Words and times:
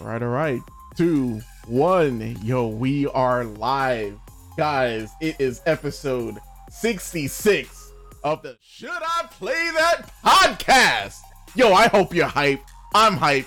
Right, 0.00 0.22
all 0.22 0.28
right. 0.28 0.60
Two, 0.96 1.40
one. 1.66 2.36
Yo, 2.42 2.66
we 2.68 3.06
are 3.08 3.44
live. 3.44 4.18
Guys, 4.56 5.10
it 5.20 5.36
is 5.38 5.62
episode 5.66 6.38
66 6.68 7.92
of 8.22 8.42
the 8.42 8.58
Should 8.60 8.90
I 8.90 9.26
Play 9.30 9.70
That 9.74 10.10
podcast. 10.24 11.20
Yo, 11.54 11.72
I 11.72 11.86
hope 11.88 12.14
you're 12.14 12.26
hype. 12.26 12.60
I'm 12.94 13.16
hype. 13.16 13.46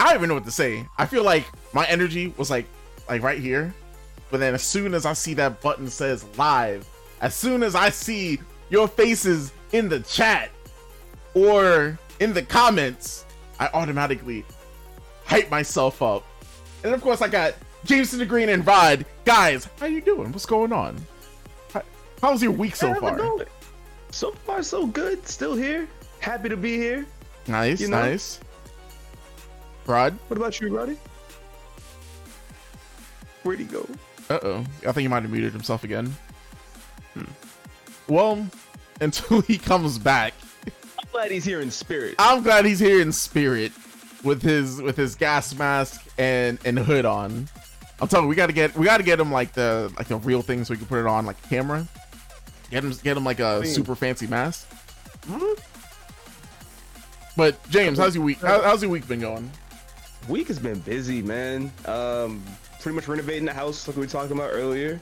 I 0.00 0.06
don't 0.06 0.14
even 0.16 0.28
know 0.28 0.34
what 0.34 0.44
to 0.46 0.50
say. 0.50 0.86
I 0.98 1.06
feel 1.06 1.22
like 1.22 1.44
my 1.74 1.86
energy 1.86 2.32
was 2.36 2.50
like 2.50 2.66
like 3.08 3.22
right 3.22 3.38
here. 3.38 3.74
But 4.30 4.40
then 4.40 4.54
as 4.54 4.62
soon 4.62 4.94
as 4.94 5.04
I 5.04 5.12
see 5.12 5.34
that 5.34 5.60
button 5.60 5.88
says 5.88 6.24
live, 6.38 6.88
as 7.20 7.34
soon 7.34 7.62
as 7.62 7.74
I 7.74 7.90
see 7.90 8.40
your 8.70 8.88
faces 8.88 9.52
in 9.72 9.88
the 9.88 10.00
chat 10.00 10.50
or 11.34 11.98
in 12.20 12.32
the 12.32 12.42
comments, 12.42 13.26
I 13.58 13.68
automatically 13.74 14.44
hype 15.30 15.48
myself 15.48 16.02
up. 16.02 16.26
And 16.82 16.92
of 16.92 17.00
course, 17.00 17.22
I 17.22 17.28
got 17.28 17.54
Jameson 17.84 18.18
the 18.18 18.26
Green 18.26 18.48
and 18.48 18.66
Rod. 18.66 19.06
Guys, 19.24 19.68
how 19.78 19.86
you 19.86 20.00
doing? 20.00 20.32
What's 20.32 20.44
going 20.44 20.72
on? 20.72 20.96
How, 21.72 21.82
how's 22.20 22.42
your 22.42 22.50
week 22.50 22.74
so 22.74 22.92
far? 22.94 23.46
So 24.10 24.32
far, 24.32 24.62
so 24.64 24.86
good. 24.86 25.26
Still 25.28 25.54
here. 25.54 25.88
Happy 26.18 26.48
to 26.48 26.56
be 26.56 26.76
here. 26.76 27.06
Nice, 27.46 27.80
you 27.80 27.88
know? 27.88 28.02
nice. 28.02 28.40
Rod? 29.86 30.18
What 30.26 30.36
about 30.36 30.60
you, 30.60 30.76
Roddy? 30.76 30.98
Where'd 33.44 33.60
he 33.60 33.66
go? 33.66 33.88
Uh 34.28 34.38
oh. 34.42 34.64
I 34.80 34.92
think 34.92 34.98
he 34.98 35.08
might 35.08 35.22
have 35.22 35.30
muted 35.30 35.52
himself 35.52 35.84
again. 35.84 36.14
Hmm. 37.14 37.24
Well, 38.08 38.46
until 39.00 39.42
he 39.42 39.58
comes 39.58 39.96
back. 39.96 40.34
I'm 40.98 41.08
glad 41.12 41.30
he's 41.30 41.44
here 41.44 41.60
in 41.60 41.70
spirit. 41.70 42.16
I'm 42.18 42.42
glad 42.42 42.64
he's 42.64 42.80
here 42.80 43.00
in 43.00 43.12
spirit 43.12 43.72
with 44.24 44.42
his 44.42 44.80
with 44.80 44.96
his 44.96 45.14
gas 45.14 45.54
mask 45.54 46.06
and 46.18 46.58
and 46.64 46.78
hood 46.78 47.04
on. 47.04 47.48
I'm 48.00 48.08
telling 48.08 48.26
you, 48.26 48.30
we 48.30 48.36
gotta 48.36 48.52
get 48.52 48.74
we 48.76 48.86
gotta 48.86 49.02
get 49.02 49.20
him 49.20 49.30
like 49.30 49.52
the 49.52 49.92
like 49.96 50.08
the 50.08 50.16
real 50.16 50.42
thing 50.42 50.64
so 50.64 50.72
we 50.72 50.78
can 50.78 50.86
put 50.86 51.00
it 51.00 51.06
on 51.06 51.26
like 51.26 51.40
camera. 51.48 51.86
Get 52.70 52.84
him 52.84 52.92
get 53.02 53.16
him 53.16 53.24
like 53.24 53.40
a 53.40 53.64
super 53.66 53.94
fancy 53.94 54.26
mask. 54.26 54.68
Mm-hmm. 55.22 55.60
But 57.36 57.68
James, 57.70 57.98
how's 57.98 58.14
your 58.14 58.24
week? 58.24 58.40
How, 58.40 58.62
how's 58.62 58.82
your 58.82 58.90
week 58.90 59.06
been 59.08 59.20
going? 59.20 59.50
Week 60.28 60.48
has 60.48 60.58
been 60.58 60.80
busy, 60.80 61.22
man. 61.22 61.72
Um, 61.86 62.42
pretty 62.80 62.96
much 62.96 63.08
renovating 63.08 63.44
the 63.44 63.52
house 63.52 63.86
like 63.86 63.96
we 63.96 64.02
were 64.02 64.06
talking 64.06 64.32
about 64.32 64.50
earlier. 64.50 65.00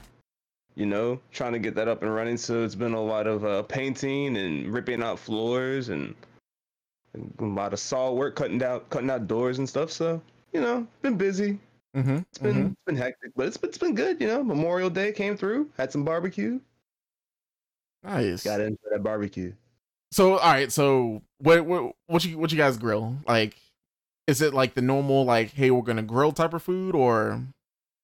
You 0.75 0.87
know, 0.87 1.21
trying 1.33 1.53
to 1.55 1.59
get 1.59 1.75
that 1.75 1.89
up 1.89 2.03
and 2.03 2.15
running. 2.15 2.37
So 2.37 2.63
it's 2.63 2.77
been 2.77 2.95
a 2.95 3.03
lot 3.03 3.27
of 3.27 3.45
uh, 3.45 3.63
painting 3.63 4.37
and 4.37 4.73
ripping 4.73 5.03
out 5.03 5.19
floors 5.19 5.89
and 5.89 6.15
a 7.15 7.45
lot 7.45 7.73
of 7.73 7.79
saw 7.79 8.13
work, 8.13 8.37
cutting 8.37 8.63
out 8.63 8.89
cutting 8.91 9.11
out 9.11 9.27
doors 9.27 9.59
and 9.59 9.69
stuff. 9.69 9.91
So 9.91 10.21
you 10.53 10.61
know, 10.61 10.87
been 11.03 11.17
busy. 11.17 11.59
Mm-hmm, 11.97 12.17
it's 12.17 12.39
been 12.39 12.55
mm-hmm. 12.55 12.67
it's 12.67 12.85
been 12.87 12.97
hectic, 12.97 13.33
but 13.35 13.47
it's 13.47 13.57
been, 13.57 13.69
it's 13.71 13.79
been 13.79 13.95
good. 13.95 14.21
You 14.21 14.29
know, 14.29 14.45
Memorial 14.45 14.91
Day 14.91 15.13
came 15.13 15.37
through, 15.37 15.71
had 15.77 15.91
some 15.91 16.05
barbecue. 16.05 16.61
Nice. 18.05 18.45
Got 18.45 18.61
into 18.61 18.79
that 18.91 19.03
barbecue. 19.03 19.53
So 20.11 20.39
all 20.39 20.53
right, 20.53 20.73
so 20.73 21.23
what 21.39 21.65
what 21.67 21.95
what 22.07 22.25
you 22.25 22.39
what 22.39 22.51
you 22.53 22.59
guys 22.59 22.77
grill? 22.79 23.17
Like, 23.27 23.57
is 24.27 24.41
it 24.41 24.55
like 24.55 24.75
the 24.75 24.83
normal 24.83 25.25
like, 25.25 25.51
hey, 25.53 25.71
we're 25.71 25.83
gonna 25.83 26.03
grill 26.03 26.33
type 26.33 26.55
of 26.55 26.63
food, 26.63 26.95
or 26.95 27.43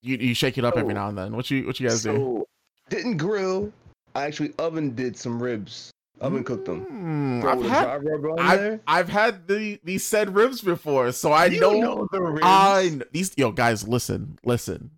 you 0.03 0.17
you 0.17 0.35
shake 0.35 0.59
it 0.59 0.65
up 0.65 0.75
so, 0.75 0.81
every 0.81 0.95
now 0.95 1.09
and 1.09 1.17
then? 1.17 1.35
What 1.35 1.51
you 1.51 1.67
what 1.67 1.81
you 1.81 1.89
guys 1.89 2.03
so, 2.03 2.13
do? 2.13 2.45
Didn't 2.91 3.17
grill. 3.17 3.73
I 4.15 4.25
actually 4.25 4.53
oven 4.59 4.95
did 4.95 5.17
some 5.17 5.43
ribs. 5.43 5.91
Oven 6.21 6.45
cooked 6.45 6.67
them. 6.67 6.87
Mm, 6.87 7.45
I've, 7.45 7.71
had, 7.71 8.39
I've, 8.39 8.81
I've, 8.87 9.09
had 9.09 9.49
the 9.49 9.81
these 9.83 10.05
said 10.05 10.35
ribs 10.35 10.61
before, 10.61 11.11
so 11.13 11.33
I 11.33 11.47
you 11.47 11.61
know, 11.61 11.73
know 11.73 12.09
the 12.13 12.21
ribs. 12.21 12.41
I 12.45 13.01
these 13.13 13.33
yo 13.37 13.51
guys, 13.51 13.87
listen, 13.87 14.39
listen, 14.45 14.93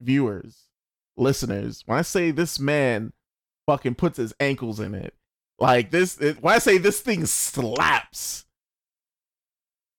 viewers, 0.00 0.66
listeners. 1.16 1.84
When 1.86 1.98
I 1.98 2.02
say 2.02 2.32
this 2.32 2.58
man 2.58 3.12
fucking 3.66 3.94
puts 3.94 4.16
his 4.16 4.34
ankles 4.40 4.80
in 4.80 4.94
it, 4.94 5.14
like 5.60 5.92
this, 5.92 6.18
it, 6.18 6.42
when 6.42 6.54
I 6.54 6.58
say 6.58 6.78
this 6.78 7.00
thing 7.00 7.26
slaps, 7.26 8.44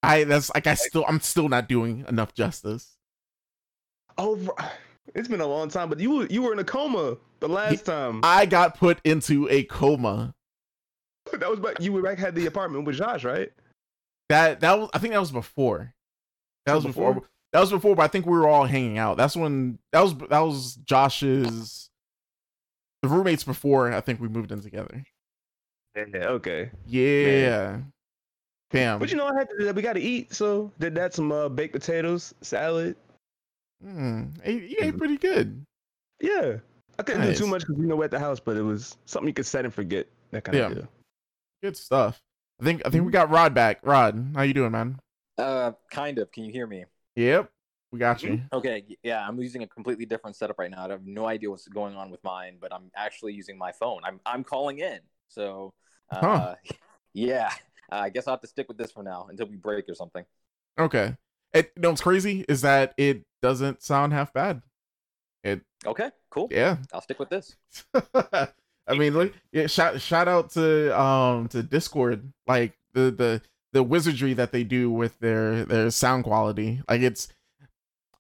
I 0.04 0.26
that's 0.26 0.54
like 0.54 0.68
I 0.68 0.74
still 0.74 1.06
I'm 1.08 1.22
still 1.22 1.48
not 1.48 1.70
doing 1.70 2.06
enough 2.10 2.34
justice. 2.34 2.98
Oh, 4.18 4.38
it's 5.16 5.30
been 5.30 5.42
a 5.42 5.48
long 5.48 5.70
time, 5.70 5.88
but 5.88 6.02
you 6.02 6.28
you 6.30 6.42
were 6.42 6.52
in 6.52 6.60
a 6.60 6.66
coma 6.66 7.16
the 7.40 7.48
last 7.48 7.86
time. 7.86 8.20
I 8.22 8.46
got 8.46 8.78
put 8.78 9.00
into 9.06 9.48
a 9.50 9.64
coma 9.64 10.36
that 11.40 11.50
was 11.50 11.60
back. 11.60 11.80
You 11.80 11.94
were 11.94 12.02
back 12.02 12.18
had 12.18 12.36
the 12.36 12.46
apartment 12.46 12.86
with 12.86 12.98
Josh, 12.98 13.24
right? 13.24 13.52
That 14.30 14.60
that 14.62 14.80
was. 14.80 14.90
I 14.94 15.00
think 15.00 15.14
that 15.14 15.20
was 15.20 15.32
before. 15.32 15.94
That 16.66 16.76
was 16.76 16.86
before? 16.86 17.14
before. 17.14 17.30
That 17.54 17.60
was 17.60 17.72
before, 17.72 17.96
but 17.96 18.04
I 18.04 18.08
think 18.08 18.26
we 18.26 18.32
were 18.32 18.48
all 18.48 18.66
hanging 18.66 18.98
out. 18.98 19.18
That's 19.18 19.36
when 19.36 19.78
that 19.92 20.02
was 20.02 20.16
that 20.16 20.40
was 20.40 20.76
Josh's 20.86 21.90
the 23.02 23.10
roommates 23.10 23.44
before. 23.44 23.92
I 23.92 24.02
think 24.02 24.22
we 24.22 24.28
moved 24.28 24.52
in 24.52 24.62
together. 24.62 25.04
Yeah. 25.96 26.28
Okay. 26.28 26.72
Yeah. 26.86 27.80
Damn. 28.72 29.00
But 29.00 29.12
you 29.12 29.18
know, 29.18 29.28
I 29.28 29.38
had 29.38 29.50
to, 29.50 29.72
we 29.74 29.82
got 29.82 29.94
to 29.94 30.02
eat, 30.02 30.34
so 30.34 30.72
did 30.80 30.96
that 30.96 31.14
some 31.14 31.32
uh, 31.32 31.50
baked 31.50 31.74
potatoes, 31.74 32.34
salad. 32.42 32.96
Hmm. 33.84 34.28
You 34.46 34.78
ate 34.80 34.98
pretty 34.98 35.18
good. 35.18 35.66
Yeah. 36.22 36.58
I 36.98 37.04
couldn't 37.04 37.22
nice. 37.22 37.38
do 37.38 37.46
too 37.46 37.50
much 37.50 37.62
because 37.62 37.78
you 37.80 37.88
know 37.88 37.96
we're 37.96 38.06
at 38.06 38.12
the 38.12 38.20
house, 38.20 38.40
but 38.40 38.56
it 38.56 38.62
was 38.62 38.96
something 39.06 39.28
you 39.28 39.34
could 39.34 39.46
set 39.46 39.66
and 39.66 39.74
forget. 39.74 40.08
That 40.32 40.44
kind 40.46 40.58
yeah. 40.58 40.66
of 40.68 40.76
deal. 40.76 40.88
Good 41.62 41.78
stuff. 41.78 42.22
I 42.60 42.64
think 42.64 42.82
I 42.86 42.90
think 42.90 43.04
we 43.04 43.08
mm-hmm. 43.08 43.12
got 43.12 43.30
Rod 43.30 43.54
back. 43.54 43.80
Rod, 43.84 44.34
how 44.36 44.42
you 44.42 44.54
doing, 44.54 44.72
man? 44.72 45.00
Uh, 45.38 45.72
kind 45.92 46.18
of. 46.18 46.32
Can 46.32 46.44
you 46.44 46.52
hear 46.52 46.66
me? 46.66 46.86
Yep, 47.16 47.52
we 47.92 48.00
got 48.00 48.24
you. 48.24 48.32
Mm-hmm. 48.32 48.56
Okay, 48.56 48.98
yeah, 49.04 49.28
I'm 49.28 49.40
using 49.40 49.64
a 49.64 49.68
completely 49.68 50.06
different 50.06 50.36
setup 50.36 50.58
right 50.60 50.72
now. 50.72 50.86
I 50.86 50.90
have 50.90 51.06
no 51.06 51.28
idea 51.28 51.50
what's 51.50 51.68
going 51.68 51.96
on 51.96 52.10
with 52.10 52.24
mine, 52.24 52.58
but 52.60 52.74
I'm 52.74 52.90
actually 52.96 53.34
using 53.34 53.58
my 53.58 53.72
phone. 53.72 54.02
I'm 54.04 54.20
I'm 54.26 54.44
calling 54.44 54.80
in. 54.80 55.00
So, 55.28 55.74
uh, 56.12 56.20
huh. 56.20 56.56
yeah, 57.14 57.52
I 57.92 58.10
guess 58.10 58.28
I'll 58.28 58.34
have 58.34 58.42
to 58.42 58.48
stick 58.48 58.68
with 58.68 58.78
this 58.78 58.92
for 58.92 59.04
now 59.04 59.28
until 59.30 59.48
we 59.48 59.56
break 59.56 59.88
or 59.90 59.96
something. 59.96 60.26
Okay. 60.80 61.16
It 61.54 61.72
you 61.76 61.82
know 61.82 61.90
what's 61.90 62.02
crazy 62.02 62.46
is 62.48 62.62
that 62.62 62.94
it 62.98 63.24
doesn't 63.42 63.84
sound 63.84 64.14
half 64.14 64.34
bad. 64.34 64.62
It 65.44 65.62
okay, 65.86 66.12
cool. 66.30 66.48
Yeah, 66.50 66.78
I'll 66.94 67.02
stick 67.02 67.20
with 67.20 67.30
this. 67.30 67.56
I 68.88 68.96
mean, 68.96 69.14
look, 69.14 69.34
yeah, 69.52 69.68
shout 69.68 70.02
shout 70.02 70.28
out 70.28 70.52
to 70.52 71.00
um 71.00 71.48
to 71.50 71.64
Discord, 71.64 72.32
like 72.48 72.74
the 72.94 73.12
the 73.12 73.42
the 73.74 73.84
wizardry 73.84 74.34
that 74.34 74.52
they 74.52 74.64
do 74.64 74.90
with 74.90 75.18
their 75.20 75.66
their 75.66 75.90
sound 75.92 76.24
quality. 76.24 76.82
Like 76.90 77.02
it's, 77.02 77.28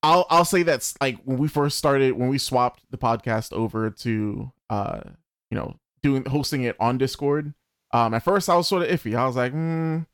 I'll 0.03 0.25
I'll 0.29 0.45
say 0.45 0.63
that's 0.63 0.95
like 1.01 1.19
when 1.23 1.38
we 1.38 1.47
first 1.47 1.77
started 1.77 2.13
when 2.13 2.29
we 2.29 2.38
swapped 2.38 2.83
the 2.89 2.97
podcast 2.97 3.53
over 3.53 3.89
to 3.89 4.51
uh 4.69 5.01
you 5.49 5.57
know 5.57 5.75
doing 6.03 6.25
hosting 6.25 6.63
it 6.63 6.75
on 6.79 6.97
Discord. 6.97 7.53
Um, 7.91 8.13
at 8.13 8.23
first 8.23 8.49
I 8.49 8.55
was 8.55 8.67
sort 8.67 8.83
of 8.83 8.89
iffy. 8.89 9.16
I 9.16 9.25
was 9.25 9.35
like, 9.35 9.53
mm, 9.53 10.05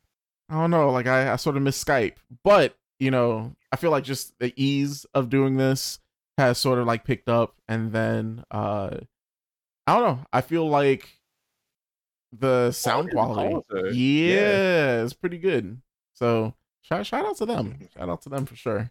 I 0.48 0.54
don't 0.54 0.70
know, 0.70 0.90
like 0.90 1.06
I 1.06 1.32
I 1.32 1.36
sort 1.36 1.56
of 1.56 1.62
miss 1.62 1.82
Skype, 1.82 2.16
but 2.42 2.76
you 2.98 3.10
know 3.10 3.54
I 3.70 3.76
feel 3.76 3.90
like 3.90 4.04
just 4.04 4.32
the 4.40 4.52
ease 4.56 5.06
of 5.14 5.28
doing 5.30 5.56
this 5.56 6.00
has 6.36 6.58
sort 6.58 6.78
of 6.78 6.86
like 6.86 7.04
picked 7.04 7.28
up, 7.28 7.54
and 7.68 7.92
then 7.92 8.44
uh 8.50 8.98
I 9.88 9.94
don't 9.98 10.02
know. 10.18 10.26
I 10.34 10.42
feel 10.42 10.68
like 10.68 11.08
the 12.30 12.72
sound 12.72 13.10
quality, 13.10 13.56
yeah, 13.72 14.34
yeah, 14.34 15.02
it's 15.02 15.14
pretty 15.14 15.38
good. 15.38 15.80
So 16.12 16.52
shout 16.82 17.06
shout 17.06 17.24
out 17.24 17.38
to 17.38 17.46
them. 17.46 17.88
Shout 17.96 18.10
out 18.10 18.20
to 18.22 18.28
them 18.28 18.44
for 18.44 18.54
sure. 18.54 18.90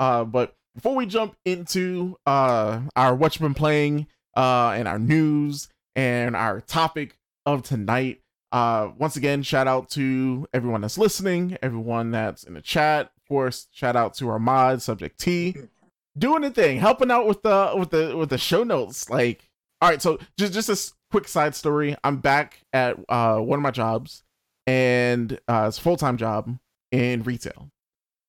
Uh, 0.00 0.24
but 0.24 0.56
before 0.74 0.96
we 0.96 1.06
jump 1.06 1.36
into 1.44 2.16
uh 2.26 2.80
our 2.96 3.14
what's 3.14 3.36
been 3.36 3.54
playing 3.54 4.08
uh 4.36 4.70
and 4.70 4.88
our 4.88 4.98
news 4.98 5.68
and 5.94 6.34
our 6.34 6.60
topic 6.60 7.16
of 7.46 7.62
tonight, 7.62 8.20
uh 8.50 8.88
once 8.98 9.14
again 9.14 9.44
shout 9.44 9.68
out 9.68 9.90
to 9.90 10.48
everyone 10.52 10.80
that's 10.80 10.98
listening, 10.98 11.56
everyone 11.62 12.10
that's 12.10 12.42
in 12.42 12.54
the 12.54 12.60
chat. 12.60 13.12
Of 13.16 13.28
course, 13.28 13.68
shout 13.70 13.94
out 13.94 14.14
to 14.14 14.28
our 14.28 14.40
mod 14.40 14.82
Subject 14.82 15.20
T, 15.20 15.54
doing 16.18 16.42
the 16.42 16.50
thing, 16.50 16.80
helping 16.80 17.12
out 17.12 17.28
with 17.28 17.42
the 17.42 17.74
with 17.78 17.90
the 17.90 18.16
with 18.16 18.30
the 18.30 18.38
show 18.38 18.64
notes, 18.64 19.08
like 19.08 19.48
all 19.82 19.88
right, 19.88 20.00
so 20.00 20.16
just 20.38 20.52
just 20.52 20.68
a 20.68 20.94
quick 21.10 21.26
side 21.26 21.56
story. 21.56 21.96
I'm 22.04 22.18
back 22.18 22.60
at 22.72 22.96
uh, 23.08 23.38
one 23.38 23.58
of 23.58 23.64
my 23.64 23.72
jobs, 23.72 24.22
and 24.64 25.40
uh, 25.48 25.64
it's 25.66 25.78
a 25.78 25.80
full 25.80 25.96
time 25.96 26.16
job 26.16 26.56
in 26.92 27.24
retail. 27.24 27.68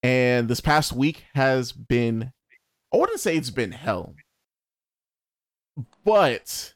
And 0.02 0.48
this 0.48 0.60
past 0.60 0.94
week 0.94 1.26
has 1.36 1.72
been, 1.72 2.34
I 2.92 2.98
wouldn't 2.98 3.20
say 3.20 3.38
it's 3.38 3.52
been 3.52 3.72
hell, 3.72 4.16
but 6.04 6.74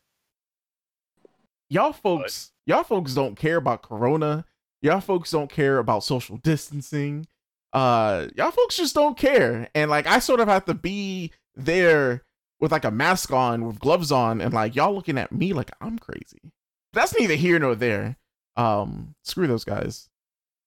y'all 1.71 1.91
folks, 1.91 2.51
y'all 2.67 2.83
folks 2.83 3.15
don't 3.15 3.35
care 3.35 3.57
about 3.57 3.81
Corona. 3.81 4.45
Y'all 4.83 5.01
folks 5.01 5.31
don't 5.31 5.49
care 5.49 5.79
about 5.79 6.03
social 6.03 6.37
distancing. 6.37 7.25
Uh, 7.73 8.27
y'all 8.35 8.51
folks 8.51 8.77
just 8.77 8.93
don't 8.93 9.17
care, 9.17 9.69
and 9.73 9.89
like 9.89 10.05
I 10.05 10.19
sort 10.19 10.39
of 10.39 10.47
have 10.47 10.65
to 10.65 10.75
be 10.75 11.31
there 11.55 12.21
with 12.59 12.71
like 12.71 12.85
a 12.85 12.91
mask 12.91 13.31
on 13.31 13.65
with 13.65 13.79
gloves 13.79 14.11
on 14.11 14.41
and 14.41 14.53
like 14.53 14.75
y'all 14.75 14.93
looking 14.93 15.17
at 15.17 15.31
me 15.31 15.53
like 15.53 15.71
I'm 15.81 15.99
crazy. 15.99 16.51
That's 16.93 17.17
neither 17.17 17.35
here 17.35 17.59
nor 17.59 17.75
there. 17.75 18.17
Um, 18.55 19.15
screw 19.23 19.47
those 19.47 19.63
guys. 19.63 20.09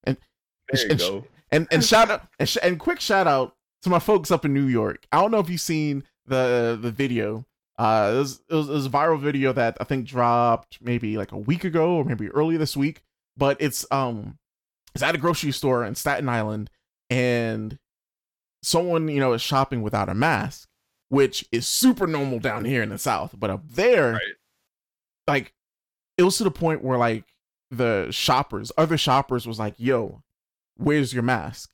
And, 0.05 0.17
there 0.71 0.85
you 0.85 0.91
and, 0.91 0.99
go. 0.99 1.25
And 1.51 1.69
and 1.71 1.85
shout 1.85 2.11
out 2.11 2.27
and, 2.39 2.49
sh- 2.49 2.59
and 2.63 2.79
quick 2.79 3.01
shout 3.01 3.27
out 3.27 3.55
to 3.83 3.91
my 3.91 3.99
folks 3.99 4.31
up 4.31 4.45
in 4.45 4.55
New 4.55 4.67
York. 4.67 5.07
I 5.13 5.21
don't 5.21 5.31
know 5.31 5.41
if 5.41 5.51
you've 5.51 5.61
seen 5.61 6.05
the 6.27 6.79
the 6.81 6.91
video. 6.91 7.47
Uh, 7.79 8.13
it 8.15 8.19
was, 8.19 8.43
it 8.51 8.55
was, 8.55 8.69
it 8.69 8.73
was 8.73 8.87
a 8.87 8.91
viral 8.91 9.19
video 9.19 9.55
that 9.55 9.79
I 9.81 9.85
think 9.85 10.05
dropped 10.05 10.79
maybe 10.83 11.17
like 11.17 11.33
a 11.33 11.39
week 11.39 11.65
ago 11.65 11.95
or 11.95 12.05
maybe 12.05 12.29
early 12.29 12.59
this 12.59 12.77
week. 12.77 13.03
But 13.39 13.57
it's 13.59 13.87
um, 13.91 14.39
it's 14.95 15.03
at 15.03 15.15
a 15.15 15.19
grocery 15.19 15.53
store 15.53 15.85
in 15.85 15.95
Staten 15.95 16.29
Island, 16.29 16.69
and 17.09 17.79
someone 18.63 19.09
you 19.09 19.21
know 19.21 19.33
is 19.33 19.43
shopping 19.43 19.83
without 19.83 20.09
a 20.09 20.15
mask, 20.15 20.69
which 21.11 21.45
is 21.53 21.67
super 21.67 22.07
normal 22.07 22.39
down 22.39 22.65
here 22.65 22.83
in 22.83 22.89
the 22.89 22.97
South. 22.99 23.35
But 23.39 23.51
up 23.51 23.63
there, 23.69 24.13
Right. 24.15 24.23
like 25.29 25.53
it 26.17 26.23
was 26.23 26.39
to 26.39 26.45
the 26.45 26.51
point 26.51 26.83
where 26.83 26.97
like 26.99 27.25
the 27.71 28.09
shoppers, 28.11 28.73
other 28.79 28.97
shoppers, 28.97 29.47
was 29.47 29.59
like, 29.59 29.75
"Yo, 29.77 30.23
where's 30.77 31.13
your 31.13 31.23
mask? 31.23 31.71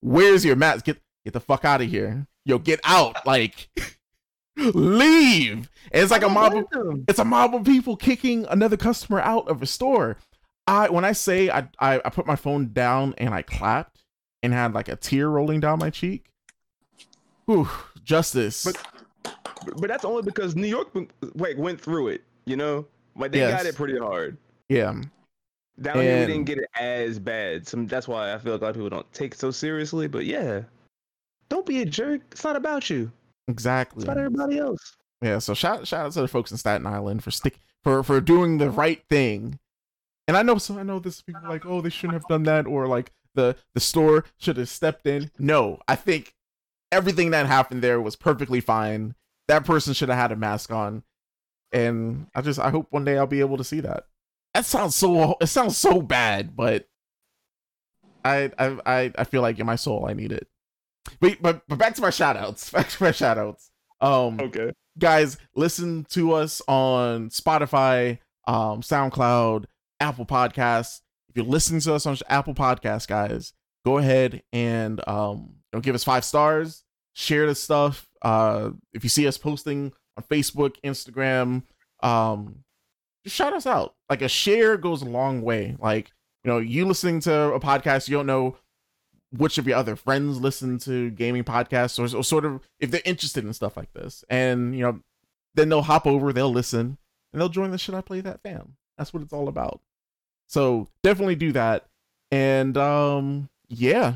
Where's 0.00 0.44
your 0.44 0.56
mask? 0.56 0.84
Get 0.86 1.00
get 1.24 1.32
the 1.32 1.40
fuck 1.40 1.64
out 1.64 1.80
of 1.80 1.88
here! 1.88 2.26
Yo, 2.44 2.58
get 2.58 2.80
out! 2.84 3.24
Like, 3.24 3.68
leave!" 4.56 5.70
And 5.92 6.02
it's 6.02 6.10
like 6.10 6.22
a 6.22 6.28
mob. 6.28 6.54
Of, 6.54 7.04
it's 7.08 7.18
a 7.18 7.24
mob 7.24 7.54
of 7.54 7.64
people 7.64 7.96
kicking 7.96 8.46
another 8.50 8.76
customer 8.76 9.20
out 9.20 9.48
of 9.48 9.62
a 9.62 9.66
store. 9.66 10.16
I 10.66 10.88
when 10.90 11.04
I 11.04 11.12
say 11.12 11.50
I 11.50 11.68
I, 11.78 12.00
I 12.04 12.10
put 12.10 12.26
my 12.26 12.36
phone 12.36 12.72
down 12.72 13.14
and 13.18 13.34
I 13.34 13.42
clapped 13.42 14.04
and 14.42 14.52
had 14.52 14.74
like 14.74 14.88
a 14.88 14.96
tear 14.96 15.28
rolling 15.28 15.60
down 15.60 15.78
my 15.78 15.90
cheek. 15.90 16.30
Whew, 17.46 17.68
justice. 18.04 18.64
But- 18.64 18.86
But 19.76 19.86
that's 19.88 20.04
only 20.04 20.22
because 20.22 20.56
New 20.56 20.66
York 20.66 20.92
went- 20.94 21.12
wait, 21.34 21.56
went 21.56 21.80
through 21.80 22.08
it, 22.08 22.22
you 22.46 22.56
know? 22.56 22.84
Like 23.14 23.30
they 23.30 23.38
got 23.40 23.64
it 23.66 23.76
pretty 23.76 23.96
hard. 23.98 24.36
yeah, 24.68 24.92
Down 25.80 25.96
here 26.02 26.20
we 26.20 26.26
didn't 26.32 26.44
get 26.46 26.58
it 26.58 26.68
as 26.80 27.18
bad. 27.20 27.66
Some 27.68 27.86
that's 27.86 28.08
why 28.08 28.34
I 28.34 28.38
feel 28.38 28.52
like 28.52 28.60
a 28.60 28.64
lot 28.64 28.70
of 28.70 28.74
people 28.76 28.90
don't 28.90 29.12
take 29.12 29.34
it 29.34 29.38
so 29.38 29.50
seriously. 29.52 30.08
But 30.08 30.24
yeah. 30.26 30.62
Don't 31.48 31.64
be 31.66 31.82
a 31.82 31.84
jerk. 31.84 32.22
It's 32.32 32.42
not 32.42 32.56
about 32.56 32.90
you. 32.90 33.12
exactly. 33.48 33.98
It's 34.00 34.04
about 34.04 34.18
everybody 34.18 34.58
else. 34.58 34.96
Yeah, 35.22 35.38
so 35.38 35.54
shout 35.54 35.86
shout 35.86 36.06
out 36.06 36.12
to 36.14 36.22
the 36.22 36.28
folks 36.28 36.50
in 36.50 36.56
Staten 36.56 36.86
Island 36.86 37.22
for 37.22 37.30
stick 37.30 37.60
for 37.84 38.02
for 38.02 38.20
doing 38.20 38.58
the 38.58 38.70
right 38.70 39.02
thing. 39.08 39.60
And 40.26 40.36
I 40.36 40.42
know 40.42 40.58
so 40.58 40.76
I 40.78 40.82
know 40.82 40.98
this 40.98 41.22
people 41.22 41.42
are 41.44 41.48
like, 41.50 41.66
oh, 41.66 41.80
they 41.80 41.90
shouldn't 41.90 42.14
have 42.14 42.26
done 42.28 42.42
that, 42.44 42.66
or 42.66 42.88
like 42.88 43.12
the 43.34 43.54
the 43.74 43.80
store 43.80 44.24
should 44.38 44.56
have 44.56 44.68
stepped 44.68 45.06
in. 45.06 45.30
No, 45.38 45.78
I 45.86 45.94
think 45.94 46.34
everything 46.92 47.30
that 47.30 47.46
happened 47.46 47.82
there 47.82 48.00
was 48.00 48.14
perfectly 48.14 48.60
fine. 48.60 49.14
That 49.48 49.64
person 49.64 49.94
should 49.94 50.10
have 50.10 50.18
had 50.18 50.30
a 50.30 50.36
mask 50.36 50.70
on. 50.70 51.02
And 51.72 52.26
I 52.34 52.42
just 52.42 52.60
I 52.60 52.70
hope 52.70 52.88
one 52.90 53.04
day 53.04 53.18
I'll 53.18 53.26
be 53.26 53.40
able 53.40 53.56
to 53.56 53.64
see 53.64 53.80
that. 53.80 54.04
That 54.54 54.66
sounds 54.66 54.94
so 54.94 55.36
it 55.40 55.46
sounds 55.46 55.76
so 55.78 56.02
bad, 56.02 56.54
but 56.54 56.86
I 58.24 58.50
I 58.84 59.12
I, 59.16 59.24
feel 59.24 59.40
like 59.42 59.58
in 59.58 59.66
my 59.66 59.76
soul 59.76 60.06
I 60.06 60.12
need 60.12 60.30
it. 60.32 60.46
But 61.18 61.38
but 61.40 61.62
but 61.66 61.78
back 61.78 61.94
to 61.94 62.02
my 62.02 62.10
shout 62.10 62.36
outs. 62.36 62.70
Back 62.72 62.88
to 62.90 63.02
my 63.02 63.10
shout 63.10 63.38
outs. 63.38 63.70
Um 64.00 64.38
Okay. 64.40 64.72
guys 64.98 65.38
listen 65.56 66.04
to 66.10 66.32
us 66.32 66.60
on 66.68 67.30
spotify 67.30 68.18
um 68.46 68.82
soundcloud 68.82 69.64
apple 70.00 70.26
podcasts 70.26 71.00
if 71.28 71.36
you're 71.36 71.46
listening 71.46 71.80
to 71.80 71.94
us 71.94 72.04
on 72.04 72.16
apple 72.28 72.52
podcasts 72.54 73.06
guys 73.06 73.52
go 73.84 73.98
ahead 73.98 74.42
and 74.52 75.00
um 75.08 75.61
you 75.72 75.78
know, 75.78 75.80
give 75.80 75.94
us 75.94 76.04
five 76.04 76.24
stars. 76.24 76.84
Share 77.14 77.46
this 77.46 77.62
stuff. 77.62 78.08
Uh 78.22 78.70
if 78.92 79.02
you 79.02 79.10
see 79.10 79.26
us 79.26 79.38
posting 79.38 79.92
on 80.16 80.24
facebook 80.24 80.76
instagram 80.84 81.62
um 82.02 82.62
just 83.24 83.36
shout 83.36 83.52
us 83.52 83.66
out. 83.66 83.94
Like 84.10 84.22
a 84.22 84.28
share 84.28 84.76
goes 84.76 85.02
a 85.02 85.06
long 85.06 85.42
way. 85.42 85.76
Like 85.78 86.12
you 86.44 86.50
know 86.50 86.58
you 86.58 86.84
listening 86.84 87.20
to 87.20 87.52
a 87.52 87.60
podcast 87.60 88.08
you 88.08 88.16
don't 88.16 88.26
know 88.26 88.56
which 89.36 89.56
of 89.56 89.66
your 89.66 89.78
other 89.78 89.96
friends 89.96 90.40
listen 90.40 90.78
to 90.78 91.10
gaming 91.10 91.44
podcasts 91.44 91.98
or, 91.98 92.16
or 92.16 92.22
sort 92.22 92.44
of 92.44 92.60
if 92.80 92.90
they're 92.90 93.00
interested 93.04 93.44
in 93.44 93.52
stuff 93.52 93.76
like 93.76 93.92
this. 93.92 94.24
And 94.28 94.76
you 94.76 94.82
know 94.82 95.00
then 95.54 95.68
they'll 95.68 95.82
hop 95.82 96.06
over 96.06 96.32
they'll 96.32 96.52
listen 96.52 96.98
and 97.32 97.40
they'll 97.40 97.48
join 97.48 97.70
the 97.70 97.78
Should 97.78 97.94
i 97.94 98.00
play 98.00 98.20
that 98.20 98.42
fam. 98.42 98.76
That's 98.98 99.12
what 99.12 99.22
it's 99.22 99.32
all 99.32 99.48
about. 99.48 99.80
So 100.48 100.88
definitely 101.02 101.36
do 101.36 101.52
that. 101.52 101.86
And 102.30 102.76
um 102.76 103.48
yeah 103.68 104.14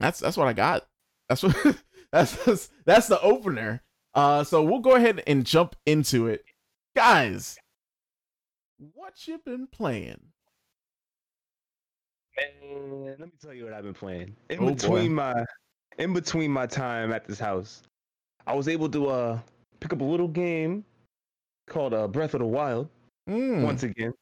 that's 0.00 0.18
that's 0.18 0.36
what 0.36 0.48
i 0.48 0.52
got 0.52 0.86
that's 1.28 1.42
what 1.42 1.56
that's 2.12 2.44
that's, 2.44 2.70
that's 2.84 3.06
the 3.08 3.20
opener 3.20 3.82
uh 4.14 4.42
so 4.42 4.62
we'll 4.62 4.80
go 4.80 4.96
ahead 4.96 5.22
and 5.26 5.46
jump 5.46 5.76
into 5.86 6.26
it 6.26 6.44
guys 6.96 7.56
what 8.94 9.26
you 9.28 9.38
been 9.44 9.66
playing 9.66 10.20
Man, 12.62 13.16
let 13.18 13.20
me 13.20 13.32
tell 13.42 13.52
you 13.52 13.64
what 13.64 13.72
I've 13.74 13.84
been 13.84 13.94
playing. 13.94 14.34
In 14.48 14.60
Oh, 14.60 14.66
boy. 14.66 14.74
between 14.74 15.14
my 15.14 15.44
in 15.98 16.12
between 16.14 16.50
my 16.50 16.66
time 16.66 17.12
at 17.12 17.26
this 17.26 17.38
house, 17.38 17.82
I 18.46 18.54
was 18.54 18.68
able 18.68 18.88
to 18.90 19.08
uh 19.08 19.38
pick 19.80 19.92
up 19.92 20.00
a 20.00 20.04
little 20.04 20.28
game 20.28 20.84
called 21.68 21.92
uh, 21.94 22.08
Breath 22.08 22.34
of 22.34 22.40
the 22.40 22.46
Wild 22.46 22.88
Mm, 23.28 23.62
once 23.62 23.82
again. 23.82 24.12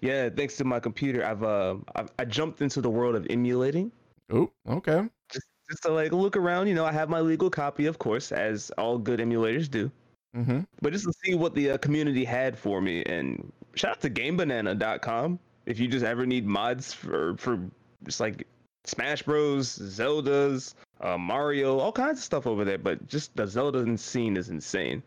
Yeah, 0.00 0.28
thanks 0.28 0.56
to 0.58 0.64
my 0.64 0.78
computer, 0.80 1.24
I've 1.24 1.42
uh 1.42 1.76
I've, 1.94 2.10
I 2.18 2.24
jumped 2.26 2.60
into 2.60 2.80
the 2.80 2.90
world 2.90 3.14
of 3.16 3.26
emulating 3.30 3.90
oh 4.30 4.50
okay 4.68 5.08
just 5.32 5.46
just 5.68 5.82
to 5.82 5.90
like 5.90 6.12
look 6.12 6.36
around. 6.36 6.68
You 6.68 6.74
know, 6.74 6.84
I 6.84 6.92
have 6.92 7.08
my 7.08 7.20
legal 7.20 7.50
copy, 7.50 7.86
of 7.86 7.98
course, 7.98 8.32
as 8.32 8.70
all 8.78 8.98
good 8.98 9.20
emulators 9.20 9.70
do. 9.70 9.90
mm-hmm 10.36 10.60
But 10.80 10.92
just 10.92 11.04
to 11.04 11.12
see 11.24 11.34
what 11.34 11.54
the 11.54 11.72
uh, 11.72 11.78
community 11.78 12.24
had 12.24 12.58
for 12.58 12.80
me, 12.80 13.02
and 13.04 13.52
shout 13.74 13.92
out 13.92 14.00
to 14.02 14.10
GameBanana.com 14.10 15.38
if 15.66 15.80
you 15.80 15.88
just 15.88 16.04
ever 16.04 16.26
need 16.26 16.46
mods 16.46 16.92
for 16.92 17.36
for 17.36 17.58
just 18.04 18.20
like 18.20 18.46
Smash 18.84 19.22
Bros, 19.22 19.76
Zeldas, 19.78 20.74
uh, 21.00 21.18
Mario, 21.18 21.78
all 21.78 21.92
kinds 21.92 22.18
of 22.18 22.24
stuff 22.24 22.46
over 22.46 22.64
there. 22.64 22.78
But 22.78 23.08
just 23.08 23.34
the 23.36 23.46
Zelda 23.46 23.98
scene 23.98 24.36
is 24.36 24.48
insane. 24.48 25.02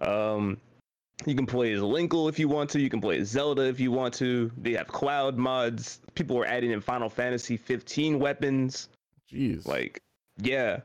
Um, 0.00 0.56
you 1.26 1.34
can 1.34 1.46
play 1.46 1.72
as 1.72 1.80
Linkle 1.80 2.28
if 2.28 2.38
you 2.38 2.48
want 2.48 2.70
to. 2.70 2.80
You 2.80 2.90
can 2.90 3.00
play 3.00 3.18
as 3.18 3.28
Zelda 3.28 3.62
if 3.62 3.78
you 3.78 3.92
want 3.92 4.14
to. 4.14 4.50
They 4.56 4.72
have 4.72 4.88
cloud 4.88 5.36
mods. 5.36 6.00
People 6.14 6.38
are 6.38 6.46
adding 6.46 6.70
in 6.70 6.80
Final 6.80 7.08
Fantasy 7.08 7.56
15 7.56 8.18
weapons. 8.18 8.88
jeez 9.30 9.66
Like, 9.66 10.00
yeah. 10.38 10.80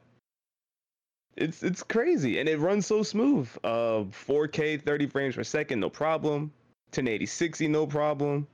It's 1.37 1.63
it's 1.63 1.83
crazy 1.83 2.39
and 2.39 2.47
it 2.47 2.59
runs 2.59 2.85
so 2.85 3.03
smooth. 3.03 3.49
Uh 3.63 4.05
4K 4.27 4.81
30 4.81 5.07
frames 5.07 5.35
per 5.35 5.43
second, 5.43 5.79
no 5.79 5.89
problem. 5.89 6.51
1080 6.89 7.25
60, 7.25 7.67
no 7.67 7.85
problem. 7.85 8.47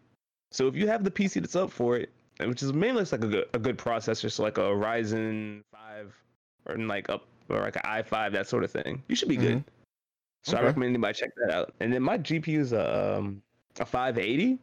So 0.52 0.68
if 0.68 0.76
you 0.76 0.88
have 0.88 1.04
the 1.04 1.12
PC 1.12 1.42
that's 1.42 1.56
up 1.56 1.72
for 1.72 1.98
it, 1.98 2.12
which 2.40 2.64
is 2.64 2.74
mainly 2.74 3.04
like 3.04 3.14
a 3.14 3.28
good 3.28 3.46
a 3.54 3.60
good 3.60 3.78
processor, 3.78 4.32
so 4.32 4.44
like 4.44 4.58
a 4.58 4.62
Ryzen 4.62 5.62
5 5.72 6.16
or 6.66 6.78
like 6.78 7.10
up 7.10 7.26
or 7.50 7.60
like 7.60 7.76
an 7.76 7.84
i5, 7.86 8.32
that 8.32 8.48
sort 8.48 8.64
of 8.64 8.72
thing, 8.72 9.04
you 9.08 9.16
should 9.16 9.30
be 9.30 9.38
good. 9.38 9.64
So 10.44 10.58
I 10.58 10.62
recommend 10.62 10.90
anybody 10.90 11.14
check 11.14 11.32
that 11.36 11.54
out. 11.54 11.74
And 11.80 11.94
then 11.94 12.02
my 12.02 12.18
GPU 12.18 12.58
is 12.60 12.74
a 12.74 13.18
um, 13.20 13.42
a 13.80 13.86
580, 13.86 14.58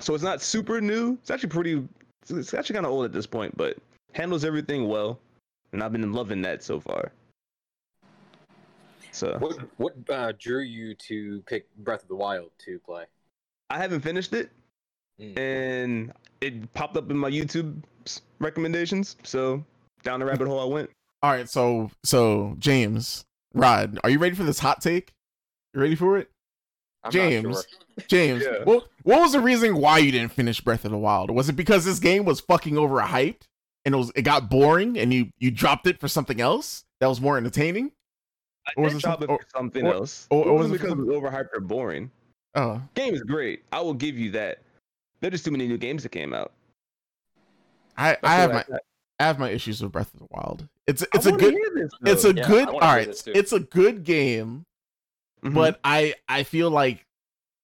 so 0.00 0.14
it's 0.14 0.24
not 0.24 0.42
super 0.42 0.80
new. 0.80 1.14
It's 1.22 1.30
actually 1.30 1.50
pretty. 1.50 1.88
It's, 2.22 2.30
it's 2.30 2.54
actually 2.54 2.74
kind 2.74 2.86
of 2.86 2.92
old 2.92 3.04
at 3.04 3.12
this 3.12 3.26
point, 3.26 3.56
but 3.56 3.76
handles 4.12 4.44
everything 4.44 4.88
well, 4.88 5.18
and 5.72 5.82
I've 5.82 5.92
been 5.92 6.12
loving 6.12 6.42
that 6.42 6.62
so 6.62 6.80
far. 6.80 7.12
So 9.12 9.36
What 9.38 9.58
what 9.76 9.94
uh, 10.10 10.32
drew 10.38 10.62
you 10.62 10.94
to 11.08 11.40
pick 11.46 11.72
Breath 11.76 12.02
of 12.02 12.08
the 12.08 12.16
Wild 12.16 12.50
to 12.66 12.78
play? 12.80 13.04
I 13.70 13.78
haven't 13.78 14.00
finished 14.00 14.32
it, 14.32 14.50
Mm. 15.20 15.38
and 15.38 16.12
it 16.40 16.72
popped 16.74 16.96
up 16.96 17.08
in 17.08 17.16
my 17.16 17.30
YouTube 17.30 17.80
recommendations. 18.40 19.14
So 19.22 19.64
down 20.02 20.18
the 20.18 20.26
rabbit 20.26 20.48
hole 20.48 20.58
I 20.60 20.64
went. 20.64 20.90
All 21.22 21.30
right, 21.30 21.48
so 21.48 21.90
so 22.02 22.56
James, 22.58 23.24
Rod, 23.54 23.98
are 24.04 24.10
you 24.10 24.18
ready 24.18 24.34
for 24.34 24.42
this 24.44 24.58
hot 24.58 24.80
take? 24.80 25.12
You 25.72 25.80
ready 25.80 25.94
for 25.94 26.18
it? 26.18 26.30
I'm 27.04 27.10
James. 27.12 27.42
sure. 27.42 28.04
James, 28.08 28.42
Yeah. 28.44 28.64
what 28.64 28.88
what 29.02 29.20
was 29.20 29.32
the 29.32 29.40
reason 29.40 29.76
why 29.76 29.98
you 29.98 30.10
didn't 30.10 30.32
finish 30.32 30.60
Breath 30.60 30.84
of 30.84 30.90
the 30.90 30.98
Wild? 30.98 31.30
Was 31.30 31.48
it 31.48 31.52
because 31.54 31.84
this 31.84 31.98
game 31.98 32.24
was 32.24 32.40
fucking 32.40 32.74
overhyped 32.74 33.42
and 33.84 33.94
it 33.94 33.98
was 33.98 34.10
it 34.14 34.22
got 34.22 34.48
boring 34.50 34.98
and 34.98 35.12
you 35.12 35.30
you 35.38 35.50
dropped 35.50 35.86
it 35.86 36.00
for 36.00 36.08
something 36.08 36.40
else 36.40 36.84
that 37.00 37.06
was 37.08 37.20
more 37.20 37.36
entertaining? 37.36 37.92
I 38.66 38.72
Or 38.76 38.84
was 38.84 38.94
it 38.94 39.02
drop 39.02 39.20
some- 39.20 39.24
it 39.24 39.32
or- 39.32 39.40
something 39.54 39.86
or- 39.86 39.94
else. 39.94 40.26
or- 40.30 40.44
it 40.46 40.48
or 40.48 40.58
was 40.58 40.68
it 40.70 40.72
because 40.72 40.92
it 40.92 40.96
was 40.98 41.08
overhyped 41.08 41.48
or 41.54 41.60
boring. 41.60 42.10
Oh, 42.54 42.80
Game 42.94 43.14
is 43.14 43.22
great. 43.22 43.62
I 43.72 43.80
will 43.80 43.94
give 43.94 44.16
you 44.16 44.30
that. 44.32 44.60
There's 45.20 45.32
just 45.32 45.44
too 45.44 45.50
many 45.50 45.66
new 45.68 45.76
games 45.78 46.02
that 46.04 46.10
came 46.10 46.32
out. 46.32 46.52
I 47.96 48.16
I 48.22 48.34
have 48.36 48.52
my. 48.52 48.64
I 49.24 49.28
have 49.28 49.38
my 49.38 49.48
issues 49.48 49.82
with 49.82 49.90
Breath 49.90 50.12
of 50.12 50.20
the 50.20 50.26
Wild. 50.30 50.68
It's 50.86 51.02
it's 51.14 51.24
a 51.24 51.32
good 51.32 51.54
this, 51.74 51.90
it's 52.04 52.24
a 52.24 52.34
Yeah, 52.34 52.46
good 52.46 52.68
I 52.68 52.72
all 52.72 52.74
wanna 52.74 52.86
hear 52.88 52.96
right. 52.96 53.06
this 53.06 53.22
too. 53.22 53.32
It's 53.34 53.52
a 53.54 53.60
good 53.60 54.04
game, 54.04 54.66
Mhm. 55.42 55.54
but 55.54 55.80
I 55.82 56.14
I 56.28 56.42
feel 56.42 56.70
like 56.70 57.06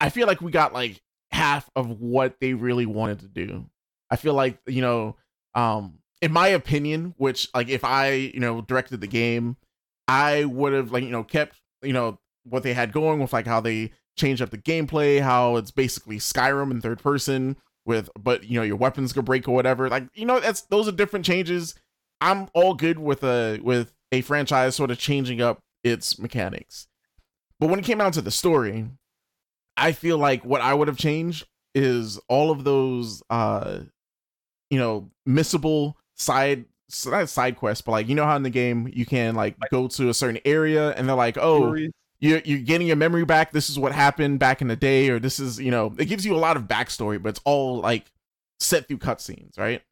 I 0.01 0.09
feel 0.09 0.27
like 0.27 0.41
we 0.41 0.51
got 0.51 0.73
like 0.73 1.03
half 1.33 1.69
of 1.77 2.01
what 2.01 2.41
they 2.41 2.55
really 2.55 2.87
wanted 2.87 3.21
to 3.21 3.29
do. 3.29 3.67
I 4.11 4.17
feel 4.17 4.33
like 4.33 4.59
you 4.67 4.81
know, 4.81 5.17
um, 5.55 5.99
in 6.23 6.33
my 6.33 6.49
opinion, 6.49 7.15
which 7.19 7.47
like 7.55 7.69
if 7.69 7.85
I 7.85 8.13
you 8.13 8.41
know 8.41 8.63
directed 8.63 9.03
the 9.03 9.07
game, 9.07 9.59
I 10.09 10.47
would 10.47 10.73
have 10.73 10.93
like 10.93 11.05
you 11.05 11.11
know 11.11 11.25
kept 11.25 11.61
you 11.83 11.93
know 11.93 12.19
what 12.45 12.63
they 12.63 12.73
had 12.73 12.91
going 12.91 13.21
with 13.21 13.35
like 13.35 13.47
how 13.47 13.61
they 13.61 13.93
changed 14.17 14.41
up 14.41 14.49
the 14.49 14.57
gameplay, 14.59 15.21
how 15.21 15.57
it's 15.57 15.71
basically 15.71 16.17
Skyrim 16.17 16.71
in 16.71 16.81
third 16.81 17.01
person 17.03 17.59
with 17.91 18.09
but 18.19 18.45
you 18.45 18.59
know 18.59 18.63
your 18.63 18.77
weapons 18.77 19.13
could 19.13 19.25
break 19.25 19.49
or 19.49 19.55
whatever. 19.55 19.89
Like 19.89 20.05
you 20.15 20.25
know 20.25 20.39
that's 20.39 20.63
those 20.63 20.89
are 20.89 20.93
different 20.93 21.27
changes. 21.27 21.75
I'm 22.21 22.49
all 22.55 22.75
good 22.75 22.99
with 22.99 23.25
a 23.25 23.59
with 23.63 23.93
a 24.13 24.21
franchise 24.23 24.77
sort 24.77 24.91
of 24.91 24.99
changing 24.99 25.43
up 25.43 25.59
its 25.83 26.19
mechanics. 26.19 26.87
But 27.59 27.69
when 27.69 27.79
it 27.81 27.85
came 27.85 27.99
down 27.99 28.13
to 28.13 28.23
the 28.23 28.31
story, 28.31 28.87
I 29.77 29.93
feel 29.93 30.17
like 30.17 30.45
what 30.45 30.61
I 30.61 30.73
would 30.73 30.89
have 30.89 30.97
changed 30.97 31.47
is 31.75 32.19
all 32.29 32.51
of 32.51 32.65
those 32.65 33.23
uh 33.29 33.81
you 34.71 34.79
know 34.79 35.11
missable 35.29 35.95
side 36.15 36.67
not 37.07 37.29
side 37.29 37.57
quests, 37.57 37.83
but 37.83 37.93
like 37.93 38.09
you 38.09 38.15
know 38.15 38.25
how 38.25 38.37
in 38.37 38.43
the 38.43 38.51
game 38.51 38.89
you 38.93 39.07
can 39.07 39.35
like 39.35 39.57
go 39.71 39.89
to 39.89 40.09
a 40.09 40.15
certain 40.15 40.41
area 40.45 40.91
and 40.93 41.09
they're 41.09 41.17
like, 41.17 41.39
oh, 41.39 41.77
you're 42.21 42.41
you're 42.45 42.59
getting 42.59 42.87
your 42.87 42.97
memory 42.97 43.25
back. 43.25 43.51
This 43.53 43.71
is 43.71 43.79
what 43.79 43.93
happened 43.93 44.39
back 44.39 44.61
in 44.61 44.69
the 44.69 44.77
day, 44.77 45.09
or 45.09 45.19
this 45.19 45.41
is 45.41 45.59
you 45.59 45.71
know 45.71 45.95
it 45.99 46.05
gives 46.05 46.25
you 46.25 46.35
a 46.35 46.39
lot 46.39 46.57
of 46.57 46.65
backstory, 46.65 47.21
but 47.21 47.31
it's 47.31 47.41
all 47.45 47.81
like 47.81 48.13
set 48.59 48.87
through 48.87 48.99
cutscenes, 48.99 49.59
right? 49.59 49.83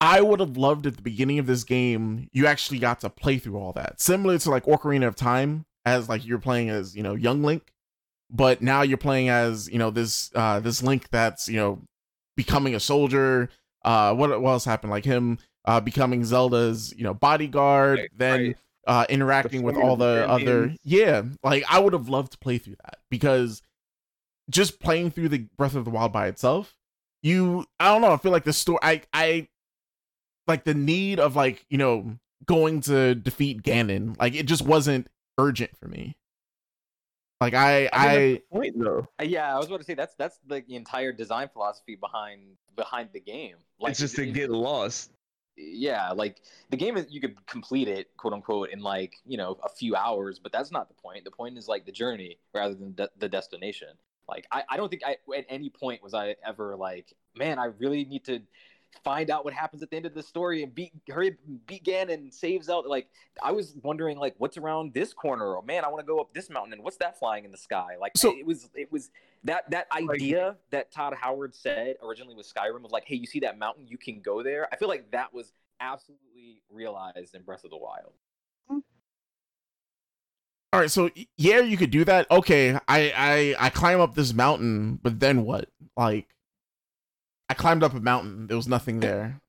I 0.00 0.20
would 0.20 0.40
have 0.40 0.56
loved 0.56 0.86
at 0.86 0.96
the 0.96 1.02
beginning 1.02 1.38
of 1.38 1.46
this 1.46 1.64
game 1.64 2.28
you 2.32 2.46
actually 2.46 2.78
got 2.78 3.00
to 3.00 3.10
play 3.10 3.38
through 3.38 3.58
all 3.58 3.72
that, 3.74 4.00
similar 4.00 4.38
to 4.38 4.50
like 4.50 4.64
Ocarina 4.64 5.06
of 5.06 5.16
Time, 5.16 5.66
as 5.84 6.08
like 6.08 6.26
you're 6.26 6.38
playing 6.38 6.70
as 6.70 6.96
you 6.96 7.02
know 7.02 7.14
young 7.14 7.42
Link, 7.42 7.72
but 8.30 8.62
now 8.62 8.82
you're 8.82 8.98
playing 8.98 9.28
as 9.28 9.68
you 9.70 9.78
know 9.78 9.90
this 9.90 10.30
uh 10.34 10.60
this 10.60 10.82
Link 10.82 11.10
that's 11.10 11.46
you 11.48 11.56
know 11.56 11.82
becoming 12.36 12.74
a 12.74 12.80
soldier. 12.80 13.50
Uh, 13.84 14.14
what 14.14 14.40
what 14.40 14.50
else 14.50 14.64
happened? 14.64 14.90
Like 14.90 15.04
him 15.04 15.38
uh 15.66 15.80
becoming 15.80 16.24
Zelda's 16.24 16.94
you 16.96 17.04
know 17.04 17.12
bodyguard, 17.12 17.98
right, 17.98 18.10
then. 18.16 18.40
Right 18.40 18.56
uh 18.86 19.06
interacting 19.08 19.62
with 19.62 19.76
all 19.76 19.96
the 19.96 20.28
other 20.28 20.74
yeah 20.84 21.22
like 21.42 21.64
i 21.70 21.78
would 21.78 21.92
have 21.92 22.08
loved 22.08 22.32
to 22.32 22.38
play 22.38 22.58
through 22.58 22.76
that 22.84 22.98
because 23.10 23.62
just 24.50 24.80
playing 24.80 25.10
through 25.10 25.28
the 25.28 25.46
breath 25.56 25.74
of 25.74 25.84
the 25.84 25.90
wild 25.90 26.12
by 26.12 26.26
itself 26.26 26.76
you 27.22 27.64
i 27.80 27.88
don't 27.88 28.02
know 28.02 28.12
i 28.12 28.16
feel 28.16 28.32
like 28.32 28.44
the 28.44 28.52
story 28.52 28.78
i 28.82 29.02
i 29.12 29.48
like 30.46 30.64
the 30.64 30.74
need 30.74 31.18
of 31.18 31.36
like 31.36 31.64
you 31.70 31.78
know 31.78 32.16
going 32.46 32.80
to 32.80 33.14
defeat 33.14 33.62
ganon 33.62 34.18
like 34.18 34.34
it 34.34 34.46
just 34.46 34.62
wasn't 34.62 35.08
urgent 35.38 35.76
for 35.76 35.88
me. 35.88 36.16
Like 37.40 37.54
i 37.54 37.88
i, 37.92 38.16
I 38.16 38.42
point 38.52 38.78
though. 38.78 39.08
Uh, 39.20 39.24
yeah 39.24 39.54
i 39.54 39.58
was 39.58 39.66
about 39.66 39.78
to 39.78 39.84
say 39.84 39.94
that's 39.94 40.14
that's 40.14 40.38
the 40.46 40.62
entire 40.68 41.12
design 41.12 41.48
philosophy 41.52 41.96
behind 41.96 42.56
behind 42.76 43.10
the 43.12 43.20
game. 43.20 43.56
Like 43.78 43.92
it's 43.92 44.00
just 44.00 44.16
to 44.16 44.26
get 44.26 44.50
lost 44.50 45.10
yeah 45.56 46.10
like 46.10 46.40
the 46.70 46.76
game 46.76 46.96
is 46.96 47.06
you 47.10 47.20
could 47.20 47.46
complete 47.46 47.88
it 47.88 48.08
quote 48.16 48.32
unquote 48.32 48.70
in 48.70 48.80
like 48.80 49.16
you 49.24 49.36
know 49.36 49.56
a 49.62 49.68
few 49.68 49.94
hours 49.94 50.38
but 50.38 50.52
that's 50.52 50.70
not 50.70 50.88
the 50.88 50.94
point. 50.94 51.24
The 51.24 51.30
point 51.30 51.56
is 51.56 51.68
like 51.68 51.86
the 51.86 51.92
journey 51.92 52.38
rather 52.52 52.74
than 52.74 52.94
de- 52.94 53.10
the 53.18 53.28
destination. 53.28 53.88
Like 54.28 54.46
I, 54.50 54.62
I 54.70 54.76
don't 54.76 54.88
think 54.88 55.02
i 55.04 55.16
at 55.36 55.44
any 55.50 55.68
point 55.68 56.02
was 56.02 56.14
i 56.14 56.34
ever 56.46 56.76
like 56.76 57.12
man 57.36 57.58
i 57.58 57.66
really 57.66 58.06
need 58.06 58.24
to 58.24 58.40
find 59.02 59.30
out 59.30 59.44
what 59.44 59.52
happens 59.52 59.82
at 59.82 59.90
the 59.90 59.96
end 59.96 60.06
of 60.06 60.14
the 60.14 60.22
story 60.22 60.62
and 60.62 60.74
beat 60.74 60.92
hurry 61.08 61.36
beat 61.66 61.84
Ganon 61.84 62.32
saves 62.32 62.68
out 62.68 62.86
like 62.86 63.08
I 63.42 63.52
was 63.52 63.74
wondering 63.82 64.18
like 64.18 64.34
what's 64.38 64.56
around 64.56 64.94
this 64.94 65.12
corner? 65.12 65.54
Or 65.56 65.62
man 65.62 65.84
I 65.84 65.88
want 65.88 66.00
to 66.00 66.06
go 66.06 66.20
up 66.20 66.32
this 66.32 66.50
mountain 66.50 66.74
and 66.74 66.82
what's 66.82 66.98
that 66.98 67.18
flying 67.18 67.44
in 67.44 67.50
the 67.50 67.58
sky? 67.58 67.96
Like 68.00 68.12
so, 68.16 68.36
it 68.36 68.46
was 68.46 68.68
it 68.74 68.92
was 68.92 69.10
that 69.44 69.70
that 69.70 69.86
idea 69.92 70.48
like, 70.48 70.56
that 70.70 70.92
Todd 70.92 71.14
Howard 71.20 71.54
said 71.54 71.96
originally 72.02 72.34
with 72.34 72.52
Skyrim 72.52 72.84
of 72.84 72.92
like 72.92 73.04
hey 73.06 73.16
you 73.16 73.26
see 73.26 73.40
that 73.40 73.58
mountain 73.58 73.86
you 73.86 73.98
can 73.98 74.20
go 74.20 74.42
there 74.42 74.68
I 74.72 74.76
feel 74.76 74.88
like 74.88 75.10
that 75.12 75.32
was 75.32 75.52
absolutely 75.80 76.62
realized 76.70 77.34
in 77.34 77.42
Breath 77.42 77.64
of 77.64 77.70
the 77.70 77.76
Wild. 77.76 78.12
All 80.72 80.80
right, 80.80 80.90
so 80.90 81.08
yeah, 81.36 81.60
you 81.60 81.76
could 81.76 81.92
do 81.92 82.04
that. 82.04 82.28
Okay, 82.32 82.76
I 82.88 83.12
I 83.16 83.54
I 83.66 83.70
climb 83.70 84.00
up 84.00 84.16
this 84.16 84.34
mountain, 84.34 84.98
but 85.00 85.20
then 85.20 85.44
what? 85.44 85.68
Like 85.96 86.26
I 87.48 87.54
climbed 87.54 87.84
up 87.84 87.94
a 87.94 88.00
mountain. 88.00 88.48
There 88.48 88.56
was 88.56 88.66
nothing 88.66 88.98
there. 88.98 89.40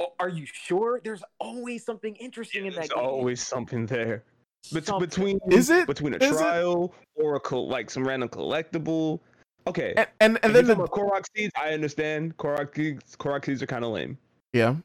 Oh, 0.00 0.14
are 0.18 0.28
you 0.28 0.46
sure? 0.46 1.00
There's 1.04 1.22
always 1.38 1.84
something 1.84 2.16
interesting 2.16 2.62
yeah, 2.62 2.70
in 2.70 2.74
that. 2.74 2.88
There's 2.88 2.90
game. 2.90 3.04
always 3.04 3.46
something 3.46 3.86
there. 3.86 4.24
Something. 4.62 4.98
Between 4.98 5.40
is 5.50 5.70
it 5.70 5.86
between 5.86 6.14
a 6.14 6.18
is 6.18 6.36
trial 6.36 6.94
it? 7.16 7.22
or 7.22 7.36
a 7.36 7.56
like 7.56 7.90
some 7.90 8.06
random 8.06 8.28
collectible? 8.28 9.20
Okay, 9.66 9.94
and 9.96 10.08
and, 10.20 10.38
and 10.42 10.54
then 10.54 10.66
the 10.66 10.76
Korok 10.76 11.24
seeds. 11.34 11.52
I 11.56 11.70
understand 11.70 12.36
Korok 12.36 12.74
seeds. 12.74 13.16
Korok 13.16 13.44
seeds 13.46 13.62
are 13.62 13.66
kind 13.66 13.84
of 13.84 13.92
lame. 13.92 14.18
Yeah. 14.52 14.76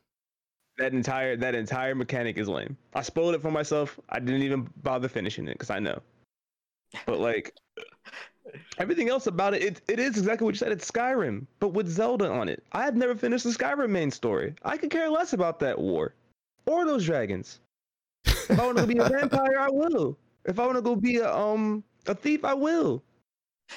That 0.78 0.94
entire 0.94 1.36
that 1.38 1.54
entire 1.54 1.96
mechanic 1.96 2.38
is 2.38 2.48
lame. 2.48 2.78
I 2.94 3.02
spoiled 3.02 3.36
it 3.36 3.42
for 3.42 3.52
myself. 3.52 4.00
I 4.10 4.20
didn't 4.20 4.44
even 4.44 4.70
bother 4.84 5.08
finishing 5.08 5.48
it 5.48 5.54
because 5.54 5.70
I 5.70 5.80
know. 5.80 6.02
But 7.06 7.20
like, 7.20 7.54
Everything 8.78 9.10
else 9.10 9.28
about 9.28 9.54
it, 9.54 9.64
it, 9.64 9.82
it 9.88 10.00
is 10.00 10.18
exactly 10.18 10.46
what 10.46 10.54
you 10.54 10.60
said. 10.60 10.72
It's 10.72 10.90
Skyrim, 10.90 11.46
but 11.60 11.70
with 11.70 11.88
Zelda 11.88 12.30
on 12.30 12.50
it. 12.50 12.64
I 12.72 12.84
had 12.84 12.98
never 12.98 13.16
finished 13.16 13.44
the 13.46 13.52
Skyrim 13.52 13.90
main 13.90 14.12
story. 14.12 14.54
I 14.64 14.78
could 14.78 14.90
care 14.90 15.10
less 15.10 15.34
about 15.34 15.60
that 15.60 15.80
war 15.80 16.14
or 16.66 16.86
those 16.86 17.06
dragons. 17.06 17.60
If 18.50 18.60
I 18.60 18.66
want 18.66 18.78
to 18.78 18.88
be 18.88 18.98
a 18.98 19.10
vampire, 19.10 19.60
I 19.60 19.70
will. 19.70 20.18
If 20.46 20.60
I 20.60 20.66
want 20.66 20.78
to 20.78 20.82
go 20.82 20.96
be 20.96 21.18
a 21.18 21.34
um 21.34 21.84
a 22.08 22.16
thief, 22.16 22.44
I 22.44 22.54
will. 22.54 23.04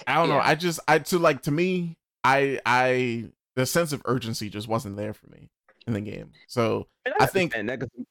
I 0.06 0.14
don't 0.14 0.28
yeah. 0.28 0.35
know. 0.35 0.40
I 0.40 0.54
just 0.54 0.80
I 0.88 0.99
to 0.99 1.18
like 1.18 1.42
to 1.42 1.50
me, 1.50 1.96
I 2.25 2.61
I 2.66 3.30
the 3.54 3.66
sense 3.66 3.92
of 3.92 4.02
urgency 4.04 4.50
just 4.50 4.68
wasn't 4.68 4.96
there 4.96 5.14
for 5.14 5.28
me 5.28 5.49
in 5.87 5.92
the 5.92 6.00
game. 6.00 6.32
So 6.49 6.88
I, 7.06 7.25
I 7.25 7.26
think 7.26 7.54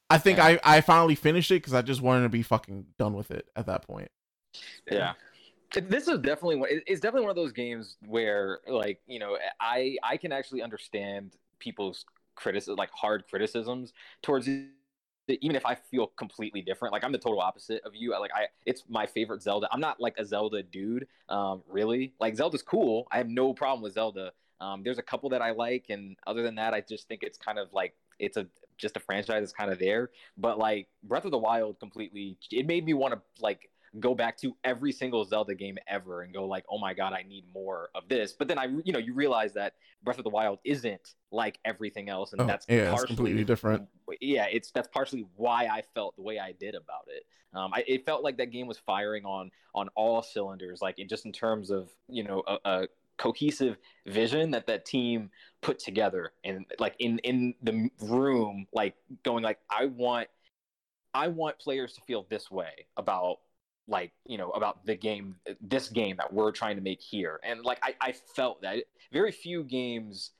I 0.10 0.18
think 0.18 0.40
I 0.40 0.60
I 0.64 0.82
finally 0.82 1.16
finished 1.16 1.52
it 1.52 1.56
because 1.56 1.74
I 1.74 1.82
just 1.82 2.02
wanted 2.02 2.24
to 2.24 2.30
be 2.30 2.44
fucking 2.44 2.86
done 2.98 3.14
with 3.14 3.32
it 3.32 3.48
at 3.56 3.68
that 3.68 3.86
point. 3.88 4.10
Yeah 4.90 5.14
this 5.82 6.08
is 6.08 6.20
definitely 6.20 6.56
one 6.56 6.70
it's 6.72 7.02
definitely 7.02 7.22
one 7.22 7.30
of 7.30 7.36
those 7.36 7.52
games 7.52 7.98
where 8.08 8.60
like 8.68 9.00
you 9.08 9.20
know 9.20 9.38
i 9.60 9.98
i 10.04 10.18
can 10.18 10.32
actually 10.32 10.62
understand 10.62 11.36
people's 11.60 12.06
criticism 12.36 12.76
like 12.76 12.92
hard 12.92 13.24
criticisms 13.30 13.94
towards 14.22 14.48
it 14.48 14.66
even 15.27 15.55
if 15.55 15.65
I 15.65 15.75
feel 15.75 16.08
completely 16.08 16.62
different, 16.62 16.94
like 16.94 17.03
I'm 17.03 17.12
the 17.12 17.17
total 17.17 17.39
opposite 17.39 17.84
of 17.84 17.96
you. 17.96 18.12
Like 18.12 18.32
I, 18.34 18.48
it's 18.65 18.84
my 18.89 19.05
favorite 19.05 19.41
Zelda. 19.41 19.67
I'm 19.72 19.79
not 19.79 20.00
like 20.00 20.15
a 20.17 20.25
Zelda 20.25 20.63
dude, 20.63 21.08
um, 21.29 21.63
really. 21.67 22.13
Like 22.20 22.36
Zelda's 22.36 22.62
cool. 22.62 23.08
I 23.12 23.17
have 23.17 23.27
no 23.27 23.53
problem 23.53 23.82
with 23.82 23.94
Zelda. 23.94 24.32
Um, 24.62 24.84
there's 24.84 25.00
a 25.00 25.03
couple 25.03 25.29
that 25.29 25.41
I 25.41 25.51
like, 25.51 25.88
and 25.89 26.15
other 26.27 26.44
than 26.44 26.55
that, 26.55 26.74
I 26.74 26.82
just 26.82 27.08
think 27.08 27.24
it's 27.24 27.38
kind 27.38 27.60
of 27.60 27.74
like 27.74 27.94
it's 28.20 28.38
a 28.38 28.48
just 28.77 28.98
a 28.98 29.00
franchise 29.00 29.41
that's 29.41 29.53
kind 29.53 29.72
of 29.72 29.79
there. 29.79 30.12
But 30.38 30.58
like 30.58 30.88
Breath 31.03 31.25
of 31.25 31.32
the 31.32 31.38
Wild, 31.38 31.79
completely, 31.79 32.38
it 32.51 32.65
made 32.65 32.86
me 32.86 32.94
want 32.94 33.13
to 33.13 33.22
like 33.41 33.70
go 34.00 34.16
back 34.16 34.38
to 34.38 34.56
every 34.64 34.92
single 34.92 35.24
Zelda 35.25 35.56
game 35.56 35.78
ever 35.88 36.22
and 36.22 36.34
go 36.34 36.46
like, 36.46 36.66
oh 36.70 36.78
my 36.78 36.94
god, 36.94 37.14
I 37.14 37.24
need 37.24 37.46
more 37.54 37.90
of 37.96 38.08
this. 38.10 38.34
But 38.34 38.48
then 38.48 38.58
I, 38.58 38.66
you 38.84 38.94
know, 38.94 39.00
you 39.00 39.14
realize 39.14 39.54
that 39.54 39.74
Breath 40.04 40.18
of 40.18 40.24
the 40.24 40.30
Wild 40.30 40.60
isn't 40.64 41.14
like 41.32 41.60
everything 41.66 42.10
else, 42.10 42.34
and 42.34 42.42
oh, 42.42 42.48
that's 42.48 42.66
yeah, 42.70 42.90
partially, 42.92 43.08
completely 43.08 43.44
different. 43.44 43.88
Yeah, 44.22 44.48
it's 44.52 44.72
that's 44.72 44.88
partially 44.88 45.25
why 45.36 45.66
I 45.66 45.84
felt 45.94 46.16
the 46.16 46.22
way 46.22 46.40
I 46.40 46.52
did 46.54 46.75
about 46.75 47.08
it. 47.08 47.24
Um, 47.54 47.72
I, 47.74 47.84
it 47.88 48.06
felt 48.06 48.24
like 48.24 48.38
that 48.38 48.52
game 48.52 48.68
was 48.68 48.78
firing 48.78 49.25
on 49.25 49.52
on 49.74 49.90
all 49.96 50.22
cylinders, 50.22 50.82
like 50.82 51.00
it 51.00 51.10
just 51.10 51.25
in 51.25 51.32
terms 51.32 51.72
of 51.72 51.90
you 52.08 52.24
know 52.24 52.44
a, 52.48 52.58
a 52.66 52.88
cohesive 53.18 53.78
vision 54.06 54.52
that 54.52 54.68
that 54.68 54.86
team 54.86 55.30
put 55.62 55.80
together 55.80 56.34
and 56.44 56.66
like 56.80 56.96
in 57.00 57.18
in 57.20 57.54
the 57.64 57.90
room 58.02 58.68
like 58.74 58.94
going 59.24 59.44
like 59.44 59.58
i 59.70 59.86
want 59.86 60.28
i 61.14 61.28
want 61.28 61.58
players 61.58 61.94
to 61.94 62.02
feel 62.02 62.25
this 62.30 62.52
way 62.52 62.86
about 62.98 63.38
like 63.88 64.12
you 64.25 64.38
know 64.38 64.50
about 64.51 64.86
the 64.86 64.96
game 64.96 65.36
this 65.62 65.89
game 65.89 66.18
that 66.18 66.32
we're 66.34 66.51
trying 66.51 66.75
to 66.75 66.82
make 66.82 67.01
here. 67.01 67.39
And 67.44 67.63
like 67.63 67.80
i, 67.84 67.94
I 68.01 68.13
felt 68.36 68.62
that 68.62 68.84
very 69.12 69.32
few 69.32 69.63
games 69.63 70.32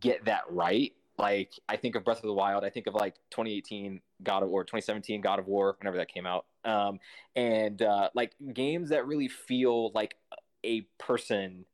get 0.00 0.24
that 0.24 0.42
right. 0.50 0.92
Like 1.18 1.52
i 1.68 1.76
think 1.76 1.96
of 1.96 2.04
breath 2.04 2.18
of 2.18 2.22
the 2.22 2.32
wild 2.32 2.64
i 2.64 2.70
think 2.70 2.86
of 2.86 2.94
like 2.94 3.16
2018 3.30 4.00
god 4.22 4.42
of 4.42 4.48
war 4.48 4.64
2017 4.64 5.20
god 5.20 5.38
of 5.38 5.46
war 5.46 5.76
whenever 5.78 5.98
that 5.98 6.08
came 6.08 6.26
out. 6.26 6.46
Um 6.64 6.98
and 7.36 7.82
uh 7.82 8.10
like 8.14 8.32
games 8.54 8.90
that 8.90 9.06
really 9.06 9.28
feel 9.28 9.90
like 9.92 10.16
a 10.64 10.82
person 10.98 11.64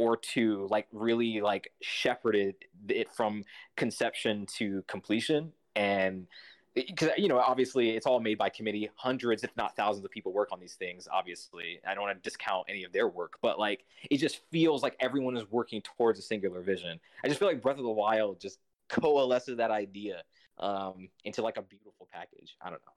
or 0.00 0.16
two 0.16 0.66
like 0.70 0.86
really 0.92 1.42
like 1.42 1.72
shepherded 1.82 2.54
it 2.88 3.12
from 3.12 3.44
conception 3.76 4.46
to 4.56 4.82
completion. 4.88 5.52
And 5.76 6.26
because 6.74 7.10
you 7.16 7.28
know 7.28 7.38
obviously 7.38 7.90
it's 7.90 8.06
all 8.06 8.20
made 8.20 8.38
by 8.38 8.48
committee. 8.48 8.90
Hundreds 8.94 9.44
if 9.44 9.50
not 9.56 9.76
thousands 9.76 10.04
of 10.04 10.10
people 10.10 10.32
work 10.32 10.48
on 10.52 10.60
these 10.60 10.74
things 10.74 11.08
obviously. 11.10 11.80
I 11.86 11.94
don't 11.94 12.04
want 12.04 12.16
to 12.16 12.28
discount 12.28 12.66
any 12.68 12.84
of 12.84 12.92
their 12.92 13.08
work 13.08 13.38
but 13.42 13.58
like 13.58 13.84
it 14.10 14.18
just 14.18 14.40
feels 14.50 14.82
like 14.82 14.96
everyone 15.00 15.36
is 15.36 15.50
working 15.50 15.82
towards 15.82 16.18
a 16.18 16.22
singular 16.22 16.60
vision. 16.60 17.00
I 17.24 17.28
just 17.28 17.38
feel 17.38 17.48
like 17.48 17.62
breath 17.62 17.78
of 17.78 17.84
the 17.84 17.90
wild 17.90 18.40
just 18.40 18.58
coalesces 18.88 19.56
that 19.58 19.70
idea 19.70 20.22
um, 20.58 21.08
into 21.24 21.42
like 21.42 21.56
a 21.56 21.62
beautiful 21.62 22.08
package. 22.12 22.56
I 22.60 22.70
don't 22.70 22.82
know. 22.84 22.92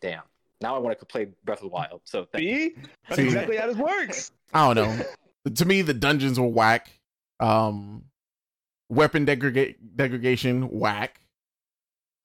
Damn. 0.00 0.22
Now 0.62 0.74
i 0.74 0.78
want 0.78 0.98
to 0.98 1.04
play 1.04 1.28
breath 1.44 1.58
of 1.58 1.64
the 1.64 1.68
wild 1.68 2.00
so 2.04 2.26
see? 2.34 2.74
that's 3.08 3.18
exactly 3.18 3.56
how 3.56 3.66
this 3.66 3.76
works. 3.76 4.32
I 4.54 4.72
don't 4.72 4.98
know. 4.98 5.04
To 5.54 5.64
me 5.64 5.82
the 5.82 5.94
dungeons 5.94 6.40
were 6.40 6.46
whack. 6.46 6.90
Um 7.40 8.04
weapon 8.88 9.24
degradation 9.24 10.62
whack 10.70 11.20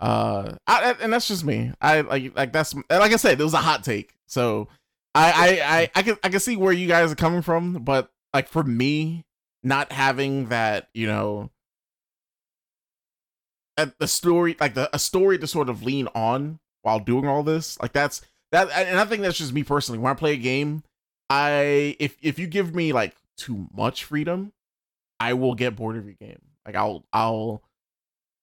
uh, 0.01 0.55
I, 0.65 0.95
and 0.99 1.13
that's 1.13 1.27
just 1.27 1.45
me. 1.45 1.71
I 1.79 2.01
like 2.01 2.35
like 2.35 2.51
that's 2.51 2.73
like 2.73 3.13
I 3.13 3.17
said, 3.17 3.39
it 3.39 3.43
was 3.43 3.53
a 3.53 3.57
hot 3.57 3.83
take. 3.83 4.15
So 4.27 4.67
I 5.13 5.31
I 5.31 5.77
I, 5.79 5.91
I 5.95 6.01
can 6.01 6.17
I 6.23 6.29
can 6.29 6.39
see 6.39 6.57
where 6.57 6.73
you 6.73 6.87
guys 6.87 7.11
are 7.11 7.15
coming 7.15 7.43
from, 7.43 7.83
but 7.83 8.09
like 8.33 8.49
for 8.49 8.63
me, 8.63 9.25
not 9.61 9.91
having 9.91 10.47
that, 10.47 10.89
you 10.95 11.05
know, 11.05 11.51
a, 13.77 13.91
the 13.99 14.07
story 14.07 14.57
like 14.59 14.73
the 14.73 14.93
a 14.93 14.97
story 14.97 15.37
to 15.37 15.45
sort 15.45 15.69
of 15.69 15.83
lean 15.83 16.07
on 16.15 16.59
while 16.81 16.99
doing 16.99 17.27
all 17.27 17.43
this. 17.43 17.79
Like 17.79 17.93
that's 17.93 18.21
that, 18.51 18.71
and 18.71 18.99
I 18.99 19.05
think 19.05 19.21
that's 19.21 19.37
just 19.37 19.53
me 19.53 19.63
personally. 19.63 19.99
When 19.99 20.11
I 20.11 20.15
play 20.15 20.33
a 20.33 20.37
game, 20.37 20.83
I 21.29 21.95
if 21.99 22.17
if 22.23 22.39
you 22.39 22.47
give 22.47 22.73
me 22.73 22.91
like 22.91 23.15
too 23.37 23.67
much 23.71 24.05
freedom, 24.05 24.51
I 25.19 25.33
will 25.33 25.53
get 25.53 25.75
bored 25.75 25.95
of 25.95 26.05
your 26.05 26.15
game. 26.15 26.41
Like 26.65 26.75
I'll 26.75 27.05
I'll 27.13 27.61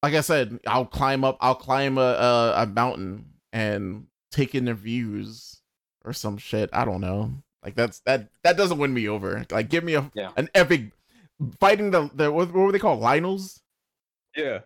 like 0.02 0.14
I 0.14 0.20
said, 0.20 0.58
I'll 0.66 0.86
climb 0.86 1.24
up, 1.24 1.36
I'll 1.40 1.54
climb 1.54 1.98
a 1.98 2.00
a, 2.00 2.62
a 2.62 2.66
mountain 2.66 3.26
and 3.52 4.06
take 4.30 4.54
in 4.54 4.66
the 4.66 4.74
views 4.74 5.60
or 6.04 6.12
some 6.12 6.38
shit. 6.38 6.70
I 6.72 6.84
don't 6.84 7.00
know. 7.00 7.32
Like 7.64 7.74
that's 7.74 8.00
that 8.00 8.28
that 8.44 8.56
doesn't 8.56 8.78
win 8.78 8.94
me 8.94 9.08
over. 9.08 9.44
Like 9.50 9.68
give 9.68 9.84
me 9.84 9.94
a 9.94 10.10
Yeah. 10.14 10.30
an 10.36 10.48
epic 10.54 10.92
fighting 11.60 11.90
the 11.90 12.10
the 12.14 12.30
what, 12.30 12.48
what 12.52 12.54
were 12.66 12.72
they 12.72 12.78
called? 12.78 13.02
Lynels? 13.02 13.60
Yeah. 14.36 14.60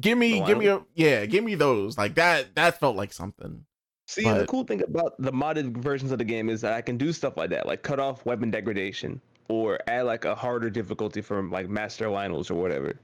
Give 0.00 0.18
me 0.18 0.44
give 0.44 0.58
me 0.58 0.66
a 0.66 0.84
yeah, 0.94 1.26
give 1.26 1.44
me 1.44 1.54
those. 1.54 1.96
Like 1.98 2.14
that 2.16 2.54
that 2.56 2.78
felt 2.80 2.96
like 2.96 3.12
something. 3.12 3.64
See, 4.08 4.24
the 4.24 4.44
cool 4.48 4.64
thing 4.64 4.82
about 4.82 5.14
the 5.20 5.30
modded 5.30 5.76
versions 5.76 6.10
of 6.10 6.18
the 6.18 6.24
game 6.24 6.48
is 6.48 6.60
that 6.62 6.72
I 6.72 6.80
can 6.80 6.96
do 6.98 7.12
stuff 7.12 7.36
like 7.36 7.50
that, 7.50 7.66
like 7.66 7.84
cut 7.84 8.00
off 8.00 8.26
weapon 8.26 8.50
degradation 8.50 9.20
or 9.48 9.78
add 9.86 10.02
like 10.02 10.24
a 10.24 10.34
harder 10.34 10.68
difficulty 10.68 11.20
for 11.20 11.40
like 11.44 11.68
master 11.68 12.06
Lynels 12.06 12.50
or 12.50 12.54
whatever. 12.54 12.94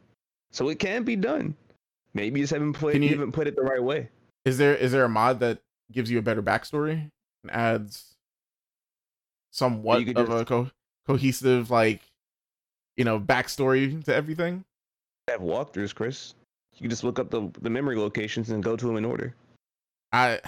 So 0.56 0.70
it 0.70 0.78
can 0.78 1.02
be 1.04 1.16
done. 1.16 1.54
Maybe 2.14 2.40
you 2.40 2.44
just 2.44 2.52
haven't 2.54 2.72
played, 2.72 2.94
Can 2.94 3.02
you 3.02 3.10
you- 3.10 3.14
haven't 3.16 3.32
put 3.32 3.46
it 3.46 3.56
the 3.56 3.62
right 3.62 3.82
way. 3.82 4.08
Is 4.46 4.56
there 4.56 4.74
is 4.74 4.90
there 4.90 5.04
a 5.04 5.08
mod 5.08 5.40
that 5.40 5.58
gives 5.92 6.10
you 6.10 6.18
a 6.18 6.22
better 6.22 6.42
backstory 6.42 7.10
and 7.42 7.50
adds 7.52 8.14
somewhat 9.50 10.08
of 10.16 10.30
a 10.30 10.44
co- 10.46 10.70
cohesive 11.06 11.70
like 11.70 12.00
you 12.96 13.04
know 13.04 13.20
backstory 13.20 14.02
to 14.04 14.14
everything? 14.14 14.64
have 15.28 15.40
walkthroughs, 15.42 15.94
Chris. 15.94 16.34
You 16.74 16.80
can 16.82 16.90
just 16.90 17.04
look 17.04 17.18
up 17.18 17.28
the 17.30 17.50
the 17.60 17.68
memory 17.68 17.98
locations 17.98 18.48
and 18.48 18.62
go 18.62 18.76
to 18.76 18.86
them 18.86 18.96
in 18.96 19.04
order 19.04 19.34
I 20.12 20.40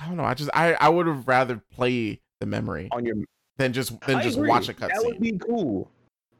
I 0.00 0.06
don't 0.06 0.16
know. 0.16 0.24
I 0.24 0.34
just 0.34 0.50
I 0.54 0.72
I 0.74 0.88
would 0.88 1.06
have 1.06 1.28
rather 1.28 1.62
play 1.70 2.20
the 2.40 2.46
memory 2.46 2.88
on 2.90 3.04
your. 3.06 3.14
than 3.58 3.72
just 3.72 4.00
than 4.00 4.16
I 4.16 4.22
just 4.24 4.38
agree. 4.38 4.48
watch 4.48 4.68
a 4.68 4.74
cutscene. 4.74 4.88
That 4.88 5.04
would 5.04 5.20
be 5.20 5.38
cool. 5.38 5.88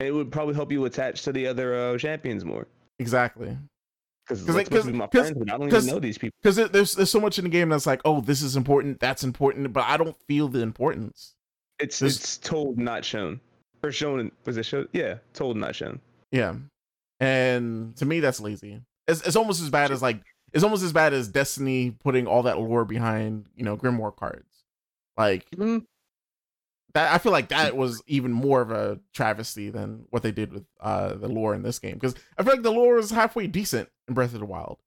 It 0.01 0.13
would 0.13 0.33
probably 0.33 0.55
help 0.55 0.73
you 0.73 0.87
attach 0.87 1.23
to 1.23 1.33
the 1.33 1.47
other 1.47 1.75
uh, 1.77 1.99
champions 1.99 2.43
more. 2.45 2.67
Exactly. 3.01 3.57
Because 4.27 4.45
'Cause 4.45 4.55
like, 4.55 4.71
'cause- 4.71 4.87
my 4.87 5.09
friends, 5.09 5.33
but 5.37 5.51
I 5.53 5.59
don't 5.59 5.67
even 5.73 5.87
know 5.87 5.99
these 5.99 6.19
people. 6.19 6.37
Because 6.43 6.57
there's 6.57 6.95
there's 6.95 7.11
so 7.11 7.19
much 7.21 7.39
in 7.39 7.45
the 7.45 7.51
game 7.51 7.69
that's 7.71 7.87
like, 7.87 8.01
oh, 8.05 8.21
this 8.21 8.43
is 8.43 8.55
important, 8.55 9.01
that's 9.01 9.25
important, 9.25 9.73
but 9.73 9.85
I 9.87 9.97
don't 9.97 10.17
feel 10.29 10.47
the 10.49 10.61
importance. 10.61 11.35
It's 11.81 11.99
there's- 11.99 12.17
it's 12.17 12.39
told 12.39 12.79
not 12.79 13.05
shown 13.05 13.41
or 13.83 13.91
shown. 13.91 14.31
Was 14.45 14.57
it 14.57 14.65
shown? 14.67 14.87
Yeah, 14.93 15.19
told 15.33 15.57
not 15.57 15.75
shown. 15.75 16.01
Yeah. 16.31 16.55
And 17.19 17.97
to 17.97 18.05
me, 18.05 18.21
that's 18.21 18.41
lazy. 18.41 18.81
It's, 19.09 19.27
it's 19.27 19.37
almost 19.37 19.61
as 19.63 19.71
bad 19.71 19.91
as 19.91 20.01
like 20.03 20.23
it's 20.53 20.63
almost 20.65 20.83
as 20.83 20.93
bad 20.93 21.13
as 21.13 21.29
Destiny 21.29 21.91
putting 21.91 22.27
all 22.27 22.43
that 22.45 22.59
lore 22.59 22.85
behind 22.85 23.47
you 23.57 23.65
know 23.65 23.77
Grimoire 23.77 24.15
cards. 24.15 24.65
Like 25.17 25.51
Mhm. 25.51 25.85
That, 26.95 27.13
I 27.13 27.19
feel 27.19 27.33
like 27.33 27.49
that 27.49 27.77
was 27.77 28.03
even 28.07 28.33
more 28.33 28.61
of 28.61 28.71
a 28.71 28.99
travesty 29.15 29.71
than 29.71 30.07
what 30.11 30.23
they 30.23 30.33
did 30.33 30.53
with 30.53 30.65
uh 30.81 31.15
the 31.15 31.29
lore 31.29 31.55
in 31.55 31.63
this 31.63 31.79
game 31.79 31.95
because 31.95 32.15
I 32.39 32.43
feel 32.43 32.55
like 32.55 32.63
the 32.63 32.73
lore 32.73 32.99
is 32.99 33.11
halfway 33.11 33.47
decent 33.47 33.89
in 34.09 34.15
Breath 34.15 34.35
of 34.35 34.41
the 34.41 34.47
Wild. 34.47 34.79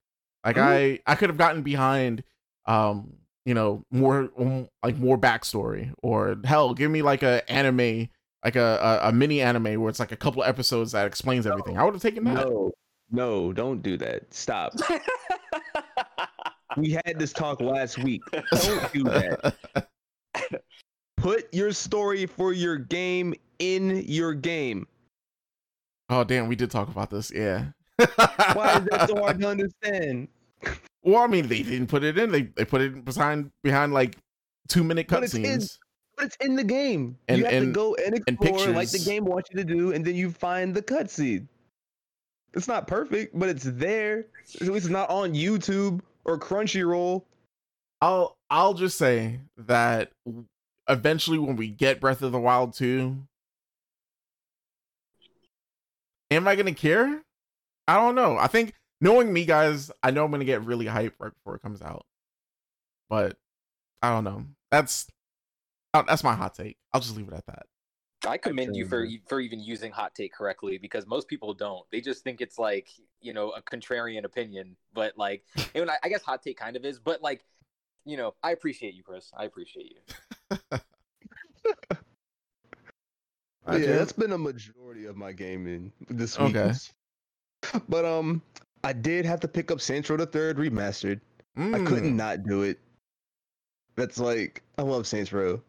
Like 0.45 0.57
I 0.57 0.99
I 1.05 1.15
could 1.15 1.29
have 1.29 1.37
gotten 1.37 1.61
behind 1.61 2.23
um 2.65 3.13
you 3.45 3.53
know 3.53 3.85
more 3.91 4.29
um, 4.37 4.67
like 4.83 4.97
more 4.97 5.17
backstory 5.17 5.93
or 6.01 6.37
hell 6.45 6.73
give 6.73 6.91
me 6.91 7.01
like 7.01 7.23
a 7.23 7.49
anime 7.51 8.09
like 8.43 8.55
a, 8.55 8.99
a, 9.03 9.09
a 9.09 9.11
mini 9.11 9.41
anime 9.41 9.79
where 9.81 9.89
it's 9.89 9.99
like 9.99 10.11
a 10.11 10.17
couple 10.17 10.43
episodes 10.43 10.91
that 10.91 11.07
explains 11.07 11.47
everything. 11.47 11.77
I 11.77 11.83
would 11.83 11.93
have 11.93 12.01
taken 12.01 12.25
that. 12.25 12.35
No, 12.35 12.73
no, 13.09 13.53
don't 13.53 13.81
do 13.81 13.95
that. 13.97 14.33
Stop. 14.33 14.73
we 16.77 16.91
had 16.91 17.17
this 17.17 17.31
talk 17.31 17.61
last 17.61 17.97
week. 17.99 18.21
Don't 18.31 18.93
do 18.93 19.03
that. 19.03 19.55
Put 21.23 21.53
your 21.53 21.71
story 21.71 22.25
for 22.25 22.51
your 22.51 22.75
game 22.77 23.33
in 23.59 24.03
your 24.05 24.33
game. 24.33 24.85
oh 26.09 26.25
damn, 26.25 26.47
we 26.49 26.57
did 26.57 26.69
talk 26.69 26.89
about 26.89 27.09
this. 27.09 27.31
Yeah. 27.33 27.67
Why 27.97 28.79
is 28.79 28.85
that 28.91 29.05
so 29.07 29.15
hard 29.15 29.39
to 29.39 29.47
understand? 29.47 30.27
Well, 31.05 31.21
I 31.21 31.27
mean, 31.27 31.47
they 31.49 31.63
didn't 31.63 31.87
put 31.87 32.01
it 32.05 32.17
in. 32.17 32.31
They 32.31 32.43
they 32.43 32.63
put 32.63 32.79
it 32.79 33.03
behind 33.03 33.51
behind 33.61 33.93
like 33.93 34.15
two 34.69 34.85
minute 34.85 35.09
cutscenes. 35.09 35.77
But 36.15 36.27
it's 36.27 36.37
in 36.37 36.55
the 36.55 36.63
game. 36.63 37.17
And- 37.27 37.39
you 37.39 37.43
have 37.43 37.53
and- 37.53 37.65
to 37.67 37.71
go 37.73 37.95
and 37.95 38.21
and 38.25 38.37
explore 38.41 38.67
like 38.69 38.89
the 38.89 38.99
game 38.99 39.25
wants 39.25 39.49
you 39.51 39.57
to 39.57 39.65
do, 39.65 39.91
and 39.91 40.05
then 40.05 40.15
you 40.15 40.29
find 40.31 40.73
the 40.73 40.81
cutscene. 40.81 41.47
It's 42.53 42.69
not 42.69 42.87
perfect, 42.87 43.37
but 43.37 43.49
it's 43.49 43.63
there. 43.63 44.27
At 44.55 44.61
least 44.61 44.85
It's 44.85 44.87
not 44.87 45.09
on 45.09 45.33
YouTube 45.33 45.99
or 46.23 46.39
Crunchyroll. 46.39 47.23
I'll 48.01 48.37
I'll 48.49 48.73
just 48.73 48.97
say 48.97 49.39
that 49.57 50.11
eventually 50.87 51.37
when 51.37 51.55
we 51.55 51.67
get 51.67 51.99
Breath 51.99 52.21
of 52.21 52.31
the 52.31 52.39
Wild 52.39 52.73
2, 52.73 53.17
am 56.31 56.47
I 56.47 56.55
gonna 56.55 56.73
care? 56.73 57.23
I 57.87 57.95
don't 57.95 58.15
know. 58.15 58.37
I 58.37 58.47
think 58.47 58.73
knowing 59.01 59.31
me, 59.31 59.45
guys, 59.45 59.91
I 60.01 60.11
know 60.11 60.25
I'm 60.25 60.31
gonna 60.31 60.45
get 60.45 60.63
really 60.63 60.85
hyped 60.85 61.13
right 61.19 61.33
before 61.33 61.55
it 61.55 61.61
comes 61.61 61.81
out. 61.81 62.05
But 63.09 63.37
I 64.01 64.09
don't 64.09 64.23
know. 64.23 64.45
That's 64.71 65.07
uh, 65.93 66.03
that's 66.03 66.23
my 66.23 66.33
hot 66.33 66.55
take. 66.55 66.77
I'll 66.91 67.01
just 67.01 67.15
leave 67.15 67.27
it 67.27 67.33
at 67.33 67.45
that. 67.45 67.65
I 68.25 68.37
commend 68.37 68.75
you 68.75 68.85
for 68.85 69.07
for 69.27 69.39
even 69.39 69.59
using 69.59 69.91
hot 69.91 70.15
take 70.15 70.33
correctly 70.33 70.77
because 70.77 71.05
most 71.05 71.27
people 71.27 71.53
don't. 71.53 71.85
They 71.91 72.01
just 72.01 72.23
think 72.23 72.41
it's 72.41 72.57
like 72.57 72.89
you 73.21 73.33
know 73.33 73.51
a 73.51 73.61
contrarian 73.61 74.23
opinion, 74.23 74.75
but 74.93 75.17
like 75.17 75.43
and 75.75 75.89
I, 75.89 75.95
I 76.03 76.09
guess 76.09 76.21
hot 76.23 76.41
take 76.41 76.57
kind 76.57 76.75
of 76.75 76.85
is, 76.85 76.99
but 76.99 77.21
like 77.21 77.43
you 78.05 78.17
know 78.17 78.33
I 78.43 78.51
appreciate 78.51 78.93
you, 78.93 79.03
Chris. 79.03 79.31
I 79.35 79.45
appreciate 79.45 79.91
you. 79.91 80.59
Yeah, 83.65 83.79
Jared? 83.79 83.99
that's 83.99 84.11
been 84.11 84.33
a 84.33 84.37
majority 84.37 85.05
of 85.05 85.15
my 85.15 85.31
gaming 85.31 85.91
this 86.09 86.37
week. 86.37 86.55
Okay. 86.55 86.73
But 87.87 88.03
um, 88.03 88.41
I 88.83 88.91
did 88.91 89.23
have 89.25 89.39
to 89.39 89.47
pick 89.47 89.71
up 89.71 89.79
Saints 89.79 90.09
Row 90.09 90.17
the 90.17 90.25
Third 90.25 90.57
remastered. 90.57 91.21
I 91.55 91.59
Mm. 91.79 91.87
couldn't 91.87 92.17
not 92.17 92.43
do 92.43 92.63
it. 92.63 92.77
That's 93.95 94.19
like 94.19 94.61
I 94.77 94.81
love 94.81 95.07
Saints 95.07 95.31
Row. 95.31 95.61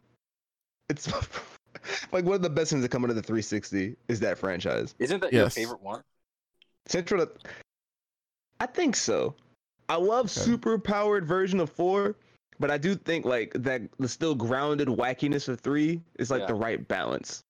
It's 0.88 1.06
like 2.12 2.24
one 2.24 2.34
of 2.34 2.42
the 2.42 2.50
best 2.50 2.70
things 2.70 2.82
that 2.82 2.88
come 2.90 3.04
out 3.04 3.10
of 3.10 3.16
the 3.16 3.22
360 3.22 3.94
is 4.08 4.18
that 4.20 4.38
franchise. 4.38 4.96
Isn't 4.98 5.20
that 5.20 5.32
your 5.32 5.48
favorite 5.50 5.82
one? 5.82 6.02
Saints 6.86 7.12
Row. 7.12 7.28
I 8.58 8.66
think 8.66 8.96
so. 8.96 9.36
I 9.88 9.94
love 9.96 10.24
Okay. 10.26 10.40
super 10.40 10.78
powered 10.80 11.26
version 11.28 11.60
of 11.60 11.70
four, 11.70 12.16
but 12.60 12.70
I 12.70 12.78
do 12.78 12.94
think 12.94 13.24
like 13.24 13.52
that 13.54 13.82
the 13.98 14.08
still 14.08 14.34
grounded 14.34 14.88
wackiness 14.88 15.48
of 15.48 15.60
three 15.60 16.00
is 16.18 16.30
like 16.30 16.42
Yeah. 16.42 16.46
the 16.46 16.54
right 16.54 16.86
balance. 16.88 17.42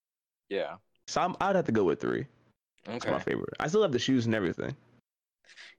Yeah. 0.49 0.75
So 1.07 1.21
I'm, 1.21 1.35
I'd 1.41 1.55
have 1.55 1.65
to 1.65 1.71
go 1.71 1.83
with 1.83 1.99
three. 1.99 2.25
That's 2.85 3.05
Okay. 3.05 3.11
my 3.11 3.19
favorite. 3.19 3.53
I 3.59 3.67
still 3.67 3.81
have 3.81 3.91
the 3.91 3.99
shoes 3.99 4.25
and 4.25 4.35
everything. 4.35 4.75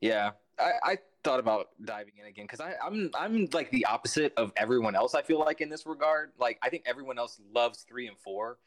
Yeah, 0.00 0.32
I, 0.58 0.72
I 0.82 0.98
thought 1.24 1.40
about 1.40 1.68
diving 1.84 2.14
in 2.20 2.26
again 2.26 2.46
because 2.46 2.60
I'm 2.60 3.10
I'm 3.18 3.48
like 3.52 3.70
the 3.70 3.86
opposite 3.86 4.32
of 4.36 4.52
everyone 4.56 4.94
else. 4.94 5.14
I 5.14 5.22
feel 5.22 5.38
like 5.38 5.60
in 5.60 5.68
this 5.68 5.86
regard, 5.86 6.32
like 6.38 6.58
I 6.62 6.68
think 6.68 6.84
everyone 6.86 7.18
else 7.18 7.40
loves 7.52 7.84
three 7.88 8.06
and 8.06 8.16
four, 8.18 8.58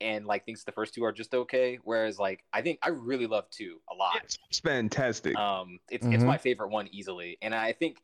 and 0.00 0.26
like 0.26 0.44
thinks 0.44 0.64
the 0.64 0.72
first 0.72 0.94
two 0.94 1.04
are 1.04 1.12
just 1.12 1.34
okay. 1.34 1.78
Whereas 1.84 2.18
like 2.18 2.44
I 2.52 2.62
think 2.62 2.78
I 2.82 2.88
really 2.90 3.26
love 3.26 3.48
two 3.50 3.80
a 3.90 3.94
lot. 3.94 4.16
It's, 4.22 4.38
it's 4.48 4.60
fantastic. 4.60 5.36
Um, 5.36 5.78
it's 5.90 6.06
it's 6.06 6.22
Mhm. 6.22 6.26
my 6.26 6.38
favorite 6.38 6.68
one 6.70 6.88
easily, 6.92 7.38
and 7.42 7.54
I 7.54 7.72
think 7.72 7.98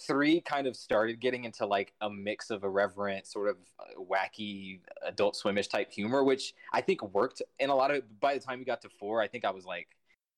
three 0.00 0.40
kind 0.40 0.66
of 0.66 0.76
started 0.76 1.20
getting 1.20 1.44
into 1.44 1.66
like 1.66 1.92
a 2.00 2.10
mix 2.10 2.50
of 2.50 2.64
irreverent, 2.64 3.26
sort 3.26 3.48
of 3.48 3.56
uh, 3.78 4.00
wacky, 4.00 4.80
Adult 5.06 5.36
Swimish 5.36 5.68
type 5.68 5.92
humor, 5.92 6.24
which 6.24 6.54
I 6.72 6.80
think 6.80 7.02
worked 7.14 7.42
in 7.58 7.70
a 7.70 7.74
lot 7.74 7.90
of. 7.90 8.02
By 8.20 8.34
the 8.34 8.40
time 8.40 8.58
we 8.58 8.64
got 8.64 8.82
to 8.82 8.88
four, 8.88 9.20
I 9.20 9.28
think 9.28 9.44
I 9.44 9.50
was 9.50 9.64
like, 9.64 9.88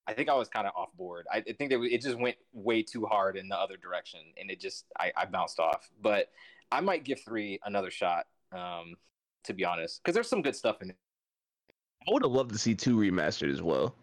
I 0.06 0.12
think 0.12 0.28
I 0.28 0.34
was 0.34 0.48
kind 0.48 0.66
of 0.66 0.72
off 0.76 0.92
board. 0.96 1.26
I, 1.32 1.38
I 1.38 1.52
think 1.52 1.70
that 1.70 1.82
it 1.82 2.00
just 2.00 2.18
went 2.18 2.36
way 2.52 2.82
too 2.82 3.06
hard 3.06 3.36
in 3.36 3.48
the 3.48 3.56
other 3.56 3.76
direction, 3.76 4.20
and 4.40 4.50
it 4.50 4.60
just 4.60 4.86
I, 4.98 5.12
I 5.16 5.24
bounced 5.24 5.58
off. 5.58 5.88
But 6.00 6.30
I 6.70 6.80
might 6.80 7.04
give 7.04 7.20
three 7.20 7.58
another 7.64 7.90
shot, 7.90 8.26
um, 8.52 8.94
to 9.44 9.54
be 9.54 9.64
honest, 9.64 10.02
because 10.02 10.14
there's 10.14 10.28
some 10.28 10.42
good 10.42 10.56
stuff 10.56 10.82
in 10.82 10.90
it. 10.90 10.96
I 12.08 12.12
would 12.12 12.22
have 12.22 12.32
loved 12.32 12.52
to 12.52 12.58
see 12.58 12.74
two 12.74 12.96
remastered 12.96 13.52
as 13.52 13.62
well, 13.62 13.94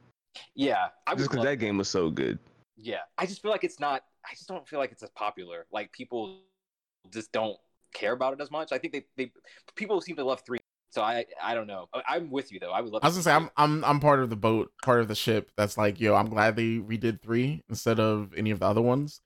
Yeah, 0.55 0.87
I 1.07 1.15
just 1.15 1.29
because 1.29 1.45
that 1.45 1.55
game 1.55 1.77
was 1.77 1.87
so 1.89 2.09
good. 2.09 2.37
Yeah, 2.75 3.01
I 3.17 3.25
just 3.25 3.41
feel 3.41 3.51
like 3.51 3.63
it's 3.63 3.79
not. 3.79 4.03
I 4.25 4.33
just 4.33 4.47
don't 4.47 4.67
feel 4.67 4.79
like 4.79 4.91
it's 4.91 5.03
as 5.03 5.09
popular. 5.11 5.65
Like 5.71 5.91
people 5.91 6.39
just 7.11 7.31
don't 7.31 7.57
care 7.93 8.13
about 8.13 8.33
it 8.33 8.41
as 8.41 8.51
much. 8.51 8.71
I 8.71 8.77
think 8.77 8.93
they, 8.93 9.05
they 9.17 9.31
people 9.75 9.99
seem 10.01 10.15
to 10.15 10.23
love 10.23 10.41
three. 10.45 10.59
So 10.91 11.01
I 11.01 11.25
I 11.41 11.55
don't 11.55 11.67
know. 11.67 11.89
I- 11.93 12.15
I'm 12.15 12.29
with 12.29 12.51
you 12.51 12.59
though. 12.59 12.71
I 12.71 12.81
would 12.81 12.91
love. 12.91 13.03
I 13.03 13.07
was 13.07 13.15
gonna 13.15 13.23
say 13.23 13.33
I'm 13.33 13.49
I'm 13.57 13.83
I'm 13.83 13.99
part 13.99 14.19
of 14.19 14.29
the 14.29 14.35
boat, 14.35 14.71
part 14.83 15.01
of 15.01 15.07
the 15.07 15.15
ship 15.15 15.51
that's 15.57 15.77
like, 15.77 15.99
yo, 15.99 16.15
I'm 16.15 16.29
glad 16.29 16.55
they 16.55 16.77
redid 16.77 17.21
three 17.21 17.63
instead 17.69 17.99
of 17.99 18.33
any 18.35 18.51
of 18.51 18.59
the 18.59 18.65
other 18.65 18.81
ones. 18.81 19.21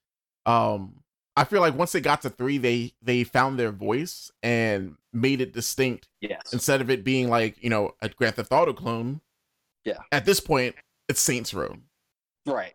Um 0.46 1.04
I 1.36 1.44
feel 1.44 1.62
like 1.62 1.76
once 1.76 1.92
they 1.92 2.02
got 2.02 2.24
to 2.24 2.32
three, 2.32 2.58
they 2.58 2.94
they 3.02 3.24
found 3.24 3.60
their 3.60 3.72
voice 3.72 4.32
and 4.42 4.96
made 5.14 5.40
it 5.40 5.54
distinct 5.54 6.10
yes. 6.20 6.52
instead 6.52 6.82
of 6.82 6.90
it 6.90 7.04
being 7.04 7.30
like, 7.30 7.62
you 7.64 7.70
know, 7.70 7.94
a 8.02 8.10
Grand 8.10 8.36
Theft 8.36 8.52
Auto 8.52 8.74
clone. 8.74 9.22
Yeah. 9.86 10.00
At 10.12 10.26
this 10.26 10.40
point, 10.40 10.76
it's 11.08 11.22
Saints 11.22 11.54
Row. 11.54 11.76
Right. 12.46 12.74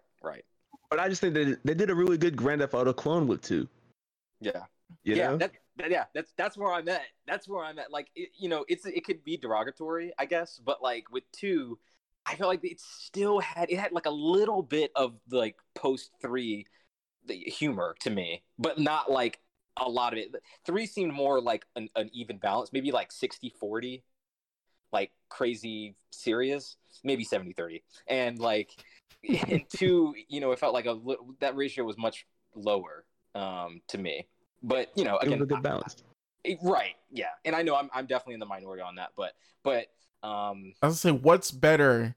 But 0.92 1.00
I 1.00 1.08
just 1.08 1.22
think 1.22 1.32
that 1.32 1.58
they 1.64 1.72
did 1.72 1.88
a 1.88 1.94
really 1.94 2.18
good 2.18 2.36
Grand 2.36 2.60
Theft 2.60 2.74
Auto 2.74 2.92
clone 2.92 3.26
with 3.26 3.40
two. 3.40 3.66
Yeah. 4.42 4.64
You 5.04 5.14
yeah, 5.14 5.36
that, 5.36 5.52
that- 5.78 5.90
yeah, 5.90 6.04
that's 6.14 6.34
that's 6.36 6.58
where 6.58 6.70
I'm 6.70 6.86
at. 6.86 7.00
That's 7.26 7.48
where 7.48 7.64
I'm 7.64 7.78
at. 7.78 7.90
Like, 7.90 8.08
it, 8.14 8.28
you 8.38 8.50
know, 8.50 8.66
it's 8.68 8.84
it 8.84 9.02
could 9.02 9.24
be 9.24 9.38
derogatory, 9.38 10.12
I 10.18 10.26
guess, 10.26 10.60
but 10.62 10.82
like 10.82 11.10
with 11.10 11.24
two, 11.32 11.78
I 12.26 12.34
feel 12.34 12.46
like 12.46 12.62
it 12.62 12.78
still 12.78 13.40
had 13.40 13.70
it 13.70 13.78
had 13.78 13.92
like 13.92 14.04
a 14.04 14.10
little 14.10 14.62
bit 14.62 14.92
of 14.94 15.14
like 15.30 15.56
post 15.74 16.10
three, 16.20 16.66
the 17.26 17.36
humor 17.36 17.96
to 18.00 18.10
me, 18.10 18.42
but 18.58 18.78
not 18.78 19.10
like 19.10 19.40
a 19.78 19.88
lot 19.88 20.12
of 20.12 20.18
it. 20.18 20.34
Three 20.66 20.84
seemed 20.84 21.14
more 21.14 21.40
like 21.40 21.64
an, 21.74 21.88
an 21.96 22.10
even 22.12 22.36
balance, 22.36 22.70
maybe 22.70 22.92
like 22.92 23.12
60-40, 23.12 24.02
like 24.92 25.10
crazy 25.30 25.96
serious, 26.10 26.76
maybe 27.02 27.24
70-30. 27.24 27.80
and 28.08 28.38
like 28.38 28.76
in 29.48 29.64
two, 29.68 30.14
you 30.28 30.40
know, 30.40 30.52
it 30.52 30.58
felt 30.58 30.74
like 30.74 30.86
a 30.86 30.92
li- 30.92 31.16
that 31.40 31.56
ratio 31.56 31.84
was 31.84 31.96
much 31.98 32.26
lower 32.54 33.04
um 33.34 33.80
to 33.88 33.98
me. 33.98 34.26
But 34.62 34.90
you 34.94 35.04
know, 35.04 35.16
it 35.18 35.26
again, 35.26 35.38
was 35.38 35.44
a 35.44 35.48
good 35.48 35.58
I- 35.58 35.62
balance. 35.62 35.96
it- 36.44 36.58
right? 36.62 36.94
Yeah, 37.10 37.26
and 37.44 37.54
I 37.56 37.62
know 37.62 37.76
I'm 37.76 37.88
I'm 37.94 38.06
definitely 38.06 38.34
in 38.34 38.40
the 38.40 38.46
minority 38.46 38.82
on 38.82 38.96
that, 38.96 39.10
but 39.16 39.32
but 39.62 39.86
um 40.26 40.72
I 40.82 40.86
was 40.86 41.02
gonna 41.02 41.16
say, 41.16 41.20
what's 41.22 41.50
better 41.50 42.14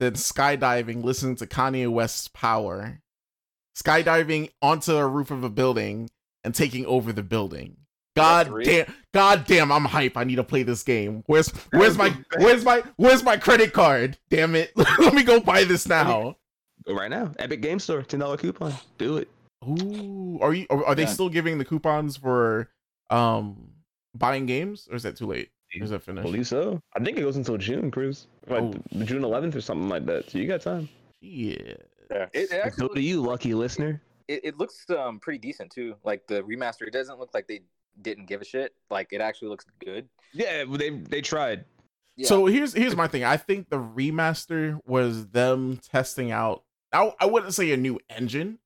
than 0.00 0.14
skydiving, 0.14 1.02
listening 1.04 1.36
to 1.36 1.46
Kanye 1.46 1.88
West's 1.90 2.28
Power, 2.28 3.00
skydiving 3.76 4.50
onto 4.60 4.92
a 4.92 5.06
roof 5.06 5.30
of 5.30 5.44
a 5.44 5.50
building 5.50 6.10
and 6.44 6.54
taking 6.54 6.84
over 6.86 7.12
the 7.12 7.22
building? 7.22 7.76
God 8.14 8.52
damn! 8.62 8.92
God 9.14 9.46
damn! 9.46 9.72
I'm 9.72 9.86
hype. 9.86 10.18
I 10.18 10.24
need 10.24 10.36
to 10.36 10.44
play 10.44 10.64
this 10.64 10.82
game. 10.82 11.22
Where's 11.26 11.48
Where's 11.70 11.96
my 11.96 12.14
Where's 12.36 12.62
my 12.62 12.82
Where's 12.96 13.22
my 13.22 13.38
credit 13.38 13.72
card? 13.72 14.18
Damn 14.28 14.54
it! 14.54 14.70
Let 14.76 15.14
me 15.14 15.22
go 15.22 15.40
buy 15.40 15.64
this 15.64 15.88
now. 15.88 16.36
Go 16.86 16.94
right 16.94 17.10
now. 17.10 17.32
Epic 17.38 17.60
Game 17.62 17.78
Store, 17.78 18.02
ten 18.02 18.20
dollar 18.20 18.36
coupon. 18.36 18.72
Do 18.98 19.16
it. 19.18 19.28
Ooh, 19.66 20.38
are 20.40 20.52
you? 20.54 20.66
Are, 20.70 20.84
are 20.86 20.94
they 20.94 21.02
Yeah. 21.02 21.08
still 21.08 21.28
giving 21.28 21.58
the 21.58 21.64
coupons 21.64 22.16
for 22.16 22.68
um 23.10 23.68
buying 24.14 24.46
games, 24.46 24.88
or 24.90 24.96
is 24.96 25.02
that 25.04 25.16
too 25.16 25.26
late? 25.26 25.50
Or 25.78 25.84
is 25.84 25.90
that 25.90 26.02
finished? 26.02 26.26
I 26.26 26.30
finished? 26.30 26.32
believe 26.32 26.46
so. 26.46 26.80
I 26.96 27.02
think 27.02 27.16
it 27.18 27.22
goes 27.22 27.36
until 27.36 27.56
June, 27.56 27.90
Cruz. 27.90 28.26
Like 28.46 28.62
Oh. 28.62 28.74
June 29.04 29.22
11th 29.22 29.54
or 29.54 29.60
something 29.60 29.88
like 29.88 30.04
that. 30.06 30.30
So 30.30 30.38
you 30.38 30.46
got 30.46 30.60
time. 30.60 30.88
Yeah. 31.20 31.52
it, 32.10 32.28
it 32.34 32.50
So 32.50 32.56
actually 32.60 32.88
do 32.96 33.00
you, 33.00 33.22
lucky 33.22 33.54
listener. 33.54 34.02
it, 34.28 34.40
it 34.44 34.58
looks 34.58 34.84
um 34.90 35.18
pretty 35.20 35.38
decent 35.38 35.70
too. 35.70 35.94
Like 36.04 36.26
the 36.26 36.42
remaster, 36.42 36.82
it 36.86 36.92
doesn't 36.92 37.18
look 37.18 37.30
like 37.32 37.46
they 37.46 37.60
didn't 38.02 38.26
give 38.26 38.40
a 38.42 38.44
shit. 38.44 38.74
Like 38.90 39.08
it 39.12 39.20
actually 39.20 39.48
looks 39.48 39.64
good. 39.84 40.08
Yeah, 40.34 40.64
they 40.68 40.90
they 40.90 41.20
tried. 41.22 41.64
Yeah. 42.16 42.26
So 42.28 42.44
here's 42.46 42.74
here's 42.74 42.94
my 42.96 43.06
thing. 43.06 43.24
I 43.24 43.38
think 43.38 43.70
the 43.70 43.78
remaster 43.78 44.78
was 44.86 45.28
them 45.28 45.78
testing 45.90 46.30
out. 46.32 46.64
I 46.92 47.12
I 47.20 47.26
wouldn't 47.26 47.54
say 47.54 47.72
a 47.72 47.76
new 47.76 47.98
engine, 48.10 48.58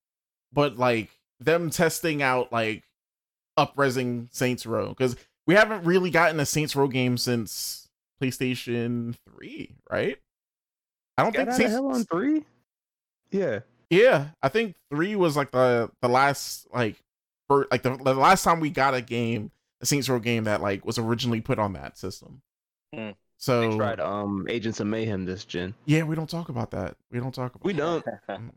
but 0.53 0.77
like 0.77 1.11
them 1.41 1.71
testing 1.71 2.23
out 2.23 2.53
like 2.53 2.85
upresing 3.59 4.29
Saints 4.35 4.67
Row 4.67 4.89
because 4.89 5.17
we 5.47 5.55
haven't 5.55 5.85
really 5.85 6.11
gotten 6.11 6.41
a 6.41 6.47
Saints 6.47 6.75
Row 6.77 6.89
game 6.89 7.17
since 7.19 7.89
PlayStation 8.21 9.15
Three, 9.29 9.77
right? 9.91 10.19
I 11.17 11.23
don't 11.23 11.33
Got 11.33 11.39
think 11.39 11.49
out 11.49 11.49
of 11.49 11.57
Saints. 11.57 11.73
hell 11.73 11.87
on 11.89 12.05
three. 12.05 12.45
Yeah, 13.31 13.61
Yeah, 13.91 14.29
I 14.43 14.49
think 14.49 14.77
three 14.91 15.17
was 15.17 15.37
like 15.37 15.51
the 15.51 15.91
the 16.03 16.09
last 16.09 16.67
like 16.73 16.97
for 17.49 17.67
like 17.71 17.83
the, 17.83 17.97
the 17.97 18.15
last 18.15 18.43
time 18.45 18.61
we 18.61 18.71
got 18.71 18.95
a 18.95 19.01
game, 19.01 19.51
a 19.81 19.87
Saints 19.87 20.09
Row 20.09 20.19
game 20.19 20.45
that 20.45 20.61
like 20.61 20.85
was 20.85 20.99
originally 20.99 21.41
put 21.41 21.59
on 21.59 21.73
that 21.75 21.97
system. 21.97 22.43
Hmm. 22.95 23.11
Hmm. 23.45 23.61
they 23.61 23.71
So 23.71 23.77
tried 23.77 24.01
um 24.01 24.47
Agents 24.49 24.81
of 24.81 24.87
Mayhem 24.87 25.25
this 25.25 25.45
gen. 25.45 25.75
yeah, 25.85 26.03
we 26.03 26.15
don't 26.17 26.29
talk 26.31 26.49
about 26.49 26.71
that. 26.73 26.97
We 27.11 27.19
don't 27.21 27.35
talk 27.35 27.55
about. 27.55 27.65
We 27.65 27.73
don't. 27.73 28.05
Mm-mm. 28.29 28.51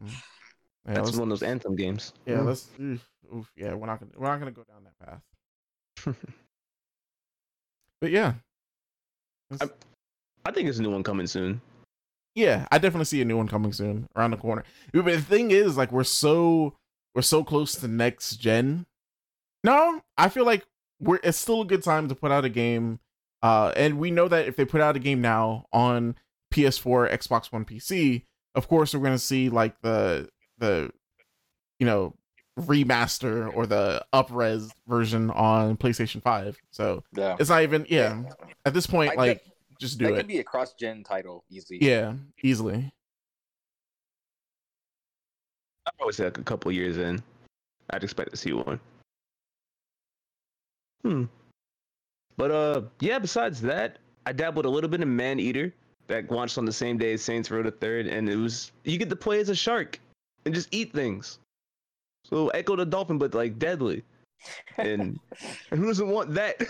Yeah, 0.87 0.93
That's 0.93 1.11
one 1.13 1.23
of 1.23 1.29
those 1.29 1.43
Anthem 1.43 1.75
games. 1.75 2.13
yeah, 2.25 2.41
let's. 2.41 2.69
Oof, 2.79 3.05
oof, 3.35 3.51
yeah, 3.55 3.73
we're 3.73 3.85
not 3.87 3.99
gonna 3.99 4.11
we're 4.17 4.27
not 4.27 4.39
gonna 4.39 4.51
go 4.51 4.63
down 4.63 4.83
that 4.85 4.97
path. 6.05 6.15
But 8.01 8.11
yeah, 8.11 8.33
Let's- 9.51 9.73
I 10.45 10.51
think 10.51 10.65
there's 10.67 10.79
a 10.79 10.81
new 10.83 10.91
one 10.91 11.03
coming 11.03 11.27
soon. 11.27 11.59
yeah, 12.33 12.65
I 12.71 12.77
definitely 12.77 13.05
see 13.05 13.21
a 13.21 13.25
new 13.25 13.35
one 13.35 13.47
coming 13.49 13.73
soon 13.73 14.07
around 14.15 14.31
the 14.31 14.37
corner. 14.37 14.63
But 14.93 15.03
the 15.05 15.19
thing 15.21 15.51
is, 15.51 15.75
like, 15.75 15.91
we're 15.91 16.05
so 16.05 16.75
we're 17.13 17.21
so 17.23 17.43
close 17.43 17.75
to 17.75 17.87
next 17.89 18.37
gen. 18.37 18.85
No, 19.65 20.01
I 20.17 20.29
feel 20.29 20.45
like 20.45 20.65
we're 21.01 21.19
it's 21.23 21.37
still 21.37 21.61
a 21.61 21.65
good 21.65 21.83
time 21.83 22.07
to 22.07 22.15
put 22.15 22.31
out 22.31 22.45
a 22.45 22.49
game. 22.49 22.99
Uh, 23.41 23.71
and 23.75 23.99
we 23.99 24.11
know 24.11 24.27
that 24.27 24.47
if 24.47 24.55
they 24.55 24.65
put 24.65 24.81
out 24.81 24.95
a 24.95 24.99
game 24.99 25.21
now 25.21 25.65
on 25.71 26.15
PS4, 26.53 27.11
Xbox 27.11 27.51
One, 27.51 27.65
PC, 27.65 28.23
of 28.55 28.67
course 28.67 28.93
we're 28.93 29.01
gonna 29.01 29.17
see 29.17 29.49
like 29.49 29.79
the 29.81 30.29
the 30.57 30.91
you 31.79 31.85
know 31.85 32.13
remaster 32.59 33.55
or 33.55 33.65
the 33.65 34.03
upres 34.13 34.69
version 34.87 35.29
on 35.31 35.77
PlayStation 35.77 36.21
5. 36.21 36.57
So 36.71 37.03
yeah. 37.15 37.37
it's 37.39 37.49
not 37.49 37.63
even 37.63 37.85
yeah. 37.89 38.23
At 38.65 38.73
this 38.73 38.87
point, 38.87 39.11
I- 39.13 39.15
like 39.15 39.43
just 39.79 39.97
do 39.97 40.05
that 40.07 40.13
it. 40.13 40.17
could 40.17 40.27
be 40.27 40.39
a 40.39 40.43
cross-gen 40.43 41.03
title 41.03 41.45
easily. 41.49 41.79
Yeah, 41.81 42.13
easily. 42.43 42.91
I'd 45.85 45.95
probably 45.97 46.13
say 46.13 46.25
like 46.25 46.37
a 46.37 46.43
couple 46.43 46.69
years 46.71 46.97
in. 46.97 47.23
I'd 47.89 48.03
expect 48.03 48.31
to 48.31 48.37
see 48.37 48.51
one. 48.51 48.79
Hmm. 51.01 51.23
But 52.39 52.51
uh, 52.51 52.81
yeah. 53.01 53.19
Besides 53.19 53.59
that, 53.63 53.97
I 54.25 54.31
dabbled 54.31 54.65
a 54.65 54.69
little 54.69 54.89
bit 54.89 55.01
in 55.01 55.13
Maneater 55.13 55.73
that 56.07 56.31
launched 56.31 56.57
on 56.57 56.63
the 56.63 56.71
same 56.71 56.97
day 56.97 57.13
as 57.13 57.21
Saints 57.21 57.51
Row 57.51 57.61
the 57.61 57.69
Third, 57.69 58.07
and 58.07 58.29
it 58.29 58.37
was 58.37 58.71
you 58.85 58.97
get 58.97 59.09
to 59.09 59.15
play 59.17 59.41
as 59.41 59.49
a 59.49 59.55
shark 59.55 59.99
and 60.45 60.55
just 60.55 60.69
eat 60.71 60.93
things. 60.93 61.39
So 62.23 62.47
Ecco 62.53 62.77
the 62.77 62.85
Dolphin, 62.85 63.17
but 63.17 63.33
like 63.33 63.59
deadly. 63.59 64.05
And 64.77 65.19
and 65.69 65.79
who 65.79 65.87
doesn't 65.87 66.07
want 66.07 66.33
that? 66.33 66.65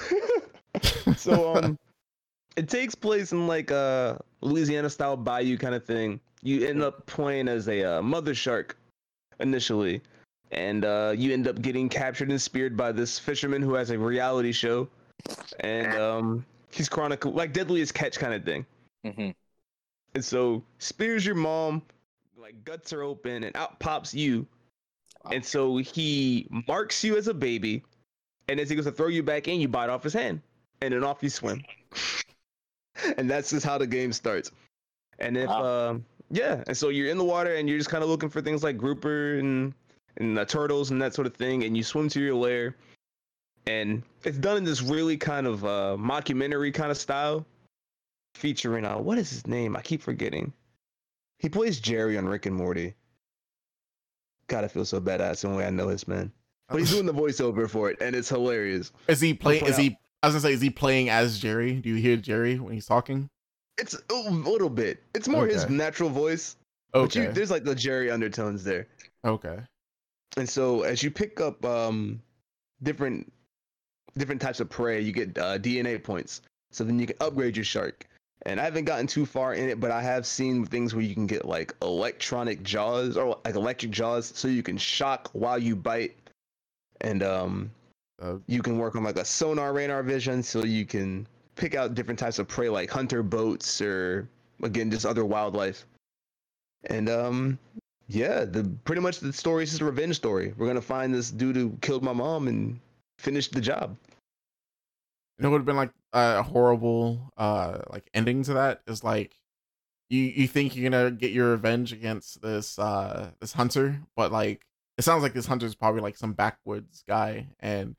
so 1.15 1.55
um, 1.55 1.77
it 2.55 2.67
takes 2.67 2.95
place 2.95 3.31
in 3.31 3.45
like 3.45 3.69
a 3.69 4.19
Louisiana 4.41 4.89
style 4.89 5.17
bayou 5.17 5.55
kind 5.55 5.75
of 5.75 5.85
thing. 5.85 6.19
You 6.41 6.65
end 6.67 6.81
up 6.81 7.05
playing 7.05 7.47
as 7.47 7.67
a 7.67 7.83
uh, 7.97 8.01
mother 8.01 8.33
shark 8.33 8.75
initially, 9.39 10.01
and 10.49 10.83
uh, 10.83 11.13
you 11.15 11.31
end 11.31 11.47
up 11.47 11.61
getting 11.61 11.89
captured 11.89 12.31
and 12.31 12.41
speared 12.41 12.75
by 12.75 12.91
this 12.91 13.19
fisherman 13.19 13.61
who 13.61 13.75
has 13.75 13.91
a 13.91 13.99
reality 13.99 14.51
show, 14.51 14.89
and 15.59 15.93
um, 15.95 16.45
he's 16.71 16.89
chronicle 16.89 17.31
like 17.31 17.53
deadliest 17.53 17.93
catch 17.93 18.19
kind 18.19 18.33
of 18.33 18.43
thing. 18.43 18.65
Mhm. 19.05 19.35
And 20.15 20.25
so 20.25 20.63
spears 20.79 21.25
your 21.25 21.35
mom, 21.35 21.81
like 22.37 22.63
guts 22.63 22.93
are 22.93 23.03
open, 23.03 23.43
and 23.43 23.55
out 23.55 23.79
pops 23.79 24.13
you. 24.13 24.47
And 25.31 25.45
so 25.45 25.77
he 25.77 26.47
marks 26.67 27.03
you 27.03 27.17
as 27.17 27.27
a 27.27 27.33
baby, 27.33 27.83
and 28.47 28.59
as 28.59 28.69
he 28.69 28.75
goes 28.75 28.85
to 28.85 28.91
throw 28.91 29.07
you 29.07 29.21
back 29.21 29.47
in, 29.47 29.59
you 29.59 29.67
bite 29.67 29.89
off 29.89 30.03
his 30.03 30.13
hand, 30.13 30.41
and 30.81 30.93
then 30.93 31.03
off 31.03 31.21
you 31.21 31.29
swim. 31.29 31.63
and 33.17 33.29
that's 33.29 33.49
just 33.49 33.65
how 33.65 33.77
the 33.77 33.87
game 33.87 34.13
starts. 34.13 34.51
And 35.19 35.37
if 35.37 35.49
Wow. 35.49 35.89
um 35.89 36.05
yeah, 36.31 36.63
and 36.67 36.77
so 36.77 36.89
you're 36.89 37.09
in 37.09 37.17
the 37.17 37.23
water 37.23 37.55
and 37.55 37.67
you're 37.67 37.77
just 37.79 37.89
kind 37.89 38.03
of 38.03 38.09
looking 38.09 38.29
for 38.29 38.41
things 38.41 38.63
like 38.63 38.77
grouper 38.77 39.39
and 39.39 39.73
and 40.17 40.37
uh, 40.37 40.45
turtles 40.45 40.91
and 40.91 41.01
that 41.01 41.13
sort 41.13 41.27
of 41.27 41.35
thing, 41.35 41.63
and 41.63 41.75
you 41.75 41.83
swim 41.83 42.09
to 42.09 42.21
your 42.21 42.35
lair. 42.35 42.75
And 43.69 44.01
it's 44.23 44.39
done 44.39 44.57
in 44.57 44.63
this 44.63 44.81
really 44.81 45.15
kind 45.15 45.45
of 45.45 45.63
uh, 45.63 45.95
mockumentary 45.99 46.73
kind 46.73 46.89
of 46.89 46.97
style, 46.97 47.45
featuring 48.33 48.83
uh, 48.83 48.97
what 48.97 49.19
is 49.19 49.29
his 49.29 49.45
name? 49.45 49.75
I 49.75 49.81
keep 49.81 50.01
forgetting. 50.01 50.51
He 51.37 51.49
plays 51.49 51.79
Jerry 51.79 52.17
on 52.17 52.27
Rick 52.27 52.47
and 52.47 52.55
Morty. 52.55 52.95
God, 54.47 54.63
I 54.63 54.67
feel 54.69 54.85
so 54.85 54.99
bad. 54.99 55.19
That's 55.19 55.41
the 55.43 55.49
way 55.49 55.67
I 55.67 55.69
know 55.69 55.87
his 55.87 56.07
man. 56.07 56.31
But 56.67 56.79
he's 56.79 56.89
doing 56.89 57.05
the 57.05 57.13
voiceover 57.13 57.69
for 57.69 57.91
it, 57.91 58.01
and 58.01 58.15
it's 58.15 58.29
hilarious. 58.29 58.91
Is 59.07 59.21
he 59.21 59.35
playing? 59.35 59.61
point 59.61 59.71
Is 59.71 59.77
he? 59.77 59.95
I 60.23 60.27
was 60.27 60.33
gonna 60.33 60.41
say, 60.41 60.53
is 60.53 60.61
he 60.61 60.71
playing 60.71 61.09
as 61.09 61.37
Jerry? 61.37 61.73
Do 61.73 61.89
you 61.89 61.95
hear 61.95 62.17
Jerry 62.17 62.57
when 62.57 62.73
he's 62.73 62.87
talking? 62.87 63.29
It's 63.77 63.95
a 64.09 64.13
little 64.31 64.69
bit. 64.69 65.03
It's 65.13 65.27
more 65.27 65.45
his 65.45 65.69
natural 65.69 66.09
voice, 66.09 66.55
but 66.91 67.13
you, 67.15 67.23
Okay. 67.23 67.31
there's 67.33 67.51
like 67.51 67.63
the 67.63 67.75
Jerry 67.75 68.09
undertones 68.09 68.63
there. 68.63 68.87
Okay. 69.23 69.59
And 70.37 70.49
so 70.49 70.81
as 70.81 71.03
you 71.03 71.11
pick 71.11 71.39
up 71.39 71.63
um 71.63 72.21
different 72.83 73.31
different 74.19 74.41
types 74.41 74.59
of 74.59 74.69
prey, 74.69 75.01
you 75.01 75.11
get 75.11 75.35
uh, 75.37 75.57
DNA 75.57 75.97
points. 76.03 76.41
So 76.71 76.83
then 76.83 76.99
you 76.99 77.07
can 77.07 77.17
upgrade 77.19 77.57
your 77.57 77.65
shark. 77.65 78.05
And 78.45 78.59
I 78.59 78.63
haven't 78.63 78.85
gotten 78.85 79.07
too 79.07 79.25
far 79.25 79.55
in 79.55 79.67
it, 79.69 79.79
but 79.79 79.91
I 79.91 80.01
have 80.03 80.25
seen 80.27 80.65
things 80.65 80.93
where 80.93 81.03
you 81.03 81.15
can 81.15 81.27
get 81.27 81.43
like 81.45 81.73
electronic 81.81 82.61
jaws 82.61 83.17
or 83.17 83.39
like 83.43 83.55
electric 83.55 83.91
jaws, 83.91 84.31
so 84.35 84.47
you 84.47 84.63
can 84.63 84.77
shock 84.77 85.29
while 85.33 85.57
you 85.57 85.75
bite. 85.75 86.15
And 87.01 87.23
um, 87.23 87.71
Uh, 88.21 88.35
you 88.47 88.61
can 88.61 88.77
work 88.77 88.95
on 88.95 89.03
like 89.03 89.15
a 89.17 89.23
sonar 89.23 89.71
radar 89.71 90.03
vision, 90.03 90.43
so 90.43 90.65
you 90.65 90.85
can 90.85 91.25
pick 91.55 91.73
out 91.73 91.95
different 91.95 92.19
types 92.19 92.37
of 92.39 92.47
prey, 92.47 92.67
like 92.67 92.91
hunter 92.91 93.23
boats 93.23 93.79
or 93.81 94.27
again 94.61 94.91
just 94.91 95.05
other 95.05 95.23
wildlife. 95.23 95.85
And 96.91 97.07
um, 97.09 97.57
yeah, 98.07 98.43
the 98.43 98.69
pretty 98.83 99.01
much 99.01 99.19
the 99.19 99.31
story 99.31 99.63
is 99.63 99.69
just 99.69 99.81
a 99.81 99.85
revenge 99.85 100.15
story. 100.15 100.53
We're 100.57 100.67
gonna 100.67 100.81
find 100.81 101.13
this 101.13 101.31
dude 101.31 101.55
who 101.55 101.77
killed 101.79 102.03
my 102.03 102.13
mom 102.13 102.47
and 102.47 102.79
finish 103.19 103.47
the 103.47 103.61
job. 103.61 103.95
It 105.39 105.47
would 105.47 105.59
have 105.59 105.65
been 105.65 105.75
like 105.75 105.93
a 106.13 106.43
horrible, 106.43 107.31
uh, 107.37 107.79
like 107.89 108.09
ending 108.13 108.43
to 108.43 108.53
that 108.55 108.81
is 108.87 109.03
like 109.03 109.35
you 110.09 110.21
you 110.23 110.47
think 110.47 110.75
you're 110.75 110.89
gonna 110.89 111.11
get 111.11 111.31
your 111.31 111.51
revenge 111.51 111.93
against 111.93 112.41
this 112.41 112.77
uh 112.79 113.31
this 113.39 113.53
hunter, 113.53 114.01
but 114.15 114.31
like 114.31 114.65
it 114.97 115.03
sounds 115.03 115.23
like 115.23 115.33
this 115.33 115.45
hunter's 115.45 115.75
probably 115.75 116.01
like 116.01 116.17
some 116.17 116.33
backwoods 116.33 117.03
guy, 117.07 117.47
and 117.59 117.95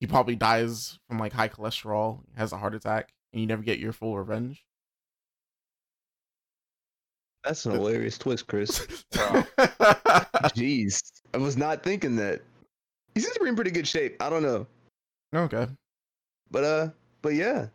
he 0.00 0.06
probably 0.06 0.36
dies 0.36 0.98
from 1.08 1.18
like 1.18 1.32
high 1.32 1.48
cholesterol, 1.48 2.20
has 2.36 2.52
a 2.52 2.58
heart 2.58 2.74
attack, 2.74 3.12
and 3.32 3.40
you 3.40 3.46
never 3.46 3.62
get 3.62 3.78
your 3.78 3.92
full 3.92 4.16
revenge. 4.16 4.64
That's 7.42 7.64
an 7.64 7.72
hilarious 7.72 8.18
twist, 8.18 8.46
Chris. 8.46 8.86
Wow. 9.16 9.44
Jeez, 10.54 11.02
I 11.32 11.38
was 11.38 11.56
not 11.56 11.82
thinking 11.82 12.16
that. 12.16 12.42
He 13.14 13.20
seems 13.20 13.34
to 13.34 13.40
be 13.40 13.48
in 13.48 13.54
pretty 13.56 13.70
good 13.70 13.88
shape. 13.88 14.20
I 14.20 14.28
don't 14.28 14.42
know, 14.42 14.66
okay. 15.34 15.66
But 16.50 16.64
uh, 16.64 16.88
but 17.22 17.34
yeah, 17.34 17.66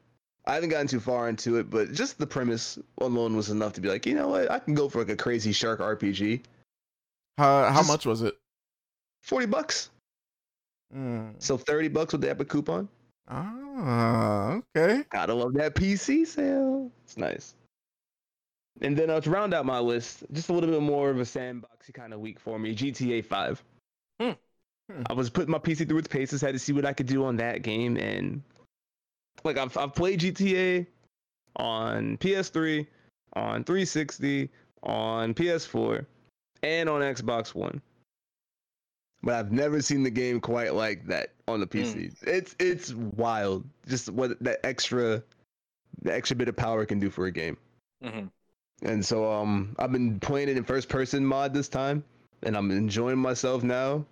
I 0.46 0.56
haven't 0.56 0.70
gotten 0.70 0.88
too 0.88 1.00
far 1.00 1.30
into 1.30 1.58
it. 1.58 1.70
But 1.70 1.94
just 1.94 2.18
the 2.18 2.28
premise 2.28 2.78
alone 3.00 3.36
was 3.36 3.50
enough 3.50 3.74
to 3.74 3.82
be 3.82 3.90
like, 3.90 4.06
you 4.06 4.16
know 4.16 4.30
what, 4.30 4.50
I 4.52 4.60
can 4.60 4.74
go 4.74 4.90
for 4.90 5.00
like 5.00 5.10
a 5.10 5.16
crazy 5.16 5.52
shark 5.52 5.80
RPG. 5.80 6.42
How 7.38 7.66
how 7.70 7.78
Just- 7.80 7.88
much 7.90 8.06
was 8.06 8.22
it? 8.22 8.36
Forty 9.24 9.46
bucks, 9.46 9.90
Mm. 10.96 11.36
so 11.40 11.58
thirty 11.58 11.88
bucks 11.88 12.12
with 12.14 12.22
the 12.22 12.30
Epic 12.30 12.50
coupon. 12.50 12.90
Ah, 13.30 14.60
okay. 14.76 15.04
Gotta 15.10 15.34
love 15.34 15.54
that 15.54 15.76
PC 15.76 16.26
sale. 16.26 16.92
It's 17.06 17.18
nice. 17.18 17.56
And 18.82 18.98
then 18.98 19.10
uh, 19.10 19.22
to 19.22 19.30
round 19.30 19.54
out 19.54 19.66
my 19.66 19.80
list, 19.80 20.24
just 20.32 20.50
a 20.50 20.54
little 20.54 20.70
bit 20.70 20.82
more 20.82 21.10
of 21.10 21.20
a 21.20 21.24
sandboxy 21.24 21.94
kind 21.94 22.14
of 22.14 22.20
week 22.20 22.40
for 22.40 22.58
me. 22.58 22.74
GTA 22.76 23.24
5. 23.24 23.64
Hmm. 24.20 24.30
Hmm. 24.90 25.02
I 25.08 25.14
was 25.14 25.30
putting 25.30 25.52
my 25.52 25.60
PC 25.60 25.88
through 25.88 26.00
its 26.00 26.08
paces, 26.08 26.42
had 26.42 26.54
to 26.54 26.60
see 26.60 26.74
what 26.74 26.86
I 26.86 26.94
could 26.94 27.06
do 27.06 27.24
on 27.26 27.38
that 27.38 27.62
game, 27.62 27.96
and 27.98 28.42
like 29.44 29.58
I've 29.58 29.76
I've 29.78 29.94
played 29.94 30.20
GTA 30.20 30.86
on 31.56 32.18
PS3, 32.18 32.88
on 33.34 33.64
360, 33.64 34.50
on 34.84 35.34
PS4, 35.34 36.06
and 36.64 36.90
on 36.90 37.02
Xbox 37.02 37.54
One. 37.54 37.82
But 39.24 39.36
I've 39.36 39.52
never 39.52 39.82
seen 39.82 40.04
the 40.04 40.10
game 40.10 40.42
quite 40.42 40.74
like 40.74 41.06
that 41.08 41.34
on 41.48 41.60
the 41.60 41.68
PC. 41.68 42.14
It's 42.24 42.56
it's 42.60 42.94
wild. 42.94 43.66
Just 43.88 44.10
what 44.10 44.42
that 44.44 44.66
extra 44.66 45.22
the 46.02 46.14
extra 46.14 46.36
bit 46.36 46.48
of 46.48 46.56
power 46.56 46.86
can 46.86 47.00
do 47.00 47.10
for 47.10 47.26
a 47.28 47.32
game. 47.32 47.58
hmm 48.02 48.26
And 48.82 49.06
so 49.06 49.32
um 49.32 49.76
I've 49.78 49.92
been 49.92 50.20
playing 50.20 50.50
it 50.50 50.58
in 50.58 50.64
first 50.64 50.90
person 50.90 51.26
mod 51.26 51.54
this 51.54 51.70
time 51.70 52.04
and 52.42 52.58
I'm 52.58 52.72
enjoying 52.72 53.20
myself 53.20 53.62
now. 53.62 54.06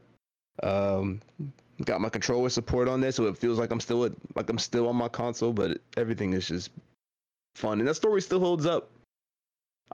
Um 0.62 1.22
got 1.86 2.02
my 2.02 2.10
controller 2.10 2.50
support 2.50 2.88
on 2.88 3.02
there 3.02 3.12
so 3.12 3.26
it 3.26 3.38
feels 3.38 3.58
like 3.58 3.72
I'm 3.72 3.80
still 3.80 4.06
at, 4.06 4.12
like 4.36 4.50
I'm 4.50 4.58
still 4.58 4.88
on 4.88 4.96
my 4.96 5.08
console 5.08 5.54
but 5.54 5.80
everything 5.98 6.34
is 6.34 6.48
just 6.48 6.72
fun 7.56 7.80
and 7.80 7.88
that 7.88 7.96
story 7.96 8.22
still 8.22 8.40
holds 8.40 8.66
up. 8.66 8.90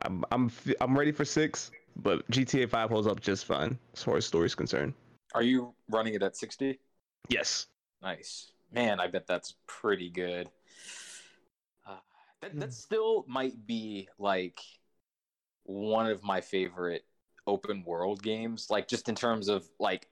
I'm 0.01 0.23
I'm 0.31 0.47
f- 0.47 0.75
I'm 0.81 0.97
ready 0.97 1.11
for 1.11 1.25
6 1.25 1.71
but 1.97 2.29
GTA 2.29 2.67
5 2.69 2.89
holds 2.89 3.07
up 3.07 3.19
just 3.21 3.45
fine 3.45 3.77
as 3.93 4.03
far 4.03 4.17
as 4.17 4.25
story's 4.25 4.55
concerned. 4.55 4.93
Are 5.33 5.43
you 5.43 5.73
running 5.89 6.13
it 6.13 6.23
at 6.23 6.35
60? 6.35 6.79
Yes. 7.29 7.67
Nice. 8.01 8.51
Man, 8.71 8.99
I 8.99 9.07
bet 9.07 9.27
that's 9.27 9.55
pretty 9.67 10.09
good. 10.09 10.49
Uh, 11.87 11.97
that 12.41 12.59
that 12.59 12.73
still 12.73 13.25
might 13.27 13.65
be 13.65 14.09
like 14.17 14.59
one 15.63 16.07
of 16.07 16.23
my 16.23 16.41
favorite 16.41 17.05
open 17.47 17.83
world 17.83 18.21
games. 18.21 18.67
Like 18.69 18.87
just 18.87 19.09
in 19.09 19.15
terms 19.15 19.47
of 19.47 19.67
like 19.79 20.09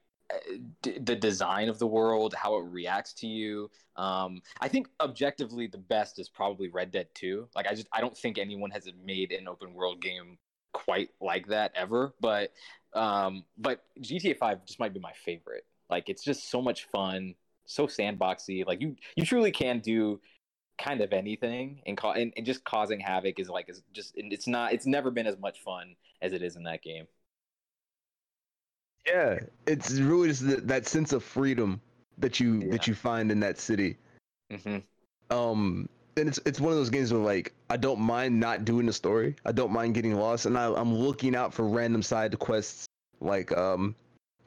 d- 0.82 1.00
the 1.00 1.16
design 1.16 1.70
of 1.70 1.80
the 1.80 1.88
world, 1.88 2.34
how 2.34 2.58
it 2.58 2.66
reacts 2.70 3.14
to 3.14 3.28
you. 3.28 3.70
Um, 3.96 4.42
I 4.60 4.68
think 4.68 4.88
objectively 5.02 5.68
the 5.68 5.78
best 5.78 6.20
is 6.20 6.30
probably 6.30 6.70
Red 6.70 6.92
Dead 6.92 7.08
2. 7.14 7.48
Like 7.56 7.68
I 7.68 7.76
just 7.76 7.88
I 7.94 8.02
don't 8.02 8.18
think 8.18 8.38
anyone 8.38 8.72
has 8.72 8.88
made 9.06 9.32
an 9.32 9.48
open 9.48 9.74
world 9.74 10.02
game 10.02 10.38
quite 10.74 11.10
like 11.22 11.48
that 11.48 11.72
ever. 11.76 12.14
But 12.20 12.52
um, 12.94 13.44
but 13.58 13.84
GTA 14.02 14.36
5 14.36 14.66
just 14.66 14.80
might 14.80 14.94
be 14.94 15.00
my 15.00 15.14
favorite. 15.26 15.66
Like 15.90 16.10
it's 16.10 16.24
just 16.24 16.50
so 16.50 16.62
much 16.62 16.86
fun, 16.86 17.36
so 17.66 17.88
sandboxy. 17.88 18.66
Like 18.66 18.82
you 18.82 18.96
you 19.16 19.26
truly 19.26 19.52
can 19.52 19.80
do 19.80 20.20
kind 20.80 21.02
of 21.02 21.14
anything 21.14 21.82
and, 21.86 21.96
ca- 21.96 22.14
and, 22.14 22.34
and 22.36 22.46
just 22.46 22.64
causing 22.66 23.00
havoc 23.00 23.40
is 23.40 23.48
like 23.48 23.70
is 23.70 23.84
just 23.94 24.14
it's 24.16 24.48
not 24.48 24.74
it's 24.74 24.88
never 24.88 25.12
been 25.12 25.28
as 25.28 25.38
much 25.38 25.62
fun 25.62 25.96
as 26.22 26.34
it 26.34 26.42
is 26.42 26.56
in 26.56 26.64
that 26.64 26.82
game. 26.82 27.06
Yeah, 29.06 29.40
it's 29.68 29.92
really 29.92 30.30
just 30.30 30.48
that, 30.48 30.68
that 30.68 30.88
sense 30.88 31.14
of 31.14 31.24
freedom 31.24 31.82
that 32.18 32.40
you 32.40 32.60
Yeah. 32.60 32.72
that 32.72 32.88
you 32.88 32.96
find 32.96 33.32
in 33.32 33.40
that 33.42 33.60
city. 33.60 33.98
hmm 34.52 34.78
Um, 35.30 35.90
and 36.16 36.28
it's 36.30 36.40
it's 36.46 36.60
one 36.60 36.72
of 36.72 36.78
those 36.78 36.90
games 36.90 37.12
where 37.12 37.22
like 37.22 37.54
I 37.70 37.78
don't 37.78 38.00
mind 38.00 38.40
not 38.40 38.66
doing 38.66 38.86
the 38.86 38.94
story. 38.94 39.36
I 39.46 39.52
don't 39.52 39.72
mind 39.72 39.96
getting 39.96 40.16
lost, 40.16 40.46
and 40.46 40.58
I, 40.58 40.74
I'm 40.74 40.94
looking 40.96 41.36
out 41.36 41.54
for 41.54 41.68
random 41.68 42.02
side 42.04 42.38
quests 42.40 42.86
like 43.20 43.52
um 43.58 43.96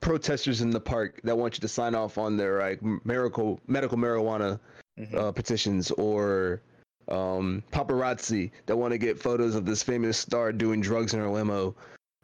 protesters 0.01 0.61
in 0.61 0.71
the 0.71 0.81
park 0.81 1.21
that 1.25 1.37
want 1.37 1.57
you 1.57 1.61
to 1.63 1.69
sign 1.69 1.95
off 1.95 2.19
on 2.19 2.37
their 2.37 2.61
like 2.61 2.81
miracle 3.05 3.61
medical 3.67 3.99
marijuana 3.99 4.61
Mm-hmm. 4.99 5.19
uh, 5.19 5.31
petitions 5.31 5.91
or 5.91 6.63
um, 7.09 7.63
paparazzi 7.71 8.51
that 8.65 8.75
want 8.75 8.93
to 8.93 8.99
get 8.99 9.19
photos 9.19 9.55
of 9.55 9.67
this 9.67 9.83
famous 9.83 10.17
star 10.17 10.53
doing 10.53 10.81
drugs 10.81 11.13
in 11.13 11.21
her 11.21 11.29
limo 11.29 11.75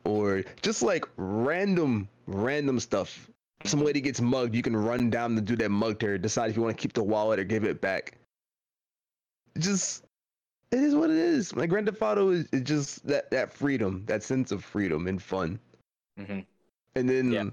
or 0.04 0.42
just 0.62 0.82
like 0.82 1.04
random 1.16 2.08
random 2.26 2.78
stuff 2.80 3.28
some 3.64 3.80
lady 3.84 4.00
gets 4.00 4.20
mugged 4.20 4.54
you 4.54 4.62
can 4.62 4.76
run 4.76 5.10
down 5.10 5.34
to 5.34 5.40
do 5.40 5.56
that 5.56 5.70
mug 5.70 5.98
to 5.98 6.06
her 6.06 6.18
decide 6.18 6.50
if 6.50 6.56
you 6.56 6.62
want 6.62 6.76
to 6.76 6.80
keep 6.80 6.92
the 6.92 7.02
wallet 7.02 7.38
or 7.38 7.44
give 7.44 7.64
it 7.64 7.80
back 7.80 8.16
just 9.58 10.04
it 10.70 10.80
is 10.80 10.94
what 10.94 11.10
it 11.10 11.16
is 11.16 11.54
like 11.54 11.68
grand 11.70 11.86
theft 11.86 12.00
auto 12.02 12.30
is, 12.30 12.48
is 12.52 12.62
just 12.62 13.06
that 13.06 13.30
that 13.30 13.52
freedom 13.52 14.02
that 14.06 14.22
sense 14.22 14.50
of 14.52 14.64
freedom 14.64 15.06
and 15.06 15.22
fun 15.22 15.58
hmm 16.18 16.40
and 16.94 17.08
then 17.08 17.32
Yeah. 17.32 17.44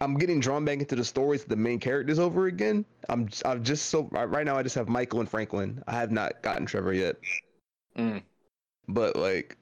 I'm 0.00 0.16
getting 0.16 0.40
drawn 0.40 0.64
back 0.64 0.78
into 0.78 0.96
the 0.96 1.04
stories 1.04 1.42
of 1.42 1.48
the 1.48 1.56
main 1.56 1.78
characters 1.78 2.18
over 2.18 2.46
again. 2.46 2.84
I'm 3.08 3.28
I've 3.44 3.62
just 3.62 3.86
so 3.86 4.08
right 4.10 4.24
right 4.24 4.46
now 4.46 4.56
I 4.56 4.62
just 4.62 4.74
have 4.74 4.88
Michael 4.88 5.20
and 5.20 5.28
Franklin. 5.28 5.82
I 5.86 5.92
have 5.92 6.10
not 6.10 6.40
gotten 6.42 6.64
Trevor 6.64 6.94
yet, 6.94 7.16
Mm. 7.96 8.22
but 8.88 9.16
like 9.16 9.58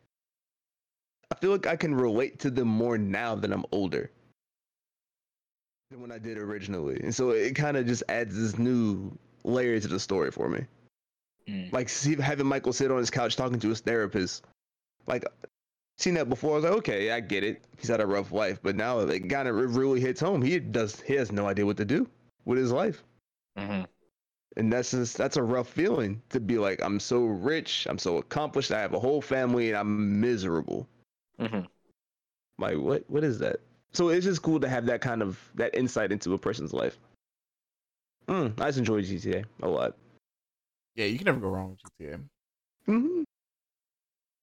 I 1.31 1.35
feel 1.37 1.53
like 1.53 1.66
I 1.66 1.77
can 1.77 1.95
relate 1.95 2.38
to 2.40 2.51
them 2.51 2.69
more 2.69 2.99
now 2.99 3.35
that 3.35 3.53
I'm 3.53 3.64
older 3.73 4.11
than 5.90 6.01
when 6.01 6.12
I 6.12 6.19
did 6.19 6.38
originally, 6.38 7.01
and 7.03 7.14
so 7.14 7.31
it 7.31 7.55
kind 7.55 7.77
of 7.77 7.87
just 7.87 8.03
adds 8.09 8.37
this 8.37 8.59
new 8.59 9.16
layer 9.45 9.79
to 9.81 9.88
the 9.88 10.01
story 10.01 10.31
for 10.31 10.49
me. 10.49 10.66
Mm. 11.49 11.73
Like 11.73 11.88
see, 11.88 12.16
having 12.16 12.47
Michael 12.47 12.73
sit 12.73 12.90
on 12.90 12.99
his 12.99 13.11
couch 13.11 13.37
talking 13.37 13.59
to 13.61 13.69
his 13.69 13.81
therapist, 13.81 14.45
like 15.07 15.25
seen 15.99 16.14
that 16.14 16.29
before. 16.29 16.53
I 16.53 16.55
was 16.57 16.64
like, 16.64 16.75
okay, 16.75 17.11
I 17.12 17.21
get 17.21 17.45
it. 17.45 17.64
He's 17.79 17.88
had 17.88 18.01
a 18.01 18.07
rough 18.07 18.33
life, 18.33 18.59
but 18.62 18.77
now 18.77 19.01
it 19.01 19.29
kind 19.29 19.49
of 19.49 19.77
really 19.77 20.01
hits 20.01 20.21
home. 20.21 20.43
He 20.43 20.59
does. 20.59 21.01
He 21.01 21.14
has 21.14 21.33
no 21.33 21.47
idea 21.47 21.66
what 21.66 21.77
to 21.79 21.85
do 21.85 22.09
with 22.45 22.59
his 22.59 22.73
life, 22.73 23.03
hmm 23.57 23.83
and 24.57 24.73
that's 24.73 24.90
just 24.90 25.16
that's 25.16 25.37
a 25.37 25.43
rough 25.43 25.69
feeling 25.69 26.21
to 26.31 26.40
be 26.40 26.59
like, 26.59 26.83
I'm 26.83 26.99
so 27.01 27.25
rich, 27.25 27.87
I'm 27.88 27.99
so 27.99 28.19
accomplished, 28.19 28.73
I 28.73 28.81
have 28.81 28.95
a 28.95 28.99
whole 28.99 29.23
family, 29.23 29.69
and 29.69 29.79
I'm 29.79 30.21
miserable. 30.21 30.88
Hmm 31.40 31.61
Like, 32.59 32.76
what? 32.79 33.05
What 33.09 33.24
is 33.24 33.38
that? 33.40 33.61
So 33.92 34.09
it's 34.11 34.24
just 34.24 34.42
cool 34.42 34.61
to 34.61 34.68
have 34.68 34.87
that 34.87 35.00
kind 35.00 35.22
of 35.22 35.38
that 35.55 35.74
insight 35.74 36.12
into 36.12 36.35
a 36.35 36.38
person's 36.38 36.72
life. 36.72 36.98
Mm, 38.29 38.61
I 38.61 38.66
just 38.66 38.79
enjoy 38.79 39.03
GTA 39.03 39.44
a 39.62 39.68
lot. 39.68 39.96
Yeah, 40.94 41.07
you 41.07 41.18
can 41.18 41.24
never 41.24 41.40
go 41.40 41.48
wrong 41.48 41.70
with 41.70 41.81
GTA. 41.98 42.20
hmm 42.87 43.22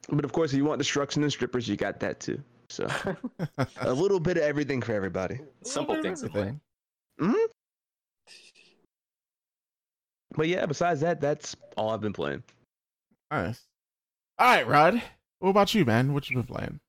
But 0.09 0.25
of 0.25 0.33
course, 0.33 0.51
if 0.51 0.57
you 0.57 0.65
want 0.65 0.79
destruction 0.79 1.23
and 1.23 1.31
strippers, 1.31 1.67
you 1.67 1.75
got 1.75 1.99
that 2.01 2.19
too. 2.19 2.41
So 2.69 2.87
a 3.81 3.93
little 3.93 4.19
bit 4.19 4.37
of 4.37 4.43
everything 4.43 4.81
for 4.81 4.93
everybody. 4.93 5.39
Simple 5.63 6.01
things 6.01 6.21
to 6.21 6.29
play. 6.29 6.53
hmm 7.19 7.33
But 10.35 10.47
yeah, 10.47 10.65
besides 10.65 11.01
that, 11.01 11.21
that's 11.21 11.55
all 11.77 11.89
I've 11.89 12.01
been 12.01 12.13
playing. 12.13 12.43
Nice. 13.31 13.63
All 14.39 14.47
right, 14.47 14.67
Rod. 14.67 15.01
What 15.39 15.49
about 15.49 15.73
you, 15.73 15.85
man? 15.85 16.13
What 16.13 16.29
you 16.29 16.35
been 16.37 16.45
playing? 16.45 16.79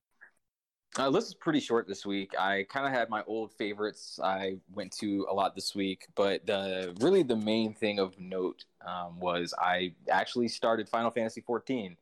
Uh, 0.97 1.07
list 1.07 1.27
is 1.27 1.33
pretty 1.35 1.59
short 1.59 1.87
this 1.87 2.05
week. 2.05 2.33
I 2.37 2.65
kind 2.67 2.85
of 2.85 2.91
had 2.91 3.09
my 3.09 3.23
old 3.27 3.53
favorites 3.53 4.19
I 4.23 4.57
went 4.73 4.91
to 4.93 5.27
a 5.29 5.33
lot 5.33 5.53
this 5.53 5.75
week, 5.75 6.07
but 6.15 6.45
the 6.47 6.95
really 6.99 7.21
the 7.21 7.35
main 7.35 7.73
thing 7.73 7.99
of 7.99 8.19
note 8.19 8.65
um, 8.85 9.19
was 9.19 9.53
I 9.59 9.93
actually 10.09 10.47
started 10.47 10.89
Final 10.89 11.11
Fantasy 11.11 11.41
14 11.41 11.95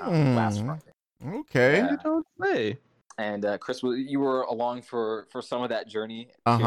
um, 0.00 0.36
last 0.36 0.60
Mm, 0.60 0.66
Friday. 0.66 1.38
Okay. 1.40 1.78
Yeah. 1.78 1.90
You 1.92 1.98
don't 2.04 2.26
say. 2.42 2.78
And 3.16 3.44
uh, 3.44 3.58
Chris, 3.58 3.82
you 3.82 4.20
were 4.20 4.42
along 4.42 4.82
for 4.82 5.26
for 5.30 5.40
some 5.40 5.62
of 5.62 5.70
that 5.70 5.88
journey. 5.88 6.28
Uh 6.44 6.58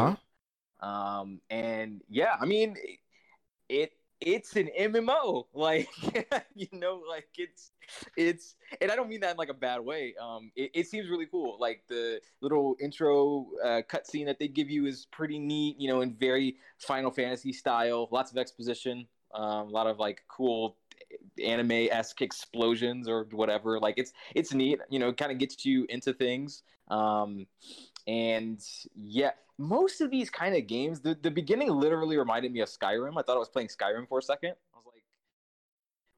huh. 0.80 0.86
Um, 0.86 1.40
and 1.50 2.02
yeah, 2.08 2.34
I 2.40 2.46
mean, 2.46 2.76
it 3.68 3.92
it's 4.20 4.56
an 4.56 4.68
MMO, 4.78 5.46
like 5.54 5.88
you 6.54 6.68
know, 6.72 7.02
like 7.08 7.28
it's 7.36 7.72
it's, 8.16 8.56
and 8.80 8.90
I 8.90 8.96
don't 8.96 9.08
mean 9.08 9.20
that 9.20 9.32
in 9.32 9.36
like 9.36 9.48
a 9.48 9.54
bad 9.54 9.80
way. 9.80 10.14
Um, 10.20 10.50
it, 10.56 10.70
it 10.74 10.86
seems 10.86 11.08
really 11.08 11.26
cool. 11.26 11.56
Like 11.58 11.82
the 11.88 12.20
little 12.40 12.76
intro 12.80 13.46
uh, 13.64 13.82
cutscene 13.90 14.26
that 14.26 14.38
they 14.38 14.48
give 14.48 14.70
you 14.70 14.86
is 14.86 15.06
pretty 15.10 15.38
neat. 15.38 15.76
You 15.78 15.88
know, 15.88 16.00
in 16.00 16.14
very 16.14 16.56
Final 16.78 17.10
Fantasy 17.10 17.52
style. 17.52 18.08
Lots 18.10 18.30
of 18.30 18.38
exposition. 18.38 19.06
Um, 19.34 19.68
a 19.68 19.70
lot 19.70 19.86
of 19.86 19.98
like 19.98 20.22
cool 20.28 20.76
anime 21.42 21.88
esque 21.90 22.22
explosions 22.22 23.08
or 23.08 23.26
whatever. 23.32 23.78
Like 23.78 23.94
it's 23.98 24.12
it's 24.34 24.52
neat, 24.52 24.80
you 24.90 24.98
know, 24.98 25.12
kind 25.12 25.32
of 25.32 25.38
gets 25.38 25.64
you 25.64 25.86
into 25.88 26.12
things. 26.12 26.62
Um, 26.88 27.46
and 28.08 28.64
yeah, 28.96 29.32
most 29.58 30.00
of 30.00 30.10
these 30.10 30.30
kind 30.30 30.56
of 30.56 30.66
games, 30.66 31.00
the, 31.00 31.16
the 31.20 31.30
beginning 31.30 31.68
literally 31.68 32.16
reminded 32.16 32.52
me 32.52 32.60
of 32.60 32.68
Skyrim. 32.68 33.12
I 33.18 33.22
thought 33.22 33.36
I 33.36 33.38
was 33.38 33.50
playing 33.50 33.68
Skyrim 33.68 34.08
for 34.08 34.18
a 34.18 34.22
second. 34.22 34.54
I 34.74 34.78
was 34.78 34.86
like, 34.86 35.04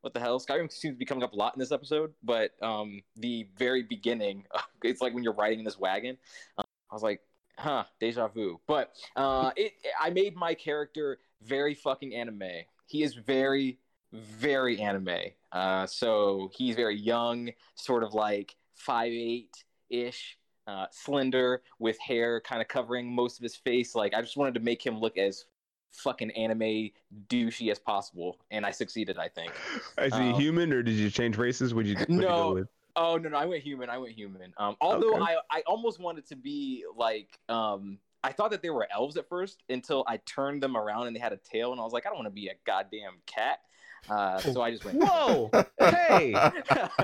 what 0.02 0.14
the 0.14 0.20
hell? 0.20 0.38
Skyrim 0.38 0.70
seems 0.70 0.94
to 0.94 0.98
be 0.98 1.04
coming 1.04 1.24
up 1.24 1.32
a 1.32 1.36
lot 1.36 1.54
in 1.54 1.58
this 1.58 1.72
episode, 1.72 2.12
but 2.22 2.52
um, 2.62 3.02
the 3.16 3.48
very 3.58 3.82
beginning, 3.82 4.44
it's 4.84 5.00
like 5.00 5.12
when 5.14 5.24
you're 5.24 5.34
riding 5.34 5.58
in 5.58 5.64
this 5.64 5.78
wagon. 5.78 6.16
Um, 6.58 6.64
I 6.90 6.94
was 6.94 7.02
like, 7.02 7.22
huh, 7.58 7.84
deja 7.98 8.28
vu. 8.28 8.60
But 8.68 8.92
uh, 9.16 9.50
it, 9.56 9.72
I 10.00 10.10
made 10.10 10.36
my 10.36 10.54
character 10.54 11.18
very 11.42 11.74
fucking 11.74 12.14
anime. 12.14 12.62
He 12.86 13.02
is 13.02 13.14
very, 13.14 13.80
very 14.12 14.80
anime. 14.80 15.32
Uh, 15.50 15.86
so 15.86 16.52
he's 16.54 16.76
very 16.76 16.96
young, 16.96 17.50
sort 17.74 18.04
of 18.04 18.14
like 18.14 18.54
five 18.74 19.10
eight 19.12 19.64
ish, 19.88 20.38
uh, 20.66 20.86
slender, 20.90 21.62
with 21.78 21.98
hair 21.98 22.40
kind 22.40 22.60
of 22.60 22.68
covering 22.68 23.12
most 23.12 23.38
of 23.38 23.42
his 23.42 23.56
face. 23.56 23.94
Like 23.94 24.14
I 24.14 24.20
just 24.20 24.36
wanted 24.36 24.54
to 24.54 24.60
make 24.60 24.84
him 24.84 24.98
look 25.00 25.18
as 25.18 25.46
fucking 25.92 26.30
anime 26.32 26.90
douchey 27.28 27.70
as 27.70 27.78
possible, 27.78 28.38
and 28.50 28.64
I 28.64 28.70
succeeded. 28.70 29.18
I 29.18 29.28
think. 29.28 29.52
Is 29.98 30.14
he 30.14 30.30
Um, 30.30 30.34
human 30.34 30.72
or 30.72 30.82
did 30.82 30.94
you 30.94 31.10
change 31.10 31.36
races? 31.36 31.74
Would 31.74 31.86
you? 31.86 31.96
what'd 31.96 32.18
No. 32.18 32.64
Oh 32.96 33.16
no, 33.16 33.28
no, 33.28 33.36
I 33.36 33.46
went 33.46 33.62
human. 33.62 33.88
I 33.88 33.98
went 33.98 34.14
human. 34.14 34.52
Um, 34.58 34.76
although 34.80 35.14
Okay. 35.14 35.34
I, 35.50 35.58
I 35.58 35.62
almost 35.66 36.00
wanted 36.00 36.26
to 36.26 36.36
be 36.36 36.84
like, 36.96 37.38
um, 37.48 37.98
I 38.22 38.32
thought 38.32 38.50
that 38.50 38.62
they 38.62 38.70
were 38.70 38.86
elves 38.92 39.16
at 39.16 39.28
first 39.28 39.62
until 39.68 40.04
I 40.08 40.18
turned 40.18 40.62
them 40.62 40.76
around 40.76 41.06
and 41.06 41.14
they 41.14 41.20
had 41.20 41.32
a 41.32 41.38
tail, 41.38 41.72
and 41.72 41.80
I 41.80 41.84
was 41.84 41.92
like, 41.92 42.04
I 42.04 42.08
don't 42.08 42.18
want 42.18 42.26
to 42.26 42.34
be 42.34 42.48
a 42.48 42.54
goddamn 42.66 43.14
cat. 43.26 43.60
Uh, 44.08 44.38
so 44.40 44.60
I 44.60 44.70
just 44.70 44.84
went. 44.84 44.98
Whoa! 45.00 45.50
hey, 45.78 46.34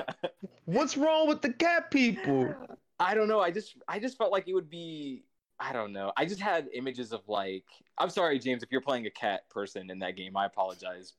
what's 0.65 0.97
wrong 0.97 1.27
with 1.27 1.41
the 1.41 1.53
cat 1.53 1.89
people? 1.89 2.53
I 2.99 3.13
don't 3.13 3.27
know. 3.27 3.39
I 3.39 3.51
just, 3.51 3.75
I 3.87 3.99
just 3.99 4.17
felt 4.17 4.31
like 4.31 4.47
it 4.47 4.53
would 4.53 4.69
be. 4.69 5.23
I 5.59 5.73
don't 5.73 5.91
know. 5.91 6.11
I 6.15 6.25
just 6.25 6.39
had 6.39 6.67
images 6.73 7.11
of 7.11 7.21
like. 7.27 7.65
I'm 7.97 8.09
sorry, 8.09 8.37
James, 8.39 8.63
if 8.63 8.71
you're 8.71 8.81
playing 8.81 9.07
a 9.07 9.11
cat 9.11 9.49
person 9.49 9.89
in 9.89 9.99
that 9.99 10.15
game. 10.15 10.37
I 10.37 10.45
apologize. 10.45 11.13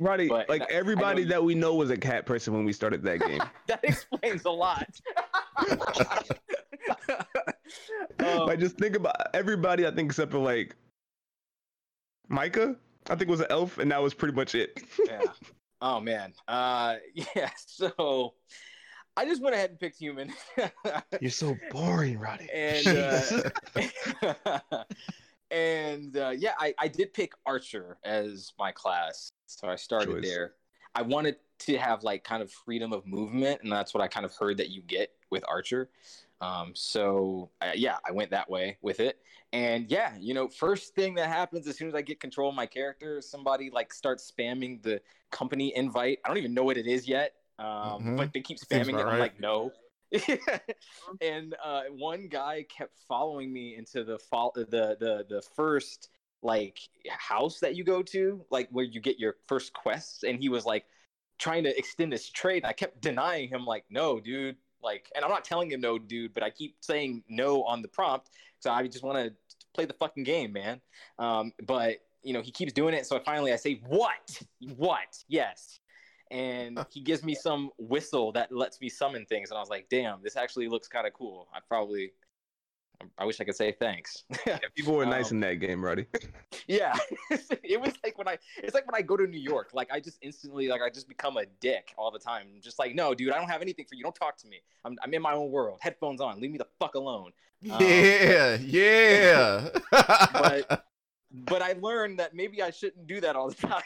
Roddy, 0.00 0.28
But 0.28 0.48
like 0.48 0.62
I 0.62 0.66
everybody 0.70 1.24
that 1.24 1.44
we 1.44 1.54
know 1.54 1.74
was 1.74 1.90
a 1.90 1.98
cat 1.98 2.24
person 2.24 2.54
when 2.54 2.64
we 2.64 2.72
started 2.72 3.02
that 3.02 3.20
game. 3.20 3.42
That 3.66 3.80
explains 3.84 4.44
a 4.44 4.50
lot. 4.50 4.88
Um, 8.18 8.46
like 8.46 8.58
just 8.58 8.78
think 8.78 8.96
about 8.96 9.16
everybody. 9.34 9.86
I 9.86 9.90
think 9.90 10.10
except 10.10 10.30
for 10.30 10.38
like 10.38 10.74
Micah. 12.28 12.76
I 13.08 13.14
think 13.14 13.30
was 13.30 13.40
an 13.40 13.46
elf, 13.50 13.78
and 13.78 13.90
that 13.92 14.02
was 14.02 14.14
pretty 14.14 14.34
much 14.34 14.54
it. 14.54 14.82
yeah. 15.06 15.20
Oh 15.80 16.00
man. 16.00 16.32
Uh 16.48 16.96
yeah, 17.36 17.50
so 17.56 18.34
I 19.16 19.24
just 19.24 19.42
went 19.42 19.54
ahead 19.54 19.70
and 19.70 19.80
picked 19.80 19.98
human. 19.98 20.32
You're 21.20 21.30
so 21.30 21.56
boring, 21.70 22.18
Roddy. 22.18 22.48
and 22.52 22.86
uh, 22.86 24.40
and 25.50 26.16
uh, 26.16 26.34
yeah, 26.36 26.52
I, 26.58 26.74
I 26.78 26.88
did 26.88 27.14
pick 27.14 27.32
Archer 27.46 27.98
as 28.04 28.52
my 28.58 28.72
class. 28.72 29.30
So 29.46 29.68
I 29.68 29.76
started 29.76 30.12
Choice. 30.12 30.24
there. 30.24 30.52
I 30.94 31.02
wanted 31.02 31.36
to 31.60 31.78
have 31.78 32.02
like 32.02 32.24
kind 32.24 32.42
of 32.42 32.50
freedom 32.50 32.92
of 32.92 33.06
movement, 33.06 33.62
and 33.62 33.72
that's 33.72 33.94
what 33.94 34.02
I 34.02 34.08
kind 34.08 34.26
of 34.26 34.34
heard 34.34 34.58
that 34.58 34.70
you 34.70 34.82
get 34.82 35.10
with 35.30 35.44
Archer. 35.48 35.88
Um, 36.40 36.72
so 36.74 37.50
uh, 37.62 37.72
yeah, 37.74 37.96
I 38.06 38.12
went 38.12 38.30
that 38.30 38.50
way 38.50 38.76
with 38.82 39.00
it. 39.00 39.18
And 39.52 39.90
yeah, 39.90 40.12
you 40.20 40.34
know, 40.34 40.48
first 40.48 40.94
thing 40.94 41.14
that 41.14 41.28
happens 41.28 41.66
as 41.66 41.78
soon 41.78 41.88
as 41.88 41.94
I 41.94 42.02
get 42.02 42.20
control 42.20 42.50
of 42.50 42.54
my 42.54 42.66
character, 42.66 43.22
somebody 43.22 43.70
like 43.70 43.94
starts 43.94 44.30
spamming 44.30 44.82
the 44.82 45.00
company 45.30 45.74
invite. 45.74 46.18
I 46.24 46.28
don't 46.28 46.36
even 46.36 46.52
know 46.52 46.64
what 46.64 46.76
it 46.76 46.86
is 46.86 47.08
yet. 47.08 47.34
Um, 47.58 48.02
Mhm. 48.04 48.16
but 48.16 48.32
they 48.32 48.40
keep 48.40 48.58
spamming 48.58 48.90
it. 48.90 49.00
about 49.00 49.14
I'm 49.14 49.18
like, 49.18 49.40
no. 49.40 49.72
and 51.20 51.56
uh, 51.62 51.82
one 51.90 52.28
guy 52.28 52.64
kept 52.68 52.96
following 53.08 53.52
me 53.52 53.74
into 53.76 54.04
the 54.04 54.18
fall 54.18 54.52
the 54.54 54.64
the 54.64 55.26
the 55.28 55.42
first 55.54 56.10
like 56.42 56.78
house 57.08 57.58
that 57.60 57.74
you 57.74 57.82
go 57.82 58.02
to, 58.02 58.44
like 58.50 58.68
where 58.70 58.84
you 58.84 59.00
get 59.00 59.18
your 59.18 59.36
first 59.48 59.72
quests, 59.72 60.22
and 60.22 60.38
he 60.38 60.48
was 60.48 60.64
like 60.64 60.86
trying 61.38 61.64
to 61.64 61.76
extend 61.76 62.12
his 62.12 62.30
trade. 62.30 62.64
I 62.64 62.72
kept 62.72 63.00
denying 63.00 63.48
him, 63.48 63.64
like, 63.66 63.84
no, 63.90 64.20
dude. 64.20 64.56
Like, 64.82 65.10
and 65.14 65.24
I'm 65.24 65.30
not 65.30 65.44
telling 65.44 65.70
him 65.70 65.80
no, 65.80 65.98
dude, 65.98 66.32
but 66.34 66.42
I 66.42 66.50
keep 66.50 66.76
saying 66.80 67.24
no 67.28 67.64
on 67.64 67.82
the 67.82 67.88
prompt. 67.88 68.30
So 68.60 68.70
I 68.70 68.86
just 68.86 69.02
want 69.02 69.18
to 69.18 69.34
play 69.74 69.84
the 69.84 69.94
fucking 69.94 70.22
game, 70.24 70.52
man. 70.52 70.80
Um, 71.18 71.52
but 71.66 71.98
you 72.22 72.32
know, 72.32 72.40
he 72.42 72.50
keeps 72.50 72.72
doing 72.72 72.94
it. 72.94 73.06
So 73.06 73.18
finally, 73.20 73.52
I 73.52 73.56
say, 73.56 73.80
"What? 73.86 74.42
What? 74.76 75.24
Yes." 75.28 75.80
And 76.30 76.84
he 76.90 77.00
gives 77.00 77.22
me 77.22 77.34
some 77.34 77.70
whistle 77.78 78.32
that 78.32 78.50
lets 78.52 78.80
me 78.80 78.88
summon 78.88 79.26
things, 79.26 79.50
and 79.50 79.58
I 79.58 79.60
was 79.60 79.70
like, 79.70 79.88
"Damn, 79.88 80.22
this 80.22 80.36
actually 80.36 80.68
looks 80.68 80.88
kind 80.88 81.06
of 81.06 81.12
cool." 81.12 81.48
I 81.54 81.60
probably, 81.68 82.12
I 83.18 83.24
wish 83.24 83.40
I 83.40 83.44
could 83.44 83.54
say 83.56 83.72
thanks. 83.72 84.24
Yeah, 84.46 84.58
people 84.74 84.94
were 84.94 85.06
nice 85.06 85.30
Um, 85.30 85.36
in 85.36 85.40
that 85.42 85.54
game, 85.54 85.84
Roddy. 85.84 86.06
yeah, 86.66 86.94
it 87.30 87.80
was 87.80 87.92
like 88.02 88.18
when 88.18 88.26
I, 88.28 88.38
it's 88.58 88.74
like 88.74 88.86
when 88.90 88.94
I 88.94 89.02
go 89.02 89.16
to 89.16 89.26
New 89.26 89.40
York, 89.40 89.70
like 89.72 89.88
I 89.92 90.00
just 90.00 90.18
instantly, 90.22 90.68
like 90.68 90.82
I 90.82 90.90
just 90.90 91.08
become 91.08 91.36
a 91.36 91.46
dick 91.60 91.92
all 91.96 92.10
the 92.10 92.18
time. 92.18 92.48
just 92.60 92.78
like, 92.78 92.94
no, 92.94 93.14
dude, 93.14 93.32
I 93.32 93.38
don't 93.38 93.48
have 93.50 93.62
anything 93.62 93.84
for 93.88 93.94
you. 93.94 94.02
Don't 94.02 94.14
talk 94.14 94.36
to 94.38 94.48
me. 94.48 94.60
I'm, 94.84 94.96
I'm 95.02 95.12
in 95.14 95.22
my 95.22 95.32
own 95.34 95.50
world. 95.50 95.78
Headphones 95.80 96.20
on. 96.20 96.40
Leave 96.40 96.50
me 96.50 96.58
the 96.58 96.66
fuck 96.80 96.94
alone. 96.96 97.32
Um, 97.70 97.78
yeah, 97.80 98.56
yeah. 98.60 99.68
but 99.90 100.84
but 101.32 101.62
I 101.62 101.72
learned 101.74 102.18
that 102.20 102.34
maybe 102.34 102.62
I 102.62 102.70
shouldn't 102.70 103.06
do 103.06 103.20
that 103.20 103.36
all 103.36 103.50
the 103.50 103.54
time. 103.66 103.82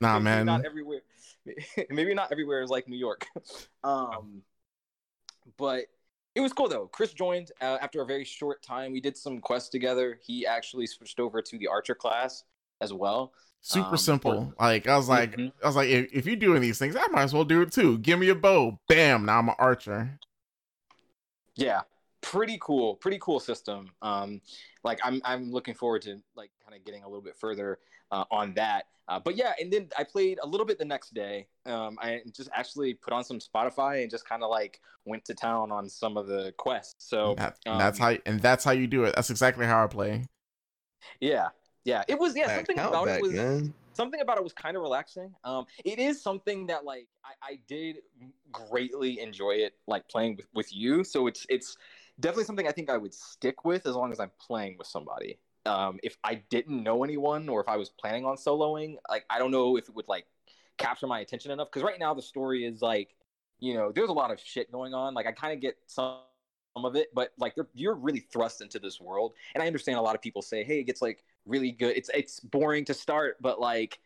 nah, 0.00 0.18
man. 0.18 0.46
Not 0.46 0.64
everywhere. 0.64 1.00
Maybe 1.90 2.12
not 2.12 2.30
everywhere 2.30 2.60
is 2.62 2.68
like 2.70 2.88
New 2.88 2.98
York. 2.98 3.26
Um, 3.84 4.42
but 5.56 5.86
it 6.34 6.40
was 6.40 6.52
cool 6.52 6.68
though. 6.68 6.88
Chris 6.88 7.12
joined 7.12 7.52
uh, 7.60 7.78
after 7.80 8.02
a 8.02 8.06
very 8.06 8.24
short 8.24 8.62
time. 8.62 8.92
We 8.92 9.00
did 9.00 9.16
some 9.16 9.40
quests 9.40 9.70
together. 9.70 10.18
He 10.22 10.46
actually 10.46 10.86
switched 10.86 11.20
over 11.20 11.40
to 11.40 11.58
the 11.58 11.68
archer 11.68 11.94
class 11.94 12.44
as 12.80 12.92
well. 12.92 13.32
Super 13.60 13.90
um, 13.90 13.96
simple. 13.96 14.54
Like 14.60 14.86
I 14.86 14.96
was 14.96 15.08
like, 15.08 15.36
Mhm. 15.36 15.52
I 15.62 15.66
was 15.66 15.76
like, 15.76 15.88
if, 15.88 16.12
if 16.12 16.26
you're 16.26 16.36
doing 16.36 16.60
these 16.60 16.78
things, 16.78 16.96
I 16.96 17.06
might 17.08 17.22
as 17.22 17.32
well 17.32 17.44
do 17.44 17.62
it 17.62 17.72
too. 17.72 17.98
Give 17.98 18.18
me 18.18 18.28
a 18.28 18.34
bow. 18.34 18.78
Bam. 18.88 19.24
Now 19.24 19.38
I'm 19.38 19.48
an 19.48 19.54
archer. 19.58 20.18
Yeah, 21.56 21.80
pretty 22.20 22.58
cool. 22.60 22.94
Pretty 22.96 23.18
cool 23.20 23.40
system. 23.40 23.90
Um, 24.02 24.40
like 24.84 24.98
I'm 25.04 25.20
I'm 25.24 25.50
looking 25.50 25.74
forward 25.74 26.02
to 26.02 26.20
like 26.36 26.50
kind 26.64 26.76
of 26.78 26.84
getting 26.84 27.02
a 27.02 27.08
little 27.08 27.22
bit 27.22 27.36
further 27.36 27.78
uh, 28.10 28.24
on 28.30 28.54
that. 28.54 28.84
Uh, 29.08 29.18
but 29.18 29.36
yeah, 29.36 29.54
and 29.58 29.72
then 29.72 29.88
I 29.96 30.04
played 30.04 30.38
a 30.42 30.46
little 30.46 30.66
bit 30.66 30.78
the 30.78 30.84
next 30.84 31.14
day. 31.14 31.46
Um, 31.64 31.96
I 32.00 32.20
just 32.36 32.50
actually 32.52 32.92
put 32.92 33.14
on 33.14 33.24
some 33.24 33.38
Spotify 33.38 34.02
and 34.02 34.10
just 34.10 34.28
kind 34.28 34.42
of 34.42 34.50
like 34.50 34.80
went 35.06 35.24
to 35.26 35.34
town 35.34 35.72
on 35.72 35.88
some 35.88 36.18
of 36.18 36.26
the 36.26 36.52
quests. 36.58 37.08
So 37.08 37.34
That- 37.36 37.58
and 37.64 37.80
that's 37.80 37.98
um, 38.00 38.06
how 38.06 38.18
and 38.26 38.40
that's 38.40 38.64
how 38.64 38.72
you 38.72 38.86
do 38.86 39.04
it. 39.04 39.14
That's 39.14 39.30
exactly 39.30 39.64
how 39.64 39.82
I 39.82 39.86
play. 39.86 40.26
yeah, 41.20 41.48
yeah. 41.84 42.04
It 42.06 42.18
was 42.18 42.36
yeah. 42.36 42.54
Something 42.54 42.78
about 42.78 43.06
back, 43.06 43.18
it 43.18 43.22
was 43.22 43.32
man. 43.32 43.74
something 43.94 44.20
about 44.20 44.36
it 44.36 44.44
was 44.44 44.52
kind 44.52 44.76
of 44.76 44.82
relaxing. 44.82 45.34
Um, 45.42 45.64
it 45.86 45.98
is 45.98 46.20
something 46.22 46.66
that 46.66 46.84
like 46.84 47.08
I, 47.24 47.52
I 47.52 47.58
did 47.66 47.96
greatly 48.52 49.20
enjoy 49.20 49.52
it, 49.52 49.72
like 49.86 50.06
playing 50.08 50.36
with, 50.36 50.46
with 50.54 50.74
you. 50.74 51.02
So 51.02 51.28
it's 51.28 51.46
it's 51.48 51.78
definitely 52.20 52.44
something 52.44 52.66
I 52.66 52.72
think 52.72 52.90
I 52.90 52.96
would 52.96 53.14
stick 53.14 53.64
with 53.64 53.86
as 53.86 53.94
long 53.94 54.12
as 54.12 54.20
I'm 54.20 54.30
playing 54.40 54.76
with 54.78 54.86
somebody. 54.86 55.38
Um, 55.66 55.98
if 56.02 56.16
I 56.24 56.36
didn't 56.50 56.82
know 56.82 57.04
anyone 57.04 57.48
or 57.48 57.60
if 57.60 57.68
I 57.68 57.76
was 57.76 57.90
planning 57.90 58.24
on 58.24 58.36
soloing, 58.36 58.96
like 59.08 59.24
I 59.28 59.38
don't 59.38 59.50
know 59.50 59.76
if 59.76 59.88
it 59.88 59.94
would 59.94 60.08
like 60.08 60.26
capture 60.78 61.06
my 61.06 61.20
attention 61.20 61.50
enough. 61.50 61.68
Because 61.70 61.82
right 61.82 61.98
now 61.98 62.14
the 62.14 62.22
story 62.22 62.64
is 62.64 62.80
like, 62.80 63.14
you 63.60 63.74
know, 63.74 63.92
there's 63.92 64.08
a 64.08 64.12
lot 64.12 64.30
of 64.30 64.40
shit 64.40 64.70
going 64.72 64.94
on. 64.94 65.14
Like 65.14 65.26
I 65.26 65.32
kind 65.32 65.52
of 65.52 65.60
get 65.60 65.76
some 65.86 66.18
some 66.76 66.84
of 66.84 66.94
it, 66.96 67.08
but 67.12 67.32
like 67.38 67.54
you're, 67.74 67.94
really 67.94 68.20
thrust 68.20 68.60
into 68.60 68.78
this 68.78 69.00
world. 69.00 69.32
And 69.54 69.62
I 69.62 69.66
understand 69.66 69.98
a 69.98 70.02
lot 70.02 70.14
of 70.14 70.22
people 70.22 70.42
say, 70.42 70.62
hey, 70.62 70.78
it 70.78 70.84
gets 70.84 71.02
like 71.02 71.24
really 71.44 71.72
good. 71.72 71.96
It's 71.96 72.10
it's 72.14 72.40
boring 72.40 72.84
to 72.86 72.94
start, 72.94 73.36
but 73.40 73.60
like 73.60 73.98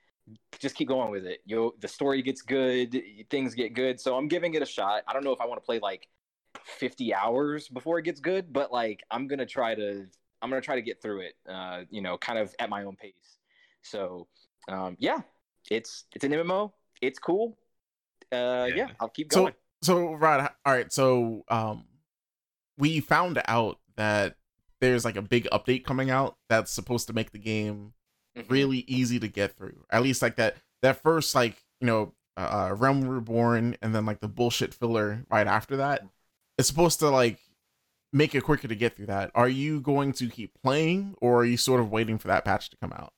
just 0.58 0.74
keep 0.74 0.88
going 0.88 1.10
with 1.10 1.26
it. 1.26 1.40
You 1.44 1.74
the 1.80 1.88
story 1.88 2.22
gets 2.22 2.42
good, 2.42 3.00
things 3.28 3.54
get 3.54 3.74
good. 3.74 4.00
So 4.00 4.16
I'm 4.16 4.28
giving 4.28 4.54
it 4.54 4.62
a 4.62 4.66
shot. 4.66 5.02
I 5.06 5.12
don't 5.12 5.24
know 5.24 5.32
if 5.32 5.40
I 5.40 5.46
want 5.46 5.60
to 5.60 5.66
play 5.66 5.80
like 5.80 6.08
50 6.64 7.14
hours 7.14 7.68
before 7.68 7.98
it 7.98 8.02
gets 8.04 8.20
good, 8.20 8.52
but 8.52 8.72
like 8.72 9.02
I'm 9.10 9.26
gonna 9.28 9.46
try 9.46 9.74
to 9.74 10.06
I'm 10.40 10.50
gonna 10.50 10.60
try 10.62 10.76
to 10.76 10.82
get 10.82 11.00
through 11.02 11.20
it. 11.20 11.34
Uh, 11.48 11.82
you 11.90 12.02
know, 12.02 12.18
kind 12.18 12.38
of 12.38 12.54
at 12.58 12.68
my 12.70 12.84
own 12.84 12.96
pace. 12.96 13.38
So 13.82 14.28
um, 14.68 14.96
yeah, 14.98 15.18
it's 15.70 16.04
it's 16.14 16.24
an 16.24 16.32
MMO. 16.32 16.72
It's 17.00 17.18
cool. 17.18 17.58
Uh, 18.32 18.66
yeah. 18.68 18.74
Yeah. 18.74 18.86
I'll 19.00 19.08
keep 19.08 19.28
going. 19.28 19.54
so 19.82 20.14
right, 20.14 20.50
all 20.64 20.72
right. 20.72 20.92
So 20.92 21.44
um, 21.48 21.84
we 22.78 23.00
found 23.00 23.40
out 23.46 23.78
that 23.96 24.36
there's 24.80 25.04
like 25.04 25.16
a 25.16 25.22
big 25.22 25.48
update 25.52 25.84
coming 25.84 26.10
out 26.10 26.36
that's 26.48 26.72
supposed 26.72 27.06
to 27.08 27.12
make 27.12 27.30
the 27.32 27.38
game 27.38 27.92
Mhm. 28.36 28.50
really 28.50 28.78
easy 28.88 29.20
to 29.20 29.28
get 29.28 29.56
through. 29.56 29.84
At 29.90 30.02
least 30.02 30.22
like 30.22 30.36
that 30.36 30.56
that 30.80 31.02
first 31.02 31.34
like 31.34 31.62
you 31.80 31.86
know 31.86 32.14
uh, 32.38 32.68
uh, 32.70 32.74
Realm 32.74 33.06
Reborn 33.06 33.76
and 33.82 33.94
then 33.94 34.06
like 34.06 34.20
the 34.20 34.28
bullshit 34.28 34.72
filler 34.72 35.26
right 35.30 35.46
after 35.46 35.76
that. 35.76 36.02
It's 36.58 36.68
supposed 36.68 37.00
to 37.00 37.08
like 37.10 37.38
make 38.12 38.34
it 38.34 38.42
quicker 38.42 38.68
to 38.68 38.76
get 38.76 38.96
through 38.96 39.06
that. 39.06 39.30
Are 39.34 39.48
you 39.48 39.80
going 39.80 40.12
to 40.14 40.28
keep 40.28 40.52
playing 40.62 41.14
or 41.20 41.40
are 41.40 41.44
you 41.44 41.56
sort 41.56 41.80
of 41.80 41.90
waiting 41.90 42.18
for 42.18 42.28
that 42.28 42.44
patch 42.44 42.70
to 42.70 42.76
come 42.76 42.92
out? 42.92 43.12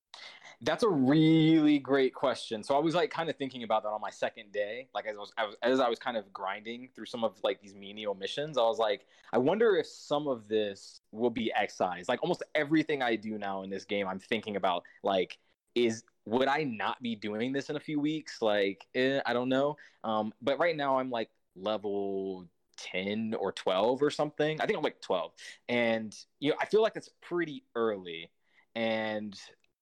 That's 0.60 0.82
a 0.82 0.88
really 0.88 1.78
great 1.78 2.14
question. 2.14 2.62
So 2.62 2.74
I 2.74 2.78
was 2.78 2.94
like 2.94 3.10
kind 3.10 3.28
of 3.28 3.36
thinking 3.36 3.64
about 3.64 3.82
that 3.82 3.90
on 3.90 4.00
my 4.00 4.10
second 4.10 4.52
day. 4.52 4.88
Like 4.94 5.06
as 5.06 5.16
I 5.16 5.18
was, 5.18 5.32
I 5.36 5.46
was 5.46 5.56
as 5.62 5.80
I 5.80 5.88
was 5.88 5.98
kind 5.98 6.16
of 6.16 6.32
grinding 6.32 6.88
through 6.94 7.06
some 7.06 7.24
of 7.24 7.34
like 7.42 7.60
these 7.60 7.74
menial 7.74 8.14
missions, 8.14 8.56
I 8.56 8.62
was 8.62 8.78
like, 8.78 9.04
I 9.32 9.38
wonder 9.38 9.76
if 9.76 9.86
some 9.86 10.26
of 10.26 10.48
this 10.48 11.00
will 11.10 11.28
be 11.28 11.52
excised. 11.54 12.08
Like 12.08 12.22
almost 12.22 12.42
everything 12.54 13.02
I 13.02 13.16
do 13.16 13.36
now 13.36 13.62
in 13.62 13.68
this 13.68 13.84
game, 13.84 14.06
I'm 14.06 14.20
thinking 14.20 14.56
about 14.56 14.84
like, 15.02 15.38
is 15.74 16.04
would 16.24 16.48
I 16.48 16.62
not 16.62 17.02
be 17.02 17.14
doing 17.16 17.52
this 17.52 17.68
in 17.68 17.76
a 17.76 17.80
few 17.80 18.00
weeks? 18.00 18.40
Like, 18.40 18.86
eh, 18.94 19.20
I 19.26 19.32
don't 19.34 19.48
know. 19.48 19.76
Um, 20.04 20.32
but 20.40 20.58
right 20.58 20.76
now 20.76 20.98
I'm 20.98 21.10
like 21.10 21.30
level 21.56 22.46
10 22.76 23.34
or 23.38 23.52
12 23.52 24.02
or 24.02 24.10
something. 24.10 24.60
I 24.60 24.66
think 24.66 24.76
I'm 24.76 24.84
like 24.84 25.00
12. 25.00 25.32
And 25.68 26.14
you 26.40 26.50
know, 26.50 26.56
I 26.60 26.66
feel 26.66 26.82
like 26.82 26.96
it's 26.96 27.10
pretty 27.20 27.64
early. 27.74 28.30
And 28.74 29.38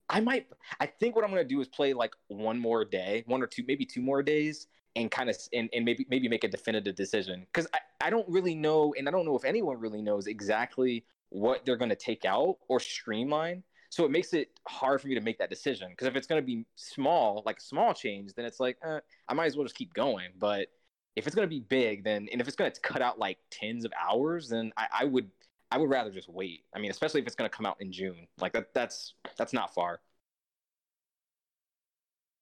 I 0.09 0.21
might 0.21 0.47
I 0.79 0.87
think 0.87 1.17
what 1.17 1.25
I'm 1.25 1.31
gonna 1.31 1.45
do 1.45 1.61
is 1.61 1.69
play 1.69 1.95
like 1.95 2.15
one 2.29 2.59
more 2.59 2.85
day, 2.85 3.25
one 3.27 3.43
or 3.43 3.47
two, 3.47 3.65
maybe 3.67 3.87
two 3.87 4.03
more 4.03 4.23
days, 4.23 4.67
and 4.95 5.11
kind 5.11 5.31
of 5.31 5.37
and, 5.53 5.71
and 5.73 5.85
maybe 5.85 6.07
maybe 6.11 6.29
make 6.29 6.45
a 6.45 6.49
definitive 6.49 6.95
decision. 6.95 7.47
Because 7.53 7.67
I, 7.73 8.07
I 8.07 8.11
don't 8.11 8.29
really 8.29 8.55
know, 8.55 8.95
and 8.99 9.09
I 9.09 9.11
don't 9.11 9.25
know 9.25 9.37
if 9.37 9.45
anyone 9.45 9.79
really 9.79 10.03
knows 10.03 10.27
exactly 10.27 11.05
what 11.31 11.65
they're 11.65 11.77
gonna 11.77 11.97
take 11.97 12.25
out 12.25 12.59
or 12.69 12.79
streamline. 12.79 13.63
So 13.89 14.05
it 14.05 14.11
makes 14.11 14.33
it 14.33 14.49
hard 14.67 15.03
for 15.03 15.09
me 15.09 15.15
to 15.15 15.21
make 15.21 15.39
that 15.39 15.51
decision. 15.51 15.89
Because 15.91 16.09
if 16.09 16.17
it's 16.17 16.27
gonna 16.27 16.43
be 16.43 16.67
small, 16.77 17.43
like 17.47 17.59
a 17.59 17.63
small 17.63 17.95
change, 17.95 18.35
then 18.35 18.45
it's 18.45 18.61
like 18.61 18.77
eh, 18.85 19.01
I 19.29 19.35
might 19.35 19.47
as 19.47 19.57
well 19.57 19.65
just 19.65 19.77
keep 19.77 19.95
going. 19.95 20.29
But 20.39 20.69
if 21.17 21.27
it's 21.27 21.37
going 21.37 21.47
to 21.47 21.51
be 21.51 21.61
big, 21.61 22.05
then 22.05 22.29
and 22.33 22.41
if 22.41 22.49
it's 22.49 22.57
going 22.57 22.71
to 22.71 22.81
cut 22.81 23.03
out 23.03 23.19
like 23.19 23.39
tens 23.51 23.85
of 23.85 23.93
hours, 24.01 24.49
then 24.49 24.73
I, 24.77 24.87
I 25.01 25.05
would 25.05 25.31
I 25.71 25.79
would 25.79 25.91
rather 25.91 26.11
just 26.11 26.29
wait. 26.29 26.65
I 26.75 26.79
mean, 26.79 26.91
especially 26.91 27.21
if 27.21 27.27
it's 27.27 27.37
going 27.37 27.49
to 27.49 27.57
come 27.57 27.67
out 27.67 27.77
in 27.81 27.93
June, 27.93 28.27
like 28.41 28.53
that 28.53 28.75
that's 28.75 29.15
that's 29.37 29.53
not 29.53 29.75
far. 29.75 30.01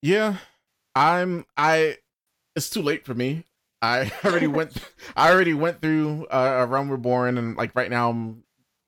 Yeah, 0.01 0.37
I'm 0.95 1.45
I. 1.57 1.97
It's 2.55 2.69
too 2.69 2.81
late 2.81 3.05
for 3.05 3.13
me. 3.13 3.45
I 3.81 4.11
already 4.25 4.47
went. 4.47 4.77
I 5.15 5.31
already 5.31 5.53
went 5.53 5.81
through 5.81 6.27
uh, 6.27 6.57
a 6.59 6.65
Realm 6.65 6.89
Reborn, 6.89 7.37
and 7.37 7.55
like 7.55 7.75
right 7.75 7.89
now, 7.89 8.09
I'm 8.09 8.43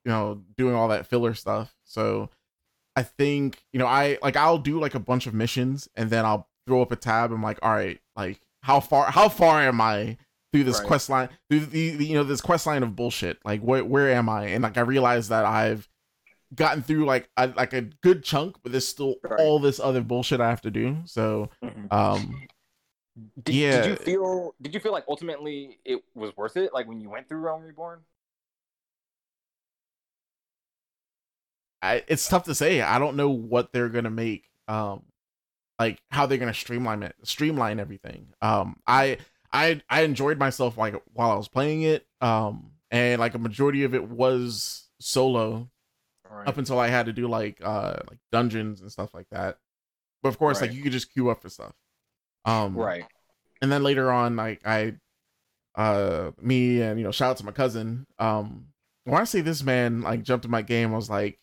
you 0.06 0.12
know 0.12 0.42
doing 0.58 0.76
all 0.76 0.90
that 0.90 1.08
filler 1.08 1.34
stuff. 1.34 1.74
So 1.86 2.30
I 2.96 3.04
think 3.04 3.64
you 3.72 3.80
know 3.80 3.88
I 3.88 4.18
like 4.22 4.36
I'll 4.36 4.58
do 4.58 4.80
like 4.80 4.96
a 4.96 5.00
bunch 5.00 5.28
of 5.28 5.34
missions, 5.34 5.88
and 5.96 6.10
then 6.10 6.26
I'll 6.26 6.48
throw 6.68 6.82
up 6.82 6.92
a 6.92 6.96
tab. 6.96 7.32
I'm 7.32 7.44
like, 7.44 7.60
all 7.62 7.74
right, 7.74 8.00
like 8.16 8.42
how 8.64 8.80
far 8.80 9.12
how 9.12 9.30
far 9.30 9.62
am 9.62 9.80
I 9.80 10.18
through 10.52 10.64
this 10.64 10.80
right. 10.80 10.88
quest 10.88 11.10
line 11.10 11.30
through 11.50 11.60
the, 11.60 11.96
the, 11.98 12.06
you 12.06 12.16
know 12.16 12.24
this 12.24 12.42
quest 12.42 12.66
line 12.66 12.82
of 12.82 12.96
bullshit 12.96 13.38
like 13.46 13.62
where 13.62 13.84
where 13.84 14.12
am 14.12 14.30
I 14.30 14.48
and 14.48 14.64
like 14.64 14.78
I 14.78 14.82
realized 14.82 15.30
that 15.30 15.46
I've 15.46 15.88
gotten 16.56 16.82
through 16.82 17.06
like 17.06 17.30
a, 17.36 17.48
like 17.48 17.74
a 17.74 17.82
good 17.82 18.24
chunk 18.24 18.58
but 18.64 18.72
there's 18.72 18.88
still 18.88 19.16
right. 19.24 19.40
all 19.40 19.60
this 19.60 19.80
other 19.80 20.02
bullshit 20.02 20.40
I 20.40 20.50
have 20.50 20.62
to 20.62 20.72
do 20.72 20.98
so 21.06 21.50
mm-hmm. 21.64 21.94
um 21.94 22.48
did, 23.44 23.56
yeah 23.56 23.82
did 23.82 23.90
you 23.90 23.96
feel 23.98 24.56
did 24.62 24.74
you 24.74 24.80
feel 24.80 24.92
like 24.92 25.04
ultimately 25.10 25.80
it 25.84 26.02
was 26.16 26.36
worth 26.38 26.56
it 26.58 26.74
like 26.74 26.88
when 26.88 27.02
you 27.02 27.10
went 27.10 27.28
through 27.28 27.40
Realm 27.40 27.64
Reborn 27.64 28.00
I, 31.82 32.02
it's 32.08 32.30
tough 32.30 32.46
to 32.46 32.56
say. 32.56 32.80
I 32.80 32.98
don't 32.98 33.18
know 33.18 33.30
what 33.30 33.74
they're 33.74 33.90
gonna 33.90 34.10
make. 34.10 34.50
Um, 34.70 35.04
like 35.80 36.00
how 36.10 36.26
they're 36.26 36.38
gonna 36.38 36.54
streamline 36.54 37.04
it, 37.04 37.16
streamline 37.24 37.80
everything. 37.80 38.28
Um, 38.42 38.78
I 38.88 39.18
I 39.52 39.82
I 39.90 40.02
enjoyed 40.02 40.38
myself 40.38 40.78
like 40.78 40.96
while 41.14 41.32
I 41.32 41.36
was 41.36 41.48
playing 41.48 41.84
it. 41.84 42.06
Um, 42.22 42.72
and 42.92 43.20
like 43.20 43.34
a 43.34 43.40
majority 43.40 43.84
of 43.84 43.96
it 43.96 44.08
was 44.08 44.88
solo, 45.00 45.70
right. 46.30 46.48
up 46.48 46.58
until 46.58 46.80
I 46.80 46.90
had 46.90 47.08
to 47.08 47.14
do 47.14 47.28
like 47.28 47.60
uh 47.64 47.98
like 48.10 48.20
dungeons 48.32 48.82
and 48.82 48.92
stuff 48.92 49.14
like 49.14 49.28
that. 49.32 49.58
But 50.22 50.30
of 50.30 50.40
course, 50.40 50.62
right. 50.62 50.70
like 50.70 50.78
you 50.78 50.84
could 50.84 50.92
just 50.92 51.12
queue 51.12 51.30
up 51.30 51.42
for 51.42 51.50
stuff. 51.50 51.74
Um, 52.46 52.76
right. 52.76 53.06
And 53.62 53.72
then 53.72 53.84
later 53.84 54.12
on, 54.12 54.36
like 54.36 54.62
I, 54.66 54.94
uh, 55.76 56.32
me 56.42 56.82
and 56.82 57.00
you 57.00 57.06
know, 57.06 57.12
shout 57.12 57.32
out 57.32 57.38
to 57.38 57.46
my 57.46 57.52
cousin. 57.52 58.06
Um, 58.20 58.68
when 59.06 59.20
I 59.20 59.26
see 59.26 59.42
this 59.42 59.64
man 59.64 60.02
like 60.02 60.24
jumped 60.24 60.46
in 60.46 60.52
my 60.52 60.62
game, 60.62 60.94
I 60.94 60.96
was 60.96 61.10
like, 61.10 61.40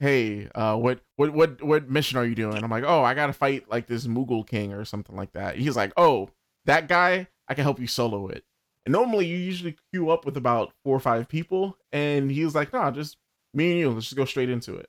hey, 0.00 0.48
uh, 0.54 0.76
what 0.76 1.00
what 1.16 1.32
what 1.32 1.62
what 1.62 1.88
mission 1.88 2.18
are 2.18 2.24
you 2.24 2.34
doing? 2.34 2.62
I'm 2.64 2.70
like, 2.70 2.84
oh, 2.84 3.04
I 3.04 3.14
gotta 3.14 3.32
fight 3.32 3.70
like 3.70 3.86
this 3.86 4.06
Moogle 4.06 4.46
King 4.46 4.72
or 4.72 4.84
something 4.84 5.14
like 5.14 5.32
that. 5.32 5.56
He's 5.56 5.76
like, 5.76 5.92
oh, 5.96 6.30
that 6.64 6.88
guy, 6.88 7.28
I 7.46 7.54
can 7.54 7.64
help 7.64 7.78
you 7.78 7.86
solo 7.86 8.26
it. 8.28 8.44
And 8.86 8.92
normally 8.92 9.26
you 9.26 9.36
usually 9.36 9.76
queue 9.92 10.10
up 10.10 10.24
with 10.24 10.36
about 10.36 10.72
four 10.84 10.96
or 10.96 11.00
five 11.00 11.28
people, 11.28 11.76
and 11.92 12.30
he 12.30 12.44
was 12.44 12.54
like, 12.54 12.72
nah, 12.72 12.90
just 12.90 13.18
me 13.52 13.72
and 13.72 13.80
you, 13.80 13.90
let's 13.90 14.06
just 14.06 14.16
go 14.16 14.24
straight 14.24 14.50
into 14.50 14.74
it. 14.74 14.88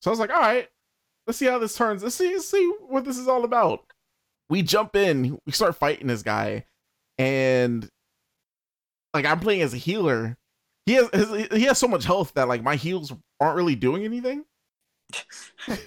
So 0.00 0.10
I 0.10 0.12
was 0.12 0.18
like, 0.18 0.30
all 0.30 0.40
right, 0.40 0.68
let's 1.26 1.38
see 1.38 1.46
how 1.46 1.58
this 1.58 1.76
turns. 1.76 2.02
Let's 2.02 2.16
see, 2.16 2.32
let's 2.32 2.50
see 2.50 2.72
what 2.88 3.04
this 3.04 3.18
is 3.18 3.28
all 3.28 3.44
about. 3.44 3.84
We 4.50 4.62
jump 4.62 4.96
in, 4.96 5.38
we 5.46 5.52
start 5.52 5.76
fighting 5.76 6.08
this 6.08 6.22
guy, 6.22 6.66
and 7.16 7.88
like 9.14 9.24
I'm 9.24 9.40
playing 9.40 9.62
as 9.62 9.72
a 9.72 9.78
healer, 9.78 10.36
he 10.86 10.94
has 10.94 11.08
he 11.52 11.62
has 11.64 11.78
so 11.78 11.86
much 11.86 12.04
health 12.04 12.32
that 12.34 12.48
like 12.48 12.62
my 12.62 12.76
heals 12.76 13.12
aren't 13.40 13.56
really 13.56 13.76
doing 13.76 14.04
anything. 14.04 14.44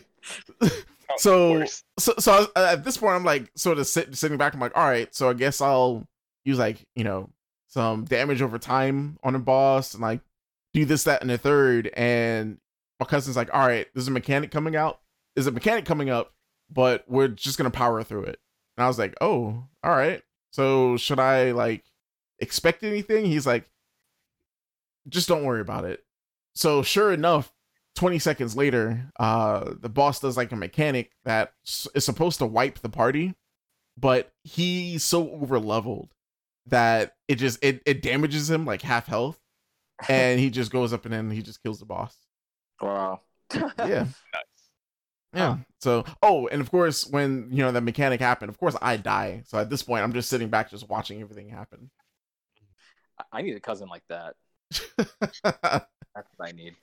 so, 1.18 1.66
so 2.00 2.14
so 2.18 2.48
at 2.56 2.84
this 2.84 2.98
point 2.98 3.16
I'm 3.16 3.24
like 3.24 3.52
sort 3.56 3.78
of 3.78 3.88
sit, 3.88 4.16
sitting 4.16 4.38
back. 4.38 4.54
I'm 4.54 4.60
like 4.60 4.76
all 4.76 4.88
right 4.88 5.14
so 5.14 5.30
I 5.30 5.34
guess 5.34 5.62
I'll 5.62 6.08
use 6.46 6.60
like 6.60 6.78
you 6.96 7.04
know 7.04 7.30
some 7.68 8.06
damage 8.06 8.42
over 8.42 8.58
time 8.58 9.18
on 9.24 9.36
a 9.36 9.40
boss 9.40 9.94
and 9.94 10.02
like 10.02 10.22
do 10.74 10.86
this 10.86 11.04
that 11.04 11.22
and 11.22 11.30
the 11.30 11.38
third. 11.38 11.90
And 11.96 12.58
my 13.00 13.06
cousin's 13.06 13.36
like 13.36 13.54
all 13.54 13.68
right 13.68 13.88
there's 13.94 14.08
a 14.08 14.12
mechanic 14.12 14.52
coming 14.52 14.76
out. 14.76 15.00
There's 15.36 15.48
a 15.48 15.52
mechanic 15.52 15.86
coming 15.86 16.10
up 16.10 16.32
but 16.72 17.04
we're 17.08 17.28
just 17.28 17.58
gonna 17.58 17.70
power 17.70 18.02
through 18.02 18.24
it. 18.24 18.40
And 18.78 18.86
I 18.86 18.88
was 18.88 18.98
like 18.98 19.14
oh 19.20 19.66
all 19.84 19.96
right. 19.96 20.22
So 20.52 20.96
should 20.96 21.20
I 21.20 21.52
like 21.52 21.84
expect 22.40 22.84
anything? 22.84 23.26
He's 23.26 23.46
like 23.46 23.70
just 25.10 25.28
don't 25.28 25.44
worry 25.44 25.62
about 25.62 25.86
it. 25.86 26.04
So 26.54 26.84
sure 26.84 27.12
enough, 27.12 27.52
20 27.96 28.20
seconds 28.20 28.56
later, 28.56 29.12
uh 29.20 29.74
the 29.80 29.90
boss 29.90 30.20
does 30.20 30.38
like 30.38 30.52
a 30.52 30.56
mechanic 30.56 31.12
that 31.26 31.54
is 31.66 32.06
supposed 32.06 32.40
to 32.40 32.46
wipe 32.46 32.80
the 32.80 32.90
party, 32.90 33.36
but 33.98 34.32
he's 34.44 35.04
so 35.04 35.30
over 35.32 35.60
leveled 35.60 36.12
that 36.68 37.14
it 37.28 37.36
just 37.36 37.64
it, 37.64 37.82
it 37.86 38.02
damages 38.02 38.50
him 38.50 38.66
like 38.66 38.82
half 38.82 39.08
health 39.08 39.40
and 40.10 40.40
he 40.40 40.50
just 40.50 40.72
goes 40.72 40.94
up 40.94 41.06
and 41.06 41.14
then 41.14 41.32
he 41.32 41.42
just 41.42 41.62
kills 41.64 41.80
the 41.80 41.86
boss. 41.86 42.16
Wow. 42.82 43.22
yeah. 43.54 44.08
Nice. 44.34 44.44
Yeah. 45.34 45.58
So, 45.82 46.06
oh, 46.22 46.48
and 46.48 46.62
of 46.62 46.72
course, 46.72 47.06
when 47.06 47.50
you 47.52 47.58
know 47.58 47.72
the 47.72 47.82
mechanic 47.82 48.22
happened, 48.22 48.50
of 48.50 48.58
course 48.58 48.76
I 48.82 48.96
die. 48.96 49.44
So 49.46 49.58
at 49.58 49.70
this 49.70 49.84
point, 49.84 50.04
I'm 50.04 50.14
just 50.14 50.30
sitting 50.30 50.48
back, 50.50 50.72
just 50.72 50.88
watching 50.90 51.22
everything 51.22 51.50
happen. 51.50 51.92
I 53.32 53.42
need 53.42 53.56
a 53.56 53.60
cousin 53.60 53.90
like 53.90 54.04
that. 54.10 54.36
That's 55.44 56.30
what 56.38 56.50
I 56.50 56.52
need. 56.52 56.76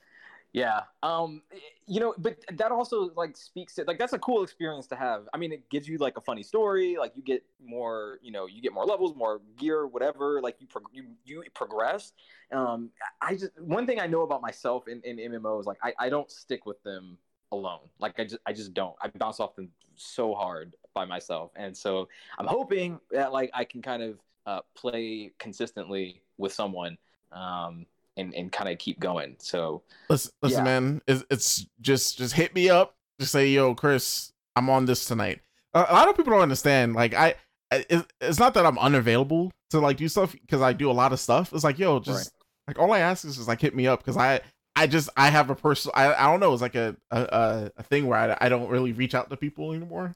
Yeah. 0.53 0.81
Um 1.01 1.41
you 1.87 1.99
know, 1.99 2.13
but 2.17 2.37
that 2.53 2.71
also 2.71 3.09
like 3.15 3.35
speaks 3.35 3.73
to 3.75 3.83
like 3.85 3.97
that's 3.97 4.13
a 4.13 4.19
cool 4.19 4.43
experience 4.43 4.85
to 4.87 4.95
have. 4.95 5.27
I 5.33 5.37
mean, 5.37 5.51
it 5.51 5.67
gives 5.69 5.87
you 5.87 5.97
like 5.97 6.15
a 6.15 6.21
funny 6.21 6.43
story, 6.43 6.95
like 6.97 7.13
you 7.15 7.23
get 7.23 7.43
more, 7.59 8.19
you 8.21 8.31
know, 8.31 8.45
you 8.45 8.61
get 8.61 8.71
more 8.71 8.85
levels, 8.85 9.15
more 9.15 9.41
gear, 9.57 9.87
whatever, 9.87 10.41
like 10.41 10.57
you 10.59 10.67
pro- 10.67 10.83
you 10.91 11.05
you 11.25 11.43
progress. 11.55 12.13
Um 12.51 12.91
I 13.19 13.35
just 13.35 13.59
one 13.59 13.87
thing 13.87 13.99
I 13.99 14.05
know 14.05 14.21
about 14.21 14.41
myself 14.41 14.87
in 14.87 15.01
in 15.03 15.17
MMOs 15.17 15.65
like 15.65 15.79
I 15.83 15.93
I 15.97 16.09
don't 16.09 16.31
stick 16.31 16.67
with 16.67 16.81
them 16.83 17.17
alone. 17.51 17.89
Like 17.99 18.19
I 18.19 18.25
just 18.25 18.41
I 18.45 18.53
just 18.53 18.75
don't. 18.75 18.95
I 19.01 19.07
bounce 19.07 19.39
off 19.39 19.55
them 19.55 19.69
so 19.95 20.33
hard 20.35 20.75
by 20.93 21.05
myself. 21.05 21.51
And 21.55 21.75
so 21.75 22.09
I'm 22.37 22.47
hoping 22.47 22.99
that 23.11 23.33
like 23.33 23.49
I 23.53 23.63
can 23.63 23.81
kind 23.81 24.03
of 24.03 24.19
uh, 24.45 24.59
play 24.75 25.31
consistently 25.39 26.21
with 26.37 26.53
someone 26.53 26.97
um, 27.33 27.85
and 28.17 28.33
and 28.33 28.51
kind 28.51 28.69
of 28.69 28.77
keep 28.77 28.99
going. 28.99 29.35
So 29.39 29.83
listen, 30.09 30.31
listen, 30.41 30.59
yeah. 30.59 30.79
man, 30.79 31.01
it's, 31.07 31.23
it's 31.29 31.67
just 31.81 32.17
just 32.17 32.33
hit 32.33 32.53
me 32.53 32.69
up. 32.69 32.95
Just 33.19 33.31
say, 33.31 33.47
yo, 33.47 33.75
Chris, 33.75 34.33
I'm 34.55 34.69
on 34.69 34.85
this 34.85 35.05
tonight. 35.05 35.41
A, 35.73 35.85
a 35.89 35.93
lot 35.93 36.09
of 36.09 36.15
people 36.15 36.33
don't 36.33 36.41
understand. 36.41 36.93
Like 36.93 37.13
I, 37.13 37.35
it, 37.71 38.05
it's 38.21 38.39
not 38.39 38.53
that 38.53 38.65
I'm 38.65 38.79
unavailable 38.79 39.51
to 39.71 39.79
like 39.79 39.97
do 39.97 40.07
stuff 40.07 40.33
because 40.33 40.61
I 40.61 40.73
do 40.73 40.89
a 40.89 40.93
lot 40.93 41.13
of 41.13 41.19
stuff. 41.19 41.53
It's 41.53 41.63
like, 41.63 41.79
yo, 41.79 41.99
just 41.99 42.31
right. 42.67 42.75
like 42.75 42.79
all 42.79 42.91
I 42.93 42.99
ask 42.99 43.25
is 43.25 43.35
just 43.37 43.47
like 43.47 43.61
hit 43.61 43.75
me 43.75 43.87
up 43.87 43.99
because 43.99 44.17
I. 44.17 44.41
I 44.75 44.87
just 44.87 45.07
I 45.15 45.29
have 45.29 45.51
a 45.51 45.55
personal 45.55 45.93
I, 45.95 46.15
I 46.15 46.31
don't 46.31 46.39
know 46.39 46.51
it's 46.51 46.63
like 46.63 46.73
a 46.73 46.95
a, 47.11 47.69
a 47.77 47.83
thing 47.83 48.07
where 48.07 48.17
I, 48.17 48.45
I 48.45 48.49
don't 48.49 48.69
really 48.69 48.91
reach 48.91 49.13
out 49.13 49.29
to 49.29 49.37
people 49.37 49.71
anymore. 49.71 50.15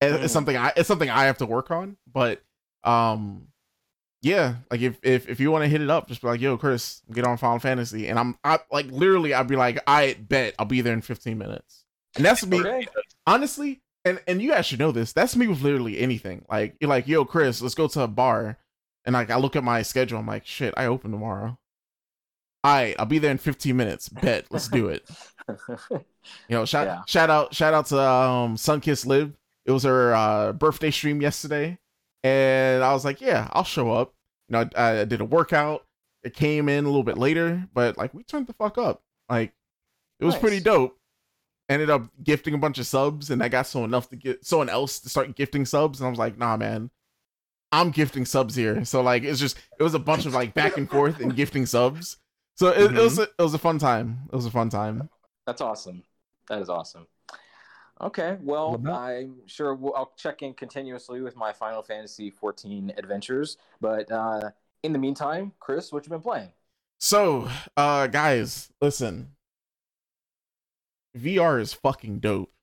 Mm. 0.00 0.22
It's 0.22 0.32
something 0.32 0.56
I 0.56 0.72
it's 0.76 0.86
something 0.86 1.10
I 1.10 1.24
have 1.24 1.38
to 1.38 1.46
work 1.46 1.72
on, 1.72 1.96
but 2.06 2.40
um 2.84 3.47
yeah, 4.22 4.56
like 4.70 4.80
if 4.80 4.98
if 5.02 5.28
if 5.28 5.40
you 5.40 5.50
want 5.50 5.64
to 5.64 5.68
hit 5.68 5.80
it 5.80 5.90
up, 5.90 6.08
just 6.08 6.20
be 6.22 6.28
like, 6.28 6.40
"Yo, 6.40 6.56
Chris, 6.56 7.02
get 7.12 7.24
on 7.24 7.36
Final 7.36 7.58
Fantasy," 7.58 8.08
and 8.08 8.18
I'm 8.18 8.36
I 8.44 8.58
like 8.70 8.86
literally, 8.90 9.34
I'd 9.34 9.46
be 9.48 9.56
like, 9.56 9.78
"I 9.86 10.14
bet 10.20 10.54
I'll 10.58 10.66
be 10.66 10.80
there 10.80 10.92
in 10.94 11.02
15 11.02 11.38
minutes," 11.38 11.84
and 12.16 12.24
that's 12.24 12.44
me. 12.46 12.60
Okay. 12.60 12.86
Honestly, 13.26 13.80
and 14.04 14.20
and 14.26 14.42
you 14.42 14.50
guys 14.50 14.66
should 14.66 14.78
know 14.80 14.92
this. 14.92 15.12
That's 15.12 15.36
me 15.36 15.46
with 15.46 15.62
literally 15.62 15.98
anything. 15.98 16.44
Like 16.50 16.74
you're 16.80 16.90
like, 16.90 17.06
"Yo, 17.06 17.24
Chris, 17.24 17.62
let's 17.62 17.74
go 17.76 17.86
to 17.88 18.02
a 18.02 18.08
bar," 18.08 18.58
and 19.04 19.12
like 19.14 19.30
I 19.30 19.36
look 19.36 19.54
at 19.56 19.62
my 19.64 19.82
schedule, 19.82 20.18
I'm 20.18 20.26
like, 20.26 20.46
"Shit, 20.46 20.74
I 20.76 20.86
open 20.86 21.10
tomorrow." 21.12 21.58
all 22.64 22.74
right, 22.74 22.96
I'll 22.98 23.06
be 23.06 23.18
there 23.20 23.30
in 23.30 23.38
15 23.38 23.76
minutes. 23.76 24.08
Bet, 24.08 24.46
let's 24.50 24.68
do 24.68 24.88
it. 24.88 25.08
You 26.48 26.56
know, 26.56 26.64
shout 26.66 26.86
Yeah. 26.86 27.02
shout 27.06 27.30
out 27.30 27.54
shout 27.54 27.72
out 27.72 27.86
to 27.86 27.98
um 28.00 28.56
Sunkiss 28.56 29.06
Live. 29.06 29.32
It 29.64 29.70
was 29.70 29.84
her 29.84 30.14
uh, 30.14 30.52
birthday 30.52 30.90
stream 30.90 31.22
yesterday, 31.22 31.78
and 32.22 32.82
I 32.82 32.92
was 32.92 33.04
like, 33.04 33.20
yeah, 33.20 33.48
I'll 33.52 33.64
show 33.64 33.92
up. 33.92 34.14
You 34.48 34.54
know, 34.54 34.70
I, 34.76 35.00
I 35.00 35.04
did 35.04 35.20
a 35.20 35.24
workout. 35.24 35.84
It 36.22 36.34
came 36.34 36.68
in 36.68 36.84
a 36.84 36.88
little 36.88 37.04
bit 37.04 37.18
later, 37.18 37.68
but 37.72 37.96
like 37.96 38.12
we 38.14 38.24
turned 38.24 38.46
the 38.46 38.52
fuck 38.52 38.78
up. 38.78 39.02
Like 39.28 39.52
it 40.20 40.24
was 40.24 40.36
pretty 40.36 40.60
dope. 40.60 40.96
Ended 41.68 41.90
up 41.90 42.08
gifting 42.22 42.54
a 42.54 42.58
bunch 42.58 42.78
of 42.78 42.86
subs, 42.86 43.30
and 43.30 43.42
I 43.42 43.48
got 43.48 43.66
someone 43.66 43.90
enough 43.90 44.08
to 44.08 44.16
get 44.16 44.44
someone 44.44 44.70
else 44.70 45.00
to 45.00 45.08
start 45.08 45.36
gifting 45.36 45.66
subs, 45.66 46.00
and 46.00 46.06
I 46.06 46.10
was 46.10 46.18
like, 46.18 46.38
nah, 46.38 46.56
man. 46.56 46.90
I'm 47.70 47.90
gifting 47.90 48.24
subs 48.24 48.54
here, 48.54 48.82
so 48.86 49.02
like 49.02 49.24
it's 49.24 49.38
just 49.38 49.58
it 49.78 49.82
was 49.82 49.92
a 49.92 49.98
bunch 49.98 50.24
of 50.24 50.32
like 50.32 50.54
back 50.54 50.78
and 50.78 50.88
forth 50.90 51.20
and 51.20 51.36
gifting 51.36 51.66
subs. 51.66 52.16
So 52.54 52.68
it, 52.68 52.92
it 52.96 53.00
was 53.00 53.14
mm-hmm. 53.14 53.22
a, 53.22 53.24
it 53.38 53.42
was 53.42 53.52
a 53.52 53.58
fun 53.58 53.78
time. 53.78 54.20
It 54.32 54.34
was 54.34 54.46
a 54.46 54.50
fun 54.50 54.70
time. 54.70 55.10
That's 55.46 55.60
awesome. 55.60 56.02
That 56.48 56.62
is 56.62 56.70
awesome. 56.70 57.06
Okay, 58.00 58.36
well, 58.42 58.80
I'm 58.88 59.36
sure 59.46 59.74
we'll, 59.74 59.94
I'll 59.94 60.12
check 60.16 60.42
in 60.42 60.54
continuously 60.54 61.20
with 61.20 61.36
my 61.36 61.52
Final 61.52 61.82
Fantasy 61.82 62.30
14 62.30 62.92
adventures. 62.96 63.56
But 63.80 64.10
uh, 64.12 64.50
in 64.84 64.92
the 64.92 64.98
meantime, 64.98 65.52
Chris, 65.58 65.92
what 65.92 66.06
you 66.06 66.10
been 66.10 66.20
playing? 66.20 66.50
So, 67.00 67.48
uh, 67.76 68.06
guys, 68.06 68.70
listen. 68.80 69.32
VR 71.16 71.60
is 71.60 71.72
fucking 71.72 72.20
dope. 72.20 72.52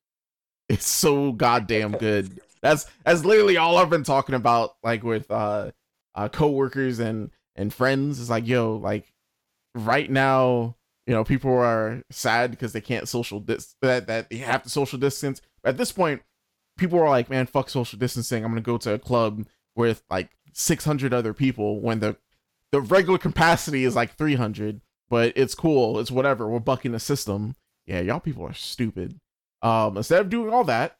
It's 0.67 0.87
so 0.87 1.31
goddamn 1.31 1.91
good. 1.99 2.41
That's 2.63 2.87
that's 3.05 3.23
literally 3.23 3.55
all 3.57 3.77
I've 3.77 3.91
been 3.91 4.03
talking 4.03 4.33
about, 4.33 4.77
like 4.81 5.03
with 5.03 5.29
uh, 5.29 5.69
uh 6.15 6.29
coworkers 6.29 6.97
and 6.97 7.29
and 7.55 7.71
friends. 7.71 8.19
It's 8.19 8.31
like, 8.31 8.47
yo, 8.47 8.77
like 8.77 9.13
right 9.75 10.09
now, 10.09 10.75
you 11.05 11.13
know, 11.13 11.23
people 11.23 11.51
are 11.51 12.01
sad 12.09 12.51
because 12.51 12.73
they 12.73 12.81
can't 12.81 13.07
social 13.07 13.39
dis 13.39 13.75
that 13.81 14.07
that 14.07 14.29
they 14.29 14.37
have 14.37 14.63
to 14.63 14.69
social 14.69 14.97
distance. 14.97 15.41
At 15.63 15.77
this 15.77 15.91
point, 15.91 16.21
people 16.77 16.99
are 16.99 17.09
like, 17.09 17.29
man, 17.29 17.45
fuck 17.45 17.69
social 17.69 17.99
distancing. 17.99 18.43
I'm 18.43 18.51
gonna 18.51 18.61
go 18.61 18.77
to 18.77 18.93
a 18.93 18.99
club 18.99 19.45
with 19.75 20.03
like 20.09 20.31
600 20.53 21.13
other 21.13 21.33
people 21.33 21.79
when 21.79 21.99
the 21.99 22.17
the 22.71 22.81
regular 22.81 23.17
capacity 23.17 23.85
is 23.85 23.95
like 23.95 24.15
300 24.15 24.81
but 25.07 25.33
it's 25.35 25.53
cool. 25.53 25.99
It's 25.99 26.09
whatever. 26.09 26.47
We're 26.47 26.59
bucking 26.59 26.91
the 26.91 26.99
system. 26.99 27.55
Yeah 27.85 27.99
y'all 28.01 28.19
people 28.19 28.43
are 28.43 28.53
stupid. 28.53 29.19
Um 29.61 29.97
instead 29.97 30.21
of 30.21 30.29
doing 30.29 30.53
all 30.53 30.63
that 30.65 30.97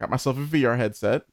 got 0.00 0.10
myself 0.10 0.36
a 0.36 0.40
vr 0.40 0.76
headset. 0.76 1.24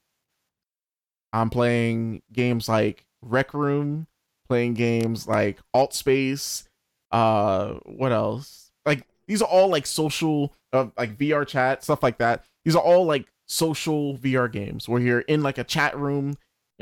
I'm 1.32 1.50
playing 1.50 2.22
games 2.32 2.68
like 2.68 3.06
rec 3.22 3.54
room 3.54 4.08
playing 4.48 4.74
games 4.74 5.28
like 5.28 5.60
alt 5.74 5.94
space 5.94 6.68
uh 7.14 7.76
what 7.86 8.12
else 8.12 8.72
like 8.86 9.08
these 9.28 9.42
are 9.42 9.48
all 9.48 9.70
like 9.70 9.86
social 9.86 10.54
uh, 10.74 10.88
like 10.98 11.18
vr 11.18 11.48
chat 11.48 11.84
stuff 11.84 12.04
like 12.04 12.18
that 12.18 12.44
these 12.66 12.76
are 12.76 12.82
all 12.82 13.06
like 13.06 13.28
social 13.46 14.18
vr 14.18 14.52
games 14.52 14.90
where 14.90 15.02
you're 15.02 15.22
in 15.22 15.42
like 15.42 15.58
a 15.58 15.64
chat 15.64 15.98
room 15.98 16.36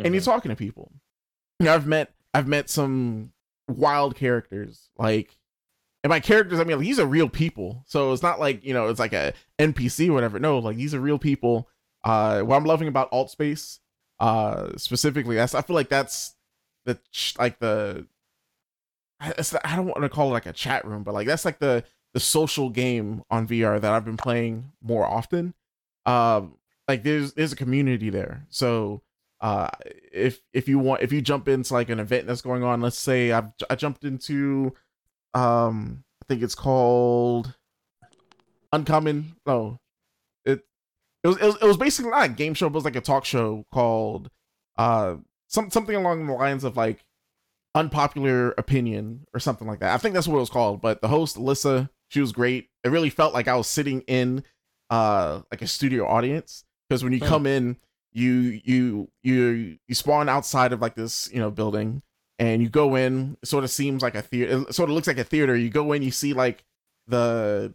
and 0.05 0.13
you're 0.13 0.23
talking 0.23 0.49
to 0.49 0.55
people. 0.55 0.91
You 1.59 1.65
know, 1.65 1.75
I've 1.75 1.87
met 1.87 2.13
I've 2.33 2.47
met 2.47 2.69
some 2.69 3.31
wild 3.67 4.15
characters, 4.15 4.89
like 4.97 5.37
and 6.03 6.09
by 6.09 6.19
characters 6.19 6.59
I 6.59 6.63
mean 6.63 6.77
like, 6.77 6.85
these 6.85 6.99
are 6.99 7.05
real 7.05 7.29
people. 7.29 7.83
So 7.85 8.11
it's 8.13 8.23
not 8.23 8.39
like, 8.39 8.63
you 8.63 8.73
know, 8.73 8.87
it's 8.87 8.99
like 8.99 9.13
a 9.13 9.33
NPC 9.59 10.09
or 10.09 10.13
whatever. 10.13 10.39
No, 10.39 10.59
like 10.59 10.77
these 10.77 10.93
are 10.93 10.99
real 10.99 11.19
people. 11.19 11.67
Uh 12.03 12.41
what 12.41 12.55
I'm 12.55 12.65
loving 12.65 12.87
about 12.87 13.09
alt 13.11 13.29
space, 13.29 13.79
uh 14.19 14.69
specifically, 14.77 15.35
that's 15.35 15.53
I 15.53 15.61
feel 15.61 15.75
like 15.75 15.89
that's 15.89 16.35
the 16.85 16.99
like 17.37 17.59
the 17.59 18.07
I 19.21 19.33
I 19.63 19.75
don't 19.75 19.85
want 19.87 20.01
to 20.01 20.09
call 20.09 20.29
it 20.29 20.33
like 20.33 20.45
a 20.47 20.53
chat 20.53 20.85
room, 20.85 21.03
but 21.03 21.13
like 21.13 21.27
that's 21.27 21.45
like 21.45 21.59
the 21.59 21.83
the 22.13 22.19
social 22.19 22.69
game 22.69 23.23
on 23.29 23.47
VR 23.47 23.79
that 23.79 23.93
I've 23.93 24.05
been 24.05 24.17
playing 24.17 24.71
more 24.81 25.05
often. 25.05 25.53
Um 26.05 26.55
like 26.87 27.03
there's 27.03 27.33
there's 27.33 27.53
a 27.53 27.57
community 27.57 28.09
there. 28.09 28.45
So 28.49 29.01
uh 29.41 29.67
if 30.11 30.39
if 30.53 30.67
you 30.67 30.79
want 30.79 31.01
if 31.01 31.11
you 31.11 31.21
jump 31.21 31.47
into 31.47 31.73
like 31.73 31.89
an 31.89 31.99
event 31.99 32.27
that's 32.27 32.41
going 32.41 32.63
on 32.63 32.79
let's 32.79 32.97
say 32.97 33.31
i've 33.31 33.47
i 33.69 33.75
jumped 33.75 34.03
into 34.03 34.73
um 35.33 36.03
i 36.21 36.25
think 36.27 36.43
it's 36.43 36.55
called 36.55 37.55
uncommon 38.71 39.35
no 39.45 39.79
it 40.45 40.61
it 41.23 41.27
was, 41.27 41.37
it 41.37 41.45
was 41.45 41.55
it 41.55 41.65
was 41.65 41.77
basically 41.77 42.11
not 42.11 42.25
a 42.25 42.29
game 42.29 42.53
show 42.53 42.69
but 42.69 42.75
it 42.75 42.77
was 42.77 42.85
like 42.85 42.95
a 42.95 43.01
talk 43.01 43.25
show 43.25 43.65
called 43.73 44.29
uh 44.77 45.15
some 45.47 45.71
something 45.71 45.95
along 45.95 46.27
the 46.27 46.33
lines 46.33 46.63
of 46.63 46.77
like 46.77 47.03
unpopular 47.75 48.51
opinion 48.57 49.25
or 49.33 49.39
something 49.39 49.67
like 49.67 49.79
that. 49.79 49.93
I 49.93 49.97
think 49.97 50.13
that's 50.13 50.27
what 50.27 50.37
it 50.37 50.41
was 50.41 50.49
called 50.49 50.81
but 50.81 51.01
the 51.01 51.07
host 51.07 51.37
alyssa 51.37 51.89
she 52.09 52.19
was 52.19 52.33
great. 52.33 52.69
It 52.83 52.89
really 52.89 53.09
felt 53.09 53.33
like 53.33 53.47
i 53.47 53.55
was 53.55 53.67
sitting 53.67 54.01
in 54.01 54.43
uh 54.89 55.41
like 55.51 55.61
a 55.61 55.67
studio 55.67 56.05
audience 56.05 56.65
because 56.89 57.03
when 57.03 57.13
you 57.13 57.19
Hmm. 57.19 57.27
come 57.27 57.45
in 57.47 57.77
you 58.11 58.59
you 58.65 59.09
you 59.23 59.77
you 59.87 59.95
spawn 59.95 60.27
outside 60.27 60.73
of 60.73 60.81
like 60.81 60.95
this 60.95 61.29
you 61.31 61.39
know 61.39 61.49
building 61.49 62.01
and 62.39 62.61
you 62.61 62.67
go 62.67 62.95
in 62.95 63.37
it 63.41 63.47
sort 63.47 63.63
of 63.63 63.69
seems 63.69 64.01
like 64.01 64.15
a 64.15 64.21
theater 64.21 64.65
it 64.67 64.75
sort 64.75 64.89
of 64.89 64.95
looks 64.95 65.07
like 65.07 65.17
a 65.17 65.23
theater. 65.23 65.55
You 65.55 65.69
go 65.69 65.93
in 65.93 66.01
you 66.03 66.11
see 66.11 66.33
like 66.33 66.65
the 67.07 67.73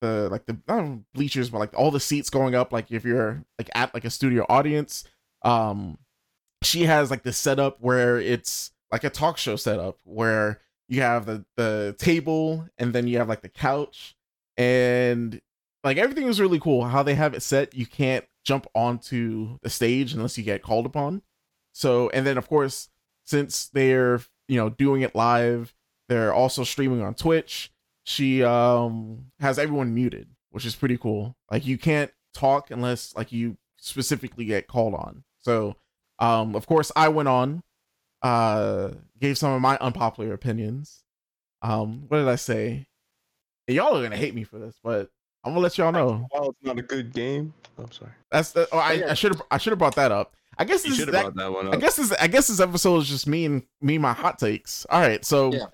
the 0.00 0.28
like 0.30 0.44
the 0.46 0.58
know, 0.68 1.04
bleachers 1.14 1.48
but 1.50 1.58
like 1.58 1.72
all 1.78 1.90
the 1.90 2.00
seats 2.00 2.28
going 2.28 2.54
up 2.54 2.72
like 2.72 2.90
if 2.90 3.04
you're 3.04 3.44
like 3.58 3.70
at 3.74 3.94
like 3.94 4.04
a 4.04 4.10
studio 4.10 4.44
audience. 4.48 5.04
Um 5.42 5.98
she 6.62 6.84
has 6.84 7.10
like 7.10 7.22
this 7.22 7.36
setup 7.38 7.80
where 7.80 8.18
it's 8.18 8.72
like 8.90 9.04
a 9.04 9.10
talk 9.10 9.38
show 9.38 9.56
setup 9.56 9.98
where 10.04 10.60
you 10.88 11.02
have 11.02 11.26
the 11.26 11.44
the 11.56 11.94
table 11.98 12.68
and 12.78 12.92
then 12.92 13.06
you 13.06 13.18
have 13.18 13.28
like 13.28 13.42
the 13.42 13.48
couch. 13.48 14.16
And 14.56 15.40
like 15.84 15.98
everything 15.98 16.26
was 16.26 16.40
really 16.40 16.60
cool. 16.60 16.84
How 16.84 17.02
they 17.02 17.14
have 17.14 17.34
it 17.34 17.42
set 17.42 17.74
you 17.74 17.86
can't 17.86 18.24
jump 18.44 18.66
onto 18.74 19.58
the 19.62 19.70
stage 19.70 20.14
unless 20.14 20.38
you 20.38 20.44
get 20.44 20.62
called 20.62 20.86
upon. 20.86 21.22
So 21.72 22.10
and 22.10 22.26
then 22.26 22.38
of 22.38 22.48
course 22.48 22.88
since 23.24 23.68
they're 23.68 24.20
you 24.48 24.56
know 24.56 24.70
doing 24.70 25.02
it 25.02 25.14
live 25.14 25.74
they're 26.08 26.32
also 26.32 26.64
streaming 26.64 27.02
on 27.02 27.14
twitch. 27.14 27.72
She 28.04 28.42
um 28.44 29.26
has 29.40 29.58
everyone 29.58 29.94
muted 29.94 30.28
which 30.50 30.64
is 30.64 30.76
pretty 30.76 30.96
cool. 30.96 31.36
Like 31.50 31.66
you 31.66 31.76
can't 31.76 32.10
talk 32.32 32.70
unless 32.70 33.14
like 33.14 33.32
you 33.32 33.58
specifically 33.76 34.44
get 34.44 34.68
called 34.68 34.94
on. 34.94 35.24
So 35.40 35.76
um 36.18 36.56
of 36.56 36.66
course 36.66 36.90
i 36.96 37.08
went 37.08 37.28
on 37.28 37.62
uh 38.26 38.90
gave 39.20 39.38
some 39.38 39.52
of 39.52 39.60
my 39.60 39.76
unpopular 39.80 40.32
opinions 40.32 41.02
um 41.62 42.04
what 42.08 42.18
did 42.18 42.28
i 42.28 42.36
say 42.36 42.86
And 43.68 43.76
y'all 43.76 43.96
are 43.96 44.02
gonna 44.02 44.16
hate 44.16 44.34
me 44.34 44.44
for 44.44 44.58
this 44.58 44.76
but 44.82 45.10
i'm 45.44 45.52
gonna 45.52 45.60
let 45.60 45.78
y'all 45.78 45.92
know 45.92 46.26
While 46.30 46.50
it's 46.50 46.58
not 46.62 46.78
a 46.78 46.82
good 46.82 47.12
game. 47.12 47.54
I'm 47.78 47.90
sorry. 47.92 48.12
that's 48.30 48.52
the 48.52 48.66
oh, 48.72 48.78
I 48.78 49.12
should 49.14 49.32
have 49.34 49.42
I 49.50 49.58
should 49.58 49.70
have 49.72 49.78
brought 49.78 49.96
that 49.96 50.10
up. 50.10 50.34
I 50.58 50.64
guess 50.64 50.82
You 50.84 50.90
this 50.90 50.98
should 50.98 51.08
have 51.08 51.12
that, 51.12 51.34
brought 51.34 51.36
that 51.36 51.52
one 51.66 51.74
I 51.74 51.76
guess 51.78 51.96
this 51.96 52.10
I 52.12 52.26
guess 52.26 52.48
this 52.48 52.58
episode 52.60 52.98
is 53.02 53.08
just 53.08 53.26
me 53.26 53.44
and 53.44 53.62
me 53.82 53.96
and 53.96 54.02
my 54.02 54.14
hot 54.14 54.38
takes. 54.38 54.86
All 54.88 55.00
right, 55.00 55.22
so 55.24 55.52
Yeah. 55.52 55.66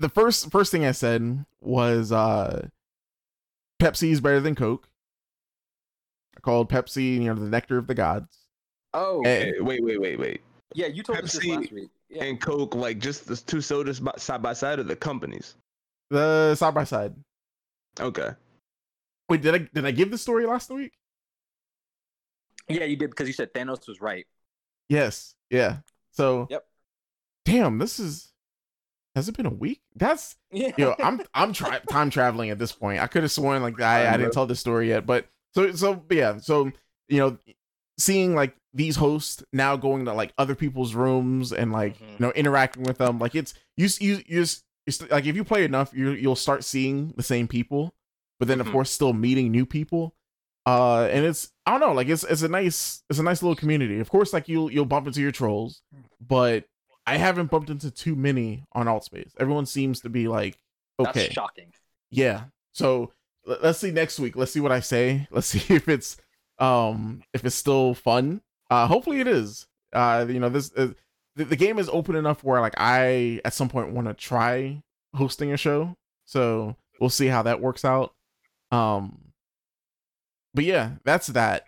the 0.00 0.08
first 0.08 0.50
first 0.50 0.72
thing 0.72 0.84
I 0.86 0.92
said 0.92 1.44
was 1.60 2.10
uh 2.12 2.68
Pepsi 3.82 4.10
is 4.12 4.20
better 4.22 4.40
than 4.40 4.54
Coke. 4.54 4.88
I 6.36 6.40
called 6.40 6.70
Pepsi, 6.70 7.14
you 7.14 7.24
know, 7.24 7.34
the 7.34 7.48
nectar 7.50 7.76
of 7.78 7.86
the 7.86 7.94
gods. 7.94 8.38
Oh. 8.94 9.18
Okay, 9.20 9.52
wait, 9.60 9.82
wait, 9.84 10.00
wait, 10.00 10.18
wait. 10.18 10.40
Yeah, 10.74 10.86
you 10.86 11.02
told 11.02 11.18
us 11.18 11.32
this 11.32 11.44
last 11.46 11.72
week. 11.72 11.90
Yeah. 12.08 12.24
And 12.24 12.40
Coke, 12.40 12.74
like 12.74 12.98
just 12.98 13.26
the 13.26 13.36
two 13.36 13.60
sodas 13.60 14.00
by- 14.00 14.14
side 14.16 14.42
by 14.42 14.52
side 14.52 14.78
of 14.78 14.86
the 14.86 14.96
companies. 14.96 15.54
The 16.10 16.54
side 16.54 16.74
by 16.74 16.84
side. 16.84 17.14
Okay. 18.00 18.30
Wait, 19.28 19.40
did 19.42 19.54
I 19.54 19.58
did 19.72 19.86
I 19.86 19.90
give 19.90 20.10
the 20.10 20.18
story 20.18 20.46
last 20.46 20.70
week? 20.70 20.92
yeah, 22.68 22.84
you 22.84 22.96
did 22.96 23.10
because 23.10 23.26
you 23.26 23.34
said 23.34 23.52
Thanos 23.52 23.86
was 23.88 24.00
right. 24.00 24.26
Yes. 24.88 25.34
Yeah. 25.50 25.78
So 26.12 26.46
Yep. 26.50 26.64
Damn, 27.44 27.78
this 27.78 27.98
is 27.98 28.32
has 29.14 29.28
it 29.28 29.36
been 29.36 29.46
a 29.46 29.50
week? 29.50 29.80
That's 29.96 30.36
Yeah. 30.50 30.72
yo, 30.78 30.94
I'm 31.02 31.22
I'm 31.34 31.52
tra- 31.52 31.82
time 31.88 32.10
traveling 32.10 32.50
at 32.50 32.58
this 32.58 32.72
point. 32.72 33.00
I 33.00 33.06
could 33.06 33.22
have 33.22 33.32
sworn 33.32 33.62
like 33.62 33.80
I, 33.80 34.12
I 34.12 34.16
didn't 34.16 34.32
tell 34.32 34.46
this 34.46 34.60
story 34.60 34.88
yet, 34.88 35.06
but 35.06 35.26
so 35.54 35.72
so 35.72 36.04
yeah, 36.10 36.38
so 36.38 36.70
you 37.08 37.18
know, 37.18 37.38
seeing 38.02 38.34
like 38.34 38.56
these 38.74 38.96
hosts 38.96 39.42
now 39.52 39.76
going 39.76 40.04
to 40.06 40.12
like 40.14 40.32
other 40.38 40.54
people's 40.54 40.94
rooms 40.94 41.52
and 41.52 41.72
like 41.72 41.98
Mhm. 41.98 42.10
you 42.10 42.16
know 42.18 42.32
interacting 42.32 42.82
with 42.84 42.98
them, 42.98 43.18
like 43.18 43.34
it's 43.34 43.54
you 43.76 43.88
you 44.00 44.22
you 44.26 44.40
just 44.42 44.64
it's 44.86 45.00
like 45.10 45.26
if 45.26 45.36
you 45.36 45.44
play 45.44 45.64
enough, 45.64 45.92
you 45.94 46.10
you'll 46.10 46.36
start 46.36 46.64
seeing 46.64 47.12
the 47.16 47.22
same 47.22 47.46
people, 47.48 47.94
but 48.38 48.48
then 48.48 48.60
of 48.60 48.66
Mhm. 48.66 48.72
course 48.72 48.90
still 48.90 49.12
meeting 49.12 49.50
new 49.50 49.64
people. 49.66 50.14
Uh, 50.64 51.08
and 51.10 51.24
it's 51.26 51.50
I 51.66 51.72
don't 51.72 51.80
know, 51.80 51.92
like 51.92 52.08
it's 52.08 52.24
it's 52.24 52.42
a 52.42 52.48
nice 52.48 53.02
it's 53.10 53.18
a 53.18 53.22
nice 53.22 53.42
little 53.42 53.56
community. 53.56 53.98
Of 54.00 54.08
course, 54.10 54.32
like 54.32 54.48
you'll 54.48 54.70
you'll 54.72 54.84
bump 54.86 55.06
into 55.06 55.20
your 55.20 55.32
trolls, 55.32 55.82
but 56.20 56.64
I 57.06 57.16
haven't 57.16 57.50
bumped 57.50 57.68
into 57.68 57.90
too 57.90 58.14
many 58.14 58.64
on 58.72 58.86
Altspace. 58.86 59.32
Everyone 59.38 59.66
seems 59.66 60.00
to 60.00 60.08
be 60.08 60.28
like 60.28 60.56
okay, 61.00 61.22
That's 61.22 61.34
shocking. 61.34 61.72
yeah. 62.10 62.44
So 62.72 63.12
let's 63.44 63.80
see 63.80 63.90
next 63.90 64.20
week. 64.20 64.36
Let's 64.36 64.52
see 64.52 64.60
what 64.60 64.70
I 64.72 64.80
say. 64.80 65.26
Let's 65.32 65.48
see 65.48 65.74
if 65.74 65.88
it's 65.88 66.16
um 66.62 67.22
if 67.34 67.44
it's 67.44 67.56
still 67.56 67.92
fun. 67.92 68.40
Uh, 68.70 68.86
hopefully 68.86 69.20
it 69.20 69.28
is. 69.28 69.66
Uh, 69.92 70.24
you 70.28 70.40
know 70.40 70.48
this. 70.48 70.72
Uh, 70.74 70.92
the, 71.36 71.44
the 71.44 71.56
game 71.56 71.78
is 71.78 71.88
open 71.90 72.14
enough 72.14 72.44
where 72.44 72.60
like 72.60 72.74
I 72.76 73.40
at 73.44 73.54
some 73.54 73.68
point 73.68 73.92
want 73.92 74.06
to 74.06 74.14
try 74.14 74.82
hosting 75.14 75.52
a 75.52 75.56
show. 75.56 75.96
So 76.24 76.76
we'll 77.00 77.10
see 77.10 77.26
how 77.26 77.42
that 77.42 77.60
works 77.60 77.84
out. 77.84 78.14
Um 78.70 79.32
but 80.54 80.64
yeah, 80.64 80.92
that's 81.04 81.28
that. 81.28 81.66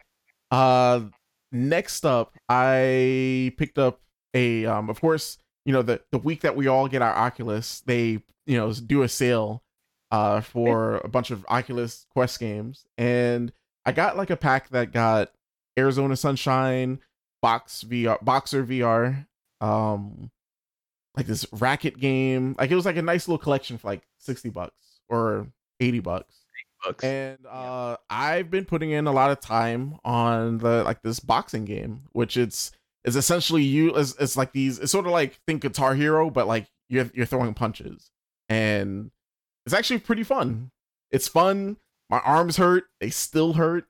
Uh 0.50 1.02
next 1.50 2.04
up, 2.04 2.34
I 2.48 3.52
picked 3.56 3.78
up 3.78 4.00
a 4.34 4.66
um 4.66 4.90
of 4.90 5.00
course, 5.00 5.38
you 5.64 5.72
know, 5.72 5.82
the 5.82 6.02
the 6.12 6.18
week 6.18 6.42
that 6.42 6.56
we 6.56 6.66
all 6.66 6.88
get 6.88 7.02
our 7.02 7.14
Oculus, 7.14 7.82
they, 7.86 8.22
you 8.46 8.58
know, 8.58 8.72
do 8.72 9.02
a 9.02 9.08
sale 9.08 9.62
uh 10.10 10.40
for 10.40 10.98
a 10.98 11.08
bunch 11.08 11.30
of 11.30 11.44
Oculus 11.48 12.06
Quest 12.12 12.38
games 12.38 12.84
and 12.96 13.52
I 13.86 13.92
got 13.92 14.16
like 14.16 14.30
a 14.30 14.36
pack 14.36 14.70
that 14.70 14.92
got 14.92 15.30
Arizona 15.78 16.16
Sunshine, 16.16 17.00
Box 17.42 17.84
VR, 17.86 18.22
Boxer 18.24 18.64
VR, 18.64 19.26
um, 19.60 20.30
like 21.16 21.26
this 21.26 21.46
racket 21.52 21.98
game. 21.98 22.54
Like 22.58 22.70
it 22.70 22.76
was 22.76 22.86
like 22.86 22.96
a 22.96 23.02
nice 23.02 23.28
little 23.28 23.38
collection 23.38 23.78
for 23.78 23.88
like 23.88 24.02
sixty 24.18 24.50
bucks 24.50 25.00
or 25.08 25.48
eighty 25.80 26.00
bucks. 26.00 26.34
Bucks. 26.84 27.04
And 27.04 27.38
uh, 27.50 27.96
I've 28.10 28.50
been 28.50 28.64
putting 28.64 28.90
in 28.90 29.06
a 29.06 29.12
lot 29.12 29.30
of 29.30 29.40
time 29.40 29.98
on 30.04 30.58
the 30.58 30.82
like 30.84 31.02
this 31.02 31.20
boxing 31.20 31.64
game, 31.64 32.02
which 32.12 32.36
it's 32.36 32.72
is 33.04 33.16
essentially 33.16 33.62
you. 33.62 33.94
It's, 33.94 34.14
it's 34.18 34.36
like 34.36 34.52
these. 34.52 34.78
It's 34.78 34.92
sort 34.92 35.06
of 35.06 35.12
like 35.12 35.38
think 35.46 35.62
Guitar 35.62 35.94
Hero, 35.94 36.30
but 36.30 36.46
like 36.46 36.66
you're 36.88 37.10
you're 37.14 37.26
throwing 37.26 37.54
punches, 37.54 38.10
and 38.48 39.10
it's 39.66 39.74
actually 39.74 40.00
pretty 40.00 40.24
fun. 40.24 40.70
It's 41.10 41.28
fun. 41.28 41.76
My 42.10 42.18
arms 42.20 42.56
hurt. 42.56 42.84
They 43.00 43.10
still 43.10 43.54
hurt. 43.54 43.86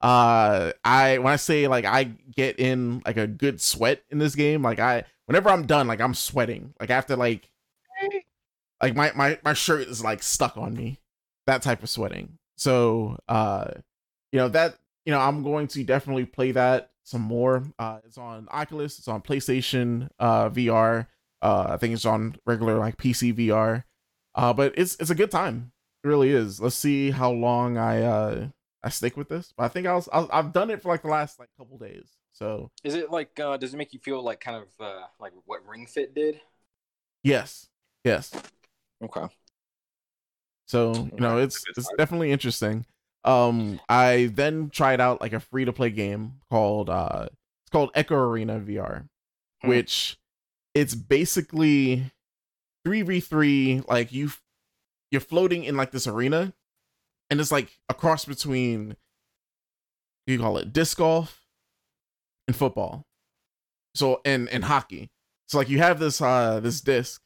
Uh 0.00 0.72
i 0.82 1.18
when 1.18 1.30
i 1.30 1.36
say 1.36 1.68
like 1.68 1.84
i 1.84 2.04
get 2.04 2.58
in 2.58 3.02
like 3.04 3.18
a 3.18 3.26
good 3.26 3.60
sweat 3.60 4.02
in 4.08 4.18
this 4.18 4.34
game 4.34 4.62
like 4.62 4.78
i 4.78 5.04
whenever 5.26 5.50
i'm 5.50 5.66
done 5.66 5.86
like 5.86 6.00
i'm 6.00 6.14
sweating. 6.14 6.72
Like 6.80 6.88
after 6.88 7.16
like 7.16 7.50
like 8.82 8.96
my 8.96 9.12
my 9.14 9.38
my 9.44 9.52
shirt 9.52 9.88
is 9.88 10.02
like 10.02 10.22
stuck 10.22 10.56
on 10.56 10.74
me. 10.74 11.00
That 11.46 11.60
type 11.60 11.82
of 11.82 11.90
sweating. 11.90 12.38
So 12.56 13.18
uh 13.28 13.72
you 14.32 14.38
know 14.38 14.48
that 14.48 14.78
you 15.04 15.12
know 15.12 15.20
i'm 15.20 15.42
going 15.42 15.66
to 15.68 15.84
definitely 15.84 16.24
play 16.24 16.52
that 16.52 16.92
some 17.04 17.20
more. 17.20 17.64
Uh 17.78 17.98
it's 18.06 18.16
on 18.16 18.48
oculus 18.50 18.98
it's 18.98 19.08
on 19.08 19.20
playstation 19.20 20.08
uh 20.18 20.48
vr 20.48 21.06
uh 21.42 21.66
i 21.68 21.76
think 21.76 21.92
it's 21.92 22.06
on 22.06 22.36
regular 22.46 22.78
like 22.78 22.96
pc 22.96 23.34
vr 23.34 23.84
uh 24.34 24.52
but 24.52 24.72
it's 24.76 24.96
it's 25.00 25.10
a 25.10 25.14
good 25.14 25.30
time 25.30 25.72
it 26.02 26.08
really 26.08 26.30
is 26.30 26.60
let's 26.60 26.76
see 26.76 27.10
how 27.10 27.30
long 27.30 27.76
i 27.76 28.02
uh 28.02 28.48
I 28.82 28.88
stick 28.88 29.16
with 29.16 29.28
this. 29.28 29.52
But 29.56 29.64
I 29.64 29.68
think 29.68 29.86
I 29.86 29.94
was, 29.94 30.08
I 30.12 30.26
have 30.32 30.52
done 30.52 30.70
it 30.70 30.82
for 30.82 30.88
like 30.88 31.02
the 31.02 31.08
last 31.08 31.38
like 31.38 31.48
couple 31.58 31.78
days. 31.78 32.08
So 32.32 32.70
is 32.84 32.94
it 32.94 33.10
like 33.10 33.38
uh 33.38 33.56
does 33.56 33.74
it 33.74 33.76
make 33.76 33.92
you 33.92 33.98
feel 33.98 34.22
like 34.22 34.40
kind 34.40 34.56
of 34.56 34.68
uh 34.84 35.02
like 35.18 35.32
what 35.44 35.66
Ring 35.66 35.86
Fit 35.86 36.14
did? 36.14 36.40
Yes. 37.22 37.68
Yes. 38.04 38.32
Okay. 39.02 39.26
So, 40.66 40.92
you 40.94 41.20
know, 41.20 41.38
it's 41.38 41.64
it's 41.76 41.90
definitely 41.98 42.32
interesting. 42.32 42.86
Um 43.24 43.80
I 43.88 44.30
then 44.32 44.70
tried 44.70 45.00
out 45.00 45.20
like 45.20 45.32
a 45.32 45.40
free 45.40 45.64
to 45.64 45.72
play 45.72 45.90
game 45.90 46.34
called 46.50 46.88
uh 46.88 47.26
it's 47.28 47.70
called 47.70 47.90
Echo 47.94 48.14
Arena 48.16 48.58
VR, 48.60 49.08
hmm. 49.60 49.68
which 49.68 50.16
it's 50.72 50.94
basically 50.94 52.10
3v3 52.86 53.86
like 53.88 54.12
you 54.12 54.30
you're 55.10 55.20
floating 55.20 55.64
in 55.64 55.76
like 55.76 55.90
this 55.90 56.06
arena 56.06 56.52
and 57.30 57.40
it's 57.40 57.52
like 57.52 57.78
a 57.88 57.94
cross 57.94 58.24
between 58.24 58.96
you 60.26 60.38
call 60.38 60.58
it 60.58 60.72
disc 60.72 60.98
golf 60.98 61.44
and 62.46 62.56
football. 62.56 63.06
So 63.94 64.20
and 64.24 64.48
and 64.48 64.64
hockey. 64.64 65.10
So 65.48 65.58
like 65.58 65.68
you 65.68 65.78
have 65.78 65.98
this 65.98 66.20
uh 66.20 66.60
this 66.60 66.80
disc 66.80 67.20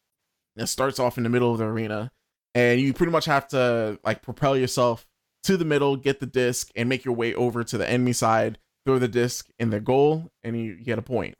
that 0.57 0.69
starts 0.69 0.99
off 0.99 1.19
in 1.19 1.25
the 1.25 1.31
middle 1.31 1.53
of 1.53 1.59
the 1.59 1.65
arena, 1.65 2.11
and 2.55 2.81
you 2.81 2.93
pretty 2.93 3.13
much 3.13 3.25
have 3.27 3.49
to 3.49 3.99
like 4.05 4.23
propel 4.23 4.57
yourself 4.57 5.07
to 5.45 5.57
the 5.57 5.65
middle, 5.65 5.97
get 5.97 6.21
the 6.21 6.27
disc, 6.27 6.71
and 6.77 6.89
make 6.89 7.05
your 7.05 7.15
way 7.15 7.35
over 7.35 7.65
to 7.65 7.77
the 7.77 7.89
enemy 7.89 8.13
side, 8.13 8.59
throw 8.87 8.99
the 8.99 9.09
disc 9.09 9.51
in 9.59 9.71
the 9.71 9.81
goal, 9.81 10.31
and 10.43 10.59
you 10.59 10.77
get 10.77 10.99
a 10.99 11.03
point. 11.03 11.35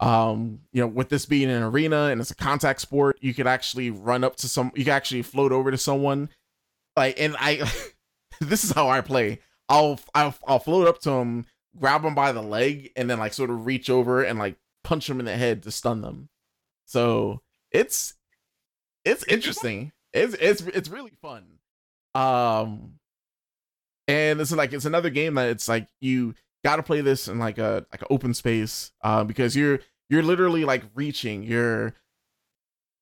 Um, 0.00 0.60
you 0.72 0.82
know, 0.82 0.88
with 0.88 1.08
this 1.08 1.24
being 1.24 1.50
an 1.50 1.62
arena 1.62 2.06
and 2.06 2.20
it's 2.20 2.30
a 2.30 2.36
contact 2.36 2.80
sport, 2.80 3.18
you 3.20 3.32
could 3.32 3.46
actually 3.46 3.90
run 3.90 4.24
up 4.24 4.36
to 4.36 4.48
some 4.48 4.72
you 4.74 4.84
can 4.84 4.92
actually 4.92 5.22
float 5.22 5.52
over 5.52 5.70
to 5.70 5.78
someone. 5.78 6.28
Like 6.96 7.18
and 7.18 7.36
I 7.38 7.70
this 8.40 8.64
is 8.64 8.72
how 8.72 8.88
I 8.88 9.00
play. 9.00 9.40
I'll 9.68 10.00
I'll 10.14 10.34
I'll 10.46 10.58
float 10.58 10.88
up 10.88 11.00
to 11.02 11.10
him, 11.10 11.46
grab 11.78 12.04
him 12.04 12.14
by 12.14 12.32
the 12.32 12.42
leg, 12.42 12.90
and 12.96 13.08
then 13.08 13.18
like 13.18 13.32
sort 13.32 13.50
of 13.50 13.66
reach 13.66 13.88
over 13.88 14.22
and 14.22 14.38
like 14.38 14.56
punch 14.82 15.08
him 15.08 15.20
in 15.20 15.26
the 15.26 15.36
head 15.36 15.62
to 15.62 15.70
stun 15.70 16.02
them. 16.02 16.28
So 16.86 17.40
it's 17.70 18.14
it's 19.04 19.24
interesting. 19.24 19.92
It's 20.12 20.34
it's 20.34 20.62
it's 20.62 20.88
really 20.88 21.12
fun. 21.20 21.44
Um, 22.14 23.00
and 24.06 24.40
it's 24.40 24.52
like 24.52 24.72
it's 24.72 24.84
another 24.84 25.10
game 25.10 25.34
that 25.34 25.48
it's 25.48 25.68
like 25.68 25.88
you 26.00 26.34
got 26.64 26.76
to 26.76 26.82
play 26.82 27.00
this 27.00 27.28
in 27.28 27.38
like 27.38 27.58
a 27.58 27.86
like 27.92 28.00
an 28.00 28.08
open 28.10 28.34
space, 28.34 28.92
uh, 29.02 29.22
because 29.22 29.54
you're 29.54 29.80
you're 30.08 30.22
literally 30.22 30.64
like 30.64 30.82
reaching. 30.94 31.42
You're 31.44 31.94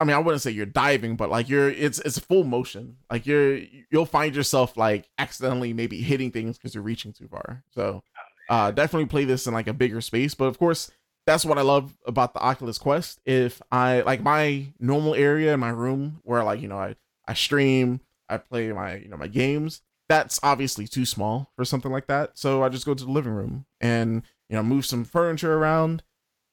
I 0.00 0.04
mean, 0.04 0.16
I 0.16 0.18
wouldn't 0.18 0.42
say 0.42 0.50
you're 0.50 0.66
diving, 0.66 1.14
but 1.16 1.30
like 1.30 1.48
you're 1.48 1.70
it's 1.70 2.00
it's 2.00 2.18
full 2.18 2.44
motion. 2.44 2.96
Like 3.10 3.24
you're 3.24 3.60
you'll 3.90 4.04
find 4.06 4.34
yourself 4.34 4.76
like 4.76 5.08
accidentally 5.18 5.72
maybe 5.72 6.02
hitting 6.02 6.32
things 6.32 6.58
because 6.58 6.74
you're 6.74 6.82
reaching 6.82 7.12
too 7.12 7.28
far. 7.28 7.62
So 7.70 8.02
uh 8.48 8.72
definitely 8.72 9.06
play 9.06 9.24
this 9.24 9.46
in 9.46 9.54
like 9.54 9.68
a 9.68 9.72
bigger 9.72 10.00
space. 10.00 10.34
But 10.34 10.46
of 10.46 10.58
course, 10.58 10.90
that's 11.26 11.44
what 11.44 11.58
I 11.58 11.62
love 11.62 11.96
about 12.06 12.34
the 12.34 12.40
Oculus 12.40 12.78
Quest. 12.78 13.20
If 13.24 13.62
I 13.70 14.00
like 14.00 14.22
my 14.22 14.66
normal 14.80 15.14
area 15.14 15.54
in 15.54 15.60
my 15.60 15.70
room 15.70 16.20
where 16.24 16.42
like, 16.42 16.60
you 16.60 16.68
know, 16.68 16.78
I, 16.78 16.96
I 17.28 17.34
stream, 17.34 18.00
I 18.28 18.38
play 18.38 18.72
my, 18.72 18.96
you 18.96 19.08
know, 19.08 19.16
my 19.16 19.28
games, 19.28 19.82
that's 20.12 20.38
obviously 20.42 20.86
too 20.86 21.06
small 21.06 21.50
for 21.56 21.64
something 21.64 21.90
like 21.90 22.06
that. 22.06 22.32
So 22.34 22.62
I 22.62 22.68
just 22.68 22.84
go 22.84 22.92
to 22.92 23.02
the 23.02 23.10
living 23.10 23.32
room 23.32 23.64
and, 23.80 24.22
you 24.50 24.56
know, 24.56 24.62
move 24.62 24.84
some 24.84 25.04
furniture 25.04 25.54
around 25.54 26.02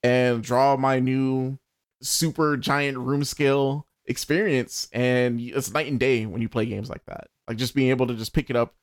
and 0.01 0.41
draw 0.41 0.78
my 0.78 1.01
new 1.01 1.60
super 2.01 2.55
giant 2.55 2.97
room 2.97 3.26
scale 3.26 3.86
experience. 4.05 4.88
And 4.93 5.41
it's 5.41 5.74
night 5.74 5.88
and 5.88 5.99
day 5.99 6.26
when 6.26 6.41
you 6.41 6.47
play 6.47 6.68
games 6.68 6.89
like 6.89 7.03
that. 7.07 7.28
Like 7.49 7.57
just 7.57 7.76
being 7.76 7.89
able 7.89 8.07
to 8.07 8.14
just 8.14 8.32
pick 8.32 8.49
it 8.49 8.55
up 8.55 8.76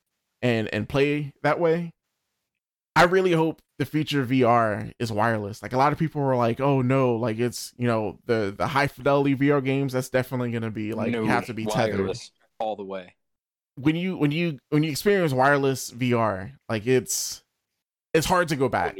and 0.43 0.71
and 0.71 0.87
play 0.87 1.33
that 1.41 1.59
way. 1.59 1.91
I 2.95 3.05
really 3.05 3.31
hope 3.31 3.63
the 3.79 3.85
future 3.85 4.21
of 4.21 4.29
vr 4.29 4.93
is 4.99 5.11
wireless. 5.11 5.63
Like 5.63 5.73
a 5.73 5.77
lot 5.77 5.91
of 5.91 5.97
people 5.97 6.21
were 6.21 6.35
like 6.35 6.59
oh 6.59 6.83
no 6.83 7.15
like 7.15 7.39
it's 7.39 7.73
you 7.77 7.87
know 7.87 8.19
the 8.27 8.53
the 8.55 8.67
high 8.67 8.87
fidelity 8.87 9.35
vr 9.35 9.63
games 9.63 9.93
that's 9.93 10.09
definitely 10.09 10.51
going 10.51 10.61
to 10.61 10.69
be 10.69 10.93
like 10.93 11.11
no, 11.11 11.23
you 11.23 11.29
have 11.29 11.47
to 11.47 11.53
be 11.55 11.65
tethered. 11.65 12.15
all 12.59 12.75
the 12.75 12.83
way 12.83 13.15
when 13.77 13.95
you 13.95 14.17
when 14.17 14.31
you 14.31 14.57
when 14.69 14.83
you 14.83 14.91
experience 14.91 15.33
wireless 15.33 15.91
vr 15.91 16.51
like 16.67 16.85
it's 16.87 17.43
it's 18.13 18.25
hard 18.25 18.47
to 18.47 18.55
go 18.55 18.67
back 18.67 18.97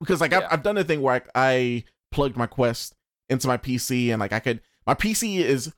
because 0.00 0.20
like 0.20 0.32
yeah. 0.32 0.38
I've, 0.38 0.52
I've 0.52 0.62
done 0.62 0.78
a 0.78 0.84
thing 0.84 1.00
where 1.00 1.14
I, 1.14 1.22
I 1.34 1.84
plugged 2.12 2.36
my 2.36 2.46
quest 2.46 2.94
into 3.28 3.48
my 3.48 3.56
PC 3.56 4.10
and 4.10 4.20
like 4.20 4.32
I 4.32 4.40
could 4.40 4.60
my 4.86 4.94
PC 4.94 5.38
is 5.38 5.72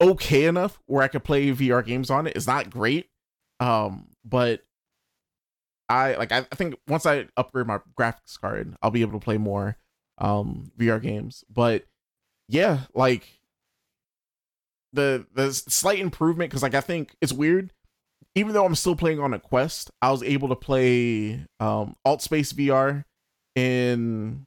okay 0.00 0.44
enough 0.44 0.80
where 0.86 1.02
I 1.02 1.08
could 1.08 1.24
play 1.24 1.50
VR 1.50 1.84
games 1.84 2.10
on 2.10 2.26
it. 2.26 2.36
It's 2.36 2.46
not 2.46 2.70
great. 2.70 3.08
Um, 3.60 4.08
but 4.24 4.62
I 5.88 6.14
like 6.14 6.32
I, 6.32 6.38
I 6.38 6.54
think 6.54 6.76
once 6.88 7.06
I 7.06 7.26
upgrade 7.36 7.66
my 7.66 7.78
graphics 7.98 8.40
card, 8.40 8.76
I'll 8.82 8.90
be 8.90 9.02
able 9.02 9.18
to 9.18 9.24
play 9.24 9.38
more 9.38 9.76
um 10.18 10.70
VR 10.78 11.00
games. 11.02 11.44
But 11.50 11.84
yeah, 12.48 12.80
like 12.94 13.26
the 14.94 15.26
the 15.34 15.52
slight 15.52 15.98
improvement 15.98 16.50
because 16.50 16.62
like 16.62 16.74
I 16.74 16.80
think 16.80 17.14
it's 17.20 17.32
weird. 17.32 17.72
Even 18.36 18.52
though 18.52 18.64
I'm 18.64 18.74
still 18.74 18.96
playing 18.96 19.20
on 19.20 19.32
a 19.32 19.38
Quest, 19.38 19.90
I 20.02 20.10
was 20.10 20.22
able 20.22 20.48
to 20.48 20.56
play 20.56 21.44
um 21.60 21.96
Altspace 22.06 22.52
VR 22.52 23.04
in 23.54 24.46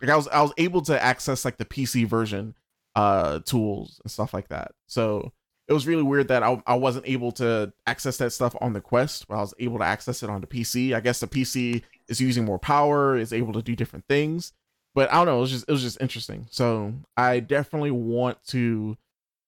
like 0.00 0.10
I 0.10 0.16
was 0.16 0.28
I 0.28 0.42
was 0.42 0.52
able 0.58 0.82
to 0.82 1.02
access 1.02 1.44
like 1.44 1.58
the 1.58 1.64
PC 1.64 2.06
version 2.06 2.54
uh 2.94 3.40
tools 3.40 4.00
and 4.04 4.10
stuff 4.10 4.34
like 4.34 4.48
that. 4.48 4.72
So 4.86 5.32
it 5.68 5.72
was 5.72 5.86
really 5.86 6.02
weird 6.02 6.28
that 6.28 6.42
I, 6.42 6.62
I 6.66 6.74
wasn't 6.74 7.08
able 7.08 7.32
to 7.32 7.72
access 7.86 8.18
that 8.18 8.32
stuff 8.32 8.54
on 8.60 8.72
the 8.72 8.80
Quest, 8.80 9.28
but 9.28 9.36
I 9.36 9.40
was 9.40 9.54
able 9.58 9.78
to 9.78 9.84
access 9.84 10.22
it 10.22 10.28
on 10.28 10.40
the 10.40 10.46
PC. 10.46 10.94
I 10.94 11.00
guess 11.00 11.20
the 11.20 11.26
PC 11.26 11.82
is 12.08 12.20
using 12.20 12.44
more 12.44 12.58
power, 12.58 13.16
is 13.16 13.32
able 13.32 13.52
to 13.54 13.62
do 13.62 13.76
different 13.76 14.06
things. 14.08 14.52
But 14.94 15.10
I 15.10 15.16
don't 15.16 15.26
know, 15.26 15.38
it 15.38 15.40
was 15.40 15.50
just 15.50 15.64
it 15.68 15.72
was 15.72 15.82
just 15.82 16.00
interesting. 16.00 16.46
So 16.50 16.92
I 17.16 17.40
definitely 17.40 17.92
want 17.92 18.44
to 18.48 18.96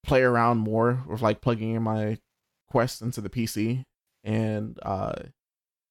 play 0.05 0.23
around 0.23 0.59
more 0.59 1.03
with 1.07 1.23
like 1.23 1.41
plugging 1.41 1.75
in 1.75 1.83
my 1.83 2.19
Quest 2.69 3.03
into 3.03 3.21
the 3.21 3.31
PC. 3.31 3.85
And 4.25 4.79
uh 4.83 5.15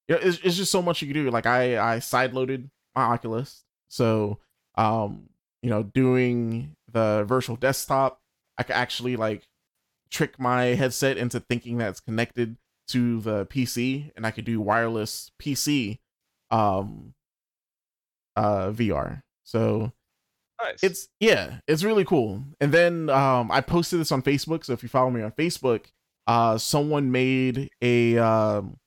it's, 0.10 0.40
it's 0.44 0.58
just 0.58 0.72
so 0.72 0.82
much 0.82 1.02
you 1.02 1.08
can 1.08 1.24
do. 1.24 1.32
Like 1.32 1.46
I 1.46 1.78
I 1.80 2.00
side 2.00 2.34
loaded 2.34 2.70
my 2.96 3.04
Oculus. 3.04 3.64
So 3.90 4.40
um, 4.76 5.30
you 5.62 5.70
know, 5.70 5.84
doing 5.84 6.76
the 6.92 7.24
virtual 7.28 7.56
desktop, 7.56 8.20
I 8.58 8.64
could 8.64 8.76
actually 8.76 9.16
like 9.16 9.48
trick 10.10 10.40
my 10.40 10.64
headset 10.66 11.18
into 11.18 11.40
thinking 11.40 11.78
that 11.78 11.90
it's 11.90 12.00
connected 12.00 12.58
to 12.90 13.22
the 13.22 13.46
PC 13.46 14.12
and 14.16 14.28
I 14.28 14.32
could 14.32 14.46
do 14.46 14.60
wireless 14.60 15.32
PC 15.42 16.00
um 16.52 17.14
uh 18.36 18.72
VR. 18.72 19.22
So 19.44 19.94
Nice. 20.64 20.84
it's 20.84 21.10
yeah, 21.20 21.60
it's 21.68 21.84
really 21.84 22.06
cool. 22.06 22.44
And 22.62 22.72
then 22.72 23.10
um 23.10 23.52
I 23.52 23.62
posted 23.62 24.00
this 24.00 24.12
on 24.12 24.22
Facebook, 24.22 24.66
so 24.66 24.74
if 24.74 24.84
you 24.84 24.90
follow 24.90 25.10
me 25.10 25.22
on 25.22 25.32
Facebook, 25.32 25.86
uh 26.28 26.58
someone 26.58 27.12
made 27.12 27.70
a 27.82 28.18
um 28.18 28.78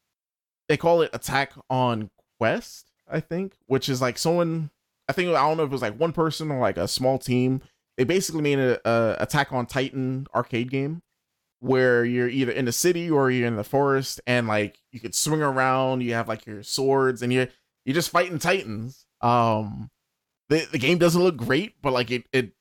they 0.69 0.77
call 0.77 1.03
it 1.03 1.11
attack 1.13 1.53
on 1.71 2.11
quest, 2.41 2.91
I 3.09 3.21
think, 3.21 3.57
which 3.67 3.89
is 3.89 4.01
like 4.01 4.19
someone 4.19 4.71
I 5.09 5.13
think 5.13 5.29
I 5.31 5.47
don't 5.47 5.57
know 5.57 5.65
if 5.65 5.71
it 5.71 5.73
was 5.73 5.83
like 5.83 5.99
one 5.99 6.13
person 6.13 6.51
or 6.51 6.59
like 6.59 6.79
a 6.79 6.89
small 6.89 7.19
team. 7.19 7.61
They 7.97 8.05
basically 8.05 8.43
made 8.43 8.59
a, 8.59 8.81
a 8.89 9.17
attack 9.23 9.53
on 9.53 9.67
Titan 9.67 10.27
arcade 10.35 10.71
game 10.71 11.03
where 11.61 12.05
you're 12.05 12.29
either 12.29 12.53
in 12.53 12.67
the 12.67 12.73
city 12.73 13.11
or 13.11 13.31
you're 13.31 13.47
in 13.47 13.57
the 13.57 13.65
forest 13.65 14.21
and 14.27 14.47
like 14.47 14.79
you 14.93 15.01
could 15.01 15.15
swing 15.15 15.43
around, 15.43 16.03
you 16.03 16.15
have 16.15 16.29
like 16.29 16.47
your 16.47 16.63
swords 16.63 17.23
and 17.23 17.33
you're 17.33 17.49
you're 17.85 17.95
just 17.95 18.11
fighting 18.11 18.39
titans. 18.39 19.07
Um 19.21 19.91
the 20.49 20.67
the 20.73 20.79
game 20.79 20.99
doesn't 20.99 21.23
look 21.23 21.37
great, 21.37 21.75
but 21.83 21.93
like 21.93 22.11
it 22.11 22.25
it 22.33 22.53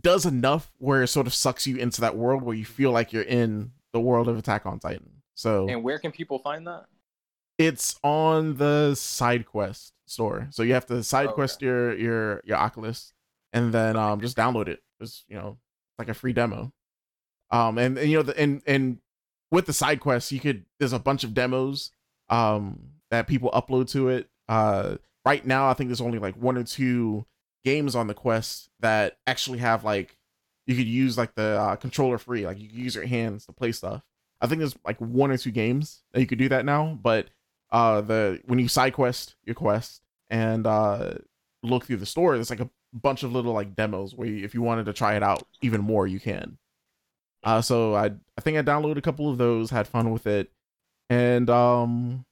does 0.00 0.24
enough 0.26 0.70
where 0.78 1.02
it 1.02 1.08
sort 1.08 1.26
of 1.26 1.34
sucks 1.34 1.66
you 1.66 1.76
into 1.76 2.00
that 2.00 2.16
world 2.16 2.42
where 2.42 2.54
you 2.54 2.64
feel 2.64 2.92
like 2.92 3.12
you're 3.12 3.22
in 3.22 3.72
the 3.92 4.00
world 4.00 4.28
of 4.28 4.38
Attack 4.38 4.64
on 4.66 4.78
Titan. 4.78 5.10
So 5.34 5.68
And 5.68 5.82
where 5.82 5.98
can 5.98 6.12
people 6.12 6.38
find 6.38 6.66
that? 6.66 6.86
it's 7.58 7.98
on 8.04 8.56
the 8.58 8.94
side 8.94 9.44
quest 9.44 9.92
store. 10.06 10.46
So 10.50 10.62
you 10.62 10.74
have 10.74 10.86
to 10.86 11.02
side 11.02 11.26
Okay. 11.26 11.34
quest 11.34 11.60
your 11.62 11.96
your 11.96 12.40
your 12.44 12.56
Oculus 12.56 13.12
and 13.52 13.72
then 13.74 13.96
um 13.96 14.20
just 14.20 14.36
download 14.36 14.68
it. 14.68 14.80
It's 15.00 15.24
you 15.28 15.36
know 15.36 15.58
like 15.98 16.08
a 16.08 16.14
free 16.14 16.32
demo. 16.32 16.72
Um 17.50 17.78
and, 17.78 17.98
and 17.98 18.10
you 18.10 18.16
know 18.18 18.22
the 18.22 18.38
and 18.38 18.62
and 18.66 18.98
with 19.50 19.66
the 19.66 19.72
side 19.72 19.98
quests 20.00 20.30
you 20.30 20.38
could 20.40 20.66
there's 20.78 20.92
a 20.92 20.98
bunch 21.00 21.24
of 21.24 21.34
demos 21.34 21.90
um 22.28 22.90
that 23.10 23.26
people 23.26 23.50
upload 23.50 23.90
to 23.92 24.08
it. 24.08 24.28
Uh 24.48 24.96
right 25.28 25.44
now 25.44 25.68
I 25.68 25.74
think 25.74 25.88
there's 25.88 26.00
only 26.00 26.18
like 26.18 26.36
one 26.36 26.56
or 26.56 26.64
two 26.64 27.26
games 27.62 27.94
on 27.94 28.06
the 28.06 28.14
quest 28.14 28.70
that 28.80 29.18
actually 29.26 29.58
have 29.58 29.84
like 29.84 30.16
you 30.66 30.74
could 30.74 30.86
use 30.86 31.18
like 31.18 31.34
the 31.34 31.58
uh, 31.60 31.76
controller 31.76 32.16
free 32.16 32.46
like 32.46 32.58
you 32.58 32.68
use 32.72 32.94
your 32.94 33.06
hands 33.06 33.44
to 33.46 33.52
play 33.52 33.72
stuff. 33.72 34.02
I 34.40 34.46
think 34.46 34.60
there's 34.60 34.76
like 34.86 34.98
one 34.98 35.30
or 35.30 35.36
two 35.36 35.50
games 35.50 36.02
that 36.12 36.20
you 36.20 36.26
could 36.26 36.38
do 36.38 36.48
that 36.48 36.64
now, 36.64 36.98
but 37.02 37.28
uh 37.70 38.00
the 38.00 38.40
when 38.46 38.58
you 38.58 38.68
side 38.68 38.94
quest 38.94 39.36
your 39.44 39.54
quest 39.54 40.00
and 40.30 40.66
uh 40.66 41.12
look 41.62 41.84
through 41.84 41.98
the 41.98 42.06
store 42.06 42.34
there's 42.34 42.48
like 42.48 42.60
a 42.60 42.70
bunch 42.94 43.22
of 43.22 43.32
little 43.32 43.52
like 43.52 43.76
demos 43.76 44.14
where 44.14 44.26
you, 44.26 44.42
if 44.42 44.54
you 44.54 44.62
wanted 44.62 44.86
to 44.86 44.92
try 44.94 45.16
it 45.16 45.22
out 45.22 45.42
even 45.60 45.82
more 45.82 46.06
you 46.06 46.18
can 46.18 46.56
uh 47.44 47.60
so 47.60 47.94
i 47.94 48.06
i 48.06 48.40
think 48.40 48.56
i 48.56 48.62
downloaded 48.62 48.96
a 48.96 49.02
couple 49.02 49.30
of 49.30 49.36
those 49.36 49.68
had 49.68 49.86
fun 49.86 50.10
with 50.10 50.26
it 50.26 50.50
and 51.10 51.50
um 51.50 52.24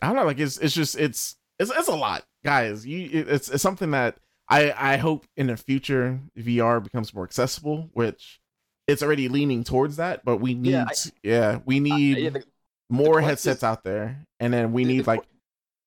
i 0.00 0.06
don't 0.06 0.16
know 0.16 0.24
like 0.24 0.38
it's 0.38 0.56
it's 0.56 0.74
just 0.74 0.96
it's 0.96 1.36
it's, 1.58 1.70
it's 1.70 1.88
a 1.88 1.94
lot 1.96 2.24
guys 2.44 2.86
you 2.86 3.08
it's 3.12 3.48
it's 3.48 3.62
something 3.62 3.90
that 3.90 4.16
i 4.48 4.72
i 4.76 4.96
hope 4.96 5.26
in 5.36 5.48
the 5.48 5.56
future 5.56 6.20
vr 6.38 6.82
becomes 6.82 7.12
more 7.14 7.24
accessible 7.24 7.90
which 7.92 8.40
it's 8.86 9.02
already 9.02 9.28
leaning 9.28 9.64
towards 9.64 9.96
that 9.96 10.24
but 10.24 10.38
we 10.38 10.54
need 10.54 10.70
Yeah, 10.70 10.84
I- 10.88 11.10
yeah 11.22 11.58
we 11.64 11.80
need 11.80 12.18
yeah, 12.18 12.30
the- 12.30 12.44
more 12.90 13.14
Quest 13.20 13.26
headsets 13.44 13.58
is- 13.58 13.64
out 13.64 13.84
there, 13.84 14.24
and 14.40 14.50
then 14.50 14.72
we 14.72 14.84
the- 14.84 14.88
need 14.94 15.04
the 15.04 15.10
like 15.10 15.24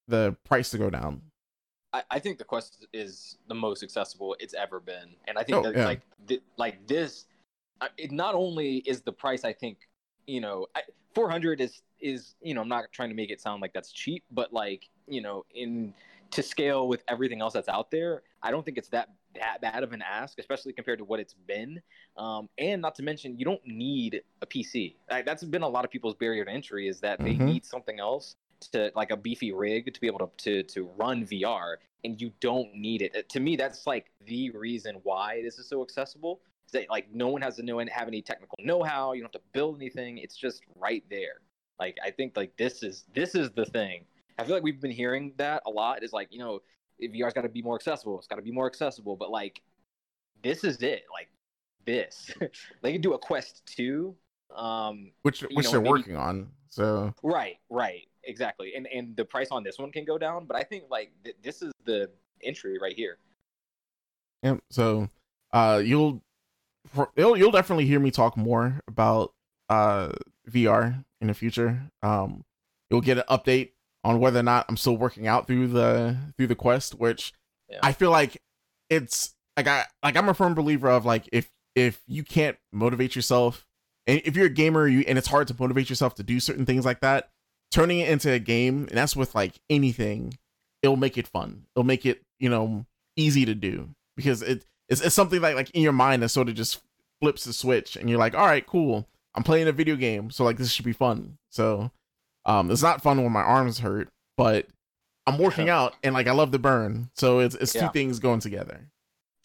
the 0.07 0.35
price 0.45 0.69
to 0.69 0.77
go 0.77 0.91
down. 0.91 1.21
I, 1.93 2.03
I 2.11 2.19
think 2.19 2.37
the 2.37 2.43
Quest 2.43 2.85
is 2.93 3.37
the 3.47 3.55
most 3.55 3.81
accessible 3.81 4.35
it's 4.39 4.53
ever 4.53 4.79
been, 4.79 5.15
and 5.27 5.35
I 5.35 5.43
think 5.43 5.57
Oh, 5.57 5.63
that 5.63 5.75
yeah. 5.75 5.85
like 5.85 6.01
th- 6.27 6.43
like 6.57 6.85
this, 6.85 7.25
it 7.97 8.11
not 8.11 8.35
only 8.35 8.77
is 8.85 9.01
the 9.01 9.11
price. 9.11 9.43
I 9.43 9.51
think 9.53 9.79
you 10.27 10.41
know, 10.41 10.67
four 11.15 11.27
hundred 11.27 11.59
is 11.59 11.81
is 11.99 12.35
you 12.39 12.53
know, 12.53 12.61
I'm 12.61 12.69
not 12.69 12.91
trying 12.91 13.09
to 13.09 13.15
make 13.15 13.31
it 13.31 13.41
sound 13.41 13.63
like 13.63 13.73
that's 13.73 13.91
cheap, 13.91 14.23
but 14.29 14.53
like 14.53 14.87
you 15.11 15.21
know, 15.21 15.45
in 15.53 15.93
to 16.31 16.41
scale 16.41 16.87
with 16.87 17.03
everything 17.09 17.41
else 17.41 17.53
that's 17.53 17.67
out 17.67 17.91
there, 17.91 18.23
I 18.41 18.51
don't 18.51 18.63
think 18.63 18.77
it's 18.77 18.89
that 18.89 19.09
that 19.35 19.61
bad 19.61 19.83
of 19.83 19.93
an 19.93 20.01
ask, 20.01 20.39
especially 20.39 20.73
compared 20.73 20.99
to 20.99 21.05
what 21.05 21.19
it's 21.19 21.33
been. 21.33 21.81
Um, 22.17 22.49
and 22.57 22.81
not 22.81 22.95
to 22.95 23.03
mention, 23.03 23.37
you 23.37 23.45
don't 23.45 23.65
need 23.65 24.21
a 24.41 24.45
PC. 24.45 24.95
Like, 25.09 25.25
that's 25.25 25.43
been 25.43 25.61
a 25.61 25.69
lot 25.69 25.85
of 25.85 25.91
people's 25.91 26.15
barrier 26.15 26.43
to 26.43 26.51
entry 26.51 26.87
is 26.89 26.99
that 26.99 27.19
they 27.19 27.35
Mhm. 27.35 27.45
need 27.45 27.65
something 27.65 27.99
else 27.99 28.35
to 28.71 28.91
like 28.95 29.11
a 29.11 29.17
beefy 29.17 29.51
rig 29.51 29.93
to 29.93 29.99
be 29.99 30.07
able 30.07 30.19
to 30.19 30.29
to 30.37 30.63
to 30.63 30.83
run 30.97 31.25
VR, 31.25 31.77
and 32.03 32.21
you 32.21 32.31
don't 32.39 32.73
need 32.75 33.01
it. 33.01 33.27
To 33.29 33.39
me, 33.39 33.55
that's 33.55 33.87
like 33.87 34.11
the 34.25 34.51
reason 34.51 34.95
why 35.03 35.41
this 35.41 35.59
is 35.59 35.67
so 35.67 35.81
accessible. 35.81 36.41
Is 36.65 36.71
that 36.73 36.89
like 36.89 37.11
no 37.13 37.27
one 37.29 37.41
has 37.41 37.55
to 37.57 37.63
know 37.63 37.79
and 37.79 37.89
have 37.89 38.07
any 38.07 38.21
technical 38.21 38.57
know-how. 38.59 39.13
You 39.13 39.21
don't 39.21 39.33
have 39.33 39.41
to 39.41 39.47
build 39.51 39.77
anything. 39.77 40.19
It's 40.19 40.37
just 40.37 40.63
right 40.75 41.03
there. 41.09 41.41
Like 41.79 41.97
I 42.05 42.11
think 42.11 42.37
like 42.37 42.55
this 42.57 42.83
is 42.83 43.05
this 43.13 43.33
is 43.35 43.49
the 43.51 43.65
thing. 43.65 44.05
I 44.37 44.43
feel 44.43 44.55
like 44.55 44.63
we've 44.63 44.81
been 44.81 44.91
hearing 44.91 45.33
that 45.37 45.63
a 45.65 45.69
lot. 45.69 46.03
Is 46.03 46.13
like 46.13 46.27
you 46.31 46.39
know 46.39 46.61
VR's 47.01 47.33
got 47.33 47.41
to 47.41 47.49
be 47.49 47.61
more 47.61 47.75
accessible. 47.75 48.17
It's 48.17 48.27
got 48.27 48.35
to 48.37 48.41
be 48.41 48.51
more 48.51 48.67
accessible. 48.67 49.15
But 49.15 49.31
like 49.31 49.61
this 50.43 50.63
is 50.63 50.81
it. 50.81 51.03
Like 51.11 51.29
this, 51.85 52.31
they 52.81 52.93
could 52.93 53.01
do 53.01 53.13
a 53.13 53.17
Quest 53.19 53.63
two. 53.65 54.15
Um, 54.55 55.11
Which 55.21 55.41
which 55.41 55.65
know, 55.65 55.71
they're 55.71 55.81
maybe- 55.81 55.89
working 55.89 56.15
on. 56.17 56.49
So 56.69 57.13
Right, 57.21 57.57
right, 57.69 58.07
exactly. 58.23 58.73
And 58.75 58.87
and 58.87 59.15
the 59.17 59.25
price 59.25 59.49
on 59.51 59.63
this 59.63 59.77
one 59.77 59.91
can 59.91 60.05
go 60.05 60.17
down, 60.17 60.45
but 60.45 60.55
I 60.55 60.63
think 60.63 60.85
like 60.89 61.11
th- 61.23 61.35
this 61.43 61.61
is 61.61 61.71
the 61.85 62.09
entry 62.43 62.77
right 62.81 62.95
here. 62.95 63.17
yeah, 64.43 64.55
so 64.69 65.09
uh 65.53 65.81
you'll 65.83 66.21
you'll 67.15 67.37
you'll 67.37 67.51
definitely 67.51 67.85
hear 67.85 67.99
me 67.99 68.09
talk 68.11 68.37
more 68.37 68.79
about 68.87 69.33
uh 69.69 70.11
VR 70.49 71.03
in 71.19 71.27
the 71.27 71.33
future. 71.33 71.81
Um 72.01 72.43
you'll 72.89 73.01
get 73.01 73.17
an 73.17 73.23
update 73.29 73.71
on 74.03 74.19
whether 74.19 74.39
or 74.39 74.43
not 74.43 74.65
I'm 74.69 74.77
still 74.77 74.97
working 74.97 75.27
out 75.27 75.47
through 75.47 75.67
the 75.67 76.17
through 76.37 76.47
the 76.47 76.55
quest, 76.55 76.95
which 76.95 77.33
Yeah. 77.69 77.79
I 77.83 77.93
feel 77.93 78.11
like 78.11 78.41
it's 78.89 79.35
like 79.57 79.67
I 79.67 79.85
like 80.03 80.15
I'm 80.17 80.29
a 80.29 80.33
firm 80.33 80.53
believer 80.53 80.89
of 80.89 81.05
like 81.05 81.29
if 81.31 81.49
if 81.75 82.01
you 82.07 82.23
can't 82.23 82.57
motivate 82.71 83.15
yourself 83.15 83.65
and 84.07 84.21
if 84.25 84.35
you're 84.35 84.47
a 84.47 84.49
gamer 84.49 84.87
you 84.87 85.01
and 85.07 85.17
it's 85.17 85.27
hard 85.27 85.47
to 85.47 85.55
motivate 85.57 85.89
yourself 85.89 86.15
to 86.15 86.23
do 86.23 86.39
certain 86.39 86.65
things 86.65 86.85
like 86.85 86.99
that, 87.01 87.29
turning 87.71 87.99
it 87.99 88.09
into 88.09 88.31
a 88.31 88.39
game, 88.39 88.87
and 88.89 88.97
that's 88.97 89.15
with 89.15 89.35
like 89.35 89.59
anything, 89.69 90.37
it'll 90.81 90.97
make 90.97 91.17
it 91.17 91.27
fun. 91.27 91.65
It'll 91.75 91.85
make 91.85 92.05
it, 92.05 92.21
you 92.39 92.49
know, 92.49 92.85
easy 93.15 93.45
to 93.45 93.55
do 93.55 93.89
because 94.17 94.41
it 94.41 94.65
it's, 94.89 95.01
it's 95.01 95.15
something 95.15 95.41
like 95.41 95.55
like 95.55 95.69
in 95.71 95.81
your 95.83 95.93
mind 95.93 96.23
that 96.23 96.29
sort 96.29 96.49
of 96.49 96.55
just 96.55 96.81
flips 97.21 97.45
the 97.45 97.53
switch 97.53 97.95
and 97.95 98.09
you're 98.09 98.19
like, 98.19 98.35
all 98.35 98.47
right, 98.47 98.65
cool. 98.65 99.07
I'm 99.33 99.43
playing 99.43 99.69
a 99.69 99.71
video 99.71 99.95
game, 99.95 100.29
so 100.31 100.43
like 100.43 100.57
this 100.57 100.71
should 100.71 100.83
be 100.83 100.91
fun. 100.91 101.37
So 101.49 101.91
um 102.45 102.71
it's 102.71 102.81
not 102.81 103.01
fun 103.01 103.21
when 103.23 103.31
my 103.31 103.41
arms 103.41 103.79
hurt, 103.79 104.09
but 104.37 104.67
I'm 105.27 105.37
working 105.37 105.69
out 105.69 105.95
and 106.03 106.13
like 106.13 106.27
I 106.27 106.31
love 106.31 106.51
the 106.51 106.59
burn. 106.59 107.09
So 107.15 107.39
it's 107.39 107.55
it's 107.55 107.73
two 107.73 107.79
Yeah. 107.79 107.89
things 107.89 108.19
going 108.19 108.39
together. 108.39 108.81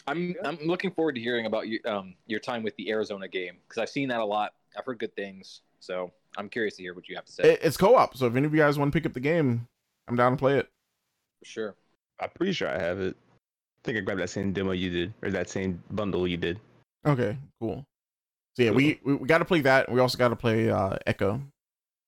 I'm 0.07 0.35
I'm 0.45 0.59
looking 0.65 0.91
forward 0.93 1.17
to 1.17 1.21
hearing 1.21 1.47
about 1.47 1.69
you 1.69 1.81
um 1.85 2.15
your 2.27 2.41
time 2.41 2.63
with 2.63 2.77
the 2.77 2.91
Arizona 2.91 3.29
game 3.29 3.57
because 3.69 3.83
I've 3.83 3.91
seen 3.91 4.09
that 4.09 4.21
a 4.21 4.25
lot. 4.25 4.53
I've 4.79 4.85
heard 4.85 4.99
good 4.99 5.15
things, 5.17 5.63
so 5.81 6.13
I'm 6.37 6.49
curious 6.49 6.77
to 6.77 6.83
hear 6.83 6.95
what 6.95 7.09
you 7.09 7.17
have 7.17 7.25
to 7.25 7.33
say. 7.33 7.53
It, 7.55 7.61
it's 7.63 7.77
co-op, 7.77 8.17
so 8.17 8.27
if 8.27 8.37
any 8.37 8.47
of 8.47 8.55
you 8.55 8.61
guys 8.61 8.79
want 8.79 8.93
to 8.93 8.97
pick 8.97 9.07
up 9.07 9.15
the 9.15 9.21
game, 9.21 9.67
I'm 10.07 10.17
down 10.17 10.33
to 10.33 10.37
play 10.37 10.59
it. 10.59 10.69
For 11.41 11.45
sure. 11.47 11.75
I'm 12.21 12.29
pretty 12.35 12.53
sure 12.53 12.69
I 12.69 12.79
have 12.79 13.01
it. 13.01 13.17
I 13.17 13.81
think 13.85 13.99
I 13.99 14.01
grabbed 14.03 14.21
that 14.21 14.29
same 14.31 14.53
demo 14.53 14.73
you 14.73 14.91
did, 14.91 15.15
or 15.23 15.31
that 15.31 15.49
same 15.49 15.83
bundle 15.91 16.27
you 16.29 16.37
did. 16.37 16.61
Okay, 17.07 17.37
cool. 17.61 17.85
So 18.57 18.63
yeah, 18.65 18.71
we 18.71 19.01
we, 19.05 19.15
we 19.15 19.27
got 19.27 19.39
to 19.39 19.45
play 19.45 19.61
that. 19.63 19.91
We 19.91 20.01
also 20.01 20.19
got 20.19 20.29
to 20.29 20.37
play 20.37 20.71
uh 20.71 20.97
Echo. 21.07 21.41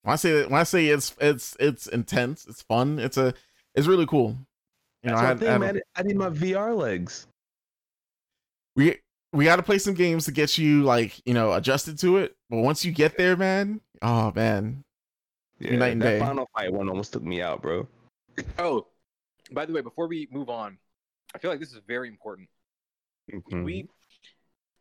When 0.03 0.13
I 0.13 0.17
say 0.17 0.45
when 0.45 0.61
I 0.61 0.63
say 0.65 0.87
it's 0.87 1.15
it's 1.21 1.57
it's 1.61 1.87
intense, 1.87 2.47
it's 2.47 2.63
fun. 2.63 2.99
It's 2.99 3.17
a 3.17 3.35
it's 3.75 3.87
really 3.87 4.07
cool. 4.07 4.37
You 5.03 5.11
know, 5.11 5.17
I 5.17 5.25
had, 5.25 5.39
thing, 5.41 5.49
I 5.49 5.59
man. 5.59 5.81
I 5.97 6.03
need 6.03 6.17
my 6.17 6.31
VR 6.31 6.77
legs. 6.77 7.27
we 8.77 8.97
we 9.33 9.45
got 9.45 9.57
to 9.57 9.63
play 9.63 9.79
some 9.79 9.95
games 9.95 10.25
to 10.25 10.33
get 10.33 10.57
you 10.59 10.83
like 10.83 11.21
you 11.27 11.35
know 11.35 11.53
adjusted 11.53 11.99
to 12.01 12.19
it. 12.19 12.37
But 12.51 12.59
once 12.59 12.85
you 12.85 12.93
get 12.93 13.17
there, 13.17 13.37
man, 13.37 13.81
oh 14.03 14.33
man, 14.35 14.85
Yeah, 15.59 15.77
night 15.77 15.93
and 15.93 16.01
day. 16.01 16.19
final 16.19 16.49
fight 16.57 16.73
one 16.73 16.89
almost 16.89 17.13
took 17.13 17.23
me 17.23 17.43
out, 17.43 17.63
bro. 17.63 17.87
Oh, 18.59 18.87
by 19.53 19.67
the 19.67 19.73
way, 19.73 19.81
before 19.81 20.07
we 20.09 20.29
move 20.31 20.49
on, 20.49 20.79
I 21.35 21.39
feel 21.39 21.51
like 21.51 21.61
this 21.61 21.73
is 21.73 21.81
very 21.87 22.09
important. 22.09 22.49
Mhm. 23.33 23.65
We, 23.65 23.89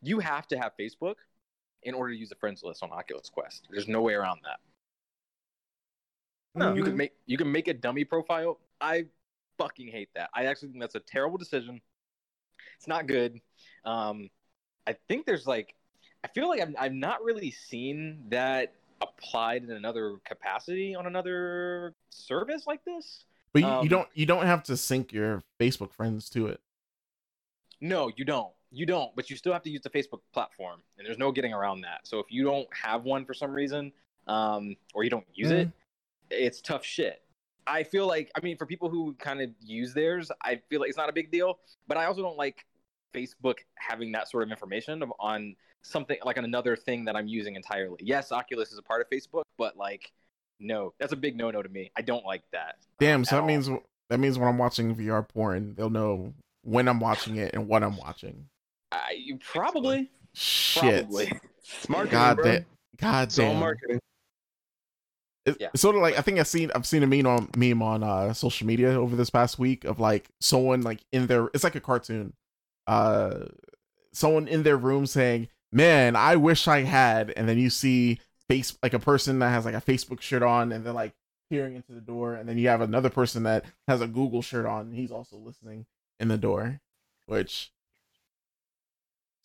you 0.01 0.20
have 0.20 0.47
to 0.47 0.57
have 0.57 0.72
Facebook 0.80 1.15
in 1.84 1.93
order 1.93 2.13
to 2.13 2.18
use 2.20 2.30
the 2.30 2.36
friends 2.36 2.63
list 2.63 2.82
on 2.84 2.91
Oculus 2.91 3.30
Quest. 3.30 3.68
There's 3.70 3.88
no 3.88 4.01
way 4.01 4.13
around 4.13 4.39
that. 4.43 4.59
No. 6.58 6.74
You 6.74 6.84
can 6.84 6.97
make 6.97 7.14
you 7.26 7.38
can 7.38 7.51
make 7.51 7.68
a 7.68 7.74
dummy 7.74 8.03
profile. 8.03 8.60
I 8.82 9.05
fucking 9.58 9.88
hate 9.88 10.10
that. 10.16 10.30
I 10.34 10.45
actually 10.45 10.70
think 10.70 10.82
that's 10.82 10.95
a 10.95 10.99
terrible 10.99 11.38
decision. 11.38 11.82
It's 12.78 12.88
not 12.88 13.08
good. 13.08 13.39
Um, 13.86 14.30
I 14.86 14.95
think 15.08 15.26
there's 15.26 15.47
like, 15.47 15.74
I 16.24 16.28
feel 16.28 16.47
like 16.47 16.62
I've, 16.62 16.76
I've 16.78 16.93
not 16.93 17.24
really 17.24 17.51
seen 17.51 18.24
that 18.30 18.74
applied 19.01 19.64
in 19.64 19.72
another 19.72 20.18
capacity 20.26 20.95
on 20.95 21.05
another 21.08 21.93
service 22.10 22.66
like 22.68 22.84
this. 22.86 23.26
but 23.53 23.62
you, 23.62 23.68
Um, 23.68 23.84
you 23.84 23.89
don't 23.89 24.08
you 24.14 24.26
don't 24.26 24.45
have 24.45 24.64
to 24.64 24.78
sync 24.78 25.12
your 25.14 25.43
Facebook 25.60 25.91
friends 25.91 26.30
to 26.32 26.47
it. 26.47 26.60
No, 27.82 28.12
you 28.16 28.26
don't. 28.26 28.51
You 28.72 28.86
don't, 28.86 29.16
but 29.16 29.30
you 29.30 29.38
still 29.38 29.53
have 29.53 29.64
to 29.64 29.70
use 29.70 29.82
the 29.82 29.89
Facebook 29.89 30.20
platform, 30.34 30.82
and 30.97 31.08
there's 31.08 31.18
no 31.18 31.32
getting 31.32 31.53
around 31.53 31.82
that. 31.82 32.01
So 32.03 32.20
if 32.20 32.26
you 32.30 32.43
don't 32.43 32.68
have 32.74 33.03
one 33.05 33.24
for 33.24 33.34
some 33.34 33.51
reason, 33.51 33.93
um, 34.28 34.76
or 34.93 35.05
you 35.05 35.10
don't 35.10 35.26
use 35.34 35.51
it, 35.62 35.70
it's 36.30 36.62
tough 36.62 36.84
shit. 36.86 37.22
I 37.66 37.84
feel 37.84 38.08
like, 38.08 38.32
I 38.36 38.40
mean, 38.42 38.58
for 38.58 38.66
people 38.66 38.90
who 38.90 39.14
kind 39.16 39.42
of 39.42 39.50
use 39.62 39.94
theirs, 39.94 40.32
I 40.42 40.62
feel 40.70 40.80
like 40.80 40.90
it's 40.90 40.98
not 40.98 41.10
a 41.10 41.14
big 41.14 41.32
deal. 41.32 41.60
But 41.88 41.98
I 41.98 42.06
also 42.06 42.22
don't 42.22 42.38
like 42.38 42.66
Facebook 43.14 43.58
having 43.76 44.12
that 44.14 44.30
sort 44.30 44.44
of 44.44 44.50
information 44.52 45.04
on 45.20 45.56
something 45.82 46.18
like 46.24 46.38
another 46.38 46.76
thing 46.76 47.06
that 47.06 47.16
I'm 47.16 47.28
using 47.28 47.56
entirely. 47.56 47.98
Yes, 48.02 48.32
Oculus 48.32 48.72
is 48.72 48.78
a 48.78 48.82
part 48.82 49.02
of 49.02 49.10
Facebook, 49.10 49.44
but 49.58 49.76
like, 49.78 50.12
no, 50.60 50.94
that's 51.00 51.14
a 51.14 51.16
big 51.16 51.36
no 51.38 51.52
no 51.52 51.62
to 51.62 51.70
me. 51.70 51.92
I 51.96 52.02
don't 52.02 52.26
like 52.26 52.44
that. 52.52 52.76
Damn, 53.00 53.24
so 53.26 53.36
that 53.36 53.42
all. 53.42 53.48
means 53.48 53.70
that 54.10 54.20
means 54.20 54.40
when 54.40 54.48
I'm 54.48 54.58
watching 54.58 54.96
VR 54.96 55.28
porn, 55.28 55.76
they'll 55.76 55.90
know 55.90 56.34
when 56.64 56.88
I'm 56.88 57.00
watching 57.00 57.36
it 57.36 57.54
and 57.54 57.68
what 57.68 57.84
I'm 57.84 57.98
watching. 57.98 58.46
I, 58.92 59.16
you 59.18 59.38
probably, 59.38 60.10
Shit. 60.34 61.04
probably. 61.10 61.32
It's 61.60 61.90
marketing, 61.90 62.12
God 62.12 62.36
bro. 62.38 62.46
damn. 62.46 62.66
God 62.98 63.28
It's 63.28 63.40
all 63.40 63.52
damn. 63.52 63.60
marketing. 63.60 64.00
It's 65.48 65.58
Yeah. 65.60 65.70
sort 65.76 65.95
of 65.95 66.02
like 66.02 66.18
I 66.18 66.22
think 66.22 66.38
I've 66.39 66.48
seen 66.48 66.70
I've 66.76 66.86
seen 66.86 67.02
a 67.04 67.08
meme 67.08 67.26
on 67.26 67.50
meme 67.58 67.82
on 67.82 68.04
uh 68.04 68.34
social 68.34 68.68
media 68.68 68.91
over 68.91 69.16
this 69.16 69.30
past 69.32 69.58
week 69.58 69.84
of 69.86 70.00
like 70.00 70.30
someone 70.39 70.82
like 70.82 71.00
in 71.12 71.26
their 71.28 71.50
it's 71.54 71.64
like 71.64 71.76
a 71.76 71.80
cartoon. 71.82 72.34
Uh 72.86 73.45
someone 74.14 74.48
in 74.48 74.64
their 74.64 74.78
room 74.78 75.06
saying, 75.06 75.48
Man, 75.72 76.16
I 76.16 76.36
wish 76.36 76.68
I 76.68 76.82
had 76.82 77.32
and 77.36 77.48
then 77.50 77.58
you 77.58 77.70
see 77.70 78.20
face 78.50 78.78
like 78.84 78.93
a 78.93 79.00
person 79.00 79.39
that 79.39 79.50
has 79.50 79.66
like 79.66 79.76
a 79.76 79.82
Facebook 79.82 80.22
shirt 80.22 80.43
on 80.43 80.72
and 80.72 80.86
they're 80.86 80.93
like 80.93 81.14
peering 81.50 81.76
into 81.76 81.93
the 81.93 82.02
door 82.02 82.34
and 82.36 82.48
then 82.48 82.58
you 82.58 82.68
have 82.68 82.82
another 82.82 83.10
person 83.10 83.43
that 83.43 83.66
has 83.88 84.02
a 84.02 84.08
Google 84.08 84.41
shirt 84.41 84.66
on 84.66 84.88
and 84.88 84.95
he's 84.95 85.12
also 85.12 85.38
listening 85.38 85.86
in 86.20 86.28
the 86.30 86.38
door. 86.38 86.80
Which 87.26 87.72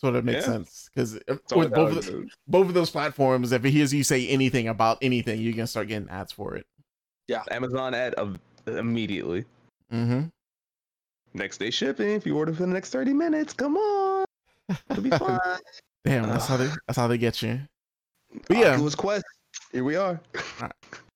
sort 0.02 0.16
of 0.16 0.24
makes 0.24 0.46
Yeah. 0.46 0.52
sense 0.52 0.90
because 0.92 1.14
with 1.54 1.72
both 1.72 1.96
of, 1.96 2.04
the, 2.06 2.28
both 2.48 2.66
of 2.66 2.74
those 2.74 2.90
platforms, 2.90 3.52
if 3.52 3.62
he 3.62 3.70
hears 3.70 3.94
you 3.94 4.02
say 4.02 4.26
anything 4.28 4.68
about 4.68 4.98
anything, 5.00 5.40
you're 5.40 5.52
gonna 5.52 5.66
start 5.66 5.88
getting 5.88 6.08
ads 6.10 6.32
for 6.32 6.56
it. 6.56 6.66
Yeah, 7.28 7.42
Amazon 7.50 7.94
ad 7.94 8.14
of 8.14 8.38
immediately. 8.66 9.44
Mm-hmm. 9.92 10.24
Next 11.34 11.58
day 11.58 11.70
shipping. 11.70 12.10
If 12.10 12.26
you 12.26 12.36
order 12.36 12.52
for 12.52 12.62
the 12.62 12.72
next 12.72 12.90
30 12.90 13.12
minutes, 13.12 13.52
come 13.52 13.76
on. 13.76 14.24
It'll 14.90 15.02
be 15.02 15.10
fine. 15.10 15.38
Damn, 16.04 16.28
that's 16.28 16.46
how 16.46 16.56
they 16.56 16.68
that's 16.86 16.98
how 16.98 17.06
they 17.06 17.18
get 17.18 17.40
you. 17.42 17.60
But 18.48 18.56
yeah. 18.56 18.72
Oculus 18.72 18.94
Quest. 18.94 19.24
Here 19.72 19.84
we 19.84 19.94
are. 19.94 20.18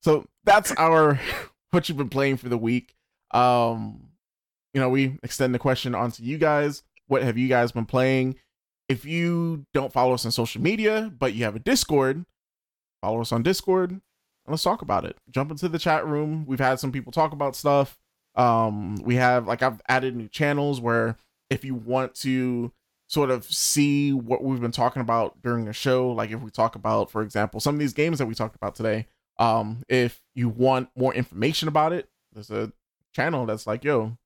So 0.02 0.26
that's 0.44 0.70
our 0.72 1.18
what 1.70 1.88
you've 1.88 1.98
been 1.98 2.10
playing 2.10 2.36
for 2.36 2.48
the 2.48 2.58
week. 2.58 2.94
Um, 3.32 4.10
you 4.74 4.80
know, 4.80 4.90
we 4.90 5.18
extend 5.22 5.54
the 5.54 5.58
question 5.58 5.94
onto 5.94 6.22
you 6.22 6.38
guys. 6.38 6.82
What 7.08 7.22
have 7.22 7.38
you 7.38 7.48
guys 7.48 7.72
been 7.72 7.86
playing? 7.86 8.36
If 8.88 9.04
you 9.04 9.66
don't 9.74 9.92
follow 9.92 10.14
us 10.14 10.24
on 10.24 10.30
social 10.30 10.62
media, 10.62 11.12
but 11.18 11.34
you 11.34 11.44
have 11.44 11.56
a 11.56 11.60
Discord, 11.60 12.24
follow 13.02 13.20
us 13.20 13.32
on 13.32 13.42
Discord 13.42 14.00
and 14.46 14.52
let's 14.52 14.62
talk 14.62 14.80
about 14.80 15.04
it. 15.04 15.16
Jump 15.30 15.50
into 15.50 15.68
the 15.68 15.78
chat 15.78 16.06
room. 16.06 16.44
We've 16.46 16.60
had 16.60 16.78
some 16.78 16.92
people 16.92 17.12
talk 17.12 17.32
about 17.32 17.56
stuff. 17.56 17.98
Um, 18.36 18.96
we 18.96 19.16
have 19.16 19.46
like 19.46 19.62
I've 19.62 19.80
added 19.88 20.14
new 20.14 20.28
channels 20.28 20.80
where 20.80 21.16
if 21.50 21.64
you 21.64 21.74
want 21.74 22.14
to 22.16 22.72
sort 23.08 23.30
of 23.30 23.44
see 23.44 24.12
what 24.12 24.42
we've 24.42 24.60
been 24.60 24.72
talking 24.72 25.02
about 25.02 25.40
during 25.42 25.64
the 25.64 25.72
show, 25.72 26.10
like 26.10 26.30
if 26.30 26.40
we 26.40 26.50
talk 26.50 26.74
about, 26.76 27.10
for 27.10 27.22
example, 27.22 27.60
some 27.60 27.74
of 27.74 27.78
these 27.78 27.92
games 27.92 28.18
that 28.18 28.26
we 28.26 28.34
talked 28.34 28.56
about 28.56 28.74
today, 28.74 29.06
um, 29.38 29.82
if 29.88 30.20
you 30.34 30.48
want 30.48 30.88
more 30.96 31.14
information 31.14 31.68
about 31.68 31.92
it, 31.92 32.08
there's 32.32 32.50
a 32.50 32.72
channel 33.14 33.46
that's 33.46 33.66
like, 33.66 33.84
yo, 33.84 34.16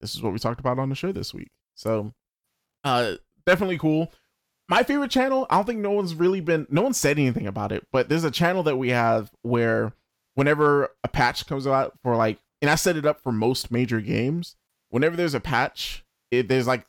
this 0.00 0.14
is 0.14 0.22
what 0.22 0.32
we 0.32 0.38
talked 0.38 0.60
about 0.60 0.78
on 0.78 0.88
the 0.88 0.94
show 0.94 1.12
this 1.12 1.32
week. 1.32 1.50
So, 1.74 2.12
uh, 2.84 3.16
definitely 3.46 3.78
cool. 3.78 4.12
My 4.68 4.82
favorite 4.82 5.10
channel, 5.12 5.46
I 5.48 5.56
don't 5.56 5.64
think 5.64 5.80
no 5.80 5.92
one's 5.92 6.14
really 6.14 6.40
been, 6.40 6.66
no 6.70 6.82
one 6.82 6.92
said 6.92 7.18
anything 7.18 7.46
about 7.46 7.70
it, 7.70 7.86
but 7.92 8.08
there's 8.08 8.24
a 8.24 8.30
channel 8.30 8.64
that 8.64 8.76
we 8.76 8.88
have 8.90 9.30
where 9.42 9.92
whenever 10.34 10.90
a 11.04 11.08
patch 11.08 11.46
comes 11.46 11.66
out 11.66 11.94
for 12.02 12.16
like, 12.16 12.38
and 12.60 12.70
I 12.70 12.74
set 12.74 12.96
it 12.96 13.06
up 13.06 13.22
for 13.22 13.30
most 13.30 13.70
major 13.70 14.00
games, 14.00 14.56
whenever 14.90 15.14
there's 15.16 15.34
a 15.34 15.40
patch, 15.40 16.04
it, 16.32 16.48
there's 16.48 16.66
like 16.66 16.84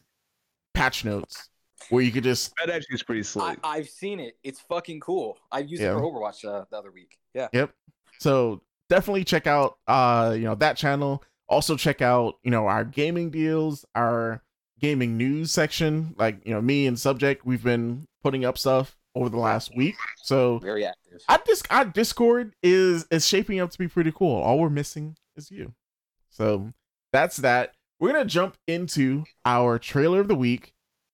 patch 0.73 1.05
notes 1.05 1.49
where 1.89 2.01
you 2.01 2.11
could 2.11 2.23
just 2.23 2.53
That 2.57 2.69
actually 2.71 2.95
is 2.95 3.03
pretty 3.03 3.19
I, 3.21 3.23
slick. 3.23 3.59
I've 3.63 3.87
seen 3.89 4.19
it. 4.19 4.37
It's 4.43 4.59
fucking 4.61 4.99
cool. 4.99 5.37
I 5.51 5.59
used 5.59 5.81
Yeah. 5.81 5.91
it 5.91 5.99
for 5.99 6.01
Overwatch 6.01 6.45
uh, 6.45 6.65
the 6.71 6.77
other 6.77 6.91
week. 6.91 7.17
Yeah. 7.35 7.47
Yep. 7.53 7.71
So 8.19 8.61
definitely 8.89 9.23
check 9.23 9.45
out 9.45 9.77
uh 9.87 10.33
you 10.35 10.45
know 10.45 10.55
that 10.55 10.77
channel. 10.77 11.23
Also 11.47 11.77
check 11.77 12.01
out, 12.01 12.35
you 12.43 12.51
know, 12.51 12.67
our 12.67 12.83
gaming 12.83 13.29
deals, 13.29 13.85
our 13.95 14.41
gaming 14.79 15.17
news 15.17 15.51
section. 15.51 16.13
Like, 16.17 16.45
you 16.45 16.53
know, 16.53 16.61
me 16.61 16.87
and 16.87 16.99
Subject, 16.99 17.45
we've 17.45 17.63
been 17.63 18.07
putting 18.23 18.45
up 18.45 18.57
stuff 18.57 18.95
over 19.15 19.29
the 19.29 19.37
last 19.37 19.75
week. 19.75 19.95
So 20.23 20.59
Very 20.59 20.85
active. 20.85 21.21
our 21.27 21.39
dis 21.45 21.63
our 21.69 21.85
Discord 21.85 22.53
is 22.61 23.05
is 23.09 23.27
shaping 23.27 23.59
up 23.59 23.71
to 23.71 23.77
be 23.77 23.87
pretty 23.87 24.11
cool. 24.11 24.41
All 24.41 24.59
we're 24.59 24.69
missing 24.69 25.15
is 25.35 25.49
you. 25.51 25.73
So 26.29 26.73
that's 27.11 27.37
that. 27.37 27.73
We're 27.99 28.11
gonna 28.13 28.25
jump 28.25 28.57
into 28.67 29.23
our 29.43 29.79
trailer 29.79 30.19
of 30.19 30.27
the 30.27 30.35
week, 30.35 30.73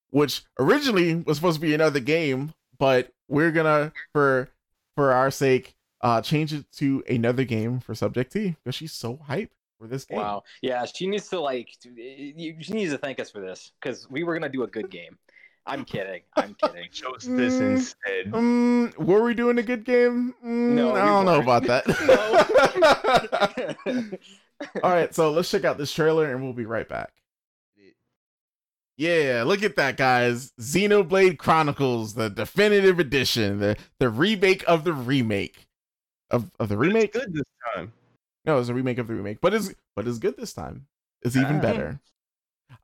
which 0.10 0.44
originally 0.60 1.16
was 1.16 1.38
supposed 1.38 1.56
to 1.56 1.62
be 1.66 1.74
another 1.74 2.02
game, 2.02 2.54
but 2.78 3.12
we're 3.30 3.52
gonna 3.52 3.94
for 4.12 4.50
for 4.96 5.14
our 5.14 5.32
sake 5.32 5.76
uh 6.02 6.22
change 6.22 6.52
it 6.54 6.66
to 6.74 7.04
another 7.10 7.46
game 7.46 7.80
for 7.80 7.96
Subject 7.96 8.34
T 8.34 8.56
because 8.64 8.76
she's 8.76 8.92
so 8.92 9.22
hyped 9.30 9.50
for 9.84 9.90
this 9.90 10.06
game. 10.06 10.18
Wow. 10.20 10.44
Yeah, 10.62 10.86
she 10.86 11.08
needs 11.08 11.28
to 11.30 11.40
like. 11.40 11.70
She 11.84 12.74
needs 12.74 12.92
to 12.92 12.98
thank 12.98 13.20
us 13.20 13.30
for 13.30 13.42
this 13.42 13.72
because 13.82 14.10
we 14.10 14.24
were 14.24 14.34
gonna 14.34 14.50
do 14.52 14.64
a 14.64 14.68
good 14.68 14.90
game. 14.90 15.18
I'm 15.66 15.86
kidding. 15.94 16.22
I'm 16.36 16.56
kidding. 16.56 16.90
Chose 16.92 17.26
this 17.28 17.58
Mm. 17.60 17.72
instead. 17.72 18.34
Um, 18.34 18.94
were 18.98 19.24
we 19.24 19.34
doing 19.34 19.58
a 19.60 19.64
good 19.64 19.86
game? 19.86 20.34
Mm, 20.44 20.76
No, 20.76 20.96
I 20.96 21.06
don't 21.06 21.26
know 21.26 21.40
weren't. 21.40 21.66
about 21.66 21.86
that. 21.86 24.20
All 24.84 24.92
right, 24.92 25.14
so 25.14 25.32
let's 25.32 25.50
check 25.52 25.66
out 25.66 25.78
this 25.78 25.92
trailer 25.92 26.32
and 26.34 26.42
we'll 26.44 26.54
be 26.54 26.66
right 26.66 26.88
back. 26.88 27.12
Yeah, 28.96 29.44
look 29.46 29.64
at 29.64 29.76
that, 29.78 29.98
guys. 29.98 30.52
Xenoblade 30.62 31.38
Chronicles, 31.40 32.14
the 32.14 32.30
definitive 32.30 33.00
edition, 33.00 33.60
the 33.60 33.76
the 34.00 34.10
remake 34.10 34.64
of 34.68 34.84
the 34.84 34.94
remake 34.94 35.66
of 36.30 36.52
of 36.60 36.70
the 36.70 36.78
But 36.78 36.86
it's 36.88 36.94
remake. 36.94 37.14
good 37.14 37.34
this 37.34 37.44
time. 37.76 37.92
No, 38.46 38.60
it's 38.60 38.70
a 38.70 38.74
remake 38.74 38.98
of 38.98 39.08
the 39.08 39.16
remake, 39.16 39.40
but 39.42 39.54
it's 39.54 39.74
but 39.96 40.08
it's 40.08 40.20
good 40.20 40.38
this 40.38 40.54
time. 40.54 40.88
It's 41.22 41.36
even 41.36 41.62
better. 41.62 42.00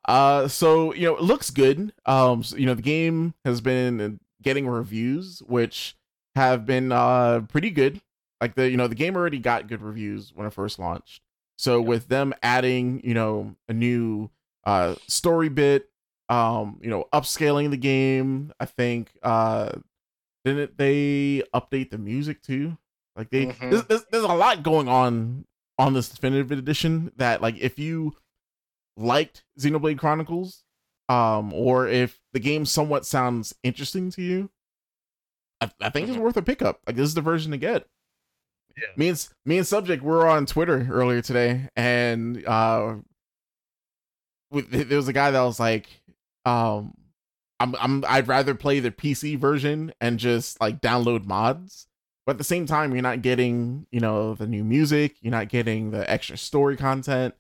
Uh, 0.07 0.47
so 0.47 0.93
you 0.93 1.03
know, 1.03 1.15
it 1.17 1.23
looks 1.23 1.49
good. 1.49 1.93
Um, 2.05 2.43
so, 2.43 2.55
you 2.55 2.65
know, 2.65 2.73
the 2.73 2.81
game 2.81 3.33
has 3.45 3.61
been 3.61 4.19
getting 4.41 4.67
reviews, 4.67 5.41
which 5.45 5.95
have 6.35 6.65
been 6.65 6.91
uh 6.91 7.41
pretty 7.49 7.69
good. 7.69 8.01
Like 8.39 8.55
the 8.55 8.69
you 8.69 8.77
know 8.77 8.87
the 8.87 8.95
game 8.95 9.15
already 9.15 9.39
got 9.39 9.67
good 9.67 9.81
reviews 9.81 10.31
when 10.33 10.47
it 10.47 10.53
first 10.53 10.79
launched. 10.79 11.21
So 11.57 11.81
with 11.81 12.07
them 12.07 12.33
adding 12.41 13.01
you 13.03 13.13
know 13.13 13.55
a 13.67 13.73
new 13.73 14.29
uh 14.63 14.95
story 15.07 15.49
bit, 15.49 15.89
um 16.29 16.79
you 16.81 16.89
know 16.89 17.05
upscaling 17.11 17.71
the 17.71 17.77
game, 17.77 18.53
I 18.59 18.65
think 18.65 19.11
uh 19.23 19.71
didn't 20.45 20.77
they 20.77 21.43
update 21.53 21.89
the 21.89 21.97
music 21.97 22.41
too? 22.41 22.77
Like 23.17 23.29
they 23.29 23.47
Mhm. 23.47 23.69
there's, 23.71 23.83
there's, 23.85 24.05
there's 24.11 24.23
a 24.23 24.27
lot 24.27 24.63
going 24.63 24.87
on 24.87 25.45
on 25.79 25.93
this 25.93 26.09
definitive 26.09 26.51
edition 26.51 27.11
that 27.15 27.41
like 27.41 27.57
if 27.57 27.79
you 27.79 28.15
liked 28.97 29.45
Xenoblade 29.59 29.97
Chronicles, 29.97 30.63
um, 31.07 31.53
or 31.53 31.87
if 31.87 32.19
the 32.33 32.39
game 32.39 32.65
somewhat 32.65 33.05
sounds 33.05 33.55
interesting 33.63 34.11
to 34.11 34.21
you, 34.21 34.51
I, 35.61 35.71
I 35.81 35.89
think 35.89 36.09
it's 36.09 36.17
worth 36.17 36.37
a 36.37 36.41
pickup. 36.41 36.81
Like 36.85 36.97
this 36.97 37.07
is 37.07 37.13
the 37.15 37.21
version 37.21 37.51
to 37.51 37.57
get. 37.57 37.87
Yeah. 38.77 38.87
Me 38.95 39.07
and 39.09 39.29
me 39.45 39.57
and 39.57 39.67
Subject 39.67 40.03
were 40.03 40.27
on 40.27 40.45
Twitter 40.45 40.87
earlier 40.91 41.21
today, 41.21 41.69
and 41.75 42.45
uh, 42.45 42.95
with, 44.51 44.69
there 44.69 44.97
was 44.97 45.07
a 45.07 45.13
guy 45.13 45.31
that 45.31 45.41
was 45.41 45.59
like, 45.59 45.87
um, 46.45 46.93
I'm 47.59 47.75
I'm 47.75 48.05
I'd 48.07 48.27
rather 48.27 48.53
play 48.53 48.79
the 48.79 48.91
PC 48.91 49.37
version 49.37 49.93
and 49.99 50.19
just 50.19 50.61
like 50.61 50.81
download 50.81 51.25
mods. 51.25 51.87
But 52.29 52.33
at 52.35 52.37
the 52.37 52.43
same 52.43 52.67
time, 52.67 52.93
you're 52.93 53.01
not 53.01 53.23
getting, 53.23 53.87
you 53.89 53.99
know, 53.99 54.35
the 54.35 54.45
new 54.45 54.63
music. 54.63 55.15
You're 55.21 55.31
not 55.31 55.49
getting 55.49 55.89
the 55.89 56.07
extra 56.07 56.37
story 56.37 56.77
content. 56.77 57.33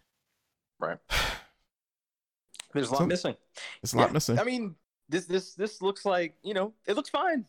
Right. 0.79 0.97
There's 2.73 2.87
a 2.87 2.93
lot 2.93 2.97
So- 3.01 3.05
missing. 3.05 3.35
It's 3.83 3.93
a 3.93 3.97
lot 3.97 4.07
Yeah, 4.09 4.13
missing. 4.13 4.39
I 4.39 4.43
mean, 4.43 4.73
this 5.07 5.27
this 5.27 5.53
this 5.53 5.83
looks 5.83 6.05
like 6.05 6.37
you 6.41 6.55
know, 6.55 6.73
it 6.87 6.95
looks 6.95 7.11
fine. 7.11 7.45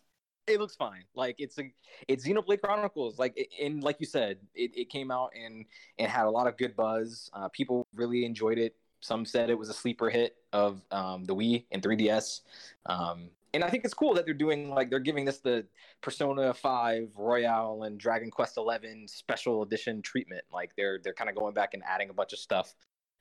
It 0.46 0.60
looks 0.60 0.76
fine. 0.76 1.04
Like 1.14 1.36
it's 1.38 1.58
a 1.58 1.72
it's 2.08 2.28
Xenoblade 2.28 2.60
Chronicles. 2.60 3.18
Like 3.18 3.32
it- 3.38 3.48
and 3.58 3.82
like 3.82 3.96
you 4.00 4.06
said, 4.06 4.36
it, 4.54 4.76
it 4.76 4.90
came 4.90 5.10
out 5.10 5.30
and 5.34 5.64
and 5.98 6.10
had 6.10 6.26
a 6.26 6.30
lot 6.30 6.46
of 6.46 6.58
good 6.58 6.76
buzz. 6.76 7.30
Uh, 7.32 7.48
people 7.48 7.86
really 7.94 8.26
enjoyed 8.26 8.58
it. 8.58 8.76
Some 9.00 9.24
said 9.24 9.48
it 9.48 9.56
was 9.58 9.70
a 9.70 9.74
sleeper 9.74 10.10
hit 10.10 10.36
of 10.52 10.82
um, 10.90 11.24
the 11.24 11.34
Wii 11.34 11.64
and 11.70 11.82
3DS. 11.82 12.42
Um, 12.84 13.30
and 13.52 13.64
I 13.64 13.70
think 13.70 13.84
it's 13.84 13.94
cool 13.94 14.14
that 14.14 14.24
they're 14.24 14.34
doing 14.34 14.70
like 14.70 14.90
they're 14.90 14.98
giving 14.98 15.24
this 15.24 15.38
the 15.38 15.66
Persona 16.00 16.54
5 16.54 17.10
Royal 17.16 17.84
and 17.84 17.98
Dragon 17.98 18.30
Quest 18.30 18.56
11 18.56 19.08
special 19.08 19.62
edition 19.62 20.02
treatment. 20.02 20.44
Like 20.52 20.72
they're 20.76 20.98
they're 21.02 21.14
kind 21.14 21.30
of 21.30 21.36
going 21.36 21.54
back 21.54 21.74
and 21.74 21.82
adding 21.84 22.10
a 22.10 22.14
bunch 22.14 22.32
of 22.32 22.38
stuff 22.38 22.74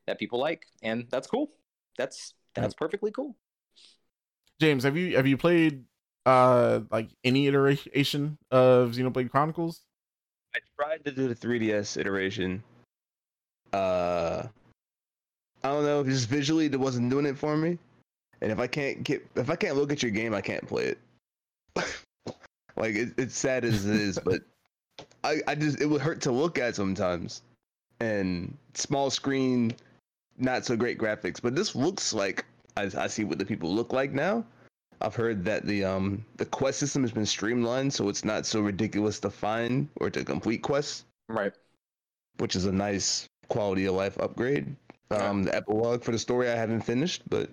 that 0.07 0.19
people 0.19 0.39
like, 0.39 0.65
and 0.83 1.05
that's 1.09 1.27
cool. 1.27 1.49
That's 1.97 2.33
that's 2.53 2.73
perfectly 2.73 3.11
cool. 3.11 3.35
James, 4.59 4.83
have 4.83 4.97
you 4.97 5.15
have 5.15 5.27
you 5.27 5.37
played 5.37 5.85
uh 6.25 6.81
like 6.91 7.09
any 7.23 7.47
iteration 7.47 8.37
of 8.51 8.91
Xenoblade 8.91 9.31
Chronicles? 9.31 9.81
I 10.55 10.59
tried 10.75 11.05
to 11.05 11.11
do 11.11 11.27
the 11.27 11.35
3DS 11.35 11.97
iteration. 11.97 12.63
Uh, 13.71 14.47
I 15.63 15.67
don't 15.69 15.85
know, 15.85 16.03
just 16.03 16.27
visually, 16.27 16.65
it 16.65 16.79
wasn't 16.79 17.11
doing 17.11 17.27
it 17.27 17.37
for 17.37 17.55
me. 17.55 17.77
And 18.41 18.51
if 18.51 18.59
I 18.59 18.67
can't 18.67 19.03
get 19.03 19.25
if 19.35 19.49
I 19.49 19.55
can't 19.55 19.75
look 19.75 19.91
at 19.91 20.01
your 20.03 20.11
game, 20.11 20.33
I 20.33 20.41
can't 20.41 20.67
play 20.67 20.95
it. 20.95 20.97
like 22.75 22.95
it, 22.95 23.09
it's 23.17 23.37
sad 23.37 23.65
as 23.65 23.85
it 23.85 23.95
is, 23.95 24.19
but 24.19 24.41
I 25.23 25.41
I 25.47 25.55
just 25.55 25.81
it 25.81 25.85
would 25.85 26.01
hurt 26.01 26.21
to 26.21 26.31
look 26.31 26.57
at 26.59 26.75
sometimes, 26.75 27.41
and 27.99 28.55
small 28.73 29.09
screen, 29.09 29.73
not 30.37 30.65
so 30.65 30.75
great 30.75 30.97
graphics. 30.97 31.41
But 31.41 31.55
this 31.55 31.75
looks 31.75 32.13
like 32.13 32.45
I, 32.77 32.89
I 32.97 33.07
see 33.07 33.23
what 33.23 33.39
the 33.39 33.45
people 33.45 33.73
look 33.73 33.93
like 33.93 34.11
now. 34.11 34.45
I've 35.01 35.15
heard 35.15 35.45
that 35.45 35.65
the 35.65 35.83
um 35.85 36.25
the 36.37 36.45
quest 36.45 36.79
system 36.79 37.03
has 37.03 37.11
been 37.11 37.25
streamlined, 37.25 37.93
so 37.93 38.09
it's 38.09 38.25
not 38.25 38.45
so 38.45 38.59
ridiculous 38.61 39.19
to 39.21 39.29
find 39.29 39.87
or 39.97 40.09
to 40.09 40.23
complete 40.25 40.61
quests, 40.61 41.05
Right. 41.29 41.53
which 42.37 42.55
is 42.55 42.65
a 42.65 42.71
nice 42.71 43.27
quality 43.47 43.85
of 43.85 43.95
life 43.95 44.17
upgrade. 44.19 44.75
Um, 45.11 45.43
the 45.43 45.55
epilogue 45.55 46.03
for 46.03 46.11
the 46.11 46.19
story 46.19 46.49
I 46.49 46.55
haven't 46.55 46.81
finished, 46.81 47.23
but 47.29 47.49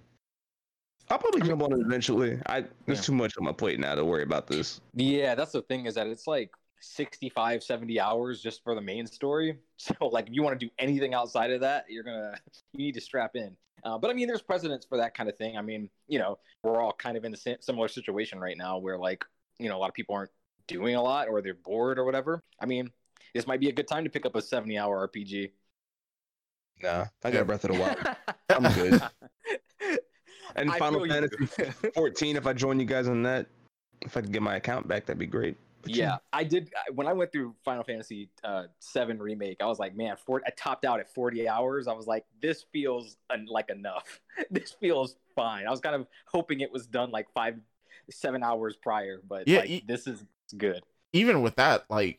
I'll 1.10 1.18
probably 1.18 1.42
jump 1.42 1.62
on 1.62 1.72
it 1.72 1.80
eventually. 1.80 2.40
I 2.46 2.64
there's 2.86 2.98
Yeah. 2.98 3.02
too 3.02 3.12
much 3.14 3.34
on 3.38 3.44
my 3.44 3.52
plate 3.52 3.78
now 3.78 3.94
to 3.94 4.04
worry 4.04 4.22
about 4.22 4.46
this. 4.46 4.80
Yeah, 4.94 5.34
that's 5.34 5.52
the 5.52 5.62
thing 5.62 5.86
is 5.86 5.94
that 5.94 6.06
it's 6.08 6.26
like 6.26 6.50
65, 6.80 7.62
70 7.62 8.00
hours 8.00 8.42
just 8.42 8.62
for 8.64 8.74
the 8.74 8.80
main 8.80 9.06
story. 9.06 9.58
So 9.78 9.94
like 10.08 10.26
if 10.28 10.34
you 10.34 10.42
want 10.42 10.58
to 10.58 10.66
do 10.66 10.72
anything 10.78 11.12
outside 11.14 11.50
of 11.50 11.60
that, 11.60 11.84
you're 11.88 12.02
gonna 12.02 12.34
you 12.72 12.78
need 12.86 12.94
to 12.94 13.00
strap 13.00 13.36
in. 13.36 13.56
Uh, 13.84 13.98
but 13.98 14.10
I 14.10 14.14
mean, 14.14 14.26
there's 14.26 14.42
precedents 14.42 14.86
for 14.86 14.96
that 14.98 15.14
kind 15.14 15.28
of 15.28 15.36
thing. 15.36 15.56
I 15.58 15.62
mean, 15.62 15.90
you 16.08 16.18
know, 16.18 16.38
we're 16.62 16.80
all 16.80 16.92
kind 16.94 17.16
of 17.16 17.24
in 17.24 17.34
a 17.34 17.36
si- 17.36 17.58
similar 17.60 17.88
situation 17.88 18.40
right 18.40 18.56
now 18.56 18.78
where 18.78 18.98
like 18.98 19.24
you 19.58 19.68
know 19.68 19.76
a 19.76 19.80
lot 19.80 19.88
of 19.90 19.94
people 19.94 20.14
aren't 20.14 20.30
doing 20.66 20.94
a 20.96 21.02
lot 21.02 21.28
or 21.28 21.42
they're 21.42 21.54
bored 21.54 21.98
or 21.98 22.04
whatever. 22.04 22.42
I 22.60 22.66
mean, 22.66 22.90
this 23.34 23.46
might 23.46 23.60
be 23.60 23.68
a 23.68 23.72
good 23.72 23.86
time 23.86 24.02
to 24.04 24.10
pick 24.10 24.24
up 24.26 24.34
a 24.34 24.42
70 24.42 24.76
hour 24.78 25.06
RPG. 25.08 25.52
Nah, 26.82 27.06
I 27.22 27.30
got 27.30 27.34
Yeah. 27.34 27.42
Breath 27.44 27.64
of 27.64 27.72
the 27.72 27.78
Wild 27.80 27.98
I'm 28.50 28.72
good. 28.72 30.00
And 30.54 30.70
I 30.70 30.78
Final. 30.78 31.06
Fantasy 31.06 31.46
14. 31.94 32.36
If 32.36 32.46
I 32.46 32.52
join 32.52 32.78
you 32.78 32.86
guys 32.86 33.08
on 33.08 33.22
that, 33.24 33.46
if 34.02 34.16
I 34.16 34.20
could 34.20 34.32
get 34.32 34.42
my 34.42 34.56
account 34.56 34.86
back, 34.86 35.06
that'd 35.06 35.18
be 35.18 35.26
great. 35.26 35.56
But 35.82 35.94
yeah, 35.94 36.16
I 36.32 36.42
did. 36.44 36.72
When 36.94 37.06
I 37.06 37.12
went 37.12 37.30
through 37.32 37.54
Final 37.64 37.84
Fantasy 37.84 38.28
uh, 38.42 38.64
Seven 38.80 39.18
remake, 39.20 39.58
I 39.60 39.66
was 39.66 39.78
like, 39.78 39.96
man, 39.96 40.16
four, 40.16 40.42
I 40.46 40.50
topped 40.50 40.84
out 40.84 40.98
at 41.00 41.12
forty 41.12 41.48
hours. 41.48 41.86
I 41.86 41.92
was 41.92 42.06
like, 42.06 42.24
this 42.42 42.64
feels 42.72 43.16
un- 43.30 43.46
like 43.48 43.70
enough. 43.70 44.20
this 44.50 44.72
feels 44.72 45.16
fine. 45.34 45.66
I 45.66 45.70
was 45.70 45.80
kind 45.80 45.94
of 45.94 46.06
hoping 46.26 46.60
it 46.60 46.72
was 46.72 46.86
done 46.86 47.10
like 47.10 47.28
five, 47.32 47.56
seven 48.10 48.42
hours 48.42 48.76
prior, 48.76 49.20
but 49.28 49.46
Yeah, 49.46 49.60
like, 49.60 49.68
y- 49.68 49.82
this 49.86 50.06
is 50.06 50.24
good. 50.56 50.82
even 51.12 51.42
with 51.42 51.54
that, 51.56 51.84
like 51.88 52.18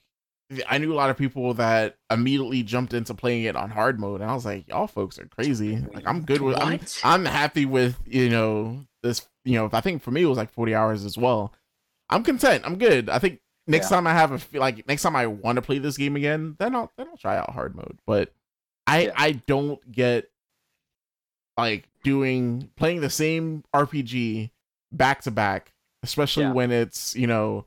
I 0.67 0.77
knew 0.77 0.93
a 0.93 0.95
lot 0.95 1.09
of 1.09 1.17
people 1.17 1.53
that 1.55 1.97
immediately 2.09 2.63
jumped 2.63 2.93
into 2.93 3.13
playing 3.13 3.43
it 3.43 3.55
on 3.57 3.69
hard 3.69 3.99
mode, 3.99 4.21
and 4.21 4.29
I 4.31 4.33
was 4.33 4.45
like, 4.45 4.67
y'all 4.67 4.87
folks 4.87 5.19
are 5.19 5.25
crazy. 5.27 5.77
Like 5.93 6.07
I'm 6.07 6.23
good 6.23 6.41
with 6.41 6.57
I'm, 6.57 6.79
I'm 7.03 7.25
happy 7.25 7.65
with 7.65 7.97
you 8.05 8.29
know 8.29 8.85
this. 9.03 9.27
You 9.43 9.55
know, 9.59 9.69
I 9.73 9.81
think 9.81 10.01
for 10.03 10.11
me 10.11 10.21
it 10.21 10.25
was 10.25 10.37
like 10.37 10.51
40 10.51 10.73
hours 10.75 11.03
as 11.05 11.17
well. 11.17 11.53
I'm 12.09 12.23
content. 12.23 12.63
I'm 12.65 12.77
good. 12.77 13.09
I 13.09 13.19
think 13.19 13.41
next 13.67 13.91
Yeah. 13.91 13.97
time 13.97 14.07
I 14.07 14.13
have 14.13 14.31
a 14.31 14.39
feel 14.39 14.61
like 14.61 14.87
next 14.87 15.01
time 15.01 15.15
I 15.15 15.27
want 15.27 15.57
to 15.57 15.61
play 15.61 15.79
this 15.79 15.97
game 15.97 16.15
again, 16.15 16.55
then 16.59 16.75
I'll 16.75 16.91
then 16.97 17.07
I'll 17.09 17.17
try 17.17 17.37
out 17.37 17.49
hard 17.51 17.75
mode. 17.75 17.99
But 18.05 18.33
I 18.85 19.07
Yeah. 19.07 19.13
I 19.17 19.31
don't 19.33 19.91
get 19.91 20.29
like 21.57 21.89
doing 22.03 22.69
playing 22.77 23.01
the 23.01 23.09
same 23.09 23.63
RPG 23.75 24.51
back 24.91 25.21
to 25.23 25.31
back, 25.31 25.73
especially 26.03 26.43
Yeah. 26.43 26.53
when 26.53 26.71
it's 26.71 27.15
you 27.15 27.27
know 27.27 27.65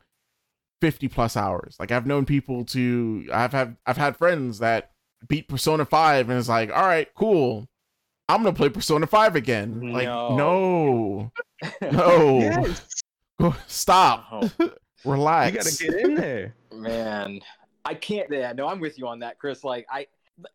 50 0.81 1.09
plus 1.09 1.37
hours. 1.37 1.77
Like 1.79 1.93
I've 1.93 2.07
known 2.07 2.25
people 2.27 2.65
to 2.67 3.29
I've 3.33 3.53
had 3.53 3.77
I've 3.87 3.97
had 3.97 4.17
friends 4.17 4.59
that 4.61 4.91
beat 5.29 5.49
Persona 5.49 5.85
5 5.85 6.31
and 6.31 6.39
it's 6.39 6.49
like, 6.49 6.71
"All 6.71 6.83
right, 6.83 7.09
cool. 7.15 7.69
I'm 8.29 8.43
going 8.43 8.55
to 8.55 8.59
play 8.59 8.69
Persona 8.69 9.07
5 9.07 9.37
again." 9.37 9.93
Like, 9.93 10.07
No. 10.07 10.37
no. 10.37 11.33
No. 11.93 12.39
Yes, 12.41 12.87
Stop. 13.67 14.27
Oh, 14.33 14.51
Relax. 15.05 15.81
you 15.81 15.89
gotta 15.89 15.99
get 16.01 16.09
in 16.11 16.15
there. 16.15 16.55
man, 16.75 17.41
I 17.85 17.95
can't. 17.95 18.29
Yeah, 18.31 18.53
no, 18.53 18.67
I'm 18.69 18.81
with 18.81 18.99
you 18.99 19.07
on 19.09 19.19
that, 19.21 19.39
Chris. 19.39 19.65
Like, 19.65 19.87
I, 19.91 20.07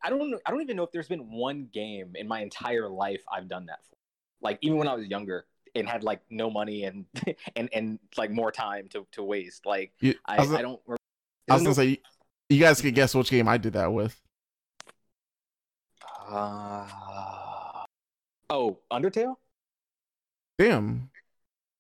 I 0.04 0.10
don't, 0.10 0.30
know- 0.32 0.40
I 0.46 0.52
don't 0.52 0.62
even 0.62 0.78
know 0.78 0.84
if 0.84 0.92
there's 0.92 1.08
been 1.08 1.32
one 1.32 1.68
game 1.74 2.14
in 2.16 2.28
my 2.28 2.42
entire 2.42 2.88
life 2.90 3.22
I've 3.32 3.48
done 3.48 3.66
that 3.68 3.80
for. 3.90 3.96
Like, 4.42 4.60
even 4.62 4.78
when 4.78 4.88
I 4.88 4.94
was 4.96 5.06
younger 5.08 5.46
and 5.76 5.88
had 5.88 6.04
like 6.04 6.22
no 6.30 6.50
money 6.50 6.84
and 6.86 7.06
and 7.56 7.70
and 7.74 8.00
like 8.18 8.32
more 8.32 8.52
time 8.52 8.88
to 8.90 9.06
to 9.14 9.24
waste. 9.24 9.66
Like, 9.66 9.92
You- 10.00 10.16
I, 10.26 10.38
I 10.38 10.40
was, 10.42 10.52
I 10.54 10.62
don't. 10.62 10.80
I 11.50 11.54
was 11.56 11.64
to 11.64 11.76
say 11.76 12.00
you 12.50 12.60
guys 12.60 12.82
can 12.82 12.94
guess 12.94 13.14
which 13.16 13.30
game 13.30 13.48
I 13.48 13.58
did 13.58 13.74
that 13.74 13.92
with. 13.94 14.20
Uh, 16.28 16.88
oh, 18.50 18.78
Undertale. 18.92 19.36
Damn. 20.58 21.10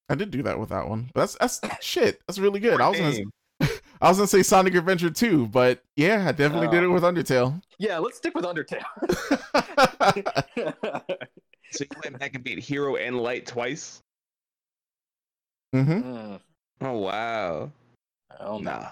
I 0.08 0.14
did 0.16 0.30
do 0.30 0.44
that 0.44 0.60
with 0.60 0.70
that 0.70 0.88
one. 0.88 1.10
That's 1.16 1.36
that's 1.40 1.62
shit. 1.82 2.22
That's 2.28 2.38
really 2.38 2.60
good. 2.60 2.80
I 2.80 2.90
was 2.90 3.00
gonna. 3.00 3.18
I 4.02 4.10
was 4.10 4.18
gonna 4.18 4.28
say 4.28 4.44
Sonic 4.44 4.76
Adventure 4.76 5.10
2, 5.10 5.48
but 5.48 5.82
yeah, 5.96 6.26
I 6.28 6.32
definitely 6.34 6.68
did 6.68 6.84
it 6.84 6.88
Oh. 6.88 6.92
with 6.92 7.04
Undertale. 7.04 7.62
Yeah, 7.80 7.98
let's 8.00 8.18
stick 8.18 8.36
with 8.36 8.44
Undertale. 8.46 8.84
So 11.72 11.84
you 11.84 11.98
went 12.04 12.20
back 12.20 12.36
and 12.36 12.44
beat 12.44 12.60
Hero 12.60 12.96
and 12.96 13.20
Light 13.20 13.46
twice. 13.46 14.02
Mm-hmm. 15.74 15.92
Mm, 15.92 16.40
Oh 16.82 16.98
wow. 16.98 17.72
oh 18.40 18.58
no. 18.60 18.72
Nah. 18.72 18.90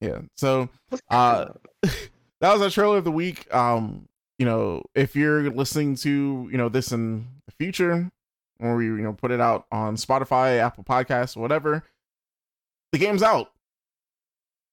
Yeah. 0.00 0.20
So 0.36 0.68
Uh, 1.10 1.46
that 1.82 2.52
was 2.52 2.62
our 2.62 2.70
trailer 2.70 2.98
of 2.98 3.04
the 3.04 3.12
week. 3.12 3.52
Um, 3.54 4.08
you 4.38 4.46
know, 4.46 4.82
if 4.94 5.14
you're 5.14 5.50
listening 5.50 5.94
to 5.96 6.48
you 6.50 6.58
know 6.58 6.68
this 6.68 6.92
in 6.92 7.26
the 7.46 7.52
future, 7.52 8.10
or 8.58 8.76
we 8.76 8.86
you 8.86 8.96
know 8.98 9.12
put 9.12 9.30
it 9.30 9.40
out 9.40 9.66
on 9.70 9.96
Spotify, 9.96 10.58
Apple 10.58 10.84
Podcasts, 10.84 11.36
whatever, 11.36 11.84
the 12.92 12.98
game's 12.98 13.22
out. 13.22 13.52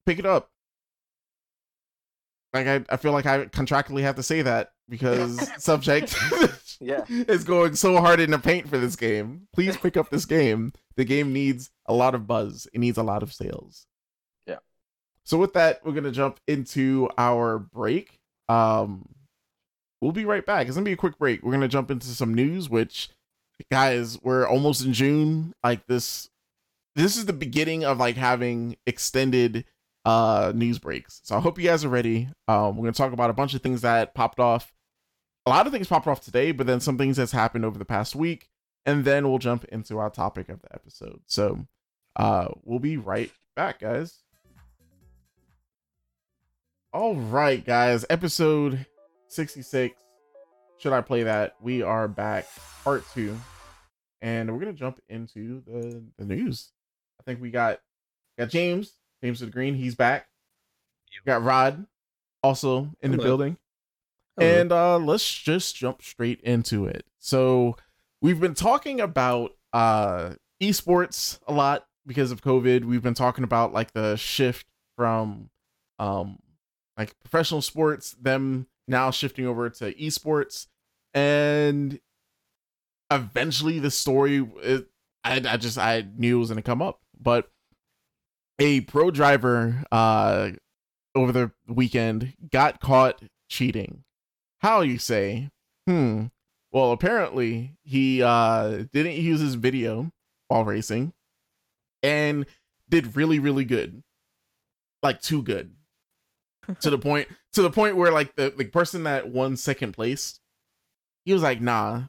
Pick 0.05 0.19
it 0.19 0.25
up. 0.25 0.49
Like 2.53 2.65
I, 2.67 2.83
I 2.89 2.97
feel 2.97 3.11
like 3.11 3.25
I 3.27 3.45
contractually 3.45 4.01
have 4.01 4.15
to 4.15 4.23
say 4.23 4.41
that 4.41 4.71
because 4.89 5.49
subject 5.63 6.15
Yeah. 6.81 7.03
is 7.09 7.43
going 7.43 7.75
so 7.75 7.97
hard 7.97 8.19
in 8.19 8.31
the 8.31 8.39
paint 8.39 8.69
for 8.69 8.77
this 8.77 8.95
game. 8.95 9.47
Please 9.53 9.75
pick 9.77 9.97
up 9.97 10.09
this 10.09 10.25
game. 10.25 10.71
The 10.95 11.03
game 11.05 11.33
needs 11.33 11.69
a 11.87 11.93
lot 11.93 12.15
of 12.15 12.25
buzz. 12.27 12.67
It 12.73 12.79
needs 12.79 12.97
a 12.97 13.03
lot 13.03 13.21
of 13.21 13.33
sales. 13.33 13.85
Yeah. 14.47 14.59
So 15.25 15.37
with 15.37 15.53
that, 15.53 15.81
we're 15.85 15.91
gonna 15.93 16.11
jump 16.11 16.39
into 16.47 17.09
our 17.17 17.59
break. 17.59 18.17
Um, 18.47 19.09
we'll 20.01 20.11
be 20.13 20.25
right 20.25 20.45
back. 20.45 20.67
It's 20.67 20.75
gonna 20.75 20.85
be 20.85 20.93
a 20.93 20.97
quick 20.97 21.17
break. 21.17 21.43
We're 21.43 21.51
gonna 21.51 21.67
jump 21.67 21.91
into 21.91 22.07
some 22.07 22.33
news, 22.33 22.69
which, 22.69 23.09
guys, 23.69 24.17
we're 24.23 24.47
almost 24.47 24.85
in 24.85 24.93
June. 24.93 25.53
Like 25.63 25.85
this, 25.87 26.29
this 26.95 27.17
is 27.17 27.25
the 27.25 27.33
beginning 27.33 27.83
of 27.83 27.97
like 27.97 28.15
having 28.15 28.77
extended 28.87 29.65
uh 30.05 30.53
news 30.55 30.79
breaks. 30.79 31.19
So 31.25 31.35
I 31.35 31.41
hope 31.41 31.59
you 31.59 31.67
guys 31.67 31.83
are 31.83 31.89
ready. 31.89 32.29
Um, 32.47 32.77
we're 32.77 32.83
gonna 32.83 32.93
talk 32.93 33.11
about 33.11 33.29
a 33.29 33.33
bunch 33.33 33.53
of 33.53 33.61
things 33.61 33.81
that 33.81 34.15
popped 34.15 34.39
off. 34.39 34.71
A 35.49 35.57
lot 35.57 35.65
of 35.65 35.73
things 35.73 35.87
popped 35.87 36.05
off 36.05 36.21
today, 36.21 36.51
but 36.51 36.67
then 36.67 36.79
some 36.79 36.95
things 36.95 37.17
that's 37.17 37.31
happened 37.31 37.65
over 37.65 37.79
the 37.79 37.83
past 37.83 38.15
week, 38.15 38.49
and 38.85 39.03
then 39.03 39.27
we'll 39.27 39.39
jump 39.39 39.65
into 39.65 39.97
our 39.97 40.11
topic 40.11 40.47
of 40.47 40.61
the 40.61 40.71
episode. 40.71 41.21
So, 41.25 41.65
uh, 42.15 42.49
we'll 42.63 42.77
be 42.77 42.97
right 42.97 43.31
back, 43.55 43.79
guys. 43.79 44.19
All 46.93 47.15
right, 47.15 47.65
guys. 47.65 48.05
Episode 48.11 48.85
66. 49.29 49.99
Should 50.77 50.93
I 50.93 51.01
play 51.01 51.23
that? 51.23 51.55
We 51.59 51.81
are 51.81 52.07
back, 52.07 52.45
part 52.83 53.03
two. 53.15 53.35
And 54.21 54.53
we're 54.53 54.59
gonna 54.59 54.73
jump 54.73 55.01
into 55.09 55.63
the, 55.65 56.03
the 56.19 56.25
news. 56.25 56.73
I 57.19 57.23
think 57.23 57.41
we 57.41 57.49
got 57.49 57.79
got 58.37 58.49
James, 58.49 58.93
James 59.23 59.41
of 59.41 59.47
the 59.47 59.51
Green, 59.51 59.73
he's 59.73 59.95
back. 59.95 60.27
We 61.25 61.27
got 61.27 61.41
Rod 61.41 61.87
also 62.43 62.91
in 63.01 63.09
the 63.09 63.17
building. 63.17 63.57
Hello. 64.39 64.59
And 64.59 64.71
uh 64.71 64.97
let's 64.97 65.33
just 65.33 65.75
jump 65.75 66.01
straight 66.01 66.39
into 66.41 66.85
it. 66.85 67.05
So 67.17 67.75
we've 68.21 68.39
been 68.39 68.53
talking 68.53 69.01
about 69.01 69.51
uh 69.73 70.35
esports 70.61 71.39
a 71.45 71.53
lot 71.53 71.87
because 72.07 72.31
of 72.31 72.41
COVID. 72.41 72.85
We've 72.85 73.03
been 73.03 73.13
talking 73.13 73.43
about 73.43 73.73
like 73.73 73.91
the 73.91 74.15
shift 74.15 74.65
from 74.95 75.49
um 75.99 76.39
like 76.97 77.19
professional 77.19 77.61
sports, 77.61 78.11
them 78.11 78.67
now 78.87 79.11
shifting 79.11 79.45
over 79.45 79.69
to 79.69 79.93
esports, 79.93 80.67
and 81.13 81.99
eventually 83.11 83.79
the 83.79 83.91
story 83.91 84.47
it, 84.61 84.87
I, 85.23 85.41
I 85.45 85.57
just 85.57 85.77
I 85.77 86.05
knew 86.17 86.37
it 86.37 86.39
was 86.39 86.49
gonna 86.49 86.61
come 86.61 86.81
up, 86.81 87.01
but 87.19 87.51
a 88.57 88.81
pro 88.81 89.11
driver 89.11 89.83
uh 89.91 90.51
over 91.13 91.31
the 91.33 91.51
weekend 91.67 92.33
got 92.51 92.79
caught 92.79 93.21
cheating. 93.49 94.03
How 94.59 94.81
you 94.81 94.97
say? 94.97 95.49
Hmm. 95.87 96.25
Well, 96.71 96.91
apparently 96.91 97.77
he 97.83 98.21
uh 98.21 98.83
didn't 98.93 99.13
use 99.13 99.39
his 99.39 99.55
video 99.55 100.11
while 100.47 100.63
racing 100.63 101.13
and 102.03 102.45
did 102.87 103.15
really 103.15 103.39
really 103.39 103.65
good. 103.65 104.03
Like 105.01 105.21
too 105.21 105.41
good. 105.41 105.73
to 106.81 106.89
the 106.89 106.99
point 106.99 107.27
to 107.53 107.61
the 107.61 107.71
point 107.71 107.95
where 107.95 108.11
like 108.11 108.35
the 108.35 108.53
the 108.55 108.65
person 108.65 109.03
that 109.03 109.29
won 109.29 109.57
second 109.57 109.93
place 109.93 110.39
he 111.25 111.33
was 111.33 111.43
like, 111.43 111.61
"Nah. 111.61 112.03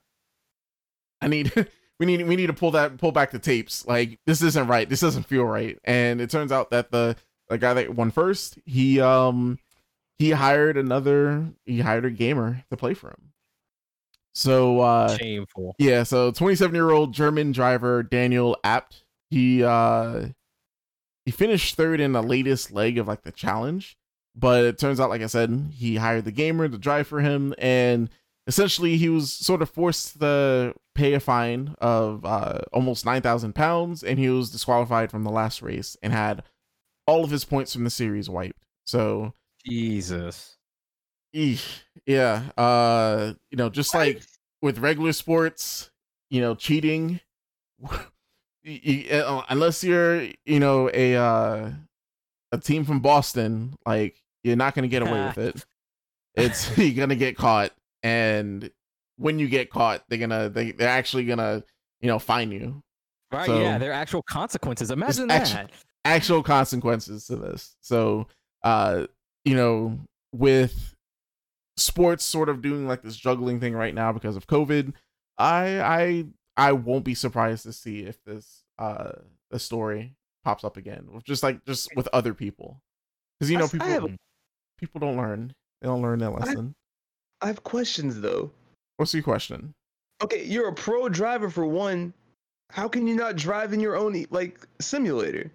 I 1.20 1.28
need 1.28 1.52
we 2.00 2.06
need 2.06 2.26
we 2.26 2.36
need 2.36 2.46
to 2.46 2.52
pull 2.52 2.70
that 2.72 2.96
pull 2.96 3.12
back 3.12 3.30
the 3.30 3.38
tapes. 3.38 3.86
Like 3.86 4.18
this 4.26 4.42
isn't 4.42 4.66
right. 4.66 4.88
This 4.88 5.00
doesn't 5.00 5.24
feel 5.24 5.44
right. 5.44 5.78
And 5.84 6.20
it 6.20 6.30
turns 6.30 6.52
out 6.52 6.70
that 6.70 6.90
the 6.90 7.16
the 7.48 7.58
guy 7.58 7.74
that 7.74 7.94
won 7.94 8.10
first, 8.10 8.58
he 8.64 9.00
um 9.00 9.58
he 10.20 10.32
hired 10.32 10.76
another 10.76 11.50
he 11.64 11.80
hired 11.80 12.04
a 12.04 12.10
gamer 12.10 12.62
to 12.70 12.76
play 12.76 12.92
for 12.92 13.08
him. 13.08 13.32
So 14.34 14.80
uh 14.80 15.16
Shameful. 15.16 15.74
yeah, 15.78 16.02
so 16.02 16.30
27 16.30 16.74
year 16.74 16.90
old 16.90 17.14
German 17.14 17.52
driver 17.52 18.02
Daniel 18.02 18.56
Abt, 18.62 19.02
he 19.30 19.64
uh 19.64 20.26
he 21.24 21.30
finished 21.30 21.74
third 21.74 22.00
in 22.00 22.12
the 22.12 22.22
latest 22.22 22.70
leg 22.70 22.98
of 22.98 23.08
like 23.08 23.22
the 23.22 23.32
challenge, 23.32 23.96
but 24.36 24.64
it 24.64 24.78
turns 24.78 25.00
out, 25.00 25.08
like 25.08 25.22
I 25.22 25.26
said, 25.26 25.70
he 25.72 25.96
hired 25.96 26.26
the 26.26 26.32
gamer 26.32 26.68
to 26.68 26.78
drive 26.78 27.06
for 27.06 27.20
him, 27.20 27.54
and 27.56 28.10
essentially 28.46 28.98
he 28.98 29.08
was 29.08 29.32
sort 29.32 29.62
of 29.62 29.70
forced 29.70 30.20
to 30.20 30.74
pay 30.94 31.14
a 31.14 31.20
fine 31.20 31.74
of 31.78 32.26
uh 32.26 32.58
almost 32.74 33.06
nine 33.06 33.22
thousand 33.22 33.54
pounds, 33.54 34.04
and 34.04 34.18
he 34.18 34.28
was 34.28 34.50
disqualified 34.50 35.10
from 35.10 35.24
the 35.24 35.30
last 35.30 35.62
race 35.62 35.96
and 36.02 36.12
had 36.12 36.42
all 37.06 37.24
of 37.24 37.30
his 37.30 37.46
points 37.46 37.72
from 37.72 37.84
the 37.84 37.90
series 37.90 38.28
wiped. 38.28 38.62
So 38.84 39.32
Jesus. 39.66 40.56
Eesh. 41.34 41.80
Yeah. 42.06 42.42
Uh, 42.56 43.34
you 43.50 43.56
know, 43.56 43.68
just 43.68 43.94
like 43.94 44.22
with 44.62 44.78
regular 44.78 45.12
sports, 45.12 45.90
you 46.30 46.40
know, 46.40 46.54
cheating, 46.54 47.20
y- 48.64 49.06
uh, 49.12 49.42
unless 49.48 49.82
you're, 49.84 50.22
you 50.44 50.60
know, 50.60 50.90
a 50.92 51.16
uh, 51.16 51.70
a 52.52 52.58
team 52.58 52.84
from 52.84 53.00
Boston, 53.00 53.74
like 53.86 54.20
you're 54.42 54.56
not 54.56 54.74
gonna 54.74 54.88
get 54.88 55.02
away 55.02 55.26
with 55.36 55.38
it. 55.38 55.64
It's 56.36 56.78
you're 56.78 56.94
gonna 56.94 57.16
get 57.16 57.36
caught, 57.36 57.72
and 58.04 58.70
when 59.16 59.40
you 59.40 59.48
get 59.48 59.68
caught, 59.68 60.04
they're 60.08 60.18
gonna 60.18 60.48
they 60.48 60.70
they're 60.70 60.88
actually 60.88 61.24
gonna 61.26 61.64
you 62.00 62.06
know 62.06 62.20
fine 62.20 62.52
you. 62.52 62.82
Right, 63.32 63.46
So- 63.46 63.60
yeah, 63.60 63.78
there 63.78 63.90
are 63.90 63.94
actual 63.94 64.22
consequences. 64.22 64.90
Imagine 64.92 65.26
that. 65.26 65.52
actu- 65.54 65.72
actual 66.04 66.42
consequences 66.44 67.26
to 67.26 67.36
this. 67.36 67.74
So, 67.80 68.28
uh, 68.62 69.06
you 69.44 69.54
know, 69.54 69.98
with 70.32 70.94
sports 71.76 72.24
sort 72.24 72.48
of 72.48 72.62
doing 72.62 72.86
like 72.86 73.02
this 73.02 73.16
juggling 73.16 73.60
thing 73.60 73.74
right 73.74 73.94
now 73.94 74.12
because 74.12 74.36
of 74.36 74.46
COVID, 74.46 74.92
I 75.38 75.80
I 75.80 76.24
I 76.56 76.72
won't 76.72 77.04
be 77.04 77.14
surprised 77.14 77.64
to 77.64 77.72
see 77.72 78.00
if 78.00 78.22
this 78.24 78.62
uh 78.78 79.12
the 79.50 79.58
story 79.58 80.14
pops 80.44 80.64
up 80.64 80.76
again 80.76 81.08
with 81.12 81.24
just 81.24 81.42
like 81.42 81.64
just 81.64 81.88
with 81.96 82.08
other 82.12 82.34
people 82.34 82.80
because 83.38 83.50
you 83.50 83.58
know 83.58 83.64
I 83.64 83.66
I 83.66 83.70
people 83.70 83.86
have 83.88 84.16
people 84.78 85.00
don't 85.00 85.16
learn 85.16 85.54
they 85.80 85.88
don't 85.88 86.02
learn 86.02 86.18
their 86.18 86.30
lesson. 86.30 86.74
I 87.40 87.46
have 87.46 87.62
questions 87.64 88.20
though. 88.20 88.50
What's 88.96 89.14
your 89.14 89.22
question? 89.22 89.74
Okay, 90.22 90.44
you're 90.44 90.68
a 90.68 90.74
pro 90.74 91.08
driver 91.08 91.48
for 91.48 91.64
one. 91.64 92.12
How 92.70 92.86
can 92.86 93.06
you 93.06 93.16
not 93.16 93.36
drive 93.36 93.72
in 93.72 93.80
your 93.80 93.96
own 93.96 94.26
like 94.30 94.60
simulator? 94.80 95.50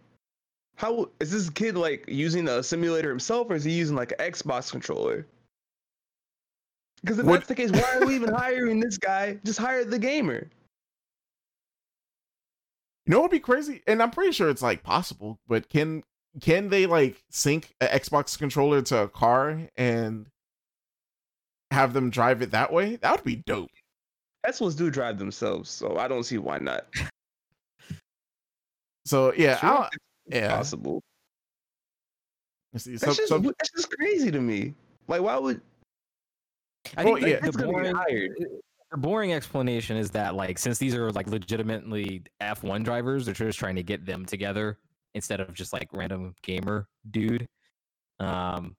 How 0.76 1.10
is 1.20 1.32
this 1.32 1.50
kid 1.50 1.78
like 1.78 2.06
using 2.08 2.48
a 2.48 2.62
simulator 2.62 3.10
himself, 3.10 3.48
or 3.50 3.56
is 3.56 3.64
he 3.64 3.72
using 3.72 3.96
like 3.96 4.12
an 4.12 4.32
Xbox 4.32 4.72
controller? 4.72 5.26
Because 7.02 7.20
if 7.20 7.26
What- 7.26 7.36
that's 7.38 7.48
the 7.48 7.56
case, 7.56 7.72
why 7.72 7.98
are 7.98 8.06
we 8.06 8.16
even 8.16 8.34
hiring 8.34 8.80
this 8.80 8.98
guy? 8.98 9.40
Just 9.46 9.60
hire 9.60 9.86
the 9.86 10.00
gamer. 10.00 10.50
You 13.06 13.12
know 13.12 13.18
what 13.20 13.26
would 13.26 13.36
be 13.36 13.40
crazy? 13.40 13.84
And 13.86 14.02
I'm 14.02 14.10
pretty 14.12 14.32
sure 14.32 14.50
it's 14.50 14.62
like 14.64 14.82
possible, 14.84 15.40
but 15.48 15.70
can 15.70 16.04
can 16.42 16.68
they 16.70 16.86
like 16.86 17.24
sync 17.30 17.74
an 17.80 17.88
Xbox 17.88 18.38
controller 18.38 18.82
to 18.82 19.04
a 19.04 19.08
car 19.08 19.70
and 19.78 20.26
have 21.72 21.94
them 21.94 22.10
drive 22.10 22.42
it 22.42 22.52
that 22.52 22.74
way? 22.74 22.98
That 22.98 23.12
would 23.12 23.24
be 23.24 23.38
dope. 23.46 23.70
Teslas 24.46 24.76
do 24.76 24.90
drive 24.92 25.18
themselves, 25.20 25.70
so 25.70 25.98
I 25.98 26.08
don't 26.08 26.24
see 26.24 26.38
why 26.38 26.58
not. 26.58 26.88
So 29.06 29.34
yeah, 29.34 29.58
Sure, 29.60 29.88
yeah. 30.28 30.56
possible. 30.56 31.04
That's 32.74 32.86
So, 32.86 33.14
just 33.14 33.28
so, 33.28 33.40
that's 33.40 33.72
just 33.72 33.90
crazy 33.92 34.32
to 34.32 34.42
me. 34.42 34.74
Like, 35.08 35.22
why 35.22 35.38
would 35.38 35.62
I 36.98 37.04
Well, 37.04 37.16
think 37.16 37.28
yeah. 37.28 37.36
the, 37.36 37.42
that's 37.42 37.58
the 37.58 37.64
gonna 37.64 37.94
boring, 37.94 38.36
the 38.92 38.98
boring 38.98 39.34
explanation 39.34 39.98
is 39.98 40.12
that 40.12 40.36
like 40.36 40.58
since 40.58 40.78
these 40.78 40.94
are 40.96 41.12
like 41.12 41.28
legitimately 41.28 42.24
F1 42.42 42.84
drivers, 42.84 43.26
they're 43.26 43.34
just 43.34 43.60
trying 43.60 43.76
to 43.76 43.84
get 43.84 44.06
them 44.06 44.26
together 44.26 44.78
instead 45.14 45.40
of 45.40 45.54
just 45.54 45.74
like 45.74 45.88
random 45.94 46.36
gamer 46.44 46.88
dude. 47.12 47.48
Um, 48.20 48.76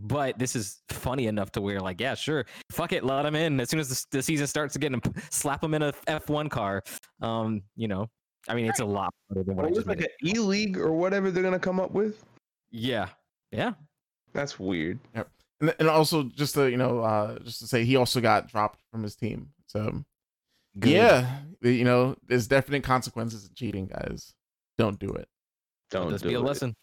but 0.00 0.38
this 0.38 0.56
is 0.56 0.82
funny 0.88 1.26
enough 1.26 1.52
to 1.52 1.60
where 1.60 1.80
like 1.80 2.00
yeah, 2.00 2.14
sure, 2.14 2.46
fuck 2.72 2.92
it, 2.92 3.04
let 3.04 3.22
them 3.22 3.36
in 3.36 3.60
as 3.60 3.70
soon 3.70 3.80
as 3.80 3.88
the, 3.88 4.18
the 4.18 4.22
season 4.22 4.46
starts 4.46 4.74
again, 4.76 5.00
slap 5.30 5.60
them 5.60 5.74
in 5.74 5.82
a 5.82 5.92
F1 6.08 6.50
car. 6.50 6.82
Um, 7.20 7.62
you 7.76 7.88
know, 7.88 8.08
I 8.48 8.54
mean 8.54 8.66
it's 8.66 8.80
a 8.80 8.84
lot 8.84 9.12
better 9.28 9.42
than 9.42 9.56
what 9.56 9.64
Or 9.66 9.68
I 9.68 9.72
just 9.72 9.86
like 9.86 9.98
made. 10.00 10.08
an. 10.22 10.36
E 10.36 10.38
League 10.38 10.76
or 10.78 10.92
whatever 10.92 11.30
they're 11.30 11.42
gonna 11.42 11.58
come 11.58 11.80
up 11.80 11.92
with? 11.92 12.24
Yeah, 12.70 13.08
yeah. 13.52 13.72
That's 14.32 14.58
weird. 14.58 14.98
and, 15.60 15.74
and 15.78 15.88
also 15.88 16.24
just 16.24 16.54
to 16.54 16.70
you 16.70 16.76
know, 16.76 17.00
uh, 17.00 17.38
just 17.40 17.60
to 17.60 17.66
say, 17.66 17.84
he 17.84 17.96
also 17.96 18.20
got 18.20 18.48
dropped 18.48 18.80
from 18.90 19.02
his 19.02 19.14
team. 19.16 19.50
So 19.66 20.04
Good. 20.78 20.90
yeah, 20.90 21.38
you 21.62 21.84
know, 21.84 22.16
there's 22.26 22.46
definite 22.48 22.82
consequences 22.82 23.44
of 23.44 23.54
cheating, 23.54 23.86
guys. 23.86 24.34
Don't 24.76 24.98
do 24.98 25.08
it. 25.10 25.28
Don't 25.90 26.10
Just 26.10 26.24
do 26.24 26.30
be 26.30 26.34
a 26.34 26.40
it. 26.40 26.42
lesson. 26.44 26.74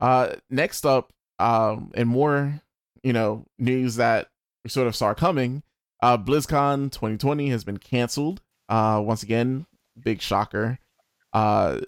Uh, 0.00 0.34
next 0.50 0.84
up, 0.84 1.12
um, 1.38 1.92
and 1.94 2.08
more, 2.08 2.60
you 3.04 3.12
know, 3.12 3.44
news 3.58 3.96
that 3.96 4.28
we 4.64 4.70
sort 4.70 4.88
of 4.88 4.96
saw 4.96 5.14
coming. 5.14 5.62
Uh, 6.02 6.18
BlizzCon 6.18 6.90
2020 6.90 7.50
has 7.50 7.62
been 7.62 7.76
canceled. 7.76 8.40
Uh, 8.68 9.00
once 9.04 9.22
again, 9.22 9.64
big 10.00 10.20
shocker. 10.20 10.78
Uh, 11.32 11.80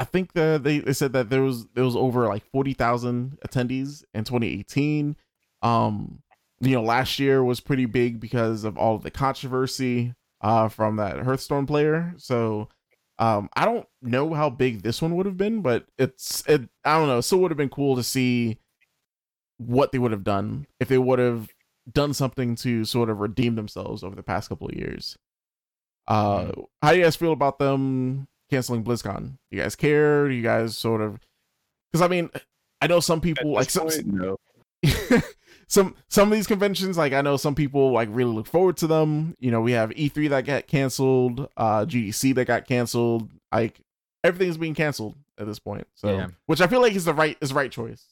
I 0.00 0.04
think 0.04 0.32
the, 0.32 0.60
they 0.62 0.78
they 0.78 0.92
said 0.92 1.12
that 1.14 1.28
there 1.30 1.42
was 1.42 1.66
there 1.74 1.84
was 1.84 1.96
over 1.96 2.26
like 2.28 2.44
40,000 2.52 3.38
attendees 3.46 4.04
in 4.14 4.24
2018. 4.24 5.16
Um, 5.62 6.22
you 6.60 6.72
know, 6.72 6.82
last 6.82 7.18
year 7.18 7.42
was 7.42 7.60
pretty 7.60 7.86
big 7.86 8.20
because 8.20 8.64
of 8.64 8.78
all 8.78 8.94
of 8.94 9.02
the 9.02 9.10
controversy 9.10 10.14
uh 10.40 10.68
from 10.68 10.96
that 10.96 11.18
Hearthstone 11.18 11.66
player. 11.66 12.14
So 12.16 12.68
um, 13.18 13.48
I 13.56 13.64
don't 13.64 13.86
know 14.00 14.32
how 14.32 14.48
big 14.50 14.82
this 14.82 15.02
one 15.02 15.16
would 15.16 15.26
have 15.26 15.36
been, 15.36 15.60
but 15.60 15.86
it's 15.98 16.44
it. 16.46 16.68
I 16.84 16.98
don't 16.98 17.08
know. 17.08 17.18
It 17.18 17.22
still 17.22 17.38
would 17.40 17.50
have 17.50 17.58
been 17.58 17.68
cool 17.68 17.96
to 17.96 18.02
see 18.02 18.58
what 19.58 19.90
they 19.90 19.98
would 19.98 20.12
have 20.12 20.24
done 20.24 20.66
if 20.78 20.88
they 20.88 20.98
would 20.98 21.18
have 21.18 21.48
done 21.92 22.14
something 22.14 22.54
to 22.54 22.84
sort 22.84 23.10
of 23.10 23.18
redeem 23.18 23.56
themselves 23.56 24.04
over 24.04 24.14
the 24.14 24.22
past 24.22 24.48
couple 24.48 24.68
of 24.68 24.74
years. 24.74 25.16
Uh, 26.08 26.50
how 26.82 26.90
do 26.92 26.98
you 26.98 27.04
guys 27.04 27.14
feel 27.16 27.32
about 27.32 27.58
them 27.58 28.26
canceling 28.50 28.82
BlizzCon? 28.82 29.26
Do 29.50 29.56
you 29.56 29.62
guys 29.62 29.76
care? 29.76 30.26
Do 30.28 30.34
you 30.34 30.42
guys 30.42 30.76
sort 30.76 31.00
of? 31.02 31.20
Because 31.92 32.02
I 32.04 32.08
mean, 32.08 32.30
I 32.80 32.86
know 32.88 32.98
some 33.00 33.20
people 33.20 33.52
like 33.52 33.70
some, 33.70 33.88
no. 34.04 34.36
some 35.68 35.94
some 36.08 36.30
of 36.32 36.38
these 36.38 36.46
conventions 36.46 36.96
like 36.96 37.12
i 37.12 37.20
know 37.20 37.36
some 37.36 37.54
people 37.54 37.90
like 37.92 38.08
really 38.12 38.32
look 38.32 38.46
forward 38.46 38.76
to 38.76 38.86
them 38.86 39.34
you 39.40 39.50
know 39.50 39.60
we 39.60 39.72
have 39.72 39.90
e3 39.90 40.30
that 40.30 40.46
got 40.46 40.66
canceled 40.66 41.48
uh 41.56 41.84
gdc 41.84 42.34
that 42.34 42.44
got 42.46 42.64
canceled 42.66 43.28
like 43.52 43.80
everything's 44.24 44.56
being 44.56 44.74
canceled 44.74 45.14
at 45.36 45.46
this 45.46 45.58
point 45.58 45.86
so 45.94 46.16
Yeah. 46.16 46.28
which 46.46 46.60
i 46.60 46.66
feel 46.68 46.80
like 46.80 46.94
is 46.94 47.04
the 47.04 47.12
right 47.12 47.36
is 47.40 47.48
the 47.50 47.54
right 47.56 47.70
choice 47.72 48.04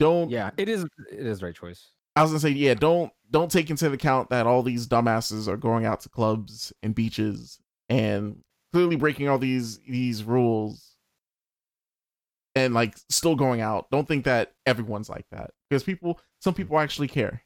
don't 0.00 0.30
Yeah, 0.30 0.50
it 0.56 0.68
is. 0.68 0.82
It 1.12 1.26
is 1.26 1.38
the 1.40 1.46
right 1.46 1.54
choice. 1.54 1.88
i 2.16 2.22
was 2.22 2.32
gonna 2.32 2.40
say 2.40 2.50
yeah 2.50 2.74
don't 2.74 3.12
don't 3.30 3.50
take 3.50 3.70
into 3.70 3.90
account 3.92 4.30
that 4.30 4.46
all 4.46 4.62
these 4.62 4.86
dumbasses 4.86 5.48
are 5.48 5.56
going 5.56 5.86
out 5.86 6.00
to 6.00 6.08
clubs 6.08 6.72
and 6.82 6.94
beaches 6.94 7.58
and 7.88 8.38
clearly 8.72 8.96
breaking 8.96 9.28
all 9.28 9.38
these 9.38 9.78
these 9.80 10.24
rules 10.24 10.96
and 12.54 12.74
like 12.74 12.96
still 13.08 13.36
going 13.36 13.60
out 13.60 13.90
don't 13.90 14.08
think 14.08 14.24
that 14.24 14.52
everyone's 14.66 15.08
like 15.08 15.26
that 15.30 15.50
because 15.68 15.82
people 15.82 16.20
some 16.40 16.54
people 16.54 16.78
actually 16.78 17.08
care 17.08 17.42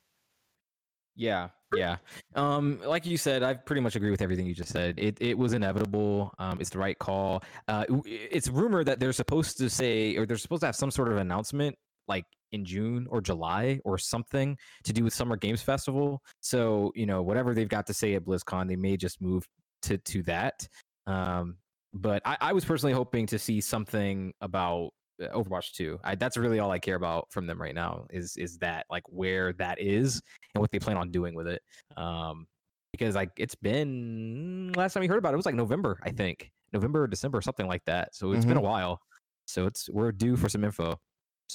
Yeah, 1.16 1.50
yeah. 1.74 1.96
Um, 2.34 2.80
like 2.84 3.06
you 3.06 3.16
said, 3.16 3.42
I 3.42 3.54
pretty 3.54 3.80
much 3.80 3.94
agree 3.96 4.10
with 4.10 4.22
everything 4.22 4.46
you 4.46 4.54
just 4.54 4.72
said. 4.72 4.98
It 4.98 5.16
it 5.20 5.38
was 5.38 5.52
inevitable. 5.52 6.34
Um, 6.38 6.60
it's 6.60 6.70
the 6.70 6.78
right 6.78 6.98
call. 6.98 7.42
Uh, 7.68 7.84
it's 8.04 8.48
rumored 8.48 8.86
that 8.86 8.98
they're 8.98 9.12
supposed 9.12 9.58
to 9.58 9.70
say 9.70 10.16
or 10.16 10.26
they're 10.26 10.36
supposed 10.36 10.60
to 10.60 10.66
have 10.66 10.76
some 10.76 10.90
sort 10.90 11.12
of 11.12 11.18
announcement 11.18 11.76
like 12.08 12.24
in 12.54 12.64
June 12.64 13.06
or 13.10 13.20
July 13.20 13.80
or 13.84 13.98
something 13.98 14.56
to 14.84 14.92
do 14.92 15.04
with 15.04 15.12
Summer 15.12 15.36
Games 15.36 15.60
Festival. 15.60 16.22
So 16.40 16.92
you 16.94 17.06
know 17.06 17.22
whatever 17.22 17.52
they've 17.52 17.68
got 17.68 17.86
to 17.88 17.94
say 17.94 18.14
at 18.14 18.24
BlizzCon, 18.24 18.68
they 18.68 18.76
may 18.76 18.96
just 18.96 19.20
move 19.20 19.46
to 19.82 19.98
to 19.98 20.22
that. 20.22 20.66
Um, 21.06 21.56
but 21.92 22.22
I, 22.24 22.36
I 22.40 22.52
was 22.52 22.64
personally 22.64 22.92
hoping 22.92 23.26
to 23.26 23.38
see 23.38 23.60
something 23.60 24.32
about 24.40 24.90
uh, 25.22 25.28
Overwatch 25.28 25.72
2. 25.72 26.00
I, 26.02 26.14
that's 26.14 26.36
really 26.36 26.58
all 26.58 26.70
I 26.70 26.78
care 26.78 26.96
about 26.96 27.30
from 27.30 27.46
them 27.46 27.60
right 27.60 27.74
now 27.74 28.06
is 28.10 28.36
is 28.36 28.58
that 28.58 28.86
like 28.90 29.04
where 29.08 29.52
that 29.54 29.80
is 29.80 30.20
and 30.54 30.60
what 30.60 30.70
they 30.70 30.78
plan 30.78 30.96
on 30.96 31.10
doing 31.10 31.34
with 31.34 31.48
it. 31.48 31.62
Um, 31.96 32.46
because 32.92 33.16
like 33.16 33.30
it's 33.36 33.56
been 33.56 34.72
last 34.76 34.94
time 34.94 35.00
we 35.00 35.08
heard 35.08 35.18
about 35.18 35.30
it, 35.30 35.34
it 35.34 35.36
was 35.38 35.46
like 35.46 35.56
November, 35.56 35.98
I 36.04 36.10
think, 36.10 36.52
November 36.72 37.02
or 37.02 37.06
December, 37.08 37.40
something 37.40 37.66
like 37.66 37.84
that. 37.86 38.14
So 38.14 38.32
it's 38.32 38.44
been 38.44 38.56
a 38.56 38.60
while. 38.60 39.00
So 39.46 39.66
it's 39.66 39.90
we're 39.90 40.12
due 40.12 40.36
for 40.36 40.48
some 40.48 40.62
info 40.62 40.98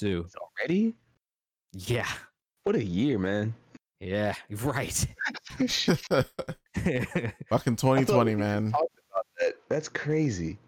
too. 0.00 0.26
Already? 0.58 0.94
Yeah, 1.72 2.08
What 2.64 2.74
a 2.74 2.82
year, 2.82 3.18
man. 3.18 3.54
yeah, 4.00 4.34
right. 4.62 5.06
Fucking 5.58 5.76
2020, 7.76 8.34
man. 8.34 8.72
That. 9.38 9.54
That's 9.68 9.88
crazy. 9.88 10.58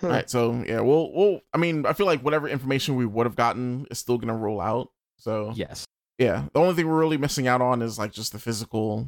Huh. 0.00 0.06
All 0.06 0.12
right, 0.12 0.28
so 0.28 0.64
yeah, 0.66 0.80
we'll 0.80 1.12
we'll. 1.12 1.40
I 1.54 1.58
mean, 1.58 1.86
I 1.86 1.92
feel 1.92 2.06
like 2.06 2.22
whatever 2.22 2.48
information 2.48 2.96
we 2.96 3.06
would 3.06 3.26
have 3.26 3.36
gotten 3.36 3.86
is 3.90 3.98
still 3.98 4.18
gonna 4.18 4.36
roll 4.36 4.60
out. 4.60 4.88
So 5.18 5.52
yes. 5.54 5.84
yeah, 6.18 6.44
the 6.52 6.60
only 6.60 6.74
thing 6.74 6.88
we're 6.88 6.98
really 6.98 7.18
missing 7.18 7.48
out 7.48 7.60
on 7.60 7.82
is 7.82 7.98
like 7.98 8.12
just 8.12 8.32
the 8.32 8.38
physical, 8.38 9.06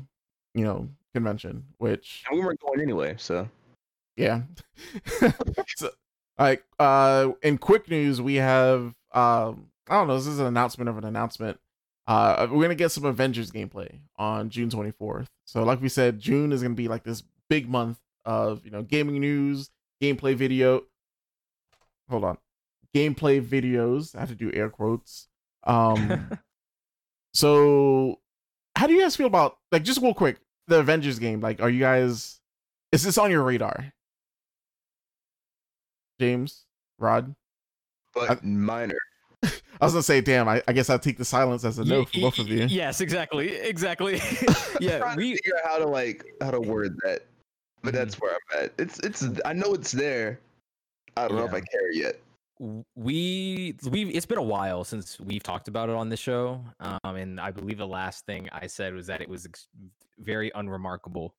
you 0.54 0.64
know, 0.64 0.88
convention. 1.14 1.64
Which 1.78 2.24
And 2.28 2.38
we 2.38 2.44
weren't 2.44 2.60
going 2.60 2.80
anyway, 2.80 3.14
so 3.18 3.48
yeah. 4.16 4.42
so, 5.76 5.90
like 6.38 6.64
uh, 6.78 7.30
in 7.42 7.58
quick 7.58 7.88
news, 7.88 8.20
we 8.20 8.36
have 8.36 8.94
um, 9.12 9.68
I 9.88 9.94
don't 9.94 10.08
know. 10.08 10.16
This 10.16 10.26
is 10.26 10.38
an 10.38 10.46
announcement 10.46 10.88
of 10.88 10.98
an 10.98 11.04
announcement. 11.04 11.58
Uh, 12.06 12.46
we're 12.50 12.62
gonna 12.62 12.74
get 12.74 12.90
some 12.90 13.04
Avengers 13.04 13.50
gameplay 13.50 14.00
on 14.16 14.50
June 14.50 14.70
24th. 14.70 15.26
So, 15.44 15.62
like 15.62 15.80
we 15.80 15.88
said, 15.88 16.18
June 16.18 16.52
is 16.52 16.62
gonna 16.62 16.74
be 16.74 16.88
like 16.88 17.04
this 17.04 17.22
big 17.48 17.68
month 17.68 17.98
of 18.24 18.64
you 18.64 18.70
know 18.70 18.82
gaming 18.82 19.20
news, 19.20 19.70
gameplay 20.00 20.34
video. 20.34 20.82
Hold 22.08 22.24
on, 22.24 22.38
gameplay 22.94 23.44
videos. 23.44 24.16
I 24.16 24.20
have 24.20 24.30
to 24.30 24.34
do 24.34 24.50
air 24.52 24.68
quotes. 24.68 25.28
Um, 25.64 26.30
so 27.34 28.18
how 28.76 28.86
do 28.86 28.94
you 28.94 29.02
guys 29.02 29.14
feel 29.14 29.26
about 29.26 29.58
like 29.70 29.84
just 29.84 30.00
real 30.02 30.14
quick 30.14 30.40
the 30.66 30.80
Avengers 30.80 31.18
game? 31.18 31.40
Like, 31.40 31.60
are 31.62 31.70
you 31.70 31.80
guys? 31.80 32.40
Is 32.90 33.04
this 33.04 33.18
on 33.18 33.30
your 33.30 33.42
radar? 33.42 33.92
James, 36.22 36.64
Rod. 36.98 37.34
but 38.14 38.30
I- 38.30 38.38
minor. 38.42 38.98
I 39.42 39.84
was 39.86 39.92
gonna 39.92 40.04
say, 40.04 40.20
damn. 40.20 40.48
I, 40.48 40.62
I 40.68 40.72
guess 40.72 40.88
I'll 40.88 41.00
take 41.00 41.18
the 41.18 41.24
silence 41.24 41.64
as 41.64 41.76
a 41.80 41.84
no 41.84 42.04
for 42.04 42.20
both 42.20 42.38
of 42.38 42.46
you. 42.48 42.66
Yes, 42.66 43.00
exactly, 43.00 43.48
exactly. 43.56 44.20
yeah, 44.80 44.98
trying 44.98 45.16
we 45.16 45.32
to 45.32 45.36
figure 45.42 45.58
out 45.64 45.70
how 45.70 45.78
to 45.78 45.86
like 45.86 46.24
how 46.40 46.52
to 46.52 46.60
word 46.60 46.96
that, 47.02 47.26
but 47.82 47.92
that's 47.92 48.20
where 48.20 48.32
I'm 48.54 48.64
at. 48.64 48.72
It's 48.78 49.00
it's 49.00 49.26
I 49.44 49.52
know 49.52 49.74
it's 49.74 49.90
there. 49.90 50.38
I 51.16 51.26
don't 51.26 51.38
know 51.38 51.44
if 51.44 51.52
I 51.52 51.60
care 51.60 51.92
yet. 51.92 52.20
we 52.94 53.74
we 53.90 54.04
it's 54.10 54.26
been 54.26 54.38
a 54.38 54.42
while 54.42 54.84
since 54.84 55.18
we've 55.18 55.42
talked 55.42 55.66
about 55.66 55.88
it 55.88 55.96
on 55.96 56.08
the 56.08 56.16
show 56.16 56.60
um 56.78 57.16
and 57.16 57.40
i 57.40 57.50
believe 57.50 57.78
the 57.78 57.86
last 57.86 58.24
thing 58.24 58.48
i 58.52 58.68
said 58.68 58.94
was 58.94 59.08
that 59.08 59.20
it 59.20 59.28
was 59.28 59.44
ex- 59.46 59.66
very 60.20 60.52
unremarkable 60.54 61.34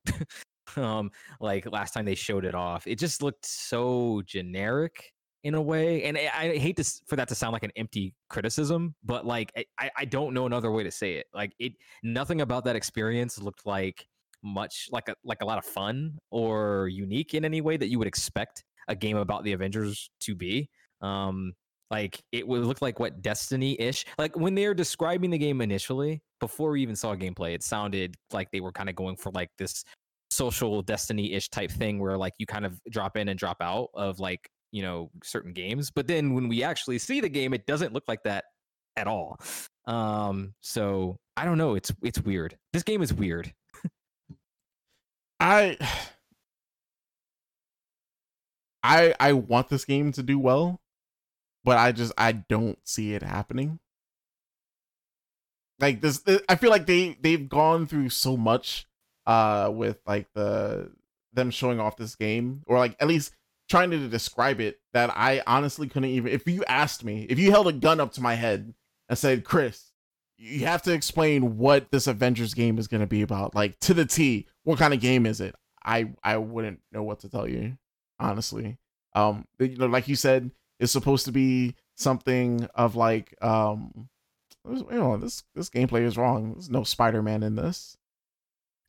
um 0.78 1.12
like 1.40 1.70
last 1.72 1.94
time 1.94 2.06
they 2.06 2.16
showed 2.16 2.46
it 2.46 2.56
off 2.56 2.88
it 2.88 2.98
just 2.98 3.22
looked 3.22 3.46
so 3.46 4.22
generic 4.26 5.14
in 5.44 5.56
a 5.56 5.62
way 5.62 6.04
and 6.04 6.18
i, 6.18 6.30
I 6.34 6.58
hate 6.58 6.78
this 6.78 7.02
for 7.06 7.16
that 7.16 7.28
to 7.30 7.36
sound 7.36 7.54
like 7.54 7.64
an 7.64 7.72
empty 7.76 8.14
criticism 8.30 8.96
but 9.04 9.26
like 9.26 9.52
I- 9.78 9.92
I, 9.98 10.06
don't 10.06 10.34
know 10.34 10.46
another 10.46 10.72
way 10.72 10.84
to 10.84 10.92
say 10.92 11.16
it 11.16 11.28
like 11.34 11.54
it 11.60 11.74
nothing 12.02 12.42
about 12.42 12.64
that 12.66 12.76
experience 12.76 13.40
looked 13.42 13.66
like 13.66 14.08
much 14.42 14.88
like 14.92 15.10
a 15.10 15.16
like 15.24 15.42
a 15.42 15.46
lot 15.46 15.58
of 15.58 15.66
fun 15.66 16.18
or 16.32 16.88
unique 16.88 17.34
in 17.34 17.46
any 17.46 17.62
way 17.62 17.78
that 17.78 17.88
you 17.88 17.98
would 18.00 18.08
expect 18.08 18.64
a 18.88 18.96
game 18.96 19.18
about 19.18 19.44
the 19.44 19.54
avengers 19.54 20.10
to 20.20 20.36
be 20.36 20.70
um 21.02 21.54
like 21.94 22.24
it 22.32 22.48
would 22.48 22.64
look 22.64 22.82
like 22.82 23.00
what 23.00 23.22
destiny-ish? 23.22 24.06
Like 24.18 24.36
when 24.36 24.56
they're 24.56 24.74
describing 24.74 25.30
the 25.30 25.38
game 25.38 25.62
initially 25.62 26.24
before 26.40 26.72
we 26.72 26.82
even 26.82 26.96
saw 26.96 27.16
gameplay 27.16 27.54
it 27.54 27.62
sounded 27.62 28.16
like 28.32 28.50
they 28.52 28.62
were 28.62 28.72
kind 28.72 28.90
of 28.90 28.96
going 28.96 29.16
for 29.16 29.32
like 29.32 29.52
this 29.60 29.84
social 30.34 30.82
destiny-ish 30.82 31.50
type 31.50 31.72
thing 31.72 32.00
where 32.00 32.18
like 32.18 32.34
you 32.38 32.46
kind 32.46 32.66
of 32.66 32.80
drop 32.90 33.18
in 33.18 33.28
and 33.30 33.40
drop 33.40 33.58
out 33.62 33.90
of 33.94 34.20
like 34.20 34.50
you 34.72 34.82
know 34.82 35.12
certain 35.24 35.54
games 35.54 35.92
but 35.92 36.08
then 36.08 36.34
when 36.34 36.48
we 36.48 36.64
actually 36.64 36.98
see 36.98 37.22
the 37.22 37.30
game 37.30 37.54
it 37.54 37.66
doesn't 37.68 37.94
look 37.94 38.04
like 38.08 38.24
that 38.24 38.46
at 38.96 39.08
all. 39.08 39.40
Um 39.86 40.54
so 40.62 41.18
i 41.36 41.46
don't 41.46 41.58
know 41.58 41.76
it's 41.76 41.92
it's 42.04 42.22
weird. 42.22 42.58
This 42.74 42.84
game 42.84 43.02
is 43.02 43.14
weird. 43.14 43.54
I 45.40 45.78
I 48.84 49.14
I 49.20 49.34
want 49.34 49.70
this 49.70 49.86
game 49.86 50.12
to 50.14 50.24
do 50.24 50.38
well, 50.38 50.82
but 51.64 51.78
I 51.78 51.92
just 51.92 52.14
I 52.18 52.34
don't 52.34 52.78
see 52.84 53.14
it 53.14 53.24
happening. 53.24 53.80
Like 55.80 56.02
this, 56.02 56.24
I 56.48 56.56
feel 56.56 56.70
like 56.70 56.86
they 56.86 57.18
they've 57.22 57.50
gone 57.50 57.88
through 57.88 58.10
so 58.10 58.38
much 58.38 58.86
uh 59.26 59.72
with 59.74 60.00
like 60.06 60.28
the 60.34 60.92
them 61.34 61.50
showing 61.50 61.80
off 61.80 61.98
this 61.98 62.16
game 62.16 62.62
or 62.68 62.78
like 62.78 62.96
at 63.00 63.08
least 63.08 63.34
trying 63.70 63.92
to 63.92 64.08
describe 64.08 64.60
it 64.60 64.80
that 64.94 65.10
I 65.16 65.42
honestly 65.48 65.88
couldn't 65.88 66.10
even 66.10 66.32
if 66.32 66.48
you 66.48 66.64
asked 66.66 67.04
me 67.04 67.26
if 67.30 67.40
you 67.40 67.52
held 67.52 67.68
a 67.68 67.74
gun 67.74 68.00
up 68.00 68.14
to 68.14 68.22
my 68.22 68.36
head 68.36 68.74
and 69.10 69.18
said 69.18 69.44
Chris 69.44 69.92
you 70.38 70.66
have 70.66 70.82
to 70.84 70.94
explain 70.94 71.58
what 71.58 71.90
this 71.92 72.08
Avengers 72.08 72.54
game 72.54 72.78
is 72.78 72.88
going 72.88 73.02
to 73.02 73.08
be 73.08 73.22
about 73.22 73.56
like 73.56 73.80
to 73.80 73.94
the 73.94 74.06
T 74.06 74.48
what 74.64 74.80
kind 74.80 74.94
of 74.94 75.00
game 75.00 75.26
is 75.26 75.42
it? 75.42 75.56
I 75.84 76.14
I 76.24 76.38
wouldn't 76.38 76.82
know 76.92 77.04
what 77.04 77.20
to 77.22 77.30
tell 77.30 77.48
you 77.48 77.78
honestly. 78.20 78.78
Um 79.16 79.46
you 79.60 79.78
know 79.78 79.88
like 79.88 80.08
you 80.08 80.16
said 80.16 80.52
it's 80.80 80.92
supposed 80.92 81.26
to 81.26 81.32
be 81.32 81.76
something 81.96 82.68
of 82.76 82.96
like 82.96 83.36
um 83.42 84.10
you 84.66 84.86
know 84.92 85.18
this 85.18 85.44
this 85.56 85.70
gameplay 85.70 86.04
is 86.04 86.18
wrong. 86.18 86.54
There's 86.54 86.70
no 86.70 86.84
Spider-Man 86.84 87.44
in 87.44 87.56
this 87.56 87.98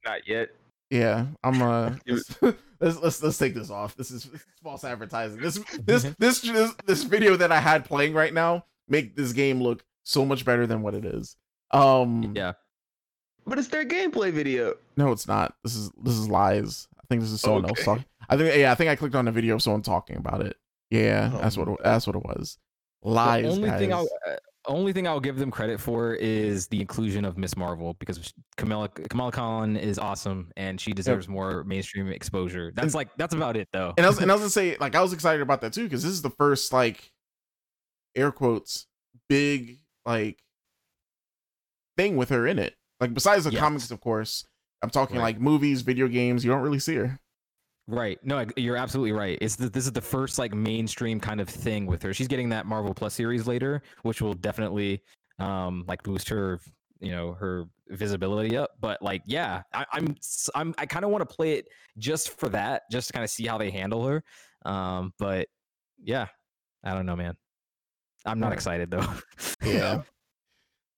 Not 0.05 0.27
yet. 0.29 0.51
yeah, 0.91 1.27
I'm 1.43 1.63
uh 1.63 1.95
You- 2.05 2.21
let's, 2.81 2.99
let's 3.01 3.23
let's 3.23 3.39
take 3.39 3.55
this 3.55 3.71
off. 3.71 3.97
This 3.97 4.11
is, 4.11 4.25
this 4.25 4.41
is 4.43 4.47
false 4.63 4.85
advertising. 4.85 5.41
This 5.41 5.59
this 5.85 6.03
this 6.19 6.41
this 6.41 6.73
this 6.87 7.03
video 7.05 7.37
that 7.37 7.51
I 7.53 7.61
had 7.61 7.85
playing 7.85 8.15
right 8.15 8.33
now 8.35 8.65
make 8.89 9.17
this 9.17 9.33
game 9.33 9.61
look 9.63 9.83
so 10.05 10.25
much 10.25 10.45
better 10.45 10.67
than 10.67 10.83
what 10.83 10.95
it 10.95 11.05
is. 11.05 11.37
Um 11.71 12.33
yeah 12.37 12.53
But 13.47 13.59
it's 13.59 13.69
their 13.69 13.85
gameplay 13.85 14.31
video. 14.33 14.75
no 14.97 15.13
it's 15.13 15.27
not. 15.27 15.55
This 15.65 15.75
is 15.75 15.91
this 16.03 16.15
is 16.15 16.29
lies. 16.29 16.87
I 16.99 17.03
think 17.09 17.23
this 17.23 17.33
is 17.33 17.41
someone 17.41 17.65
else 17.67 17.85
talking. 17.85 18.05
I 18.29 18.37
think 18.37 18.57
yeah, 18.57 18.73
I 18.73 18.75
think 18.75 18.91
I 18.91 18.97
clicked 18.97 19.15
on 19.15 19.29
a 19.29 19.33
video 19.33 19.55
of 19.57 19.63
someone 19.63 19.83
talking 19.83 20.17
about 20.17 20.41
it. 20.43 20.57
Yeah, 20.91 21.29
that's 21.41 21.57
what 21.57 21.69
it, 21.69 21.79
that's 21.83 22.07
what 22.07 22.17
it 22.17 22.23
was. 22.23 22.59
Lies. 23.03 23.43
The 23.45 23.51
only 23.51 23.69
guys. 23.69 23.81
thing 23.81 23.93
I'll 23.93 24.09
uh, 24.27 24.37
only 24.67 24.93
thing 24.93 25.07
I'll 25.07 25.21
give 25.21 25.37
them 25.39 25.51
credit 25.51 25.81
for 25.81 26.15
is 26.15 26.67
the 26.69 26.81
inclusion 26.81 27.25
of 27.25 27.37
Miss 27.39 27.57
Marvel 27.57 27.95
because 27.95 28.33
Kamala 28.57 28.89
Kamala 28.89 29.33
Khan 29.33 29.77
is 29.77 29.99
awesome 29.99 30.51
and 30.57 30.81
she 30.81 30.93
deserves 30.93 31.29
more 31.29 31.65
mainstream 31.65 32.09
exposure. 32.09 32.73
That's 32.75 32.95
like 32.95 33.09
that's 33.17 33.35
about 33.35 33.57
it 33.57 33.69
though. 33.73 33.95
and 33.97 34.07
I 34.07 34.09
was 34.09 34.19
and 34.19 34.31
I 34.31 34.35
was 34.35 34.41
gonna 34.43 34.51
say 34.73 34.77
like 34.81 34.95
I 34.95 35.03
was 35.03 35.13
excited 35.13 35.43
about 35.43 35.61
that 35.63 35.73
too 35.73 35.85
because 35.85 36.03
this 36.03 36.13
is 36.13 36.23
the 36.23 36.31
first 36.31 36.73
like 36.73 37.11
air 38.17 38.31
quotes 38.33 38.87
big 39.29 39.81
like 40.07 40.39
thing 41.97 42.17
with 42.17 42.29
her 42.31 42.47
in 42.47 42.59
it. 42.59 42.75
Like 43.01 43.13
besides 43.15 43.45
the 43.45 43.51
Yes. 43.51 43.61
comics, 43.61 43.91
of 43.91 44.01
course. 44.01 44.47
I'm 44.83 44.91
talking 44.91 45.17
Right. 45.17 45.23
like 45.23 45.41
movies, 45.41 45.83
video 45.83 46.09
games. 46.09 46.45
You 46.45 46.51
don't 46.51 46.63
really 46.63 46.79
see 46.79 46.95
her. 46.97 47.19
Right. 47.87 48.19
No, 48.25 48.47
you're 48.57 48.77
absolutely 48.77 49.13
right. 49.13 49.39
It's 49.41 49.57
the, 49.57 49.69
this 49.69 49.85
is 49.85 49.93
the 49.93 50.01
first 50.01 50.39
like 50.39 50.55
mainstream 50.55 51.21
kind 51.21 51.41
of 51.41 51.49
thing 51.49 51.87
with 51.87 52.03
her. 52.03 52.15
She's 52.15 52.29
getting 52.29 52.49
that 52.51 52.67
Marvel 52.67 52.95
Plus 52.95 53.15
series 53.15 53.47
later, 53.47 53.83
which 54.03 54.23
will 54.23 54.35
definitely 54.35 55.03
um 55.39 55.85
like 55.87 56.03
boost 56.03 56.29
her, 56.31 56.61
you 57.01 57.11
know, 57.11 57.33
her 57.33 57.65
visibility 57.89 58.57
up. 58.57 58.71
But 58.81 59.03
like, 59.03 59.23
yeah, 59.27 59.63
I, 59.75 59.85
I'm 59.93 60.17
I'm 60.55 60.75
I 60.79 60.87
kind 60.87 61.05
of 61.05 61.11
want 61.11 61.29
to 61.29 61.35
play 61.35 61.55
it 61.55 61.69
just 61.99 62.39
for 62.39 62.49
that, 62.51 62.83
just 62.91 63.09
to 63.09 63.13
kind 63.13 63.25
of 63.25 63.31
see 63.31 63.47
how 63.47 63.59
they 63.59 63.71
handle 63.71 64.07
her. 64.07 64.25
Um, 64.65 65.13
but 65.19 65.49
yeah, 66.03 66.29
I 66.83 66.95
don't 66.95 67.05
know, 67.07 67.17
man. 67.17 67.37
I'm 68.25 68.41
not 68.41 68.53
excited 68.53 68.91
though. 68.91 69.07
Yeah. 69.65 70.03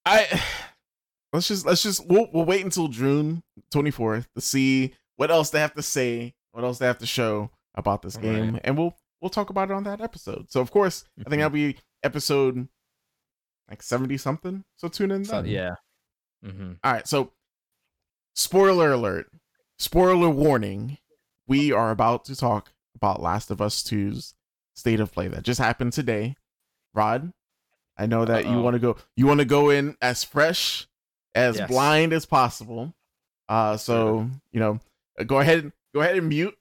I 0.04 0.40
let's 1.32 1.48
just 1.48 1.66
let's 1.66 1.82
just 1.82 2.06
we'll 2.08 2.28
we'll 2.32 2.44
wait 2.44 2.64
until 2.64 2.88
June 2.88 3.42
24th 3.72 4.26
to 4.34 4.40
see 4.40 4.94
what 5.16 5.30
else 5.30 5.50
they 5.50 5.60
have 5.60 5.74
to 5.74 5.82
say, 5.82 6.34
what 6.56 6.64
else 6.64 6.78
they 6.78 6.86
have 6.86 6.98
to 6.98 7.06
show 7.06 7.50
about 7.74 8.00
this 8.00 8.16
game, 8.16 8.54
Right. 8.54 8.62
and 8.64 8.78
we'll 8.78 8.96
we'll 9.20 9.28
talk 9.30 9.50
about 9.50 9.70
it 9.70 9.74
on 9.74 9.84
that 9.84 10.00
episode. 10.00 10.50
So 10.50 10.60
of 10.62 10.70
course, 10.70 11.04
I 11.18 11.24
think 11.24 11.34
Mhm. 11.34 11.38
that'll 11.38 11.50
be 11.50 11.78
episode 12.02 12.68
like 13.68 13.82
70 13.82 14.16
something. 14.16 14.64
So 14.76 14.88
tune 14.88 15.10
in 15.10 15.22
then. 15.24 15.44
yeah. 15.46 15.74
hmm 16.42 16.72
All 16.84 16.92
right, 16.92 17.06
so 17.08 17.32
spoiler 18.34 18.92
alert, 18.92 19.30
spoiler 19.78 20.30
warning. 20.30 20.98
We 21.46 21.72
are 21.72 21.90
about 21.90 22.24
to 22.26 22.36
talk 22.36 22.72
about 22.94 23.20
Last 23.22 23.50
of 23.50 23.60
Us 23.60 23.82
2's 23.82 24.34
state 24.74 25.00
of 25.00 25.12
play 25.12 25.28
that 25.28 25.42
just 25.42 25.60
happened 25.60 25.92
today. 25.92 26.36
Rod, 26.94 27.32
I 27.96 28.06
know 28.06 28.24
that 28.24 28.44
you 28.44 28.50
Uh-oh. 28.52 28.62
want 28.62 28.74
to 28.74 28.80
go 28.80 28.96
you 29.16 29.26
want 29.26 29.40
to 29.40 29.44
go 29.46 29.70
in 29.70 29.96
as 30.00 30.24
fresh, 30.24 30.86
as 31.34 31.56
Yes. 31.58 31.68
blind 31.68 32.12
as 32.12 32.24
possible. 32.26 32.94
Uh 33.48 33.76
so, 33.76 34.28
you 34.52 34.60
know, 34.60 34.80
go 35.26 35.40
ahead 35.40 35.72
go 35.96 36.02
ahead 36.02 36.16
and 36.18 36.28
mute. 36.28 36.54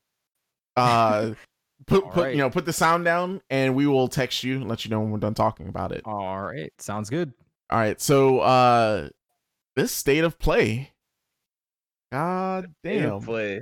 Uh 0.77 1.31
put 1.87 2.03
All 2.05 2.09
put 2.11 2.23
right. 2.23 2.31
you 2.31 2.37
know, 2.39 2.49
put 2.49 2.65
the 2.65 2.73
sound 2.73 3.03
down 3.05 3.41
and 3.49 3.75
we 3.75 3.85
will 3.85 4.07
text 4.07 4.43
you 4.43 4.55
and 4.55 4.67
let 4.69 4.85
you 4.85 4.91
know 4.91 4.99
when 5.01 5.11
we're 5.11 5.17
done 5.19 5.33
talking 5.33 5.67
about 5.67 5.91
it. 5.91 6.01
All 6.05 6.41
right. 6.41 6.71
Sounds 6.79 7.09
good. 7.09 7.33
All 7.69 7.77
right, 7.79 7.99
so 7.99 8.39
uh 8.39 9.09
this 9.75 9.91
state 9.91 10.23
of 10.23 10.39
play. 10.39 10.91
God 12.11 12.73
damn. 12.83 13.19
Play. 13.21 13.61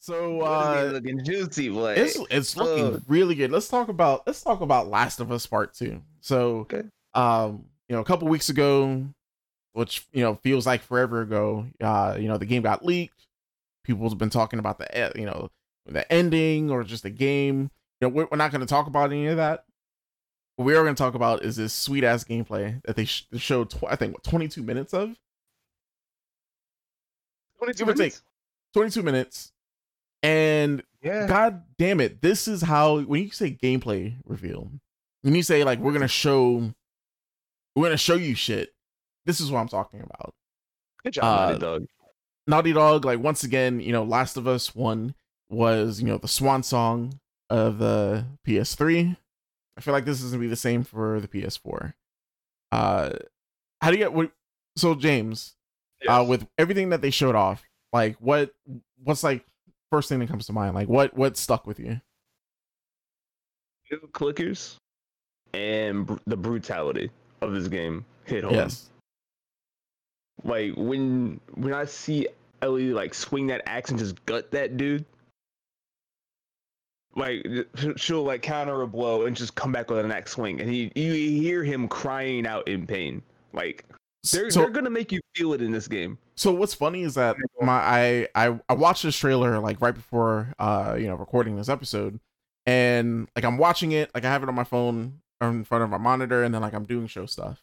So 0.00 0.40
Uh, 0.42 0.90
looking 0.92 1.24
juicy, 1.24 1.70
play. 1.70 1.96
it's 1.96 2.18
it's 2.30 2.56
looking 2.56 2.94
Uh. 2.96 3.00
really 3.08 3.34
good. 3.34 3.50
Let's 3.50 3.68
talk 3.68 3.88
about 3.88 4.26
let's 4.26 4.42
talk 4.42 4.60
about 4.60 4.88
Last 4.88 5.20
of 5.20 5.32
Us 5.32 5.46
Part 5.46 5.74
2. 5.74 6.00
So 6.20 6.58
Okay. 6.60 6.82
um 7.14 7.64
you 7.88 7.96
know, 7.96 8.00
a 8.02 8.04
couple 8.04 8.28
weeks 8.28 8.48
ago 8.48 9.04
which 9.72 10.06
you 10.12 10.22
know 10.22 10.34
feels 10.36 10.66
like 10.66 10.82
forever 10.82 11.20
ago. 11.20 11.66
Uh, 11.80 12.16
you 12.18 12.26
know, 12.26 12.36
the 12.36 12.46
game 12.46 12.62
got 12.62 12.84
leaked. 12.84 13.27
People 13.88 14.08
have 14.08 14.18
been 14.18 14.28
talking 14.30 14.58
about 14.58 14.78
the 14.78 15.12
you 15.16 15.24
know 15.24 15.48
the 15.86 16.10
ending 16.12 16.70
or 16.70 16.84
just 16.84 17.02
the 17.02 17.10
game. 17.10 17.70
You 18.00 18.06
know, 18.06 18.08
we're, 18.10 18.28
we're 18.30 18.36
not 18.36 18.52
going 18.52 18.60
to 18.60 18.66
talk 18.66 18.86
about 18.86 19.10
any 19.10 19.26
of 19.28 19.38
that. 19.38 19.64
What 20.56 20.66
we 20.66 20.76
are 20.76 20.82
going 20.82 20.94
to 20.94 21.02
talk 21.02 21.14
about 21.14 21.42
is 21.42 21.56
this 21.56 21.72
sweet 21.72 22.04
ass 22.04 22.22
gameplay 22.22 22.80
that 22.84 22.94
they, 22.96 23.06
sh- 23.06 23.26
showed. 23.38 23.70
Tw- 23.70 23.84
I 23.88 23.96
think 23.96 24.12
what, 24.12 24.22
22 24.24 24.62
minutes 24.62 24.92
of. 24.92 25.16
22 27.58 27.78
Give 27.86 27.88
take. 27.94 27.98
minutes? 27.98 28.22
22 28.74 29.02
minutes, 29.02 29.52
and 30.22 30.82
Yeah. 31.02 31.26
God 31.26 31.62
damn 31.78 32.00
it. 32.00 32.20
This 32.20 32.46
is 32.46 32.60
how 32.62 33.00
when 33.00 33.22
you 33.22 33.30
say 33.30 33.50
gameplay 33.50 34.16
reveal, 34.26 34.70
when 35.22 35.34
you 35.34 35.42
say 35.42 35.64
like 35.64 35.78
we're 35.78 35.92
gonna 35.94 36.06
show 36.06 36.72
we're 37.74 37.84
gonna 37.86 37.96
show 37.96 38.14
you 38.14 38.34
shit, 38.34 38.74
this 39.24 39.40
is 39.40 39.50
what 39.50 39.60
I'm 39.60 39.68
talking 39.68 40.00
about. 40.02 40.34
Good 41.02 41.14
job, 41.14 41.24
uh, 41.24 41.46
Naughty 41.52 41.58
Dog. 41.60 41.86
Naughty 42.48 42.72
Dog, 42.72 43.04
like 43.04 43.20
once 43.20 43.44
again, 43.44 43.78
you 43.78 43.92
know, 43.92 44.02
Last 44.02 44.38
of 44.38 44.48
Us 44.48 44.74
One 44.74 45.14
was, 45.50 46.00
you 46.00 46.06
know, 46.06 46.16
the 46.16 46.28
swan 46.28 46.62
song 46.62 47.20
of 47.50 47.78
the 47.78 48.24
PS3. 48.46 49.16
I 49.76 49.80
feel 49.80 49.92
like 49.92 50.06
this 50.06 50.22
is 50.22 50.30
gonna 50.32 50.40
be 50.40 50.48
the 50.48 50.56
same 50.56 50.82
for 50.82 51.20
the 51.20 51.28
PS4. 51.28 51.92
Uh 52.72 53.10
how 53.80 53.90
do 53.90 53.96
you 53.96 54.02
get 54.02 54.12
what 54.12 54.32
so 54.76 54.94
James, 54.94 55.54
uh 56.08 56.24
with 56.26 56.46
everything 56.56 56.88
that 56.88 57.02
they 57.02 57.10
showed 57.10 57.34
off, 57.34 57.62
like 57.92 58.16
what 58.16 58.54
what's 59.04 59.22
like 59.22 59.44
first 59.92 60.08
thing 60.08 60.18
that 60.20 60.28
comes 60.28 60.46
to 60.46 60.52
mind? 60.52 60.74
Like 60.74 60.88
what 60.88 61.14
what 61.14 61.36
stuck 61.36 61.66
with 61.66 61.78
you? 61.78 62.00
Clickers 64.12 64.76
and 65.52 66.06
br- 66.06 66.16
the 66.26 66.36
brutality 66.36 67.10
of 67.40 67.52
this 67.52 67.68
game 67.68 68.04
hit 68.24 68.44
home. 68.44 68.54
Yes. 68.54 68.90
Like 70.44 70.72
when 70.76 71.40
when 71.54 71.72
I 71.72 71.84
see 71.84 72.28
Ellie 72.62 72.92
like 72.92 73.14
swing 73.14 73.46
that 73.48 73.62
axe 73.66 73.90
and 73.90 73.98
just 73.98 74.24
gut 74.26 74.50
that 74.50 74.76
dude. 74.76 75.04
Like 77.14 77.46
she'll 77.96 78.22
like 78.22 78.42
counter 78.42 78.82
a 78.82 78.86
blow 78.86 79.26
and 79.26 79.36
just 79.36 79.54
come 79.54 79.72
back 79.72 79.90
with 79.90 80.04
an 80.04 80.12
axe 80.12 80.32
swing, 80.32 80.60
and 80.60 80.70
he 80.70 80.92
you 80.94 81.12
hear 81.12 81.64
him 81.64 81.88
crying 81.88 82.46
out 82.46 82.68
in 82.68 82.86
pain. 82.86 83.22
Like 83.52 83.84
they're 84.30 84.50
so, 84.50 84.60
they're 84.60 84.70
gonna 84.70 84.90
make 84.90 85.10
you 85.10 85.20
feel 85.34 85.52
it 85.52 85.62
in 85.62 85.72
this 85.72 85.88
game. 85.88 86.18
so 86.36 86.52
what's 86.52 86.74
funny 86.74 87.02
is 87.02 87.14
that 87.14 87.36
my 87.60 87.72
I, 87.72 88.28
I 88.34 88.60
I 88.68 88.74
watched 88.74 89.02
this 89.02 89.16
trailer 89.16 89.58
like 89.58 89.80
right 89.80 89.94
before 89.94 90.52
uh 90.58 90.96
you 90.98 91.06
know 91.06 91.16
recording 91.16 91.56
this 91.56 91.68
episode, 91.68 92.20
and 92.66 93.28
like 93.34 93.44
I'm 93.44 93.58
watching 93.58 93.92
it 93.92 94.10
like 94.14 94.24
I 94.24 94.30
have 94.30 94.42
it 94.42 94.48
on 94.48 94.54
my 94.54 94.64
phone 94.64 95.20
or 95.40 95.48
in 95.48 95.64
front 95.64 95.84
of 95.84 95.90
my 95.90 95.98
monitor, 95.98 96.44
and 96.44 96.54
then 96.54 96.62
like 96.62 96.74
I'm 96.74 96.84
doing 96.84 97.06
show 97.06 97.26
stuff. 97.26 97.62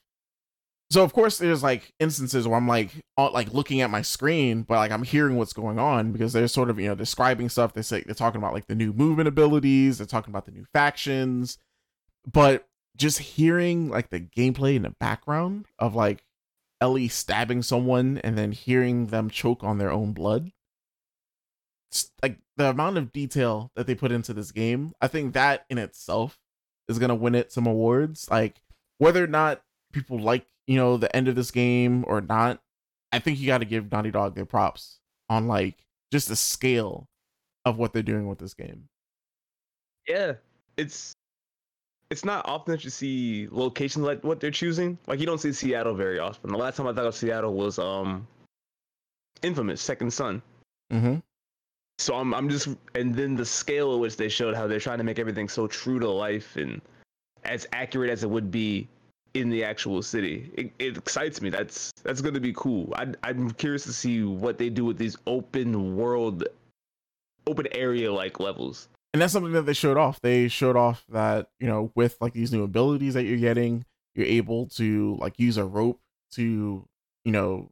So 0.96 1.04
of 1.04 1.12
course 1.12 1.40
there's 1.40 1.62
like 1.62 1.92
instances 2.00 2.48
where 2.48 2.56
I'm 2.56 2.70
like 2.70 2.90
on, 3.18 3.34
like 3.34 3.54
looking 3.54 3.82
at 3.82 3.90
my 3.90 4.02
screen, 4.02 4.62
but 4.62 4.76
like 4.76 4.92
I'm 4.92 5.04
hearing 5.04 5.36
what's 5.36 5.52
going 5.52 5.78
on 5.78 6.14
because 6.14 6.32
they're 6.32 6.48
sort 6.48 6.70
of 6.70 6.80
you 6.80 6.88
know 6.88 6.96
describing 6.96 7.50
stuff. 7.50 7.74
They 7.74 7.82
say 7.82 8.04
they're 8.06 8.16
talking 8.16 8.40
about 8.40 8.54
like 8.54 8.68
the 8.68 8.76
new 8.76 8.94
movement 8.94 9.28
abilities, 9.28 9.98
they're 9.98 10.08
talking 10.08 10.32
about 10.32 10.46
the 10.46 10.54
new 10.54 10.64
factions, 10.72 11.58
but 12.26 12.70
just 12.96 13.20
hearing 13.20 13.90
like 13.90 14.10
the 14.10 14.22
gameplay 14.22 14.78
in 14.78 14.84
the 14.84 14.96
background 14.98 15.66
of 15.78 15.96
like 15.96 16.24
Ellie 16.80 17.10
stabbing 17.10 17.62
someone 17.62 18.20
and 18.20 18.38
then 18.38 18.54
hearing 18.54 19.08
them 19.08 19.30
choke 19.30 19.66
on 19.66 19.80
their 19.80 19.92
own 19.92 20.14
blood. 20.14 20.54
Like 22.24 22.40
the 22.56 22.70
amount 22.70 22.98
of 22.98 23.12
detail 23.12 23.70
that 23.76 23.86
they 23.86 23.96
put 23.96 24.14
into 24.14 24.34
this 24.34 24.54
game, 24.54 24.94
I 25.02 25.10
think 25.10 25.34
that 25.34 25.66
in 25.70 25.78
itself 25.78 26.40
is 26.88 27.00
gonna 27.00 27.16
win 27.16 27.36
it 27.36 27.52
some 27.52 27.68
awards. 27.68 28.32
Like 28.32 28.62
whether 28.98 29.22
or 29.22 29.28
not 29.28 29.62
people 29.92 30.18
like 30.18 30.46
you 30.68 30.76
know 30.78 30.98
the 30.98 31.14
end 31.16 31.28
of 31.28 31.36
this 31.36 31.52
game 31.52 32.06
or 32.08 32.22
not, 32.22 32.62
I 33.12 33.20
think 33.20 33.40
you 33.40 33.48
got 33.48 33.60
to 33.60 33.66
give 33.66 33.92
Naughty 33.92 34.12
Dog 34.12 34.36
their 34.36 34.46
props 34.46 35.00
on 35.30 35.48
like 35.48 35.86
just 36.12 36.28
the 36.28 36.36
scale 36.36 37.08
of 37.66 37.78
what 37.78 37.94
they're 37.94 38.04
doing 38.04 38.28
with 38.28 38.40
this 38.40 38.54
game. 38.54 38.88
Yeah, 40.08 40.34
it's 40.78 41.16
it's 42.12 42.24
not 42.24 42.48
often 42.48 42.74
that 42.74 42.84
you 42.84 42.90
see 42.90 43.48
locations 43.52 44.06
like 44.06 44.24
what 44.24 44.40
they're 44.40 44.52
choosing. 44.52 44.98
Like 45.08 45.20
you 45.20 45.26
don't 45.26 45.40
see 45.40 45.52
Seattle 45.52 45.96
very 45.96 46.20
often. 46.20 46.52
The 46.52 46.58
last 46.58 46.78
time 46.78 46.88
I 46.88 46.94
thought 46.94 47.08
of 47.08 47.16
Seattle 47.16 47.54
was 47.54 47.80
um 47.80 48.28
Infamous 49.42 49.82
Second 49.82 50.12
Son. 50.12 50.42
Mm-hmm. 50.92 51.16
So 51.98 52.16
I'm 52.16 52.34
I'm 52.34 52.50
just 52.50 52.68
and 52.94 53.16
then 53.16 53.36
the 53.36 53.46
scale 53.46 53.94
at 53.94 54.00
which 54.00 54.18
they 54.18 54.30
showed 54.30 54.56
how 54.56 54.68
they're 54.68 54.80
trying 54.80 54.98
to 55.00 55.04
make 55.04 55.20
everything 55.20 55.50
so 55.50 55.68
true 55.68 56.00
to 56.00 56.10
life 56.10 56.56
and 56.58 56.82
as 57.44 57.68
accurate 57.74 58.10
as 58.10 58.24
it 58.24 58.30
would 58.30 58.52
be 58.52 58.88
in 59.36 59.50
the 59.50 59.64
actual 59.64 60.02
city. 60.02 60.50
It, 60.56 60.72
it 60.80 60.98
excites 60.98 61.42
me. 61.42 61.50
That's 61.50 61.92
that's 62.04 62.22
going 62.22 62.34
to 62.34 62.40
be 62.40 62.54
cool. 62.54 62.94
I 62.96 63.08
I'm 63.24 63.52
curious 63.52 63.84
to 63.84 63.94
see 63.94 64.24
what 64.24 64.58
they 64.58 64.70
do 64.70 64.86
with 64.86 64.98
these 64.98 65.18
open 65.28 65.96
world 65.96 66.46
open 67.46 67.68
area 67.74 68.12
like 68.12 68.40
levels. 68.40 68.88
and 69.14 69.22
that's 69.22 69.34
something 69.34 69.54
that 69.54 69.68
they 69.68 69.74
showed 69.74 69.98
off. 69.98 70.20
They 70.22 70.48
showed 70.48 70.76
off 70.76 71.06
that 71.10 71.50
you 71.60 71.68
know 71.68 71.92
with 71.96 72.18
like 72.22 72.34
these 72.34 72.52
new 72.52 72.64
abilities 72.64 73.14
that 73.14 73.26
you're 73.26 73.38
getting, 73.38 73.86
you're 74.16 74.26
able 74.26 74.68
to 74.70 75.16
like 75.20 75.38
use 75.38 75.58
a 75.58 75.66
rope 75.66 76.00
to 76.32 76.88
you 77.24 77.32
know 77.32 77.70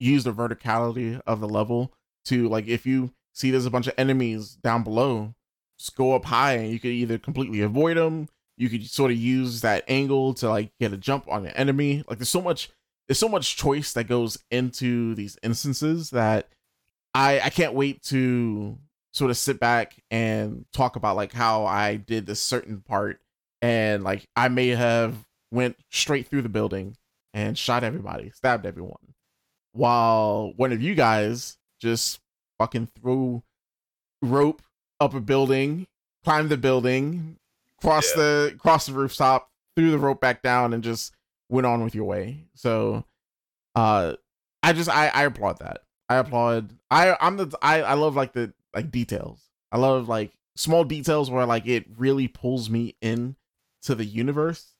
use 0.00 0.24
the 0.24 0.32
verticality 0.32 1.20
of 1.26 1.40
the 1.40 1.48
level 1.48 1.92
to 2.26 2.48
like 2.48 2.66
if 2.66 2.86
you 2.86 3.10
see 3.32 3.50
there's 3.50 3.66
a 3.66 3.70
bunch 3.70 3.86
of 3.86 3.94
enemies 3.96 4.58
down 4.62 4.82
below, 4.82 5.34
just 5.78 5.96
go 5.96 6.14
up 6.14 6.24
high 6.26 6.54
and 6.54 6.72
you 6.72 6.80
could 6.80 6.90
either 6.90 7.18
completely 7.18 7.60
avoid 7.60 7.96
them. 7.96 8.28
You 8.58 8.68
could 8.68 8.86
sort 8.88 9.10
of 9.10 9.16
use 9.16 9.60
that 9.62 9.84
angle 9.88 10.34
to 10.34 10.48
like 10.48 10.72
get 10.80 10.92
a 10.92 10.96
jump 10.96 11.26
on 11.28 11.44
the 11.44 11.56
enemy. 11.56 12.04
Like 12.08 12.18
there's 12.18 12.28
so 12.28 12.42
much 12.42 12.70
there's 13.06 13.18
so 13.18 13.28
much 13.28 13.56
choice 13.56 13.92
that 13.94 14.04
goes 14.04 14.36
into 14.50 15.14
these 15.14 15.38
instances 15.42 16.10
that 16.10 16.48
I 17.14 17.40
I 17.40 17.50
can't 17.50 17.74
wait 17.74 18.02
to 18.04 18.76
sort 19.12 19.30
of 19.30 19.36
sit 19.36 19.58
back 19.58 19.94
and 20.10 20.66
talk 20.72 20.96
about 20.96 21.16
like 21.16 21.32
how 21.32 21.64
I 21.64 21.96
did 21.96 22.26
this 22.26 22.40
certain 22.40 22.80
part 22.80 23.20
and 23.62 24.04
like 24.04 24.28
I 24.36 24.48
may 24.48 24.68
have 24.68 25.14
went 25.50 25.76
straight 25.90 26.28
through 26.28 26.42
the 26.42 26.48
building 26.48 26.96
and 27.34 27.56
shot 27.56 27.84
everybody, 27.84 28.30
stabbed 28.30 28.66
everyone. 28.66 29.14
While 29.72 30.52
one 30.56 30.72
of 30.72 30.82
you 30.82 30.94
guys 30.94 31.56
just 31.80 32.20
fucking 32.58 32.88
threw 32.98 33.42
rope 34.22 34.62
up 35.00 35.14
a 35.14 35.20
building, 35.20 35.86
climbed 36.24 36.48
the 36.50 36.56
building, 36.56 37.36
crossed 37.80 38.14
the 38.16 38.54
crossed 38.58 38.86
the 38.88 38.92
rooftop, 38.92 39.50
threw 39.76 39.90
the 39.90 39.98
rope 39.98 40.20
back 40.20 40.42
down 40.42 40.72
and 40.72 40.82
just 40.82 41.14
went 41.48 41.66
on 41.66 41.82
with 41.84 41.94
your 41.94 42.04
way. 42.04 42.44
So 42.54 43.04
uh 43.74 44.14
I 44.62 44.72
just 44.72 44.88
I 44.90 45.08
I 45.08 45.24
applaud 45.24 45.58
that. 45.60 45.82
I 46.08 46.16
applaud. 46.16 46.70
I 46.90 47.16
I'm 47.20 47.36
the 47.36 47.56
I 47.62 47.82
I 47.82 47.94
love 47.94 48.16
like 48.16 48.32
the 48.32 48.52
like 48.74 48.90
details. 48.90 49.40
I 49.72 49.78
love 49.78 50.08
like 50.08 50.32
small 50.56 50.84
details 50.84 51.30
where 51.30 51.46
like 51.46 51.66
it 51.66 51.86
really 51.96 52.28
pulls 52.28 52.68
me 52.70 52.96
in 53.00 53.36
to 53.82 53.94
the 53.94 54.04
universe. 54.04 54.74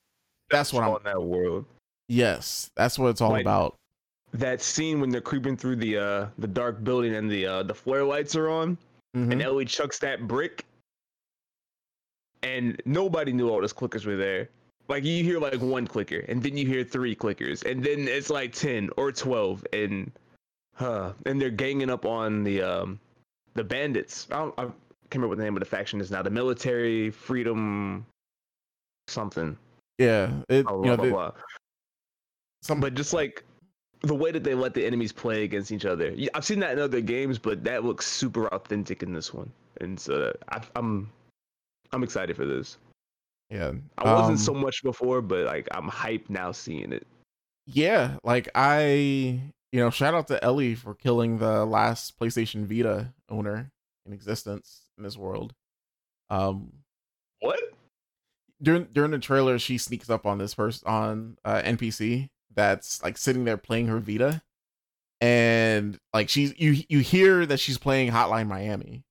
That's 0.50 0.72
what 0.72 0.82
I'm. 0.82 0.90
on 0.90 1.02
that 1.04 1.22
world. 1.22 1.66
Yes, 2.08 2.70
that's 2.74 2.98
what 2.98 3.08
it's 3.08 3.20
all 3.20 3.30
Like- 3.32 3.42
about. 3.42 3.76
That 4.32 4.60
scene 4.60 5.00
when 5.00 5.08
they're 5.10 5.20
creeping 5.22 5.56
through 5.56 5.76
the 5.76 5.96
uh 5.98 6.26
the 6.38 6.46
dark 6.46 6.84
building 6.84 7.14
and 7.14 7.30
the 7.30 7.46
uh 7.46 7.62
the 7.62 7.74
flare 7.74 8.04
lights 8.04 8.34
are 8.36 8.50
on 8.50 8.76
Mhm. 9.16 9.32
and 9.32 9.42
Ellie 9.42 9.64
chucks 9.64 9.98
that 10.00 10.26
brick 10.28 10.66
and 12.42 12.80
nobody 12.84 13.32
knew 13.32 13.48
all 13.48 13.60
those 13.60 13.72
clickers 13.72 14.06
were 14.06 14.16
there. 14.16 14.48
Like 14.88 15.04
you 15.04 15.22
hear 15.22 15.38
like 15.38 15.60
one 15.60 15.86
clicker 15.86 16.20
and 16.28 16.42
then 16.42 16.56
you 16.56 16.66
hear 16.66 16.82
three 16.82 17.14
clickers 17.14 17.64
and 17.70 17.84
then 17.84 18.08
it's 18.08 18.30
like 18.30 18.52
10 18.52 18.90
or 18.96 19.12
12 19.12 19.66
and 19.72 20.10
huh 20.74 21.12
and 21.26 21.40
they're 21.40 21.50
ganging 21.50 21.90
up 21.90 22.06
on 22.06 22.42
the 22.42 22.62
um 22.62 22.98
the 23.54 23.64
bandits. 23.64 24.26
I 24.30 24.38
don't 24.38 24.54
I 24.56 24.62
can't 24.62 24.74
remember 25.14 25.28
what 25.28 25.38
the 25.38 25.44
name 25.44 25.56
of 25.56 25.60
the 25.60 25.66
faction 25.66 26.00
is 26.00 26.10
now. 26.10 26.22
The 26.22 26.30
military 26.30 27.10
freedom 27.10 28.06
something. 29.08 29.56
Yeah, 29.98 30.30
it 30.48 30.64
Blah, 30.64 30.76
you 30.76 30.82
blah, 30.82 30.90
know 30.90 30.96
blah, 30.96 31.04
the, 31.04 31.10
blah. 31.10 31.32
some 32.62 32.80
But 32.80 32.94
just 32.94 33.12
like 33.12 33.44
the 34.02 34.14
way 34.14 34.30
that 34.30 34.44
they 34.44 34.54
let 34.54 34.74
the 34.74 34.86
enemies 34.86 35.12
play 35.12 35.44
against 35.44 35.72
each 35.72 35.84
other, 35.84 36.14
I've 36.34 36.44
seen 36.44 36.60
that 36.60 36.72
in 36.72 36.78
other 36.78 37.00
games, 37.00 37.38
but 37.38 37.64
that 37.64 37.84
looks 37.84 38.06
super 38.06 38.46
authentic 38.48 39.02
in 39.02 39.12
this 39.12 39.34
one, 39.34 39.50
and 39.80 39.98
so 39.98 40.32
I, 40.50 40.62
I'm 40.76 41.10
I'm 41.92 42.02
excited 42.02 42.36
for 42.36 42.44
this. 42.44 42.78
yeah. 43.50 43.72
I 43.98 44.04
wasn't 44.12 44.32
um, 44.32 44.36
so 44.38 44.54
much 44.54 44.82
before, 44.82 45.22
but 45.22 45.46
like 45.46 45.68
I'm 45.72 45.88
hyped 45.88 46.28
now 46.30 46.52
seeing 46.52 46.92
it. 46.92 47.06
yeah 47.66 48.16
like 48.24 48.48
i 48.54 48.80
you 49.72 49.80
know 49.80 49.90
shout 49.90 50.14
out 50.14 50.26
to 50.28 50.42
ellie 50.42 50.74
for 50.74 50.94
killing 50.94 51.36
the 51.38 51.64
last 51.66 52.18
playstation 52.18 52.64
vita 52.64 53.12
owner 53.28 53.70
in 54.06 54.12
existence 54.14 54.82
in 54.96 55.04
this 55.04 55.16
world 55.18 55.52
um 56.30 56.72
What? 57.40 57.60
during 58.62 58.84
during 58.94 59.10
the 59.10 59.18
trailer 59.18 59.58
she 59.58 59.76
sneaks 59.76 60.08
up 60.08 60.24
on 60.24 60.38
this 60.38 60.54
person 60.54 60.88
on 60.88 61.36
uh, 61.44 61.60
npc 61.62 62.28
that's 62.54 63.02
like 63.02 63.18
sitting 63.18 63.44
there 63.44 63.58
playing 63.58 63.86
her 63.88 63.98
vita 64.00 64.40
and 65.20 65.98
like 66.14 66.28
she's 66.30 66.58
you 66.58 66.82
you 66.88 67.00
hear 67.00 67.44
that 67.44 67.60
she's 67.60 67.76
playing 67.78 68.10
hotline 68.10 68.46
miami 68.46 69.04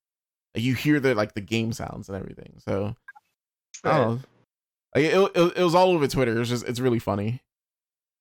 you 0.58 0.74
hear 0.74 1.00
the 1.00 1.16
like 1.16 1.34
the 1.34 1.42
game 1.42 1.72
sounds 1.72 2.10
and 2.10 2.18
everything 2.18 2.54
so 2.58 2.96
Oh, 3.84 4.20
like, 4.96 5.06
it, 5.06 5.32
it, 5.36 5.58
it 5.58 5.64
was 5.64 5.76
all 5.76 5.90
over 5.92 6.08
Twitter. 6.08 6.40
It's 6.40 6.50
just 6.50 6.68
it's 6.68 6.80
really 6.80 7.00
funny. 7.00 7.42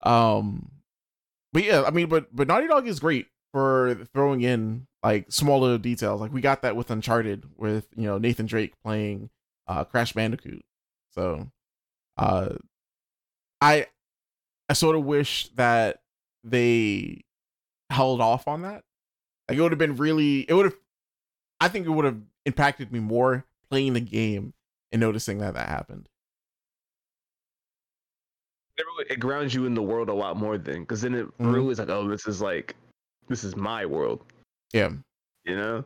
Um, 0.03 0.71
but 1.53 1.65
yeah, 1.65 1.85
I 1.87 1.91
mean, 1.91 2.09
but 2.09 2.35
but 2.35 2.49
Naughty 2.49 2.67
Dog 2.67 2.87
is 2.87 3.01
great 3.01 3.27
for 3.53 4.07
throwing 4.13 4.43
in 4.43 4.87
like 5.03 5.27
smaller 5.31 5.79
details. 5.79 6.21
Like 6.21 6.33
we 6.33 6.41
got 6.41 6.63
that 6.63 6.77
with 6.77 6.91
Uncharted 6.91 7.45
with 7.57 7.87
you 7.97 8.05
know 8.05 8.19
Nathan 8.19 8.47
Drake 8.47 8.75
playing 8.85 9.31
uh 9.67 9.85
Crash 9.85 10.13
Bandicoot. 10.13 10.65
So 11.13 11.49
uh 12.19 12.55
I 13.61 13.87
I 14.69 14.73
sort 14.75 14.97
of 14.97 15.05
wish 15.05 15.49
that 15.55 16.01
they 16.45 17.25
held 17.91 18.21
off 18.21 18.47
on 18.47 18.63
that. 18.63 18.83
Like 19.49 19.59
it 19.59 19.63
would 19.63 19.73
have 19.73 19.79
been 19.79 19.97
really 19.97 20.41
it 20.41 20.53
would 20.53 20.67
have 20.67 20.77
I 21.67 21.69
think 21.69 21.87
it 21.87 21.91
would 21.91 22.05
have 22.05 22.21
impacted 22.45 22.93
me 22.93 23.01
more 23.01 23.45
playing 23.69 23.95
the 23.95 24.01
game 24.01 24.55
and 24.93 25.01
noticing 25.01 25.39
that 25.39 25.55
that 25.55 25.69
happened. 25.69 26.09
It 29.11 29.19
grounds 29.19 29.53
you 29.53 29.67
in 29.67 29.75
the 29.75 29.83
world 29.83 30.09
a 30.09 30.15
lot 30.15 30.37
more 30.37 30.59
then, 30.59 30.81
because 30.81 31.01
then 31.01 31.15
it 31.15 31.27
mm-hmm. 31.27 31.51
really 31.51 31.73
is 31.73 31.81
like, 31.81 31.89
oh, 31.89 32.09
this 32.09 32.27
is 32.27 32.41
like, 32.41 32.77
this 33.27 33.43
is 33.43 33.57
my 33.57 33.85
world. 33.85 34.23
Yeah. 34.73 34.91
You 35.45 35.57
know. 35.57 35.85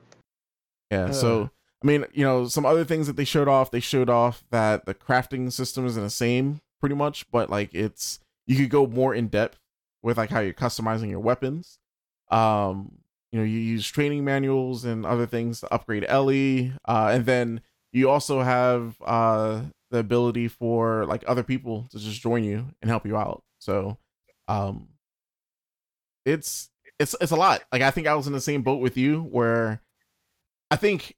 Yeah. 0.91 1.07
Uh. 1.07 1.13
So 1.13 1.51
I 1.83 1.87
mean, 1.87 2.05
you 2.13 2.25
know, 2.25 2.47
some 2.47 2.67
other 2.67 2.85
things 2.85 3.07
that 3.07 3.17
they 3.17 3.25
showed 3.25 3.49
off. 3.49 3.71
They 3.71 3.81
showed 3.81 4.11
off 4.11 4.45
that 4.51 4.85
the 4.85 4.95
crafting 4.95 5.51
system 5.51 5.87
is 5.87 5.95
the 5.95 6.11
same, 6.11 6.61
pretty 6.79 6.95
much, 6.95 7.31
but 7.31 7.49
like 7.49 7.75
it's 7.75 8.21
you 8.47 8.57
could 8.57 8.69
go 8.69 8.87
more 8.87 9.15
in 9.15 9.29
depth 9.29 9.59
with 10.03 10.19
like 10.19 10.31
how 10.31 10.41
you're 10.41 10.53
customizing 10.53 11.09
your 11.09 11.21
weapons. 11.21 11.79
Um, 12.31 12.99
you 13.33 13.39
know, 13.39 13.45
you 13.45 13.59
use 13.59 13.87
training 13.87 14.25
manuals 14.25 14.85
and 14.85 15.07
other 15.07 15.27
things 15.27 15.61
to 15.61 15.73
upgrade 15.73 16.05
Ellie, 16.09 16.73
uh, 16.87 17.11
and 17.13 17.27
then 17.27 17.61
you 17.93 18.09
also 18.09 18.41
have 18.43 18.97
uh 19.05 19.63
the 19.91 19.99
ability 19.99 20.49
for 20.49 21.05
like 21.07 21.25
other 21.27 21.43
people 21.43 21.87
to 21.91 21.99
just 21.99 22.21
join 22.21 22.45
you 22.45 22.67
and 22.81 22.91
help 22.91 23.05
you 23.07 23.17
out. 23.17 23.43
So, 23.59 23.99
um, 24.49 24.89
it's 26.25 26.71
it's 26.99 27.15
it's 27.21 27.33
a 27.33 27.37
lot. 27.37 27.63
Like 27.73 27.83
I 27.83 27.91
think 27.91 28.07
I 28.07 28.15
was 28.15 28.27
in 28.27 28.33
the 28.33 28.41
same 28.41 28.63
boat 28.63 28.81
with 28.81 28.97
you 28.97 29.23
where 29.23 29.81
I 30.71 30.77
think 30.77 31.17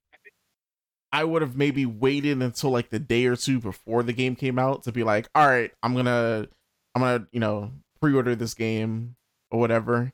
I 1.13 1.25
would 1.25 1.43
have 1.43 1.57
maybe 1.57 1.85
waited 1.85 2.41
until 2.41 2.71
like 2.71 2.89
the 2.89 2.99
day 2.99 3.27
or 3.27 3.37
two 3.37 3.61
before 3.61 4.03
the 4.03 4.15
game 4.15 4.35
came 4.35 4.59
out 4.59 4.85
to 4.85 4.93
be 4.93 5.03
like, 5.05 5.29
all 5.35 5.47
right, 5.47 5.71
I'm 5.83 5.95
gonna 5.95 6.47
I'm 6.95 7.03
gonna, 7.03 7.27
you 7.33 7.41
know, 7.41 7.73
pre-order 8.01 8.35
this 8.35 8.55
game 8.55 9.17
or 9.51 9.61
whatever. 9.61 10.13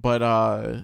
But 0.00 0.22
uh 0.22 0.82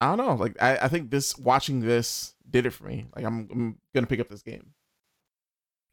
I 0.00 0.14
don't 0.14 0.26
know. 0.26 0.34
Like 0.34 0.60
I, 0.60 0.76
I 0.76 0.88
think 0.88 1.10
this 1.10 1.36
watching 1.38 1.80
this 1.80 2.34
did 2.48 2.66
it 2.66 2.70
for 2.70 2.84
me. 2.84 3.06
Like 3.14 3.24
I'm 3.24 3.48
I'm 3.50 3.78
gonna 3.94 4.06
pick 4.06 4.20
up 4.20 4.28
this 4.28 4.42
game. 4.42 4.70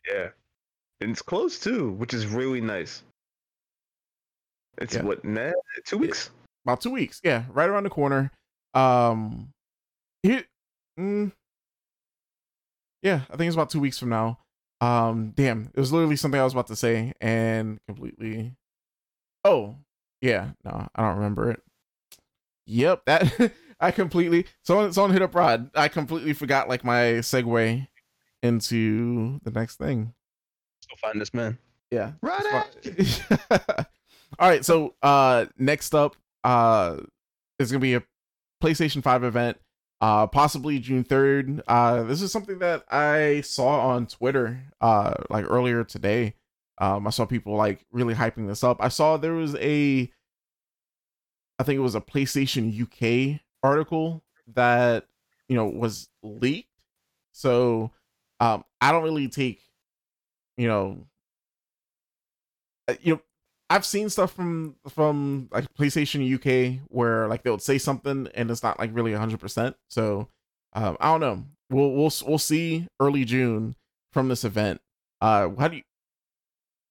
Yeah. 0.07 0.29
And 1.01 1.11
it's 1.11 1.21
close 1.21 1.59
too, 1.59 1.91
which 1.91 2.13
is 2.13 2.27
really 2.27 2.61
nice. 2.61 3.03
It's 4.77 4.95
yeah. 4.95 5.03
what, 5.03 5.23
nah, 5.23 5.51
two 5.85 5.97
weeks? 5.97 6.29
About 6.65 6.81
two 6.81 6.91
weeks, 6.91 7.21
yeah, 7.23 7.45
right 7.51 7.69
around 7.69 7.83
the 7.83 7.89
corner. 7.89 8.31
Um 8.73 9.49
here 10.23 10.43
mm, 10.99 11.31
yeah, 13.05 13.21
I 13.29 13.37
think 13.37 13.47
it's 13.47 13.55
about 13.55 13.69
two 13.69 13.79
weeks 13.79 13.99
from 13.99 14.09
now. 14.09 14.39
Um, 14.81 15.31
damn, 15.35 15.69
it 15.73 15.79
was 15.79 15.93
literally 15.93 16.15
something 16.15 16.39
I 16.39 16.43
was 16.43 16.53
about 16.53 16.67
to 16.67 16.75
say 16.75 17.13
and 17.21 17.77
completely. 17.87 18.55
Oh, 19.43 19.75
yeah, 20.21 20.49
no, 20.63 20.87
I 20.95 21.01
don't 21.03 21.17
remember 21.17 21.51
it. 21.51 21.61
Yep, 22.65 23.05
that 23.05 23.51
I 23.79 23.91
completely. 23.91 24.45
Someone, 24.63 24.93
someone 24.93 25.11
hit 25.11 25.21
up 25.21 25.35
Rod. 25.35 25.69
I 25.75 25.87
completely 25.87 26.33
forgot 26.33 26.69
like 26.69 26.83
my 26.83 27.19
segue 27.21 27.87
into 28.41 29.39
the 29.43 29.51
next 29.51 29.77
thing. 29.77 30.13
Go 30.89 30.95
find 31.01 31.19
this 31.19 31.33
man. 31.33 31.57
Yeah, 31.91 32.13
Rod. 32.21 32.43
All 34.39 34.49
right, 34.49 34.65
so 34.65 34.95
uh, 35.01 35.45
next 35.57 35.95
up, 35.95 36.15
uh, 36.43 36.97
is 37.59 37.71
gonna 37.71 37.79
be 37.79 37.95
a 37.95 38.03
PlayStation 38.61 39.01
Five 39.03 39.23
event 39.23 39.57
uh 40.01 40.27
possibly 40.27 40.79
June 40.79 41.03
3rd. 41.03 41.61
Uh 41.67 42.03
this 42.03 42.21
is 42.21 42.31
something 42.31 42.59
that 42.59 42.83
I 42.91 43.41
saw 43.41 43.89
on 43.89 44.07
Twitter 44.07 44.61
uh 44.81 45.13
like 45.29 45.45
earlier 45.49 45.83
today. 45.83 46.35
Um 46.79 47.07
I 47.07 47.09
saw 47.11 47.25
people 47.25 47.55
like 47.55 47.85
really 47.91 48.13
hyping 48.13 48.47
this 48.47 48.63
up. 48.63 48.77
I 48.79 48.89
saw 48.89 49.17
there 49.17 49.33
was 49.33 49.55
a 49.55 50.11
I 51.57 51.63
think 51.63 51.77
it 51.77 51.81
was 51.81 51.95
a 51.95 52.01
PlayStation 52.01 52.69
UK 52.81 53.39
article 53.65 54.23
that 54.53 55.05
you 55.47 55.55
know 55.55 55.65
was 55.65 56.09
leaked. 56.23 56.69
So 57.31 57.91
um 58.39 58.63
I 58.81 58.91
don't 58.91 59.03
really 59.03 59.27
take 59.27 59.61
you 60.57 60.67
know 60.67 61.07
uh, 62.87 62.95
you 63.01 63.15
know 63.15 63.21
I've 63.69 63.85
seen 63.85 64.09
stuff 64.09 64.31
from 64.31 64.75
from 64.89 65.49
like 65.51 65.65
PlayStation 65.73 66.33
UK 66.33 66.81
where 66.89 67.27
like 67.27 67.43
they'll 67.43 67.59
say 67.59 67.77
something 67.77 68.27
and 68.35 68.51
it's 68.51 68.63
not 68.63 68.79
like 68.79 68.91
really 68.93 69.13
hundred 69.13 69.39
percent. 69.39 69.75
So 69.89 70.29
um, 70.73 70.97
I 70.99 71.11
don't 71.11 71.21
know. 71.21 71.43
We'll 71.69 71.91
we'll 71.91 72.11
we'll 72.27 72.37
see 72.37 72.87
early 72.99 73.25
June 73.25 73.75
from 74.11 74.27
this 74.27 74.43
event. 74.43 74.81
Uh, 75.19 75.49
how 75.57 75.69
do 75.69 75.77
you? 75.77 75.83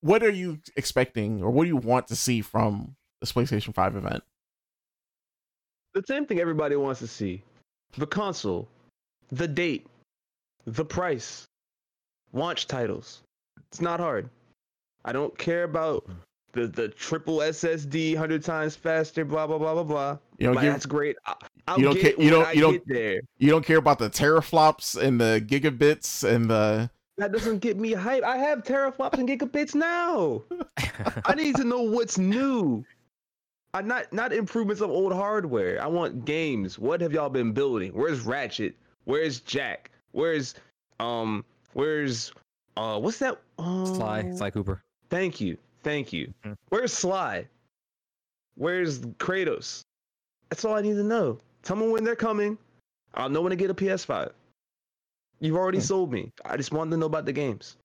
What 0.00 0.22
are 0.22 0.30
you 0.30 0.58
expecting, 0.76 1.42
or 1.42 1.50
what 1.50 1.64
do 1.64 1.68
you 1.68 1.76
want 1.76 2.08
to 2.08 2.16
see 2.16 2.40
from 2.40 2.96
this 3.20 3.32
PlayStation 3.32 3.72
Five 3.72 3.94
event? 3.94 4.24
The 5.94 6.02
same 6.06 6.26
thing 6.26 6.40
everybody 6.40 6.76
wants 6.76 7.00
to 7.00 7.06
see: 7.06 7.42
the 7.96 8.06
console, 8.06 8.68
the 9.30 9.48
date, 9.48 9.86
the 10.66 10.84
price, 10.84 11.44
launch 12.32 12.66
titles. 12.66 13.22
It's 13.70 13.80
not 13.80 14.00
hard. 14.00 14.28
I 15.04 15.12
don't 15.12 15.36
care 15.38 15.64
about 15.64 16.08
the 16.52 16.66
the 16.66 16.88
triple 16.88 17.38
SSD, 17.38 18.16
hundred 18.16 18.42
times 18.42 18.74
faster, 18.74 19.24
blah 19.24 19.46
blah 19.46 19.58
blah 19.58 19.74
blah 19.74 19.82
blah. 19.84 20.18
You 20.38 20.46
don't 20.46 20.56
like, 20.56 20.66
that's 20.66 20.86
great. 20.86 21.16
I'll 21.66 21.78
you 21.78 21.84
don't 21.84 22.00
care. 22.00 22.12
You 22.18 22.30
don't. 22.30 22.54
You 22.54 22.60
don't. 22.60 22.88
There. 22.88 23.20
You 23.38 23.50
don't 23.50 23.64
care 23.64 23.78
about 23.78 23.98
the 23.98 24.10
teraflops 24.10 25.00
and 25.00 25.20
the 25.20 25.44
gigabits 25.46 26.24
and 26.28 26.50
the. 26.50 26.90
That 27.16 27.30
doesn't 27.30 27.58
get 27.58 27.78
me 27.78 27.92
hype. 27.92 28.24
I 28.24 28.36
have 28.38 28.64
teraflops 28.64 29.18
and 29.18 29.28
gigabits 29.28 29.74
now. 29.74 30.42
I 31.24 31.34
need 31.36 31.54
to 31.56 31.64
know 31.64 31.82
what's 31.82 32.18
new. 32.18 32.84
I 33.74 33.82
not 33.82 34.12
not 34.12 34.32
improvements 34.32 34.80
of 34.80 34.90
old 34.90 35.12
hardware. 35.12 35.82
I 35.82 35.88
want 35.88 36.24
games. 36.24 36.78
What 36.78 37.00
have 37.00 37.12
y'all 37.12 37.28
been 37.28 37.52
building? 37.52 37.92
Where's 37.92 38.20
Ratchet? 38.20 38.76
Where's 39.04 39.40
Jak? 39.40 39.90
Where's 40.12 40.54
um? 41.00 41.44
Where's 41.72 42.32
uh? 42.76 43.00
What's 43.00 43.18
that? 43.18 43.40
Um, 43.58 43.84
Sly 43.84 44.32
Sly 44.36 44.50
Cooper. 44.50 44.80
Thank 45.10 45.40
you. 45.40 45.58
Thank 45.82 46.12
you. 46.12 46.32
Mm-hmm. 46.44 46.52
Where's 46.68 46.92
Sly? 46.92 47.48
Where's 48.54 49.00
Kratos? 49.00 49.82
That's 50.50 50.64
all 50.64 50.74
I 50.74 50.80
need 50.80 50.94
to 50.94 51.02
know. 51.02 51.38
Tell 51.64 51.74
me 51.74 51.88
when 51.88 52.04
they're 52.04 52.14
coming. 52.14 52.56
I'll 53.14 53.28
know 53.28 53.42
when 53.42 53.50
to 53.50 53.56
get 53.56 53.70
a 53.70 53.74
PS5. 53.74 54.30
You've 55.40 55.56
already 55.56 55.78
mm-hmm. 55.78 55.84
sold 55.84 56.12
me. 56.12 56.30
I 56.44 56.56
just 56.56 56.72
wanted 56.72 56.92
to 56.92 56.96
know 56.96 57.06
about 57.06 57.24
the 57.24 57.32
games. 57.32 57.76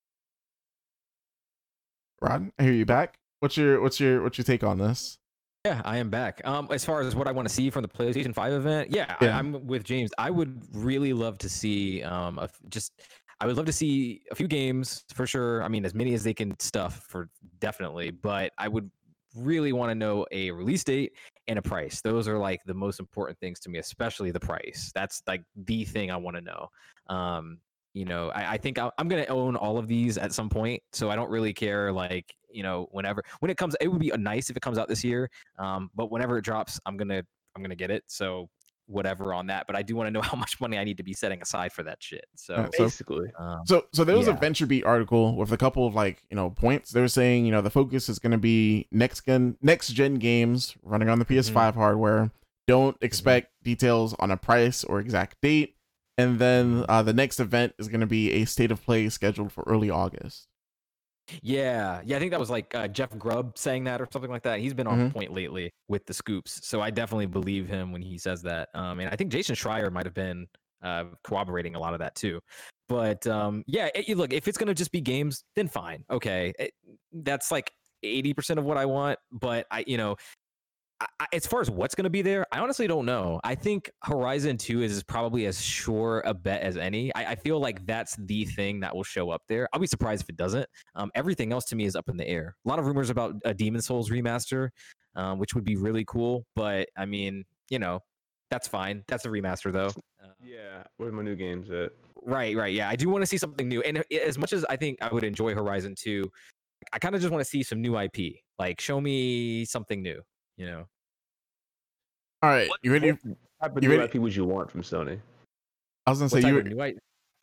Rod, 2.21 2.51
I 2.59 2.63
hear 2.63 2.73
you 2.73 2.85
back. 2.85 3.15
What's 3.39 3.57
your 3.57 3.81
what's 3.81 3.99
your 3.99 4.21
what's 4.21 4.37
your 4.37 4.45
take 4.45 4.63
on 4.63 4.77
this? 4.77 5.17
Yeah, 5.65 5.81
I 5.83 5.97
am 5.97 6.09
back. 6.09 6.41
Um, 6.45 6.69
as 6.71 6.85
far 6.85 7.01
as 7.01 7.15
what 7.15 7.27
I 7.27 7.31
want 7.31 7.47
to 7.47 7.53
see 7.53 7.69
from 7.69 7.81
the 7.81 7.89
PlayStation 7.89 8.33
Five 8.33 8.53
event, 8.53 8.91
yeah, 8.91 9.15
yeah. 9.21 9.35
I, 9.35 9.39
am 9.39 9.67
with 9.67 9.83
James. 9.83 10.09
I 10.17 10.29
would 10.29 10.63
really 10.73 11.11
love 11.11 11.37
to 11.39 11.49
see 11.49 12.01
um, 12.03 12.39
a, 12.39 12.47
just 12.69 12.93
I 13.41 13.45
would 13.45 13.57
love 13.57 13.65
to 13.65 13.73
see 13.73 14.21
a 14.31 14.35
few 14.35 14.47
games 14.47 15.03
for 15.13 15.27
sure. 15.27 15.61
I 15.63 15.67
mean, 15.67 15.83
as 15.85 15.93
many 15.93 16.13
as 16.13 16.23
they 16.23 16.33
can 16.33 16.57
stuff 16.59 17.05
for 17.09 17.29
definitely, 17.59 18.11
but 18.11 18.53
I 18.57 18.69
would 18.69 18.89
really 19.35 19.73
want 19.73 19.91
to 19.91 19.95
know 19.95 20.25
a 20.31 20.49
release 20.51 20.83
date 20.83 21.13
and 21.47 21.59
a 21.59 21.61
price. 21.61 22.01
Those 22.01 22.27
are 22.27 22.37
like 22.37 22.61
the 22.65 22.73
most 22.73 23.01
important 23.01 23.37
things 23.39 23.59
to 23.61 23.69
me, 23.69 23.79
especially 23.79 24.31
the 24.31 24.39
price. 24.39 24.91
That's 24.95 25.21
like 25.27 25.43
the 25.55 25.83
thing 25.83 26.09
I 26.09 26.17
want 26.17 26.37
to 26.37 26.41
know. 26.41 26.67
Um, 27.07 27.59
you 27.93 28.05
know, 28.05 28.29
I, 28.29 28.53
I 28.53 28.57
think 28.57 28.77
i 28.77 28.89
am 28.97 29.07
going 29.07 29.23
to 29.23 29.29
own 29.29 29.55
all 29.55 29.77
of 29.77 29.87
these 29.87 30.17
at 30.17 30.31
some 30.33 30.47
point, 30.47 30.81
so 30.93 31.09
I 31.09 31.15
don't 31.15 31.29
really 31.29 31.53
care. 31.53 31.91
Like, 31.91 32.33
you 32.51 32.63
know, 32.63 32.87
whenever 32.91 33.23
when 33.39 33.51
it 33.51 33.57
comes, 33.57 33.75
it 33.81 33.87
would 33.87 33.99
be 33.99 34.11
nice 34.17 34.49
if 34.49 34.57
it 34.57 34.61
comes 34.61 34.77
out 34.77 34.87
this 34.87 35.03
year. 35.03 35.29
Um, 35.57 35.89
but 35.95 36.11
whenever 36.11 36.37
it 36.37 36.43
drops, 36.43 36.79
I'm 36.85 36.97
gonna 36.97 37.23
I'm 37.55 37.61
gonna 37.61 37.75
get 37.75 37.91
it. 37.91 38.03
So 38.07 38.49
whatever 38.89 39.35
on 39.35 39.47
that, 39.47 39.65
but 39.67 39.75
I 39.75 39.83
do 39.83 39.95
want 39.95 40.07
to 40.07 40.11
know 40.11 40.21
how 40.23 40.35
much 40.35 40.59
money 40.59 40.77
I 40.77 40.83
need 40.83 40.97
to 40.97 41.03
be 41.03 41.13
setting 41.13 41.41
aside 41.41 41.71
for 41.71 41.83
that 41.83 42.01
shit. 42.01 42.25
So, 42.35 42.55
uh, 42.55 42.69
so 42.75 42.83
basically, 42.83 43.27
um, 43.39 43.61
so 43.65 43.85
so 43.93 44.03
there 44.03 44.17
was 44.17 44.27
yeah. 44.27 44.33
a 44.33 44.37
VentureBeat 44.37 44.85
article 44.85 45.35
with 45.35 45.51
a 45.51 45.57
couple 45.57 45.87
of 45.87 45.95
like 45.95 46.23
you 46.29 46.35
know 46.35 46.49
points. 46.49 46.91
They're 46.91 47.07
saying 47.07 47.45
you 47.45 47.51
know 47.51 47.61
the 47.61 47.69
focus 47.69 48.09
is 48.09 48.19
going 48.19 48.31
to 48.31 48.37
be 48.37 48.87
next 48.91 49.25
gen 49.25 49.57
next 49.61 49.89
gen 49.89 50.15
games 50.15 50.75
running 50.83 51.09
on 51.09 51.19
the 51.19 51.25
PS5 51.25 51.53
mm-hmm. 51.53 51.79
hardware. 51.79 52.31
Don't 52.67 52.95
mm-hmm. 52.95 53.05
expect 53.05 53.47
mm-hmm. 53.47 53.69
details 53.69 54.15
on 54.19 54.31
a 54.31 54.37
price 54.37 54.83
or 54.83 54.99
exact 54.99 55.37
date. 55.41 55.75
And 56.17 56.37
then 56.37 56.83
uh, 56.89 57.01
the 57.01 57.13
next 57.13 57.39
event 57.39 57.75
is 57.79 57.87
going 57.87 58.01
to 58.01 58.07
be 58.07 58.33
a 58.33 58.43
state 58.43 58.71
of 58.71 58.83
play 58.83 59.07
scheduled 59.07 59.53
for 59.53 59.63
early 59.65 59.89
August. 59.89 60.48
Yeah, 61.41 62.01
yeah, 62.05 62.17
I 62.17 62.19
think 62.19 62.31
that 62.31 62.39
was 62.39 62.49
like 62.49 62.73
uh, 62.75 62.87
Jeff 62.87 63.17
Grubb 63.17 63.57
saying 63.57 63.83
that 63.85 64.01
or 64.01 64.07
something 64.11 64.31
like 64.31 64.43
that. 64.43 64.59
He's 64.59 64.73
been 64.73 64.87
on 64.87 64.99
mm-hmm. 64.99 65.09
point 65.09 65.33
lately 65.33 65.71
with 65.87 66.05
the 66.05 66.13
scoops, 66.13 66.65
so 66.67 66.81
I 66.81 66.89
definitely 66.89 67.27
believe 67.27 67.67
him 67.67 67.91
when 67.91 68.01
he 68.01 68.17
says 68.17 68.41
that. 68.43 68.69
Um, 68.73 68.99
and 68.99 69.09
I 69.09 69.15
think 69.15 69.31
Jason 69.31 69.55
Schreier 69.55 69.91
might 69.91 70.05
have 70.05 70.13
been 70.13 70.47
uh, 70.81 71.05
corroborating 71.23 71.75
a 71.75 71.79
lot 71.79 71.93
of 71.93 71.99
that 71.99 72.15
too. 72.15 72.39
But 72.87 73.25
um, 73.27 73.63
yeah, 73.67 73.89
it, 73.93 74.17
look, 74.17 74.33
if 74.33 74.47
it's 74.47 74.57
gonna 74.57 74.73
just 74.73 74.91
be 74.91 75.01
games, 75.01 75.43
then 75.55 75.67
fine, 75.67 76.03
okay, 76.09 76.53
it, 76.57 76.71
that's 77.13 77.51
like 77.51 77.71
eighty 78.03 78.33
percent 78.33 78.59
of 78.59 78.65
what 78.65 78.77
I 78.77 78.85
want. 78.85 79.19
But 79.31 79.67
I, 79.69 79.83
you 79.85 79.97
know, 79.97 80.15
I, 81.01 81.27
as 81.31 81.47
far 81.47 81.61
as 81.61 81.69
what's 81.69 81.95
going 81.95 82.03
to 82.03 82.09
be 82.09 82.21
there, 82.21 82.45
I 82.51 82.59
honestly 82.59 82.85
don't 82.85 83.05
know. 83.05 83.39
I 83.43 83.55
think 83.55 83.89
Horizon 84.03 84.57
2 84.57 84.81
is 84.81 85.01
probably 85.03 85.45
as 85.45 85.61
sure 85.61 86.21
a 86.25 86.33
bet 86.33 86.61
as 86.61 86.75
any. 86.75 87.13
I, 87.15 87.31
I, 87.31 87.35
feel 87.35 87.59
like 87.59 87.85
that's 87.85 88.17
the 88.17 88.43
thing 88.45 88.81
that 88.81 88.93
will 88.93 89.03
show 89.03 89.29
up 89.29 89.43
there. 89.47 89.69
I'll 89.71 89.79
be 89.79 89.87
surprised 89.87 90.23
if 90.23 90.29
it 90.29 90.35
doesn't. 90.35 90.67
Um, 90.95 91.09
everything 91.15 91.53
else 91.53 91.65
to 91.65 91.75
me 91.75 91.85
is 91.85 91.95
up 91.95 92.09
in 92.09 92.17
the 92.17 92.27
air. 92.27 92.55
A 92.65 92.69
lot 92.69 92.79
of 92.79 92.85
rumors 92.85 93.09
about 93.09 93.35
a 93.45 93.53
Demon's 93.53 93.85
Souls 93.85 94.09
remaster, 94.09 94.69
um, 95.15 95.39
which 95.39 95.55
would 95.55 95.63
be 95.63 95.77
really 95.77 96.03
cool. 96.05 96.45
But 96.55 96.89
I 96.97 97.05
mean, 97.05 97.45
you 97.69 97.79
know, 97.79 98.01
that's 98.51 98.67
fine. 98.67 99.03
That's 99.07 99.23
a 99.25 99.29
remaster 99.29 99.71
though. 99.71 99.91
Uh, 100.21 100.33
yeah, 100.43 100.83
where 100.97 101.11
my 101.13 101.23
new 101.23 101.35
games 101.35 101.69
at? 101.69 101.91
Right, 102.23 102.57
right. 102.57 102.73
Yeah, 102.73 102.89
I 102.89 102.97
do 102.97 103.07
want 103.09 103.21
to 103.21 103.25
see 103.25 103.37
something 103.37 103.69
new. 103.69 103.81
And 103.81 104.03
as 104.11 104.37
much 104.37 104.51
as 104.51 104.65
I 104.65 104.75
think 104.75 104.97
I 105.01 105.13
would 105.13 105.23
enjoy 105.23 105.53
Horizon 105.53 105.95
2, 105.97 106.29
I 106.91 106.99
kind 106.99 107.15
of 107.15 107.21
just 107.21 107.31
want 107.31 107.41
to 107.41 107.49
see 107.49 107.63
some 107.63 107.81
new 107.81 107.97
IP. 107.97 108.35
Like, 108.57 108.81
show 108.81 108.99
me 108.99 109.63
something 109.63 110.01
new 110.01 110.21
you 110.59 110.65
know. 110.67 110.85
All 112.43 112.49
right, 112.49 112.69
what, 112.69 112.79
you 112.83 112.91
ready? 112.91 113.11
What 113.11 113.37
type 113.61 113.77
of 113.77 113.83
you 113.83 113.89
new 113.89 113.97
ready? 113.97 114.17
IP 114.17 114.21
would 114.21 114.35
you 114.35 114.45
want 114.45 114.69
from 114.69 114.81
Sony? 114.81 115.19
I 116.05 116.11
was 116.11 116.19
gonna 116.19 116.29
say 116.29 116.41
you. 116.41 116.61
New 116.61 116.83
IP? 116.83 116.97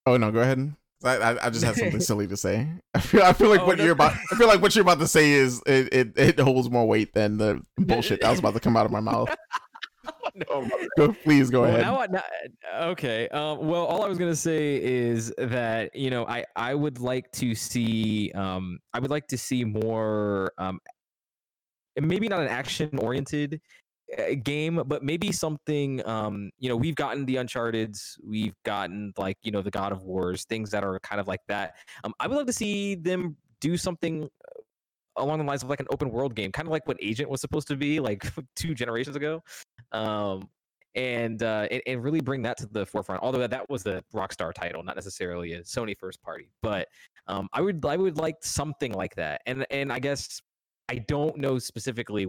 Oh 0.06 0.16
no, 0.16 0.30
go 0.30 0.40
ahead. 0.40 0.72
I, 1.05 1.16
I, 1.16 1.47
I 1.47 1.51
just 1.51 1.64
had 1.64 1.76
something 1.76 2.01
silly 2.01 2.26
to 2.26 2.36
say. 2.36 2.68
I 2.94 3.01
feel 3.01 3.22
I 3.22 3.32
feel 3.32 3.51
like 3.51 3.60
oh, 3.60 3.66
what 3.66 3.78
no. 3.78 3.84
you're 3.84 3.93
about 3.93 4.12
I 4.32 4.36
feel 4.36 4.47
like 4.47 4.62
what 4.62 4.74
you're 4.74 4.82
about 4.82 4.98
to 5.01 5.09
say 5.09 5.32
is 5.32 5.62
it, 5.66 5.93
it, 5.93 6.12
it 6.16 6.38
holds 6.40 6.70
more 6.70 6.86
weight 6.86 7.12
than 7.12 7.38
the 7.38 7.60
bullshit 7.76 8.20
that 8.20 8.30
was 8.30 8.38
about 8.38 8.55
to 8.55 8.60
come 8.60 8.76
out 8.76 8.86
of 8.86 8.93
my 8.93 9.01
mouth. 9.01 9.28
no, 10.34 10.68
go, 10.97 11.12
please 11.12 11.51
go 11.51 11.62
well, 11.62 11.70
ahead. 11.70 12.12
Now, 12.12 12.22
now, 12.72 12.88
okay. 12.90 13.28
Um, 13.28 13.66
well, 13.66 13.84
all 13.84 14.02
I 14.02 14.09
was 14.09 14.18
gonna 14.18 14.36
say 14.36 14.82
is 14.82 15.32
that 15.38 15.94
you 15.94 16.10
know 16.10 16.26
I 16.26 16.44
I 16.55 16.74
would 16.74 17.01
like 17.01 17.30
to 17.32 17.55
see 17.55 18.32
um 18.34 18.78
I 18.94 18.98
would 18.98 19.10
like 19.10 19.26
to 19.28 19.38
see 19.38 19.64
more 19.64 20.52
um 20.59 20.80
maybe 22.01 22.28
not 22.28 22.40
an 22.40 22.48
action 22.48 22.90
oriented 22.98 23.60
uh, 24.16 24.35
game, 24.43 24.82
but 24.86 25.02
maybe 25.02 25.32
something. 25.32 26.06
Um, 26.06 26.51
you 26.59 26.68
know, 26.68 26.77
we've 26.77 26.94
gotten 26.94 27.27
the 27.27 27.36
Uncharted's, 27.36 28.18
we've 28.24 28.55
gotten 28.64 29.12
like 29.16 29.39
you 29.43 29.51
know 29.51 29.62
the 29.62 29.70
God 29.70 29.93
of 29.93 30.02
Wars, 30.02 30.44
things 30.44 30.70
that 30.70 30.85
are 30.85 30.98
kind 31.01 31.20
of 31.20 31.28
like 31.28 31.40
that. 31.48 31.74
Um, 32.05 32.14
I 32.20 32.27
would 32.27 32.36
love 32.36 32.47
to 32.47 32.52
see 32.52 32.94
them 32.94 33.36
do 33.60 33.77
something 33.77 34.24
uh, 34.24 34.60
along 35.16 35.39
the 35.39 35.44
lines 35.44 35.62
of 35.62 35.70
like 35.70 35.81
an 35.81 35.86
open 35.90 36.10
world 36.10 36.35
game, 36.35 36.52
kind 36.52 36.68
of 36.68 36.73
like 36.73 36.86
what 36.86 36.98
Agent 37.01 37.28
was 37.28 37.40
supposed 37.40 37.68
to 37.68 37.77
be 37.77 38.01
like 38.01 38.24
two 38.56 38.74
generations 38.74 39.16
ago. 39.16 39.43
Um, 39.93 40.48
and, 40.94 41.43
uh, 41.43 41.68
and, 41.70 41.82
and 41.86 42.02
really 42.02 42.20
bring 42.20 42.43
that 42.43 42.56
to 42.56 42.66
the 42.66 42.86
forefront. 42.86 43.23
Although 43.23 43.40
that, 43.40 43.51
that 43.51 43.68
was 43.68 43.82
the 43.82 44.02
Rockstar 44.14 44.52
title, 44.55 44.82
not 44.82 44.97
necessarily 44.97 45.52
a 45.52 45.60
Sony 45.60 45.94
first 45.97 46.23
party, 46.23 46.48
but 46.62 46.89
um, 47.28 47.48
I 47.52 47.60
would 47.60 47.85
I 47.85 47.97
would 47.97 48.16
like 48.16 48.36
something 48.40 48.93
like 48.93 49.14
that. 49.16 49.43
And 49.47 49.66
and 49.70 49.93
I 49.93 49.98
guess 49.98 50.40
I 50.88 50.98
don't 50.98 51.36
know 51.36 51.58
specifically 51.58 52.28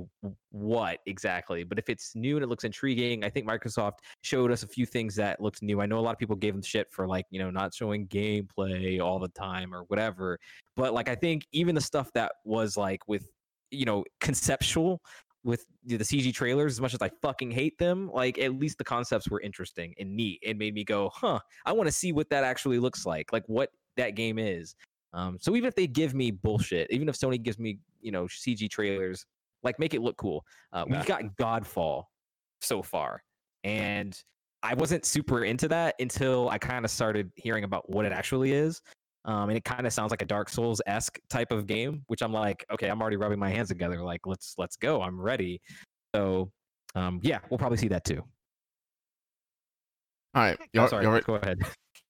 what 0.49 0.99
exactly, 1.05 1.63
but 1.63 1.77
if 1.77 1.89
it's 1.89 2.15
new 2.15 2.37
and 2.37 2.43
it 2.43 2.47
looks 2.47 2.63
intriguing, 2.63 3.23
I 3.23 3.29
think 3.29 3.47
Microsoft 3.47 3.99
showed 4.23 4.51
us 4.51 4.63
a 4.63 4.67
few 4.67 4.85
things 4.85 5.15
that 5.15 5.39
looked 5.39 5.61
new. 5.61 5.79
I 5.79 5.85
know 5.85 5.99
a 5.99 6.01
lot 6.01 6.13
of 6.13 6.17
people 6.17 6.35
gave 6.35 6.53
them 6.53 6.63
shit 6.63 6.91
for 6.91 7.07
like, 7.07 7.25
you 7.29 7.39
know, 7.39 7.51
not 7.51 7.73
showing 7.73 8.07
gameplay 8.07 8.99
all 8.99 9.19
the 9.19 9.27
time 9.29 9.75
or 9.75 9.83
whatever. 9.83 10.39
But 10.75 10.93
like 10.93 11.07
I 11.07 11.13
think 11.13 11.45
even 11.51 11.75
the 11.75 11.81
stuff 11.81 12.11
that 12.13 12.31
was 12.45 12.77
like 12.77 13.07
with, 13.07 13.29
you 13.69 13.85
know, 13.85 14.03
conceptual 14.21 15.01
with 15.43 15.65
the 15.85 15.97
CG 15.97 16.33
trailers, 16.33 16.73
as 16.73 16.81
much 16.81 16.95
as 16.95 17.01
I 17.01 17.09
fucking 17.21 17.51
hate 17.51 17.77
them, 17.77 18.09
like 18.11 18.39
at 18.39 18.57
least 18.57 18.79
the 18.79 18.83
concepts 18.83 19.29
were 19.29 19.39
interesting 19.41 19.93
and 19.99 20.15
neat. 20.15 20.39
It 20.41 20.57
made 20.57 20.73
me 20.73 20.83
go, 20.83 21.11
huh, 21.13 21.39
I 21.65 21.73
want 21.73 21.87
to 21.87 21.91
see 21.91 22.11
what 22.11 22.29
that 22.31 22.43
actually 22.43 22.79
looks 22.79 23.05
like, 23.05 23.31
like 23.31 23.43
what 23.47 23.69
that 23.97 24.15
game 24.15 24.39
is. 24.39 24.75
Um, 25.17 25.37
so 25.41 25.55
even 25.55 25.67
if 25.67 25.73
they 25.73 25.87
give 25.87 26.13
me 26.13 26.29
bullshit, 26.29 26.87
even 26.91 27.09
if 27.09 27.17
Sony 27.17 27.41
gives 27.41 27.57
me 27.57 27.79
you 28.01 28.11
know 28.11 28.25
CG 28.25 28.69
trailers, 28.69 29.25
like 29.63 29.79
make 29.79 29.93
it 29.95 30.01
look 30.01 30.15
cool. 30.15 30.45
Uh, 30.71 30.85
we've 30.87 31.05
got 31.05 31.23
Godfall 31.39 32.03
so 32.61 32.83
far, 32.83 33.23
and 33.63 34.17
I 34.61 34.75
wasn't 34.75 35.05
super 35.05 35.43
into 35.43 35.67
that 35.69 35.95
until 35.99 36.49
I 36.49 36.59
kind 36.59 36.85
of 36.85 36.91
started 36.91 37.31
hearing 37.35 37.63
about 37.63 37.89
what 37.89 38.05
it 38.05 38.11
actually 38.11 38.53
is. 38.53 38.81
Um, 39.25 39.49
and 39.49 39.57
it 39.57 39.65
kind 39.65 39.85
of 39.85 39.91
sounds 39.91 40.11
like 40.11 40.21
a 40.21 40.25
Dark 40.25 40.49
Souls 40.49 40.81
esque 40.85 41.19
type 41.29 41.51
of 41.51 41.65
game, 41.65 42.03
which 42.07 42.21
I'm 42.21 42.31
like, 42.31 42.63
okay, 42.71 42.87
I'm 42.87 43.01
already 43.01 43.17
rubbing 43.17 43.39
my 43.39 43.49
hands 43.49 43.69
together. 43.69 44.01
Like, 44.01 44.21
let's 44.25 44.53
let's 44.57 44.77
go. 44.77 45.01
I'm 45.01 45.19
ready. 45.19 45.59
So, 46.15 46.51
um, 46.95 47.19
yeah, 47.23 47.39
we'll 47.49 47.57
probably 47.57 47.79
see 47.79 47.89
that 47.89 48.05
too. 48.05 48.23
All 50.35 50.43
right, 50.43 50.59
you 50.71 50.81
oh, 50.81 50.87
sorry. 50.87 51.21
Go 51.21 51.35
ahead. 51.35 51.59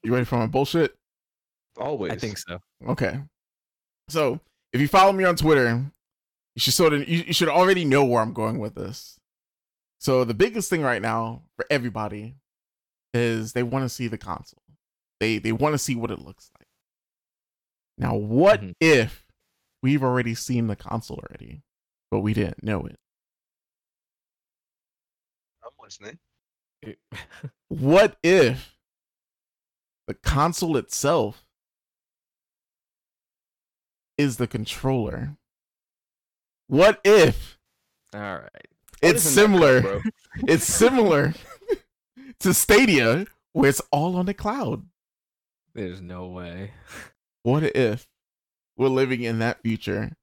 You 0.04 0.14
ready 0.14 0.26
for 0.26 0.38
my 0.38 0.48
bullshit? 0.48 0.94
Always. 1.80 2.12
I 2.12 2.16
think 2.16 2.38
so. 2.38 2.60
Okay. 2.88 3.20
So 4.10 4.40
if 4.74 4.82
you 4.82 4.88
follow 4.88 5.12
me 5.12 5.24
on 5.24 5.36
Twitter, 5.36 5.86
you 6.56 6.60
should 6.60 6.74
sort 6.74 6.94
of 6.94 7.08
you, 7.08 7.24
you 7.28 7.34
should 7.34 7.50
already 7.50 7.86
know 7.86 8.04
where 8.04 8.22
I'm 8.22 8.34
going 8.34 8.60
with 8.60 8.76
this. 8.76 9.20
So 10.00 10.24
the 10.24 10.34
biggest 10.34 10.70
thing 10.70 10.82
right 10.82 11.02
now 11.02 11.44
for 11.56 11.66
everybody 11.70 12.36
is 13.14 13.54
they 13.54 13.64
want 13.64 13.84
to 13.84 13.90
see 13.90 14.08
the 14.08 14.18
console. 14.18 14.62
They 15.20 15.40
they 15.40 15.52
want 15.52 15.74
to 15.74 15.80
see 15.80 15.96
what 15.96 16.12
it 16.12 16.20
looks 16.20 16.50
like. 16.58 16.68
Now, 17.98 18.16
what 18.16 18.62
mm-hmm. 18.62 18.72
if 18.80 19.26
we've 19.82 20.04
already 20.04 20.36
seen 20.36 20.68
the 20.68 20.76
console 20.76 21.20
already, 21.20 21.64
but 22.12 22.20
we 22.20 22.34
didn't 22.34 22.64
know 22.64 22.86
it? 22.86 22.98
I'm 25.64 25.72
listening. 25.82 26.20
what 27.70 28.18
if 28.22 28.78
the 30.08 30.14
console 30.14 30.78
itself 30.78 31.47
is 34.18 34.38
the 34.38 34.48
controller. 34.48 35.38
What 36.68 37.00
if? 37.04 37.58
All 38.14 38.22
right. 38.22 38.50
It's 39.00 39.22
similar. 39.22 40.02
it's 40.48 40.64
similar 40.74 41.36
to 42.40 42.52
Stadia, 42.52 43.28
where 43.54 43.70
it's 43.70 43.82
all 43.92 44.16
on 44.16 44.26
the 44.26 44.34
cloud. 44.34 44.88
There's 45.76 46.02
no 46.02 46.26
way. 46.26 46.72
What 47.44 47.62
if 47.62 48.08
we're 48.76 48.88
living 48.88 49.22
in 49.22 49.38
that 49.38 49.62
future 49.62 50.14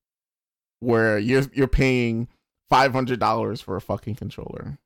where 0.80 1.20
you're 1.20 1.44
you're 1.52 1.68
paying 1.68 2.26
five 2.68 2.92
hundred 2.92 3.20
dollars 3.20 3.60
for 3.60 3.76
a 3.76 3.80
fucking 3.80 4.16
controller? 4.16 4.76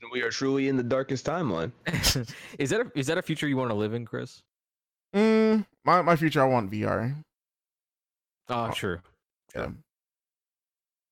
And 0.00 0.10
we 0.10 0.22
are 0.22 0.30
truly 0.30 0.68
in 0.68 0.76
the 0.78 0.82
darkest 0.82 1.26
timeline. 1.26 1.72
is 2.58 2.70
that 2.70 2.80
a, 2.80 2.98
is 2.98 3.06
that 3.08 3.18
a 3.18 3.22
future 3.22 3.46
you 3.46 3.58
want 3.58 3.70
to 3.70 3.76
live 3.76 3.92
in, 3.92 4.06
Chris? 4.06 4.42
Mm, 5.14 5.66
my 5.84 6.00
my 6.00 6.16
future, 6.16 6.42
I 6.42 6.46
want 6.46 6.70
VR. 6.70 7.22
Oh, 8.48 8.70
sure. 8.72 9.02
Yeah. 9.54 9.68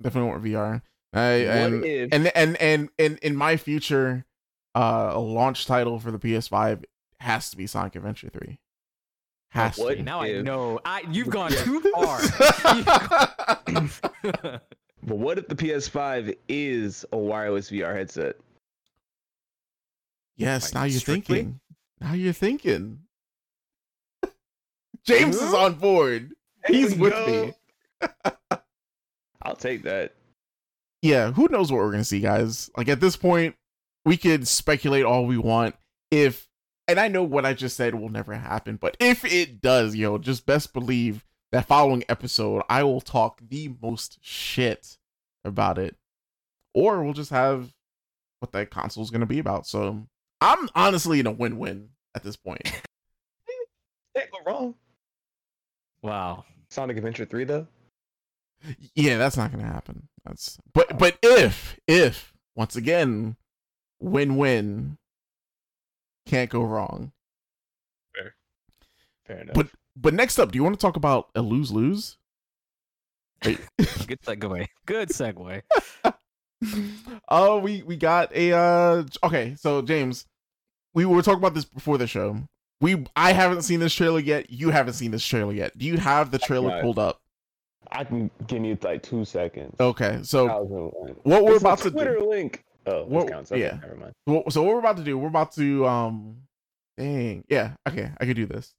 Definitely 0.03 0.31
want 0.31 0.45
VR. 0.45 0.83
I, 1.13 1.21
and, 1.21 1.85
if... 1.85 2.09
and 2.13 2.27
and 2.37 2.57
and 2.61 2.89
and 2.99 3.19
in 3.19 3.37
my 3.37 3.57
future, 3.57 4.25
uh, 4.75 5.13
a 5.15 5.21
launch 5.21 5.67
title 5.67 6.01
for 6.01 6.11
the 6.11 6.19
PS5 6.19 6.85
has 7.21 7.51
to 7.51 7.57
be 7.57 7.67
Sonic 7.67 7.97
Adventure 7.97 8.29
3. 8.29 8.59
Has 9.51 9.79
what? 9.79 9.97
to. 9.97 10.03
Now 10.03 10.23
if... 10.23 10.41
I 10.41 10.43
know. 10.43 10.81
I 10.85 11.05
you've 11.11 11.31
gone 11.31 11.53
too 11.53 11.81
far. 11.95 12.21
but 15.03 15.17
what 15.17 15.39
if 15.39 15.47
the 15.47 15.55
PS5 15.55 16.37
is 16.49 17.05
a 17.13 17.17
wireless 17.17 17.71
VR 17.71 17.95
headset? 17.95 18.37
Yes, 20.37 20.65
like, 20.65 20.75
now 20.75 20.85
you're 20.85 21.01
strictly? 21.01 21.37
thinking. 21.37 21.61
Now 22.01 22.15
you're 22.15 22.33
thinking. 22.33 22.99
James 25.07 25.37
is 25.37 25.55
on 25.55 25.75
board. 25.75 26.33
He's 26.67 26.95
with 26.95 27.13
go. 27.13 27.55
me. 28.01 28.09
I'll 29.43 29.57
take 29.57 29.83
that. 29.83 30.15
Yeah, 31.03 31.33
who 31.33 31.49
knows 31.51 31.71
what 31.71 31.79
we're 31.79 31.91
gonna 31.91 32.05
see, 32.05 32.21
guys? 32.21 32.71
Like 32.77 32.89
at 32.89 33.01
this 33.01 33.17
point, 33.17 33.57
we 34.05 34.17
could 34.17 34.49
speculate 34.49 35.05
all 35.05 35.27
we 35.27 35.37
want. 35.37 35.75
If 36.11 36.49
and 36.89 36.99
I 36.99 37.09
know 37.09 37.23
what 37.23 37.45
I 37.45 37.55
just 37.55 37.77
said 37.77 37.95
will 37.95 38.09
never 38.09 38.35
happen, 38.35 38.77
but 38.77 38.97
if 39.01 39.25
it 39.25 39.61
does, 39.61 39.95
yo, 39.95 40.19
just 40.19 40.47
best 40.47 40.73
believe 40.73 41.25
that 41.53 41.67
following 41.67 42.05
episode 42.09 42.63
I 42.69 42.85
will 42.85 43.01
talk 43.01 43.41
the 43.47 43.75
most 43.83 44.19
shit 44.23 44.97
about 45.45 45.79
it. 45.79 45.97
Or 46.73 47.03
we'll 47.05 47.13
just 47.13 47.31
have 47.31 47.73
what 48.41 48.53
that 48.53 48.71
console 48.71 49.05
is 49.05 49.11
gonna 49.11 49.27
be 49.27 49.39
about. 49.39 49.67
So 49.67 50.07
I'm 50.41 50.69
honestly 50.75 51.21
in 51.21 51.27
a 51.27 51.33
win-win 51.33 51.91
at 52.15 52.23
this 52.23 52.37
point. 52.37 52.63
Can't 54.17 54.31
go 54.31 54.39
wrong. 54.47 54.75
Wow. 56.03 56.45
Sonic 56.75 56.97
Adventure 56.97 57.25
3 57.25 57.45
though? 57.45 57.67
Yeah, 58.95 59.17
that's 59.17 59.37
not 59.37 59.53
gonna 59.53 59.65
happen. 59.65 60.09
That's 60.25 60.59
but 60.73 60.99
but 60.99 61.19
if 61.23 61.79
if 61.87 62.33
once 62.57 62.77
again 62.77 63.37
win 64.01 64.37
win 64.37 64.99
can't 66.27 66.51
go 66.51 66.63
wrong. 66.63 67.13
Fair. 68.15 68.35
Fair 69.27 69.41
enough. 69.43 69.55
But 69.55 69.69
but 69.97 70.15
next 70.15 70.39
up, 70.39 70.51
do 70.51 70.57
you 70.57 70.65
want 70.65 70.75
to 70.75 70.81
talk 70.81 70.97
about 70.97 71.29
a 71.35 71.43
lose 71.43 71.71
lose? 71.71 72.17
Good 73.43 73.59
segue. 74.23 74.67
Good 74.87 75.11
segue. 75.11 75.63
oh, 77.29 77.59
we 77.59 77.83
we 77.83 77.97
got 77.97 78.35
a 78.35 78.53
uh 78.53 79.05
okay, 79.23 79.55
so 79.57 79.83
James, 79.83 80.27
we 80.95 81.05
were 81.05 81.23
talking 81.23 81.39
about 81.39 81.55
this 81.55 81.67
before 81.67 81.99
the 81.99 82.07
show 82.07 82.49
we 82.81 83.07
I 83.17 83.33
haven't 83.33 83.63
seen 83.63 83.81
this 83.81 83.95
trailer 83.95 84.21
yet. 84.21 84.51
You 84.51 84.71
haven't 84.71 84.95
seen 84.95 85.11
this 85.11 85.25
trailer 85.27 85.53
yet. 85.53 85.77
Do 85.79 85.87
you 85.87 85.97
have 85.99 86.31
the 86.31 86.39
trailer 86.39 86.69
right. 86.69 86.83
pulled 86.83 86.99
up? 86.99 87.21
I 87.93 88.05
can 88.05 88.31
give 88.47 88.65
you 88.65 88.77
like 88.83 89.03
two 89.03 89.25
seconds. 89.25 89.77
Okay, 89.79 90.21
so 90.23 90.47
what 91.23 91.45
we're 91.45 91.53
It's 91.55 91.63
about 91.63 91.79
to 91.81 91.91
Twitter 91.91 92.19
do. 92.19 92.29
link. 92.29 92.65
Oh, 92.87 93.05
What- 93.05 93.29
counts. 93.29 93.53
Okay, 93.53 93.63
yeah. 93.63 93.79
never 93.81 93.97
mind. 93.97 94.13
Well, 94.27 94.45
so 94.51 94.63
what 94.63 94.75
we're 94.75 94.81
about 94.81 94.97
to 94.99 95.05
do, 95.05 95.17
we're 95.17 95.29
about 95.29 95.53
to 95.53 95.87
um 95.87 96.37
dang. 96.99 97.45
Yeah, 97.49 97.73
okay, 97.89 98.11
I 98.21 98.27
could 98.27 98.37
do 98.37 98.47
this. 98.47 98.75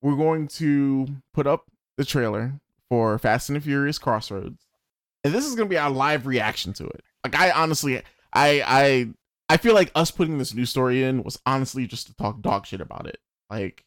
We're 0.00 0.16
going 0.16 0.48
to 0.48 1.06
put 1.34 1.46
up 1.46 1.66
the 1.96 2.04
trailer 2.04 2.54
for 2.88 3.18
Fast 3.18 3.48
and 3.48 3.56
the 3.56 3.60
Furious 3.60 3.98
Crossroads. 3.98 4.66
And 5.24 5.32
this 5.32 5.46
is 5.46 5.54
going 5.54 5.68
to 5.68 5.72
be 5.72 5.78
our 5.78 5.90
live 5.90 6.26
reaction 6.26 6.72
to 6.74 6.86
it. 6.86 7.02
Like 7.24 7.36
I 7.36 7.50
honestly 7.50 8.02
I 8.32 8.62
I 8.66 9.08
I 9.48 9.56
feel 9.58 9.74
like 9.74 9.90
us 9.94 10.10
putting 10.10 10.38
this 10.38 10.54
news 10.54 10.70
story 10.70 11.02
in 11.04 11.22
was 11.22 11.38
honestly 11.46 11.86
just 11.86 12.06
to 12.08 12.14
talk 12.16 12.40
dog 12.40 12.66
shit 12.66 12.80
about 12.80 13.06
it. 13.06 13.18
Like 13.52 13.84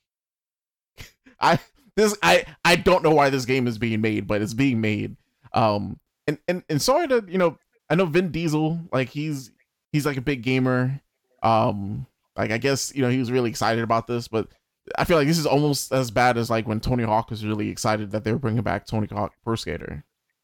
I 1.39 1.59
this 1.95 2.15
I 2.23 2.45
I 2.63 2.75
don't 2.75 3.03
know 3.03 3.11
why 3.11 3.29
this 3.29 3.45
game 3.45 3.67
is 3.67 3.77
being 3.77 4.01
made, 4.01 4.27
but 4.27 4.41
it's 4.41 4.53
being 4.53 4.79
made. 4.81 5.15
Um 5.53 5.99
and 6.27 6.37
and 6.47 6.63
and 6.69 6.81
sorry 6.81 7.07
to, 7.09 7.23
you 7.27 7.37
know, 7.37 7.57
I 7.89 7.95
know 7.95 8.05
Vin 8.05 8.31
Diesel 8.31 8.79
like 8.91 9.09
he's 9.09 9.51
he's 9.91 10.05
like 10.05 10.17
a 10.17 10.21
big 10.21 10.41
gamer. 10.43 11.01
Um, 11.43 12.07
like 12.35 12.51
I 12.51 12.57
guess 12.57 12.93
you 12.95 13.01
know 13.01 13.09
he 13.09 13.19
was 13.19 13.31
really 13.31 13.49
excited 13.49 13.83
about 13.83 14.07
this, 14.07 14.27
but 14.27 14.47
I 14.97 15.03
feel 15.03 15.17
like 15.17 15.27
this 15.27 15.37
is 15.37 15.45
almost 15.45 15.91
as 15.91 16.09
bad 16.11 16.37
as 16.37 16.49
like 16.49 16.67
when 16.67 16.79
Tony 16.79 17.03
Hawk 17.03 17.29
was 17.29 17.45
really 17.45 17.69
excited 17.69 18.11
that 18.11 18.23
they 18.23 18.31
were 18.31 18.39
bringing 18.39 18.63
back 18.63 18.85
Tony 18.87 19.07
Hawk 19.07 19.33
Pro 19.43 19.55
Skater. 19.55 20.03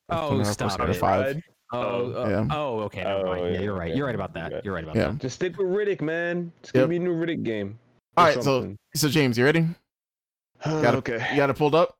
Oh, 0.09 0.29
Tony 0.29 0.43
Hawk 0.43 0.57
Pro 0.57 0.67
stop 0.67 0.71
Skater 0.73 0.91
it. 0.91 0.97
Five. 0.97 1.43
Oh, 1.73 1.79
Oh, 1.79 2.29
yeah. 2.29 2.47
oh, 2.51 2.79
okay. 2.81 3.03
Oh, 3.05 3.33
yeah, 3.33 3.51
yeah, 3.53 3.59
you're 3.61 3.73
right. 3.73 3.89
okay. 3.89 3.97
You're 3.97 4.05
right 4.05 4.15
about 4.15 4.33
that. 4.33 4.63
You're 4.63 4.73
right 4.73 4.83
about 4.83 4.95
Yeah. 4.95 5.07
that. 5.07 5.19
Just 5.19 5.35
stick 5.35 5.57
with 5.57 5.67
Riddick, 5.67 6.01
man. 6.01 6.51
Just 6.61 6.75
Yep. 6.75 6.83
give 6.83 6.89
me 6.89 6.95
a 6.97 6.99
new 6.99 7.13
Riddick 7.15 7.43
game. 7.43 7.79
All 8.17 8.25
or 8.25 8.27
right, 8.27 8.43
so 8.43 8.75
so 8.93 9.09
James, 9.09 9.37
you 9.37 9.45
ready? 9.45 9.67
got 10.65 10.93
it. 10.93 10.97
okay. 10.97 11.25
You 11.31 11.37
got 11.37 11.49
it 11.49 11.55
pulled 11.55 11.75
up. 11.75 11.95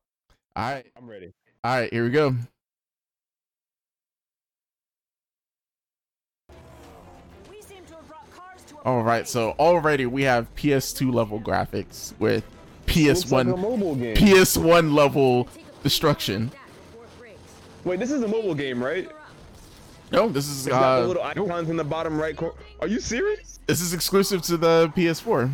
All 0.54 0.70
right, 0.70 0.86
I'm 0.96 1.08
ready. 1.08 1.32
all 1.64 1.74
right, 1.74 1.92
here 1.92 2.04
we 2.04 2.10
go. 2.10 2.34
All 8.84 9.02
right, 9.02 9.28
so 9.28 9.52
already 9.58 10.06
we 10.06 10.22
have 10.24 10.52
PS2 10.56 11.12
level 11.14 11.40
graphics 11.40 12.12
with 12.18 12.44
Looks 12.88 13.30
like 13.30 13.46
a 13.46 13.50
PS1 13.50 13.58
mobile 13.58 13.94
game. 13.94 14.16
PS1 14.16 14.92
level 14.92 15.48
destruction. 15.82 16.50
Wait, 17.84 18.00
this 18.00 18.10
is 18.10 18.22
a 18.22 18.28
mobile 18.28 18.54
game, 18.54 18.82
right? 18.82 19.08
No, 20.10 20.28
this 20.28 20.48
is 20.48 20.66
It's 20.66 20.76
got 20.76 20.98
the 20.98 21.04
uh, 21.04 21.06
little 21.06 21.22
icons 21.22 21.70
in 21.70 21.76
the 21.76 21.84
bottom 21.84 22.20
right 22.20 22.36
corner. 22.36 22.54
Are 22.80 22.86
you 22.86 23.00
serious? 23.00 23.60
this 23.66 23.80
is 23.80 23.94
exclusive 23.94 24.42
to 24.42 24.56
the 24.56 24.92
PS4. 24.96 25.50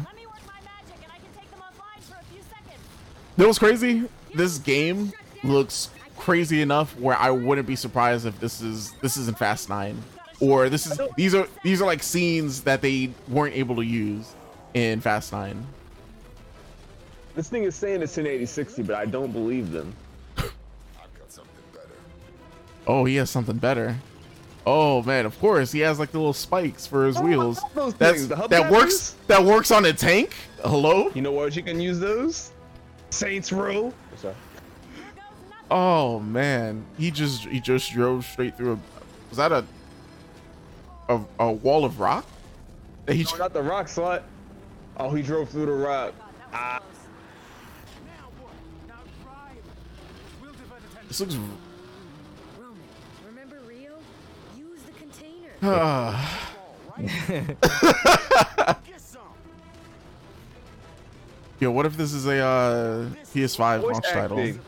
That 3.39 3.47
was 3.47 3.59
crazy. 3.59 4.03
This 4.35 4.59
game 4.59 5.13
looks 5.45 5.91
crazy 6.17 6.61
enough 6.61 6.99
where 6.99 7.17
I 7.17 7.31
wouldn't 7.31 7.69
be 7.69 7.77
surprised 7.77 8.27
if 8.27 8.39
this 8.41 8.61
is 8.61 8.93
this 9.01 9.17
isn't 9.17 9.39
Fast 9.39 9.69
Nine, 9.69 9.97
or 10.41 10.69
this 10.69 10.87
is 10.87 11.01
these 11.17 11.37
are 11.37 11.47
these 11.63 11.81
are 11.81 11.87
like 11.87 12.03
scenes 12.03 12.63
that 12.63 12.83
they 12.83 13.11
weren't 13.29 13.55
able 13.55 13.77
to 13.77 13.85
use 13.85 14.35
in 14.75 15.01
Fast 15.01 15.33
Nine. 15.33 15.65
This 17.37 17.49
thing 17.49 17.63
is 17.63 17.77
saying 17.77 18.03
it's 18.03 18.17
1080 18.17 18.45
60, 18.45 18.83
but 18.83 18.97
I 18.97 19.07
don't 19.07 19.33
believe 19.33 19.71
them. 19.71 19.95
Oh, 22.89 23.05
he 23.05 23.17
has 23.17 23.29
something 23.29 23.59
better. 23.59 23.97
Oh 24.67 25.03
man, 25.03 25.27
of 25.27 25.39
course 25.39 25.71
he 25.71 25.81
has 25.81 25.99
like 25.99 26.11
the 26.11 26.19
little 26.19 26.33
spikes 26.33 26.87
for 26.87 27.07
his 27.07 27.19
Oh, 27.19 27.23
wheels. 27.23 27.61
That's 27.99 28.27
that 28.27 28.69
works. 28.71 29.15
That 29.29 29.45
works 29.45 29.71
on 29.71 29.85
a 29.85 29.93
tank. 29.93 30.35
Hello. 30.63 31.11
You 31.15 31.23
know 31.23 31.33
what 31.33 31.55
you 31.55 31.63
can 31.63 31.81
use 31.81 32.01
those? 32.01 32.51
Saints 33.11 33.53
Row. 33.53 33.93
Sorry. 34.17 34.35
Oh 35.71 36.19
man, 36.21 36.87
he 36.97 37.11
just 37.11 37.45
he 37.45 37.61
just 37.61 37.93
drove 37.93 38.25
straight 38.25 38.57
through 38.57 38.73
a. 38.75 38.79
Was 39.29 39.37
that 39.37 39.53
a 39.53 39.67
a, 41.09 41.21
a 41.39 41.53
wall 41.53 41.85
of 41.85 42.01
rock? 42.01 42.25
That 43.07 43.15
he 43.15 43.25
No, 43.25 43.37
not 43.37 43.53
the 43.53 43.63
rock 43.63 43.89
slot. 43.89 44.25
Oh, 44.97 45.11
he 45.11 45.23
drove 45.23 45.51
through 45.51 45.67
the 45.67 45.73
rock. 45.73 46.15
Ah, 46.53 46.81
this 51.07 51.21
looks. 51.21 51.37
Roman, 52.59 52.79
remember 53.27 53.61
Yo, 61.61 61.71
what 61.71 61.87
if 61.87 61.97
this 61.97 62.13
is 62.13 62.27
a 62.27 62.37
uh, 62.39 63.09
PS5 63.35 63.81
voice 63.81 63.93
launch 63.95 64.07
title? 64.09 64.39
acting. 64.39 64.61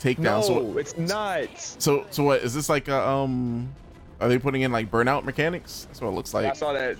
Takedown. 0.00 0.18
No, 0.22 0.42
So, 0.42 0.78
it's 0.78 0.96
not. 0.96 1.48
so, 1.58 2.06
so 2.10 2.22
what 2.22 2.40
is 2.42 2.54
this 2.54 2.68
like? 2.68 2.88
A, 2.88 3.06
um, 3.08 3.68
are 4.20 4.28
they 4.28 4.38
putting 4.38 4.62
in 4.62 4.72
like 4.72 4.90
burnout 4.90 5.24
mechanics? 5.24 5.86
That's 5.88 6.00
what 6.00 6.08
it 6.08 6.12
looks 6.12 6.32
like. 6.32 6.46
I 6.46 6.52
saw 6.52 6.72
that. 6.72 6.96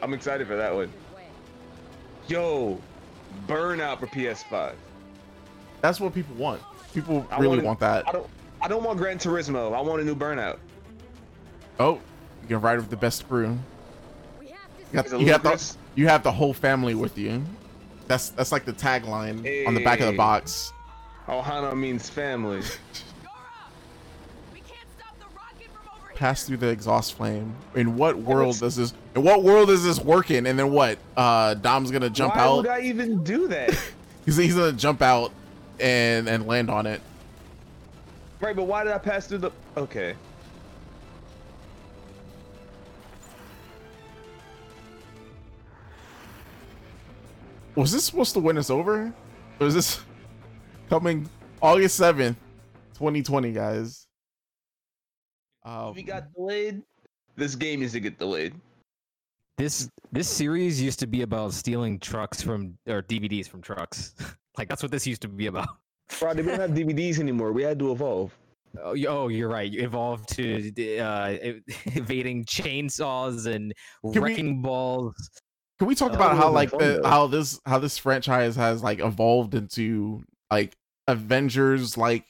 I'm 0.00 0.14
excited 0.14 0.46
for 0.46 0.56
that 0.56 0.74
one. 0.74 0.92
Yo, 2.28 2.78
Burnout 3.46 3.98
for 3.98 4.06
PS5. 4.08 4.74
That's 5.80 5.98
what 6.00 6.14
people 6.14 6.34
want. 6.36 6.60
People 6.94 7.26
I 7.30 7.36
really 7.38 7.56
wanna- 7.56 7.66
want 7.66 7.80
that. 7.80 8.08
I 8.08 8.12
don't. 8.12 8.26
I 8.60 8.68
don't 8.68 8.84
want 8.84 8.96
Gran 8.98 9.18
Turismo. 9.18 9.74
I 9.74 9.80
want 9.80 10.00
a 10.02 10.04
new 10.04 10.14
Burnout. 10.14 10.58
Oh, 11.80 11.94
you 12.42 12.48
can 12.48 12.60
ride 12.60 12.76
with 12.78 12.90
the 12.90 12.96
best 12.96 13.26
crew. 13.28 13.58
We 14.38 14.48
have 14.50 14.60
to 14.76 14.88
You 14.90 14.92
got, 14.94 15.06
Is 15.06 15.12
you 15.20 15.26
got 15.26 15.42
the 15.42 15.48
Lucas? 15.48 15.78
You 15.94 16.08
have 16.08 16.22
the 16.22 16.32
whole 16.32 16.52
family 16.54 16.94
with 16.94 17.16
you. 17.18 17.42
That's 18.08 18.30
that's 18.30 18.52
like 18.52 18.64
the 18.64 18.72
tagline 18.72 19.66
on 19.66 19.74
the 19.74 19.84
back 19.84 20.00
of 20.00 20.06
the 20.06 20.12
Hey. 20.12 20.16
box. 20.16 20.72
Ohana 21.28 21.74
means 21.76 22.08
family. 22.10 22.62
Pass 26.14 26.44
through 26.44 26.58
the 26.58 26.68
exhaust 26.68 27.14
flame. 27.14 27.54
In 27.74 27.96
what 27.96 28.16
world 28.16 28.58
does 28.60 28.76
this? 28.76 28.92
In 29.16 29.22
what 29.22 29.42
world 29.42 29.70
is 29.70 29.82
this 29.82 29.98
working? 29.98 30.46
And 30.46 30.58
then 30.58 30.70
what? 30.70 30.98
Uh, 31.16 31.54
Dom's 31.54 31.90
gonna 31.90 32.10
jump 32.10 32.36
Why 32.36 32.42
out. 32.42 32.56
would 32.58 32.66
I 32.68 32.80
even 32.82 33.24
do 33.24 33.48
that? 33.48 33.76
He's, 34.24 34.36
he's 34.36 34.54
gonna 34.54 34.72
jump 34.72 35.02
out 35.02 35.32
and 35.80 36.28
and 36.28 36.46
land 36.46 36.70
on 36.70 36.86
it. 36.86 37.00
right, 38.40 38.54
but 38.54 38.64
why 38.64 38.84
did 38.84 38.92
I 38.92 38.98
pass 38.98 39.26
through 39.26 39.38
the? 39.38 39.50
Okay. 39.76 40.14
Was 47.74 47.92
this 47.92 48.04
supposed 48.04 48.34
to 48.34 48.40
win 48.40 48.58
us 48.58 48.70
over? 48.70 49.12
Or 49.60 49.66
is 49.66 49.74
this 49.74 50.00
coming 50.90 51.28
August 51.60 51.96
seventh, 51.96 52.36
twenty 52.94 53.22
twenty, 53.22 53.52
guys? 53.52 54.06
Um, 55.64 55.94
we 55.94 56.02
got 56.02 56.32
delayed. 56.34 56.82
This 57.36 57.54
game 57.54 57.80
needs 57.80 57.92
to 57.92 58.00
get 58.00 58.18
delayed. 58.18 58.54
This 59.56 59.88
this 60.10 60.28
series 60.28 60.80
used 60.82 60.98
to 61.00 61.06
be 61.06 61.22
about 61.22 61.52
stealing 61.52 61.98
trucks 61.98 62.42
from 62.42 62.76
or 62.86 63.02
DVDs 63.02 63.48
from 63.48 63.62
trucks. 63.62 64.14
like 64.58 64.68
that's 64.68 64.82
what 64.82 64.92
this 64.92 65.06
used 65.06 65.22
to 65.22 65.28
be 65.28 65.46
about. 65.46 65.68
Friday, 66.08 66.42
we 66.42 66.48
don't 66.48 66.60
have 66.60 66.70
DVDs 66.72 67.18
anymore. 67.20 67.52
We 67.52 67.62
had 67.62 67.78
to 67.78 67.92
evolve. 67.92 68.36
Oh, 68.82 68.96
oh, 69.08 69.28
you're 69.28 69.48
right. 69.48 69.70
You 69.70 69.82
evolved 69.82 70.28
to 70.30 70.98
uh, 70.98 71.28
evading 71.86 72.44
chainsaws 72.44 73.46
and 73.46 73.72
we- 74.02 74.18
wrecking 74.18 74.62
balls. 74.62 75.14
Can 75.82 75.88
we 75.88 75.96
talk 75.96 76.12
Uh, 76.12 76.14
about 76.14 76.36
how 76.36 76.48
like 76.48 76.70
been 76.70 76.78
the 76.78 77.00
though. 77.02 77.08
how 77.08 77.26
this 77.26 77.60
how 77.66 77.80
this 77.80 77.98
franchise 77.98 78.54
has 78.54 78.84
like 78.84 79.00
evolved 79.00 79.52
into 79.56 80.22
like 80.48 80.76
Avengers 81.08 81.98
like 81.98 82.24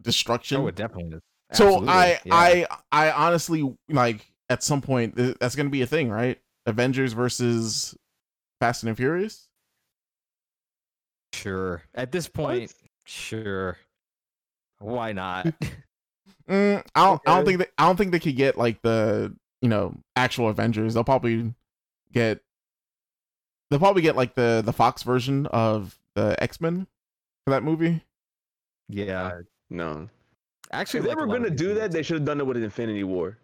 destruction? 0.00 0.62
Oh, 0.62 0.68
it 0.68 0.74
definitely 0.74 1.16
is. 1.16 1.20
so 1.52 1.86
I 1.86 2.18
yeah. 2.24 2.34
I 2.34 2.66
I 2.90 3.10
honestly 3.10 3.76
like 3.90 4.24
at 4.48 4.62
some 4.62 4.80
point 4.80 5.16
that's 5.38 5.54
gonna 5.54 5.68
be 5.68 5.82
a 5.82 5.86
thing, 5.86 6.08
right? 6.08 6.38
Avengers 6.64 7.12
versus 7.12 7.94
Fast 8.58 8.84
and 8.84 8.96
Furious. 8.96 9.48
sure 11.34 11.82
at 11.94 12.10
this 12.10 12.26
point, 12.26 12.72
sure. 13.04 13.76
Why 14.78 15.12
not? 15.12 15.46
Mm, 16.48 16.82
I 16.94 17.04
don't 17.04 17.20
I 17.26 17.36
don't 17.36 17.44
think 17.44 17.58
that 17.58 17.68
I 17.76 17.84
don't 17.84 17.96
think 17.96 18.10
they 18.10 18.18
could 18.20 18.34
get 18.36 18.56
like 18.56 18.80
the 18.80 19.36
you 19.60 19.68
know 19.68 19.94
actual 20.16 20.48
Avengers. 20.48 20.94
They'll 20.94 21.04
probably 21.04 21.52
get 22.10 22.40
they'll 23.70 23.78
probably 23.80 24.02
get 24.02 24.16
like 24.16 24.34
the 24.34 24.62
the 24.64 24.72
Fox 24.72 25.02
version 25.02 25.46
of 25.46 25.98
the 26.14 26.36
X 26.42 26.60
Men 26.60 26.86
for 27.44 27.50
that 27.50 27.62
movie. 27.62 28.02
yeah, 28.88 29.40
No. 29.70 30.08
actually, 30.72 30.98
If 31.00 31.04
they 31.04 31.08
like 31.10 31.18
were 31.18 31.26
gonna 31.26 31.50
these 31.50 31.58
do 31.58 31.74
that, 31.74 31.92
they 31.92 32.02
should 32.02 32.16
have 32.16 32.24
done 32.24 32.40
it 32.40 32.46
with 32.46 32.56
Infinity 32.56 33.04
War. 33.04 33.36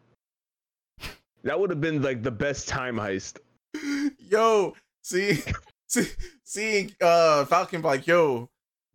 That 1.45 1.61
would 1.61 1.69
have 1.71 1.81
been 1.81 2.01
like 2.01 2.23
the 2.23 2.31
best 2.31 2.69
time 2.69 2.97
heist. 2.97 3.39
yo, 4.19 4.75
see, 5.03 5.43
see, 5.89 6.07
seeing 6.45 6.93
uh 7.03 7.45
Falcon 7.45 7.83
like, 7.83 8.07
yo, 8.07 8.49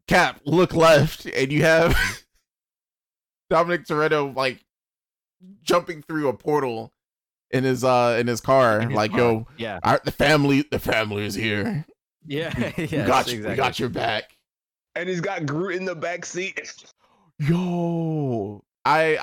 Cap, 0.08 0.42
look 0.46 0.74
left, 0.74 1.28
and 1.28 1.52
you 1.52 1.62
have 1.62 1.96
Dominic 3.52 3.86
Toretto 3.86 4.36
like 4.36 4.66
jumping 5.64 6.02
through 6.02 6.28
a 6.30 6.34
portal 6.34 6.92
in 7.52 7.64
his 7.64 7.84
uh 7.84 8.18
in 8.20 8.28
his 8.28 8.42
car, 8.42 8.80
In 8.82 8.90
his 8.90 8.96
like, 8.98 9.12
car. 9.12 9.20
yo, 9.20 9.48
yeah, 9.58 9.80
our, 9.84 10.00
the 10.04 10.12
family, 10.12 10.64
the 10.70 10.80
family 10.80 11.26
is 11.26 11.36
here. 11.36 11.86
yeah, 12.26 12.72
We 12.78 12.84
yes, 12.88 13.08
got 13.08 13.28
you, 13.28 13.38
exactly. 13.38 13.50
we 13.50 13.56
got 13.56 13.80
your 13.80 13.90
back. 13.90 14.36
and 14.96 15.08
he's 15.10 15.22
got 15.22 15.46
Groot 15.46 15.76
in 15.76 15.86
the 15.86 15.96
back 15.96 16.26
seat. 16.26 16.60
Yo, 17.40 18.64
I 18.86 19.18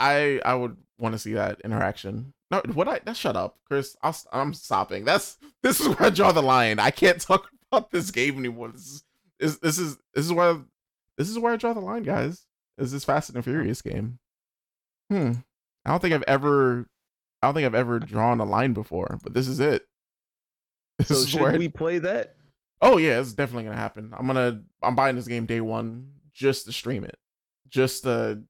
I 0.45 0.51
I 0.51 0.55
would 0.55 0.77
want 0.99 1.13
to 1.15 1.19
see 1.19 1.35
that 1.35 1.61
interaction. 1.65 2.33
No, 2.51 2.63
what 2.75 2.89
I 2.89 3.01
that 3.05 3.17
shut 3.17 3.37
up, 3.37 3.57
Chris. 3.69 3.97
I'll, 4.03 4.17
i'm 4.33 4.55
stopping. 4.55 5.05
That's 5.05 5.37
this 5.63 5.81
is 5.81 5.89
where 5.89 6.05
I 6.05 6.11
draw 6.11 6.33
the 6.33 6.43
line. 6.43 6.79
I 6.79 6.91
can't 6.91 7.21
talk 7.21 7.49
about 7.71 7.91
this 7.91 8.11
game 8.11 8.39
anymore. 8.39 8.71
This 8.73 8.83
is 8.87 9.05
is 9.39 9.59
this 9.61 9.79
is 9.79 9.97
this 10.15 10.25
is 10.25 10.33
where 10.33 10.59
this 11.19 11.29
is 11.29 11.39
where 11.39 11.53
I 11.53 11.57
draw 11.57 11.73
the 11.73 11.81
line, 11.81 12.03
guys. 12.05 12.47
Is 12.79 12.93
this 12.93 13.05
Fast 13.05 13.31
and 13.35 13.43
Furious 13.45 13.83
game? 13.83 14.19
Hmm. 15.11 15.33
I 15.85 15.91
don't 15.91 16.01
think 16.01 16.15
I've 16.15 16.23
ever 16.25 16.87
I 17.47 17.49
don't 17.49 17.55
think 17.55 17.67
I've 17.67 17.77
ever 17.77 18.01
drawn 18.01 18.41
a 18.41 18.45
line 18.45 18.73
before, 18.73 19.21
but 19.23 19.33
this 19.33 19.47
is 19.47 19.61
it. 19.61 19.87
This 20.99 21.09
So 21.09 21.15
is 21.15 21.29
should 21.29 21.41
where 21.43 21.57
we 21.57 21.69
play 21.69 21.99
that? 22.01 22.35
Oh 22.81 22.97
yeah, 22.97 23.21
it's 23.21 23.35
definitely 23.35 23.65
gonna 23.65 23.77
happen. 23.77 24.13
I'm 24.17 24.27
gonna 24.27 24.63
I'm 24.83 24.97
buying 24.97 25.15
this 25.15 25.29
game 25.29 25.47
day 25.47 25.61
one 25.61 26.11
just 26.33 26.65
to 26.67 26.73
stream 26.73 27.05
it. 27.05 27.17
Just 27.69 28.03
to 28.03 28.43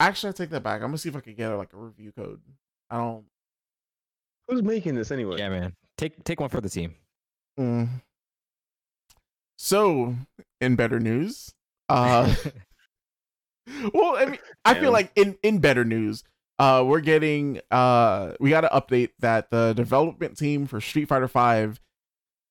actually 0.00 0.30
I 0.30 0.32
take 0.32 0.50
that 0.50 0.62
back. 0.64 0.80
I'm 0.80 0.88
gonna 0.88 0.98
see 0.98 1.08
if 1.08 1.14
I 1.14 1.20
can 1.20 1.34
get 1.34 1.50
like 1.50 1.72
a 1.72 1.76
review 1.76 2.10
code. 2.10 2.40
I 2.90 2.96
don't 2.96 3.24
Who's 4.48 4.62
making 4.62 4.96
this 4.96 5.12
anyway? 5.12 5.36
Yeah, 5.38 5.50
man. 5.50 5.74
Take 5.96 6.24
take 6.24 6.40
one 6.40 6.48
for 6.50 6.60
the 6.60 6.68
team. 6.68 6.96
mm. 7.60 7.88
so 9.56 10.16
in 10.60 10.74
better 10.74 10.98
news. 10.98 11.54
Uh 11.88 12.34
well 13.94 14.16
I 14.16 14.24
mean 14.26 14.38
I 14.64 14.74
feel 14.74 14.92
like 14.92 15.12
in 15.14 15.36
in 15.42 15.58
better 15.60 15.84
news, 15.84 16.24
uh 16.58 16.84
we're 16.86 17.00
getting 17.00 17.60
uh 17.70 18.32
we 18.40 18.50
got 18.50 18.62
to 18.62 18.68
update 18.68 19.10
that 19.18 19.50
the 19.50 19.72
development 19.72 20.36
team 20.38 20.66
for 20.66 20.80
Street 20.80 21.08
Fighter 21.08 21.28
5 21.28 21.80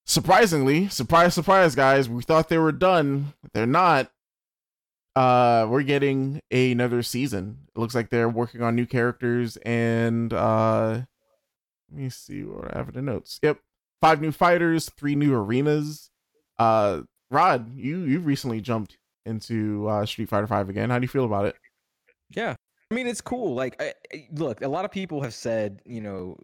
surprisingly, 0.05 0.87
surprise 0.89 1.33
surprise 1.33 1.75
guys, 1.75 2.09
we 2.09 2.21
thought 2.23 2.49
they 2.49 2.57
were 2.57 2.71
done. 2.71 3.33
They're 3.53 3.65
not. 3.65 4.11
Uh 5.15 5.67
we're 5.69 5.83
getting 5.83 6.41
another 6.51 7.03
season. 7.03 7.59
It 7.75 7.79
looks 7.79 7.93
like 7.95 8.09
they're 8.09 8.29
working 8.29 8.61
on 8.61 8.75
new 8.75 8.85
characters 8.85 9.57
and 9.57 10.33
uh 10.33 11.01
let 11.91 11.99
me 12.01 12.09
see 12.09 12.43
what 12.43 12.73
I 12.73 12.79
have 12.79 12.89
in 12.89 12.95
the 12.95 13.01
notes. 13.01 13.39
Yep. 13.43 13.59
Five 14.01 14.21
new 14.21 14.31
fighters, 14.31 14.89
three 14.97 15.15
new 15.15 15.33
arenas. 15.35 16.09
Uh 16.57 17.01
Rod, 17.29 17.75
you 17.75 17.99
you 18.01 18.19
recently 18.19 18.59
jumped 18.59 18.97
into 19.25 19.87
uh 19.87 20.05
Street 20.05 20.29
Fighter 20.29 20.47
5 20.47 20.69
again. 20.69 20.89
How 20.89 20.99
do 20.99 21.03
you 21.03 21.09
feel 21.09 21.25
about 21.25 21.45
it? 21.45 21.55
Yeah. 22.31 22.55
I 22.93 22.95
mean, 22.95 23.07
it's 23.07 23.21
cool. 23.21 23.55
Like, 23.55 23.75
I, 23.81 23.91
I- 24.13 24.27
look, 24.33 24.61
a 24.61 24.67
lot 24.67 24.85
of 24.85 24.91
people 24.91 25.19
have 25.21 25.33
said, 25.33 25.81
you 25.83 25.99
know, 25.99 26.37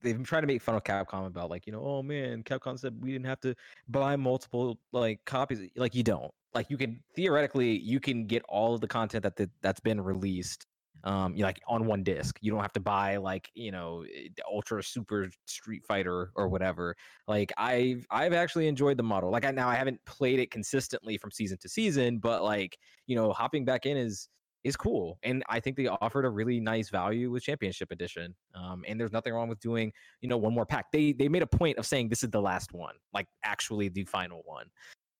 they've 0.00 0.14
been 0.14 0.22
trying 0.22 0.42
to 0.42 0.46
make 0.46 0.62
fun 0.62 0.76
of 0.76 0.84
Capcom 0.84 1.26
about, 1.26 1.50
like, 1.50 1.66
you 1.66 1.72
know, 1.72 1.82
oh 1.84 2.00
man, 2.00 2.44
Capcom 2.44 2.78
said 2.78 2.94
we 3.02 3.10
didn't 3.10 3.26
have 3.26 3.40
to 3.40 3.56
buy 3.88 4.14
multiple 4.14 4.78
like 4.92 5.24
copies. 5.24 5.68
Like, 5.74 5.96
you 5.96 6.04
don't. 6.04 6.32
Like, 6.54 6.70
you 6.70 6.76
can 6.78 7.02
theoretically, 7.16 7.76
you 7.80 7.98
can 7.98 8.24
get 8.28 8.44
all 8.48 8.72
of 8.72 8.80
the 8.80 8.86
content 8.86 9.24
that 9.24 9.34
that- 9.34 9.50
that's 9.62 9.80
been 9.80 10.00
released, 10.00 10.64
um, 11.02 11.34
you 11.34 11.40
know, 11.40 11.46
like 11.48 11.60
on 11.66 11.86
one 11.86 12.04
disc. 12.04 12.38
You 12.40 12.52
don't 12.52 12.60
have 12.62 12.72
to 12.74 12.80
buy 12.80 13.16
like, 13.16 13.50
you 13.54 13.72
know, 13.72 14.02
eh, 14.14 14.28
the 14.36 14.44
Ultra 14.46 14.84
Super 14.84 15.28
Street 15.46 15.84
Fighter 15.84 16.30
or 16.36 16.46
whatever. 16.48 16.94
Like, 17.26 17.52
I've 17.58 18.06
I've 18.12 18.32
actually 18.32 18.68
enjoyed 18.68 18.96
the 18.96 19.02
model. 19.02 19.30
Like, 19.32 19.44
I 19.44 19.50
now 19.50 19.68
I 19.68 19.74
haven't 19.74 20.04
played 20.06 20.38
it 20.38 20.52
consistently 20.52 21.18
from 21.18 21.32
season 21.32 21.58
to 21.62 21.68
season, 21.68 22.18
but 22.20 22.44
like, 22.44 22.78
you 23.08 23.16
know, 23.16 23.32
hopping 23.32 23.64
back 23.64 23.86
in 23.86 23.96
is 23.96 24.28
is 24.64 24.76
cool. 24.76 25.18
And 25.22 25.42
I 25.48 25.58
think 25.60 25.76
they 25.76 25.86
offered 25.86 26.24
a 26.24 26.28
really 26.28 26.60
nice 26.60 26.90
value 26.90 27.30
with 27.30 27.42
Championship 27.42 27.90
Edition. 27.90 28.34
Um, 28.54 28.84
and 28.86 29.00
there's 29.00 29.12
nothing 29.12 29.32
wrong 29.32 29.48
with 29.48 29.60
doing, 29.60 29.92
you 30.20 30.28
know, 30.28 30.36
one 30.36 30.52
more 30.52 30.66
pack. 30.66 30.92
They 30.92 31.12
they 31.12 31.28
made 31.28 31.42
a 31.42 31.46
point 31.46 31.78
of 31.78 31.86
saying 31.86 32.08
this 32.08 32.22
is 32.22 32.30
the 32.30 32.40
last 32.42 32.72
one, 32.74 32.94
like 33.14 33.26
actually 33.44 33.88
the 33.88 34.04
final 34.04 34.42
one, 34.44 34.66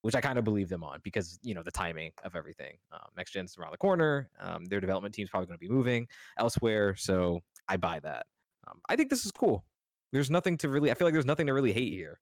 which 0.03 0.15
I 0.15 0.21
kind 0.21 0.39
of 0.39 0.45
believe 0.45 0.69
them 0.69 0.85
on 0.85 1.01
because 1.03 1.39
you 1.43 1.55
know 1.55 1.62
the 1.62 1.71
timing 1.71 2.12
of 2.25 2.37
everything. 2.37 2.77
Um, 2.93 3.09
next 3.17 3.33
gen's 3.33 3.57
around 3.59 3.73
the 3.73 3.79
corner. 3.79 4.29
Um, 4.41 4.67
their 4.67 4.81
development 4.81 5.15
team's 5.15 5.31
probably 5.31 5.47
going 5.47 5.59
to 5.59 5.67
be 5.67 5.73
moving 5.73 6.07
elsewhere, 6.39 6.95
so 6.97 7.41
I 7.69 7.77
buy 7.79 8.01
that. 8.01 8.27
Um, 8.69 8.79
I 8.91 8.97
think 8.97 9.09
this 9.09 9.25
is 9.25 9.33
cool. 9.33 9.65
There's 10.12 10.31
nothing 10.31 10.59
to 10.59 10.69
really. 10.69 10.91
I 10.91 10.95
feel 10.95 11.07
like 11.07 11.15
there's 11.15 11.25
nothing 11.25 11.47
to 11.47 11.55
really 11.55 11.73
hate 11.73 11.93
here. 11.95 12.21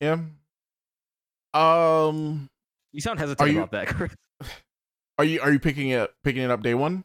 Yeah. 0.00 0.18
Um 1.54 2.48
You 2.92 3.00
sound 3.00 3.18
hesitant 3.18 3.50
you- 3.50 3.58
about 3.58 3.72
that. 3.72 3.86
Chris. 3.94 4.12
Are 5.18 5.24
you 5.24 5.40
are 5.40 5.52
you 5.52 5.58
picking 5.58 5.90
it 5.90 6.10
picking 6.24 6.42
it 6.42 6.50
up 6.50 6.62
day 6.62 6.74
one? 6.74 7.04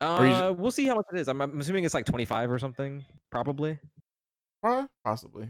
Uh, 0.00 0.52
we'll 0.56 0.70
see 0.70 0.86
how 0.86 0.96
much 0.96 1.06
it 1.12 1.20
is. 1.20 1.28
I'm, 1.28 1.40
I'm 1.40 1.60
assuming 1.60 1.84
it's 1.84 1.94
like 1.94 2.04
25 2.04 2.50
or 2.50 2.58
something, 2.58 3.04
probably. 3.30 3.78
Uh, 4.62 4.86
possibly. 5.04 5.48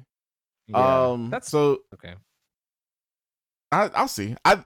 Yeah, 0.69 1.11
um 1.11 1.31
that's 1.31 1.51
so 1.51 1.81
okay. 1.95 2.15
I 3.73 3.91
I'll 3.95 4.09
see. 4.09 4.37
I 4.45 4.65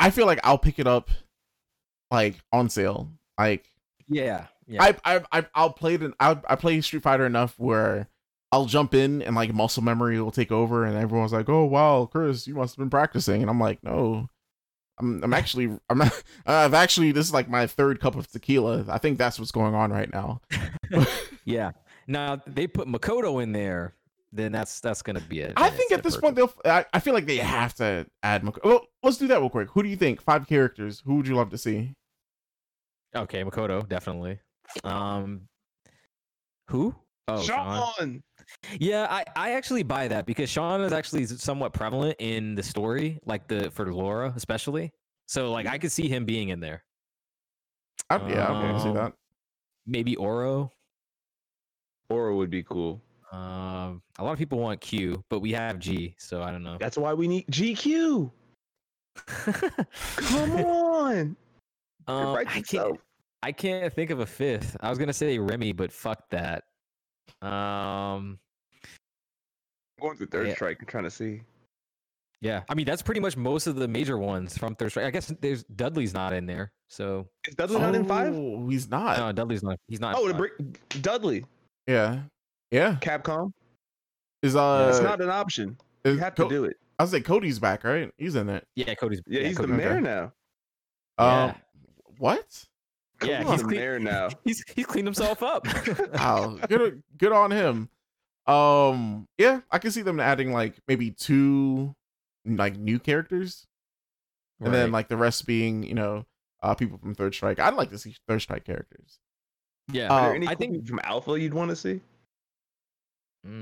I 0.00 0.10
feel 0.10 0.26
like 0.26 0.40
I'll 0.44 0.58
pick 0.58 0.78
it 0.78 0.86
up 0.86 1.10
like 2.10 2.36
on 2.52 2.68
sale. 2.68 3.10
Like 3.38 3.66
Yeah, 4.08 4.46
yeah. 4.66 4.82
I 4.82 4.96
I 5.04 5.22
I 5.32 5.46
I'll 5.54 5.72
play 5.72 5.94
it. 5.94 6.12
I 6.20 6.38
I 6.48 6.56
play 6.56 6.80
Street 6.80 7.02
Fighter 7.02 7.26
enough 7.26 7.54
where 7.58 8.08
I'll 8.52 8.66
jump 8.66 8.94
in 8.94 9.22
and 9.22 9.34
like 9.34 9.52
muscle 9.52 9.82
memory 9.82 10.20
will 10.20 10.30
take 10.30 10.52
over, 10.52 10.84
and 10.84 10.96
everyone's 10.96 11.32
like, 11.32 11.48
"Oh 11.48 11.64
wow, 11.64 12.06
Chris, 12.10 12.46
you 12.46 12.54
must 12.54 12.74
have 12.74 12.78
been 12.78 12.90
practicing," 12.90 13.42
and 13.42 13.50
I'm 13.50 13.58
like, 13.58 13.82
"No." 13.82 14.28
I'm, 14.98 15.22
I'm 15.24 15.34
actually 15.34 15.76
I'm 15.90 16.02
I've 16.46 16.74
actually 16.74 17.12
this 17.12 17.26
is 17.26 17.32
like 17.32 17.48
my 17.48 17.66
third 17.66 18.00
cup 18.00 18.16
of 18.16 18.30
tequila. 18.30 18.84
I 18.88 18.98
think 18.98 19.18
that's 19.18 19.38
what's 19.38 19.52
going 19.52 19.74
on 19.74 19.92
right 19.92 20.12
now. 20.12 20.40
yeah. 21.44 21.72
Now 22.06 22.40
they 22.46 22.66
put 22.66 22.86
Makoto 22.86 23.42
in 23.42 23.52
there, 23.52 23.94
then 24.32 24.52
that's 24.52 24.80
that's 24.80 25.02
gonna 25.02 25.20
be 25.20 25.40
it. 25.40 25.54
I 25.56 25.70
think 25.70 25.92
at 25.92 26.02
this 26.02 26.16
point 26.16 26.36
they'll. 26.36 26.52
I, 26.64 26.84
I 26.92 27.00
feel 27.00 27.14
like 27.14 27.26
they 27.26 27.38
have 27.38 27.74
to 27.76 28.06
add. 28.22 28.44
Mak- 28.44 28.64
well, 28.64 28.86
let's 29.02 29.16
do 29.16 29.26
that 29.28 29.40
real 29.40 29.50
quick. 29.50 29.70
Who 29.70 29.82
do 29.82 29.88
you 29.88 29.96
think? 29.96 30.20
Five 30.20 30.46
characters. 30.46 31.02
Who 31.04 31.16
would 31.16 31.26
you 31.26 31.34
love 31.34 31.50
to 31.50 31.58
see? 31.58 31.94
Okay, 33.16 33.44
Makoto 33.44 33.88
definitely. 33.88 34.40
Um, 34.82 35.42
who? 36.68 36.94
Oh, 37.28 37.42
Sean. 37.42 37.94
Sean. 37.98 38.22
Yeah, 38.78 39.06
I, 39.10 39.24
I 39.36 39.50
actually 39.52 39.82
buy 39.82 40.08
that 40.08 40.26
because 40.26 40.48
Sean 40.50 40.80
is 40.82 40.92
actually 40.92 41.26
somewhat 41.26 41.72
prevalent 41.72 42.16
in 42.18 42.54
the 42.54 42.62
story, 42.62 43.20
like 43.24 43.46
the 43.48 43.70
for 43.70 43.92
Laura 43.92 44.32
especially. 44.36 44.92
So 45.26 45.50
like 45.52 45.66
I 45.66 45.78
could 45.78 45.92
see 45.92 46.08
him 46.08 46.24
being 46.24 46.50
in 46.50 46.60
there. 46.60 46.82
I, 48.10 48.16
yeah, 48.16 48.22
okay, 48.22 48.38
I 48.68 48.70
can 48.72 48.80
see 48.80 48.88
Um, 48.88 48.94
that. 48.94 49.12
Maybe 49.86 50.16
Oro. 50.16 50.70
Oro 52.10 52.36
would 52.36 52.50
be 52.50 52.62
cool. 52.62 53.00
Um, 53.32 54.02
a 54.18 54.24
lot 54.24 54.32
of 54.32 54.38
people 54.38 54.58
want 54.58 54.80
Q, 54.80 55.24
but 55.28 55.40
we 55.40 55.52
have 55.52 55.78
G, 55.78 56.14
so 56.18 56.42
I 56.42 56.50
don't 56.52 56.62
know. 56.62 56.76
That's 56.78 56.96
why 56.96 57.12
we 57.14 57.26
need 57.26 57.46
GQ. 57.48 58.30
Come 59.16 60.52
on. 60.64 61.36
um, 62.06 62.36
I 62.36 62.44
can't. 62.62 63.00
I 63.42 63.52
can't 63.52 63.92
think 63.92 64.10
of 64.10 64.20
a 64.20 64.26
fifth. 64.26 64.76
I 64.80 64.88
was 64.88 64.98
gonna 64.98 65.12
say 65.12 65.38
Remy, 65.38 65.72
but 65.72 65.92
fuck 65.92 66.28
that. 66.30 66.64
Um, 67.44 68.38
going 70.00 70.16
through 70.16 70.26
third 70.28 70.48
Yeah. 70.48 70.54
strike 70.54 70.78
and 70.80 70.88
trying 70.88 71.04
to 71.04 71.10
see. 71.10 71.42
yeah. 72.40 72.62
I 72.68 72.74
mean, 72.74 72.86
that's 72.86 73.02
pretty 73.02 73.20
much 73.20 73.36
most 73.36 73.66
of 73.66 73.76
the 73.76 73.88
major 73.88 74.18
ones 74.18 74.56
from 74.58 74.74
Third 74.74 74.90
Strike. 74.90 75.06
I 75.06 75.10
guess 75.10 75.32
there's 75.40 75.64
Dudley's 75.64 76.12
not 76.14 76.32
in 76.32 76.46
there, 76.46 76.72
so 76.88 77.26
Is 77.48 77.54
Dudley 77.54 77.78
not 77.78 77.94
in 77.94 78.04
five? 78.06 78.34
Oh, 78.34 78.68
he's 78.68 78.88
not. 78.90 79.18
no, 79.18 79.32
Dudley's 79.32 79.62
not. 79.62 79.78
He's 79.88 80.00
not. 80.00 80.14
Oh, 80.16 80.26
the 80.26 80.32
five. 80.34 80.38
break 80.38 81.02
Dudley. 81.02 81.44
yeah, 81.86 82.20
yeah. 82.70 82.96
Capcom. 83.00 83.52
Is 84.42 84.56
uh, 84.56 84.88
It's 84.92 85.00
not 85.02 85.20
an 85.22 85.30
option. 85.30 85.76
You 86.04 86.12
is 86.12 86.18
have 86.18 86.34
to 86.34 86.48
do 86.48 86.64
it. 86.64 86.76
I 86.98 87.02
was 87.02 87.12
like 87.14 87.24
Cody's 87.24 87.58
back, 87.58 87.82
right? 87.82 88.10
He's 88.18 88.34
in 88.36 88.48
it. 88.50 88.66
Yeah, 88.76 88.94
Cody's. 88.94 89.22
Yeah, 89.26 89.42
he's 89.42 89.56
the 89.56 89.66
mayor 89.66 90.00
there. 90.00 90.00
now. 90.02 90.22
Um, 91.18 91.28
Yeah. 91.48 91.54
what? 92.18 92.64
Yeah, 93.26 93.42
Cody's 93.42 93.50
he's 93.52 93.60
the 93.62 93.66
clean- 93.68 93.80
mayor 93.80 93.98
now. 93.98 94.28
He's 94.44 94.64
he's 94.74 94.86
cleaned 94.86 95.06
himself 95.06 95.42
up. 95.42 95.66
Wow, 96.14 96.58
good, 96.68 97.02
good 97.18 97.32
on 97.32 97.50
him. 97.50 97.88
Um, 98.46 99.26
yeah, 99.38 99.60
I 99.70 99.78
can 99.78 99.90
see 99.90 100.02
them 100.02 100.20
adding 100.20 100.52
like 100.52 100.74
maybe 100.86 101.10
two 101.10 101.94
like 102.46 102.76
new 102.76 102.98
characters, 102.98 103.66
and 104.60 104.72
then 104.74 104.92
like 104.92 105.08
the 105.08 105.16
rest 105.16 105.46
being 105.46 105.82
you 105.82 105.94
know 105.94 106.24
uh 106.62 106.74
people 106.74 106.98
from 106.98 107.14
Third 107.14 107.34
Strike. 107.34 107.58
I'd 107.58 107.74
like 107.74 107.90
to 107.90 107.98
see 107.98 108.14
Third 108.28 108.40
Strike 108.42 108.64
characters. 108.64 109.18
yeah, 109.92 110.08
Uh, 110.08 110.14
Are 110.14 110.26
there 110.26 110.34
any 110.36 110.46
I 110.46 110.52
I 110.52 110.54
think- 110.54 110.72
think 110.74 110.86
from 110.88 111.00
Alpha 111.04 111.38
you'd 111.40 111.54
want 111.54 111.70
to 111.70 111.76
see? 111.76 112.00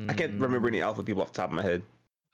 I 0.08 0.12
can't 0.14 0.34
remember 0.40 0.68
Mm, 0.68 0.74
any 0.74 0.80
Alpha 0.82 1.02
people 1.02 1.22
off 1.22 1.32
the 1.32 1.38
top 1.38 1.50
of 1.50 1.56
my 1.56 1.62
head. 1.62 1.82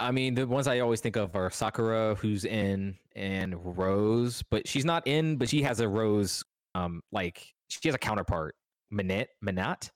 I 0.00 0.10
mean, 0.12 0.34
the 0.34 0.46
ones 0.46 0.66
I 0.68 0.80
always 0.80 1.00
think 1.00 1.16
of 1.16 1.34
are 1.34 1.50
Sakura, 1.50 2.14
who's 2.14 2.44
in, 2.44 2.96
and 3.16 3.54
Rose, 3.76 4.42
but 4.50 4.68
she's 4.68 4.84
not 4.84 5.06
in, 5.06 5.36
but 5.36 5.48
she 5.48 5.62
has 5.62 5.80
a 5.80 5.88
Rose, 5.88 6.44
um, 6.78 7.02
like 7.12 7.54
she 7.68 7.88
has 7.88 7.94
a 7.94 7.98
counterpart, 7.98 8.54
Minette, 8.90 9.30
Menat. 9.44 9.90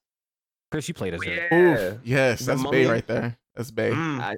Chris, 0.71 0.89
you 0.89 0.95
played 0.95 1.15
as 1.15 1.23
her. 1.25 1.31
Yeah. 1.51 1.55
Oof, 1.93 2.01
yes, 2.05 2.41
The 2.41 2.47
that's 2.47 2.71
Bay 2.71 2.87
right 2.87 3.07
there. 3.07 3.37
That's 3.55 3.71
Bay. 3.71 3.91
Mm, 3.91 4.21
I- 4.21 4.37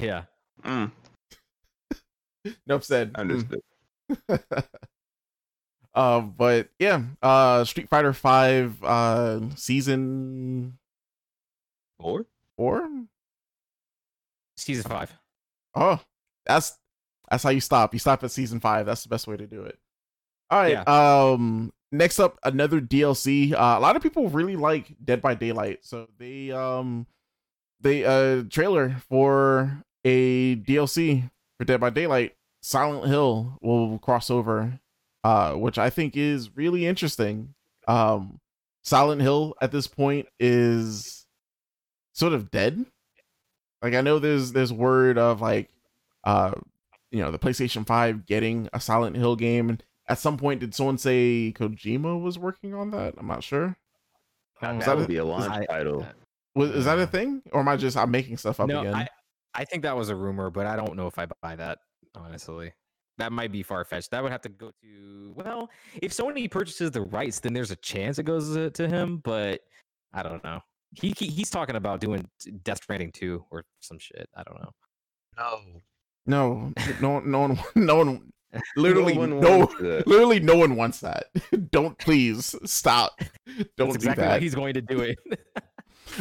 Yeah, 0.00 0.22
mm, 0.64 0.90
Nope 2.66 2.82
said. 2.84 3.12
mm. 3.12 3.18
understood. 3.20 3.60
uh, 5.94 6.20
but 6.20 6.68
yeah, 6.78 7.02
uh, 7.22 7.64
Street 7.64 7.88
Fighter 7.88 8.12
Five, 8.12 8.82
uh, 8.82 9.40
season 9.54 10.78
Or 11.98 12.26
four. 12.56 12.88
season 14.56 14.84
five. 14.90 15.12
Oh, 15.74 16.00
that's 16.46 16.78
that's 17.30 17.42
how 17.42 17.50
you 17.50 17.60
stop. 17.60 17.92
You 17.92 17.98
stop 17.98 18.22
at 18.24 18.30
season 18.30 18.60
five. 18.60 18.86
That's 18.86 19.02
the 19.02 19.08
best 19.08 19.26
way 19.26 19.36
to 19.36 19.46
do 19.46 19.62
it. 19.64 19.78
All 20.50 20.60
right. 20.60 20.86
Um. 20.88 21.72
Next 21.92 22.18
up, 22.18 22.38
another 22.42 22.80
DLC. 22.80 23.52
Uh, 23.52 23.76
a 23.78 23.80
lot 23.80 23.96
of 23.96 24.02
people 24.02 24.28
really 24.28 24.56
like 24.56 24.94
Dead 25.04 25.22
by 25.22 25.34
Daylight, 25.34 25.84
so 25.84 26.08
they 26.18 26.50
um 26.50 27.06
they 27.80 28.04
uh 28.04 28.42
trailer 28.50 28.96
for 29.08 29.82
a 30.04 30.56
DLC 30.56 31.30
for 31.58 31.64
Dead 31.64 31.80
by 31.80 31.90
Daylight. 31.90 32.34
Silent 32.60 33.06
Hill 33.06 33.58
will 33.62 33.98
cross 33.98 34.30
over, 34.30 34.80
uh, 35.22 35.52
which 35.52 35.78
I 35.78 35.88
think 35.90 36.16
is 36.16 36.56
really 36.56 36.84
interesting. 36.86 37.54
Um, 37.86 38.40
Silent 38.82 39.22
Hill 39.22 39.54
at 39.60 39.70
this 39.70 39.86
point 39.86 40.26
is 40.40 41.26
sort 42.12 42.32
of 42.32 42.50
dead. 42.50 42.84
Like 43.82 43.94
I 43.94 44.00
know 44.00 44.18
there's 44.18 44.52
there's 44.52 44.72
word 44.72 45.18
of 45.18 45.40
like 45.40 45.70
uh 46.24 46.52
you 47.10 47.20
know 47.20 47.30
the 47.30 47.38
PlayStation 47.38 47.86
5 47.86 48.26
getting 48.26 48.68
a 48.72 48.80
Silent 48.80 49.16
Hill 49.16 49.36
game 49.36 49.78
at 50.08 50.18
some 50.18 50.36
point 50.36 50.60
did 50.60 50.74
someone 50.74 50.98
say 50.98 51.52
Kojima 51.56 52.20
was 52.20 52.38
working 52.38 52.74
on 52.74 52.90
that? 52.92 53.14
I'm 53.18 53.26
not 53.26 53.42
sure. 53.42 53.76
that, 54.60 54.76
was 54.76 54.84
that 54.86 54.96
would 54.96 55.04
a- 55.06 55.08
be 55.08 55.16
a 55.16 55.24
launch 55.24 55.50
I- 55.50 55.66
title. 55.66 56.06
Was, 56.54 56.70
is 56.70 56.84
that 56.86 56.98
a 56.98 57.06
thing 57.06 57.42
or 57.52 57.60
am 57.60 57.68
I 57.68 57.76
just 57.76 57.96
I'm 57.96 58.10
making 58.10 58.38
stuff 58.38 58.60
up 58.60 58.68
no, 58.68 58.80
again? 58.80 58.94
I, 58.94 59.08
I 59.54 59.64
think 59.64 59.82
that 59.82 59.94
was 59.94 60.08
a 60.08 60.16
rumor, 60.16 60.50
but 60.50 60.66
I 60.66 60.74
don't 60.76 60.96
know 60.96 61.06
if 61.06 61.18
I 61.18 61.26
buy 61.42 61.54
that, 61.56 61.78
honestly. 62.14 62.72
That 63.18 63.32
might 63.32 63.52
be 63.52 63.62
far 63.62 63.84
fetched. 63.84 64.10
That 64.10 64.22
would 64.22 64.32
have 64.32 64.42
to 64.42 64.48
go 64.48 64.70
to 64.82 65.32
well, 65.36 65.70
if 66.00 66.12
Sony 66.12 66.50
purchases 66.50 66.90
the 66.90 67.02
rights, 67.02 67.40
then 67.40 67.52
there's 67.52 67.70
a 67.70 67.76
chance 67.76 68.18
it 68.18 68.24
goes 68.24 68.54
to, 68.54 68.70
to 68.70 68.88
him, 68.88 69.18
but 69.18 69.60
I 70.14 70.22
don't 70.22 70.42
know. 70.44 70.60
He, 70.94 71.12
he 71.18 71.26
he's 71.26 71.50
talking 71.50 71.76
about 71.76 72.00
doing 72.00 72.26
Death 72.62 72.82
Stranding 72.82 73.12
2 73.12 73.44
or 73.50 73.64
some 73.80 73.98
shit. 73.98 74.28
I 74.34 74.42
don't 74.42 74.60
know. 74.60 74.70
No. 76.26 76.72
no, 77.00 77.20
no, 77.20 77.20
no 77.20 77.40
one, 77.40 77.58
no 77.74 77.96
one, 77.96 78.32
literally 78.76 79.14
No 79.14 79.20
one 79.20 79.40
no, 79.40 79.58
wants 79.58 79.74
that. 79.80 80.06
literally 80.06 80.40
no 80.40 80.56
one 80.56 80.76
wants 80.76 81.00
that. 81.00 81.26
Don't 81.70 81.96
please 81.98 82.54
stop. 82.64 83.20
Don't 83.46 83.58
That's 83.76 83.90
do 83.92 83.94
exactly 83.94 84.24
that. 84.24 84.30
how 84.32 84.38
he's 84.38 84.54
going 84.54 84.74
to 84.74 84.80
do 84.82 85.00
it. 85.00 85.18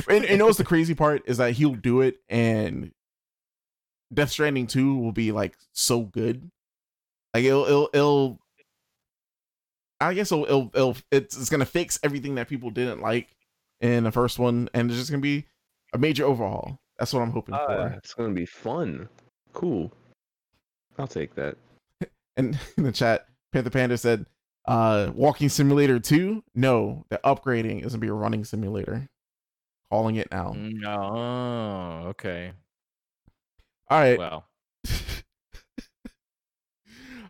and, 0.10 0.24
and 0.24 0.30
you 0.30 0.38
know 0.38 0.46
what's 0.46 0.58
the 0.58 0.64
crazy 0.64 0.96
part 0.96 1.24
is 1.26 1.38
that 1.38 1.54
he'll 1.54 1.76
do 1.76 2.02
it 2.02 2.18
and 2.30 2.92
Death 4.14 4.32
Stranding 4.32 4.68
2 4.68 4.98
will 4.98 5.12
be 5.12 5.32
like 5.32 5.56
so 5.74 6.02
good. 6.02 6.50
Like 7.34 7.44
it'll 7.44 7.66
it'll, 7.66 7.90
it'll 7.94 8.40
I 10.02 10.14
guess 10.14 10.32
it'll, 10.32 10.46
it'll, 10.46 10.72
it'll 10.74 10.98
it's, 11.12 11.38
it's 11.38 11.50
gonna 11.50 11.66
fix 11.66 12.00
everything 12.04 12.36
that 12.36 12.48
people 12.50 12.70
didn't 12.70 13.02
like 13.02 13.30
in 13.82 14.04
the 14.04 14.12
first 14.12 14.40
one, 14.40 14.70
and 14.74 14.90
it's 14.90 15.00
just 15.00 15.10
gonna 15.12 15.22
be 15.22 15.46
a 15.94 15.98
major 15.98 16.26
overhaul. 16.26 16.78
That's 17.00 17.14
what 17.14 17.22
I'm 17.22 17.32
hoping 17.32 17.56
Ah, 17.56 17.66
for. 17.66 17.88
it's 17.98 18.14
gonna 18.14 18.34
be 18.34 18.46
fun. 18.46 19.10
Cool. 19.54 19.92
I'll 20.98 21.08
take 21.08 21.34
that. 21.36 21.58
And 22.38 22.58
in 22.78 22.84
the 22.84 22.92
chat, 22.92 23.26
Panther 23.52 23.70
Panda 23.70 23.98
said, 23.98 24.26
uh, 24.68 25.12
Walking 25.14 25.50
Simulator 25.50 26.00
2? 26.00 26.44
No, 26.56 27.06
the 27.10 27.20
upgrading 27.24 27.86
is 27.86 27.94
gonna 27.94 28.00
be 28.00 28.08
a 28.08 28.14
running 28.14 28.44
simulator. 28.44 29.08
Calling 29.92 30.16
it 30.16 30.30
now. 30.32 30.56
oh, 30.86 32.08
okay. 32.10 32.52
All 33.88 34.00
right. 34.00 34.18
Well, 34.18 34.48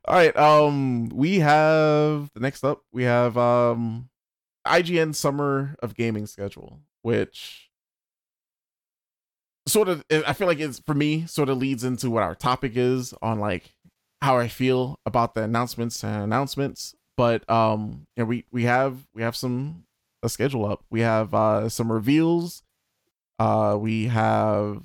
All 0.08 0.16
right. 0.16 0.36
Um, 0.38 1.10
we 1.10 1.40
have 1.40 2.32
the 2.34 2.40
next 2.40 2.64
up. 2.64 2.84
We 2.94 3.04
have 3.04 3.38
um, 3.38 4.10
IGN 4.66 5.16
Summer 5.16 5.76
of 5.84 5.96
Gaming 5.96 6.28
schedule, 6.28 6.80
which 7.02 7.70
sort 9.68 9.90
of 9.90 10.04
I 10.12 10.34
feel 10.34 10.48
like 10.48 10.60
it's 10.60 10.80
for 10.80 10.94
me 10.94 11.26
sort 11.26 11.50
of 11.50 11.58
leads 11.58 11.84
into 11.84 12.10
what 12.10 12.24
our 12.24 12.36
topic 12.36 12.74
is 12.76 13.14
on 13.22 13.40
like 13.40 13.74
how 14.22 14.38
I 14.38 14.48
feel 14.48 15.00
about 15.06 15.36
the 15.36 15.44
announcements 15.44 16.04
and 16.04 16.24
announcements. 16.24 16.96
But 17.18 17.50
um, 17.50 18.08
yeah, 18.18 18.24
we 18.24 18.46
we 18.52 18.64
have 18.64 19.08
we 19.14 19.22
have 19.22 19.36
some 19.36 19.86
a 20.24 20.30
schedule 20.30 20.66
up. 20.66 20.84
We 20.90 21.02
have 21.02 21.34
uh 21.34 21.70
some 21.70 21.92
reveals. 21.92 22.64
Uh, 23.40 23.78
we 23.80 24.06
have 24.08 24.82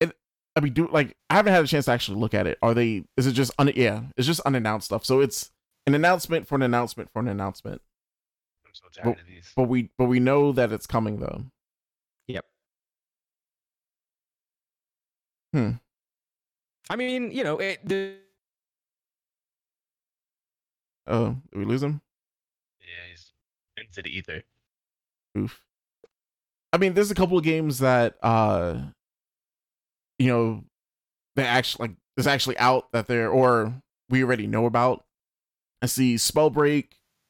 It, 0.00 0.12
I 0.56 0.60
mean, 0.60 0.72
do 0.72 0.88
like 0.88 1.16
I 1.30 1.34
haven't 1.34 1.52
had 1.52 1.64
a 1.64 1.68
chance 1.68 1.84
to 1.86 1.92
actually 1.92 2.18
look 2.20 2.34
at 2.34 2.46
it. 2.46 2.58
Are 2.62 2.74
they? 2.74 3.04
Is 3.16 3.26
it 3.26 3.32
just 3.32 3.52
un? 3.58 3.70
Yeah, 3.74 4.02
it's 4.16 4.26
just 4.26 4.40
unannounced 4.40 4.86
stuff. 4.86 5.04
So 5.04 5.20
it's 5.20 5.50
an 5.86 5.94
announcement 5.94 6.46
for 6.48 6.54
an 6.56 6.62
announcement 6.62 7.10
for 7.12 7.20
an 7.20 7.28
announcement. 7.28 7.80
I'm 8.66 8.72
so 8.74 8.86
tired 8.92 9.06
Well- 9.06 9.20
of 9.20 9.26
these. 9.26 9.52
But 9.56 9.64
we 9.64 9.90
but 9.98 10.06
we 10.06 10.20
know 10.20 10.52
that 10.52 10.72
it's 10.72 10.86
coming 10.86 11.18
though. 11.20 11.44
yep. 12.28 12.44
Hmm. 15.52 15.70
I 16.90 16.96
mean, 16.96 17.30
you 17.30 17.44
know, 17.44 17.58
it, 17.58 17.86
the, 17.86 18.16
Oh, 21.06 21.36
did 21.52 21.58
we 21.58 21.64
lose 21.64 21.82
him? 21.82 22.00
Yeah, 22.80 23.10
he's 23.10 23.32
into 23.76 24.02
the 24.02 24.16
ether. 24.16 24.42
Oof. 25.36 25.60
I 26.72 26.78
mean, 26.78 26.94
there's 26.94 27.10
a 27.10 27.14
couple 27.14 27.36
of 27.36 27.44
games 27.44 27.78
that 27.78 28.16
uh, 28.22 28.78
you 30.18 30.28
know, 30.28 30.64
they 31.36 31.44
actually 31.44 31.88
like 31.88 31.96
is 32.16 32.26
actually 32.26 32.56
out 32.58 32.90
that 32.92 33.06
they're 33.06 33.28
or 33.30 33.74
we 34.08 34.22
already 34.24 34.46
know 34.46 34.66
about. 34.66 35.04
I 35.82 35.86
see 35.86 36.14
Spellbreak. 36.14 36.86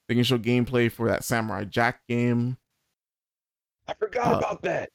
They 0.09 0.15
can 0.15 0.25
show 0.25 0.39
gameplay 0.39 0.93
for 0.93 1.09
that 1.09 1.25
Samurai 1.25 1.65
Jack 1.65 2.01
game. 2.09 2.57
I 3.89 3.95
forgot 3.95 4.35
Uh, 4.35 4.39
about 4.39 4.63
that. 4.63 4.91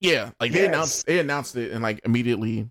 Yeah, 0.00 0.32
like 0.40 0.52
they 0.52 0.66
announced 0.66 1.06
they 1.06 1.20
announced 1.20 1.56
it 1.56 1.72
and 1.72 1.82
like 1.82 2.00
immediately 2.04 2.68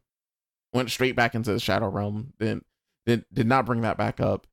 went 0.74 0.90
straight 0.92 1.16
back 1.16 1.36
into 1.36 1.54
the 1.54 1.60
Shadow 1.60 1.90
Realm. 1.90 2.34
Then 2.40 2.64
did 3.06 3.26
did 3.32 3.48
not 3.48 3.66
bring 3.66 3.82
that 3.82 3.98
back 3.98 4.20
up. 4.20 4.48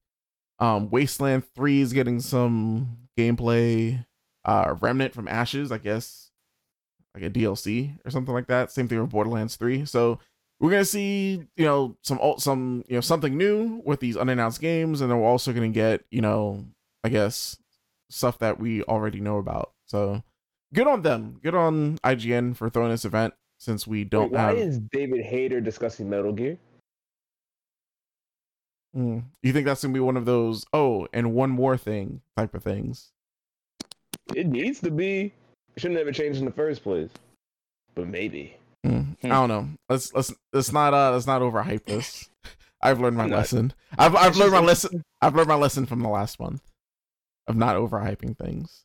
Um 0.59 0.91
Wasteland 0.91 1.45
3 1.55 1.81
is 1.81 1.93
getting 1.93 2.21
some 2.21 3.09
gameplay. 3.19 4.05
Uh 4.45 4.75
Remnant 4.81 5.15
from 5.15 5.29
Ashes, 5.29 5.73
I 5.73 5.79
guess 5.79 6.31
like 7.15 7.25
a 7.25 7.31
DLC 7.31 7.97
or 8.05 8.11
something 8.11 8.35
like 8.35 8.47
that. 8.47 8.71
Same 8.71 8.89
thing 8.89 9.01
with 9.01 9.11
Borderlands 9.11 9.57
3. 9.57 9.85
So 9.85 10.21
we're 10.61 10.71
gonna 10.71 10.85
see, 10.85 11.43
you 11.57 11.65
know, 11.65 11.97
some 12.03 12.19
alt 12.21 12.41
some 12.43 12.85
you 12.89 12.95
know 12.95 13.01
something 13.01 13.37
new 13.37 13.83
with 13.85 14.01
these 14.01 14.17
unannounced 14.17 14.61
games, 14.61 15.01
and 15.01 15.11
then 15.11 15.19
we're 15.19 15.27
also 15.27 15.53
gonna 15.53 15.71
get, 15.71 16.05
you 16.11 16.21
know, 16.21 16.67
I 17.03 17.09
guess 17.09 17.57
stuff 18.11 18.39
that 18.41 18.61
we 18.61 18.83
already 18.85 19.21
know 19.21 19.39
about. 19.39 19.73
So 19.87 20.23
good 20.75 20.87
on 20.87 21.03
them. 21.03 21.41
Good 21.43 21.55
on 21.55 21.99
IGN 21.99 22.57
for 22.57 22.69
throwing 22.69 22.91
this 22.91 23.05
event 23.07 23.35
since 23.61 23.87
we 23.87 24.05
don't 24.05 24.33
Wait, 24.33 24.39
why 24.39 24.49
have. 24.49 24.59
is 24.59 24.79
David 24.79 25.23
Hayter 25.23 25.61
discussing 25.61 26.09
Metal 26.09 26.33
Gear? 26.33 26.57
Mm. 28.97 29.25
You 29.43 29.53
think 29.53 29.67
that's 29.67 29.83
gonna 29.83 29.95
be 29.95 30.01
one 30.01 30.17
of 30.17 30.25
those? 30.25 30.65
Oh, 30.73 31.07
and 31.13 31.35
one 31.35 31.51
more 31.51 31.77
thing 31.77 32.23
type 32.37 32.55
of 32.55 32.65
things. 32.65 33.13
It 34.35 34.47
needs 34.47 34.81
to 34.81 34.91
be. 34.91 35.35
It 35.77 35.81
should 35.81 35.93
never 35.93 36.11
change 36.11 36.39
in 36.39 36.47
the 36.47 36.51
first 36.51 36.83
place. 36.83 37.11
But 37.95 38.09
maybe. 38.09 38.57
Mm. 38.85 39.17
I 39.23 39.29
don't 39.29 39.49
know. 39.49 39.69
Let's 39.91 40.13
let's 40.15 40.33
let's 40.53 40.73
not 40.73 40.95
uh 40.95 41.13
let's 41.13 41.27
not 41.27 41.43
overhype 41.43 41.85
this. 41.85 42.31
I've 42.83 42.99
learned 42.99 43.19
my 43.19 43.27
not. 43.27 43.37
lesson. 43.37 43.75
I've 43.99 44.17
I've 44.17 44.37
learned 44.37 44.53
my 44.53 44.61
lesson. 44.61 45.03
I've 45.21 45.35
learned 45.35 45.49
my 45.49 45.55
lesson 45.55 45.85
from 45.85 46.01
the 46.01 46.09
last 46.09 46.41
month 46.41 46.63
of 47.47 47.57
not 47.57 47.77
overhyping 47.77 48.39
things. 48.39 48.85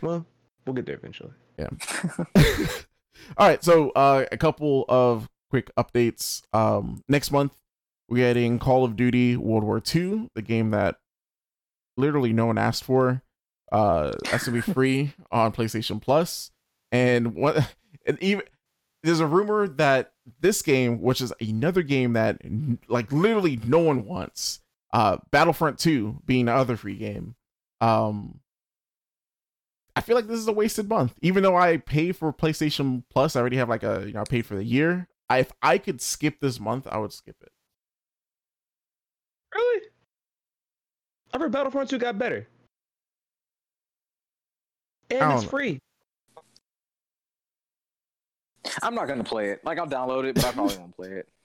Well, 0.00 0.24
we'll 0.64 0.74
get 0.74 0.86
there 0.86 0.96
eventually. 0.96 1.32
All 3.36 3.48
right, 3.48 3.62
so 3.62 3.90
uh, 3.90 4.24
a 4.30 4.36
couple 4.36 4.84
of 4.88 5.28
quick 5.50 5.70
updates. 5.76 6.42
Um, 6.52 7.02
next 7.08 7.30
month 7.30 7.56
we're 8.08 8.18
getting 8.18 8.58
Call 8.58 8.84
of 8.84 8.96
Duty 8.96 9.36
World 9.36 9.64
War 9.64 9.82
II, 9.94 10.28
the 10.34 10.42
game 10.42 10.70
that 10.70 10.96
literally 11.96 12.32
no 12.32 12.46
one 12.46 12.58
asked 12.58 12.84
for. 12.84 13.22
Uh, 13.70 14.12
that's 14.30 14.44
gonna 14.44 14.56
be 14.56 14.60
free 14.72 15.14
on 15.30 15.52
PlayStation 15.52 16.00
Plus. 16.00 16.50
And 16.90 17.34
what? 17.34 17.74
And 18.06 18.18
even 18.22 18.42
there's 19.02 19.20
a 19.20 19.26
rumor 19.26 19.66
that 19.66 20.12
this 20.40 20.62
game, 20.62 21.00
which 21.00 21.20
is 21.20 21.32
another 21.40 21.82
game 21.82 22.12
that 22.12 22.40
like 22.88 23.10
literally 23.10 23.58
no 23.64 23.78
one 23.78 24.04
wants, 24.04 24.60
uh, 24.92 25.16
Battlefront 25.30 25.78
2 25.78 26.22
being 26.26 26.46
the 26.46 26.54
other 26.54 26.76
free 26.76 26.96
game. 26.96 27.34
Um, 27.80 28.40
I 29.94 30.00
feel 30.00 30.16
like 30.16 30.26
this 30.26 30.38
is 30.38 30.48
a 30.48 30.52
wasted 30.52 30.88
month. 30.88 31.14
Even 31.20 31.42
though 31.42 31.56
I 31.56 31.76
pay 31.76 32.12
for 32.12 32.32
PlayStation 32.32 33.02
Plus, 33.10 33.36
I 33.36 33.40
already 33.40 33.56
have 33.58 33.68
like 33.68 33.82
a 33.82 34.04
you 34.06 34.12
know 34.12 34.20
I 34.20 34.24
paid 34.24 34.46
for 34.46 34.56
the 34.56 34.64
year. 34.64 35.08
I, 35.28 35.38
if 35.38 35.52
I 35.62 35.78
could 35.78 36.00
skip 36.00 36.40
this 36.40 36.58
month, 36.60 36.86
I 36.90 36.98
would 36.98 37.12
skip 37.12 37.36
it. 37.42 37.52
Really? 39.54 39.86
I 41.32 41.38
heard 41.38 41.52
Battlefront 41.52 41.90
2 41.90 41.98
got 41.98 42.18
better. 42.18 42.46
And 45.10 45.32
it's 45.32 45.42
know. 45.42 45.48
free. 45.48 45.78
I'm 48.82 48.94
not 48.94 49.08
gonna 49.08 49.24
play 49.24 49.50
it. 49.50 49.64
Like 49.64 49.78
I'll 49.78 49.86
download 49.86 50.24
it, 50.24 50.36
but 50.36 50.44
I 50.46 50.52
probably 50.52 50.76
won't 50.76 50.96
play 50.96 51.08
it. 51.08 51.28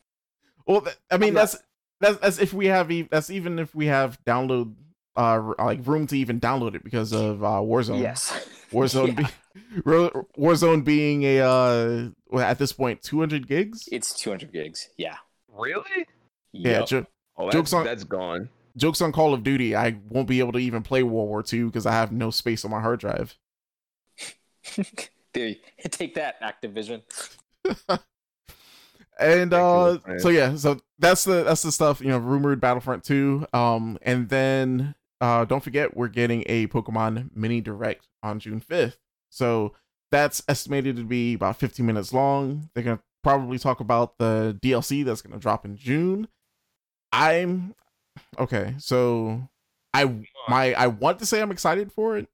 Well, 0.65 0.81
th- 0.81 0.97
I 1.09 1.17
mean 1.17 1.29
I'm 1.29 1.35
not- 1.35 1.39
that's 1.51 1.63
that's 2.01 2.17
that's 2.17 2.39
if 2.39 2.51
we 2.51 2.65
have 2.65 2.91
e- 2.91 3.07
that's 3.09 3.29
even 3.29 3.57
if 3.57 3.73
we 3.73 3.85
have 3.85 4.21
download 4.25 4.75
uh 5.17 5.53
like 5.57 5.85
room 5.85 6.07
to 6.07 6.17
even 6.17 6.39
download 6.39 6.75
it 6.75 6.83
because 6.83 7.11
of 7.11 7.43
uh 7.43 7.47
Warzone. 7.59 8.01
Yes. 8.01 8.47
Warzone, 8.71 9.17
Yeah. 9.19 9.27
be, 9.75 9.81
Warzone 10.41 10.83
being 10.83 11.23
a 11.23 11.39
uh, 11.41 12.09
at 12.39 12.59
this 12.59 12.71
point 12.73 13.01
200 13.01 13.47
gigs. 13.47 13.87
It's 13.91 14.13
200 14.13 14.51
gigs. 14.51 14.89
Yeah. 14.97 15.15
Really? 15.51 16.05
Yeah, 16.51 16.79
Yep. 16.79 16.87
jo- 16.87 17.05
Oh, 17.37 17.45
that's, 17.45 17.53
Jokes 17.55 17.73
on- 17.73 17.85
that's 17.85 18.03
gone. 18.03 18.49
jokes 18.77 18.99
on 19.01 19.11
Call 19.11 19.33
of 19.33 19.43
Duty. 19.43 19.75
I 19.75 19.97
won't 20.09 20.27
be 20.27 20.39
able 20.39 20.51
to 20.53 20.59
even 20.59 20.81
play 20.83 21.03
World 21.03 21.29
War 21.29 21.43
II 21.51 21.65
because 21.65 21.85
I 21.85 21.91
have 21.93 22.11
no 22.11 22.29
space 22.31 22.65
on 22.65 22.71
my 22.71 22.81
hard 22.81 22.99
drive. 22.99 23.35
there, 25.33 25.55
take 25.91 26.15
that, 26.15 26.41
Activision. 26.41 27.01
And 29.19 29.51
uh, 29.53 29.97
so 30.19 30.29
yeah, 30.29 30.55
so 30.55 30.79
that's 30.99 31.23
the 31.23 31.43
that's 31.43 31.63
the 31.63 31.71
stuff 31.71 32.01
you 32.01 32.07
know. 32.09 32.19
Rumored 32.19 32.61
Battlefront 32.61 33.03
2. 33.03 33.47
Um, 33.51 33.97
and 34.03 34.29
then 34.29 34.93
uh, 35.21 35.45
don't 35.45 35.63
forget 35.63 35.95
we're 35.97 36.07
getting 36.07 36.43
a 36.47 36.67
Pokemon 36.67 37.29
Mini 37.35 37.61
Direct 37.61 38.07
on 38.23 38.39
June 38.39 38.61
5th. 38.61 38.97
So 39.29 39.73
that's 40.11 40.41
estimated 40.47 40.95
to 40.97 41.03
be 41.03 41.33
about 41.33 41.57
15 41.57 41.85
minutes 41.85 42.13
long. 42.13 42.69
They're 42.73 42.83
gonna 42.83 43.01
probably 43.23 43.59
talk 43.59 43.79
about 43.79 44.17
the 44.17 44.57
DLC 44.63 45.03
that's 45.03 45.21
gonna 45.21 45.37
drop 45.39 45.65
in 45.65 45.75
June. 45.75 46.27
I'm 47.11 47.73
okay. 48.39 48.75
So 48.77 49.49
I 49.93 50.05
my 50.47 50.73
I 50.73 50.87
want 50.87 51.19
to 51.19 51.25
say 51.25 51.41
I'm 51.41 51.51
excited 51.51 51.91
for 51.91 52.17
it, 52.17 52.27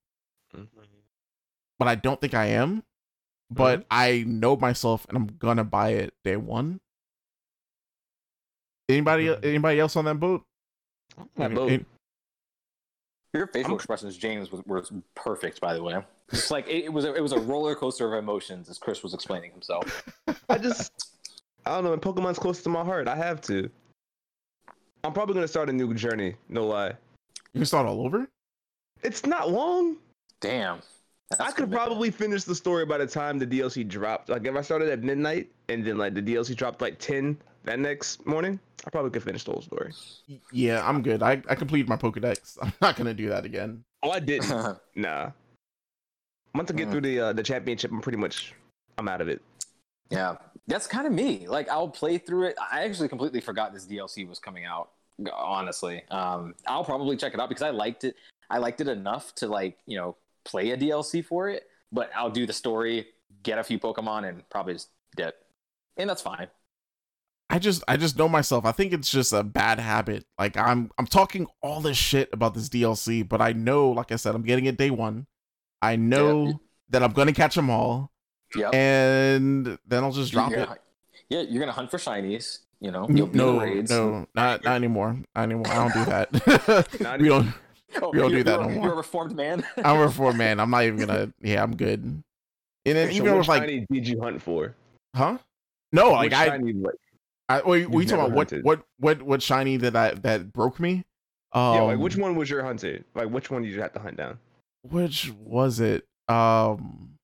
but 1.79 1.87
I 1.87 1.95
don't 1.95 2.19
think 2.21 2.33
I 2.33 2.47
am. 2.47 2.83
But 3.49 3.85
I 3.91 4.23
know 4.27 4.55
myself, 4.55 5.05
and 5.09 5.17
I'm 5.17 5.27
gonna 5.37 5.63
buy 5.63 5.89
it 5.89 6.13
day 6.23 6.37
one. 6.37 6.79
Anybody 8.89 9.25
Mhm. 9.27 9.45
anybody 9.45 9.79
else 9.79 9.95
on 9.95 10.05
that 10.05 10.19
boat? 10.19 10.43
That 11.37 11.53
boat. 11.53 11.71
any- 11.71 11.85
Your 13.33 13.47
facial 13.47 13.71
I'm- 13.71 13.75
expressions, 13.75 14.15
James, 14.17 14.51
was, 14.51 14.61
was 14.65 14.91
perfect. 15.15 15.59
By 15.59 15.73
the 15.73 15.81
way, 15.83 16.03
it's 16.31 16.51
like 16.51 16.67
it, 16.67 16.85
it 16.85 16.93
was 16.93 17.05
a, 17.05 17.13
it 17.15 17.21
was 17.21 17.31
a 17.31 17.39
roller 17.39 17.73
coaster 17.75 18.13
of 18.13 18.17
emotions, 18.23 18.69
as 18.69 18.77
Chris 18.77 19.01
was 19.03 19.13
explaining 19.13 19.51
himself. 19.51 20.07
I 20.49 20.57
just, 20.59 20.91
I 21.65 21.71
don't 21.71 21.83
know. 21.83 21.93
And 21.93 22.01
Pokemon's 22.01 22.37
close 22.39 22.61
to 22.63 22.69
my 22.69 22.83
heart. 22.83 23.07
I 23.07 23.15
have 23.15 23.41
to. 23.41 23.69
I'm 25.03 25.13
probably 25.13 25.33
gonna 25.35 25.47
start 25.47 25.69
a 25.69 25.73
new 25.73 25.93
journey. 25.93 26.35
No 26.47 26.65
lie. 26.67 26.89
You 27.53 27.59
can 27.59 27.65
start 27.65 27.87
all 27.87 28.05
over. 28.05 28.27
It's 29.01 29.25
not 29.25 29.49
long. 29.51 29.97
Damn, 30.39 30.79
That's 31.29 31.41
I 31.41 31.45
could 31.47 31.55
commitment. 31.55 31.81
probably 31.81 32.11
finish 32.11 32.43
the 32.43 32.55
story 32.55 32.85
by 32.85 32.97
the 32.99 33.07
time 33.07 33.39
the 33.39 33.47
DLC 33.47 33.87
dropped. 33.87 34.29
Like 34.29 34.45
if 34.45 34.55
I 34.55 34.61
started 34.61 34.89
at 34.89 35.03
midnight 35.03 35.49
and 35.69 35.83
then 35.85 35.97
like 35.97 36.13
the 36.13 36.21
DLC 36.21 36.55
dropped 36.55 36.81
like 36.81 36.99
ten 36.99 37.37
that 37.63 37.79
next 37.79 38.25
morning, 38.25 38.59
I 38.85 38.89
probably 38.89 39.11
could 39.11 39.23
finish 39.23 39.43
the 39.43 39.51
whole 39.51 39.61
story. 39.61 39.93
Yeah, 40.51 40.87
I'm 40.87 41.01
good. 41.01 41.23
I, 41.23 41.41
I 41.49 41.55
completed 41.55 41.87
my 41.89 41.97
Pokedex. 41.97 42.57
I'm 42.61 42.73
not 42.81 42.95
gonna 42.95 43.13
do 43.13 43.29
that 43.29 43.45
again. 43.45 43.83
Oh, 44.01 44.11
I 44.11 44.19
didn't. 44.19 44.77
nah. 44.95 45.31
Once 46.55 46.69
I 46.69 46.73
get 46.75 46.87
Mm. 46.87 46.91
through 46.91 47.01
the 47.01 47.19
uh, 47.19 47.33
the 47.33 47.43
championship, 47.43 47.91
I'm 47.91 48.01
pretty 48.01 48.17
much 48.17 48.53
I'm 48.97 49.07
out 49.07 49.21
of 49.21 49.27
it. 49.27 49.41
Yeah, 50.09 50.35
that's 50.67 50.85
kind 50.85 51.07
of 51.07 51.13
me. 51.13 51.47
Like 51.47 51.67
I'll 51.69 51.87
play 51.89 52.17
through 52.17 52.47
it. 52.47 52.55
I 52.71 52.83
actually 52.83 53.07
completely 53.07 53.41
forgot 53.41 53.73
this 53.73 53.85
DLC 53.85 54.27
was 54.27 54.39
coming 54.39 54.65
out. 54.65 54.89
Honestly, 55.31 56.03
um, 56.11 56.53
I'll 56.67 56.83
probably 56.83 57.15
check 57.17 57.33
it 57.33 57.39
out 57.39 57.49
because 57.49 57.63
I 57.63 57.69
liked 57.69 58.03
it. 58.03 58.15
I 58.49 58.57
liked 58.57 58.81
it 58.81 58.87
enough 58.87 59.33
to 59.35 59.47
like 59.47 59.77
you 59.87 59.97
know 59.97 60.15
play 60.43 60.71
a 60.71 60.77
DLC 60.77 61.23
for 61.25 61.49
it. 61.49 61.63
But 61.91 62.09
I'll 62.15 62.31
do 62.31 62.45
the 62.47 62.53
story, 62.53 63.07
get 63.43 63.57
a 63.59 63.63
few 63.63 63.77
Pokemon, 63.79 64.27
and 64.27 64.47
probably 64.49 64.73
just 64.73 64.89
dip, 65.15 65.35
and 65.97 66.09
that's 66.09 66.21
fine. 66.23 66.47
I 67.53 67.59
just 67.59 67.83
I 67.87 67.97
just 67.97 68.17
know 68.17 68.27
myself. 68.27 68.65
I 68.65 68.71
think 68.71 68.93
it's 68.93 69.11
just 69.11 69.31
a 69.31 69.43
bad 69.43 69.77
habit. 69.79 70.25
Like 70.39 70.57
I'm 70.57 70.89
I'm 70.97 71.05
talking 71.05 71.45
all 71.61 71.81
this 71.81 71.97
shit 71.97 72.29
about 72.33 72.55
this 72.55 72.67
DLC, 72.67 73.27
but 73.27 73.41
I 73.41 73.53
know, 73.53 73.91
like 73.91 74.11
I 74.11 74.15
said, 74.15 74.33
I'm 74.33 74.41
getting 74.41 74.65
it 74.65 74.75
day 74.75 74.89
one. 74.89 75.27
I 75.79 75.95
know 75.95 76.45
Yeah. 76.47 76.53
that 76.89 77.03
I'm 77.03 77.11
gonna 77.11 77.31
catch 77.31 77.53
them 77.53 77.69
all, 77.69 78.11
Yep. 78.55 78.73
and 78.73 79.77
then 79.85 80.03
I'll 80.03 80.11
just 80.11 80.31
drop 80.31 80.49
you're 80.49 80.61
it. 80.61 80.65
gonna, 80.65 80.79
Yeah, 81.29 81.41
you're 81.41 81.59
gonna 81.59 81.71
hunt 81.73 81.91
for 81.91 81.97
shinies. 81.99 82.59
You 82.79 82.89
know, 82.91 83.05
you'll 83.07 83.27
No, 83.33 83.59
raids. 83.59 83.91
no, 83.91 84.25
not 84.33 84.63
not 84.63 84.73
anymore. 84.75 85.17
Not 85.35 85.43
anymore. 85.43 85.67
I 85.67 85.75
don't 85.75 85.93
do 85.93 86.05
that. 86.05 86.99
Not 87.01 87.19
we 87.21 87.29
don't. 87.29 87.53
Oh, 88.01 88.09
We 88.09 88.17
don't 88.17 88.31
do 88.31 88.43
that 88.43 88.59
you're, 88.59 88.67
no 88.69 88.75
more. 88.75 88.83
You're 88.85 88.93
a 88.93 88.97
reformed 88.97 89.35
man. 89.35 89.63
I'm 89.85 89.97
a 89.99 90.05
reformed 90.05 90.39
man. 90.39 90.59
I'm 90.59 90.71
not 90.71 90.85
even 90.85 90.99
gonna. 91.05 91.31
Yeah, 91.39 91.61
I'm 91.61 91.75
good. 91.75 92.01
And 92.03 92.23
then 92.83 93.09
So 93.09 93.13
even 93.15 93.29
what 93.33 93.37
with 93.37 93.47
like, 93.47 93.61
shiny 93.61 93.85
did 93.91 94.07
you 94.07 94.19
hunt 94.19 94.41
for? 94.41 94.75
huh? 95.15 95.37
No, 95.91 96.13
like 96.13 96.31
Which 96.31 96.33
I, 96.33 96.47
shiny, 96.47 96.73
like, 96.73 96.95
I 97.59 97.61
we, 97.67 97.85
we 97.85 98.05
talking 98.05 98.25
about 98.25 98.31
what 98.31 98.49
hunted. 98.49 98.63
what 98.65 98.83
what 98.99 99.21
what 99.21 99.41
shiny 99.41 99.77
that 99.77 99.95
I 99.95 100.13
that 100.15 100.51
broke 100.53 100.79
me. 100.79 101.03
Um, 101.51 101.75
yeah, 101.75 101.81
like 101.81 101.99
which 101.99 102.15
one 102.15 102.35
was 102.35 102.49
your 102.49 102.63
hunted? 102.63 103.05
Like 103.13 103.29
which 103.29 103.51
one 103.51 103.61
did 103.63 103.71
you 103.71 103.81
have 103.81 103.93
to 103.93 103.99
hunt 103.99 104.17
down? 104.17 104.39
Which 104.81 105.31
was 105.39 105.79
it? 105.79 106.05
Um, 106.27 107.17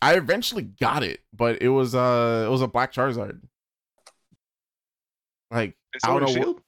I 0.00 0.14
eventually 0.14 0.62
got 0.62 1.02
it, 1.02 1.20
but 1.32 1.60
it 1.62 1.68
was 1.68 1.94
uh 1.94 2.44
it 2.46 2.50
was 2.50 2.62
a 2.62 2.68
black 2.68 2.92
Charizard. 2.92 3.40
Like 5.50 5.76
I 6.04 6.08
don't 6.08 6.22
know. 6.22 6.26
Shield? 6.26 6.60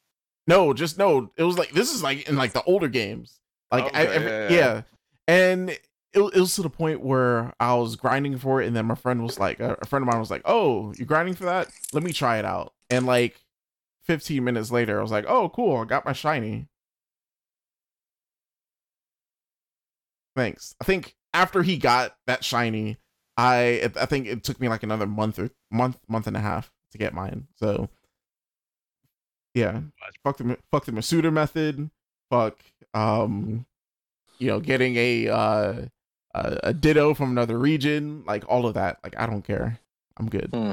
no, 0.47 0.73
just 0.75 0.99
no. 0.99 1.31
It 1.37 1.43
was 1.45 1.57
like 1.59 1.71
this 1.73 1.93
is 1.93 2.03
like 2.03 2.29
in 2.29 2.37
like 2.37 2.53
the 2.53 2.63
older 2.65 2.89
games. 2.89 3.41
Like 3.73 3.95
I, 3.95 4.05
every- 4.05 4.31
yeah, 4.31 4.49
yeah, 4.49 4.57
yeah. 4.57 4.83
and 5.27 5.79
it, 6.15 6.21
it 6.35 6.41
was 6.41 6.55
to 6.57 6.63
the 6.63 6.71
point 6.71 7.01
where 7.03 7.53
I 7.61 7.75
was 7.75 7.97
grinding 7.97 8.39
for 8.39 8.63
it, 8.63 8.67
and 8.67 8.77
then 8.77 8.87
my 8.87 8.95
friend 8.95 9.23
was 9.23 9.39
like, 9.39 9.61
a 9.61 9.77
friend 9.87 10.03
of 10.03 10.07
mine 10.09 10.21
was 10.21 10.31
like, 10.31 10.43
"Oh, 10.45 10.93
you 10.97 11.05
grinding 11.05 11.35
for 11.35 11.45
that? 11.45 11.69
Let 11.93 12.03
me 12.03 12.13
try 12.13 12.39
it 12.39 12.45
out." 12.45 12.73
And 12.91 13.07
like 13.07 13.41
15 14.05 14.45
minutes 14.45 14.71
later, 14.71 14.99
I 14.99 15.03
was 15.03 15.13
like, 15.13 15.27
"Oh, 15.29 15.49
cool! 15.51 15.79
I 15.79 15.85
got 15.85 16.05
my 16.05 16.13
shiny." 16.13 16.69
Thanks. 20.37 20.75
I 20.81 20.85
think 20.85 21.15
after 21.33 21.63
he 21.63 21.77
got 21.77 22.17
that 22.27 22.45
shiny, 22.45 22.99
I 23.37 23.91
I 23.97 24.07
think 24.07 24.27
it 24.27 24.45
took 24.45 24.61
me 24.61 24.69
like 24.69 24.83
another 24.83 25.07
month 25.07 25.39
or 25.39 25.51
month 25.71 25.99
month 26.09 26.27
and 26.27 26.37
a 26.37 26.41
half 26.41 26.73
to 26.93 26.99
get 26.99 27.15
mine. 27.15 27.47
So 27.57 27.89
yeah, 29.55 29.81
fuck 30.25 30.37
the 30.39 30.59
fuck 30.71 30.85
the 30.85 30.93
Masuda 30.93 31.33
method. 31.33 31.91
Fuck 32.31 32.59
um, 32.95 33.67
you 34.39 34.49
know, 34.49 34.61
getting 34.61 34.97
a 34.97 35.29
uh 35.29 35.87
a, 36.35 36.59
a 36.65 36.75
ditto 36.75 37.15
from 37.15 37.31
another 37.31 37.59
region, 37.59 38.25
like 38.27 38.45
all 38.49 38.67
of 38.67 38.75
that. 38.75 38.99
Like 39.03 39.15
I 39.19 39.27
don't 39.27 39.43
care. 39.43 39.79
I'm 40.17 40.29
good. 40.29 40.51
Hmm. 40.53 40.73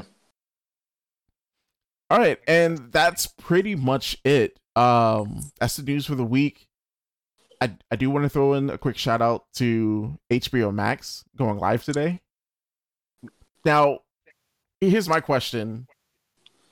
All 2.10 2.18
right, 2.18 2.38
and 2.46 2.92
that's 2.92 3.26
pretty 3.26 3.74
much 3.74 4.18
it. 4.24 4.60
Um, 4.76 5.50
that's 5.58 5.76
the 5.76 5.82
news 5.82 6.06
for 6.06 6.14
the 6.14 6.24
week. 6.24 6.68
I 7.60 7.76
I 7.90 7.96
do 7.96 8.10
want 8.10 8.24
to 8.24 8.28
throw 8.28 8.54
in 8.54 8.68
a 8.68 8.78
quick 8.78 8.98
shout 8.98 9.22
out 9.22 9.44
to 9.54 10.18
HBO 10.30 10.74
Max 10.74 11.24
going 11.36 11.58
live 11.58 11.84
today. 11.84 12.20
Now, 13.64 14.00
here's 14.80 15.08
my 15.08 15.20
question: 15.20 15.86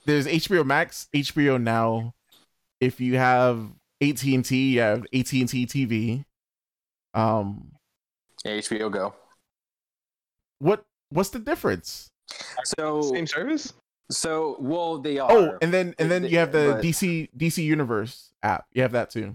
There's 0.04 0.26
HBO 0.26 0.64
Max, 0.64 1.08
HBO 1.14 1.60
Now. 1.60 2.14
If 2.80 3.00
you 3.00 3.16
have 3.16 3.70
AT 4.02 4.22
and 4.24 4.44
T, 4.44 4.74
you 4.74 4.80
have 4.80 5.06
AT 5.14 5.32
and 5.32 5.48
T 5.48 5.66
TV. 5.66 6.24
Um, 7.14 7.72
Yeah, 8.44 8.52
HBO 8.52 8.90
Go. 8.90 9.14
what 10.58 10.84
what's 11.10 11.30
the 11.30 11.38
difference? 11.38 12.08
So 12.78 13.02
Same 13.02 13.26
service? 13.26 13.72
so 14.10 14.56
well 14.60 14.98
they 14.98 15.18
are. 15.18 15.30
Oh, 15.30 15.58
and 15.62 15.72
then 15.72 15.94
and 15.98 16.10
then 16.10 16.22
They- 16.22 16.28
you 16.30 16.38
have 16.38 16.52
the 16.52 16.74
but- 16.76 16.82
DC 16.82 17.28
DC 17.36 17.62
Universe 17.64 18.30
app. 18.42 18.66
You 18.72 18.82
have 18.82 18.92
that 18.92 19.10
too. 19.10 19.34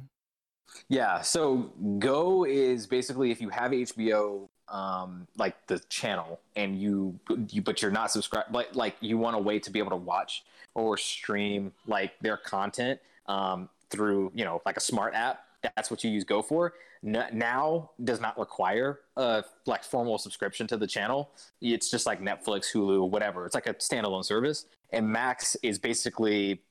Yeah, 0.90 1.22
so 1.22 1.72
Go 2.00 2.44
is 2.46 2.86
basically 2.86 3.32
if 3.32 3.40
you 3.40 3.50
have 3.50 3.72
HBO, 3.72 4.50
um, 4.68 5.26
like 5.38 5.56
the 5.68 5.80
channel, 5.88 6.40
and 6.58 6.78
you, 6.80 7.18
you 7.50 7.62
but 7.62 7.82
you're 7.82 7.92
not 7.92 8.12
subscribed, 8.12 8.54
like 8.54 8.76
like 8.76 8.96
you 9.00 9.18
want 9.18 9.36
a 9.36 9.40
way 9.40 9.60
to 9.60 9.72
be 9.72 9.80
able 9.80 9.92
to 9.92 9.96
watch 9.96 10.44
or 10.74 10.98
stream 10.98 11.72
like 11.88 12.20
their 12.20 12.36
content 12.36 13.00
um, 13.28 13.70
through 13.90 14.32
you 14.36 14.44
know 14.44 14.62
like 14.66 14.76
a 14.76 14.82
smart 14.82 15.14
app. 15.14 15.45
That's 15.76 15.90
what 15.90 16.04
you 16.04 16.12
use 16.12 16.24
Go 16.24 16.42
for. 16.42 16.74
Now 17.04 17.92
does 18.04 18.20
not 18.20 18.38
require 18.40 19.02
a 19.16 19.44
like 19.66 19.84
formal 19.84 20.18
subscription 20.18 20.68
to 20.68 20.78
the 20.78 20.88
channel. 20.88 21.32
It's 21.62 21.90
just 21.92 22.06
like 22.06 22.22
Netflix, 22.22 22.72
Hulu, 22.74 23.10
whatever. 23.10 23.46
It's 23.46 23.56
like 23.56 23.68
a 23.68 23.74
standalone 23.76 24.26
service. 24.26 24.66
And 24.92 25.08
Max 25.08 25.56
is 25.62 25.78
basically 25.78 26.62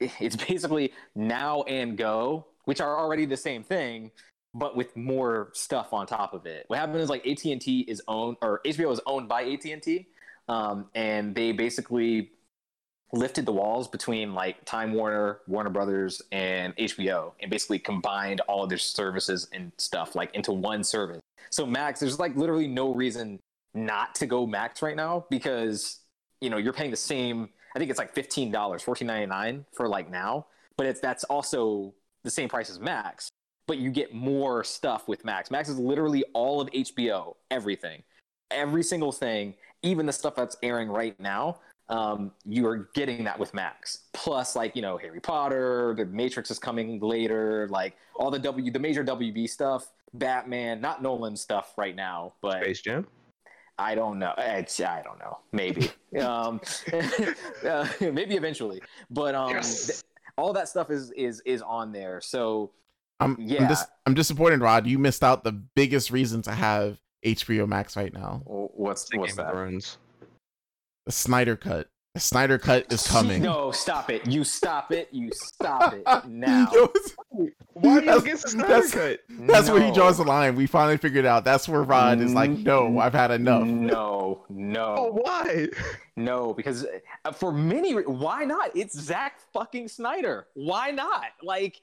it's 0.00 0.36
basically 0.36 0.92
now 1.14 1.62
and 1.62 1.96
go 1.96 2.46
which 2.64 2.80
are 2.80 2.98
already 2.98 3.24
the 3.24 3.36
same 3.36 3.62
thing 3.62 4.10
but 4.54 4.76
with 4.76 4.96
more 4.96 5.50
stuff 5.52 5.92
on 5.92 6.06
top 6.06 6.32
of 6.32 6.46
it 6.46 6.64
what 6.68 6.78
happened 6.78 7.00
is 7.00 7.08
like 7.08 7.26
at&t 7.26 7.80
is 7.88 8.02
owned 8.08 8.36
or 8.42 8.60
hbo 8.64 8.92
is 8.92 9.00
owned 9.06 9.28
by 9.28 9.44
at&t 9.44 10.06
um, 10.48 10.86
and 10.94 11.34
they 11.34 11.52
basically 11.52 12.30
lifted 13.12 13.46
the 13.46 13.52
walls 13.52 13.88
between 13.88 14.34
like 14.34 14.62
time 14.64 14.92
warner 14.92 15.40
warner 15.46 15.70
brothers 15.70 16.20
and 16.30 16.76
hbo 16.76 17.32
and 17.40 17.50
basically 17.50 17.78
combined 17.78 18.40
all 18.42 18.62
of 18.62 18.68
their 18.68 18.76
services 18.78 19.48
and 19.52 19.72
stuff 19.78 20.14
like 20.14 20.34
into 20.34 20.52
one 20.52 20.84
service 20.84 21.20
so 21.50 21.64
max 21.64 22.00
there's 22.00 22.18
like 22.18 22.36
literally 22.36 22.66
no 22.66 22.92
reason 22.92 23.38
not 23.74 24.14
to 24.14 24.26
go 24.26 24.46
max 24.46 24.82
right 24.82 24.96
now 24.96 25.24
because 25.30 26.00
you 26.42 26.50
know 26.50 26.58
you're 26.58 26.72
paying 26.72 26.90
the 26.90 26.96
same 26.96 27.48
I 27.74 27.78
think 27.78 27.90
it's 27.90 27.98
like 27.98 28.14
$15, 28.14 28.82
fourteen 28.82 29.06
ninety 29.06 29.26
nine 29.26 29.64
for 29.72 29.88
like 29.88 30.10
now, 30.10 30.46
but 30.76 30.86
it's 30.86 31.00
that's 31.00 31.24
also 31.24 31.94
the 32.24 32.30
same 32.30 32.48
price 32.48 32.70
as 32.70 32.80
Max. 32.80 33.28
but 33.66 33.78
you 33.78 33.90
get 33.90 34.14
more 34.14 34.64
stuff 34.64 35.06
with 35.08 35.24
Max. 35.24 35.50
Max 35.50 35.68
is 35.68 35.78
literally 35.78 36.24
all 36.32 36.60
of 36.60 36.70
HBO, 36.70 37.36
everything, 37.50 38.02
every 38.50 38.82
single 38.82 39.12
thing, 39.12 39.54
even 39.82 40.06
the 40.06 40.12
stuff 40.12 40.34
that's 40.34 40.56
airing 40.62 40.88
right 40.88 41.18
now. 41.20 41.58
Um, 41.90 42.32
you 42.44 42.66
are 42.66 42.90
getting 42.94 43.24
that 43.24 43.38
with 43.38 43.54
Max. 43.54 44.00
Plus, 44.12 44.54
like 44.54 44.76
you 44.76 44.82
know, 44.82 44.98
Harry 44.98 45.20
Potter, 45.20 45.94
The 45.96 46.04
Matrix 46.04 46.50
is 46.50 46.58
coming 46.58 47.00
later, 47.00 47.66
like 47.70 47.96
all 48.14 48.30
the 48.30 48.38
W, 48.38 48.70
the 48.70 48.78
major 48.78 49.02
WB 49.04 49.48
stuff, 49.48 49.90
Batman, 50.14 50.80
not 50.80 51.02
Nolan 51.02 51.36
stuff 51.36 51.72
right 51.78 51.96
now, 51.96 52.34
but 52.42 52.62
Space 52.62 52.82
Jam. 52.82 53.06
I 53.78 53.94
don't 53.94 54.18
know. 54.18 54.34
It's, 54.36 54.80
I 54.80 55.02
don't 55.02 55.18
know. 55.20 55.38
Maybe. 55.52 55.90
um, 56.20 56.60
uh, 57.66 57.86
maybe 58.00 58.36
eventually. 58.36 58.82
But 59.10 59.34
um, 59.34 59.50
Yes. 59.50 59.86
th- 59.86 59.98
all 60.36 60.52
that 60.52 60.68
stuff 60.68 60.90
is 60.90 61.10
is 61.12 61.40
is 61.46 61.62
on 61.62 61.92
there. 61.92 62.20
So 62.20 62.70
I'm 63.20 63.36
Yeah. 63.40 63.62
I'm, 63.62 63.68
dis- 63.68 63.86
I'm 64.06 64.14
disappointed, 64.14 64.60
Rod. 64.60 64.86
You 64.86 64.98
missed 64.98 65.22
out 65.24 65.42
the 65.44 65.52
biggest 65.52 66.10
reason 66.10 66.42
to 66.42 66.52
have 66.52 66.98
HBO 67.24 67.66
Max 67.68 67.96
right 67.96 68.12
now. 68.12 68.42
w- 68.44 68.68
what's 68.74 69.08
what's 69.14 69.32
Game 69.34 69.40
of 69.40 69.46
that? 69.46 69.52
Thrones. 69.52 69.98
The 71.08 71.12
Snyder 71.12 71.56
Cut. 71.56 71.88
The 72.12 72.20
Snyder 72.20 72.58
Cut 72.58 72.92
is 72.92 73.06
coming. 73.06 73.40
No, 73.40 73.70
stop 73.70 74.10
it! 74.10 74.26
You 74.26 74.44
stop 74.44 74.92
it! 74.92 75.08
You 75.10 75.30
stop 75.32 75.94
it 75.94 76.04
now! 76.26 76.68
Yo, 76.74 76.92
Why 77.72 77.92
are 77.92 77.94
you 77.94 78.00
That's- 78.02 78.22
against 78.24 78.42
the 78.42 78.48
Snyder 78.50 78.68
that's- 78.68 78.90
Cut? 78.92 79.20
That's 79.30 79.70
where 79.70 79.82
he 79.82 79.90
draws 79.90 80.18
the 80.18 80.24
line. 80.24 80.54
We 80.54 80.66
finally 80.66 80.98
figured 80.98 81.24
out. 81.24 81.44
That's 81.44 81.66
where 81.66 81.82
Rod 81.82 82.20
is 82.20 82.34
like, 82.34 82.50
no, 82.50 82.98
I've 82.98 83.14
had 83.14 83.30
enough. 83.30 83.64
No, 83.66 83.96
Oh, 83.96 84.44
no, 84.50 85.18
why? 85.22 85.68
no! 86.16 86.52
Because 86.52 86.84
uh, 87.24 87.32
for 87.32 87.52
many, 87.52 87.94
re- 87.94 88.02
why 88.04 88.44
not? 88.44 88.76
It's 88.76 89.00
Zack 89.00 89.40
fucking 89.54 89.88
Snyder. 89.88 90.48
Why 90.52 90.90
not? 90.90 91.24
Like, 91.42 91.80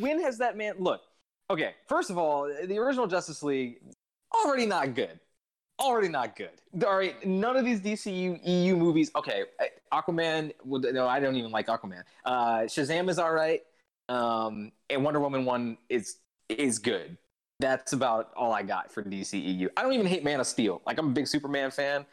when 0.00 0.20
has 0.20 0.38
that 0.38 0.56
man? 0.56 0.74
Look, 0.80 1.00
okay. 1.48 1.74
First 1.88 2.10
of 2.10 2.18
all, 2.18 2.52
the 2.66 2.78
original 2.78 3.06
Justice 3.06 3.44
League 3.44 3.76
already 4.44 4.66
not 4.66 4.96
good. 4.96 5.20
Already 5.80 6.08
not 6.08 6.36
good. 6.36 6.50
All 6.86 6.96
right, 6.96 7.24
none 7.26 7.56
of 7.56 7.64
these 7.64 7.80
DCU 7.80 8.38
EU 8.44 8.76
movies. 8.76 9.10
Okay, 9.16 9.42
Aquaman. 9.92 10.52
Well, 10.64 10.80
no, 10.92 11.08
I 11.08 11.18
don't 11.18 11.34
even 11.34 11.50
like 11.50 11.66
Aquaman. 11.66 12.02
Uh, 12.24 12.60
Shazam 12.60 13.08
is 13.08 13.18
all 13.18 13.32
right, 13.32 13.60
um, 14.08 14.70
and 14.88 15.02
Wonder 15.04 15.18
Woman 15.20 15.44
one 15.44 15.76
is 15.88 16.16
is 16.48 16.78
good. 16.78 17.16
That's 17.58 17.92
about 17.92 18.30
all 18.36 18.52
I 18.52 18.62
got 18.62 18.92
for 18.92 19.02
DCEU. 19.02 19.68
I 19.76 19.82
don't 19.82 19.92
even 19.94 20.06
hate 20.06 20.22
Man 20.22 20.38
of 20.40 20.46
Steel. 20.46 20.80
Like 20.86 20.98
I'm 20.98 21.08
a 21.08 21.12
big 21.12 21.26
Superman 21.26 21.70
fan. 21.70 22.06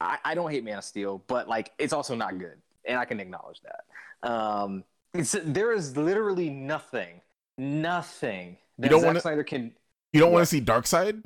I, 0.00 0.18
I 0.24 0.34
don't 0.34 0.50
hate 0.50 0.64
Man 0.64 0.78
of 0.78 0.84
Steel, 0.84 1.22
but 1.28 1.48
like 1.48 1.72
it's 1.78 1.92
also 1.92 2.16
not 2.16 2.38
good, 2.38 2.60
and 2.84 2.98
I 2.98 3.04
can 3.04 3.20
acknowledge 3.20 3.60
that. 3.62 4.28
Um, 4.28 4.82
it's 5.14 5.36
there 5.44 5.72
is 5.72 5.96
literally 5.96 6.50
nothing, 6.50 7.20
nothing 7.56 8.56
that 8.78 8.90
don't 8.90 9.00
Zack 9.00 9.06
wanna- 9.06 9.20
Snyder 9.20 9.44
can. 9.44 9.72
You 10.12 10.20
don't 10.20 10.32
want 10.32 10.42
to 10.42 10.46
see 10.46 10.60
Darkseid? 10.60 11.22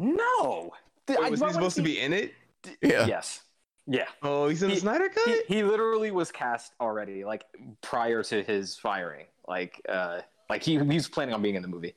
No. 0.00 0.72
I- 1.08 1.16
Wait, 1.18 1.30
was 1.30 1.40
why 1.40 1.48
he 1.48 1.50
would 1.50 1.54
supposed 1.54 1.76
to 1.76 1.82
be 1.82 2.00
in 2.00 2.12
it? 2.12 2.34
Yeah. 2.82 3.06
Yes. 3.06 3.42
Yeah. 3.86 4.06
Oh, 4.22 4.48
he's 4.48 4.62
in 4.62 4.70
the 4.70 4.76
Snyder 4.76 5.08
Cut. 5.08 5.26
He, 5.48 5.56
he 5.56 5.62
literally 5.62 6.10
was 6.10 6.30
cast 6.30 6.72
already, 6.80 7.24
like 7.24 7.44
prior 7.82 8.22
to 8.24 8.42
his 8.42 8.76
firing. 8.76 9.26
Like, 9.48 9.80
uh, 9.88 10.20
like 10.48 10.62
he, 10.62 10.72
he 10.72 10.94
was 10.94 11.08
planning 11.08 11.34
on 11.34 11.42
being 11.42 11.56
in 11.56 11.62
the 11.62 11.68
movie. 11.68 11.94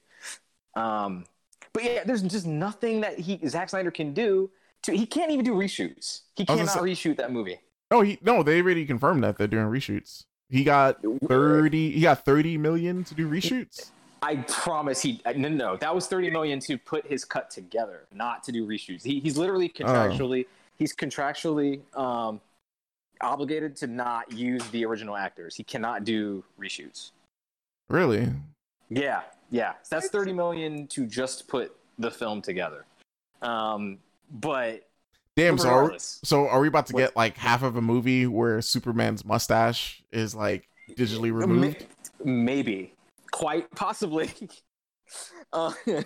Um, 0.75 1.25
but 1.73 1.83
yeah, 1.83 2.03
there's 2.05 2.23
just 2.23 2.47
nothing 2.47 3.01
that 3.01 3.19
he 3.19 3.39
Zack 3.47 3.69
Snyder 3.69 3.91
can 3.91 4.13
do. 4.13 4.49
To 4.83 4.91
he 4.91 5.05
can't 5.05 5.31
even 5.31 5.45
do 5.45 5.53
reshoots. 5.53 6.21
He 6.35 6.45
cannot 6.45 6.67
gonna 6.67 6.81
reshoot 6.81 7.17
that 7.17 7.31
movie. 7.31 7.59
No, 7.91 8.01
he 8.01 8.17
no. 8.21 8.43
They 8.43 8.61
already 8.61 8.85
confirmed 8.85 9.23
that 9.23 9.37
they're 9.37 9.47
doing 9.47 9.65
reshoots. 9.65 10.25
He 10.49 10.63
got 10.63 10.99
thirty. 11.27 11.91
He 11.91 12.01
got 12.01 12.25
thirty 12.25 12.57
million 12.57 13.03
to 13.05 13.15
do 13.15 13.29
reshoots. 13.29 13.91
I 14.23 14.37
promise 14.37 15.01
he 15.01 15.21
uh, 15.25 15.33
no 15.35 15.49
no 15.49 15.77
that 15.77 15.93
was 15.93 16.07
thirty 16.07 16.29
million 16.29 16.59
to 16.61 16.77
put 16.77 17.05
his 17.05 17.25
cut 17.25 17.49
together, 17.49 18.05
not 18.13 18.41
to 18.45 18.51
do 18.53 18.65
reshoots. 18.65 19.03
He, 19.03 19.19
he's 19.19 19.37
literally 19.37 19.67
contractually 19.67 20.45
he's 20.77 20.95
contractually 20.95 21.81
um, 21.97 22.39
obligated 23.21 23.75
to 23.77 23.87
not 23.87 24.31
use 24.31 24.65
the 24.69 24.85
original 24.85 25.17
actors. 25.17 25.55
He 25.55 25.63
cannot 25.63 26.05
do 26.05 26.43
reshoots. 26.59 27.11
Really? 27.89 28.29
Yeah, 28.89 29.21
yeah. 29.51 29.73
So 29.83 29.97
that's 29.97 30.07
thirty 30.09 30.31
million 30.31 30.87
to 30.87 31.05
just 31.05 31.47
put 31.49 31.75
the 31.99 32.09
film 32.09 32.41
together. 32.41 32.85
Um, 33.41 33.99
but 34.31 34.87
Damn. 35.35 35.57
So 35.57 35.67
are, 35.67 35.75
regardless, 35.81 36.19
so 36.23 36.47
are 36.47 36.61
we 36.61 36.69
about 36.69 36.85
to 36.87 36.93
What- 36.93 37.01
get 37.01 37.15
like 37.15 37.35
half 37.35 37.61
of 37.61 37.75
a 37.75 37.81
movie 37.81 38.25
where 38.25 38.61
Superman's 38.61 39.25
mustache 39.25 40.01
is 40.13 40.33
like 40.33 40.69
digitally 40.91 41.33
removed? 41.33 41.85
maybe, 42.23 42.92
quite 43.33 43.69
possibly. 43.71 44.31
uh, 45.53 45.73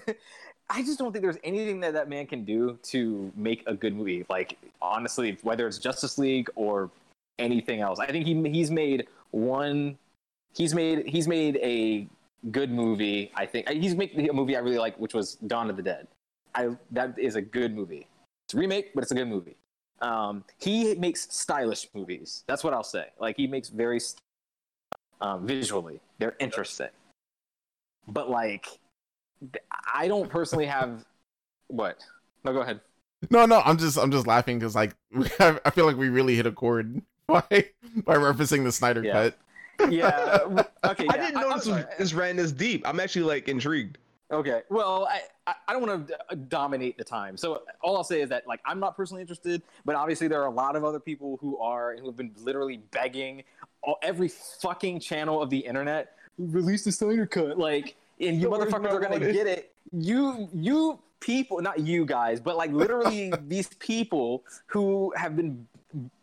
I 0.70 0.82
just 0.82 0.98
don't 0.98 1.12
think 1.14 1.24
there's 1.24 1.38
anything 1.44 1.80
that 1.82 1.94
that 1.94 2.10
man 2.10 2.26
can 2.26 2.44
do 2.44 2.80
to 2.84 3.32
make 3.36 3.64
a 3.68 3.74
good 3.74 3.96
movie. 3.96 4.26
Like 4.30 4.58
honestly, 4.82 5.38
whether 5.44 5.68
it's 5.68 5.78
Justice 5.78 6.18
League 6.18 6.50
or 6.56 6.90
anything 7.38 7.82
else, 7.82 8.00
I 8.00 8.08
think 8.08 8.26
he 8.26 8.50
he's 8.50 8.72
made 8.72 9.08
one. 9.32 9.98
He's 10.56 10.74
made 10.74 11.08
he's 11.08 11.28
made 11.28 11.58
a 11.58 12.08
good 12.52 12.72
movie. 12.72 13.32
I 13.36 13.46
think 13.46 13.70
he's 13.70 13.96
making 13.96 14.30
a 14.30 14.34
movie 14.34 14.56
I 14.56 14.60
really 14.60 14.80
like, 14.80 14.98
which 14.98 15.14
was 15.14 15.36
Dawn 15.36 15.70
of 15.70 15.78
the 15.78 15.84
Dead. 15.84 16.08
I 16.56 16.76
that 16.92 17.18
is 17.20 17.36
a 17.36 17.42
good 17.42 17.74
movie. 17.74 18.08
It's 18.48 18.54
a 18.54 18.58
remake, 18.58 18.94
but 18.94 19.04
it's 19.04 19.12
a 19.12 19.16
good 19.16 19.28
movie. 19.28 19.56
Um, 20.02 20.44
he 20.60 20.96
makes 20.96 21.28
stylish 21.34 21.88
movies. 21.94 22.44
That's 22.48 22.64
what 22.64 22.74
I'll 22.74 22.84
say. 22.84 23.08
Like 23.20 23.38
he 23.38 23.48
makes 23.48 23.70
very 23.70 24.00
um, 25.22 25.48
visually, 25.48 26.00
they're 26.20 26.36
interesting. 26.40 26.90
But 28.08 28.30
like, 28.30 28.68
I 29.94 30.08
don't 30.08 30.30
personally 30.30 30.66
have 30.66 31.06
what. 31.68 31.98
No, 32.44 32.54
go 32.54 32.62
ahead. 32.62 32.80
No, 33.30 33.46
no. 33.46 33.62
I'm 33.66 33.78
just 33.78 33.98
I'm 33.98 34.12
just 34.12 34.28
laughing 34.28 34.60
because 34.60 34.76
like 34.76 34.96
I, 35.40 35.60
I 35.66 35.70
feel 35.72 35.86
like 35.86 35.98
we 35.98 36.10
really 36.10 36.36
hit 36.36 36.46
a 36.46 36.52
chord 36.52 37.02
by 37.28 37.44
by 37.50 38.16
referencing 38.16 38.64
the 38.64 38.72
Snyder 38.72 39.04
Yeah. 39.04 39.14
Cut. 39.14 39.92
Yeah. 39.92 40.08
Uh, 40.08 40.64
okay. 40.92 41.06
I 41.10 41.18
didn't 41.18 41.36
know 41.36 41.50
I'm 41.50 41.58
this 41.58 41.66
was 41.66 41.82
sorry. 41.82 41.86
this 41.98 42.14
ran 42.14 42.36
this 42.36 42.52
deep. 42.52 42.88
I'm 42.88 43.00
actually 43.00 43.26
like 43.26 43.48
intrigued. 43.48 43.98
Okay. 44.30 44.62
Well, 44.70 45.08
I, 45.10 45.22
I, 45.46 45.56
I 45.70 45.74
don't 45.74 45.88
want 45.88 46.08
to 46.08 46.18
uh, 46.30 46.36
dominate 46.50 46.98
the 46.98 47.04
time. 47.04 47.38
So 47.38 47.62
all 47.82 47.96
I'll 47.96 48.04
say 48.04 48.22
is 48.22 48.30
that 48.30 48.46
like 48.46 48.60
I'm 48.66 48.80
not 48.80 48.98
personally 48.98 49.22
interested, 49.22 49.62
but 49.86 49.96
obviously 49.96 50.28
there 50.28 50.42
are 50.42 50.48
a 50.48 50.52
lot 50.52 50.76
of 50.76 50.84
other 50.84 51.00
people 51.00 51.38
who 51.40 51.58
are 51.60 51.92
and 51.92 52.00
who 52.02 52.08
have 52.08 52.18
been 52.18 52.34
literally 52.38 52.78
begging 52.92 53.44
all, 53.82 53.98
every 54.02 54.28
fucking 54.28 55.00
channel 55.00 55.42
of 55.42 55.50
the 55.50 55.60
internet 55.60 56.17
release 56.38 56.84
the 56.84 56.92
Snyder 56.92 57.26
cut. 57.26 57.58
Like, 57.58 57.96
and 58.20 58.40
you 58.42 58.50
Where's 58.52 58.72
motherfuckers 58.72 58.92
are 58.92 59.00
gonna 59.00 59.20
get 59.32 59.48
it. 59.48 59.74
You 59.92 60.50
you 60.54 61.00
people, 61.20 61.62
not 61.62 61.80
you 61.80 62.06
guys, 62.06 62.40
but 62.40 62.58
like 62.58 62.72
literally 62.72 63.32
these 63.48 63.68
people 63.80 64.44
who 64.68 65.14
have 65.16 65.36
been 65.36 65.68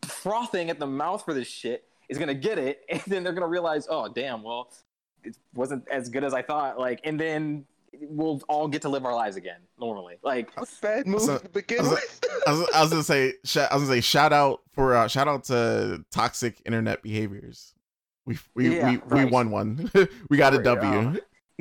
frothing 0.03 0.71
at 0.71 0.79
the 0.79 0.87
mouth 0.87 1.25
for 1.25 1.35
this 1.35 1.49
shit 1.49 1.85
is 2.09 2.19
gonna 2.19 2.35
get 2.35 2.59
it, 2.59 2.85
and 2.89 3.01
then 3.07 3.23
they're 3.25 3.33
gonna 3.33 3.49
realize, 3.49 3.87
oh 3.91 4.09
damn, 4.09 4.43
well, 4.43 4.71
it 5.23 5.37
wasn't 5.55 5.87
as 5.89 6.09
good 6.09 6.25
as 6.25 6.35
I 6.35 6.43
thought. 6.43 6.79
Like, 6.79 7.01
and 7.05 7.19
then 7.19 7.65
we'll 8.01 8.43
all 8.49 8.67
get 8.69 8.83
to 8.83 8.89
live 8.89 9.05
our 9.05 9.15
lives 9.15 9.37
again 9.37 9.61
normally. 9.79 10.17
Like, 10.23 10.51
Bad 10.83 11.07
move 11.07 11.23
So- 11.23 11.39
to 11.39 11.49
begin 11.49 11.85
so- 11.85 11.91
with. 11.93 12.21
I 12.47 12.51
was, 12.53 12.69
I 12.75 12.81
was 12.83 12.91
gonna 12.91 13.03
say 13.03 13.33
sh- 13.45 13.57
I 13.57 13.75
was 13.75 13.85
gonna 13.85 13.97
say 13.97 14.01
shout 14.03 14.33
out 14.33 14.61
for 14.73 14.95
uh, 14.95 15.09
shout 15.09 15.29
out 15.29 15.45
to 15.45 16.05
toxic 16.11 16.61
internet 16.67 17.03
behaviors. 17.03 17.73
We 18.27 18.39
we 18.55 18.77
Yeah, 18.77 18.99
we, 19.11 19.25
we 19.25 19.25
won 19.27 19.51
one. 19.51 19.91
we 20.31 20.37
got 20.37 20.55
a 20.55 20.57
Right, 20.57 20.65
W. 20.65 21.21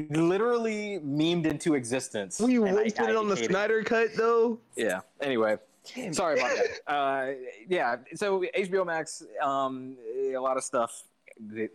literally 0.09 0.99
memed 1.05 1.45
into 1.45 1.75
existence. 1.75 2.39
We 2.39 2.53
you 2.53 2.65
and 2.65 2.77
I- 2.77 2.83
wasting 2.83 3.05
I 3.05 3.09
it 3.11 3.15
on 3.15 3.27
the 3.27 3.35
hate 3.35 3.49
Snyder 3.49 3.83
Cut 3.83 4.09
though? 4.15 4.59
Yeah. 4.75 5.01
Anyway, 5.21 5.57
sorry 6.11 6.39
about 6.39 6.55
that. 6.55 6.79
Uh, 6.87 7.31
yeah. 7.67 7.97
So 8.15 8.43
HBO 8.57 8.85
Max, 8.85 9.23
um, 9.41 9.95
a 10.33 10.37
lot 10.37 10.57
of 10.57 10.63
stuff 10.63 11.03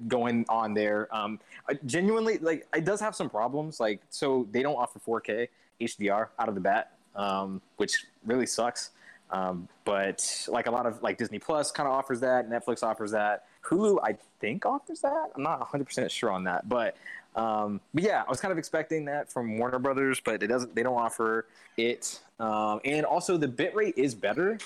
going 0.06 0.47
on 0.48 0.73
there. 0.73 1.09
Um, 1.15 1.39
genuinely, 1.85 2.39
like, 2.39 2.66
it 2.74 2.85
does 2.85 3.01
have 3.01 3.15
some 3.15 3.28
problems. 3.28 3.81
Like, 3.81 4.01
so 4.09 4.47
they 4.52 4.62
don't 4.62 4.77
offer 4.77 4.98
4K 5.01 5.48
HDR 5.81 6.28
out 6.39 6.48
of 6.48 6.55
the 6.55 6.60
bat, 6.60 6.93
um, 7.16 7.60
which 7.77 8.06
really 8.24 8.47
sucks. 8.47 8.90
Um, 9.31 9.69
but 9.85 10.47
like 10.48 10.69
a 10.69 10.70
lot 10.70 10.86
of 10.86 11.02
like 11.02 11.19
Disney 11.19 11.39
Plus 11.39 11.70
kind 11.70 11.86
of 11.86 11.93
offers 11.94 12.20
that, 12.20 12.48
Netflix 12.48 12.82
offers 12.82 13.10
that, 13.10 13.44
Hulu 13.64 13.98
I 14.02 14.16
think 14.40 14.64
offers 14.66 15.01
that. 15.01 15.30
I'm 15.35 15.43
not 15.43 15.60
100 15.60 15.85
percent 15.85 16.10
sure 16.10 16.30
on 16.30 16.44
that, 16.44 16.68
but 16.68 16.97
um, 17.36 17.80
but 17.94 18.02
yeah, 18.02 18.22
I 18.26 18.30
was 18.30 18.40
kind 18.40 18.51
of 18.52 18.59
expecting 18.59 19.05
that 19.06 19.30
from 19.30 19.59
Warner 19.59 19.78
Brothers, 19.78 20.20
but 20.24 20.43
it 20.43 20.47
doesn't. 20.48 20.74
They 20.74 20.82
don't 20.82 20.98
offer 20.98 21.47
it, 21.76 22.20
um, 22.40 22.80
and 22.85 23.05
also 23.06 23.36
the 23.36 23.47
bitrate 23.48 23.94
is 23.97 24.14
better 24.14 24.59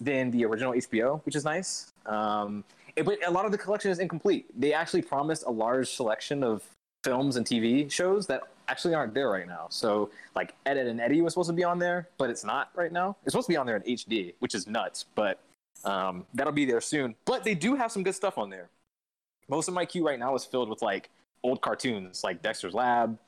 than 0.00 0.30
the 0.30 0.44
original 0.44 0.72
HBO, 0.74 1.24
which 1.24 1.34
is 1.36 1.44
nice. 1.44 1.92
Um, 2.06 2.64
it- 2.96 3.04
but 3.04 3.18
a 3.26 3.30
lot 3.30 3.46
of 3.46 3.52
the 3.52 3.58
collection 3.58 3.90
is 3.90 3.98
incomplete. 3.98 4.46
They 4.60 4.72
actually 4.72 5.02
promised 5.02 5.44
a 5.46 5.50
large 5.50 5.90
selection 5.90 6.44
of 6.44 6.62
films 7.02 7.36
and 7.36 7.44
TV 7.46 7.90
shows 7.90 8.26
that 8.28 8.42
actually 8.68 8.94
aren't 8.94 9.12
there 9.14 9.28
right 9.30 9.46
now. 9.46 9.66
So, 9.70 10.10
like 10.34 10.54
Ed, 10.66 10.78
Edd 10.78 10.86
n 10.86 11.00
Eddy 11.00 11.20
was 11.20 11.32
supposed 11.34 11.50
to 11.50 11.52
be 11.54 11.64
on 11.64 11.78
there, 11.78 12.08
but 12.18 12.30
it's 12.30 12.44
not 12.44 12.70
right 12.74 12.92
now. 12.92 13.16
It's 13.24 13.32
supposed 13.32 13.46
to 13.46 13.52
be 13.52 13.56
on 13.56 13.66
there 13.66 13.76
in 13.76 13.82
HD, 13.82 14.34
which 14.38 14.54
is 14.54 14.66
nuts, 14.66 15.04
but 15.14 15.38
um, 15.84 16.26
that'll 16.34 16.52
be 16.52 16.64
there 16.64 16.80
soon. 16.80 17.14
But 17.24 17.44
they 17.44 17.54
do 17.54 17.74
have 17.74 17.90
some 17.92 18.02
good 18.02 18.14
stuff 18.14 18.38
on 18.38 18.50
there. 18.50 18.68
Most 19.48 19.68
of 19.68 19.74
my 19.74 19.84
queue 19.84 20.06
right 20.06 20.18
now 20.18 20.34
is 20.34 20.44
filled 20.44 20.68
with 20.68 20.82
like 20.82 21.10
old 21.42 21.60
cartoons, 21.60 22.24
like 22.24 22.42
Dexter's 22.42 22.74
Lab, 22.74 23.18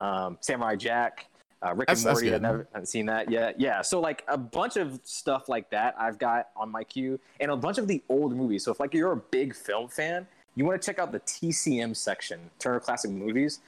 um, 0.00 0.38
Samurai 0.40 0.76
Jack, 0.76 1.26
uh, 1.64 1.74
Rick 1.74 1.88
That's- 1.88 2.04
and 2.04 2.12
Morty. 2.12 2.28
I 2.28 2.30
good. 2.32 2.42
never 2.42 2.68
haven't 2.72 2.86
seen 2.86 3.06
that 3.06 3.30
yet. 3.30 3.58
Yeah, 3.60 3.82
so 3.82 4.00
like 4.00 4.22
a 4.28 4.36
bunch 4.38 4.76
of 4.76 5.00
stuff 5.04 5.48
like 5.48 5.70
that 5.70 5.94
I've 5.98 6.18
got 6.18 6.48
on 6.56 6.70
my 6.70 6.84
queue, 6.84 7.18
and 7.40 7.50
a 7.50 7.56
bunch 7.56 7.78
of 7.78 7.88
the 7.88 8.02
old 8.08 8.36
movies. 8.36 8.64
So 8.64 8.70
if 8.72 8.78
like 8.80 8.94
you're 8.94 9.12
a 9.12 9.16
big 9.16 9.54
film 9.54 9.88
fan, 9.88 10.26
you 10.54 10.64
want 10.64 10.80
to 10.80 10.86
check 10.86 10.98
out 11.00 11.10
the 11.10 11.20
TCM 11.20 11.96
section, 11.96 12.38
Turner 12.60 12.78
Classic 12.80 13.10
Movies. 13.10 13.60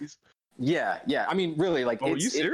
Yeah, 0.58 1.00
yeah. 1.06 1.26
I 1.28 1.34
mean, 1.34 1.54
really, 1.58 1.84
like, 1.84 1.98
Oh, 2.02 2.12
are 2.12 2.16
it's, 2.16 2.34
you 2.34 2.40
it- 2.44 2.46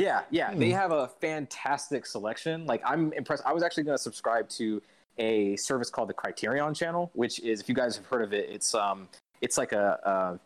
yeah, 0.00 0.22
yeah, 0.30 0.54
they 0.54 0.70
Hmm. 0.70 0.76
have 0.76 0.92
a 0.92 1.08
fantastic 1.20 2.06
selection. 2.06 2.66
Like 2.66 2.82
I'm 2.84 3.12
impressed. 3.12 3.42
I 3.46 3.52
was 3.52 3.62
actually 3.62 3.84
going 3.84 3.96
to 3.96 4.02
subscribe 4.02 4.48
to 4.60 4.80
a 5.18 5.56
service 5.56 5.90
called 5.90 6.08
the 6.08 6.14
Criterion 6.14 6.72
Channel, 6.74 7.10
which 7.14 7.40
is, 7.40 7.60
if 7.60 7.68
you 7.68 7.74
guys 7.74 7.96
have 7.96 8.06
heard 8.06 8.22
of 8.22 8.32
it, 8.32 8.48
it's 8.48 8.74
um, 8.74 9.08
it's 9.40 9.58
like 9.58 9.72
a 9.72 10.38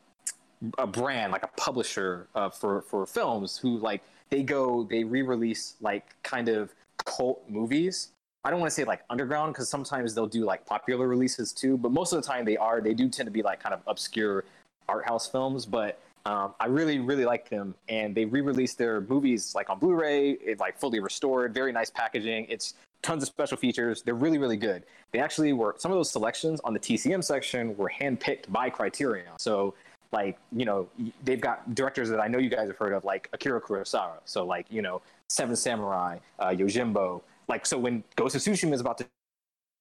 a, 0.78 0.82
a 0.82 0.86
brand, 0.86 1.32
like 1.32 1.44
a 1.44 1.50
publisher 1.56 2.26
uh, 2.34 2.50
for 2.50 2.82
for 2.82 3.06
films 3.06 3.56
who 3.56 3.78
like 3.78 4.02
they 4.30 4.42
go 4.42 4.84
they 4.84 5.04
re-release 5.04 5.76
like 5.80 6.04
kind 6.22 6.48
of 6.48 6.74
cult 7.04 7.42
movies. 7.48 8.08
I 8.46 8.50
don't 8.50 8.60
want 8.60 8.70
to 8.70 8.74
say 8.74 8.84
like 8.84 9.02
underground 9.08 9.54
because 9.54 9.68
sometimes 9.70 10.14
they'll 10.14 10.26
do 10.26 10.44
like 10.44 10.66
popular 10.66 11.06
releases 11.08 11.52
too, 11.52 11.78
but 11.78 11.92
most 11.92 12.12
of 12.12 12.20
the 12.20 12.26
time 12.26 12.44
they 12.44 12.56
are 12.56 12.80
they 12.80 12.94
do 12.94 13.08
tend 13.08 13.26
to 13.26 13.30
be 13.30 13.42
like 13.42 13.60
kind 13.62 13.74
of 13.74 13.80
obscure 13.86 14.44
art 14.88 15.06
house 15.06 15.26
films, 15.26 15.64
but 15.64 15.98
um, 16.26 16.54
I 16.58 16.66
really, 16.66 17.00
really 17.00 17.26
like 17.26 17.50
them, 17.50 17.74
and 17.88 18.14
they 18.14 18.24
re-released 18.24 18.78
their 18.78 19.02
movies 19.02 19.54
like 19.54 19.68
on 19.68 19.78
Blu-ray, 19.78 20.30
it, 20.30 20.58
like 20.58 20.78
fully 20.78 20.98
restored, 21.00 21.52
very 21.52 21.70
nice 21.70 21.90
packaging. 21.90 22.46
It's 22.48 22.74
tons 23.02 23.22
of 23.22 23.28
special 23.28 23.58
features. 23.58 24.00
They're 24.02 24.14
really, 24.14 24.38
really 24.38 24.56
good. 24.56 24.84
They 25.12 25.18
actually 25.18 25.52
were 25.52 25.74
some 25.78 25.92
of 25.92 25.98
those 25.98 26.10
selections 26.10 26.60
on 26.64 26.72
the 26.72 26.80
TCM 26.80 27.22
section 27.22 27.76
were 27.76 27.90
handpicked 28.00 28.50
by 28.50 28.70
Criterion. 28.70 29.32
So, 29.38 29.74
like 30.12 30.38
you 30.56 30.64
know, 30.64 30.88
they've 31.24 31.40
got 31.40 31.74
directors 31.74 32.08
that 32.08 32.20
I 32.20 32.28
know 32.28 32.38
you 32.38 32.48
guys 32.48 32.68
have 32.68 32.78
heard 32.78 32.94
of, 32.94 33.04
like 33.04 33.28
Akira 33.34 33.60
Kurosawa. 33.60 34.20
So, 34.24 34.46
like 34.46 34.64
you 34.70 34.80
know, 34.80 35.02
Seven 35.28 35.54
Samurai, 35.54 36.18
uh, 36.38 36.48
Yojimbo. 36.48 37.20
Like 37.48 37.66
so, 37.66 37.78
when 37.78 38.02
Ghost 38.16 38.34
of 38.34 38.40
Tsushima 38.40 38.72
is 38.72 38.80
about 38.80 38.96
to 38.96 39.06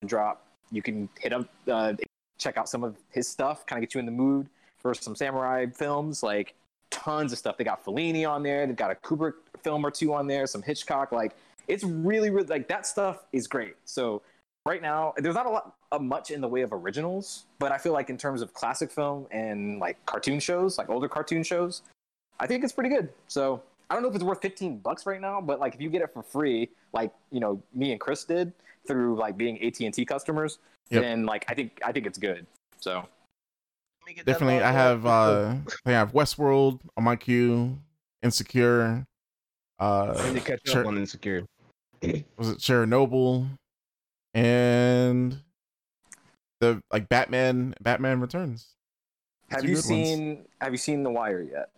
drop, 0.06 0.45
you 0.72 0.82
can 0.82 1.07
hit 1.22 1.32
up, 1.32 1.48
uh, 1.72 1.94
check 2.38 2.57
out 2.57 2.68
some 2.68 2.84
of 2.84 2.98
his 3.11 3.30
stuff, 3.30 3.65
kind 3.65 3.82
of 3.82 3.88
get 3.88 3.94
you 3.94 4.02
in 4.02 4.06
the 4.06 4.11
mood 4.11 4.49
for 4.84 4.93
some 4.93 5.15
samurai 5.15 5.65
films, 5.65 6.22
like 6.22 6.53
tons 6.91 7.31
of 7.31 7.39
stuff. 7.39 7.57
They 7.57 7.64
got 7.64 7.84
Fellini 7.84 8.30
on 8.30 8.43
there. 8.43 8.68
They've 8.68 8.76
got 8.76 8.91
a 8.91 8.95
Kubrick 8.95 9.34
film 9.64 9.84
or 9.84 9.89
two 9.89 10.14
on 10.14 10.27
there, 10.27 10.45
some 10.45 10.61
Hitchcock. 10.61 11.11
Like 11.11 11.35
it's 11.68 11.84
really, 11.84 12.30
really 12.30 12.45
like 12.47 12.68
that 12.68 12.85
stuff 12.85 13.26
is 13.31 13.47
great. 13.47 13.76
So 13.85 14.22
right 14.68 14.81
now, 14.81 15.14
there's 15.18 15.35
not 15.35 15.45
a 15.47 15.49
lot, 15.49 15.76
uh, 15.91 15.97
much 15.99 16.30
in 16.30 16.41
the 16.41 16.47
way 16.47 16.61
of 16.61 16.72
originals, 16.73 17.45
but 17.57 17.72
I 17.72 17.77
feel 17.77 17.93
like 17.93 18.10
in 18.10 18.18
terms 18.18 18.41
of 18.41 18.53
classic 18.53 18.91
film 18.91 19.26
and 19.31 19.80
like 19.80 19.97
cartoon 20.05 20.39
shows, 20.39 20.77
like 20.77 20.89
older 20.89 21.07
cartoon 21.07 21.41
shows, 21.43 21.81
I 22.39 22.45
think 22.47 22.64
it's 22.64 22.73
pretty 22.73 22.89
good. 22.89 23.10
So 23.27 23.64
I 23.89 23.93
don't 23.95 24.03
know 24.03 24.10
if 24.10 24.15
it's 24.15 24.23
worth 24.23 24.41
15 24.41 24.80
bucks 24.80 25.05
right 25.05 25.22
now, 25.22 25.39
but 25.39 25.60
like 25.60 25.73
if 25.73 25.81
you 25.81 25.89
get 25.89 26.01
it 26.01 26.14
for 26.14 26.22
free, 26.22 26.69
like 26.91 27.11
you 27.31 27.39
know 27.39 27.61
me 27.73 27.91
and 27.93 27.99
Chris 28.01 28.26
did 28.26 28.51
through 28.85 29.15
like 29.15 29.38
being 29.38 29.64
AT 29.64 29.80
and 29.80 29.93
T 29.93 30.03
customers, 30.05 30.60
Yep. 30.89 31.01
then 31.01 31.26
like 31.26 31.45
I 31.47 31.53
think 31.53 31.80
I 31.85 31.93
think 31.93 32.05
it's 32.05 32.18
good. 32.18 32.45
So 32.81 33.05
Definitely, 34.25 34.61
I 34.61 34.71
have 34.71 35.05
uh, 35.05 35.55
I 35.85 35.91
have 35.91 36.13
Westworld 36.13 36.80
on 36.97 37.03
my 37.03 37.15
queue, 37.15 37.77
Insecure, 38.21 39.05
I 39.80 40.07
need 40.07 40.19
uh, 40.19 40.34
to 40.34 40.39
catch 40.39 40.59
Sure. 40.65 40.81
up 40.81 40.88
on 40.88 40.97
Insecure. 40.97 41.45
was 42.38 42.49
it 42.49 42.57
Chernobyl, 42.59 43.47
and 44.34 45.38
the 46.59 46.81
like 46.91 47.09
Batman, 47.09 47.75
Batman 47.81 48.21
Returns. 48.21 48.75
have 49.49 49.61
Two 49.61 49.67
you 49.67 49.75
good 49.75 49.89
ones. 49.89 50.07
seen 50.07 50.45
Have 50.61 50.71
you 50.71 50.77
seen 50.77 51.03
The 51.03 51.09
Wire 51.11 51.41
yet? 51.41 51.69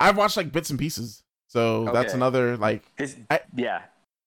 I've 0.00 0.16
watched 0.16 0.36
like 0.36 0.52
bits 0.52 0.70
and 0.70 0.78
pieces, 0.78 1.22
so 1.46 1.84
that's 1.92 2.14
another 2.14 2.56
like 2.56 2.84
His, 2.96 3.16
I- 3.30 3.40
yeah, 3.54 3.82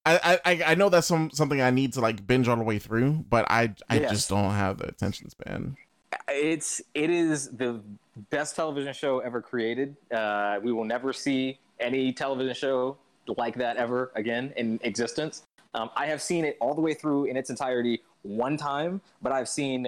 I, 0.06 0.40
I 0.46 0.64
I 0.68 0.76
know 0.76 0.90
that's 0.90 1.08
some 1.08 1.30
something 1.32 1.62
I 1.62 1.70
need 1.70 1.94
to 1.94 2.02
like 2.02 2.26
binge 2.26 2.48
all 2.48 2.58
the 2.58 2.64
way 2.64 2.80
through, 2.80 3.26
but 3.30 3.46
I 3.50 3.74
I 3.90 4.00
Yes. 4.00 4.12
just 4.12 4.30
don't 4.30 4.52
have 4.52 4.78
the 4.80 4.88
attention 4.88 5.30
span. 5.30 5.78
It's 6.30 6.82
it 6.94 7.10
is 7.10 7.50
the 7.50 7.82
best 8.30 8.56
television 8.56 8.94
show 8.94 9.20
ever 9.20 9.42
created. 9.42 9.96
Uh, 10.12 10.60
we 10.62 10.72
will 10.72 10.86
never 10.86 11.14
see 11.14 11.60
any 11.80 12.12
television 12.12 12.54
show 12.54 12.98
like 13.38 13.56
that 13.56 13.78
ever 13.78 14.12
again 14.16 14.54
in 14.58 14.80
existence. 14.84 15.44
Um, 15.74 15.90
I 15.96 16.06
have 16.08 16.22
seen 16.22 16.44
it 16.44 16.58
all 16.60 16.74
the 16.74 16.82
way 16.82 16.94
through 16.94 17.26
in 17.26 17.38
its 17.38 17.50
entirety 17.50 18.02
one 18.24 18.58
time, 18.58 19.02
but 19.22 19.32
I've 19.32 19.48
seen 19.48 19.88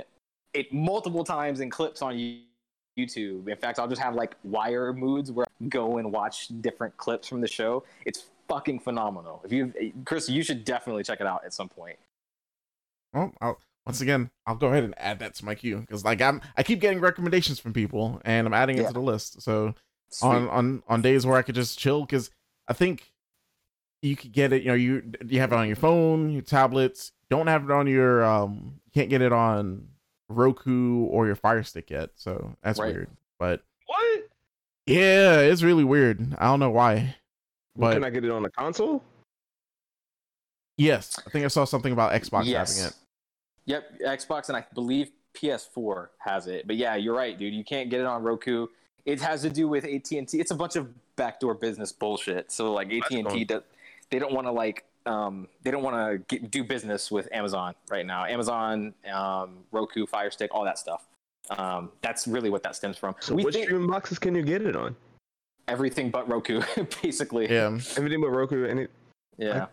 it 0.54 0.72
multiple 0.74 1.24
times 1.24 1.60
in 1.60 1.70
clips 1.70 2.02
on 2.02 2.16
YouTube. 2.98 3.48
In 3.48 3.58
fact, 3.58 3.80
I'll 3.80 3.88
just 3.88 4.02
have 4.02 4.16
like 4.16 4.36
wire 4.44 4.94
moods 4.94 5.32
where 5.32 5.46
I 5.62 5.66
go 5.68 5.98
and 5.98 6.12
watch 6.12 6.48
different 6.62 6.96
clips 6.98 7.28
from 7.28 7.42
the 7.42 7.48
show. 7.48 7.84
It's 8.06 8.26
fucking 8.48 8.80
phenomenal. 8.80 9.42
If 9.44 9.52
you, 9.52 9.74
Chris, 10.06 10.30
you 10.30 10.44
should 10.44 10.64
definitely 10.64 11.04
check 11.04 11.20
it 11.20 11.28
out 11.28 11.44
at 11.46 11.54
some 11.54 11.70
point. 11.70 11.98
Well, 13.14 13.34
I'll, 13.42 13.60
once 13.86 14.02
again, 14.02 14.30
I'll 14.48 14.56
go 14.56 14.68
ahead 14.68 14.84
and 14.84 14.94
add 14.98 15.20
that 15.20 15.36
to 15.36 15.46
my 15.46 15.56
queue 15.56 15.80
because 15.80 16.06
like 16.06 16.22
I'm 16.22 16.42
I 16.56 16.64
keep 16.64 16.80
getting 16.80 17.00
recommendations 17.00 17.60
from 17.60 17.74
people 17.74 18.22
and 18.26 18.48
I'm 18.48 18.54
adding 18.54 18.78
it 18.78 18.88
to 18.88 18.94
the 18.94 19.02
list. 19.02 19.42
So 19.42 19.76
Sweet. 20.10 20.28
on 20.30 20.50
on 20.50 20.84
on 20.88 21.02
days 21.02 21.26
where 21.26 21.38
I 21.38 21.42
could 21.42 21.56
just 21.56 21.78
chill 21.80 22.02
because 22.02 22.30
I 22.68 22.74
think 22.74 23.12
you 24.02 24.16
could 24.16 24.32
get 24.32 24.54
it. 24.54 24.62
You 24.64 24.70
know, 24.70 24.74
you 24.76 25.12
you 25.26 25.40
have 25.40 25.52
it 25.52 25.56
on 25.58 25.68
your 25.68 25.76
phone, 25.76 26.30
your 26.30 26.42
tablets. 26.42 27.12
Don't 27.30 27.48
have 27.48 27.64
it 27.66 27.72
on 27.72 27.88
your 27.88 28.24
um. 28.24 28.80
You 28.86 28.92
can't 28.94 29.10
get 29.10 29.22
it 29.22 29.34
on 29.34 29.88
Roku 30.30 31.06
or 31.06 31.26
your 31.26 31.36
Fire 31.36 31.64
Stick 31.64 31.90
yet. 31.90 32.12
So 32.16 32.56
that's 32.64 32.80
Right. 32.80 32.94
weird. 32.94 33.10
But 33.40 33.64
What? 33.88 34.24
yeah, 34.86 35.40
it's 35.40 35.64
really 35.64 35.84
weird. 35.84 36.36
I 36.38 36.46
don't 36.46 36.60
know 36.60 36.70
why. 36.70 37.16
But 37.76 37.94
Can 37.94 38.04
I 38.04 38.10
get 38.12 38.24
it 38.24 38.32
on 38.32 38.44
the 38.44 38.52
console? 38.52 39.04
yes, 40.78 41.20
I 41.26 41.30
think 41.30 41.44
I 41.46 41.48
saw 41.48 41.66
something 41.66 41.92
about 41.92 42.12
Xbox 42.14 42.46
having 42.46 42.86
it. 42.88 42.94
Yep, 43.66 44.00
Xbox 44.02 44.50
and 44.50 44.58
I 44.58 44.66
believe 44.74 45.12
PS4 45.36 46.10
has 46.20 46.48
it. 46.48 46.68
But 46.68 46.76
yeah, 46.76 46.96
you're 46.96 47.16
right, 47.16 47.38
dude. 47.38 47.54
You 47.54 47.64
can't 47.64 47.90
get 47.90 48.00
it 48.00 48.06
on 48.06 48.24
Roku. 48.24 48.68
It 49.06 49.22
has 49.22 49.42
to 49.42 49.50
do 49.50 49.68
with 49.68 49.86
AT 49.86 50.12
and 50.12 50.28
T. 50.28 50.40
It's 50.40 50.52
a 50.52 50.56
bunch 50.56 50.76
of 50.76 50.90
backdoor 51.16 51.56
business 51.56 51.92
bullshit. 51.92 52.52
So 52.52 52.74
like 52.74 52.92
AT 52.92 53.12
and 53.12 53.30
T, 53.30 53.46
fun. 53.46 53.62
they 54.10 54.20
don't 54.20 54.34
want 54.34 54.48
to 54.48 54.52
like 54.52 54.86
um, 55.06 55.48
they 55.64 55.72
don't 55.72 55.84
want 55.84 56.28
to 56.30 56.40
do 56.40 56.64
business 56.64 57.12
with 57.12 57.28
Amazon 57.34 57.76
right 57.90 58.06
now. 58.06 58.26
Amazon, 58.26 58.94
um, 59.12 59.58
Roku, 59.72 60.06
Fire 60.06 60.32
Stick, 60.32 60.52
all 60.54 60.64
that 60.64 60.80
stuff. 60.80 61.08
Um, 61.50 61.92
that's 62.02 62.26
really 62.26 62.50
what 62.50 62.64
that 62.64 62.76
stems 62.76 62.98
from. 62.98 63.16
So 63.20 63.36
we 63.36 63.44
which 63.44 63.56
think 63.56 63.66
streaming 63.66 63.88
boxes 63.88 64.18
can 64.18 64.34
you 64.34 64.44
get 64.44 64.62
it 64.62 64.78
on? 64.78 64.96
everything 65.68 66.10
but 66.10 66.28
Roku, 66.30 66.62
basically. 67.02 67.52
Yeah. 67.52 67.78
Everything 67.98 68.22
but 68.22 68.30
Roku. 68.30 68.66
Any 68.66 68.88
Yeah. 69.38 69.68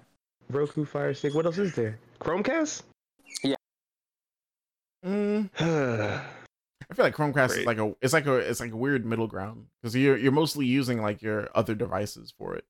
Roku 0.51 0.85
Fire 0.85 1.15
Stick. 1.15 1.35
What 1.35 1.47
else 1.47 1.59
is 1.59 1.75
there? 1.75 1.99
Chromecast. 2.21 2.83
Mm, 5.05 5.51
I 6.91 6.95
feel 6.95 7.05
like 7.05 7.15
Chromecast 7.15 7.59
is 7.59 7.67
like 7.67 7.79
a 7.79 7.95
it's 8.03 8.13
like 8.13 8.27
a 8.27 8.37
it's 8.37 8.61
like 8.61 8.73
a 8.73 8.77
weird 8.77 9.07
middle 9.07 9.27
ground 9.27 9.67
because 9.81 9.95
you're 9.97 10.17
you're 10.17 10.33
mostly 10.33 10.67
using 10.67 11.01
like 11.01 11.23
your 11.23 11.49
other 11.55 11.75
devices 11.75 12.35
for 12.37 12.55
it. 12.57 12.65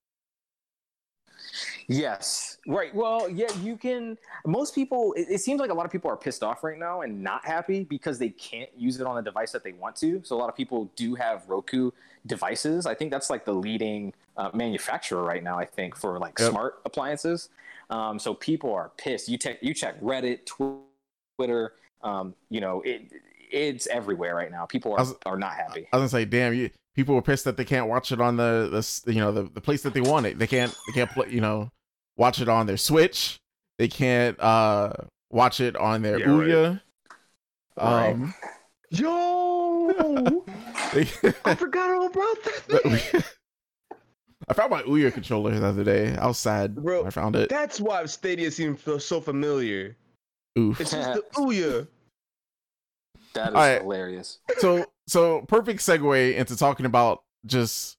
Yes. 1.89 2.59
Right. 2.69 2.95
Well, 2.95 3.29
yeah, 3.29 3.53
you 3.63 3.77
can. 3.77 4.17
Most 4.47 4.75
people, 4.77 5.13
it, 5.15 5.27
it 5.29 5.39
seems 5.41 5.61
like 5.61 5.71
a 5.71 5.75
lot 5.75 5.87
of 5.87 5.91
people 5.91 6.09
are 6.11 6.17
pissed 6.17 6.45
off 6.45 6.63
right 6.63 6.79
now 6.79 7.01
and 7.01 7.21
not 7.21 7.45
happy 7.45 7.83
because 7.83 8.19
they 8.19 8.29
can't 8.29 8.71
use 8.77 9.01
it 9.01 9.07
on 9.07 9.17
the 9.17 9.23
device 9.23 9.51
that 9.53 9.65
they 9.65 9.73
want 9.73 9.97
to. 9.97 10.21
So 10.25 10.37
a 10.37 10.39
lot 10.39 10.49
of 10.49 10.55
people 10.55 10.91
do 10.95 11.17
have 11.17 11.49
Roku 11.49 11.91
devices. 12.27 12.87
I 12.87 12.95
think 12.95 13.11
that's 13.11 13.29
like 13.29 13.45
the 13.45 13.55
leading 13.55 14.13
uh, 14.37 14.51
manufacturer 14.55 15.25
right 15.25 15.43
now. 15.43 15.59
I 15.59 15.65
think 15.65 15.97
for 15.97 16.19
like 16.21 16.39
Yep. 16.39 16.51
smart 16.51 16.81
appliances. 16.85 17.49
Um, 17.89 18.21
so 18.21 18.35
people 18.35 18.73
are 18.73 18.93
pissed. 18.97 19.29
You 19.29 19.37
check, 19.37 19.59
you 19.61 19.75
check 19.75 20.01
Reddit, 20.01 20.47
Twitter. 20.47 21.73
Um, 22.03 22.35
you 22.49 22.61
know, 22.61 22.81
it 22.83 23.13
it's 23.53 23.87
everywhere 23.89 24.35
right 24.35 24.51
now. 24.51 24.67
People 24.67 24.93
are 24.93 24.99
was- 24.99 25.15
are 25.27 25.37
not 25.39 25.53
happy. 25.53 25.89
I 25.93 25.97
was 25.97 26.13
gonna 26.13 26.23
say, 26.23 26.25
damn, 26.25 26.55
you 26.55 26.71
people 26.95 27.15
were 27.15 27.23
pissed 27.23 27.45
that 27.45 27.57
they 27.57 27.65
can't 27.65 27.89
watch 27.89 28.13
it 28.13 28.21
on 28.21 28.37
the 28.37 28.69
the 29.05 29.13
you 29.13 29.21
know 29.21 29.33
the, 29.33 29.45
the 29.45 29.61
place 29.61 29.83
that 29.83 29.95
they 29.95 30.01
want 30.01 30.27
it. 30.27 30.39
They 30.39 30.47
can't 30.47 30.75
they 30.87 30.93
can't 30.93 31.11
play 31.11 31.29
you 31.31 31.41
know 31.41 31.71
watch 32.17 32.41
it 32.41 32.49
on 32.49 32.67
their 32.67 32.77
Switch. 32.77 33.39
They 33.79 33.89
can't 33.89 34.39
uh 34.41 34.93
watch 35.31 35.61
it 35.61 35.77
on 35.77 36.03
their 36.03 36.19
Yeah. 36.19 36.27
Ouya. 36.27 36.81
Right. 37.79 38.11
Um, 38.11 38.35
Yo, 38.93 40.45
they, 40.93 41.03
I 41.45 41.55
forgot 41.55 41.91
all 41.91 42.07
about 42.07 42.37
that. 42.69 43.25
I 44.49 44.53
found 44.53 44.73
my 44.73 44.83
Ouya 44.83 45.13
controller 45.13 45.57
the 45.59 45.65
other 45.65 45.85
day. 45.85 46.17
I 46.17 46.27
was 46.27 46.39
sad. 46.39 46.75
Bro, 46.75 46.99
when 46.99 47.07
I 47.07 47.11
found 47.11 47.37
it. 47.37 47.49
That's 47.49 47.81
why 47.81 48.05
Stadia 48.07 48.51
seems 48.51 48.83
so 49.05 49.21
familiar. 49.21 49.97
Oof. 50.59 50.81
It's 50.81 50.91
just 50.91 51.13
the 51.15 51.23
Ouya. 51.41 51.89
That 53.35 53.51
is 53.51 53.55
All 53.55 53.61
right. 53.61 53.81
hilarious. 53.83 54.39
so 54.59 54.87
so 55.07 55.43
perfect 55.43 55.81
segue 55.81 56.35
into 56.35 56.57
talking 56.57 56.87
about 56.87 57.23
just 57.47 57.97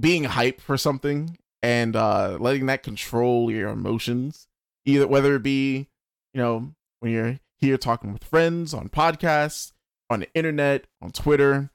being 0.00 0.24
hype 0.24 0.60
for 0.60 0.76
something 0.76 1.36
and 1.62 1.96
uh 1.96 2.36
letting 2.40 2.66
that 2.66 2.82
control 2.82 3.50
your 3.50 3.68
emotions 3.70 4.46
either 4.84 5.08
whether 5.08 5.34
it 5.36 5.42
be 5.42 5.88
you 6.34 6.40
know 6.40 6.72
when 7.00 7.10
you're 7.12 7.40
here 7.58 7.76
talking 7.76 8.12
with 8.12 8.22
friends 8.22 8.72
on 8.72 8.88
podcasts 8.88 9.72
on 10.10 10.20
the 10.20 10.28
internet 10.34 10.86
on 11.02 11.10
twitter 11.10 11.70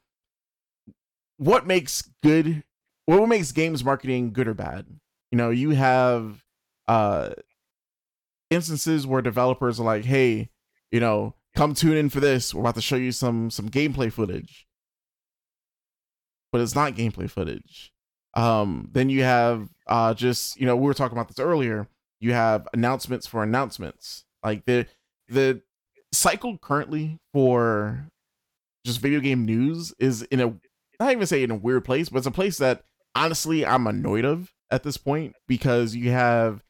what 1.38 1.68
makes 1.68 2.10
good 2.22 2.64
what 3.08 3.28
makes 3.28 3.52
games 3.52 3.84
marketing 3.84 4.32
good 4.32 4.48
or 4.48 4.54
bad 4.54 4.86
you 5.32 5.38
know 5.38 5.50
you 5.50 5.72
have 5.72 6.44
uh 6.88 7.32
instances 8.54 9.06
where 9.08 9.22
developers 9.22 9.80
are 9.80 9.86
like 9.86 10.06
hey 10.06 10.50
you 10.92 11.00
know 11.00 11.36
come 11.56 11.74
tune 11.74 11.98
in 11.98 12.10
for 12.10 12.20
this. 12.20 12.54
We're 12.54 12.62
about 12.62 12.76
to 12.76 12.82
show 12.82 12.96
you 12.96 13.12
some 13.12 13.50
some 13.50 13.70
gameplay 13.70 14.12
footage. 14.12 14.66
But 16.52 16.62
it's 16.62 16.76
not 16.76 16.96
gameplay 16.96 17.30
footage. 17.30 17.92
Um 18.36 18.90
then 18.92 19.10
you 19.10 19.24
have 19.24 19.70
uh 19.88 20.14
just 20.14 20.60
you 20.60 20.66
know 20.66 20.76
we 20.76 20.86
were 20.86 20.94
talking 20.94 21.18
about 21.18 21.28
this 21.28 21.40
earlier. 21.40 21.88
You 22.20 22.34
have 22.34 22.68
announcements 22.74 23.28
for 23.28 23.44
announcements. 23.44 24.26
Like 24.44 24.66
the 24.66 24.88
the 25.28 25.62
cycle 26.12 26.58
currently 26.58 27.20
for 27.32 28.08
just 28.86 29.00
video 29.00 29.20
game 29.20 29.46
news 29.46 29.94
is 30.00 30.24
in 30.24 30.40
a 30.40 30.54
not 31.00 31.12
even 31.12 31.26
say 31.26 31.44
in 31.44 31.52
a 31.52 31.56
weird 31.56 31.86
place, 31.86 32.10
but 32.10 32.20
it's 32.20 32.28
a 32.28 32.32
place 32.32 32.58
that 32.58 32.84
honestly 33.16 33.66
I'm 33.66 33.88
annoyed 33.88 34.26
of 34.26 34.52
at 34.72 34.84
this 34.84 34.98
point 34.98 35.36
because 35.48 35.96
you 35.96 36.12
have 36.12 36.62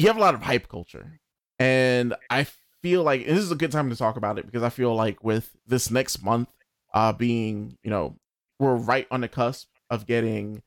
you 0.00 0.06
have 0.06 0.16
a 0.16 0.20
lot 0.20 0.34
of 0.34 0.42
hype 0.42 0.66
culture. 0.66 1.20
And 1.58 2.14
I 2.30 2.46
feel 2.82 3.02
like 3.02 3.26
and 3.26 3.36
this 3.36 3.44
is 3.44 3.52
a 3.52 3.56
good 3.56 3.70
time 3.70 3.90
to 3.90 3.96
talk 3.96 4.16
about 4.16 4.38
it 4.38 4.46
because 4.46 4.62
I 4.62 4.70
feel 4.70 4.94
like 4.94 5.22
with 5.22 5.54
this 5.66 5.90
next 5.90 6.22
month 6.24 6.48
uh 6.94 7.12
being, 7.12 7.76
you 7.82 7.90
know, 7.90 8.16
we're 8.58 8.76
right 8.76 9.06
on 9.10 9.20
the 9.20 9.28
cusp 9.28 9.68
of 9.90 10.06
getting 10.06 10.62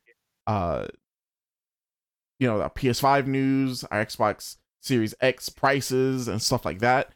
uh 0.46 0.86
you 2.38 2.46
know, 2.46 2.58
the 2.58 2.70
PS5 2.70 3.26
news, 3.26 3.82
our 3.84 4.04
Xbox 4.04 4.56
Series 4.82 5.14
X 5.20 5.48
prices 5.48 6.28
and 6.28 6.40
stuff 6.40 6.64
like 6.64 6.78
that. 6.78 7.12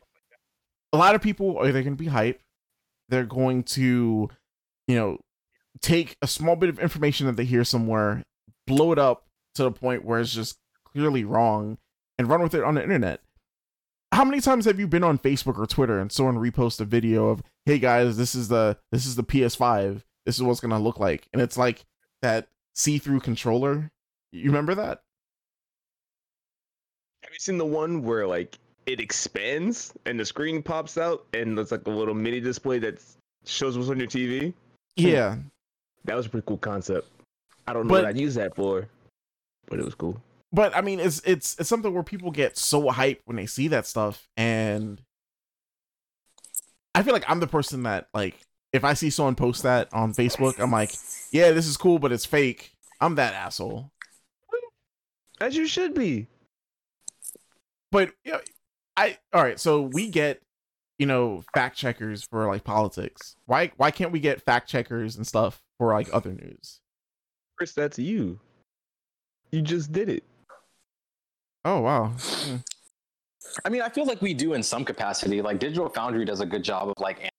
A 0.93 0.97
lot 0.97 1.15
of 1.15 1.23
people 1.23 1.59
are 1.59 1.69
either 1.69 1.82
going 1.82 1.97
to 1.97 2.03
be 2.03 2.11
hype, 2.11 2.40
they're 3.09 3.27
going 3.27 3.62
to, 3.62 4.28
you 4.89 4.97
know, 4.97 5.19
take 5.82 6.16
a 6.23 6.27
small 6.27 6.57
bit 6.57 6.69
of 6.69 6.81
information 6.81 7.27
that 7.27 7.36
they 7.36 7.45
hear 7.45 7.62
somewhere, 7.62 8.24
blow 8.66 8.90
it 8.90 8.99
up 8.99 9.27
to 9.55 9.62
the 9.62 9.70
point 9.70 10.05
where 10.05 10.19
it's 10.19 10.32
just 10.32 10.57
clearly 10.93 11.24
wrong, 11.24 11.78
and 12.19 12.28
run 12.28 12.43
with 12.43 12.55
it 12.55 12.65
on 12.65 12.74
the 12.74 12.82
internet. 12.82 13.20
How 14.12 14.24
many 14.24 14.40
times 14.40 14.65
have 14.65 14.81
you 14.81 14.86
been 14.89 15.05
on 15.05 15.19
Facebook 15.19 15.59
or 15.59 15.66
Twitter 15.66 15.99
and 16.01 16.11
someone 16.11 16.36
repost 16.36 16.81
a 16.81 16.85
video 16.85 17.28
of, 17.28 17.43
"Hey 17.66 17.78
guys, 17.78 18.16
this 18.16 18.35
is 18.35 18.49
the 18.49 18.78
this 18.90 19.07
is 19.07 19.16
the 19.16 19.23
PS5. 19.23 20.05
This 20.27 20.36
is 20.36 20.43
what's 20.43 20.61
gonna 20.61 20.78
look 20.78 20.99
like," 20.99 21.28
and 21.32 21.43
it's 21.43 21.57
like 21.59 21.85
that 22.23 22.49
see-through 22.74 23.20
controller. 23.20 23.90
You 24.32 24.45
remember 24.47 24.74
that? 24.74 25.03
Have 27.23 27.32
you 27.32 27.39
seen 27.39 27.59
the 27.59 27.66
one 27.66 28.03
where 28.03 28.27
like 28.27 28.59
it 28.86 29.01
expands 29.01 29.93
and 30.07 30.19
the 30.19 30.24
screen 30.24 30.62
pops 30.62 30.97
out 30.97 31.27
and 31.35 31.59
it's 31.59 31.70
like 31.70 31.86
a 31.86 31.90
little 31.90 32.15
mini 32.15 32.40
display 32.40 32.78
that 32.78 33.03
shows 33.45 33.77
what's 33.77 33.90
on 33.90 33.99
your 33.99 34.07
TV? 34.09 34.55
Yeah, 34.97 35.36
That 36.05 36.16
was 36.16 36.27
a 36.27 36.31
pretty 36.31 36.47
cool 36.47 36.59
concept. 36.59 37.07
I 37.66 37.73
don't 37.74 37.86
know 37.86 37.90
But- 37.95 38.05
what 38.05 38.09
I'd 38.09 38.19
use 38.19 38.35
that 38.36 38.57
for, 38.57 38.89
but 39.66 39.78
it 39.78 39.85
was 39.85 39.95
cool. 39.95 40.20
But 40.53 40.77
I 40.77 40.81
mean, 40.81 41.01
it's 41.01 41.20
it's 41.25 41.59
it's 41.59 41.69
something 41.69 41.93
where 41.93 42.03
people 42.03 42.31
get 42.31 42.57
so 42.57 42.85
hyped 42.85 43.20
when 43.25 43.37
they 43.37 43.47
see 43.47 43.69
that 43.69 43.87
stuff, 43.87 44.29
and 44.37 45.01
I 46.95 47.03
feel 47.03 47.12
like 47.12 47.29
I'm 47.29 47.41
the 47.41 47.47
person 47.47 47.83
that 47.83 48.09
like 48.15 48.37
if 48.73 48.85
I 48.85 48.95
see 48.95 49.11
someone 49.11 49.35
post 49.35 49.62
that 49.62 49.93
on 49.93 50.15
Facebook, 50.15 50.59
I'm 50.59 50.70
like, 50.70 50.93
yeah, 51.33 51.53
this 51.53 51.66
is 51.66 51.77
cool, 51.77 51.99
but 51.99 52.12
it's 52.12 52.25
fake. 52.25 52.73
I'm 53.01 53.15
that 53.16 53.35
asshole. 53.35 53.91
As 55.41 55.57
you 55.57 55.66
should 55.66 55.95
be. 55.95 56.27
But 57.93 58.11
you 58.25 58.33
know, 58.33 58.41
I 58.97 59.19
all 59.33 59.43
right. 59.43 59.61
So 59.61 59.83
we 59.83 60.09
get 60.09 60.41
you 60.99 61.07
know 61.07 61.45
fact 61.55 61.77
checkers 61.77 62.25
for 62.25 62.47
like 62.47 62.65
politics. 62.65 63.37
Why 63.47 63.70
why 63.77 63.91
can't 63.91 64.12
we 64.12 64.20
get 64.20 64.43
fact 64.43 64.69
checkers 64.69 65.16
and 65.16 65.27
stuff 65.27 65.62
for 65.79 65.93
like 65.93 66.09
other 66.12 66.33
news? 66.33 66.81
Chris, 67.57 67.75
that's 67.75 67.99
you. 67.99 68.41
You 69.51 69.62
just 69.62 69.93
did 69.93 70.09
it. 70.09 70.25
Oh 71.65 71.81
wow. 71.81 72.13
Hmm. 72.19 72.57
I 73.65 73.69
mean, 73.69 73.83
I 73.83 73.89
feel 73.89 74.05
like 74.07 74.23
we 74.23 74.35
do 74.35 74.55
in 74.55 74.63
some 74.63 74.85
capacity. 74.85 75.43
Like 75.43 75.59
Digital 75.59 75.89
Foundry 75.91 76.25
does 76.25 76.41
a 76.41 76.47
good 76.47 76.63
job 76.63 76.89
of 76.89 76.95
like 76.99 77.31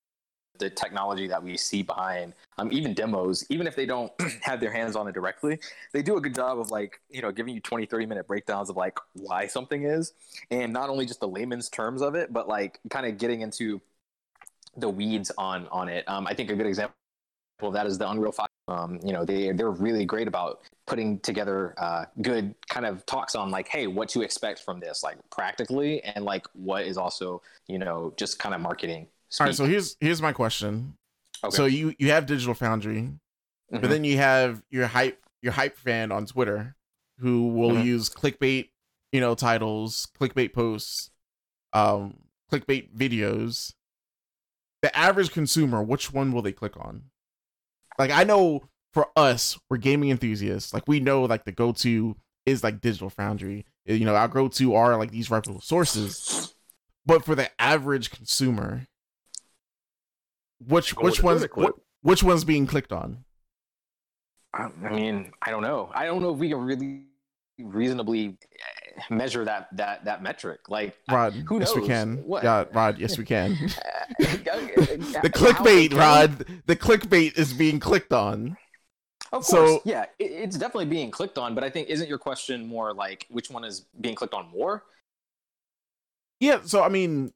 the 0.60 0.70
technology 0.70 1.28
that 1.28 1.41
we 1.41 1.58
see 1.58 1.82
behind 1.82 2.34
um, 2.58 2.72
even 2.72 2.94
demos, 2.94 3.46
even 3.50 3.66
if 3.66 3.76
they 3.76 3.86
don't 3.86 4.12
have 4.41 4.60
their 4.60 4.72
hands 4.72 4.96
on 4.96 5.08
it 5.08 5.14
directly, 5.14 5.60
they 5.94 6.02
do 6.02 6.18
a 6.18 6.22
good 6.22 6.36
job 6.36 6.60
of 6.60 6.70
like, 6.72 7.00
you 7.10 7.22
know, 7.22 7.32
giving 7.32 7.56
you 7.56 7.62
20, 7.62 7.86
30 7.86 8.06
minute 8.06 8.28
breakdowns 8.28 8.70
of 8.70 8.76
like 8.76 8.98
why 9.14 9.48
something 9.48 9.84
is. 9.84 10.14
And 10.52 10.74
not 10.74 10.90
only 10.90 11.06
just 11.06 11.22
the 11.22 11.28
layman's 11.28 11.70
terms 11.70 12.02
of 12.02 12.16
it, 12.16 12.34
but 12.34 12.48
like 12.48 12.80
kind 12.90 13.06
of 13.06 13.18
getting 13.18 13.41
into 13.41 13.82
the 14.78 14.90
weeds 14.90 15.32
on 15.38 15.68
on 15.70 15.90
it. 15.90 16.08
Um, 16.08 16.28
I 16.28 16.34
think 16.34 16.52
a 16.52 16.56
good 16.56 16.68
example 16.68 16.96
of 17.62 17.74
that 17.74 17.88
is 17.88 17.98
the 17.98 18.10
Unreal 18.10 18.32
5. 18.34 18.48
Um, 18.70 19.00
you 19.04 19.14
know, 19.14 19.26
they 19.26 19.52
they're 19.52 19.72
really 19.72 20.06
great 20.06 20.28
about 20.28 20.62
putting 20.86 21.20
together 21.20 21.74
uh, 21.78 22.06
good 22.22 22.54
kind 22.68 22.86
of 22.86 23.06
talks 23.06 23.36
on 23.36 23.50
like, 23.52 23.68
hey, 23.68 23.88
what 23.88 24.10
to 24.10 24.22
expect 24.22 24.60
from 24.62 24.80
this, 24.80 25.04
like 25.04 25.18
practically, 25.32 26.04
and 26.04 26.24
like 26.24 26.46
what 26.54 26.86
is 26.86 26.98
also, 26.98 27.41
you 27.68 27.80
know, 27.80 28.14
just 28.18 28.40
kind 28.40 28.54
of 28.54 28.62
marketing. 28.62 29.08
All 29.40 29.48
right. 29.48 29.56
So 29.56 29.66
here's 29.66 29.98
here's 30.00 30.22
my 30.22 30.34
question. 30.34 30.96
Okay. 31.44 31.56
So 31.56 31.66
you 31.66 31.94
you 32.00 32.12
have 32.12 32.26
Digital 32.26 32.54
Foundry, 32.54 33.02
Mhm. 33.02 33.82
but 33.82 33.90
then 33.90 34.04
you 34.04 34.18
have 34.18 34.64
your 34.70 34.88
hype 34.88 35.20
your 35.41 35.54
hype 35.54 35.78
fan 35.78 36.12
on 36.12 36.26
Twitter 36.26 36.76
who 37.20 37.48
will 37.48 37.72
Mhm. 37.72 37.86
use 37.86 38.10
clickbait, 38.10 38.70
you 39.12 39.20
know, 39.20 39.36
titles, 39.36 40.08
clickbait 40.20 40.54
posts, 40.54 41.12
um, 41.74 42.20
clickbait 42.52 42.94
videos. 42.96 43.74
The 44.82 44.96
average 44.98 45.32
consumer, 45.32 45.84
which 45.84 46.14
one 46.14 46.32
will 46.32 46.41
they 46.41 46.54
click 46.54 46.78
on? 46.78 47.04
Like 47.99 48.11
I 48.11 48.23
know 48.23 48.63
for 48.93 49.07
us, 49.15 49.59
we're 49.69 49.77
gaming 49.77 50.09
enthusiasts. 50.09 50.73
Like 50.73 50.88
we 50.88 50.99
know 50.99 51.23
like 51.26 51.43
the 51.43 51.51
go-to 51.51 52.15
is 52.45 52.63
like 52.63 52.81
Digital 52.81 53.09
Foundry. 53.11 53.65
Eh, 53.88 53.95
you 53.95 54.05
know, 54.05 54.15
our 54.15 54.30
go-to 54.30 54.73
are 54.73 54.97
like 54.97 55.11
these 55.11 55.30
reputable 55.30 55.61
sources. 55.61 56.55
But 57.05 57.26
for 57.26 57.35
the 57.35 57.49
average 57.61 58.09
consumer, 58.09 58.88
which 60.65 60.95
Go 60.95 61.03
which 61.03 61.21
ones 61.21 61.41
Twitter 61.41 61.53
what, 61.55 61.76
which 62.01 62.23
one's 62.23 62.45
being 62.45 62.65
clicked 62.65 62.93
on? 62.93 63.26
I 64.53 64.69
I 64.84 64.89
mean, 64.89 65.34
I 65.41 65.51
don't 65.51 65.61
know. 65.61 65.91
I 65.93 66.05
don't 66.05 66.21
know 66.21 66.31
if 66.31 66.38
we 66.38 66.49
can 66.49 66.59
really 66.59 67.09
reasonably 67.60 68.38
eh, 68.98 69.02
measure 69.10 69.45
that 69.45 69.68
that 69.77 70.06
that 70.06 70.23
metric. 70.23 70.69
Like, 70.69 70.98
I- 71.07 71.15
Rod, 71.15 71.34
who 71.34 71.60
yes 71.60 71.76
we 71.76 71.86
can. 71.86 72.18
What? 72.26 72.44
Yeah, 72.44 72.65
Rod, 72.73 72.98
yes 72.99 73.18
we 73.18 73.26
can. 73.26 73.52
the 74.19 75.31
clickbait, 75.34 75.94
Rod. 75.94 76.45
The 76.65 76.76
clickbait 76.76 77.38
is 77.38 77.53
being 77.53 77.80
clicked 77.80 78.14
on. 78.14 78.57
Of 79.31 79.45
So- 79.45 79.57
course, 79.65 79.81
yeah, 79.86 80.06
it, 80.18 80.31
it's 80.31 80.57
definitely 80.57 80.86
being 80.86 81.11
clicked 81.11 81.38
on. 81.38 81.53
But 81.56 81.64
I 81.64 81.69
think 81.69 81.90
isn't 81.90 82.07
your 82.10 82.18
question 82.18 82.68
more 82.68 82.94
like 82.94 83.27
which 83.30 83.49
one 83.49 83.64
is 83.64 83.86
being 84.02 84.15
clicked 84.15 84.34
on 84.34 84.49
more? 84.49 84.84
Yeah, 86.40 86.61
so 86.64 86.81
I 86.84 86.90
mean 86.90 87.31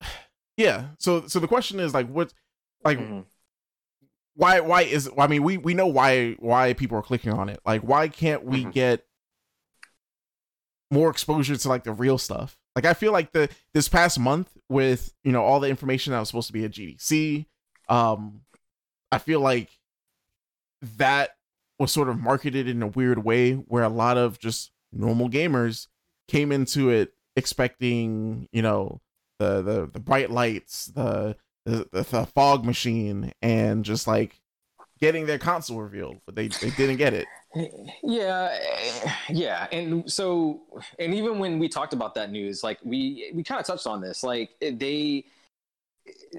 Yeah, 0.56 0.88
so 0.98 1.26
so 1.26 1.38
the 1.40 1.48
question 1.48 1.78
is 1.80 1.92
like 1.94 2.08
what 2.08 2.32
like 2.84 2.98
Mhm. 2.98 3.24
Why 4.38 4.60
why 4.60 4.82
is 4.82 5.10
I 5.18 5.26
mean 5.26 5.42
we 5.42 5.58
we 5.58 5.74
know 5.74 5.88
why 5.88 6.34
why 6.38 6.72
people 6.72 6.96
are 6.96 7.02
clicking 7.02 7.32
on 7.32 7.48
it. 7.48 7.58
Like 7.66 7.82
why 7.82 8.06
can't 8.06 8.44
we 8.44 8.64
Mhm. 8.64 8.72
get 8.72 9.04
more 10.90 11.10
exposure 11.10 11.56
to 11.56 11.68
like 11.68 11.82
the 11.82 11.92
real 11.92 12.18
stuff? 12.18 12.56
Like 12.76 12.84
I 12.86 12.94
feel 12.94 13.12
like 13.12 13.32
the 13.32 13.48
this 13.74 13.88
past 13.88 14.18
month 14.18 14.56
with, 14.68 15.12
you 15.24 15.32
know, 15.32 15.42
all 15.42 15.58
the 15.58 15.68
information 15.68 16.12
that 16.12 16.20
was 16.20 16.28
supposed 16.28 16.46
to 16.46 16.52
be 16.52 16.64
at 16.64 16.70
GDC, 16.70 17.46
um 17.88 18.42
I 19.10 19.18
feel 19.18 19.40
like 19.40 19.70
that 20.96 21.30
was 21.80 21.90
sort 21.90 22.08
of 22.08 22.20
marketed 22.20 22.68
in 22.68 22.80
a 22.82 22.86
weird 22.86 23.24
way 23.24 23.54
where 23.54 23.82
a 23.82 23.88
lot 23.88 24.16
of 24.18 24.38
just 24.38 24.70
normal 24.92 25.28
gamers 25.28 25.88
came 26.28 26.52
into 26.52 26.90
it 26.90 27.12
expecting, 27.34 28.48
you 28.52 28.62
know, 28.62 29.00
the 29.40 29.62
the 29.62 29.90
the 29.92 30.00
bright 30.00 30.30
lights, 30.30 30.86
the 30.86 31.36
the, 31.68 32.26
fog 32.34 32.64
machine, 32.64 33.32
and 33.42 33.84
just 33.84 34.06
like 34.06 34.40
getting 35.00 35.26
their 35.26 35.38
console 35.38 35.80
revealed, 35.80 36.20
but 36.26 36.34
they 36.34 36.48
they 36.48 36.70
didn't 36.70 36.96
get 36.96 37.14
it. 37.14 37.26
Yeah, 38.02 38.58
yeah, 39.28 39.66
and 39.72 40.10
so, 40.10 40.62
and 40.98 41.14
even 41.14 41.38
when 41.38 41.58
we 41.58 41.68
talked 41.68 41.92
about 41.92 42.14
that 42.16 42.30
news, 42.30 42.62
like 42.62 42.78
we 42.84 43.30
we 43.34 43.42
kind 43.42 43.60
of 43.60 43.66
touched 43.66 43.86
on 43.86 44.00
this, 44.00 44.22
like 44.22 44.50
they. 44.60 45.24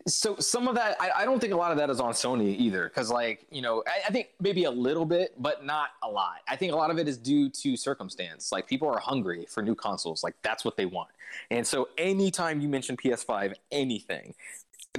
So 0.07 0.35
some 0.39 0.67
of 0.67 0.73
that, 0.75 0.99
I, 0.99 1.11
I 1.17 1.25
don't 1.25 1.39
think 1.39 1.53
a 1.53 1.55
lot 1.55 1.71
of 1.71 1.77
that 1.77 1.91
is 1.91 1.99
on 1.99 2.13
Sony 2.13 2.57
either, 2.57 2.85
because 2.85 3.11
like 3.11 3.45
you 3.51 3.61
know, 3.61 3.83
I, 3.87 4.07
I 4.07 4.11
think 4.11 4.29
maybe 4.39 4.63
a 4.63 4.71
little 4.71 5.05
bit, 5.05 5.35
but 5.37 5.63
not 5.63 5.89
a 6.03 6.09
lot. 6.09 6.37
I 6.47 6.55
think 6.55 6.73
a 6.73 6.75
lot 6.75 6.89
of 6.89 6.97
it 6.97 7.07
is 7.07 7.17
due 7.17 7.49
to 7.49 7.77
circumstance. 7.77 8.51
Like 8.51 8.67
people 8.67 8.87
are 8.87 8.99
hungry 8.99 9.45
for 9.47 9.61
new 9.61 9.75
consoles, 9.75 10.23
like 10.23 10.35
that's 10.41 10.65
what 10.65 10.75
they 10.75 10.85
want. 10.85 11.09
And 11.51 11.65
so 11.65 11.89
anytime 11.97 12.61
you 12.61 12.69
mention 12.69 12.97
PS5, 12.97 13.53
anything, 13.71 14.33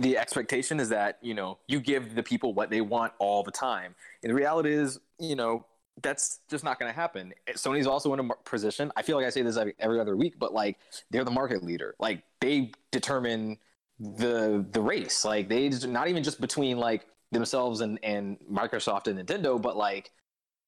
the 0.00 0.16
expectation 0.16 0.80
is 0.80 0.88
that 0.88 1.18
you 1.22 1.34
know 1.34 1.58
you 1.68 1.80
give 1.80 2.14
the 2.14 2.22
people 2.22 2.54
what 2.54 2.70
they 2.70 2.80
want 2.80 3.12
all 3.18 3.42
the 3.42 3.50
time. 3.50 3.94
And 4.22 4.30
the 4.30 4.34
reality 4.34 4.72
is, 4.72 4.98
you 5.18 5.36
know, 5.36 5.66
that's 6.02 6.40
just 6.48 6.64
not 6.64 6.78
going 6.78 6.90
to 6.90 6.96
happen. 6.96 7.32
Sony's 7.50 7.86
also 7.86 8.12
in 8.14 8.20
a 8.20 8.34
position. 8.44 8.90
I 8.96 9.02
feel 9.02 9.16
like 9.16 9.26
I 9.26 9.30
say 9.30 9.42
this 9.42 9.58
every 9.78 10.00
other 10.00 10.16
week, 10.16 10.38
but 10.38 10.52
like 10.52 10.78
they're 11.10 11.24
the 11.24 11.30
market 11.30 11.62
leader. 11.62 11.94
Like 11.98 12.22
they 12.40 12.72
determine 12.90 13.58
the 13.98 14.64
the 14.72 14.80
race. 14.80 15.24
Like 15.24 15.48
they 15.48 15.68
not 15.68 16.08
even 16.08 16.22
just 16.22 16.40
between 16.40 16.78
like 16.78 17.06
themselves 17.32 17.80
and 17.80 17.98
and 18.02 18.38
Microsoft 18.50 19.06
and 19.06 19.18
Nintendo, 19.18 19.60
but 19.60 19.76
like 19.76 20.10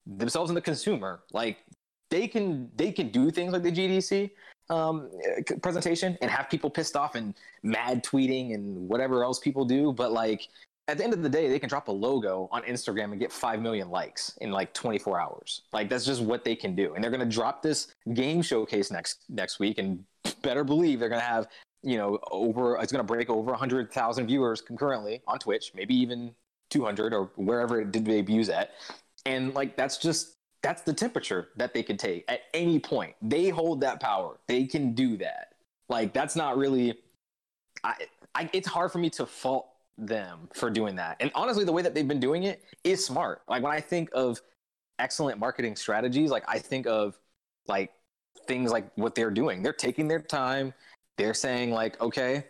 themselves 0.06 0.50
and 0.50 0.56
the 0.56 0.62
consumer. 0.62 1.22
Like 1.32 1.58
they 2.10 2.28
can 2.28 2.70
they 2.76 2.92
can 2.92 3.08
do 3.08 3.30
things 3.30 3.52
like 3.52 3.62
the 3.62 3.72
GDC 3.72 4.30
um, 4.72 5.10
presentation 5.60 6.16
and 6.22 6.30
have 6.30 6.48
people 6.48 6.70
pissed 6.70 6.96
off 6.96 7.14
and 7.14 7.34
mad 7.62 8.02
tweeting 8.02 8.54
and 8.54 8.88
whatever 8.88 9.22
else 9.22 9.38
people 9.38 9.64
do, 9.64 9.92
but 9.92 10.12
like 10.12 10.48
at 10.88 10.98
the 10.98 11.04
end 11.04 11.12
of 11.12 11.22
the 11.22 11.28
day, 11.28 11.48
they 11.48 11.58
can 11.58 11.68
drop 11.68 11.88
a 11.88 11.92
logo 11.92 12.48
on 12.50 12.62
Instagram 12.62 13.12
and 13.12 13.20
get 13.20 13.30
5 13.30 13.60
million 13.60 13.90
likes 13.90 14.36
in 14.40 14.50
like 14.50 14.72
24 14.72 15.20
hours. 15.20 15.62
Like 15.72 15.88
that's 15.88 16.04
just 16.04 16.22
what 16.22 16.44
they 16.44 16.56
can 16.56 16.74
do. 16.74 16.94
And 16.94 17.04
they're 17.04 17.10
going 17.10 17.28
to 17.28 17.34
drop 17.34 17.62
this 17.62 17.94
game 18.14 18.42
showcase 18.42 18.90
next 18.90 19.24
next 19.28 19.58
week 19.60 19.78
and 19.78 20.04
better 20.40 20.64
believe 20.64 20.98
they're 20.98 21.08
going 21.08 21.20
to 21.20 21.26
have, 21.26 21.46
you 21.82 21.98
know, 21.98 22.18
over 22.30 22.76
it's 22.78 22.90
going 22.90 23.04
to 23.06 23.12
break 23.12 23.30
over 23.30 23.50
100,000 23.50 24.26
viewers 24.26 24.60
concurrently 24.60 25.22
on 25.26 25.38
Twitch, 25.38 25.72
maybe 25.74 25.94
even 25.94 26.34
200 26.70 27.12
or 27.12 27.30
wherever 27.36 27.80
it 27.80 27.92
did 27.92 28.04
debuts 28.04 28.48
at. 28.48 28.70
And 29.24 29.54
like 29.54 29.76
that's 29.76 29.98
just 29.98 30.36
that's 30.62 30.82
the 30.82 30.92
temperature 30.92 31.48
that 31.56 31.74
they 31.74 31.82
could 31.82 31.98
take 31.98 32.24
at 32.28 32.42
any 32.54 32.78
point. 32.78 33.14
They 33.20 33.48
hold 33.48 33.80
that 33.80 34.00
power. 34.00 34.38
They 34.46 34.64
can 34.66 34.94
do 34.94 35.16
that. 35.18 35.54
Like 35.88 36.12
that's 36.12 36.36
not 36.36 36.56
really 36.56 36.98
I, 37.84 37.94
I 38.34 38.50
it's 38.52 38.68
hard 38.68 38.92
for 38.92 38.98
me 38.98 39.10
to 39.10 39.26
fault 39.26 39.68
them 39.98 40.48
for 40.54 40.70
doing 40.70 40.96
that. 40.96 41.16
And 41.20 41.30
honestly, 41.34 41.64
the 41.64 41.72
way 41.72 41.82
that 41.82 41.94
they've 41.94 42.08
been 42.08 42.20
doing 42.20 42.44
it 42.44 42.62
is 42.84 43.04
smart. 43.04 43.42
Like 43.48 43.62
when 43.62 43.72
I 43.72 43.80
think 43.80 44.08
of 44.12 44.40
excellent 44.98 45.38
marketing 45.38 45.76
strategies, 45.76 46.30
like 46.30 46.44
I 46.48 46.58
think 46.58 46.86
of 46.86 47.18
like 47.66 47.92
things 48.46 48.70
like 48.70 48.90
what 48.96 49.14
they're 49.14 49.30
doing. 49.30 49.62
They're 49.62 49.72
taking 49.72 50.08
their 50.08 50.20
time. 50.20 50.72
They're 51.18 51.34
saying 51.34 51.72
like, 51.72 52.00
okay, 52.00 52.44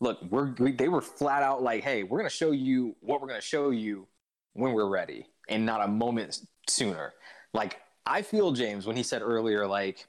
look, 0.00 0.18
we're 0.30 0.54
we, 0.58 0.72
they 0.72 0.88
were 0.88 1.00
flat 1.00 1.42
out 1.42 1.62
like, 1.62 1.82
hey, 1.82 2.02
we're 2.02 2.18
gonna 2.18 2.30
show 2.30 2.52
you 2.52 2.94
what 3.00 3.20
we're 3.20 3.28
gonna 3.28 3.40
show 3.40 3.70
you 3.70 4.06
when 4.52 4.72
we're 4.72 4.88
ready, 4.88 5.26
and 5.48 5.66
not 5.66 5.82
a 5.82 5.88
moment 5.88 6.40
sooner. 6.68 7.12
Like 7.54 7.80
I 8.06 8.22
feel 8.22 8.52
James 8.52 8.86
when 8.86 8.96
he 8.96 9.02
said 9.02 9.22
earlier, 9.22 9.66
like, 9.66 10.06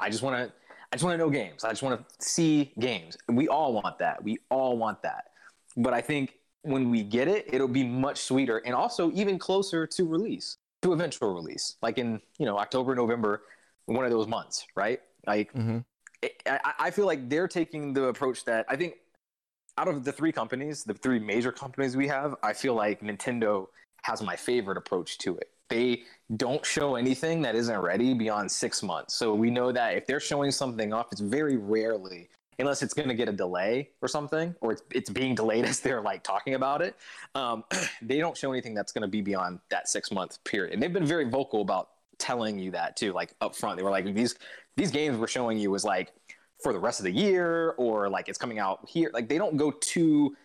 I 0.00 0.10
just 0.10 0.22
want 0.22 0.36
to. 0.36 0.54
I 0.92 0.96
just 0.96 1.04
want 1.04 1.14
to 1.14 1.18
know 1.18 1.30
games. 1.30 1.64
I 1.64 1.70
just 1.70 1.82
want 1.82 1.98
to 1.98 2.24
see 2.24 2.72
games. 2.78 3.18
We 3.28 3.48
all 3.48 3.72
want 3.72 3.98
that. 4.00 4.22
We 4.22 4.38
all 4.50 4.76
want 4.78 5.02
that 5.02 5.24
but 5.76 5.94
I 5.94 6.02
think 6.02 6.34
when 6.62 6.90
we 6.90 7.02
get 7.02 7.28
it, 7.28 7.46
it'll 7.52 7.68
be 7.68 7.84
much 7.84 8.18
sweeter 8.20 8.58
and 8.58 8.74
also 8.74 9.10
even 9.12 9.38
closer 9.38 9.86
to 9.86 10.06
release, 10.06 10.58
to 10.82 10.92
eventual 10.92 11.34
release, 11.34 11.76
like 11.82 11.98
in 11.98 12.20
you 12.38 12.46
know 12.46 12.58
October, 12.58 12.94
November, 12.94 13.44
one 13.86 14.04
of 14.04 14.10
those 14.10 14.28
months, 14.28 14.66
right? 14.76 15.00
Like 15.26 15.52
Mm-hmm. 15.56 15.78
it, 16.22 16.42
I, 16.46 16.74
I 16.80 16.90
feel 16.90 17.06
like 17.06 17.30
they're 17.30 17.48
taking 17.48 17.94
the 17.94 18.04
approach 18.06 18.44
that 18.46 18.66
I 18.68 18.76
think 18.76 18.96
out 19.78 19.88
of 19.88 20.04
the 20.04 20.12
three 20.12 20.32
companies, 20.32 20.84
the 20.84 20.94
three 20.94 21.20
major 21.20 21.52
companies 21.52 21.96
we 21.96 22.08
have, 22.08 22.36
I 22.42 22.54
feel 22.54 22.74
like 22.74 23.02
Nintendo 23.02 23.68
has 24.02 24.22
my 24.22 24.36
favorite 24.36 24.78
approach 24.78 25.18
to 25.20 25.38
it. 25.38 25.51
They 25.72 26.02
don't 26.36 26.64
show 26.66 26.96
anything 26.96 27.40
that 27.42 27.54
isn't 27.54 27.78
ready 27.78 28.12
beyond 28.12 28.52
six 28.52 28.82
months. 28.82 29.14
So 29.14 29.34
we 29.34 29.50
know 29.50 29.72
that 29.72 29.96
if 29.96 30.06
they're 30.06 30.20
showing 30.20 30.50
something 30.50 30.92
off, 30.92 31.06
it's 31.12 31.22
very 31.22 31.56
rarely 31.56 32.28
unless 32.58 32.82
it's 32.82 32.92
going 32.92 33.08
to 33.08 33.14
get 33.14 33.26
a 33.26 33.32
delay 33.32 33.88
or 34.02 34.06
something, 34.06 34.54
or 34.60 34.72
it's, 34.72 34.82
it's 34.90 35.08
being 35.08 35.34
delayed 35.34 35.64
as 35.72 35.80
they're 35.80 36.02
like 36.02 36.22
talking 36.22 36.54
about 36.54 36.82
it. 36.82 36.96
Um, 37.34 37.64
they 38.02 38.18
don't 38.18 38.36
show 38.36 38.52
anything 38.52 38.74
that's 38.74 38.92
going 38.92 39.00
to 39.00 39.08
be 39.08 39.22
beyond 39.22 39.60
that 39.70 39.88
six 39.88 40.12
month 40.12 40.44
period. 40.44 40.74
And 40.74 40.82
they've 40.82 40.92
been 40.92 41.06
very 41.06 41.24
vocal 41.24 41.62
about 41.62 41.88
telling 42.18 42.58
you 42.58 42.70
that 42.72 42.94
too, 42.94 43.14
like 43.14 43.32
up 43.40 43.56
front. 43.56 43.78
They 43.78 43.82
were 43.82 43.90
like, 43.90 44.14
these, 44.14 44.34
these 44.76 44.90
games 44.90 45.16
we're 45.16 45.26
showing 45.26 45.56
you 45.56 45.70
was 45.70 45.86
like 45.86 46.12
for 46.62 46.74
the 46.74 46.78
rest 46.78 47.00
of 47.00 47.04
the 47.04 47.12
year 47.12 47.70
or 47.78 48.10
like 48.10 48.28
it's 48.28 48.38
coming 48.38 48.58
out 48.58 48.86
here. 48.86 49.10
Like 49.14 49.26
they 49.26 49.38
don't 49.38 49.56
go 49.56 49.70
too, 49.70 50.36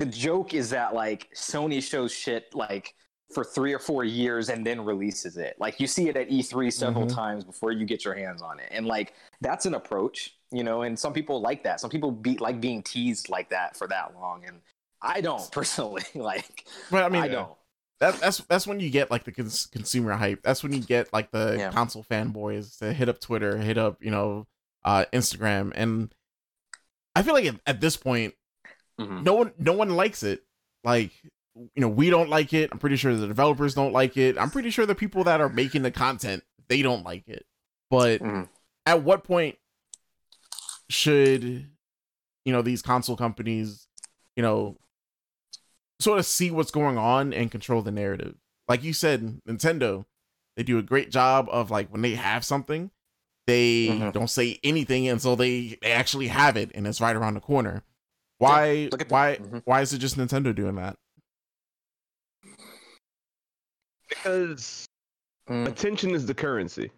the 0.00 0.06
joke 0.06 0.54
is 0.54 0.70
that 0.70 0.92
like 0.92 1.30
Sony 1.36 1.80
shows 1.80 2.10
shit 2.10 2.52
like 2.52 2.96
for 3.32 3.44
three 3.44 3.72
or 3.72 3.78
four 3.78 4.04
years 4.04 4.48
and 4.48 4.66
then 4.66 4.84
releases 4.84 5.36
it. 5.36 5.56
Like 5.58 5.80
you 5.80 5.86
see 5.86 6.08
it 6.08 6.16
at 6.16 6.28
E3 6.30 6.70
several 6.72 7.06
Mhm. 7.06 7.14
times 7.14 7.44
before 7.44 7.72
you 7.72 7.84
get 7.86 8.04
your 8.04 8.14
hands 8.14 8.42
on 8.42 8.58
it. 8.60 8.68
And 8.70 8.86
like 8.86 9.14
that's 9.40 9.66
an 9.66 9.74
approach, 9.74 10.36
you 10.50 10.62
know, 10.64 10.82
and 10.82 10.98
some 10.98 11.12
people 11.12 11.40
like 11.40 11.62
that. 11.64 11.80
Some 11.80 11.90
people 11.90 12.10
be 12.10 12.36
like 12.38 12.60
being 12.60 12.82
teased 12.82 13.28
like 13.28 13.48
that 13.50 13.76
for 13.76 13.86
that 13.88 14.14
long. 14.14 14.44
And 14.46 14.60
I 15.00 15.20
don't 15.20 15.50
personally 15.52 16.04
like 16.14 16.66
But 16.90 17.04
I 17.04 17.08
mean, 17.08 17.22
I 17.22 17.28
don't. 17.28 17.52
that, 18.00 18.16
that's 18.20 18.38
that's 18.38 18.66
when 18.66 18.80
you 18.80 18.90
get 18.90 19.10
like 19.10 19.24
the 19.24 19.32
cons- 19.32 19.66
consumer 19.66 20.12
hype. 20.12 20.42
That's 20.42 20.62
when 20.62 20.72
you 20.72 20.80
get 20.80 21.12
like 21.12 21.30
the 21.30 21.56
Yeah. 21.58 21.70
console 21.72 22.04
fanboys 22.04 22.78
to 22.78 22.92
hit 22.92 23.08
up 23.08 23.20
Twitter, 23.20 23.58
hit 23.58 23.78
up 23.78 24.02
you 24.02 24.10
know 24.10 24.46
uh, 24.84 25.04
Instagram, 25.12 25.70
and 25.76 26.12
I 27.14 27.22
feel 27.22 27.34
like 27.34 27.44
at, 27.44 27.56
at 27.66 27.80
this 27.80 27.96
point, 27.96 28.34
Mhm. 29.00 29.22
no 29.22 29.34
one 29.34 29.52
no 29.58 29.72
one 29.72 29.90
likes 29.90 30.22
it. 30.22 30.42
Like 30.84 31.12
you 31.54 31.70
know, 31.80 31.88
we 31.88 32.08
don't 32.10 32.30
like 32.30 32.52
it. 32.52 32.70
I'm 32.72 32.78
pretty 32.78 32.96
sure 32.96 33.14
the 33.14 33.26
developers 33.26 33.74
don't 33.74 33.92
like 33.92 34.16
it. 34.16 34.38
I'm 34.38 34.50
pretty 34.50 34.70
sure 34.70 34.86
the 34.86 34.94
people 34.94 35.24
that 35.24 35.40
are 35.40 35.48
making 35.48 35.82
the 35.82 35.90
content 35.90 36.42
they 36.68 36.80
don't 36.82 37.04
like 37.04 37.28
it. 37.28 37.44
But 37.90 38.20
Mhm. 38.20 38.48
at 38.86 39.02
what 39.02 39.24
point 39.24 39.58
should 40.88 41.42
you 42.44 42.52
know 42.52 42.62
these 42.62 42.82
console 42.82 43.16
companies, 43.16 43.86
you 44.36 44.42
know, 44.42 44.78
sort 46.00 46.18
of 46.18 46.26
see 46.26 46.50
what's 46.50 46.70
going 46.70 46.98
on 46.98 47.32
and 47.32 47.50
control 47.50 47.82
the 47.82 47.92
narrative? 47.92 48.36
Like 48.68 48.82
you 48.82 48.92
said, 48.92 49.40
Nintendo, 49.48 50.06
they 50.56 50.62
do 50.62 50.78
a 50.78 50.82
great 50.82 51.10
job 51.10 51.48
of 51.50 51.70
like 51.70 51.90
when 51.90 52.02
they 52.02 52.14
have 52.14 52.44
something, 52.44 52.90
they 53.46 53.88
Mhm. 53.88 54.12
don't 54.12 54.30
say 54.30 54.58
anything 54.64 55.08
until 55.08 55.36
they, 55.36 55.78
they 55.82 55.92
actually 55.92 56.28
have 56.28 56.56
it 56.56 56.70
and 56.74 56.86
it's 56.86 57.00
right 57.00 57.14
around 57.16 57.34
the 57.34 57.40
corner. 57.40 57.84
Why 58.38 58.88
the- 58.88 59.06
why 59.08 59.36
Mhm. 59.36 59.62
why 59.64 59.82
is 59.82 59.92
it 59.92 59.98
just 59.98 60.16
Nintendo 60.16 60.54
doing 60.54 60.74
that? 60.76 60.98
Because 64.16 64.86
Mm, 65.48 65.66
attention 65.66 66.10
is 66.14 66.24
the 66.24 66.34
currency. 66.34 66.90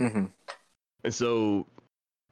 mhm. 0.00 0.30
And 1.04 1.14
so, 1.14 1.66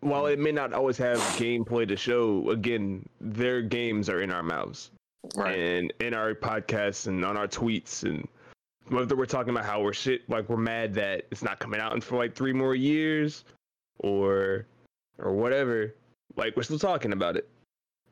while 0.00 0.26
it 0.26 0.38
may 0.38 0.50
not 0.52 0.72
always 0.72 0.96
have 0.98 1.18
gameplay 1.36 1.86
to 1.88 1.96
show, 1.96 2.48
again, 2.50 3.06
their 3.20 3.60
games 3.62 4.08
are 4.08 4.20
in 4.22 4.30
our 4.30 4.42
mouths 4.42 4.90
Right. 5.36 5.58
and 5.58 5.92
in 6.00 6.14
our 6.14 6.34
podcasts 6.34 7.06
and 7.06 7.24
on 7.24 7.36
our 7.36 7.46
tweets. 7.48 8.02
And 8.02 8.26
whether 8.88 9.14
we're 9.16 9.26
talking 9.26 9.50
about 9.50 9.64
how 9.66 9.82
we're 9.82 9.92
shit, 9.92 10.28
like 10.28 10.48
we're 10.48 10.56
mad 10.56 10.94
that 10.94 11.26
it's 11.30 11.42
not 11.42 11.58
coming 11.58 11.80
out 11.80 11.92
in 11.94 12.00
for 12.00 12.16
like 12.16 12.34
three 12.34 12.52
more 12.52 12.74
years 12.74 13.44
or 13.98 14.66
or 15.18 15.32
whatever, 15.32 15.94
like 16.36 16.56
we're 16.56 16.62
still 16.64 16.78
talking 16.78 17.12
about 17.12 17.36
it. 17.36 17.48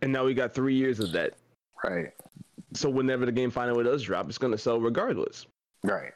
And 0.02 0.12
now 0.12 0.24
we 0.24 0.34
got 0.34 0.54
three 0.54 0.74
years 0.74 1.00
of 1.00 1.10
that. 1.12 1.34
Right. 1.82 2.12
So 2.74 2.88
whenever 2.88 3.26
the 3.26 3.32
game 3.32 3.50
finally 3.50 3.82
does 3.84 4.02
drop, 4.02 4.28
it's 4.28 4.38
gonna 4.38 4.56
sell 4.58 4.80
regardless. 4.80 5.46
Right. 5.82 6.12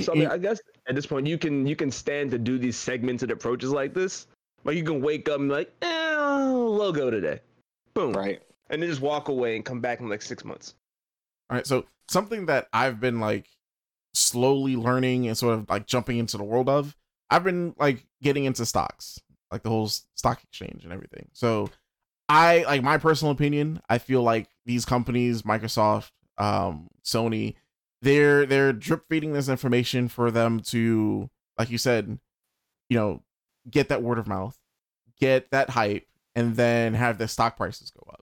So 0.00 0.12
I, 0.12 0.16
mean, 0.16 0.28
I 0.28 0.38
guess 0.38 0.60
at 0.88 0.94
this 0.96 1.06
point 1.06 1.26
you 1.26 1.38
can 1.38 1.66
you 1.66 1.76
can 1.76 1.90
stand 1.90 2.30
to 2.32 2.38
do 2.38 2.58
these 2.58 2.76
segmented 2.76 3.30
approaches 3.30 3.70
like 3.70 3.94
this. 3.94 4.26
Like 4.64 4.76
you 4.76 4.82
can 4.82 5.00
wake 5.00 5.28
up 5.28 5.38
and 5.38 5.48
be 5.48 5.54
like, 5.54 5.72
eh, 5.82 6.16
logo 6.16 7.08
today, 7.10 7.40
boom, 7.94 8.12
Right. 8.12 8.42
and 8.68 8.82
then 8.82 8.88
just 8.90 9.00
walk 9.00 9.28
away 9.28 9.54
and 9.54 9.64
come 9.64 9.80
back 9.80 10.00
in 10.00 10.08
like 10.08 10.22
six 10.22 10.44
months. 10.44 10.74
All 11.48 11.56
right, 11.56 11.66
so 11.66 11.84
something 12.08 12.46
that 12.46 12.66
I've 12.72 12.98
been 12.98 13.20
like 13.20 13.46
slowly 14.12 14.74
learning 14.74 15.28
and 15.28 15.38
sort 15.38 15.54
of 15.54 15.70
like 15.70 15.86
jumping 15.86 16.18
into 16.18 16.36
the 16.36 16.42
world 16.42 16.68
of, 16.68 16.96
I've 17.30 17.44
been 17.44 17.74
like 17.78 18.04
getting 18.22 18.44
into 18.44 18.66
stocks, 18.66 19.20
like 19.52 19.62
the 19.62 19.68
whole 19.68 19.88
stock 19.88 20.42
exchange 20.42 20.82
and 20.82 20.92
everything. 20.92 21.28
So 21.32 21.70
I 22.28 22.64
like 22.64 22.82
my 22.82 22.98
personal 22.98 23.30
opinion, 23.30 23.80
I 23.88 23.98
feel 23.98 24.22
like 24.22 24.48
these 24.64 24.84
companies, 24.84 25.42
Microsoft, 25.42 26.10
um, 26.38 26.88
Sony, 27.04 27.54
they're 28.02 28.46
they're 28.46 28.72
drip 28.72 29.04
feeding 29.08 29.32
this 29.32 29.48
information 29.48 30.08
for 30.08 30.30
them 30.30 30.60
to, 30.60 31.30
like 31.58 31.70
you 31.70 31.78
said, 31.78 32.18
you 32.88 32.96
know, 32.98 33.22
get 33.70 33.88
that 33.88 34.02
word 34.02 34.18
of 34.18 34.26
mouth, 34.26 34.56
get 35.20 35.50
that 35.50 35.70
hype, 35.70 36.06
and 36.34 36.56
then 36.56 36.94
have 36.94 37.18
the 37.18 37.28
stock 37.28 37.56
prices 37.56 37.90
go 37.90 38.04
up. 38.10 38.20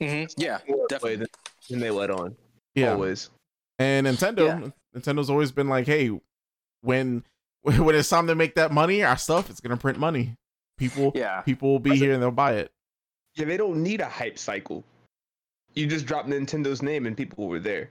Mm-hmm. 0.00 0.40
Yeah. 0.40 0.58
Definitely. 0.88 1.16
than, 1.16 1.28
than 1.70 1.80
they 1.80 1.90
let 1.90 2.10
on. 2.10 2.36
Yeah. 2.74 2.92
Always. 2.92 3.30
And 3.78 4.06
Nintendo, 4.06 4.46
Yeah. 4.46 4.70
Nintendo's 5.00 5.30
always 5.30 5.52
been 5.52 5.68
like, 5.68 5.86
hey, 5.86 6.10
when 6.82 7.24
when 7.62 7.94
it's 7.94 8.08
time 8.08 8.26
to 8.26 8.34
make 8.34 8.54
that 8.56 8.72
money, 8.72 9.02
our 9.02 9.16
stuff, 9.16 9.50
it's 9.50 9.60
gonna 9.60 9.76
print 9.76 9.98
money. 9.98 10.36
People, 10.78 11.12
Yeah. 11.14 11.42
people 11.42 11.70
will 11.70 11.78
be 11.78 11.90
That's 11.90 12.00
here 12.00 12.12
and 12.14 12.22
they'll 12.22 12.30
buy 12.30 12.54
it. 12.54 12.72
Yeah, 13.34 13.44
they 13.46 13.56
don't 13.56 13.82
need 13.82 14.00
a 14.00 14.08
hype 14.08 14.38
cycle. 14.38 14.84
You 15.74 15.86
just 15.86 16.06
dropped 16.06 16.28
Nintendo's 16.28 16.82
name 16.82 17.06
and 17.06 17.16
people 17.16 17.46
were 17.48 17.60
there. 17.60 17.90